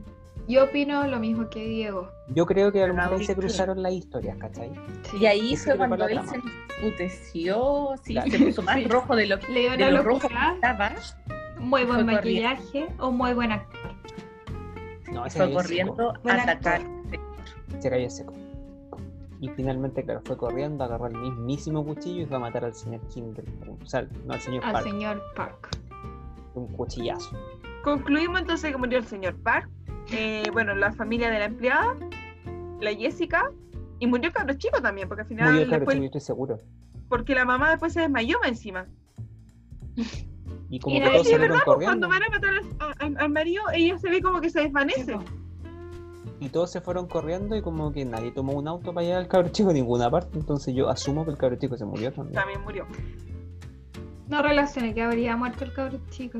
Yo 0.47 0.63
opino 0.63 1.05
lo 1.05 1.19
mismo 1.19 1.47
que 1.49 1.63
Diego. 1.63 2.09
Yo 2.33 2.45
creo 2.47 2.71
que 2.71 2.81
a 2.81 2.87
lo 2.87 2.95
mejor 2.95 3.23
se 3.23 3.35
cruzaron 3.35 3.83
las 3.83 3.93
historias, 3.93 4.35
¿cachai? 4.37 4.71
Sí. 5.11 5.17
Y 5.21 5.25
ahí 5.27 5.55
fue 5.55 5.77
cuando 5.77 6.07
él 6.07 6.19
se 6.27 6.37
emputeció, 6.83 7.89
sí, 8.03 8.13
Claro. 8.13 8.31
se 8.31 8.39
puso 8.39 8.61
más 8.63 8.83
rojo 8.89 9.15
de 9.15 9.27
lo 9.27 9.39
que 9.39 9.51
Le 9.51 9.77
de 9.77 9.91
lo 9.91 10.01
rojo 10.01 10.27
que 10.27 10.33
locura, 10.33 10.53
estaba. 10.55 10.91
muy 11.59 11.83
buen 11.83 12.05
maquillaje 12.05 12.87
o 12.99 13.11
muy 13.11 13.33
buen 13.33 13.51
actor. 13.51 13.91
No, 15.11 15.25
ese 15.25 15.37
Fue 15.37 15.47
seco, 15.47 15.57
corriendo 15.61 16.13
a 16.25 16.33
atacar. 16.33 16.81
gallo 17.83 18.07
es 18.07 18.15
seco. 18.17 18.33
Y 19.41 19.47
finalmente, 19.49 20.03
claro, 20.03 20.21
fue 20.25 20.35
corriendo, 20.37 20.83
agarró 20.83 21.07
el 21.07 21.17
mismísimo 21.17 21.85
cuchillo 21.85 22.23
y 22.23 22.25
fue 22.25 22.37
a 22.37 22.39
matar 22.39 22.65
al 22.65 22.73
señor 22.73 22.99
Kim 23.07 23.33
del 23.33 23.45
o 23.81 23.85
sea, 23.85 24.05
no 24.25 24.33
al 24.33 24.41
señor 24.41 24.65
Al 24.65 24.73
Park, 24.73 24.85
señor 24.85 25.23
Park. 25.35 25.69
un 26.55 26.67
cuchillazo. 26.67 27.37
Concluimos 27.83 28.41
entonces 28.41 28.71
que 28.71 28.77
murió 28.77 28.97
el 28.97 29.05
señor 29.05 29.35
Park, 29.41 29.69
eh, 30.11 30.43
bueno, 30.51 30.75
la 30.75 30.91
familia 30.91 31.29
de 31.31 31.39
la 31.39 31.45
empleada, 31.45 31.95
la 32.81 32.93
Jessica, 32.93 33.49
y 33.99 34.07
murió 34.07 34.27
el 34.27 34.33
cabro 34.33 34.53
chico 34.55 34.81
también, 34.81 35.07
porque 35.07 35.21
al 35.21 35.27
final, 35.27 35.47
Murió 35.51 35.61
el 35.63 35.69
cabro 35.69 35.79
después- 35.85 35.95
chico, 35.95 36.03
yo 36.03 36.07
estoy 36.07 36.21
seguro. 36.21 36.59
porque 37.07 37.33
la 37.33 37.45
mamá 37.45 37.69
después 37.69 37.93
se 37.93 38.01
desmayó 38.01 38.37
encima. 38.43 38.87
Y 40.69 40.79
como 40.79 40.95
Y 40.95 40.99
que 41.01 41.09
todos 41.09 41.27
Sí, 41.27 41.33
verdad, 41.33 41.47
pues, 41.55 41.63
corriendo. 41.63 42.07
cuando 42.07 42.09
van 42.09 42.23
a 42.23 42.29
matar 42.29 42.53
al, 42.53 42.95
al- 42.99 43.17
al 43.23 43.29
marido, 43.29 43.63
ella 43.73 43.97
se 43.97 44.09
ve 44.09 44.21
como 44.21 44.39
que 44.41 44.49
se 44.49 44.61
desvanece. 44.61 45.17
Y 46.41 46.49
todos 46.49 46.71
se 46.71 46.79
fueron 46.81 47.07
corriendo 47.07 47.55
y 47.55 47.61
como 47.61 47.91
que 47.91 48.05
nadie 48.05 48.31
tomó 48.31 48.53
un 48.53 48.67
auto 48.67 48.93
para 48.93 49.05
llegar 49.05 49.19
al 49.21 49.27
cabro 49.27 49.49
chico 49.49 49.71
a 49.71 49.73
ninguna 49.73 50.09
parte. 50.09 50.37
Entonces 50.39 50.73
yo 50.73 50.89
asumo 50.89 51.25
que 51.25 51.31
el 51.31 51.37
cabro 51.37 51.57
chico 51.57 51.75
se 51.77 51.85
murió 51.85 52.11
también. 52.13 52.35
También 52.35 52.61
murió. 52.63 52.85
No 54.27 54.41
relacioné 54.41 54.93
que 54.93 55.01
habría 55.01 55.35
muerto 55.35 55.63
el 55.65 55.73
cabro 55.73 55.99
chico. 56.11 56.39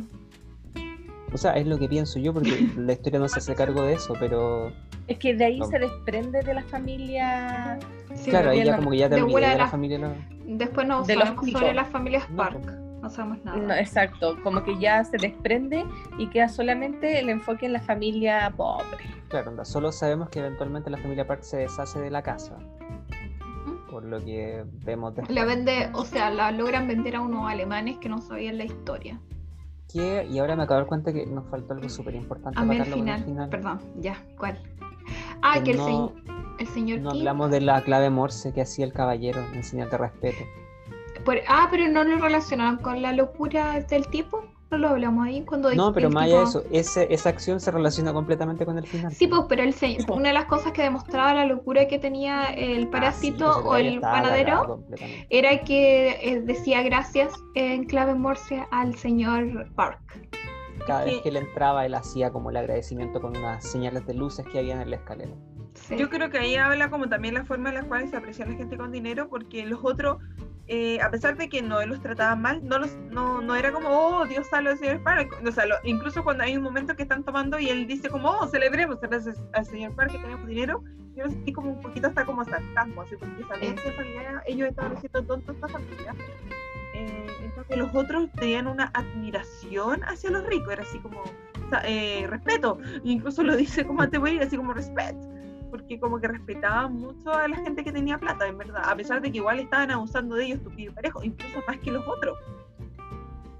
O 1.33 1.37
sea, 1.37 1.53
es 1.53 1.67
lo 1.67 1.77
que 1.77 1.87
pienso 1.87 2.17
yo 2.19 2.33
porque 2.33 2.49
la 2.77 2.93
historia 2.93 3.19
no 3.19 3.27
se 3.27 3.39
hace 3.39 3.55
cargo 3.55 3.83
de 3.83 3.93
eso, 3.93 4.13
pero 4.19 4.71
Es 5.07 5.17
que 5.19 5.35
de 5.35 5.45
ahí 5.45 5.59
No. 5.59 5.65
se 5.67 5.79
desprende 5.79 6.41
de 6.43 6.53
la 6.53 6.63
familia. 6.63 7.77
Sí, 8.15 8.29
claro, 8.29 8.51
ahí 8.51 8.59
ya 8.59 8.65
la- 8.71 8.77
como 8.77 8.91
que 8.91 8.97
ya 8.97 9.09
te 9.09 9.15
de 9.15 9.21
la 9.57 9.67
familia. 9.67 9.97
no- 9.99 10.13
Después 10.45 10.87
no 10.87 11.03
De 11.03 11.15
sobre 11.51 11.73
las 11.73 11.89
familias 11.89 12.25
Park. 12.35 12.63
No 12.65 12.88
sabemos 13.07 13.37
nada. 13.45 13.57
No, 13.59 13.73
exacto, 13.75 14.35
como 14.41 14.63
que 14.63 14.79
ya 14.79 15.03
se 15.03 15.17
desprende 15.17 15.85
y 16.17 16.27
queda 16.31 16.49
solamente 16.49 17.19
el 17.19 17.29
enfoque 17.29 17.67
en 17.67 17.73
la 17.73 17.81
familia 17.81 18.51
pobre. 18.57 19.05
Claro, 19.27 19.63
solo 19.63 19.91
sabemos 19.91 20.29
que 20.29 20.39
eventualmente 20.39 20.89
la 20.89 20.97
familia 20.97 21.27
Park 21.27 21.43
se 21.43 21.57
deshace 21.57 21.99
de 21.99 22.09
la 22.09 22.23
casa, 22.23 22.57
por 23.89 24.03
lo 24.03 24.19
que 24.23 24.65
vemos 24.85 25.15
después. 25.15 25.35
La 25.35 25.45
vende, 25.45 25.89
o 25.93 26.03
sea, 26.03 26.29
la 26.31 26.51
logran 26.51 26.87
vender 26.87 27.15
a 27.15 27.21
unos 27.21 27.49
alemanes 27.49 27.97
que 27.99 28.09
no 28.09 28.21
sabían 28.21 28.57
la 28.57 28.65
historia. 28.65 29.19
Y 29.91 30.37
ahora 30.37 30.55
me 30.55 30.63
acabo 30.63 30.75
de 30.77 30.81
dar 30.81 30.87
cuenta 30.87 31.11
que 31.13 31.25
nos 31.25 31.49
faltó 31.49 31.73
algo 31.73 31.89
súper 31.89 32.13
importante 32.13 32.59
A 32.59 32.63
mí 32.63 32.77
al 32.77 32.85
final, 32.85 33.23
final. 33.23 33.49
perdón, 33.49 33.79
ya, 33.99 34.23
¿cuál? 34.37 34.61
Ah, 35.41 35.55
Que 35.55 35.63
que, 35.63 35.71
el, 35.71 35.77
no- 35.77 36.13
se- 36.15 36.63
el 36.63 36.67
señor 36.67 36.99
No 36.99 37.09
King- 37.11 37.17
hablamos 37.19 37.49
de 37.49 37.61
la 37.61 37.81
clave 37.81 38.11
morse 38.11 38.53
que 38.53 38.61
hacía 38.61 38.85
el 38.85 38.93
caballero 38.93 39.41
en 39.53 39.63
señal 39.63 39.89
de 39.89 39.97
respeto. 39.97 40.43
Por- 41.25 41.39
ah, 41.47 41.67
pero 41.71 41.87
no 41.87 42.03
lo 42.03 42.17
relacionaron 42.17 42.77
con 42.77 43.01
la 43.01 43.13
locura 43.13 43.79
del 43.81 44.07
tipo. 44.07 44.43
No 44.71 44.77
lo 44.77 44.89
hablamos 44.89 45.25
ahí 45.25 45.41
cuando 45.41 45.73
No, 45.73 45.91
pero 45.93 46.11
más 46.11 46.25
allá 46.25 46.37
de 46.37 46.43
eso, 46.43 46.63
ese, 46.71 47.11
esa 47.11 47.29
acción 47.29 47.59
se 47.59 47.71
relaciona 47.71 48.13
completamente 48.13 48.67
con 48.67 48.77
el 48.77 48.85
final. 48.85 49.11
Sí, 49.11 49.25
pues, 49.25 49.41
pero 49.49 49.63
el 49.63 49.73
se- 49.73 49.97
una 50.11 50.27
de 50.29 50.33
las 50.35 50.45
cosas 50.45 50.73
que 50.73 50.83
demostraba 50.83 51.33
la 51.33 51.45
locura 51.45 51.87
que 51.87 51.97
tenía 51.97 52.45
el 52.53 52.77
Ah, 52.77 52.79
sí, 52.81 52.85
parásito 52.85 53.51
pues 53.55 53.65
o 53.65 53.75
el 53.77 53.99
panadero 53.99 54.83
era 55.31 55.57
que 55.63 56.09
eh, 56.21 56.41
decía 56.41 56.83
gracias 56.83 57.33
en 57.55 57.85
clave 57.85 58.13
morse 58.13 58.63
al 58.69 58.93
señor 58.95 59.71
Park. 59.73 59.99
Cada 60.85 61.03
vez 61.05 61.15
que- 61.15 61.21
que 61.23 61.29
él 61.29 61.37
entraba, 61.37 61.87
él 61.87 61.95
hacía 61.95 62.29
como 62.31 62.51
el 62.51 62.57
agradecimiento 62.57 63.19
con 63.21 63.35
unas 63.35 63.63
señales 63.65 64.05
de 64.05 64.13
luces 64.13 64.45
que 64.51 64.59
había 64.59 64.79
en 64.79 64.89
la 64.91 64.97
escalera. 64.97 65.31
Sí. 65.89 65.97
Yo 65.97 66.09
creo 66.09 66.29
que 66.29 66.37
ahí 66.37 66.55
habla 66.55 66.89
como 66.89 67.09
también 67.09 67.33
la 67.33 67.43
forma 67.45 67.69
en 67.69 67.75
la 67.75 67.83
cual 67.83 68.07
se 68.09 68.15
aprecia 68.15 68.45
a 68.45 68.47
la 68.49 68.55
gente 68.55 68.77
con 68.77 68.91
dinero, 68.91 69.27
porque 69.27 69.65
los 69.65 69.79
otros, 69.83 70.17
eh, 70.67 71.01
a 71.01 71.09
pesar 71.09 71.35
de 71.35 71.49
que 71.49 71.63
no 71.63 71.83
los 71.85 71.99
trataban 71.99 72.41
mal, 72.43 72.61
no 72.63 72.77
los 72.77 72.95
no, 73.09 73.41
no 73.41 73.55
era 73.55 73.71
como, 73.71 73.89
oh, 73.89 74.25
Dios 74.27 74.47
salve 74.47 74.69
al 74.69 74.77
señor 74.77 75.01
Park. 75.03 75.35
O 75.45 75.51
sea, 75.51 75.65
lo- 75.65 75.75
incluso 75.83 76.23
cuando 76.23 76.43
hay 76.43 76.55
un 76.55 76.61
momento 76.63 76.95
que 76.95 77.01
están 77.03 77.23
tomando 77.23 77.57
y 77.57 77.69
él 77.69 77.87
dice 77.87 78.07
como, 78.09 78.29
oh, 78.29 78.47
celebremos 78.47 79.01
gracias 79.01 79.41
al 79.53 79.65
señor 79.65 79.95
Park 79.95 80.11
que 80.11 80.19
tenemos 80.19 80.45
dinero, 80.47 80.83
yo 81.15 81.23
lo 81.25 81.31
sentí 81.31 81.51
como 81.51 81.71
un 81.71 81.81
poquito 81.81 82.07
hasta 82.07 82.23
como 82.23 82.45
sarcasmo, 82.45 83.01
así 83.01 83.15
porque 83.17 83.43
sabían 83.49 83.75
que 83.75 84.51
ellos 84.51 84.69
estaban 84.69 84.95
haciendo 84.95 85.23
tontos 85.23 85.55
esta 85.55 85.67
familia. 85.69 86.15
Eh, 86.93 87.27
entonces 87.43 87.77
los 87.77 87.93
otros 87.95 88.29
tenían 88.33 88.67
una 88.67 88.91
admiración 88.93 90.03
hacia 90.03 90.29
los 90.29 90.45
ricos, 90.45 90.71
era 90.71 90.83
así 90.83 90.99
como, 90.99 91.23
eh, 91.83 92.25
respeto. 92.29 92.77
Incluso 93.03 93.41
lo 93.43 93.55
dice 93.55 93.85
como 93.85 94.03
antes 94.03 94.19
voy 94.19 94.37
así 94.39 94.55
como 94.55 94.73
respeto. 94.73 95.17
Porque 95.69 95.99
como 95.99 96.19
que 96.19 96.27
respetaban 96.27 96.93
mucho 96.93 97.31
a 97.31 97.47
la 97.47 97.57
gente 97.57 97.83
que 97.83 97.91
tenía 97.91 98.17
plata, 98.17 98.47
en 98.47 98.57
verdad. 98.57 98.81
A 98.85 98.95
pesar 98.95 99.21
de 99.21 99.31
que 99.31 99.37
igual 99.37 99.59
estaban 99.59 99.91
abusando 99.91 100.35
de 100.35 100.45
ellos, 100.45 100.59
y 100.77 100.89
parejo, 100.89 101.23
incluso 101.23 101.59
más 101.67 101.77
que 101.77 101.91
los 101.91 102.07
otros. 102.07 102.37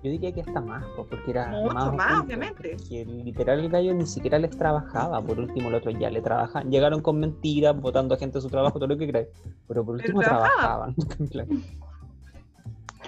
Yo 0.01 0.11
diría 0.11 0.31
que 0.31 0.39
hasta 0.41 0.61
más, 0.61 0.85
po, 0.95 1.05
porque 1.05 1.31
era 1.31 1.47
Mucho 1.49 1.91
más, 1.91 2.21
obviamente. 2.23 2.77
porque 2.77 3.03
literal 3.05 3.59
el 3.59 3.69
gallo 3.69 3.93
ni 3.93 4.05
siquiera 4.05 4.39
les 4.39 4.51
trabajaba, 4.51 5.21
por 5.21 5.37
último 5.37 5.67
el 5.67 5.75
otro 5.75 5.91
ya 5.91 6.09
le 6.09 6.21
trabajaban, 6.21 6.71
llegaron 6.71 7.01
con 7.01 7.19
mentiras, 7.19 7.75
botando 7.79 8.15
a 8.15 8.17
gente 8.17 8.37
de 8.37 8.41
su 8.41 8.49
trabajo, 8.49 8.79
todo 8.79 8.87
lo 8.87 8.97
que 8.97 9.07
queráis, 9.07 9.27
pero 9.67 9.83
por 9.85 9.97
Pero 9.97 10.07
último 10.07 10.21
trabajaban. 10.21 10.95
trabajaban. 11.29 11.63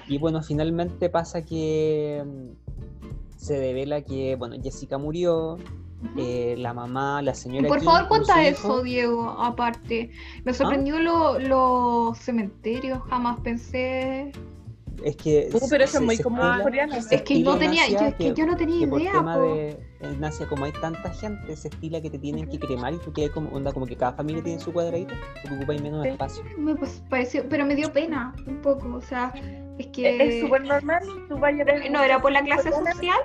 Y 0.09 0.17
bueno, 0.17 0.41
finalmente 0.43 1.09
pasa 1.09 1.45
que 1.45 2.23
mm, 2.25 3.37
se 3.37 3.57
devela 3.57 4.01
que, 4.01 4.35
bueno, 4.35 4.57
Jessica 4.61 4.97
murió, 4.97 5.57
eh, 6.17 6.55
la 6.57 6.73
mamá, 6.73 7.21
la 7.21 7.33
señora... 7.33 7.67
Por 7.67 7.79
King 7.79 7.85
favor, 7.85 8.07
cuenta 8.07 8.43
eso, 8.43 8.81
Diego, 8.81 9.29
aparte. 9.39 10.11
¿Ah? 10.13 10.41
Me 10.45 10.53
sorprendió 10.53 10.99
lo- 10.99 11.39
los 11.39 12.17
cementerios, 12.17 13.01
jamás 13.09 13.39
pensé. 13.41 14.31
Es 15.03 15.15
que... 15.15 15.49
Uh, 15.53 15.67
pero 15.69 15.83
eso 15.83 15.97
es 15.97 16.03
muy 16.03 16.17
común 16.17 16.41
coreano. 16.61 16.93
Es 16.95 17.21
que 17.23 17.39
no 17.39 17.57
tenía, 17.57 17.87
yo, 17.87 17.97
es 17.99 18.15
que 18.15 18.33
yo 18.33 18.45
no 18.45 18.55
tenía 18.55 18.81
que 18.81 18.87
por 18.87 19.01
idea, 19.01 19.13
tema 19.13 19.35
po. 19.35 19.55
de 19.55 19.79
en 20.01 20.23
Asia 20.23 20.47
como 20.47 20.65
hay 20.65 20.71
tanta 20.73 21.11
gente 21.13 21.55
se 21.55 21.69
estila 21.69 22.01
que 22.01 22.09
te 22.09 22.19
tienen 22.19 22.47
que 22.49 22.59
cremar 22.59 22.93
y 22.93 22.97
tú 22.97 23.11
quedas 23.13 23.31
como 23.31 23.49
onda 23.49 23.71
como 23.71 23.85
que 23.85 23.95
cada 23.95 24.13
familia 24.13 24.43
tiene 24.43 24.59
su 24.59 24.71
cuadradito 24.73 25.13
porque 25.41 25.55
ocupáis 25.57 25.81
menos 25.81 26.03
Sí. 26.03 26.09
espacio 26.09 26.43
Me 26.57 26.75
pues, 26.75 27.01
pareció, 27.09 27.47
pero 27.49 27.65
me 27.65 27.75
dio 27.75 27.91
pena 27.93 28.35
un 28.47 28.61
poco, 28.61 28.95
o 28.95 29.01
sea, 29.01 29.31
es 29.79 29.87
que... 29.87 30.37
Es 30.39 30.41
súper 30.43 30.65
normal, 30.65 31.01
tú 31.29 31.37
vayas 31.37 31.67
a 31.67 31.71
ver 31.71 31.91
¿No 31.91 32.03
era 32.03 32.21
por 32.21 32.31
la 32.31 32.43
clase 32.43 32.69
social? 32.71 33.17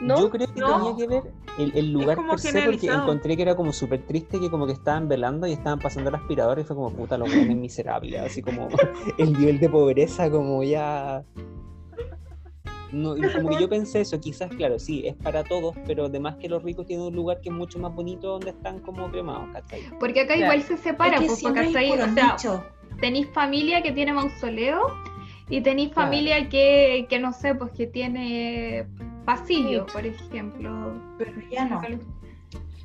¿No? 0.00 0.18
yo 0.18 0.30
creo 0.30 0.46
que 0.52 0.60
No. 0.60 0.78
tenía 0.78 0.96
que 0.96 1.06
ver 1.06 1.32
el, 1.58 1.72
el 1.76 1.92
lugar 1.92 2.16
per 2.28 2.38
se 2.38 2.62
porque 2.62 2.86
encontré 2.86 3.36
que 3.36 3.42
era 3.42 3.54
como 3.54 3.72
súper 3.72 4.06
triste 4.06 4.40
que 4.40 4.50
como 4.50 4.66
que 4.66 4.72
estaban 4.72 5.08
velando 5.08 5.46
y 5.46 5.52
estaban 5.52 5.78
pasando 5.78 6.08
el 6.08 6.16
aspirador 6.16 6.58
y 6.58 6.64
fue 6.64 6.74
como 6.74 6.90
puta 6.90 7.18
los 7.18 7.28
buenos 7.34 7.56
miserables 7.56 8.20
así 8.20 8.40
como 8.42 8.68
el 9.18 9.32
nivel 9.32 9.60
de 9.60 9.68
pobreza 9.68 10.30
como 10.30 10.62
ya 10.62 11.22
no, 12.92 13.14
como 13.36 13.50
que 13.50 13.60
yo 13.60 13.68
pensé 13.68 14.00
eso, 14.00 14.20
quizás, 14.20 14.50
claro, 14.56 14.76
sí, 14.80 15.06
es 15.06 15.14
para 15.14 15.44
todos, 15.44 15.76
pero 15.86 16.06
además 16.06 16.36
que 16.40 16.48
los 16.48 16.60
ricos 16.62 16.86
tienen 16.86 17.06
un 17.06 17.14
lugar 17.14 17.40
que 17.40 17.48
es 17.50 17.54
mucho 17.54 17.78
más 17.78 17.94
bonito 17.94 18.28
donde 18.30 18.50
están 18.50 18.80
como 18.80 19.08
cremados, 19.10 19.48
¿cachai? 19.52 19.82
Porque 20.00 20.22
acá 20.22 20.36
igual 20.36 20.60
se 20.62 20.76
separa, 20.76 21.14
es 21.14 21.20
que 21.20 21.26
pues, 21.28 21.38
siempre 21.38 21.62
porque 21.66 21.78
hay 21.78 21.88
¿cachai? 21.90 21.98
puro 22.00 22.10
o 22.10 22.14
sea, 22.14 22.32
nicho. 22.32 22.64
tenéis 23.00 23.28
familia 23.32 23.80
que 23.80 23.92
tiene 23.92 24.12
mausoleo 24.12 24.88
y 25.50 25.60
tenéis 25.60 25.90
Claro. 25.92 26.08
familia 26.08 26.48
que, 26.48 27.06
que 27.10 27.18
no 27.18 27.32
sé, 27.32 27.54
pues 27.54 27.72
que 27.72 27.86
tiene 27.86 28.86
pasillo, 29.24 29.84
Sí. 29.88 29.92
por 29.92 30.06
ejemplo. 30.06 30.92
Pero 31.18 31.32
ya 31.50 31.64
no. 31.66 31.82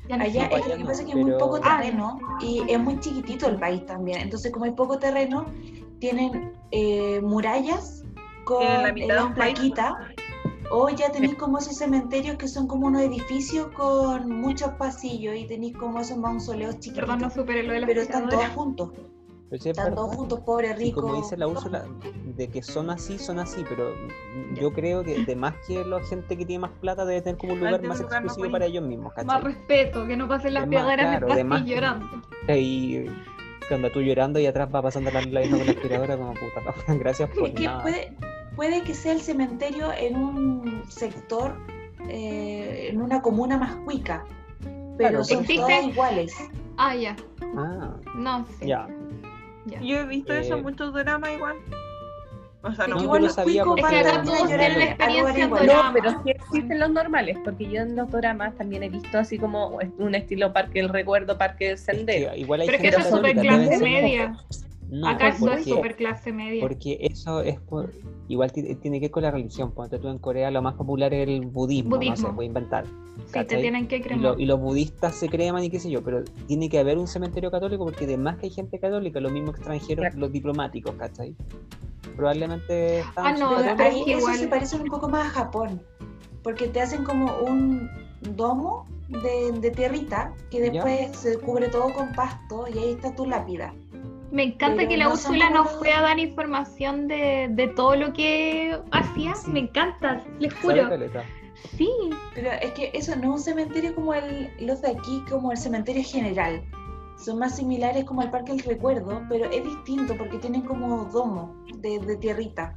Ya 0.08 0.16
no 0.18 0.24
Allá 0.24 0.46
es 0.46 0.68
lo 0.68 0.76
que 0.76 0.84
pasa 0.84 1.02
es 1.02 1.06
que 1.08 1.14
hay 1.14 1.24
muy 1.24 1.32
poco 1.32 1.58
Ah, 1.64 1.78
terreno 1.80 2.18
y 2.40 2.62
es 2.68 2.78
muy 2.78 3.00
chiquitito 3.00 3.48
el 3.48 3.56
país 3.58 3.84
también. 3.86 4.20
Entonces, 4.20 4.52
como 4.52 4.64
hay 4.64 4.70
poco 4.72 4.98
terreno, 4.98 5.46
tienen 5.98 6.52
eh, 6.70 7.20
murallas 7.22 8.04
con 8.44 8.62
la 8.64 8.90
eh, 8.90 9.06
las 9.08 9.32
plaquitas. 9.32 9.94
O 10.70 10.88
ya 10.90 11.10
tenéis 11.12 11.36
como 11.36 11.58
esos 11.58 11.76
cementerios 11.76 12.36
que 12.36 12.48
son 12.48 12.66
como 12.66 12.88
unos 12.88 13.02
edificios 13.02 13.68
con 13.76 14.28
muchos 14.40 14.70
pasillos 14.72 15.36
y 15.36 15.46
tenéis 15.46 15.76
como 15.76 16.00
esos 16.00 16.18
mausoleos 16.18 16.78
chiquitos. 16.80 17.04
Perdón, 17.04 17.20
no 17.20 17.30
superé 17.30 17.62
lo 17.62 17.72
de 17.72 17.80
la 17.80 17.86
pero 17.86 18.02
están 18.02 18.28
todos 18.28 18.48
juntos. 18.48 18.90
Pero 19.48 19.62
sí 19.62 19.68
es 19.70 19.78
Están 19.78 19.94
todos 19.94 20.08
verdad. 20.08 20.18
juntos, 20.18 20.40
pobres, 20.40 20.72
Y 20.80 20.84
ricos. 20.86 21.02
como 21.04 21.16
dice 21.16 21.36
la 21.36 21.46
Úrsula, 21.46 21.84
de 22.36 22.48
que 22.48 22.62
son 22.62 22.90
así, 22.90 23.16
son 23.18 23.38
así, 23.38 23.64
pero 23.68 23.94
yo 24.54 24.72
creo 24.72 25.04
que 25.04 25.24
de 25.24 25.36
más 25.36 25.54
que 25.66 25.84
la 25.84 26.02
gente 26.02 26.36
que 26.36 26.44
tiene 26.44 26.62
más 26.62 26.72
plata 26.80 27.04
debe 27.04 27.22
tener 27.22 27.38
como 27.38 27.52
un 27.52 27.60
lugar 27.60 27.80
más 27.82 28.00
lugar 28.00 28.22
más 28.22 28.24
exclusivo 28.32 28.50
para 28.52 28.66
ellos 28.66 28.82
mismos, 28.84 29.12
Más 29.16 29.24
¿cachai? 29.26 29.42
respeto, 29.54 30.04
que 30.06 30.16
no 30.16 30.26
pasen 30.26 30.54
las 30.54 30.62
más, 30.66 30.70
piedras 30.70 30.96
claro, 30.96 31.26
mientras 31.28 31.62
que- 31.62 31.68
llorando. 31.70 32.06
Y 32.48 33.04
cuando 33.68 33.90
tú 33.92 34.00
llorando 34.00 34.40
y 34.40 34.46
atrás 34.46 34.68
va 34.74 34.82
pasando 34.82 35.10
la, 35.12 35.20
la 35.22 35.40
con 35.48 35.58
la 35.64 35.70
aspiradora, 35.72 36.16
como 36.16 36.34
puta, 36.34 36.74
gracias 36.98 37.30
por 37.30 37.48
Es 37.48 37.54
que 37.54 37.64
nada. 37.66 37.82
puede, 37.82 38.16
puede 38.56 38.82
que 38.82 38.94
sea 38.94 39.12
el 39.12 39.20
cementerio 39.20 39.92
en 39.92 40.16
un 40.16 40.82
sector, 40.88 41.54
eh, 42.08 42.88
en 42.90 43.00
una 43.00 43.22
comuna 43.22 43.56
más 43.58 43.76
cuica, 43.84 44.24
pero 44.98 45.10
Claro, 45.10 45.24
son 45.24 45.44
existe- 45.44 45.56
todas 45.62 45.84
iguales. 45.84 46.34
Ah, 46.78 46.94
ya. 46.96 47.16
Ah, 47.56 47.94
No 48.16 48.44
sé. 48.58 48.66
ya. 48.66 48.86
Ya. 49.66 49.80
Yo 49.80 49.98
he 49.98 50.06
visto 50.06 50.32
eso 50.32 50.54
Eh, 50.54 50.58
en 50.58 50.62
muchos 50.62 50.92
dramas 50.94 51.30
igual. 51.32 51.56
O 52.62 52.72
sea, 52.72 52.88
no, 52.88 53.00
igual 53.00 53.20
lo 53.22 53.26
los 53.28 53.34
sabía 53.36 53.62
iguales. 53.62 55.48
No, 55.48 55.92
pero 55.92 56.10
sí 56.24 56.30
existen 56.30 56.80
los 56.80 56.90
normales, 56.90 57.36
porque 57.44 57.70
yo 57.70 57.82
en 57.82 57.94
los 57.94 58.10
dramas 58.10 58.56
también 58.56 58.82
he 58.82 58.88
visto 58.88 59.18
así 59.18 59.38
como 59.38 59.78
un 59.98 60.14
estilo 60.16 60.52
Parque 60.52 60.80
del 60.80 60.88
Recuerdo, 60.88 61.38
Parque 61.38 61.66
del 61.66 61.74
Es 61.74 61.84
que 61.86 61.94
Sendero. 61.94 62.34
igual 62.34 62.62
hay 62.62 62.66
Pero 62.66 62.76
es 62.78 62.82
que 62.82 62.90
gente 62.90 63.08
eso 63.08 63.24
es 63.24 63.34
clase 63.40 63.78
media. 63.78 64.36
No, 64.88 65.08
Acá 65.08 65.28
eso 65.28 65.46
es 65.48 65.56
porque, 65.56 65.64
super 65.70 65.96
clase 65.96 66.32
media. 66.32 66.60
porque 66.60 66.98
eso 67.00 67.40
es 67.40 67.58
por, 67.60 67.92
igual 68.28 68.52
ti- 68.52 68.74
tiene 68.76 68.98
que 69.00 69.06
ver 69.06 69.10
con 69.10 69.22
la 69.24 69.30
religión. 69.32 69.72
Ponte 69.72 69.98
tú 69.98 70.08
en 70.08 70.18
Corea 70.18 70.50
lo 70.52 70.62
más 70.62 70.74
popular 70.74 71.12
es 71.12 71.26
el 71.28 71.40
budismo, 71.46 71.96
no 71.96 72.02
sé, 72.02 72.06
Budismo. 72.08 72.32
voy 72.32 72.44
a 72.44 72.48
inventar. 72.48 72.84
Sí, 73.26 73.32
te 73.32 73.56
tienen 73.56 73.88
que 73.88 73.96
Y, 73.96 74.00
lo- 74.00 74.04
cremar. 74.06 74.40
y 74.40 74.46
los 74.46 74.60
budistas 74.60 75.16
se 75.16 75.28
creman 75.28 75.64
y 75.64 75.70
qué 75.70 75.80
sé 75.80 75.90
yo, 75.90 76.02
pero 76.04 76.22
tiene 76.46 76.68
que 76.68 76.78
haber 76.78 76.98
un 76.98 77.08
cementerio 77.08 77.50
católico 77.50 77.84
porque 77.84 78.04
además 78.04 78.36
que 78.36 78.46
hay 78.46 78.52
gente 78.52 78.78
católica, 78.78 79.18
los 79.20 79.32
mismos 79.32 79.56
extranjeros, 79.56 80.02
Claro. 80.04 80.18
los 80.20 80.32
diplomáticos, 80.32 80.94
¿cachai? 80.94 81.34
Probablemente 82.14 83.00
están 83.00 83.26
Ah, 83.26 83.32
no, 83.32 83.50
súper 83.50 83.64
Pero 83.64 83.76
pero 83.76 83.88
es 83.88 83.94
ahí 83.94 84.02
eso 84.12 84.18
igual- 84.18 84.36
se 84.36 84.48
parece 84.48 84.76
un 84.76 84.84
poco 84.88 85.08
más 85.08 85.26
a 85.26 85.30
Japón, 85.30 85.82
porque 86.42 86.68
te 86.68 86.80
hacen 86.80 87.02
como 87.04 87.26
un 87.38 87.90
domo 88.36 88.84
de, 89.08 89.52
de 89.60 89.70
tierrita 89.70 90.32
que 90.50 90.58
Ya. 90.58 90.72
después 90.84 91.16
se 91.18 91.38
cubre 91.38 91.68
todo 91.68 91.92
con 91.92 92.12
pasto 92.12 92.64
y 92.72 92.78
ahí 92.78 92.90
está 92.92 93.14
tu 93.14 93.26
lápida. 93.26 93.74
Me 94.30 94.42
encanta 94.42 94.78
pero 94.78 94.88
que 94.88 94.96
la 94.96 95.08
Úrsula 95.08 95.50
nos 95.50 95.70
fue 95.72 95.92
a 95.92 96.02
dar 96.02 96.18
información 96.18 97.08
de, 97.08 97.48
de 97.50 97.68
todo 97.68 97.96
lo 97.96 98.12
que 98.12 98.78
hacía. 98.90 99.34
Sí. 99.34 99.50
Me 99.50 99.60
encanta, 99.60 100.22
les 100.38 100.52
¿Sabe, 100.54 100.82
juro. 100.82 101.08
Sí, 101.76 101.90
Pero 102.34 102.50
es 102.52 102.70
que 102.72 102.90
eso 102.94 103.16
no 103.16 103.22
es 103.22 103.28
un 103.28 103.40
cementerio 103.40 103.94
como 103.94 104.14
el, 104.14 104.50
los 104.60 104.82
de 104.82 104.90
aquí, 104.90 105.22
como 105.28 105.52
el 105.52 105.58
cementerio 105.58 106.02
general. 106.04 106.62
Son 107.16 107.38
más 107.38 107.56
similares 107.56 108.04
como 108.04 108.20
al 108.20 108.30
Parque 108.30 108.52
del 108.52 108.62
Recuerdo, 108.62 109.22
pero 109.28 109.50
es 109.50 109.64
distinto 109.64 110.16
porque 110.16 110.38
tienen 110.38 110.62
como 110.62 111.06
domo 111.06 111.56
de, 111.78 111.98
de 111.98 112.16
tierrita. 112.16 112.76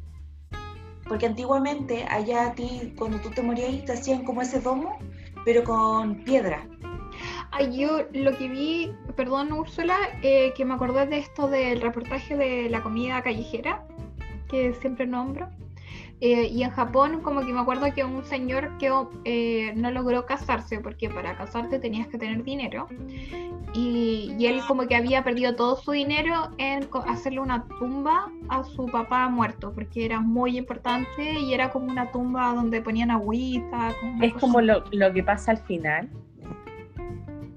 Porque 1.08 1.26
antiguamente 1.26 2.06
allá 2.10 2.48
a 2.48 2.54
ti, 2.54 2.94
cuando 2.98 3.20
tú 3.20 3.32
te 3.32 3.42
morías, 3.42 3.84
te 3.86 3.94
hacían 3.94 4.24
como 4.24 4.42
ese 4.42 4.62
domo, 4.62 4.98
pero 5.44 5.64
con 5.64 6.24
piedra. 6.24 6.68
Ay, 7.52 7.78
yo 7.78 8.06
lo 8.14 8.38
que 8.38 8.48
vi, 8.48 8.92
perdón 9.16 9.52
Úrsula, 9.52 9.98
eh, 10.22 10.54
que 10.56 10.66
me 10.66 10.76
acordé 10.76 11.08
de 11.08 11.18
esto 11.18 11.48
del 11.48 11.82
reportaje 11.82 12.36
de 12.36 12.70
la 12.70 12.82
comida 12.82 13.22
callejera, 13.22 13.84
que 14.48 14.74
siempre 14.74 15.08
nombro. 15.08 15.50
Eh, 16.22 16.50
y 16.52 16.64
en 16.64 16.70
Japón, 16.72 17.22
como 17.22 17.46
que 17.46 17.54
me 17.54 17.62
acuerdo 17.62 17.94
que 17.94 18.04
un 18.04 18.26
señor 18.26 18.78
que 18.78 18.92
eh, 19.24 19.72
no 19.76 19.90
logró 19.90 20.26
casarse, 20.26 20.80
porque 20.80 21.10
para 21.10 21.38
casarte 21.38 21.80
tenías 21.80 22.08
que 22.08 22.18
tener 22.18 22.44
dinero. 22.44 22.88
Y, 23.74 24.36
y 24.38 24.48
él 24.48 24.62
como 24.68 24.86
que 24.88 24.96
había 24.96 25.24
perdido 25.24 25.56
todo 25.56 25.78
su 25.78 25.92
dinero 25.92 26.50
en 26.58 26.90
hacerle 27.08 27.40
una 27.40 27.66
tumba 27.80 28.30
a 28.50 28.64
su 28.64 28.88
papá 28.88 29.30
muerto, 29.30 29.72
porque 29.74 30.06
era 30.06 30.20
muy 30.20 30.58
importante 30.58 31.40
y 31.40 31.54
era 31.54 31.72
como 31.72 31.90
una 31.90 32.12
tumba 32.12 32.54
donde 32.54 32.82
ponían 32.82 33.12
agüita. 33.12 33.96
como 34.02 34.24
Es 34.24 34.34
cosa 34.34 34.42
como 34.42 34.62
lo, 34.62 34.84
lo 34.92 35.14
que 35.14 35.24
pasa 35.24 35.52
al 35.52 35.60
final. 35.60 36.10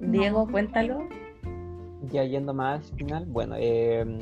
Diego, 0.03 0.49
cuéntalo. 0.51 1.09
Ya 2.11 2.25
yendo 2.25 2.53
más 2.53 2.91
al 2.91 2.99
final, 2.99 3.25
bueno, 3.27 3.55
eh, 3.59 4.19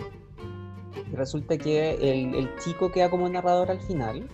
resulta 1.12 1.56
que 1.56 1.94
el, 1.94 2.34
el 2.34 2.56
chico 2.58 2.92
queda 2.92 3.10
como 3.10 3.28
narrador 3.28 3.70
al 3.70 3.80
final. 3.80 4.28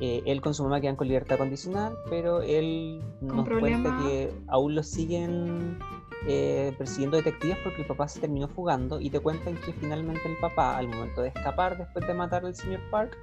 Eh, 0.00 0.22
él 0.26 0.40
con 0.40 0.54
su 0.54 0.62
mamá 0.62 0.80
quedan 0.80 0.94
con 0.94 1.08
libertad 1.08 1.38
condicional, 1.38 1.96
pero 2.08 2.42
él 2.42 3.02
nos 3.20 3.48
cuenta 3.48 3.98
que 3.98 4.30
aún 4.46 4.76
lo 4.76 4.82
siguen 4.84 5.78
eh, 6.26 6.74
persiguiendo 6.76 7.16
detectives 7.16 7.58
porque 7.62 7.82
el 7.82 7.86
papá 7.86 8.08
se 8.08 8.20
terminó 8.20 8.48
fugando 8.48 9.00
y 9.00 9.10
te 9.10 9.20
cuentan 9.20 9.54
que 9.56 9.72
finalmente 9.72 10.20
el 10.26 10.36
papá, 10.38 10.76
al 10.76 10.88
momento 10.88 11.22
de 11.22 11.28
escapar 11.28 11.78
después 11.78 12.06
de 12.06 12.14
matar 12.14 12.44
al 12.44 12.54
señor 12.54 12.80
Park, 12.90 13.16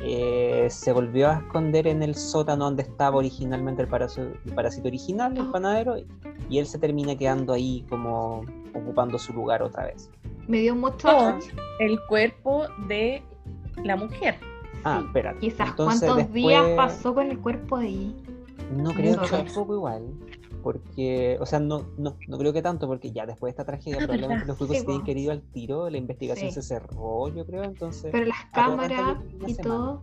eh, 0.00 0.66
se 0.70 0.92
volvió 0.92 1.30
a 1.30 1.34
esconder 1.34 1.86
en 1.86 2.02
el 2.02 2.14
sótano 2.14 2.64
donde 2.64 2.82
estaba 2.82 3.16
originalmente 3.16 3.82
el 3.82 3.88
parásito, 3.88 4.32
el 4.44 4.54
parásito 4.54 4.88
original, 4.88 5.36
el 5.36 5.50
panadero, 5.50 5.96
y 6.48 6.58
él 6.58 6.66
se 6.66 6.78
termina 6.78 7.16
quedando 7.16 7.52
ahí 7.52 7.84
como 7.88 8.44
ocupando 8.74 9.18
su 9.18 9.32
lugar 9.32 9.62
otra 9.62 9.86
vez. 9.86 10.10
Me 10.48 10.58
dio 10.58 10.74
mucho... 10.74 11.08
Con 11.08 11.38
el 11.80 11.98
cuerpo 12.06 12.66
de 12.88 13.22
la 13.82 13.96
mujer. 13.96 14.36
Ah, 14.84 14.98
Sí, 15.00 15.06
espera. 15.06 15.34
Quizás 15.38 15.68
Entonces, 15.70 16.08
cuántos 16.08 16.32
días 16.32 16.64
pasó 16.76 17.14
con 17.14 17.30
el 17.30 17.38
cuerpo 17.38 17.78
de 17.78 17.86
ahí. 17.86 18.16
No 18.76 18.90
creo 18.92 19.20
que 19.20 19.28
tampoco 19.28 19.74
igual. 19.74 20.02
Porque, 20.64 21.36
o 21.40 21.46
sea, 21.46 21.60
no, 21.60 21.84
no, 21.98 22.16
no 22.26 22.38
creo 22.38 22.52
que 22.54 22.62
tanto, 22.62 22.86
porque 22.88 23.12
ya 23.12 23.26
después 23.26 23.54
de 23.54 23.62
esta 23.62 23.64
tragedia 23.70 23.96
Ah, 23.98 23.98
probablemente 23.98 24.34
verdad. 24.34 24.46
los 24.48 24.56
juegos 24.58 24.76
Sí, 24.76 24.80
se 24.80 24.86
tienen 24.86 25.02
po. 25.02 25.06
querido 25.06 25.30
al 25.32 25.42
tiro, 25.42 25.90
la 25.90 25.98
investigación 25.98 26.48
Sí. 26.48 26.54
se 26.54 26.62
cerró, 26.62 27.28
yo 27.28 27.44
creo, 27.46 27.62
entonces... 27.64 28.10
Pero 28.10 28.24
las 28.24 28.46
cámaras 28.52 29.18
y 29.46 29.54
semana. 29.54 29.62
todo. 29.62 30.02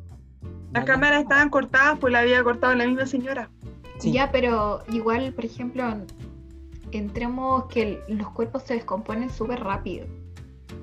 Las 0.72 0.86
cámaras 0.86 1.24
estaban 1.24 1.50
cortadas, 1.50 1.98
pues 2.00 2.14
la 2.14 2.20
había 2.20 2.44
cortado 2.44 2.76
la 2.76 2.86
misma 2.86 3.08
señora. 3.08 3.50
Sí. 3.98 4.12
Ya, 4.14 4.32
pero 4.32 4.84
igual, 4.90 5.34
por 5.34 5.46
ejemplo, 5.46 5.84
entremos 6.92 7.66
que 7.66 7.82
el- 8.08 8.18
los 8.18 8.30
cuerpos 8.30 8.64
se 8.64 8.76
descomponen 8.76 9.30
súper 9.30 9.60
rápido. 9.64 10.06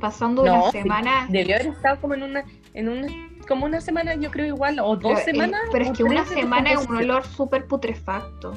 Pasando 0.01 0.45
No, 0.45 0.55
una 0.55 0.71
sí, 0.71 0.79
semana. 0.83 1.27
Debió 1.31 1.55
haber 1.57 1.69
estado 1.69 2.01
como 2.01 2.15
en 2.15 2.23
una, 2.23 2.45
en 2.75 2.89
una, 2.89 3.07
como 3.49 3.65
una 3.67 3.81
semana, 3.81 4.15
yo 4.15 4.31
creo 4.31 4.47
igual, 4.47 4.79
o 4.81 4.97
dos 4.97 5.03
pero, 5.03 5.19
eh, 5.19 5.25
semanas. 5.25 5.61
pero 5.73 5.85
es 5.87 5.93
que 5.97 6.05
una 6.05 6.25
semana 6.27 6.73
es 6.73 6.87
un 6.87 6.97
olor 6.97 7.25
súper 7.25 7.67
putrefacto. 7.67 8.53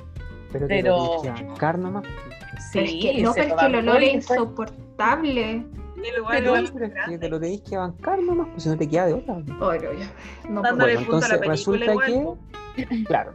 Pero, 0.51 0.67
te 0.67 0.81
Pero- 0.81 1.21
que 1.23 1.29
bancar 1.29 1.79
nomás. 1.79 2.03
Pero 2.73 2.85
es 2.85 2.91
Sí, 2.91 2.99
que, 2.99 3.21
no, 3.23 3.33
pero 3.33 3.47
es 3.47 3.53
que 3.53 3.65
el 3.65 3.75
olor 3.75 4.03
es 4.03 4.13
insoportable. 4.13 5.65
Y 6.03 6.07
el 6.07 6.15
lugar 6.17 6.37
Pero, 6.43 6.55
es 6.55 6.71
que 7.09 7.17
te 7.19 7.29
lo 7.29 7.39
tenéis 7.39 7.61
que 7.61 7.77
bancar 7.77 8.19
nomás, 8.21 8.47
pues 8.51 8.63
si 8.63 8.69
no 8.69 8.77
te 8.77 8.89
queda 8.89 9.05
de 9.05 9.13
otra. 9.13 9.35
Ay, 9.35 9.43
no, 9.51 9.69
ya. 9.93 10.49
No 10.49 10.61
Dándole 10.61 10.95
puedo. 10.95 11.05
Bueno, 11.05 11.11
punto 11.11 11.25
a 11.25 11.29
la 11.29 11.35
entonces 11.35 11.47
resulta 11.47 11.91
igual, 11.91 12.37
que, 12.75 13.03
claro, 13.03 13.33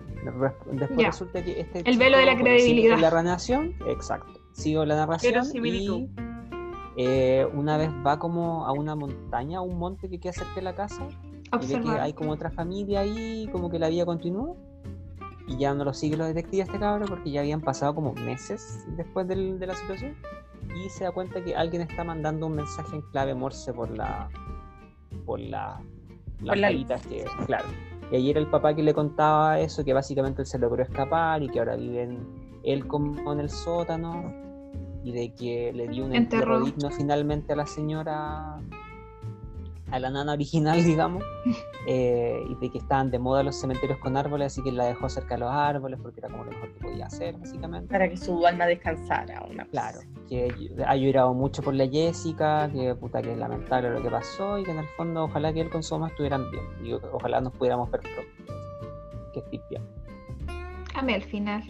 después 0.73 0.99
Ya. 0.99 1.07
resulta 1.07 1.45
que 1.45 1.61
este 1.61 1.83
El 1.89 1.99
velo 1.99 2.19
de 2.19 2.27
la 2.27 2.37
credibilidad. 2.37 2.99
la 2.99 3.11
narración, 3.11 3.75
exacto, 3.87 4.33
sigo 4.53 4.85
la 4.85 4.97
narración 4.97 5.45
y 5.65 6.09
eh, 6.97 7.47
una 7.55 7.77
vez 7.77 7.91
va 8.05 8.19
como 8.19 8.67
a 8.67 8.73
una 8.73 8.97
montaña, 8.97 9.59
a 9.59 9.61
un 9.61 9.79
monte 9.79 10.09
que 10.09 10.19
queda 10.19 10.33
cerca 10.33 10.55
de 10.57 10.63
la 10.63 10.75
casa 10.75 11.03
y 11.05 11.11
ve 11.11 11.41
que 11.51 11.57
Observar. 11.57 12.01
hay 12.01 12.15
como 12.15 12.33
otra 12.33 12.51
familia 12.51 13.01
ahí, 13.01 13.49
como 13.53 13.71
que 13.71 13.79
la 13.79 13.89
vida 13.91 14.05
continúa 14.07 14.55
y 15.49 15.57
ya 15.59 15.75
no 15.75 15.85
lo 15.85 15.93
sigue 15.95 16.17
los 16.17 16.27
detectives 16.29 16.67
este 16.67 16.79
cabro 16.79 17.07
porque 17.07 17.31
ya 17.31 17.41
habían 17.41 17.61
pasado 17.61 17.95
como 17.95 18.13
meses 18.15 18.85
después 18.97 19.27
del- 19.29 19.59
de 19.59 19.67
la 19.69 19.75
situación 19.75 20.15
y 20.75 20.89
se 20.91 21.05
da 21.05 21.13
cuenta 21.13 21.43
que 21.43 21.55
alguien 21.55 21.83
está 21.83 22.03
mandando 22.05 22.47
un 22.47 22.57
mensaje 22.57 22.97
en 22.97 23.03
clave 23.13 23.35
Morse 23.35 23.73
por 23.73 23.91
la 23.91 24.29
por 25.25 25.41
la 25.41 25.81
las 26.43 26.59
la 26.59 26.69
que 26.99 27.25
claro. 27.47 27.67
Y 28.13 28.17
ayer 28.17 28.37
el 28.39 28.47
papá 28.49 28.75
que 28.75 28.83
le 28.83 28.93
contaba 28.95 29.59
eso 29.59 29.85
que 29.85 29.93
básicamente 29.93 30.43
él 30.43 30.47
se 30.47 30.59
logró 30.59 30.83
escapar 30.83 31.43
y 31.43 31.49
que 31.49 31.59
ahora 31.59 31.77
viven 31.77 32.61
él 32.63 32.87
como 32.87 33.33
en 33.33 33.41
el 33.41 33.51
sótano 33.51 34.33
y 35.03 35.13
de 35.13 35.33
que 35.35 35.73
le 35.73 35.89
dio 35.89 36.05
un 36.05 36.15
entierro 36.15 36.61
digno 36.65 36.91
finalmente 36.91 37.53
a 37.53 37.57
la 37.57 37.67
señora 37.67 38.61
a 39.91 39.99
la 39.99 40.11
nana 40.11 40.33
original 40.33 40.83
digamos 40.85 41.23
eh, 41.87 42.45
y 42.49 42.55
de 42.57 42.71
que 42.71 42.79
estaban 42.79 43.11
de 43.11 43.19
moda 43.19 43.43
los 43.43 43.57
cementerios 43.57 43.99
con 43.99 44.17
árboles, 44.17 44.53
así 44.53 44.63
que 44.63 44.73
la 44.73 44.87
dejó 44.87 45.09
cerca 45.09 45.35
de 45.35 45.41
los 45.41 45.51
árboles 45.51 46.01
porque 46.03 46.21
era 46.21 46.29
como 46.29 46.45
lo 46.45 46.51
mejor 46.51 46.73
que 46.73 46.81
podía 46.81 47.07
hacer, 47.07 47.37
básicamente. 47.37 47.93
Para 47.93 48.09
que 48.09 48.17
su 48.17 48.45
alma 48.45 48.67
descansara. 48.67 49.45
Una 49.49 49.65
Claro, 49.67 50.01
que 50.29 50.53
ha 50.85 50.97
llorado 50.97 51.33
mucho 51.35 51.63
por 51.63 51.75
la 51.75 51.87
Jessica, 51.87 52.69
que 52.73 52.95
puta 52.97 53.23
que 53.23 53.33
es 53.33 53.39
lamentable 53.39 53.91
lo 53.91 54.03
que 54.03 54.11
pasó 54.11 54.59
y 54.59 54.65
que 54.65 54.73
en 54.73 54.79
el 54.79 54.89
fondo 54.97 55.25
ojalá 55.25 55.53
que 55.53 55.61
él 55.61 55.71
con 55.71 55.83
su 55.83 55.95
mamá 55.95 56.09
estuvieran 56.09 56.51
bien 56.51 56.65
y 56.83 56.93
ojalá 56.93 57.41
nos 57.41 57.53
pudiéramos 57.53 57.91
ver 57.91 58.01
pronto. 58.01 58.23
Que 59.33 59.41
estés 59.41 59.61
bien. 59.71 59.83
Amé 60.95 61.15
al 61.15 61.23
final. 61.23 61.63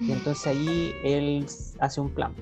Y 0.00 0.12
entonces 0.12 0.46
ahí 0.46 0.92
él 1.04 1.46
hace 1.80 2.00
un 2.00 2.10
plan 2.10 2.34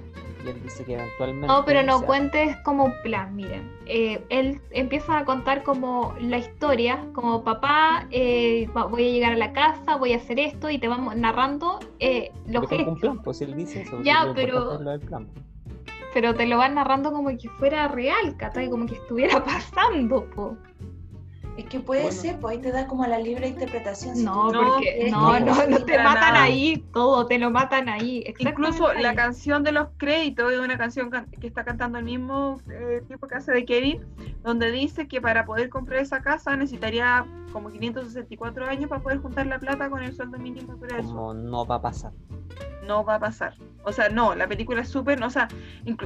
y 0.45 0.49
él 0.49 0.63
dice 0.63 0.85
que 0.85 0.95
eventualmente... 0.95 1.47
No, 1.47 1.65
pero 1.65 1.83
no 1.83 2.03
cuentes 2.03 2.57
como 2.59 2.85
un 2.85 2.95
plan, 3.03 3.35
miren. 3.35 3.71
Eh, 3.87 4.25
él 4.29 4.61
empieza 4.71 5.19
a 5.19 5.25
contar 5.25 5.63
como 5.63 6.15
la 6.21 6.39
historia, 6.39 7.07
como 7.15 7.43
papá, 7.43 8.07
eh, 8.11 8.69
voy 8.91 9.09
a 9.09 9.11
llegar 9.13 9.33
a 9.33 9.37
la 9.37 9.53
casa, 9.53 9.97
voy 9.97 10.13
a 10.13 10.17
hacer 10.17 10.39
esto 10.39 10.71
y 10.71 10.79
te 10.79 10.89
vamos 10.89 11.17
narrando 11.17 11.81
eh, 12.01 12.33
los 12.47 12.69
gestos. 12.69 12.99
plan, 13.01 13.23
pues 13.23 13.41
él 13.41 13.55
dice 13.55 13.83
eso. 13.83 14.03
Ya, 14.03 14.31
pero- 14.35 14.79
lo 14.79 14.91
del 14.91 15.01
plan. 15.01 15.29
Pero 16.13 16.33
te 16.35 16.47
lo 16.47 16.59
van 16.59 16.77
narrando 16.77 17.11
como 17.13 17.29
que 17.37 17.49
fuera 17.59 17.89
real, 17.89 18.37
¿cachai? 18.37 18.71
Como 18.71 18.87
que 18.87 18.95
estuviera 18.95 19.43
pasando, 19.45 20.25
po. 20.31 20.57
Es 21.57 21.67
que 21.67 21.79
puede 21.81 22.03
Bueno. 22.03 22.17
ser, 22.21 22.41
pues 22.41 22.57
ahí 22.57 22.63
te 22.63 22.73
da 22.73 22.87
como 22.89 23.07
la 23.07 23.19
libre 23.19 23.47
interpretación. 23.47 24.17
si 24.17 24.25
No, 24.25 24.49
tú 24.51 24.53
No, 24.55 24.73
porque 24.75 25.09
no, 25.11 25.39
no, 25.41 25.67
no 25.67 25.85
te 25.85 25.97
matan 25.99 26.15
nada. 26.35 26.43
ahí, 26.43 26.85
todo, 26.93 27.27
te 27.27 27.39
lo 27.39 27.51
matan 27.51 27.89
ahí. 27.89 28.25
Incluso 28.39 28.93
la 28.95 29.15
canción 29.15 29.63
de 29.63 29.71
los 29.73 29.89
créditos 29.97 30.53
es 30.53 30.59
una 30.59 30.77
canción 30.77 31.11
can- 31.11 31.29
que 31.41 31.47
está 31.47 31.65
cantando 31.65 31.99
el 31.99 32.05
mismo 32.05 32.61
eh, 32.71 33.03
tipo 33.07 33.29
que 33.29 33.37
hace 33.37 33.53
de 33.53 33.65
Kevin, 33.65 34.01
donde 34.43 34.73
dice 34.73 35.07
que 35.07 35.21
para 35.21 35.45
poder 35.47 35.69
comprar 35.69 36.01
esa 36.01 36.23
casa 36.23 36.57
necesitaría 36.57 37.25
como 37.55 37.71
564 37.71 38.67
años 38.67 38.91
para 38.91 39.01
poder 39.03 39.19
juntar 39.21 39.47
la 39.47 39.59
plata 39.59 39.89
con 39.89 40.03
el 40.03 40.15
sueldo 40.15 40.37
mínimo 40.39 40.75
de. 40.77 40.97
Como 40.97 41.33
no 41.33 41.65
va 41.65 41.77
a 41.77 41.81
pasar. 41.83 42.13
No 42.87 43.03
va 43.05 43.15
a 43.15 43.21
pasar. 43.21 43.55
O 43.85 43.93
sea, 43.93 44.09
no, 44.11 44.35
la 44.35 44.47
película 44.47 44.83
es 44.83 44.89
súper, 44.91 45.23
o 45.23 45.31
sea, 45.31 45.49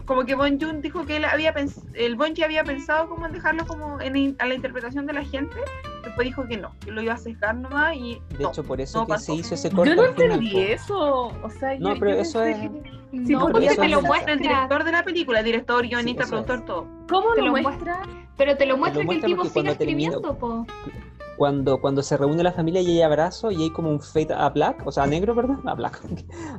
como 0.05 0.25
que 0.25 0.35
Bon 0.37 0.61
Joon 0.61 0.81
dijo 0.81 1.05
que 1.07 1.17
él 1.17 1.25
había 1.25 1.53
pens- 1.55 1.83
el 1.95 2.15
Bonji 2.15 2.45
había 2.45 2.63
pensado 2.63 3.09
como 3.09 3.27
en 3.27 3.33
dejarlo 3.33 3.67
como 3.67 4.01
en, 4.01 4.37
a 4.39 4.47
la 4.47 4.55
interpretación 4.55 5.07
de 5.07 5.13
la 5.15 5.25
gente, 5.25 5.57
después 6.05 6.27
dijo 6.27 6.47
que 6.47 6.57
no, 6.57 6.71
que 6.81 6.93
lo 6.93 7.03
iba 7.03 7.15
a 7.15 7.17
sesgar 7.17 7.57
nomás 7.57 7.97
y 7.97 8.21
De 8.37 8.45
no. 8.45 8.49
hecho, 8.51 8.63
por 8.63 8.81
eso 8.81 8.99
no 9.01 9.07
que 9.07 9.13
pasó. 9.15 9.25
se 9.27 9.35
hizo 9.35 9.55
ese 9.55 9.71
corte 9.71 9.91
Yo 9.91 9.97
no 9.97 10.05
entendí 10.07 10.57
eso. 10.61 11.27
O 11.43 11.51
sea, 11.59 11.77
No, 11.81 11.95
yo, 11.95 12.01
pero 12.01 12.13
yo 12.15 12.21
eso 12.21 12.43
es- 12.45 12.57
que- 12.59 12.99
No, 13.11 13.27
Sí, 13.27 13.35
porque 13.53 13.67
eso 13.69 13.81
te 13.81 13.89
lo 13.89 14.03
muestra. 14.03 14.35
el 14.35 14.39
director 14.41 14.85
de 14.85 14.93
la 14.93 15.03
película, 15.03 15.43
director, 15.43 15.83
guionista, 15.83 16.27
productor, 16.27 16.59
es. 16.59 16.65
todo. 16.67 16.87
¿Cómo 17.09 17.33
Te 17.33 17.41
lo 17.41 17.47
lo 17.47 17.63
muestra? 17.63 18.03
Pero 18.37 18.57
te 18.59 18.67
lo 18.67 18.77
muestra 18.77 19.03
que 19.03 19.15
el 19.15 19.21
tipo 19.23 19.37
porque 19.39 19.51
sigue 19.61 19.71
escribiendo, 19.71 20.37
po. 20.39 20.67
Cuando, 21.39 21.81
cuando 21.81 22.03
se 22.03 22.17
reúne 22.17 22.43
la 22.43 22.53
familia 22.53 22.81
y 22.83 22.89
hay 22.91 23.03
abrazo 23.03 23.51
y 23.51 23.63
hay 23.63 23.71
como 23.71 23.89
un 23.91 24.01
fade 24.01 24.35
a 24.35 24.49
black, 24.51 24.83
o 24.87 24.93
sea, 24.93 25.05
a 25.05 25.07
negro, 25.07 25.35
perdón, 25.35 25.63
a 25.67 25.75
black. 25.75 26.03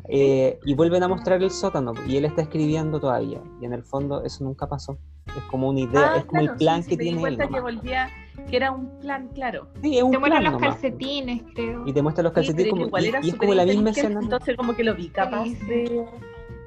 Eh, 0.08 0.58
y 0.66 0.74
vuelven 0.74 1.04
a 1.04 1.08
mostrar 1.08 1.44
el 1.44 1.52
sótano 1.52 1.94
y 2.08 2.18
él 2.18 2.26
está 2.26 2.42
escribiendo 2.42 3.00
todavía. 3.00 3.40
Y 3.62 3.66
en 3.66 3.74
el 3.74 3.84
fondo 3.84 4.24
eso 4.24 4.44
nunca 4.44 4.68
pasó. 4.68 4.98
Es 5.28 5.44
como 5.52 5.70
una 5.70 5.82
idea, 5.82 6.14
Ah, 6.14 6.18
es 6.18 6.26
como 6.26 6.42
claro, 6.42 6.54
el 6.54 6.58
plan 6.58 6.82
sí, 6.84 6.90
que 6.90 6.96
sí, 6.96 6.98
me 6.98 7.04
di 7.04 7.10
tiene 7.12 7.18
él. 7.18 7.22
cuenta 7.38 7.44
que 7.54 7.60
nomás. 7.60 7.76
volvía, 7.76 8.10
que 8.50 8.56
era 8.58 8.72
un 8.72 9.00
plan 9.00 9.28
claro. 9.36 9.68
Sí, 9.84 9.98
es 9.98 10.04
un 10.04 10.12
Te 10.12 10.18
muestra 10.18 10.40
plan 10.40 10.52
los 10.52 10.62
nomás. 10.62 10.76
calcetines, 10.80 11.44
creo. 11.54 11.86
Y 11.86 11.94
te 11.94 12.02
muestra 12.02 12.24
los 12.24 12.32
Sí, 12.32 12.36
calcetines 12.36 12.64
pero 12.64 12.72
como, 12.76 12.88
igual 12.88 13.04
y, 13.06 13.08
era 13.10 13.20
y 13.22 13.30
es 13.30 13.36
como 13.36 13.54
la 13.54 13.66
misma 13.66 13.90
escena. 13.92 14.20
Entonces 14.24 14.58
como 14.58 14.76
que 14.76 14.84
lo 14.84 14.96
vi 14.96 15.10
capaz 15.10 15.44
Sí, 15.44 15.56
sí. 15.56 15.66
de... 15.68 16.06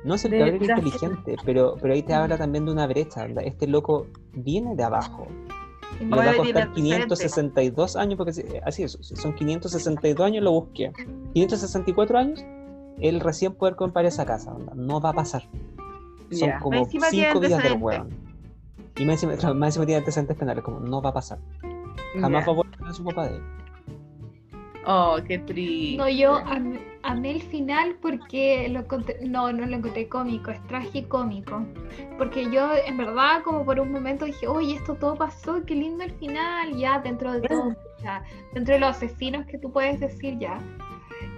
No 0.05 0.19
sé, 0.19 0.29
el 0.37 0.63
inteligente, 0.63 1.37
pero, 1.45 1.77
pero 1.81 1.95
ahí 1.95 2.03
te 2.03 2.13
habla 2.13 2.37
también 2.37 2.67
de 2.67 2.73
una 2.73 2.87
brecha. 2.89 3.25
Este 3.45 3.67
loco 3.69 4.07
viene 4.33 4.75
de 4.77 4.83
abajo. 4.83 5.27
Y 6.01 6.05
no- 6.05 6.17
va 6.17 6.23
a 6.31 6.37
costar 6.37 6.63
antecedentes. 6.63 6.75
562 6.83 7.97
años, 7.97 8.17
porque 8.17 8.33
sí, 8.33 8.43
así 8.65 8.83
es, 8.83 8.99
son 9.01 9.35
562 9.35 10.27
años, 10.27 10.43
lo 10.45 10.53
busqué. 10.53 10.93
564 11.35 12.19
años, 12.19 12.45
él 12.99 13.21
recién 13.21 13.55
poder 13.55 13.77
comprar 13.77 14.05
esa 14.07 14.25
casa. 14.25 14.53
onda, 14.53 14.73
No 14.75 15.01
va 15.01 15.11
a 15.11 15.13
pasar. 15.15 15.49
Son 16.31 16.51
como 16.61 16.79
Encima 16.79 17.09
tiene 17.11 17.27
5 17.33 17.41
días 17.41 17.63
del 17.63 17.75
weón. 17.81 18.09
Y 18.97 19.05
más 19.05 19.23
encima, 19.23 19.33
más 19.55 19.69
encima 19.69 19.87
tiene 19.87 19.99
antecedentes 19.99 20.37
penales, 20.37 20.65
como 20.65 20.81
no 20.81 21.01
va 21.03 21.11
a 21.11 21.15
pasar. 21.15 21.39
Jamás 22.21 22.47
va 22.47 22.53
a 22.53 22.55
volver 22.57 22.85
a 22.85 22.93
su 22.93 23.05
papá 23.05 23.29
de 23.29 23.37
él. 23.37 23.43
Oh, 24.87 25.19
qué 25.27 25.39
triste. 25.39 25.97
No, 25.97 26.09
yo 26.09 26.35
am- 26.37 26.79
amé 27.03 27.31
el 27.33 27.43
final 27.43 27.97
porque 28.03 28.69
lo 28.69 28.81
encontré, 28.81 29.17
no, 29.23 29.53
no 29.53 29.65
lo 29.67 29.77
encontré 29.77 30.09
cómico, 30.09 30.51
es 30.51 30.61
tragicómico. 30.67 31.65
Porque 32.19 32.51
yo 32.51 32.69
en 32.75 32.97
verdad 32.97 33.43
como 33.43 33.65
por 33.65 33.79
un 33.79 33.93
momento 33.93 34.25
dije, 34.25 34.47
oye, 34.49 34.75
esto 34.75 34.95
todo 34.95 35.15
pasó, 35.17 35.63
qué 35.65 35.75
lindo 35.75 36.03
el 36.05 36.13
final, 36.13 36.77
ya 36.77 36.99
dentro 37.01 37.33
de 37.33 37.43
todo, 37.43 37.77
ya, 38.03 38.25
dentro 38.55 38.75
de 38.75 38.81
los 38.81 38.91
asesinos 38.97 39.47
que 39.47 39.59
tú 39.59 39.71
puedes 39.73 40.01
decir 40.01 40.39
ya. 40.39 40.59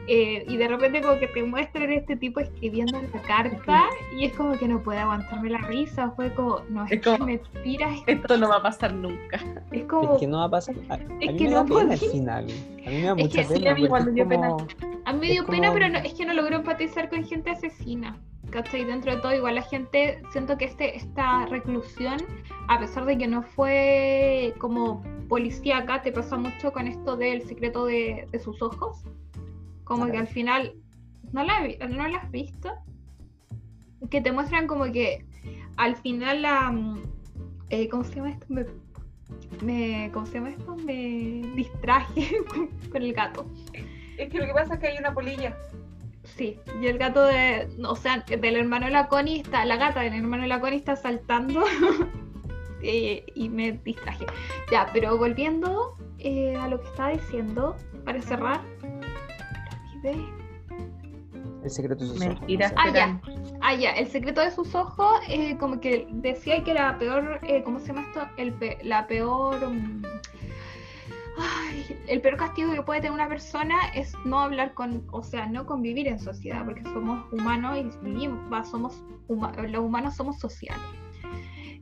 Eh, 0.06 0.44
y 0.48 0.56
de 0.58 0.68
repente 0.68 1.00
como 1.00 1.18
que 1.18 1.28
te 1.28 1.42
muestran 1.42 1.90
este 1.90 2.14
tipo 2.16 2.38
escribiendo 2.40 3.00
la 3.00 3.22
carta 3.22 3.84
y 4.14 4.26
es 4.26 4.34
como 4.34 4.52
que 4.58 4.68
no 4.68 4.82
puede 4.82 4.98
aguantarme 4.98 5.48
la 5.48 5.58
risa, 5.58 6.10
fue 6.10 6.32
como, 6.34 6.60
no, 6.68 6.84
es, 6.84 6.92
Es 6.92 7.00
que 7.00 7.18
me 7.18 7.38
tira, 7.62 7.88
Esto 8.06 8.36
no 8.36 8.48
va 8.50 8.56
a 8.56 8.62
pasar 8.62 8.92
nunca. 8.92 9.40
es 9.72 9.84
como, 9.84 10.12
Es 10.14 10.20
que 10.20 10.26
no 10.26 10.38
va 10.38 10.44
a 10.44 10.50
pasar. 10.50 10.74
A, 10.90 10.94
a 10.94 10.96
Es 10.98 11.08
mí 11.32 11.36
que 11.38 11.44
me 11.44 11.50
no 11.50 11.56
da 11.56 11.64
pena 11.64 11.80
podía. 11.96 12.10
final. 12.10 12.44
A 12.44 12.90
mí 12.90 12.96
me 12.96 13.02
da 13.02 13.12
Es 13.12 13.16
mucha 13.16 13.38
que 13.38 13.44
sí, 13.44 13.54
pena. 13.54 13.70
a 13.70 13.74
mí 13.74 13.82
igual 13.84 14.04
me 14.04 14.10
es 14.10 14.14
dio 14.14 14.24
como- 14.40 14.66
A 15.06 15.12
mí 15.14 15.18
me 15.20 15.26
Es 15.26 15.32
dio 15.32 15.46
pena, 15.46 15.72
pero 15.72 15.88
no, 15.88 15.98
es 15.98 16.12
que 16.14 16.26
no 16.26 16.34
logró 16.34 16.56
empatizar 16.56 17.08
con 17.08 17.24
gente 17.24 17.50
asesina. 17.50 18.18
¿Cachai? 18.50 18.84
Dentro 18.84 19.10
de 19.16 19.20
todo, 19.22 19.34
igual 19.34 19.54
la 19.54 19.62
gente, 19.62 20.20
siento 20.30 20.58
que 20.58 20.66
este, 20.66 20.96
esta 20.96 21.46
reclusión, 21.46 22.18
a 22.68 22.78
pesar 22.78 23.06
de 23.06 23.16
que 23.16 23.26
no 23.26 23.42
fue 23.42 24.54
como 24.58 25.02
policía 25.28 25.78
acá, 25.78 26.02
te 26.02 26.12
pasa 26.12 26.36
mucho 26.36 26.72
con 26.72 26.86
esto 26.86 27.16
del 27.16 27.42
secreto 27.42 27.86
de, 27.86 28.28
de 28.30 28.38
sus 28.38 28.60
ojos. 28.62 29.02
Como 29.84 30.06
que 30.06 30.16
al 30.18 30.26
final, 30.26 30.72
¿no 31.32 31.44
la, 31.44 31.60
¿no 31.88 32.08
la 32.08 32.18
has 32.18 32.30
visto? 32.30 32.72
Que 34.10 34.20
te 34.20 34.32
muestran 34.32 34.66
como 34.66 34.84
que 34.92 35.24
al 35.76 35.96
final 35.96 36.42
la... 36.42 36.70
mm, 36.70 37.02
eh, 37.70 37.88
¿Cómo 37.88 38.04
se 38.04 38.16
llama 38.16 38.30
esto? 38.30 38.46
Me, 38.48 38.64
me- 39.62 40.10
¿Cómo 40.12 40.26
se 40.26 40.34
llama 40.34 40.50
esto? 40.50 40.76
Me 40.76 41.42
distraje 41.54 42.30
con- 42.48 42.68
con 42.90 43.02
el 43.02 43.12
gato. 43.12 43.46
Es 44.18 44.30
que 44.30 44.38
lo 44.38 44.46
que 44.46 44.52
pasa 44.52 44.74
es 44.74 44.80
que 44.80 44.86
hay 44.88 44.98
una 44.98 45.12
polilla. 45.12 45.56
Sí, 46.24 46.58
y 46.80 46.86
el 46.86 46.96
gato 46.98 47.22
de, 47.24 47.68
o 47.86 47.96
sea, 47.96 48.20
del 48.26 48.56
hermano 48.56 48.86
de 48.86 48.92
la 48.92 49.08
Connie 49.08 49.40
está, 49.40 49.64
la 49.66 49.76
gata 49.76 50.00
del 50.00 50.14
hermano 50.14 50.42
de 50.44 50.48
la 50.48 50.60
Connie 50.60 50.78
está 50.78 50.96
saltando 50.96 51.62
y 52.82 53.48
me 53.48 53.72
distraje. 53.72 54.26
Ya, 54.70 54.88
pero 54.92 55.16
volviendo 55.18 55.96
eh, 56.18 56.56
a 56.56 56.68
lo 56.68 56.80
que 56.80 56.86
estaba 56.88 57.10
diciendo, 57.10 57.76
para 58.04 58.20
cerrar, 58.22 58.60
El 60.10 61.70
secreto 61.70 62.04
de 62.04 62.10
sus 62.10 62.20
ojos. 62.20 62.40
Mentira. 62.40 62.68
no 62.68 62.74
sé. 62.74 62.74
Ah, 62.78 62.92
ya. 62.92 63.20
Ah, 63.62 63.74
ya, 63.74 63.90
el 63.92 64.06
secreto 64.08 64.40
de 64.42 64.50
sus 64.50 64.74
ojos, 64.74 65.20
eh, 65.28 65.56
como 65.58 65.80
que 65.80 66.06
decía 66.10 66.62
que 66.62 66.74
la 66.74 66.98
peor, 66.98 67.40
eh, 67.42 67.62
¿cómo 67.64 67.78
se 67.80 67.86
llama 67.88 68.02
esto? 68.02 68.20
El 68.36 68.52
pe- 68.52 68.78
la 68.82 69.06
peor, 69.06 69.70
mm, 69.70 70.02
Ay, 71.36 71.84
el 72.06 72.20
peor 72.20 72.36
castigo 72.36 72.72
que 72.72 72.82
puede 72.82 73.00
tener 73.00 73.12
una 73.12 73.28
persona 73.28 73.74
es 73.92 74.12
no 74.24 74.38
hablar 74.38 74.72
con, 74.74 75.04
o 75.10 75.22
sea, 75.24 75.46
no 75.46 75.66
convivir 75.66 76.06
en 76.06 76.20
sociedad, 76.20 76.64
porque 76.64 76.84
somos 76.84 77.24
humanos 77.32 77.76
y 77.78 78.04
vivimos, 78.04 78.38
va, 78.52 78.62
somos 78.64 79.02
huma- 79.26 79.52
los 79.68 79.82
humanos 79.82 80.14
somos 80.14 80.38
sociales. 80.38 80.84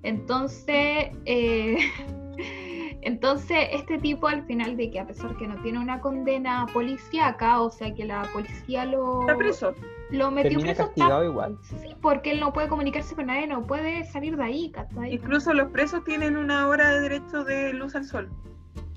Entonces, 0.02 1.10
eh, 1.26 1.76
entonces 3.02 3.58
este 3.72 3.98
tipo 3.98 4.28
al 4.28 4.44
final 4.44 4.76
de 4.76 4.90
que 4.90 5.00
a 5.00 5.06
pesar 5.06 5.36
que 5.36 5.46
no 5.46 5.60
tiene 5.62 5.78
una 5.78 6.00
condena 6.00 6.66
policíaca, 6.72 7.60
o 7.60 7.70
sea 7.70 7.92
que 7.94 8.04
la 8.04 8.22
policía 8.32 8.84
lo, 8.84 9.20
Está 9.22 9.36
preso. 9.36 9.74
lo 10.10 10.30
metió 10.30 10.50
Termina 10.52 10.68
preso, 10.74 10.82
está- 10.82 10.86
castigado 10.94 11.24
igual. 11.24 11.58
sí, 11.62 11.94
porque 12.00 12.30
él 12.30 12.40
no 12.40 12.52
puede 12.52 12.68
comunicarse 12.68 13.14
con 13.14 13.26
nadie, 13.26 13.46
no 13.46 13.62
puede 13.66 14.04
salir 14.04 14.36
de 14.36 14.44
ahí, 14.44 14.70
¿cachai? 14.70 15.14
Incluso 15.14 15.52
los 15.52 15.70
presos 15.70 16.04
tienen 16.04 16.36
una 16.36 16.68
hora 16.68 16.90
de 16.90 17.00
derecho 17.00 17.44
de 17.44 17.72
luz 17.72 17.94
al 17.94 18.04
sol. 18.04 18.30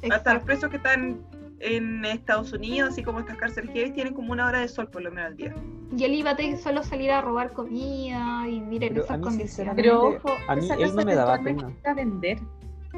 Hasta 0.10 0.36
los 0.36 0.44
presos 0.44 0.70
que 0.70 0.78
están 0.78 1.20
en 1.60 2.06
Estados 2.06 2.54
Unidos, 2.54 2.90
así 2.92 3.02
como 3.02 3.20
estas 3.22 3.38
cárceles 3.38 3.72
tienen 3.94 4.14
como 4.14 4.34
una 4.34 4.46
hora 4.46 4.60
de 4.60 4.68
sol 4.68 4.88
por 4.90 5.02
lo 5.02 5.10
menos 5.10 5.28
al 5.32 5.38
día. 5.38 5.56
Y 5.98 6.04
él 6.04 6.14
iba 6.14 6.32
a 6.32 6.36
tener 6.36 6.58
que 6.58 6.62
solo 6.62 6.84
salir 6.84 7.10
a 7.12 7.22
robar 7.22 7.54
comida 7.54 8.44
y 8.48 8.60
vivir 8.60 8.84
en 8.84 8.90
Pero 8.90 9.02
a 9.02 9.06
esas 9.06 9.18
mí, 9.18 9.24
condiciones. 9.24 9.74
Pero 9.76 10.02
ojo, 10.10 10.30
a 10.48 10.56
mí 10.56 10.66
esa 10.66 10.76
él 10.76 10.96
no 10.96 11.04
me 11.06 11.16
daba 11.16 11.40
pena. 11.40 11.72
iba 11.82 11.92
a 11.92 11.94
vender. 11.96 12.38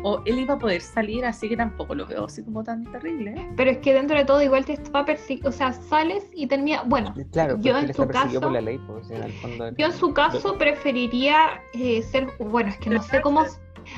O 0.04 0.22
él 0.26 0.40
iba 0.40 0.54
a 0.54 0.58
poder 0.60 0.82
salir, 0.82 1.26
así 1.26 1.50
que 1.50 1.58
tampoco 1.58 1.96
lo 1.96 2.06
veo 2.06 2.26
así 2.26 2.44
como 2.44 2.64
tan 2.64 2.84
terrible. 2.92 3.32
¿eh? 3.38 3.50
Pero 3.58 3.72
es 3.72 3.78
que 3.80 3.94
dentro 3.94 4.18
de 4.18 4.26
todo 4.26 4.42
igual 4.42 4.64
te 4.66 4.78
va 4.96 5.00
a 5.02 5.06
perseguir, 5.06 5.46
o 5.48 5.52
sea, 5.52 5.74
sales 5.74 6.24
y 6.34 6.48
termina, 6.48 6.84
bueno, 6.84 7.14
Claro, 7.32 7.58
Yo 7.60 7.78
en 7.78 7.88
su 7.94 8.04
por 8.04 8.12
caso- 8.12 8.50
la 8.52 8.62
ley, 8.62 8.80
pues, 8.88 9.10
en 9.10 9.24
el 9.24 9.34
fondo. 9.34 9.70
yo 9.78 9.86
en 9.88 9.94
su 9.94 10.14
caso 10.14 10.58
preferiría 10.58 11.62
eh, 11.74 12.02
ser, 12.04 12.28
bueno, 12.40 12.70
es 12.70 12.78
que 12.78 12.90
no 12.90 13.02
sé 13.02 13.22
cómo, 13.22 13.44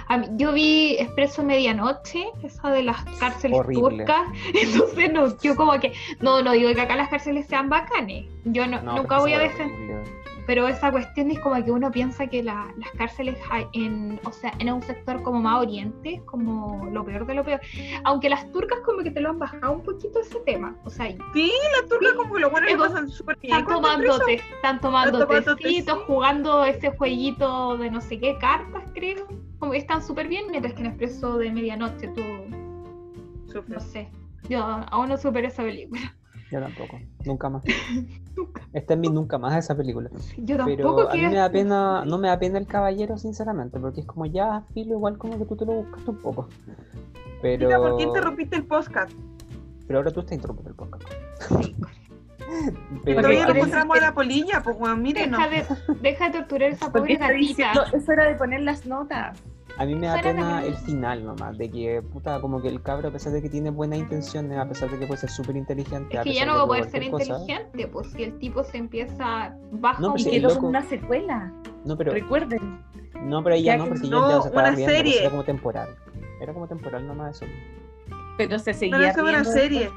a 0.08 0.18
mí- 0.18 0.28
yo 0.38 0.54
vi 0.54 0.96
Expreso 1.00 1.44
Medianoche, 1.44 2.26
esa 2.44 2.70
de 2.72 2.84
las 2.84 3.04
cárceles 3.20 3.58
Horrible. 3.60 4.06
turcas, 4.06 4.28
entonces 4.54 5.12
no, 5.12 5.38
yo 5.42 5.56
como 5.56 5.80
que, 5.80 5.94
no, 6.22 6.42
no 6.42 6.52
digo 6.54 6.74
que 6.74 6.82
acá 6.82 6.96
las 6.96 7.10
cárceles 7.10 7.48
sean 7.48 7.70
bacanes, 7.70 8.26
yo 8.46 8.66
no, 8.68 8.82
No, 8.82 8.96
nunca 8.98 9.20
voy 9.20 9.34
a 9.34 9.40
defender. 9.40 10.04
Pero 10.50 10.68
esa 10.68 10.92
cuestión 10.92 11.30
es 11.30 11.40
como 11.42 11.64
que 11.64 11.70
uno 11.70 11.92
piensa 11.92 12.26
que 12.26 12.42
la- 12.42 12.74
las 12.78 12.90
cárceles 12.98 13.38
hay 13.52 13.68
en, 13.74 14.20
o 14.26 14.32
sea, 14.32 14.52
en 14.58 14.74
un 14.74 14.82
sector 14.82 15.22
como 15.22 15.40
más 15.40 15.62
oriente 15.62 16.16
es 16.16 16.22
como 16.24 16.88
lo 16.92 17.06
peor 17.06 17.28
de 17.28 17.36
lo 17.36 17.44
peor. 17.44 17.62
Aunque 18.04 18.30
las 18.30 18.52
turcas 18.52 18.80
como 18.84 19.04
que 19.04 19.12
te 19.12 19.22
lo 19.22 19.30
han 19.30 19.38
bajado 19.38 19.74
un 19.74 19.84
poquito 19.84 20.20
ese 20.22 20.40
tema. 20.48 20.76
O 20.86 20.90
sea, 20.90 21.06
Sí, 21.36 21.52
las 21.80 21.88
turcas 21.88 22.14
como 22.14 22.34
que 22.34 22.40
lo 22.40 22.50
bueno 22.50 22.66
le 22.66 22.78
pasan 22.78 23.10
súper 23.10 23.38
bien. 23.38 23.54
están 23.54 23.66
con 23.66 23.76
el 23.76 23.82
tomando, 23.84 24.04
preso. 24.08 24.26
te- 24.26 24.56
están 24.56 24.82
tomando 24.82 25.28
tecitos, 25.28 25.56
tecito. 25.58 25.96
jugando 26.08 26.64
ese 26.66 26.90
jueguito 26.98 27.78
de 27.78 27.92
no 27.92 28.02
sé 28.02 28.20
qué 28.20 28.36
cartas, 28.40 28.82
creo. 28.96 29.28
Como 29.60 29.74
que 29.74 29.78
están 29.78 30.02
súper 30.02 30.28
bien, 30.28 30.46
mientras 30.50 30.74
que 30.74 30.80
en 30.80 30.88
Expreso 30.88 31.38
de 31.38 31.52
Medianoche 31.52 32.08
tú, 32.08 32.24
no 33.68 33.80
sé. 33.80 34.10
Yo 34.50 34.64
aún 34.64 35.10
no 35.10 35.18
superé 35.18 35.50
esa 35.50 35.62
película. 35.62 36.16
Yo 36.52 36.60
tampoco, 36.60 37.00
nunca 37.26 37.50
más. 37.50 37.64
Esta 38.74 38.94
es 38.94 39.00
mi 39.00 39.10
nunca 39.10 39.38
más 39.38 39.56
esa 39.56 39.76
película. 39.76 40.10
Yo 40.38 40.58
tampoco 40.58 40.96
Pero 40.96 41.10
a 41.10 41.14
mí 41.14 41.22
me 41.22 41.36
da 41.36 41.50
pena, 41.50 42.06
no 42.06 42.18
me 42.18 42.28
da 42.28 42.40
pena 42.40 42.58
el 42.58 42.66
caballero, 42.66 43.18
sinceramente, 43.18 43.80
porque 43.80 44.02
es 44.02 44.08
como 44.08 44.26
ya, 44.26 44.64
filo, 44.74 44.96
igual 44.96 45.18
como 45.18 45.38
que 45.38 45.46
tú 45.46 45.56
te 45.56 45.66
lo 45.66 45.74
buscaste 45.74 46.10
un 46.10 46.18
poco. 46.18 46.50
Pero, 47.42 47.68
Mira, 47.68 47.78
¿por 47.78 47.98
qué 47.98 48.04
interrumpiste 48.04 48.56
el 48.56 48.66
podcast? 48.66 49.12
pero 49.90 50.00
ahora 50.00 50.12
tú 50.12 50.20
estás 50.20 50.34
interrumpiendo 50.34 50.70
el 50.70 50.76
podcast. 50.76 51.04
Sí, 51.48 51.76
Pero 53.04 53.22
Todavía 53.22 53.48
no 53.48 53.56
encontramos 53.56 53.98
a 53.98 54.02
la 54.02 54.14
polilla, 54.14 54.62
pues 54.64 54.78
bueno, 54.78 54.98
mírenos. 54.98 55.40
Deja 55.50 55.50
de, 55.50 55.96
deja 56.02 56.26
de 56.30 56.32
torturar 56.40 56.70
a 56.70 56.74
esa 56.74 56.92
pobre 56.92 57.16
gatita. 57.16 57.34
diciendo, 57.34 57.84
es 57.94 58.08
hora 58.08 58.28
de 58.28 58.36
poner 58.36 58.62
las 58.62 58.86
notas. 58.86 59.42
A 59.80 59.86
mí 59.86 59.96
me 59.96 60.08
da 60.08 60.22
pena 60.22 60.64
el 60.66 60.76
final 60.76 61.24
nomás, 61.26 61.58
de 61.58 61.72
que, 61.72 62.02
puta, 62.02 62.42
como 62.42 62.62
que 62.62 62.68
el 62.68 62.82
cabro, 62.84 63.08
a 63.08 63.12
pesar 63.12 63.32
de 63.32 63.42
que 63.42 63.50
tiene 63.50 63.70
buenas 63.70 63.98
intenciones, 63.98 64.58
a 64.58 64.68
pesar 64.68 64.90
de 64.92 65.00
que 65.00 65.08
puede 65.08 65.22
ser 65.22 65.30
súper 65.30 65.56
inteligente, 65.56 66.16
Es 66.16 66.20
a 66.20 66.24
que 66.24 66.34
ya 66.34 66.46
no 66.46 66.56
va 66.58 66.64
a 66.64 66.68
poder 66.68 66.90
ser 66.92 67.10
cosa- 67.10 67.24
inteligente, 67.38 67.88
pues 67.88 68.12
si 68.12 68.24
el 68.24 68.38
tipo 68.40 68.62
se 68.66 68.78
empieza 68.78 69.56
baja 69.72 70.02
No, 70.02 70.12
pues, 70.12 70.28
Y 70.28 70.32
quedó 70.32 70.50
loco- 70.50 70.60
con 70.60 70.70
una 70.72 70.82
secuela. 70.84 71.54
No, 71.86 71.96
pero, 71.96 72.12
Recuerden. 72.12 72.82
no, 73.24 73.42
pero 73.42 73.56
ahí 73.56 73.64
ya 73.64 73.74
Ya 73.74 73.78
no, 73.78 73.84
que 73.86 73.90
porque 73.92 74.08
no, 74.10 74.30
ya, 74.30 74.36
ya 74.36 74.42
se 74.42 74.48
estaba 74.50 74.68
una 74.68 74.76
riendo, 74.76 74.94
pues, 74.94 74.98
serie. 74.98 75.22
era 75.22 75.30
como 75.30 75.44
temporal. 75.46 75.90
Era 76.42 76.54
como 76.54 76.68
temporal 76.68 77.08
nomás 77.08 77.38
eso. 77.42 77.46
Pero 78.38 78.60
se 78.60 78.74
seguía 78.74 78.98
no 78.98 79.04
es 79.06 79.18
una 79.18 79.44
serie. 79.46 79.90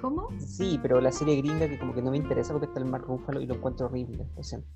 ¿Cómo? 0.00 0.28
Sí, 0.38 0.78
pero 0.80 1.00
la 1.02 1.12
serie 1.12 1.36
gringa 1.36 1.68
que 1.68 1.78
como 1.78 1.94
que 1.94 2.00
no 2.00 2.10
me 2.10 2.16
interesa 2.16 2.52
porque 2.52 2.66
está 2.66 2.80
el 2.80 2.86
Mark 2.86 3.04
Ruffalo 3.06 3.40
y 3.42 3.46
lo 3.46 3.54
encuentro 3.54 3.86
horrible, 3.86 4.26
lo 4.36 4.42
siento. 4.42 4.68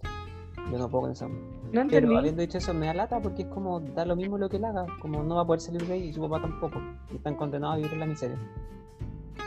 Yo 0.70 0.78
no 0.78 0.88
puedo 0.88 1.02
con 1.02 1.10
eso. 1.12 1.28
No 1.28 1.36
Pero 1.72 1.82
entendí. 1.82 2.16
habiendo 2.16 2.42
dicho 2.42 2.58
eso, 2.58 2.72
me 2.74 2.86
da 2.86 2.94
lata 2.94 3.20
porque 3.20 3.42
es 3.42 3.48
como 3.48 3.80
da 3.80 4.04
lo 4.04 4.16
mismo 4.16 4.38
lo 4.38 4.48
que 4.48 4.56
él 4.58 4.64
haga, 4.64 4.86
como 5.00 5.22
no 5.22 5.36
va 5.36 5.42
a 5.42 5.46
poder 5.46 5.60
salir 5.60 5.82
de 5.86 5.92
ahí 5.94 6.08
y 6.08 6.12
su 6.12 6.20
papá 6.20 6.40
tampoco. 6.40 6.80
Y 7.12 7.16
están 7.16 7.34
condenados 7.34 7.74
a 7.74 7.76
vivir 7.78 7.92
en 7.92 8.00
la 8.00 8.06
miseria. 8.06 8.38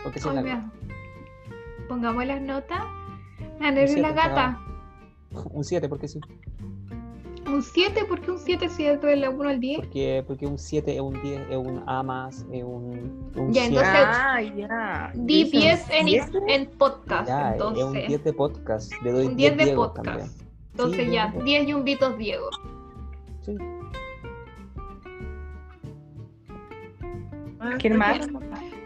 Porque 0.03 0.19
si 0.19 0.27
Ay, 0.29 0.35
la. 0.43 0.71
Pongamos 1.87 2.25
las 2.25 2.41
notas. 2.41 2.83
La 3.59 3.71
y 3.71 3.87
siete, 3.87 4.01
la 4.01 4.11
gata. 4.11 4.59
un 5.51 5.63
7, 5.63 5.87
porque 5.89 6.07
sí. 6.07 6.19
Un 7.45 7.61
7, 7.61 8.05
¿por 8.05 8.21
qué 8.21 8.31
un 8.31 8.39
7 8.39 8.69
si 8.69 8.85
es 8.85 9.01
de 9.01 9.15
la 9.17 9.29
1 9.29 9.49
al 9.49 9.59
10? 9.59 9.79
Porque, 9.79 10.23
porque 10.25 10.47
un 10.47 10.57
7 10.57 10.95
es 10.95 11.01
un 11.01 11.21
10, 11.21 11.41
es 11.49 11.57
un 11.57 11.83
A 11.87 12.01
más, 12.01 12.45
es 12.51 12.63
un, 12.63 13.31
un 13.35 13.51
Ya, 13.53 13.63
100. 13.63 13.73
entonces- 13.73 13.93
Ah, 14.07 14.41
ya. 14.41 15.11
Di 15.13 15.43
Dice 15.43 15.57
10 15.57 15.89
en, 15.91 16.49
en 16.49 16.65
podcast, 16.77 17.27
Ya, 17.27 17.55
es 17.55 17.61
un 17.61 17.67
entonces. 17.75 18.07
10 18.07 18.23
de 18.23 18.33
podcast. 18.33 18.93
Le 19.03 19.11
doy 19.11 19.27
Un 19.27 19.35
10 19.35 19.51
10 19.55 19.57
de 19.57 19.63
Diego 19.65 19.83
podcast. 19.87 20.05
también. 20.07 20.29
Entonces 20.73 21.05
Sí, 21.05 21.11
ya, 21.11 21.27
diez 21.27 21.33
de- 21.37 21.43
10 21.43 21.67
yumbitos 21.67 22.17
Diego. 22.17 22.49
Sí. 23.41 23.55
Ah, 27.59 27.75
¿Quién 27.79 27.97
más? 27.97 28.19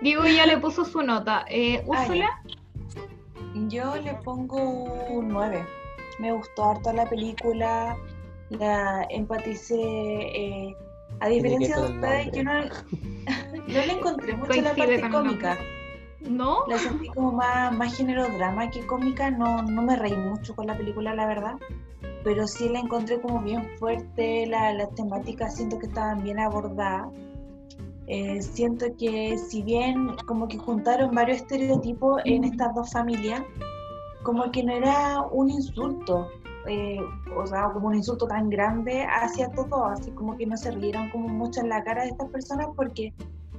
Diego 0.01 0.23
ya 0.25 0.45
le 0.45 0.57
puso 0.57 0.85
su 0.85 1.01
nota. 1.01 1.45
Eh, 1.49 1.81
Ah, 1.83 1.87
Úrsula, 1.87 2.41
Yo 3.69 3.95
le 3.95 4.13
pongo 4.15 4.83
un 5.09 5.29
9. 5.29 5.65
Me 6.19 6.31
gustó 6.31 6.71
harto 6.71 6.93
la 6.93 7.05
película, 7.07 7.95
la 8.49 9.05
empaticé. 9.09 9.75
eh, 9.79 10.75
a 11.19 11.27
diferencia 11.29 11.77
de 11.77 11.83
ustedes, 11.93 12.31
yo 12.33 12.43
no, 12.43 12.51
no 13.67 13.67
le 13.67 13.91
encontré 13.91 14.35
mucho 14.35 14.61
la 14.61 14.75
parte 14.75 15.09
cómica. 15.09 15.55
¿no? 15.55 15.76
La 16.67 16.77
sentí 16.77 17.07
como 17.09 17.31
más, 17.31 17.75
más 17.75 17.95
género 17.95 18.27
drama 18.29 18.69
que 18.69 18.85
cómica. 18.85 19.29
No, 19.31 19.61
no 19.61 19.81
me 19.81 19.95
reí 19.95 20.15
mucho 20.15 20.55
con 20.55 20.67
la 20.67 20.75
película, 20.77 21.13
la 21.15 21.27
verdad. 21.27 21.55
Pero 22.23 22.47
sí 22.47 22.69
la 22.69 22.79
encontré 22.79 23.21
como 23.21 23.39
bien 23.41 23.67
fuerte. 23.77 24.47
la- 24.47 24.73
las 24.73 24.93
temáticas 24.95 25.55
siento 25.55 25.77
que 25.79 25.85
estaban 25.85 26.23
bien 26.23 26.39
abordadas. 26.39 27.07
Eh, 28.07 28.41
siento 28.41 28.85
que 28.97 29.37
si 29.37 29.61
bien 29.63 30.15
como 30.25 30.47
que 30.47 30.57
juntaron 30.57 31.13
varios 31.13 31.39
estereotipos 31.39 32.21
en 32.25 32.45
estas 32.45 32.73
dos 32.73 32.91
familias, 32.91 33.41
como 34.23 34.49
que 34.51 34.63
no 34.63 34.71
era 34.73 35.21
un 35.31 35.49
insulto, 35.49 36.27
eh, 36.67 36.99
o 37.35 37.45
sea, 37.45 37.69
como 37.73 37.87
un 37.87 37.95
insulto 37.95 38.25
tan 38.27 38.49
grande 38.49 39.05
hacia 39.05 39.49
todos, 39.51 39.91
así 39.91 40.11
como 40.11 40.35
que 40.37 40.45
no 40.45 40.55
se 40.57 40.71
rieron 40.71 41.09
como 41.09 41.27
mucho 41.27 41.59
en 41.61 41.69
la 41.69 41.83
cara 41.83 42.03
de 42.03 42.09
estas 42.09 42.29
personas 42.29 42.67
porque 42.75 43.13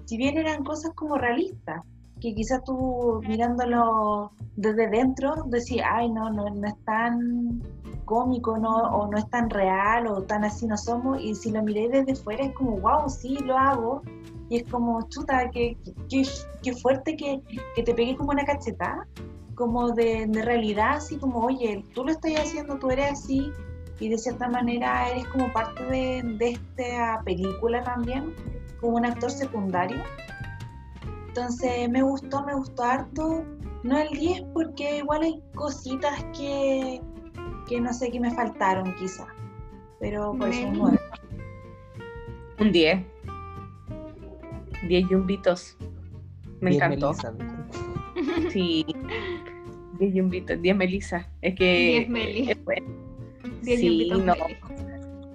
si 0.06 0.16
bien 0.16 0.38
eran 0.38 0.64
cosas 0.64 0.92
como 0.94 1.16
realistas, 1.16 1.82
que 2.20 2.34
quizás 2.34 2.62
tú 2.64 3.20
mirándolo 3.26 4.32
desde 4.56 4.88
dentro 4.88 5.44
decías, 5.46 5.86
ay, 5.90 6.10
no, 6.10 6.30
no, 6.30 6.50
no 6.50 6.66
es 6.66 6.76
tan 6.84 7.62
cómico, 8.04 8.58
no, 8.58 8.70
o 8.70 9.10
no 9.10 9.18
es 9.18 9.28
tan 9.30 9.50
real, 9.50 10.06
o 10.06 10.22
tan 10.22 10.44
así 10.44 10.66
no 10.66 10.76
somos, 10.76 11.20
y 11.22 11.34
si 11.34 11.50
lo 11.50 11.62
miré 11.62 11.88
desde 11.88 12.14
fuera 12.14 12.44
es 12.44 12.54
como, 12.54 12.78
wow, 12.78 13.08
sí, 13.08 13.36
lo 13.44 13.56
hago, 13.56 14.02
y 14.48 14.56
es 14.56 14.70
como, 14.70 15.06
chuta, 15.08 15.50
qué, 15.50 15.76
qué 16.08 16.72
fuerte 16.74 17.16
que, 17.16 17.42
que 17.76 17.82
te 17.82 17.94
pegué 17.94 18.16
como 18.16 18.30
una 18.30 18.44
cachetada, 18.44 19.06
como 19.54 19.90
de, 19.90 20.26
de 20.26 20.42
realidad, 20.42 20.96
así 20.96 21.18
como, 21.18 21.40
oye, 21.40 21.84
tú 21.94 22.04
lo 22.04 22.12
estás 22.12 22.32
haciendo, 22.36 22.78
tú 22.78 22.90
eres 22.90 23.12
así, 23.12 23.52
y 24.00 24.08
de 24.08 24.16
cierta 24.16 24.48
manera 24.48 25.10
eres 25.10 25.26
como 25.26 25.52
parte 25.52 25.84
de, 25.84 26.22
de 26.38 26.50
esta 26.50 27.20
película 27.24 27.82
también, 27.82 28.34
como 28.80 28.96
un 28.96 29.04
actor 29.04 29.30
secundario. 29.30 29.98
Entonces 31.38 31.88
me 31.88 32.02
gustó, 32.02 32.44
me 32.44 32.54
gustó 32.56 32.82
harto, 32.82 33.44
no 33.84 33.96
el 33.96 34.08
10 34.08 34.42
porque 34.52 34.98
igual 34.98 35.22
hay 35.22 35.40
cositas 35.54 36.24
que, 36.36 37.00
que 37.68 37.80
no 37.80 37.92
sé, 37.92 38.10
que 38.10 38.18
me 38.18 38.32
faltaron 38.32 38.92
quizá, 38.96 39.28
pero 40.00 40.34
por 40.36 40.48
eso 40.48 40.66
un 40.66 40.72
Meli. 40.72 40.78
9. 40.80 40.98
Un 42.58 42.72
10. 42.72 43.06
10 44.88 45.08
yumbitos. 45.08 45.76
Me 46.60 46.70
10 46.70 46.82
encantó. 46.82 47.12
Melissa, 47.12 47.30
¿viste? 47.30 48.50
Sí. 48.50 48.86
10 50.00 50.14
yumbitos. 50.14 50.60
10 50.60 50.76
Melissa. 50.76 51.30
Es 51.40 51.54
que. 51.54 51.88
10 51.98 52.08
Meli. 52.08 52.50
es 52.50 52.64
bueno. 52.64 52.88
10 53.62 53.78
Sí, 53.78 53.86
yumbitos 54.08 54.24
no. 54.24 54.34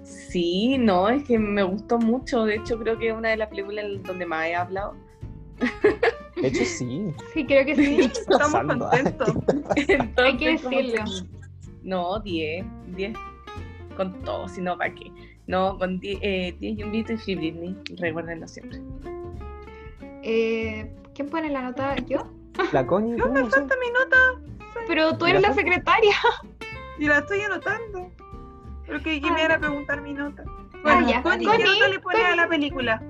Sí, 0.02 0.76
no, 0.76 1.08
es 1.08 1.24
que 1.24 1.38
me 1.38 1.62
gustó 1.62 1.98
mucho. 1.98 2.44
De 2.44 2.56
hecho, 2.56 2.78
creo 2.78 2.98
que 2.98 3.08
es 3.08 3.14
una 3.14 3.30
de 3.30 3.38
las 3.38 3.48
películas 3.48 3.86
donde 4.02 4.26
más 4.26 4.46
he 4.46 4.54
hablado. 4.54 4.96
De 6.36 6.48
hecho, 6.48 6.64
sí. 6.64 7.12
Sí, 7.32 7.46
creo 7.46 7.64
que 7.64 7.76
sí. 7.76 8.00
Estamos 8.00 8.52
pasando? 8.52 8.88
contentos. 8.90 9.28
Hay 10.16 10.36
que 10.36 10.48
decirlo. 10.52 11.04
No, 11.82 12.18
10. 12.20 12.64
10. 12.96 13.16
Con 13.96 14.12
todo, 14.24 14.48
si 14.48 14.60
no, 14.60 14.76
¿para 14.76 14.92
qué? 14.94 15.10
No, 15.46 15.78
con 15.78 16.00
10 16.00 16.18
eh, 16.22 16.56
10 16.58 16.76
yumbitos 16.78 17.12
y 17.12 17.18
Free 17.18 17.36
Britney. 17.36 17.76
Recuérdenlo 17.98 18.48
siempre. 18.48 18.80
Eh, 20.22 20.90
¿Quién 21.14 21.28
pone 21.28 21.50
la 21.50 21.62
nota? 21.62 21.94
¿Yo? 22.06 22.26
La 22.72 22.86
Connie, 22.86 23.12
No 23.16 23.24
¿cómo 23.24 23.34
me 23.34 23.40
no 23.42 23.50
falta 23.50 23.74
mi 23.80 23.90
nota. 23.92 24.16
Pero 24.88 25.16
tú 25.16 25.26
¿Y 25.26 25.30
eres 25.30 25.42
la 25.42 25.52
secretaria. 25.54 26.14
Y 26.98 27.06
la 27.06 27.18
estoy 27.18 27.40
anotando. 27.40 28.10
Pero 28.86 28.98
que, 29.02 29.20
que 29.20 29.28
Ah, 29.28 29.32
me 29.32 29.38
ya. 29.40 29.48
van 29.48 29.52
a 29.52 29.58
preguntar 29.60 30.00
mi 30.02 30.12
nota. 30.14 30.44
Ah, 30.84 30.94
Bueno, 30.96 31.08
ya. 31.08 31.22
Connie, 31.22 31.46
Connie, 31.46 31.64
¿qué 31.64 31.70
nota 31.70 31.88
le 31.88 31.98
pone 32.00 32.24
a 32.24 32.36
la 32.36 32.48
película? 32.48 33.02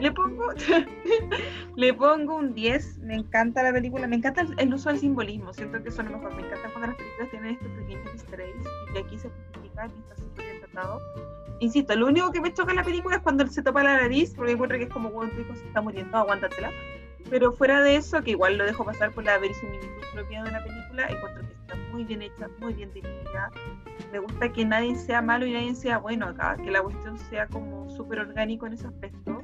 Le 0.00 0.12
pongo, 0.12 0.44
le 1.76 1.94
pongo 1.94 2.36
un 2.36 2.54
10. 2.54 2.98
Me 2.98 3.14
encanta 3.14 3.62
la 3.62 3.72
película. 3.72 4.06
Me 4.06 4.16
encanta 4.16 4.40
el, 4.42 4.54
el 4.58 4.74
uso 4.74 4.88
del 4.88 4.98
simbolismo. 4.98 5.52
Siento 5.52 5.82
que 5.82 5.88
eso 5.90 6.02
es 6.02 6.10
lo 6.10 6.18
mejor. 6.18 6.34
Me 6.34 6.42
encanta 6.46 6.68
cuando 6.70 6.88
las 6.88 6.96
películas 6.96 7.30
tienen 7.30 7.54
estos 7.54 7.68
pequeños 7.68 8.06
easter 8.14 8.40
eggs 8.40 8.66
y 8.88 8.92
que 8.92 8.98
aquí 8.98 9.18
se 9.18 9.30
justifican 9.30 9.90
y 9.90 10.00
está 10.00 10.16
súper 10.16 10.44
bien 10.44 10.60
tratado. 10.60 11.00
Insisto, 11.60 11.94
lo 11.94 12.06
único 12.06 12.32
que 12.32 12.40
me 12.40 12.52
choca 12.52 12.72
en 12.72 12.76
la 12.76 12.84
película 12.84 13.16
es 13.16 13.22
cuando 13.22 13.46
se 13.46 13.62
topa 13.62 13.82
la 13.82 14.00
nariz, 14.00 14.32
porque 14.34 14.52
encuentro 14.52 14.78
que 14.78 14.84
es 14.84 14.90
como 14.90 15.10
hijo 15.24 15.54
se 15.54 15.66
está 15.66 15.80
muriendo, 15.82 16.16
aguántatela. 16.16 16.70
Pero 17.28 17.52
fuera 17.52 17.82
de 17.82 17.96
eso, 17.96 18.22
que 18.22 18.32
igual 18.32 18.56
lo 18.56 18.64
dejo 18.64 18.84
pasar 18.84 19.12
por 19.12 19.24
la 19.24 19.38
verosimilitud 19.38 19.88
propia 20.12 20.42
de 20.42 20.50
la 20.50 20.64
película, 20.64 21.06
encuentro 21.08 21.46
que 21.46 21.52
está 21.52 21.76
muy 21.92 22.04
bien 22.04 22.22
hecha, 22.22 22.48
muy 22.58 22.72
bien 22.72 22.92
dirigida. 22.92 23.50
Me 24.12 24.18
gusta 24.18 24.52
que 24.52 24.64
nadie 24.64 24.96
sea 24.96 25.22
malo 25.22 25.46
y 25.46 25.52
nadie 25.52 25.74
sea 25.74 25.98
bueno 25.98 26.26
acá, 26.26 26.56
que 26.56 26.70
la 26.70 26.82
cuestión 26.82 27.18
sea 27.18 27.46
como 27.46 27.88
súper 27.90 28.20
orgánico 28.20 28.66
en 28.66 28.72
ese 28.72 28.86
aspecto. 28.86 29.40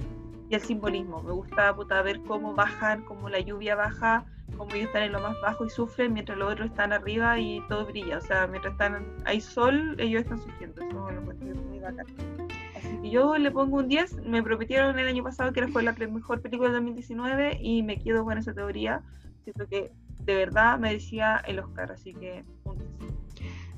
Y 0.49 0.55
el 0.55 0.61
simbolismo, 0.61 1.23
me 1.23 1.33
gusta 1.33 1.75
puta, 1.75 2.03
ver 2.03 2.21
cómo 2.23 2.55
bajan, 2.55 3.05
cómo 3.05 3.29
la 3.29 3.41
lluvia 3.41 3.75
baja, 3.75 4.25
cómo 4.57 4.73
ellos 4.75 4.87
están 4.87 5.03
en 5.03 5.13
lo 5.13 5.21
más 5.21 5.41
bajo 5.41 5.65
y 5.65 5.71
sufren, 5.71 6.13
mientras 6.13 6.39
los 6.39 6.53
otros 6.53 6.69
están 6.69 6.93
arriba 6.93 7.39
y 7.39 7.61
todo 7.69 7.87
brilla. 7.87 8.19
O 8.19 8.21
sea, 8.21 8.47
mientras 8.47 8.73
están, 8.73 9.05
hay 9.25 9.41
sol, 9.41 9.97
ellos 9.99 10.23
están 10.23 10.39
sufriendo. 10.39 10.83
Eso 10.83 11.11
lo 11.11 11.21
encuentro 11.21 11.55
muy 11.63 11.81
bacán. 11.81 12.07
Yo 13.11 13.37
le 13.37 13.51
pongo 13.51 13.79
un 13.79 13.89
10. 13.89 14.27
Me 14.27 14.43
prometieron 14.43 14.99
el 14.99 15.09
año 15.09 15.23
pasado 15.23 15.53
que 15.53 15.67
fue 15.69 15.83
la 15.83 15.93
mejor 15.93 16.41
película 16.41 16.71
del 16.71 16.79
2019 16.79 17.59
y 17.61 17.83
me 17.83 17.99
quedo 17.99 18.25
con 18.25 18.39
esa 18.39 18.53
teoría. 18.53 19.03
Siento 19.45 19.67
que 19.69 19.93
de 20.25 20.35
verdad 20.35 20.79
merecía 20.79 21.37
el 21.47 21.61
Oscar, 21.61 21.93
así 21.93 22.13
que 22.15 22.45
un 22.65 22.79
10. 22.99 23.13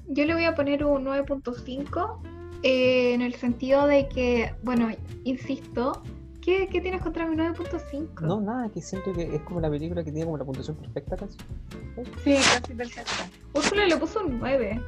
Yo 0.09 0.25
le 0.25 0.35
voy 0.35 0.45
a 0.45 0.55
poner 0.55 0.85
un 0.85 1.05
9.5 1.05 2.21
eh, 2.63 3.13
en 3.15 3.23
el 3.23 3.35
sentido 3.35 3.87
de 3.87 4.09
que, 4.09 4.55
bueno, 4.63 4.89
insisto, 5.25 6.03
¿qué, 6.41 6.69
qué 6.69 6.81
tienes 6.81 7.03
contra 7.03 7.27
mi 7.27 7.37
9.5? 7.37 8.23
No, 8.23 8.41
nada, 8.41 8.71
que 8.71 8.81
siento 8.81 9.13
que 9.13 9.37
es 9.37 9.43
como 9.43 9.61
la 9.61 9.69
película 9.69 10.03
que 10.03 10.11
tiene 10.11 10.25
como 10.25 10.39
la 10.39 10.45
puntuación 10.45 10.77
perfecta 10.77 11.17
casi. 11.17 11.37
Sí, 12.25 12.35
casi 12.35 12.75
perfecta. 12.75 13.29
Úrsula 13.53 13.87
le 13.87 13.97
puso 13.99 14.25
un 14.25 14.39
9. 14.39 14.81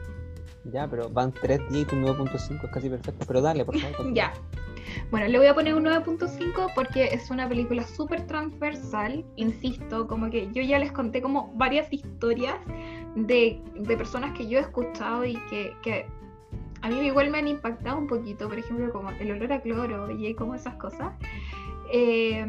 Ya, 0.64 0.86
pero 0.89 1.08
van 1.08 1.32
3 1.32 1.60
10 1.70 1.82
y 1.82 1.84
tu 1.86 1.97
9.5 1.97 2.64
es 2.64 2.70
casi 2.70 2.89
perfecto. 2.89 3.24
Pero 3.26 3.40
dale, 3.40 3.64
por 3.64 3.78
favor. 3.78 4.12
Ya. 4.14 4.32
Bueno, 5.10 5.28
le 5.28 5.39
voy 5.39 5.47
a 5.47 5.55
poner 5.55 5.74
un 5.74 5.84
9.5 5.84 6.72
porque 6.74 7.05
es 7.12 7.30
una 7.30 7.48
película 7.48 7.84
súper 7.84 8.26
transversal, 8.26 9.24
insisto, 9.36 10.06
como 10.08 10.30
que 10.30 10.50
yo 10.52 10.62
ya 10.62 10.78
les 10.78 10.90
conté 10.90 11.22
como 11.22 11.52
varias 11.55 11.92
historias 11.92 12.56
de, 13.14 13.60
de 13.76 13.97
personas 13.97 14.36
que 14.36 14.48
yo 14.48 14.58
he 14.58 14.62
escuchado 14.62 15.24
y 15.24 15.34
que, 15.48 15.74
que 15.82 16.06
a 16.82 16.89
mí 16.89 16.98
igual 17.00 17.30
me 17.30 17.39
han 17.39 17.48
impactado 17.48 17.98
un 17.98 18.06
poquito, 18.06 18.48
por 18.48 18.58
ejemplo, 18.58 18.90
como 18.90 19.10
el 19.10 19.30
olor 19.30 19.52
a 19.52 19.60
cloro 19.60 20.10
y 20.10 20.34
como 20.34 20.55
esas 20.55 20.74
cosas. 20.74 21.12
Eh, 21.92 22.47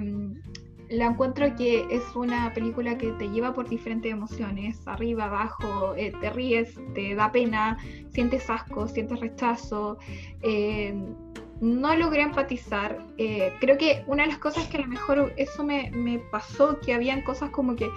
la 0.91 1.05
encuentro 1.05 1.55
que 1.55 1.85
es 1.89 2.03
una 2.15 2.53
película 2.53 2.97
que 2.97 3.11
te 3.13 3.29
lleva 3.29 3.53
por 3.53 3.67
diferentes 3.67 4.11
emociones, 4.11 4.85
arriba, 4.87 5.25
abajo, 5.25 5.95
eh, 5.95 6.11
te 6.19 6.29
ríes, 6.29 6.77
te 6.93 7.15
da 7.15 7.31
pena, 7.31 7.77
sientes 8.09 8.49
asco, 8.49 8.87
sientes 8.87 9.19
rechazo. 9.19 9.97
eh, 10.41 10.93
no 11.61 11.95
logré 11.95 12.23
empatizar. 12.23 13.05
eh, 13.17 13.53
creo 13.59 13.77
que 13.77 14.03
una 14.07 14.23
de 14.23 14.29
las 14.29 14.39
cosas 14.39 14.67
que 14.67 14.77
a 14.77 14.81
lo 14.81 14.87
mejor 14.87 15.31
eso 15.37 15.63
me, 15.63 15.91
me 15.91 16.17
pasó, 16.17 16.79
que 16.79 16.93
habían 16.93 17.21
cosas 17.21 17.51
como 17.51 17.75
que 17.75 17.87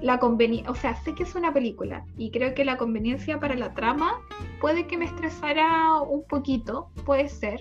la 0.00 0.18
conveniencia, 0.20 0.70
o 0.70 0.74
sea, 0.76 0.94
sé 0.94 1.14
que 1.14 1.24
es 1.24 1.34
una 1.34 1.52
película 1.52 2.04
y 2.16 2.30
creo 2.30 2.54
que 2.54 2.64
la 2.64 2.78
conveniencia 2.78 3.40
para 3.40 3.56
la 3.56 3.74
trama 3.74 4.20
puede 4.60 4.86
que 4.86 4.96
me 4.96 5.06
estresara 5.06 6.00
un 6.00 6.24
poquito, 6.24 6.88
puede 7.04 7.28
ser. 7.28 7.60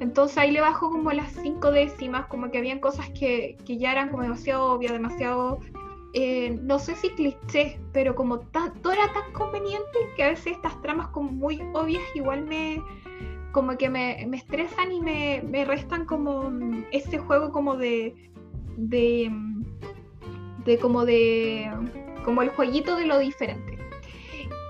Entonces 0.00 0.38
ahí 0.38 0.52
le 0.52 0.60
bajo 0.60 0.90
como 0.90 1.10
las 1.12 1.32
cinco 1.32 1.70
décimas, 1.70 2.26
como 2.26 2.50
que 2.50 2.58
habían 2.58 2.78
cosas 2.78 3.10
que, 3.10 3.56
que 3.66 3.78
ya 3.78 3.92
eran 3.92 4.10
como 4.10 4.22
demasiado 4.22 4.72
obvias, 4.72 4.92
demasiado, 4.92 5.58
eh, 6.14 6.56
no 6.62 6.78
sé 6.78 6.94
si 6.94 7.10
cliché, 7.10 7.80
pero 7.92 8.14
como 8.14 8.38
tan, 8.38 8.74
todo 8.80 8.92
era 8.92 9.12
tan 9.12 9.32
conveniente 9.32 9.98
que 10.16 10.22
a 10.22 10.28
veces 10.28 10.52
estas 10.54 10.80
tramas 10.82 11.08
como 11.08 11.32
muy 11.32 11.60
obvias 11.74 12.02
igual 12.14 12.44
me, 12.44 12.80
como 13.52 13.76
que 13.76 13.88
me, 13.88 14.24
me 14.28 14.36
estresan 14.36 14.92
y 14.92 15.00
me, 15.00 15.42
me 15.44 15.64
restan 15.64 16.04
como 16.04 16.48
mm, 16.48 16.84
ese 16.92 17.18
juego 17.18 17.50
como 17.50 17.76
de, 17.76 18.14
de, 18.76 19.28
mm, 19.30 19.64
de 20.64 20.78
como 20.78 21.04
de, 21.04 21.68
como 22.24 22.42
el 22.42 22.50
jueguito 22.50 22.94
de 22.94 23.06
lo 23.06 23.18
diferente. 23.18 23.78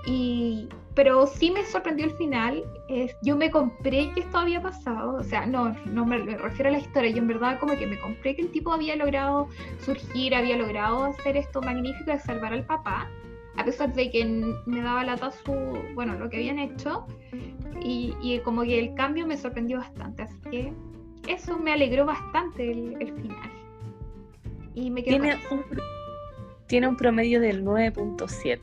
Y, 0.07 0.69
pero 0.99 1.25
sí 1.27 1.49
me 1.49 1.63
sorprendió 1.63 2.07
el 2.07 2.11
final. 2.11 2.61
yo 3.21 3.37
me 3.37 3.49
compré 3.49 4.11
que 4.11 4.19
esto 4.19 4.37
había 4.37 4.61
pasado. 4.61 5.13
O 5.13 5.23
sea, 5.23 5.45
no, 5.45 5.73
no 5.85 6.05
me, 6.05 6.19
me 6.19 6.37
refiero 6.37 6.67
a 6.67 6.73
la 6.73 6.79
historia. 6.79 7.09
Yo 7.09 7.19
en 7.19 7.27
verdad 7.29 7.57
como 7.57 7.77
que 7.77 7.87
me 7.87 7.97
compré 7.97 8.35
que 8.35 8.41
el 8.41 8.51
tipo 8.51 8.73
había 8.73 8.97
logrado 8.97 9.47
surgir, 9.79 10.35
había 10.35 10.57
logrado 10.57 11.05
hacer 11.05 11.37
esto 11.37 11.61
magnífico 11.61 12.11
de 12.11 12.19
salvar 12.19 12.51
al 12.51 12.65
papá. 12.65 13.09
A 13.55 13.63
pesar 13.63 13.93
de 13.93 14.11
que 14.11 14.25
me 14.65 14.81
daba 14.81 15.05
lata 15.05 15.31
su, 15.31 15.53
bueno, 15.95 16.15
lo 16.15 16.29
que 16.29 16.35
habían 16.35 16.59
hecho. 16.59 17.07
Y, 17.81 18.13
y 18.21 18.39
como 18.39 18.63
que 18.63 18.77
el 18.77 18.93
cambio 18.95 19.25
me 19.25 19.37
sorprendió 19.37 19.77
bastante. 19.77 20.23
Así 20.23 20.37
que 20.51 20.73
eso 21.29 21.57
me 21.57 21.71
alegró 21.71 22.07
bastante 22.07 22.71
el, 22.71 22.97
el 22.99 23.13
final. 23.13 23.51
Y 24.75 24.91
me 24.91 25.01
quedo 25.01 25.19
con 25.19 25.29
Tiene 25.29 25.45
un, 25.49 25.63
tiene 26.67 26.87
un 26.89 26.97
promedio 26.97 27.39
del 27.39 27.63
9.7. 27.63 28.59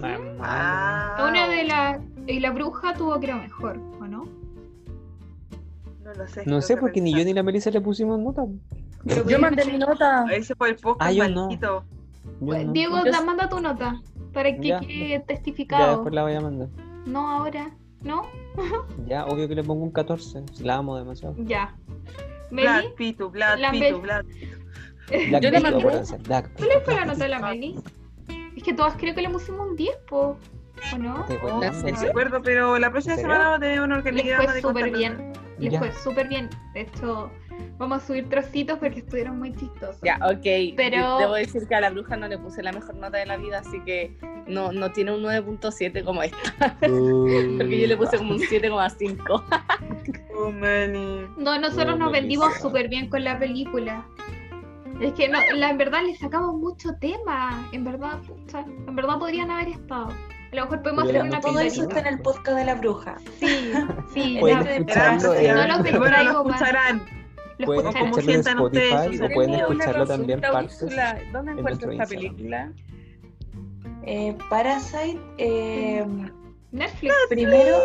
Mamá. 0.00 0.36
Ah, 0.40 1.26
Una 1.28 1.48
de 1.48 1.64
las... 1.64 2.00
Y 2.26 2.40
la 2.40 2.50
bruja 2.50 2.94
tuvo 2.94 3.18
creo 3.20 3.36
mejor, 3.38 3.78
¿o 4.00 4.06
no? 4.06 4.24
No 6.02 6.12
lo 6.14 6.26
sé. 6.28 6.42
No 6.46 6.60
sé, 6.60 6.74
que 6.74 6.80
porque 6.80 7.00
ni 7.00 7.12
yo 7.16 7.24
ni 7.24 7.32
la 7.34 7.42
Melissa 7.42 7.70
le 7.70 7.80
pusimos 7.80 8.18
nota. 8.18 8.44
Pero 9.04 9.28
Yo 9.28 9.38
mandé 9.38 9.64
mi 9.66 9.78
nota. 9.78 10.24
Ese 10.32 10.54
fue 10.54 10.70
el 10.70 10.76
podcast 10.76 11.10
Ah, 11.10 11.12
yo 11.12 11.28
no. 11.28 11.50
Yo 11.50 11.84
Pues, 12.40 12.66
no. 12.66 12.72
Diego, 12.72 12.96
Yo 13.04 13.10
da- 13.12 13.18
s- 13.18 13.24
manda 13.26 13.48
tu 13.48 13.60
nota 13.60 14.00
para 14.32 14.54
que 14.56 14.68
Ya. 14.68 14.80
quede 14.80 15.08
Ya 15.10 15.22
testificado. 15.22 15.90
después 15.92 16.14
la 16.14 16.22
voy 16.22 16.34
a 16.34 16.40
mandar. 16.40 16.68
No 17.06 17.28
ahora, 17.30 17.70
¿no? 18.02 18.22
Ya, 19.06 19.26
obvio 19.26 19.46
que 19.48 19.54
le 19.54 19.62
pongo 19.64 19.84
un 19.84 19.90
14. 19.90 20.42
si 20.52 20.64
La 20.64 20.76
amo 20.76 20.96
demasiado. 20.96 21.34
Ya. 21.38 21.74
Black 22.50 22.94
Pitu, 22.96 23.28
Black 23.30 23.58
La 23.58 23.70
Pitu, 23.70 24.00
Black 24.00 24.24
Black 25.28 25.42
Yo 25.42 25.50
le 25.50 25.60
Pitu, 25.60 25.78
Black 26.24 26.50
¿cuál 26.56 26.70
fue 26.84 26.94
la 26.94 27.04
nota 27.04 27.18
de 27.24 27.28
la 27.28 27.38
Meli? 27.40 27.76
Que 28.64 28.72
todas 28.72 28.94
creo 28.96 29.14
que 29.14 29.22
le 29.22 29.28
pusimos 29.30 29.68
un 29.68 29.76
10, 29.76 29.96
po, 30.08 30.38
¿o 30.94 30.98
no? 30.98 31.24
Te 31.26 31.36
voy 31.38 31.50
Oh, 31.52 31.60
a 31.62 31.66
¿En 31.66 31.94
No 31.94 32.00
acuerdo, 32.00 32.42
pero 32.42 32.78
la 32.78 32.90
próxima 32.90 33.16
semana 33.16 33.38
vamos 33.44 33.56
a 33.58 33.60
tener 33.60 33.80
un 33.80 33.90
Les 33.90 33.98
organigrama 33.98 34.44
fue 34.44 34.54
de 34.54 34.60
súper 34.62 34.90
bien. 34.90 35.32
Les 35.58 35.72
Ya. 35.72 35.78
fue 35.78 35.92
súper 35.92 36.28
bien. 36.28 36.48
De 36.72 36.80
hecho, 36.82 37.30
vamos 37.78 38.02
a 38.02 38.06
subir 38.06 38.28
trocitos 38.28 38.78
porque 38.78 39.00
estuvieron 39.00 39.38
muy 39.38 39.54
chistosos. 39.54 40.00
Ya, 40.02 40.18
ok. 40.24 40.74
Pero- 40.76 41.18
Debo 41.18 41.34
decir 41.34 41.66
que 41.68 41.74
a 41.74 41.80
la 41.80 41.90
bruja 41.90 42.16
no 42.16 42.26
le 42.26 42.38
puse 42.38 42.62
la 42.62 42.72
mejor 42.72 42.96
nota 42.96 43.18
de 43.18 43.26
la 43.26 43.36
vida, 43.36 43.58
así 43.60 43.80
que 43.84 44.16
no, 44.48 44.72
no 44.72 44.90
tiene 44.92 45.12
un 45.12 45.22
9.7 45.22 46.02
como 46.04 46.22
esta. 46.22 46.38
Porque 46.80 47.80
yo 47.80 47.86
le 47.86 47.96
puse 47.96 48.16
como 48.16 48.32
un 48.32 48.40
7,5. 48.40 49.44
Oh. 50.36 50.50
No, 51.36 51.58
nosotros 51.60 51.94
Oh, 51.94 51.98
nos 51.98 52.12
vendimos 52.12 52.54
súper 52.60 52.88
bien 52.88 53.08
con 53.08 53.22
la 53.24 53.38
película. 53.38 54.04
Es 55.00 55.12
que 55.14 55.28
no, 55.28 55.38
la, 55.54 55.70
en 55.70 55.78
verdad 55.78 56.02
le 56.06 56.16
sacamos 56.16 56.54
mucho 56.56 56.94
tema. 57.00 57.68
En 57.72 57.84
verdad, 57.84 58.20
pucha, 58.22 58.60
en 58.60 58.94
verdad 58.94 59.18
podrían 59.18 59.50
haber 59.50 59.68
estado. 59.68 60.08
A 60.08 60.56
lo 60.56 60.62
mejor 60.62 60.82
podemos 60.82 61.04
Pero 61.06 61.18
hacer 61.18 61.30
una 61.30 61.40
Todo 61.40 61.58
eso 61.60 61.82
está 61.82 61.98
en 62.00 62.06
el 62.06 62.20
podcast 62.20 62.56
de 62.58 62.64
la 62.64 62.74
bruja. 62.76 63.16
Sí, 63.40 63.72
sí. 64.12 64.36
Pueden 64.40 64.64
la- 64.64 64.70
escucharlo 64.76 65.34
No 65.34 65.66
los 65.66 65.82
distraigo 65.84 66.44
más. 66.44 66.60
lo 67.58 67.66
Pueden 67.66 67.86
escucharán. 67.86 67.92
como 67.92 68.18
escucharlo 68.18 68.18
en 68.18 68.24
sientan 68.24 68.58
ustedes, 68.60 69.20
o 69.20 69.28
pueden 69.34 69.54
escucharlo 69.54 70.06
también 70.06 70.40
consulta, 70.40 70.52
partes. 70.52 70.82
Úrsula, 70.82 71.18
¿Dónde 71.32 71.52
en 71.52 71.58
encuentro 71.58 71.90
esta 71.90 72.02
Instagram. 72.04 72.34
película? 72.36 72.72
Eh, 74.06 74.36
Parasite, 74.50 75.20
eh, 75.38 76.06
Netflix. 76.72 77.14
primero, 77.30 77.78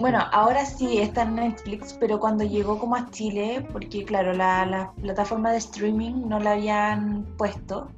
Bueno, 0.00 0.20
ahora 0.32 0.64
sí 0.66 0.98
está 0.98 1.22
en 1.22 1.36
Netflix, 1.36 1.96
pero 1.98 2.20
cuando 2.20 2.44
llegó 2.44 2.78
como 2.78 2.96
a 2.96 3.10
Chile, 3.10 3.66
porque 3.72 4.04
claro, 4.04 4.32
la, 4.32 4.66
la 4.66 4.92
plataforma 4.92 5.50
de 5.52 5.58
streaming 5.58 6.28
no 6.28 6.38
la 6.38 6.52
habían 6.52 7.24
puesto, 7.36 7.88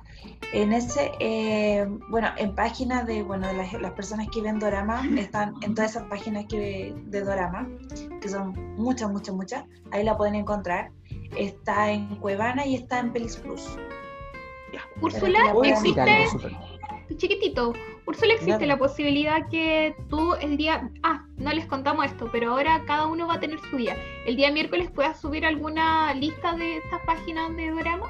en 0.52 0.72
ese, 0.72 1.12
eh, 1.20 1.86
bueno, 2.08 2.28
en 2.36 2.54
páginas 2.54 3.06
de, 3.06 3.22
bueno, 3.22 3.46
de 3.46 3.54
las, 3.54 3.72
las 3.74 3.92
personas 3.92 4.28
que 4.32 4.40
ven 4.40 4.58
Dorama, 4.58 5.02
están 5.16 5.54
en 5.62 5.74
todas 5.74 5.92
esas 5.92 6.04
páginas 6.04 6.46
que, 6.46 6.94
de 7.06 7.22
Dorama, 7.22 7.68
que 8.20 8.28
son 8.28 8.52
muchas, 8.76 9.10
muchas, 9.10 9.34
muchas, 9.34 9.64
ahí 9.92 10.04
la 10.04 10.16
pueden 10.16 10.34
encontrar. 10.34 10.90
Está 11.36 11.90
en 11.92 12.16
Cuevana 12.16 12.66
y 12.66 12.74
está 12.74 12.98
en 12.98 13.12
Pelis 13.12 13.36
Plus. 13.36 13.78
Úrsula, 15.00 15.54
¿existe? 15.64 16.26
Súper. 17.10 17.16
Chiquitito. 17.18 17.72
Úrsula 18.06 18.34
existe 18.34 18.66
la 18.66 18.76
posibilidad 18.78 19.48
que 19.50 19.94
tú 20.08 20.34
el 20.34 20.56
día, 20.56 20.90
ah, 21.02 21.24
no 21.36 21.52
les 21.52 21.66
contamos 21.66 22.06
esto, 22.06 22.28
pero 22.32 22.52
ahora 22.52 22.82
cada 22.86 23.06
uno 23.06 23.26
va 23.28 23.34
a 23.34 23.40
tener 23.40 23.58
su 23.70 23.76
día. 23.76 23.96
El 24.26 24.36
día 24.36 24.50
miércoles 24.50 24.90
puedas 24.90 25.20
subir 25.20 25.44
alguna 25.46 26.12
lista 26.14 26.54
de 26.54 26.78
estas 26.78 27.00
páginas 27.06 27.54
de 27.56 27.70
drama, 27.72 28.06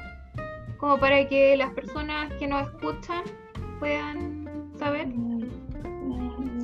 como 0.77 0.97
para 0.97 1.27
que 1.27 1.55
las 1.57 1.71
personas 1.73 2.31
que 2.39 2.47
nos 2.47 2.67
escuchan 2.67 3.23
puedan 3.79 4.47
saber. 4.79 5.07
Mm, 5.07 5.41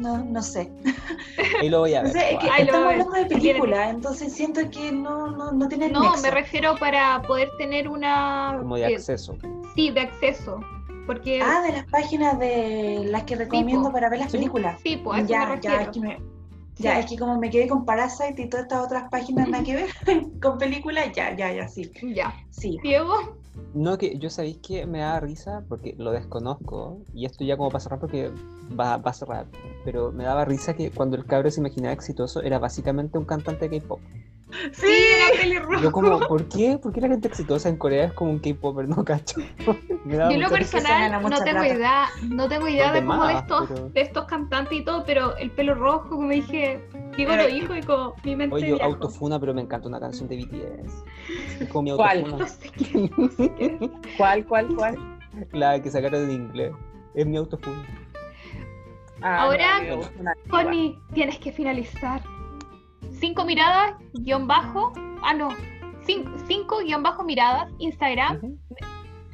No, 0.01 0.23
no 0.23 0.41
sé. 0.41 0.71
Ahí 1.61 1.69
lo 1.69 1.79
voy 1.81 1.93
a 1.95 2.01
No 2.03 2.05
ver. 2.05 2.13
sé, 2.13 2.33
es 2.33 2.39
que 2.39 2.49
Ahí 2.49 2.65
lo 2.65 2.71
estamos 2.71 2.91
hablando 2.93 3.11
de 3.13 3.25
película, 3.25 3.89
entonces 3.89 4.33
siento 4.33 4.61
que 4.71 4.91
no, 4.91 5.27
no, 5.31 5.51
no 5.51 5.67
tiene 5.67 5.89
No, 5.89 6.01
nexo. 6.01 6.21
me 6.21 6.31
refiero 6.31 6.75
para 6.77 7.21
poder 7.23 7.49
tener 7.57 7.87
una, 7.87 8.55
Como 8.59 8.75
de 8.77 8.83
eh, 8.83 8.95
acceso. 8.95 9.37
sí, 9.75 9.89
de 9.91 10.01
acceso, 10.01 10.59
porque 11.07 11.41
Ah, 11.41 11.61
de 11.63 11.71
las 11.71 11.85
páginas 11.85 12.37
de 12.37 13.03
las 13.05 13.23
que 13.23 13.35
recomiendo 13.35 13.91
para 13.91 14.09
ver 14.09 14.19
las 14.19 14.31
películas. 14.31 14.79
sí, 14.83 14.97
pues 15.03 15.17
a 15.17 15.21
eso 15.21 15.29
ya, 15.29 15.39
me 15.39 15.45
ya, 15.45 15.55
refiero. 15.55 15.81
es 15.81 15.89
que 15.89 15.99
me- 16.01 16.19
ya, 16.77 16.93
Sí. 16.93 16.99
es 16.99 17.05
que 17.07 17.17
como 17.17 17.39
me 17.39 17.49
quedé 17.49 17.67
con 17.67 17.85
Parasite 17.85 18.39
y 18.43 18.49
todas 18.49 18.65
estas 18.65 18.85
otras 18.85 19.09
páginas 19.09 19.49
nada 19.49 19.63
que 19.63 19.75
ver 19.75 19.85
con 20.41 20.57
películas, 20.59 21.07
ya, 21.15 21.35
ya, 21.35 21.51
ya, 21.51 21.67
sí. 21.67 21.91
Ya, 22.13 22.31
Sí. 22.51 22.77
Diego, 22.83 23.13
No, 23.73 23.97
que 23.97 24.19
yo 24.19 24.29
sabéis 24.29 24.57
que 24.57 24.85
me 24.85 24.99
da 24.99 25.19
risa 25.19 25.63
porque 25.67 25.95
lo 25.97 26.11
desconozco 26.11 26.99
y 27.13 27.25
esto 27.25 27.43
ya 27.43 27.57
como 27.57 27.69
para 27.69 27.79
cerrar 27.79 27.99
porque 27.99 28.29
va, 28.79 28.97
va 28.97 29.09
a 29.09 29.13
cerrar, 29.13 29.47
pero 29.83 30.11
me 30.11 30.23
daba 30.25 30.45
risa 30.45 30.75
que 30.75 30.91
cuando 30.91 31.15
el 31.17 31.25
cabro 31.25 31.49
se 31.49 31.59
imaginaba 31.61 31.93
exitoso 31.93 32.43
era 32.43 32.59
básicamente 32.59 33.17
un 33.17 33.25
cantante 33.25 33.67
de 33.67 33.79
K-pop. 33.81 33.99
Sí, 34.71 34.85
era 34.87 35.41
pelirrojo. 35.41 35.83
Yo 35.83 35.91
como, 35.91 36.19
¿por 36.19 36.47
qué? 36.47 36.77
¿Por 36.81 36.93
qué 36.93 37.01
la 37.01 37.09
gente 37.09 37.27
exitosa 37.27 37.67
en 37.67 37.75
Corea 37.75 38.05
es 38.05 38.13
como 38.13 38.31
un 38.31 38.39
K-popper? 38.39 38.87
No 38.87 39.03
cacho. 39.03 39.41
Yo 40.05 40.29
en 40.29 40.39
lo 40.39 40.49
personal 40.49 41.11
no 41.21 41.29
tengo 41.29 41.41
plata. 41.43 41.67
idea, 41.67 42.05
no 42.29 42.47
tengo 42.47 42.67
idea 42.69 42.93
de 42.93 43.03
como 43.05 43.27
de 43.27 43.33
estos, 43.33 43.67
pero- 43.67 43.89
de 43.89 44.01
estos 44.01 44.25
cantantes 44.25 44.77
y 44.79 44.83
todo, 44.85 45.03
pero 45.05 45.35
el 45.35 45.51
pelo 45.51 45.75
rojo, 45.75 46.09
como 46.11 46.29
dije, 46.29 46.81
Pero- 47.17 47.35
lo 47.35 47.47
dijo 47.47 47.75
y 47.75 47.81
como 47.81 48.13
mi 48.23 48.35
mente 48.37 48.55
Oye, 48.55 48.69
yo 48.69 48.75
viajó. 48.75 48.93
autofuna, 48.93 49.37
pero 49.39 49.53
me 49.53 49.61
encanta 49.61 49.87
una 49.89 49.99
canción 49.99 50.29
de 50.29 50.37
BTS. 50.37 51.03
Es 51.63 51.67
como 51.69 51.81
mi 51.83 51.95
¿Cuál? 51.97 52.37
No 52.37 52.47
sé 52.47 52.69
qué, 52.69 53.11
no 53.17 53.29
sé 53.29 53.51
qué. 53.57 53.91
¿Cuál, 54.17 54.45
cuál, 54.45 54.67
cuál? 54.75 55.19
La 55.51 55.81
que 55.81 55.91
sacaron 55.91 56.23
en 56.23 56.31
inglés. 56.31 56.71
Es 57.13 57.25
mi 57.25 57.35
autofuna. 57.35 57.85
Ah, 59.21 59.41
Ahora. 59.41 59.81
Connie, 60.49 60.97
tienes 61.13 61.37
que 61.39 61.51
finalizar. 61.51 62.21
Cinco 63.19 63.45
miradas, 63.45 63.95
guion 64.13 64.47
bajo, 64.47 64.93
ah 65.23 65.33
no, 65.33 65.49
cin- 66.05 66.31
cinco 66.47 66.79
guion 66.79 67.03
bajo 67.03 67.23
miradas, 67.23 67.69
Instagram. 67.79 68.57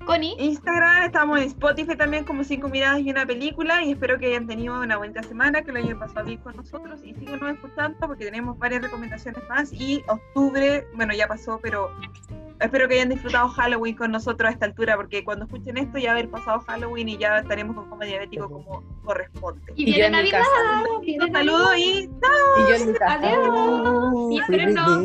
Connie, 0.06 0.36
Instagram, 0.38 1.04
estamos 1.04 1.40
en 1.40 1.46
Spotify 1.46 1.96
también 1.96 2.26
como 2.26 2.44
cinco 2.44 2.68
miradas 2.68 3.00
y 3.00 3.10
una 3.10 3.26
película 3.26 3.84
y 3.84 3.92
espero 3.94 4.20
que 4.20 4.28
hayan 4.28 4.48
tenido 4.48 4.78
una 4.82 4.98
buena 4.98 5.24
semana, 5.24 5.62
que 5.62 5.72
lo 5.72 5.80
hayan 5.80 5.98
pasado 5.98 6.26
bien 6.26 6.40
con 6.40 6.58
nosotros 6.58 7.00
y 7.06 7.14
síganos 7.14 7.54
escuchando 7.54 7.98
porque 8.06 8.26
tenemos 8.26 8.58
varias 8.60 8.82
recomendaciones 8.82 9.42
más 9.48 9.72
y 9.72 10.04
octubre, 10.10 10.86
bueno 10.96 11.14
ya 11.14 11.28
pasó, 11.28 11.58
pero 11.64 11.90
espero 12.64 12.88
que 12.88 12.96
hayan 12.96 13.10
disfrutado 13.10 13.50
Halloween 13.50 13.96
con 13.96 14.12
nosotros 14.12 14.50
a 14.50 14.54
esta 14.54 14.66
altura 14.66 14.96
porque 14.96 15.24
cuando 15.24 15.46
escuchen 15.46 15.78
esto 15.78 15.98
ya 15.98 16.12
haber 16.12 16.30
pasado 16.30 16.60
Halloween 16.62 17.10
y 17.10 17.18
ya 17.18 17.40
estaremos 17.40 17.76
con 17.76 17.90
coma 17.90 18.06
diabético 18.06 18.50
como 18.50 18.84
corresponde. 19.04 19.62
y 19.76 19.82
Y 19.84 19.86
viene 19.86 20.10
Navidad, 20.10 20.40
casa. 20.40 21.00
viene 21.02 21.26
Un 21.26 21.32
saludo 21.32 21.76
y 21.76 21.82
Y 21.82 22.10
yo 22.70 22.76
en 22.76 22.88
mi 22.88 22.94
casa. 22.94 23.14
Adiós. 23.14 24.30
Sí, 24.30 24.42
pero 24.48 24.70
no. 24.72 25.02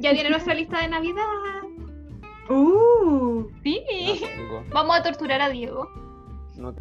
Ya 0.00 0.12
viene 0.12 0.30
nuestra 0.30 0.54
lista 0.54 0.80
de 0.80 0.88
Navidad. 0.88 1.22
¡Uh! 2.48 3.46
Sí. 3.62 3.82
No. 4.50 4.64
Vamos 4.72 4.96
a 4.96 5.02
torturar 5.02 5.40
a 5.40 5.48
Diego. 5.48 5.88
No 6.56 6.72